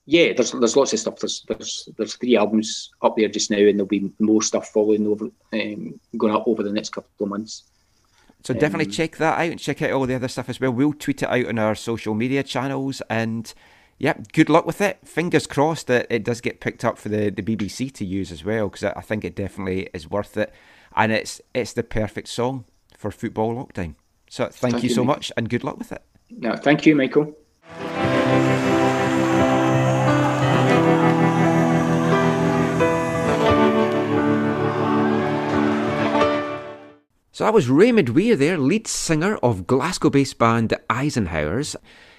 yeah, 0.09 0.33
there's 0.33 0.53
there's 0.53 0.75
lots 0.75 0.91
of 0.91 0.99
stuff. 0.99 1.19
There's 1.19 1.45
there's 1.47 1.87
there's 1.95 2.15
three 2.15 2.35
albums 2.35 2.89
up 3.03 3.15
there 3.15 3.27
just 3.27 3.51
now, 3.51 3.59
and 3.59 3.77
there'll 3.77 3.85
be 3.85 4.11
more 4.17 4.41
stuff 4.41 4.69
following 4.69 5.05
over 5.05 5.25
um, 5.53 5.99
going 6.17 6.33
up 6.33 6.47
over 6.47 6.63
the 6.63 6.71
next 6.71 6.89
couple 6.89 7.11
of 7.21 7.29
months. 7.29 7.65
So 8.43 8.55
definitely 8.55 8.85
um, 8.85 8.91
check 8.91 9.17
that 9.17 9.37
out 9.37 9.51
and 9.51 9.59
check 9.59 9.83
out 9.83 9.91
all 9.91 10.07
the 10.07 10.15
other 10.15 10.27
stuff 10.27 10.49
as 10.49 10.59
well. 10.59 10.71
We'll 10.71 10.93
tweet 10.93 11.21
it 11.21 11.29
out 11.29 11.45
on 11.45 11.59
our 11.59 11.75
social 11.75 12.15
media 12.15 12.41
channels 12.41 13.03
and 13.07 13.53
yeah, 13.99 14.13
good 14.33 14.49
luck 14.49 14.65
with 14.65 14.81
it. 14.81 14.97
Fingers 15.05 15.45
crossed 15.45 15.85
that 15.87 16.07
it 16.09 16.23
does 16.23 16.41
get 16.41 16.59
picked 16.59 16.83
up 16.83 16.97
for 16.97 17.09
the, 17.09 17.29
the 17.29 17.43
BBC 17.43 17.93
to 17.93 18.05
use 18.05 18.31
as 18.31 18.43
well 18.43 18.69
because 18.69 18.85
I 18.85 19.01
think 19.01 19.23
it 19.23 19.35
definitely 19.35 19.89
is 19.93 20.09
worth 20.09 20.37
it, 20.37 20.51
and 20.95 21.11
it's 21.11 21.39
it's 21.53 21.73
the 21.73 21.83
perfect 21.83 22.29
song 22.29 22.65
for 22.97 23.11
football 23.11 23.53
lockdown. 23.53 23.93
So 24.27 24.45
thank, 24.45 24.73
thank 24.73 24.83
you, 24.83 24.89
you 24.89 24.95
so 24.95 25.03
much 25.03 25.31
and 25.37 25.47
good 25.49 25.63
luck 25.63 25.77
with 25.77 25.91
it. 25.91 26.01
No, 26.31 26.55
thank 26.55 26.87
you, 26.87 26.95
Michael. 26.95 27.35
So 37.39 37.45
that 37.45 37.53
was 37.53 37.69
Raymond 37.69 38.09
Weir 38.09 38.35
there, 38.35 38.57
lead 38.57 38.85
singer 38.85 39.37
of 39.37 39.65
Glasgow 39.65 40.09
based 40.09 40.37
band 40.37 40.75
Eisenhowers. 40.89 41.73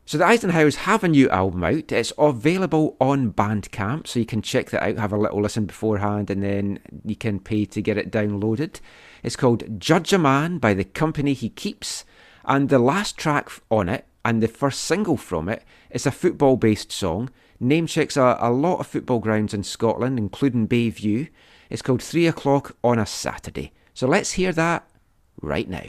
So 0.06 0.16
the 0.16 0.24
Eisenhowers 0.24 0.76
have 0.76 1.04
a 1.04 1.08
new 1.08 1.28
album 1.28 1.62
out. 1.62 1.92
It's 1.92 2.14
available 2.16 2.96
on 3.02 3.34
Bandcamp, 3.34 4.06
so 4.06 4.18
you 4.18 4.24
can 4.24 4.40
check 4.40 4.70
that 4.70 4.82
out, 4.82 4.96
have 4.96 5.12
a 5.12 5.18
little 5.18 5.42
listen 5.42 5.66
beforehand, 5.66 6.30
and 6.30 6.42
then 6.42 6.78
you 7.04 7.16
can 7.16 7.38
pay 7.38 7.66
to 7.66 7.82
get 7.82 7.98
it 7.98 8.10
downloaded. 8.10 8.80
It's 9.22 9.36
called 9.36 9.78
Judge 9.78 10.14
a 10.14 10.18
Man 10.18 10.56
by 10.56 10.72
the 10.72 10.84
Company 10.84 11.34
He 11.34 11.50
Keeps, 11.50 12.06
and 12.46 12.70
the 12.70 12.78
last 12.78 13.18
track 13.18 13.50
on 13.70 13.90
it, 13.90 14.06
and 14.24 14.42
the 14.42 14.48
first 14.48 14.80
single 14.80 15.18
from 15.18 15.50
it, 15.50 15.64
is 15.90 16.06
a 16.06 16.10
football 16.10 16.56
based 16.56 16.90
song. 16.90 17.28
Name 17.60 17.86
checks 17.86 18.16
a, 18.16 18.38
a 18.40 18.50
lot 18.50 18.80
of 18.80 18.86
football 18.86 19.18
grounds 19.18 19.52
in 19.52 19.64
Scotland, 19.64 20.18
including 20.18 20.66
Bayview. 20.66 21.28
It's 21.68 21.82
called 21.82 22.02
Three 22.02 22.26
O'Clock 22.26 22.74
on 22.82 22.98
a 22.98 23.04
Saturday. 23.04 23.72
So 23.92 24.06
let's 24.06 24.32
hear 24.32 24.52
that 24.52 24.86
right 25.40 25.68
now. 25.68 25.84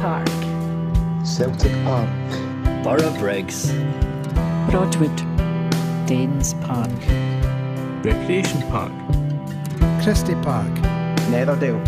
Park, 0.00 0.26
Celtic 1.26 1.72
Park, 1.84 2.08
Borough 2.82 3.18
Briggs, 3.18 3.70
Broadwood, 4.70 5.14
Dens 6.06 6.54
Park, 6.64 6.90
Recreation 8.02 8.62
Park, 8.70 8.92
Christie 10.02 10.36
Park, 10.36 10.72
Netherdale, 11.28 11.84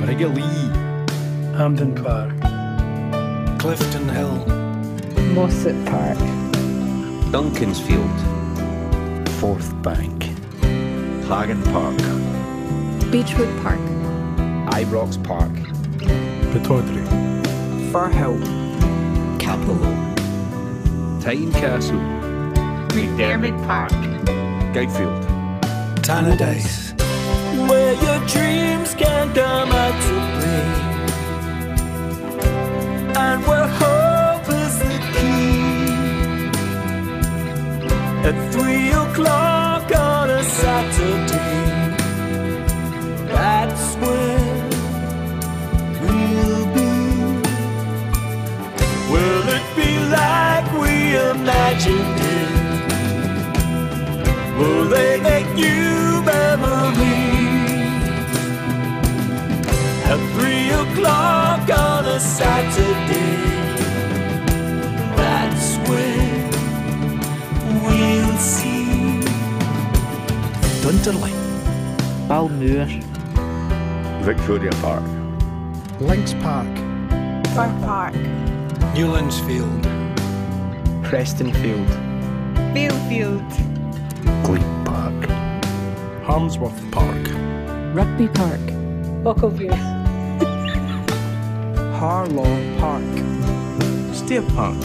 Briggalee, 0.00 1.56
Hampden 1.56 1.92
Park, 1.96 2.38
Clifton 3.58 4.08
Hill, 4.10 4.36
Mosset 5.34 5.74
Park, 5.86 6.18
Duncansfield, 7.32 8.18
Forth 9.40 9.74
Bank, 9.82 10.22
Hagen 11.26 11.60
Park, 11.72 11.98
Beechwood 13.10 13.50
Park, 13.64 13.80
Ibrox 14.70 15.20
Park, 15.24 15.57
Pittodrie, 16.52 17.06
Firhill, 17.92 18.38
Cappielow, 19.38 19.96
Tynecastle, 21.20 22.00
McDiarmid 22.94 23.56
Park, 23.66 23.92
Guildfield, 24.72 25.22
Tannadice, 26.02 26.94
Where 27.68 27.94
your 27.94 28.20
dreams 28.26 28.94
can 28.94 29.34
come 29.34 29.72
out 29.72 29.96
to 30.06 30.14
play 30.38 30.68
And 33.16 33.46
where 33.46 33.66
hope 33.66 34.48
is 34.48 34.78
the 34.78 34.98
key. 35.12 36.48
At 38.26 38.36
three 38.52 38.88
o'clock 38.90 39.47
they 54.88 55.20
make 55.20 55.46
new 55.54 56.22
memories? 56.22 57.08
At 60.10 60.18
three 60.34 60.70
o'clock 60.70 61.68
on 61.70 62.04
a 62.06 62.18
Saturday 62.18 63.36
That's 65.16 65.76
when 65.88 66.48
we'll 67.82 68.36
see. 68.38 69.20
Dunterlie, 70.82 71.36
Balmoor, 72.28 72.86
Victoria 74.24 74.72
Park, 74.80 75.04
Links 76.00 76.32
Park, 76.34 76.74
Fir 77.54 77.70
Park, 77.84 78.14
Newlandsfield, 78.94 79.82
Prestonfield, 81.02 81.88
Balefield, 82.74 83.48
Glebe 83.52 83.56
Park, 83.56 83.67
Harmsworth 86.38 86.92
Park, 86.92 87.26
Rugby 87.92 88.28
Park, 88.28 88.60
Buckleview, 89.24 89.74
Harlaw 91.98 92.78
Park, 92.78 94.14
Stair 94.14 94.42
Park, 94.42 94.80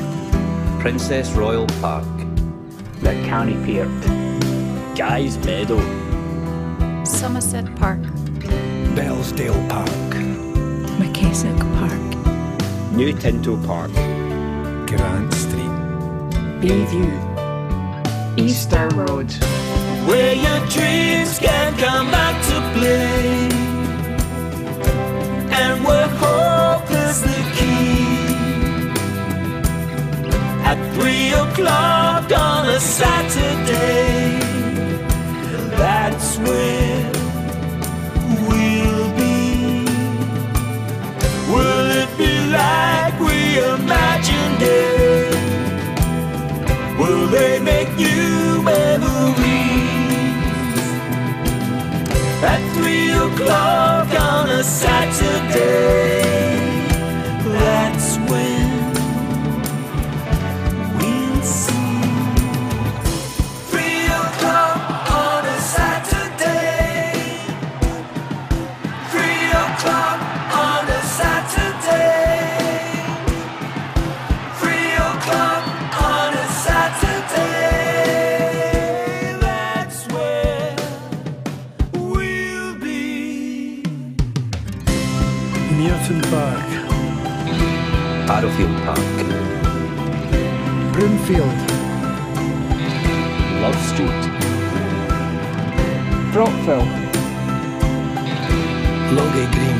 Princess 0.81 1.29
Royal 1.33 1.67
Park, 1.79 2.07
the 3.01 3.13
County 3.27 3.53
Pier, 3.63 3.85
Guy's 4.95 5.37
Meadow, 5.45 5.77
Somerset 7.03 7.67
Park, 7.75 8.01
Bellsdale 8.95 9.69
Park, 9.69 10.09
McKessock 10.97 11.59
Park, 11.77 12.93
New 12.93 13.13
Tinto 13.13 13.63
Park, 13.67 13.93
Grant 14.87 15.31
Street, 15.31 15.77
Bayview, 16.63 17.13
Easter 18.39 18.89
Road, 18.95 19.31
Where 20.07 20.35
your 20.35 20.59
dreams 20.67 21.39
can 21.39 21.77
come 21.77 22.11
back 22.11 22.35
to 22.49 22.55
play. 22.77 23.49
And 25.59 25.83
where 25.85 26.09
hope 26.23 26.89
is 26.91 27.21
the 27.21 27.41
key 27.55 28.07
At 30.69 30.79
three 30.95 31.29
o'clock 31.43 32.25
on 32.31 32.69
a 32.69 32.79
Saturday. 32.79 34.39
That's 35.77 36.37
where 36.39 37.22
three 52.73 53.11
o'clock 53.11 54.09
on 54.19 54.49
a 54.49 54.63
Saturday 54.63 56.32
Arrowfield 88.63 88.85
Park, 88.85 89.17
Broomfield, 90.93 91.57
Love 93.61 93.79
Street, 93.89 94.23
Brockville, 96.31 96.87
Logie 99.15 99.49
Green, 99.51 99.79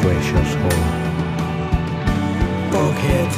Fleshers 0.00 0.52
Haugh, 0.62 0.84
Boghead, 2.72 3.32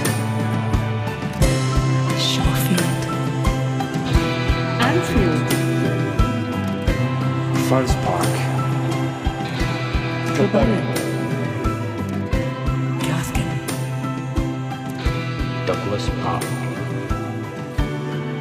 Shawfield, 2.19 3.03
Anfield, 4.81 5.49
Furze 7.69 7.97
Park, 8.05 8.33
Kilburn, 10.37 10.96
Douglas 15.67 16.09
Park, 16.23 16.45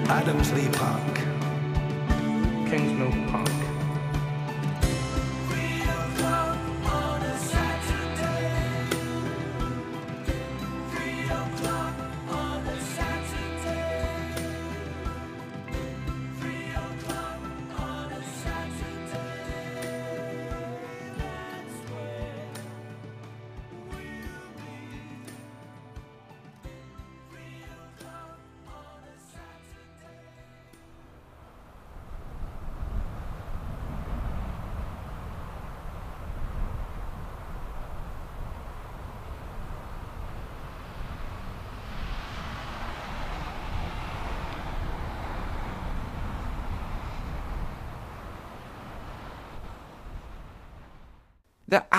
Adamslie 0.07 0.71
Park, 0.73 1.15
Kingsmill 2.69 3.31
Park, 3.31 3.64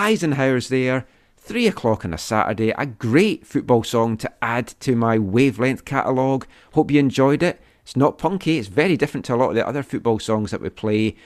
Eisenhowers 0.07 0.69
there. 0.69 1.05
Three 1.35 1.67
o'clock 1.67 2.05
on 2.05 2.13
a 2.13 2.17
Saturday. 2.17 2.69
A 2.69 2.85
great 2.85 3.45
football 3.45 3.83
song 3.83 4.15
to 4.17 4.31
add 4.41 4.67
to 4.79 4.95
my 4.95 5.19
wavelength 5.19 5.83
catalogue. 5.83 6.47
Hope 6.71 6.91
you 6.91 6.99
enjoyed 7.01 7.43
it. 7.43 7.61
It's 7.83 7.97
not 7.97 8.17
punky, 8.17 8.57
it's 8.57 8.69
very 8.69 8.95
different 8.95 9.25
to 9.25 9.35
a 9.35 9.37
lot 9.37 9.49
of 9.49 9.55
the 9.55 9.67
other 9.67 9.83
football 9.83 10.19
songs 10.19 10.51
that 10.51 10.61
we 10.61 10.69
play. 10.69 11.17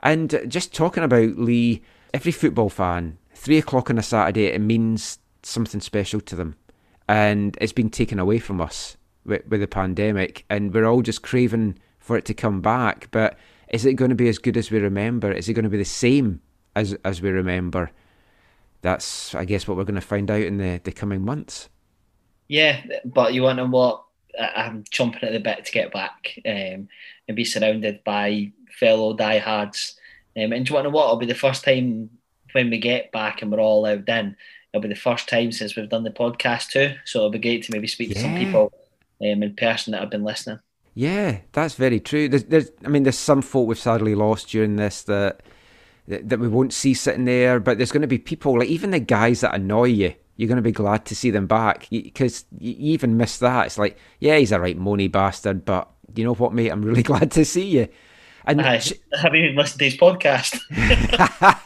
And 0.00 0.40
just 0.48 0.74
talking 0.74 1.04
about 1.04 1.38
Lee, 1.38 1.82
every 2.12 2.32
football 2.32 2.68
fan, 2.68 3.18
three 3.34 3.58
o'clock 3.58 3.88
on 3.88 3.98
a 3.98 4.02
Saturday, 4.02 4.46
it 4.46 4.60
means 4.60 5.20
something 5.44 5.80
special 5.80 6.20
to 6.22 6.34
them. 6.34 6.56
And 7.08 7.56
it's 7.60 7.72
been 7.72 7.90
taken 7.90 8.18
away 8.18 8.40
from 8.40 8.60
us 8.60 8.96
with, 9.24 9.46
with 9.46 9.60
the 9.60 9.68
pandemic, 9.68 10.44
and 10.50 10.74
we're 10.74 10.86
all 10.86 11.02
just 11.02 11.22
craving 11.22 11.78
for 12.00 12.16
it 12.16 12.24
to 12.24 12.34
come 12.34 12.60
back. 12.60 13.08
But 13.12 13.38
is 13.68 13.84
it 13.84 13.94
going 13.94 14.08
to 14.08 14.16
be 14.16 14.28
as 14.28 14.38
good 14.38 14.56
as 14.56 14.72
we 14.72 14.80
remember? 14.80 15.30
Is 15.30 15.48
it 15.48 15.54
going 15.54 15.62
to 15.62 15.70
be 15.70 15.78
the 15.78 15.84
same 15.84 16.40
as 16.74 16.94
as 17.04 17.22
we 17.22 17.30
remember? 17.30 17.92
That's, 18.84 19.34
I 19.34 19.46
guess, 19.46 19.66
what 19.66 19.78
we're 19.78 19.84
going 19.84 19.94
to 19.94 20.02
find 20.02 20.30
out 20.30 20.42
in 20.42 20.58
the, 20.58 20.78
the 20.84 20.92
coming 20.92 21.24
months. 21.24 21.70
Yeah, 22.48 22.82
but 23.02 23.32
you 23.32 23.40
want 23.40 23.56
to 23.56 23.64
know 23.64 23.70
what? 23.70 24.04
I'm 24.38 24.84
chomping 24.84 25.22
at 25.22 25.32
the 25.32 25.40
bit 25.40 25.64
to 25.64 25.72
get 25.72 25.90
back 25.90 26.38
um, 26.44 26.88
and 27.26 27.34
be 27.34 27.46
surrounded 27.46 28.04
by 28.04 28.52
fellow 28.78 29.16
diehards. 29.16 29.98
Um, 30.36 30.52
and 30.52 30.66
do 30.66 30.70
you 30.70 30.74
want 30.74 30.84
to 30.84 30.90
know 30.90 30.94
what? 30.94 31.04
It'll 31.04 31.16
be 31.16 31.24
the 31.24 31.34
first 31.34 31.64
time 31.64 32.10
when 32.52 32.68
we 32.68 32.78
get 32.78 33.10
back 33.10 33.40
and 33.40 33.50
we're 33.50 33.58
all 33.58 33.86
out 33.86 34.06
in. 34.06 34.36
It'll 34.72 34.82
be 34.82 34.88
the 34.88 34.96
first 34.96 35.30
time 35.30 35.50
since 35.50 35.76
we've 35.76 35.88
done 35.88 36.04
the 36.04 36.10
podcast 36.10 36.68
too. 36.68 36.94
So 37.06 37.20
it'll 37.20 37.30
be 37.30 37.38
great 37.38 37.62
to 37.64 37.72
maybe 37.72 37.86
speak 37.86 38.12
to 38.12 38.20
some 38.20 38.34
people 38.34 38.70
um, 39.22 39.42
in 39.42 39.56
person 39.56 39.92
that 39.92 40.02
have 40.02 40.10
been 40.10 40.24
listening. 40.24 40.58
Yeah, 40.92 41.38
that's 41.52 41.76
very 41.76 42.00
true. 42.00 42.28
There's, 42.28 42.44
there's, 42.44 42.70
I 42.84 42.88
mean, 42.88 43.04
there's 43.04 43.18
some 43.18 43.40
folk 43.40 43.66
we've 43.66 43.78
sadly 43.78 44.14
lost 44.14 44.50
during 44.50 44.76
this 44.76 45.02
that, 45.04 45.40
that 46.08 46.28
that 46.28 46.38
we 46.38 46.48
won't 46.48 46.72
see 46.72 46.94
sitting 46.94 47.24
there, 47.24 47.60
but 47.60 47.78
there's 47.78 47.92
going 47.92 48.02
to 48.02 48.08
be 48.08 48.18
people 48.18 48.58
like 48.58 48.68
even 48.68 48.90
the 48.90 49.00
guys 49.00 49.40
that 49.40 49.54
annoy 49.54 49.84
you. 49.84 50.14
You're 50.36 50.48
going 50.48 50.56
to 50.56 50.62
be 50.62 50.72
glad 50.72 51.04
to 51.06 51.14
see 51.14 51.30
them 51.30 51.46
back 51.46 51.86
because 51.90 52.44
you, 52.58 52.72
you 52.72 52.92
even 52.92 53.16
miss 53.16 53.38
that. 53.38 53.66
It's 53.66 53.78
like, 53.78 53.96
yeah, 54.18 54.36
he's 54.36 54.50
a 54.50 54.58
right 54.58 54.78
moany 54.78 55.10
bastard, 55.10 55.64
but 55.64 55.88
you 56.16 56.24
know 56.24 56.34
what, 56.34 56.52
mate? 56.52 56.70
I'm 56.70 56.82
really 56.82 57.02
glad 57.04 57.30
to 57.32 57.44
see 57.44 57.66
you. 57.68 57.88
And 58.44 58.60
Aye, 58.60 58.82
have 59.20 59.34
you 59.34 59.44
even 59.44 59.56
listened 59.56 59.78
to 59.78 59.84
his 59.84 59.96
podcast? 59.96 60.58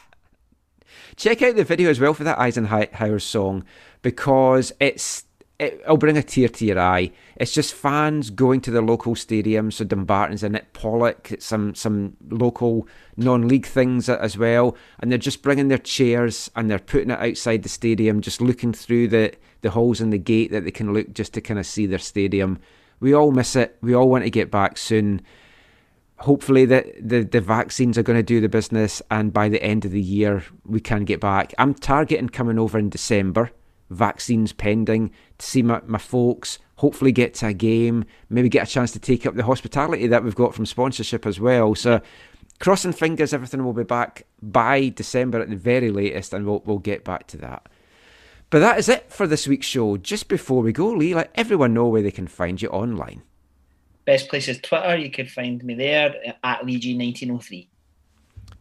check 1.16 1.42
out 1.42 1.56
the 1.56 1.64
video 1.64 1.90
as 1.90 2.00
well 2.00 2.14
for 2.14 2.24
that 2.24 2.38
Eisenhower 2.38 3.18
song 3.18 3.64
because 4.02 4.72
it's 4.80 5.24
it, 5.58 5.80
it'll 5.82 5.96
bring 5.96 6.16
a 6.16 6.22
tear 6.22 6.48
to 6.48 6.64
your 6.64 6.78
eye. 6.78 7.10
It's 7.36 7.52
just 7.52 7.74
fans 7.74 8.30
going 8.30 8.60
to 8.62 8.70
the 8.70 8.80
local 8.80 9.16
stadium, 9.16 9.72
So 9.72 9.84
Dumbarton's 9.84 10.44
in 10.44 10.54
it, 10.54 10.72
Pollok, 10.72 11.42
some 11.42 11.74
some 11.74 12.16
local 12.28 12.86
non-league 13.18 13.66
things 13.66 14.08
as 14.08 14.38
well, 14.38 14.76
and 15.00 15.10
they're 15.10 15.18
just 15.18 15.42
bringing 15.42 15.68
their 15.68 15.78
chairs 15.78 16.50
and 16.56 16.70
they're 16.70 16.78
putting 16.78 17.10
it 17.10 17.18
outside 17.20 17.62
the 17.62 17.68
stadium, 17.68 18.20
just 18.20 18.40
looking 18.40 18.72
through 18.72 19.08
the 19.08 19.32
the 19.60 19.70
holes 19.70 20.00
in 20.00 20.10
the 20.10 20.18
gate 20.18 20.52
that 20.52 20.64
they 20.64 20.70
can 20.70 20.94
look 20.94 21.12
just 21.12 21.34
to 21.34 21.40
kind 21.40 21.58
of 21.58 21.66
see 21.66 21.84
their 21.84 21.98
stadium. 21.98 22.58
We 23.00 23.12
all 23.12 23.32
miss 23.32 23.56
it. 23.56 23.76
We 23.80 23.92
all 23.92 24.08
want 24.08 24.24
to 24.24 24.30
get 24.30 24.50
back 24.50 24.78
soon 24.78 25.20
hopefully 26.20 26.64
the, 26.64 26.92
the, 27.00 27.22
the 27.22 27.40
vaccines 27.40 27.96
are 27.96 28.02
going 28.02 28.18
to 28.18 28.22
do 28.22 28.40
the 28.40 28.48
business 28.48 29.00
and 29.10 29.32
by 29.32 29.48
the 29.48 29.62
end 29.62 29.84
of 29.84 29.92
the 29.92 30.00
year 30.00 30.42
we 30.64 30.80
can 30.80 31.04
get 31.04 31.20
back. 31.20 31.54
I'm 31.58 31.74
targeting 31.74 32.28
coming 32.28 32.58
over 32.58 32.78
in 32.78 32.90
December, 32.90 33.50
vaccines 33.90 34.52
pending, 34.52 35.10
to 35.38 35.46
see 35.46 35.62
my, 35.62 35.80
my 35.86 35.98
folks, 35.98 36.58
hopefully 36.76 37.12
get 37.12 37.34
to 37.34 37.46
a 37.48 37.52
game, 37.52 38.04
maybe 38.30 38.48
get 38.48 38.68
a 38.68 38.70
chance 38.70 38.92
to 38.92 38.98
take 38.98 39.26
up 39.26 39.34
the 39.34 39.44
hospitality 39.44 40.06
that 40.08 40.24
we've 40.24 40.34
got 40.34 40.54
from 40.54 40.66
sponsorship 40.66 41.24
as 41.24 41.38
well. 41.38 41.74
So 41.74 42.00
crossing 42.58 42.92
fingers 42.92 43.32
everything 43.32 43.64
will 43.64 43.72
be 43.72 43.84
back 43.84 44.26
by 44.42 44.88
December 44.88 45.40
at 45.40 45.50
the 45.50 45.56
very 45.56 45.90
latest 45.90 46.32
and 46.32 46.46
we'll, 46.46 46.62
we'll 46.64 46.78
get 46.78 47.04
back 47.04 47.26
to 47.28 47.36
that. 47.38 47.68
But 48.50 48.60
that 48.60 48.78
is 48.78 48.88
it 48.88 49.12
for 49.12 49.26
this 49.26 49.46
week's 49.46 49.66
show. 49.66 49.96
Just 49.98 50.28
before 50.28 50.62
we 50.62 50.72
go, 50.72 50.90
Lee, 50.90 51.14
let 51.14 51.30
everyone 51.34 51.74
know 51.74 51.88
where 51.88 52.02
they 52.02 52.10
can 52.10 52.26
find 52.26 52.60
you 52.60 52.68
online. 52.68 53.22
Best 54.06 54.30
place 54.30 54.48
is 54.48 54.58
Twitter. 54.60 54.96
You 54.96 55.10
can 55.10 55.26
find 55.26 55.62
me 55.62 55.74
there 55.74 56.14
at 56.42 56.62
Legion1903. 56.62 57.52
You 57.52 57.68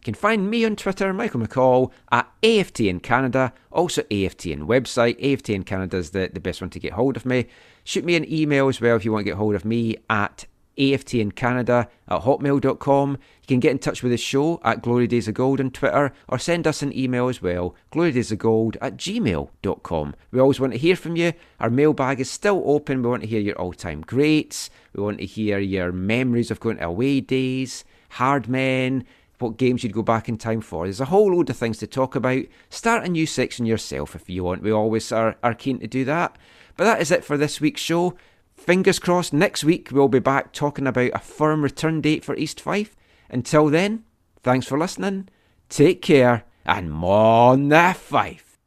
can 0.02 0.14
find 0.14 0.50
me 0.50 0.64
on 0.64 0.76
Twitter, 0.76 1.12
Michael 1.14 1.40
McCall, 1.40 1.90
at 2.12 2.30
AFT 2.42 2.80
in 2.80 3.00
Canada, 3.00 3.52
also 3.72 4.02
AFT 4.10 4.46
in 4.46 4.66
website. 4.66 5.16
AFT 5.24 5.50
in 5.50 5.62
Canada 5.64 5.96
is 5.96 6.10
the, 6.10 6.30
the 6.32 6.38
best 6.38 6.60
one 6.60 6.70
to 6.70 6.78
get 6.78 6.92
hold 6.92 7.16
of 7.16 7.24
me. 7.24 7.46
Shoot 7.82 8.04
me 8.04 8.14
an 8.14 8.30
email 8.30 8.68
as 8.68 8.80
well 8.80 8.96
if 8.96 9.06
you 9.06 9.12
want 9.12 9.24
to 9.24 9.30
get 9.30 9.38
hold 9.38 9.54
of 9.54 9.64
me 9.64 9.96
at 10.10 10.44
aftincanada 10.78 11.88
at 12.08 12.22
hotmail.com. 12.22 13.10
You 13.12 13.46
can 13.46 13.60
get 13.60 13.72
in 13.72 13.78
touch 13.78 14.02
with 14.02 14.12
the 14.12 14.18
show 14.18 14.60
at 14.64 14.82
Glory 14.82 15.06
Days 15.06 15.28
of 15.28 15.34
Gold 15.34 15.60
on 15.60 15.70
Twitter 15.70 16.12
or 16.28 16.38
send 16.38 16.66
us 16.66 16.82
an 16.82 16.96
email 16.96 17.28
as 17.28 17.42
well, 17.42 17.74
glorydaysofgold 17.92 18.76
at 18.80 18.96
gmail.com. 18.96 20.14
We 20.30 20.40
always 20.40 20.60
want 20.60 20.72
to 20.72 20.78
hear 20.78 20.96
from 20.96 21.16
you. 21.16 21.32
Our 21.60 21.70
mailbag 21.70 22.20
is 22.20 22.30
still 22.30 22.62
open. 22.64 23.02
We 23.02 23.08
want 23.08 23.22
to 23.22 23.28
hear 23.28 23.40
your 23.40 23.56
all 23.56 23.72
time 23.72 24.02
greats. 24.02 24.70
We 24.94 25.02
want 25.02 25.18
to 25.18 25.26
hear 25.26 25.58
your 25.58 25.92
memories 25.92 26.50
of 26.50 26.60
going 26.60 26.78
to 26.78 26.86
away 26.86 27.20
days, 27.20 27.84
hard 28.10 28.48
men, 28.48 29.04
what 29.38 29.56
games 29.56 29.82
you'd 29.82 29.92
go 29.92 30.02
back 30.02 30.28
in 30.28 30.36
time 30.36 30.60
for. 30.60 30.84
There's 30.84 31.00
a 31.00 31.06
whole 31.06 31.32
load 31.34 31.50
of 31.50 31.56
things 31.56 31.78
to 31.78 31.86
talk 31.86 32.14
about. 32.14 32.44
Start 32.70 33.04
a 33.04 33.08
new 33.08 33.26
section 33.26 33.66
yourself 33.66 34.14
if 34.14 34.28
you 34.28 34.44
want. 34.44 34.62
We 34.62 34.72
always 34.72 35.10
are, 35.12 35.36
are 35.42 35.54
keen 35.54 35.78
to 35.80 35.86
do 35.86 36.04
that. 36.04 36.36
But 36.76 36.84
that 36.84 37.00
is 37.00 37.10
it 37.10 37.24
for 37.24 37.36
this 37.36 37.60
week's 37.60 37.80
show. 37.80 38.16
Fingers 38.58 38.98
crossed, 38.98 39.32
next 39.32 39.64
week 39.64 39.88
we'll 39.92 40.08
be 40.08 40.18
back 40.18 40.52
talking 40.52 40.86
about 40.86 41.12
a 41.14 41.18
firm 41.20 41.62
return 41.62 42.02
date 42.02 42.22
for 42.22 42.36
East 42.36 42.60
Fife. 42.60 42.94
Until 43.30 43.68
then, 43.68 44.04
thanks 44.42 44.66
for 44.66 44.78
listening, 44.78 45.28
take 45.70 46.02
care, 46.02 46.44
and 46.66 46.92
mon 46.92 47.68
the 47.70 47.94
Fife. 47.96 48.58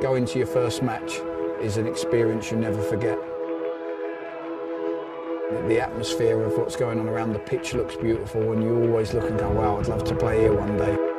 Going 0.00 0.24
to 0.26 0.38
your 0.38 0.46
first 0.46 0.82
match 0.82 1.20
is 1.60 1.76
an 1.76 1.86
experience 1.86 2.50
you 2.50 2.56
never 2.56 2.82
forget. 2.82 3.18
The 5.68 5.80
atmosphere 5.80 6.42
of 6.42 6.56
what's 6.56 6.76
going 6.76 6.98
on 6.98 7.06
around 7.06 7.34
the 7.34 7.38
pitch 7.38 7.74
looks 7.74 7.96
beautiful, 7.96 8.52
and 8.52 8.62
you 8.62 8.74
always 8.82 9.12
look 9.12 9.28
and 9.28 9.38
go, 9.38 9.50
wow, 9.50 9.78
I'd 9.78 9.88
love 9.88 10.04
to 10.04 10.14
play 10.14 10.40
here 10.40 10.54
one 10.54 10.78
day. 10.78 11.11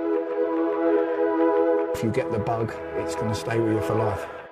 You 2.04 2.12
get 2.12 2.34
the 2.34 2.38
bug, 2.38 2.76
it's 2.98 3.16
going 3.16 3.30
to 3.30 3.36
stay 3.36 3.58
with 3.58 3.76
you 3.76 3.82
for 3.82 3.96
life. 3.96 4.43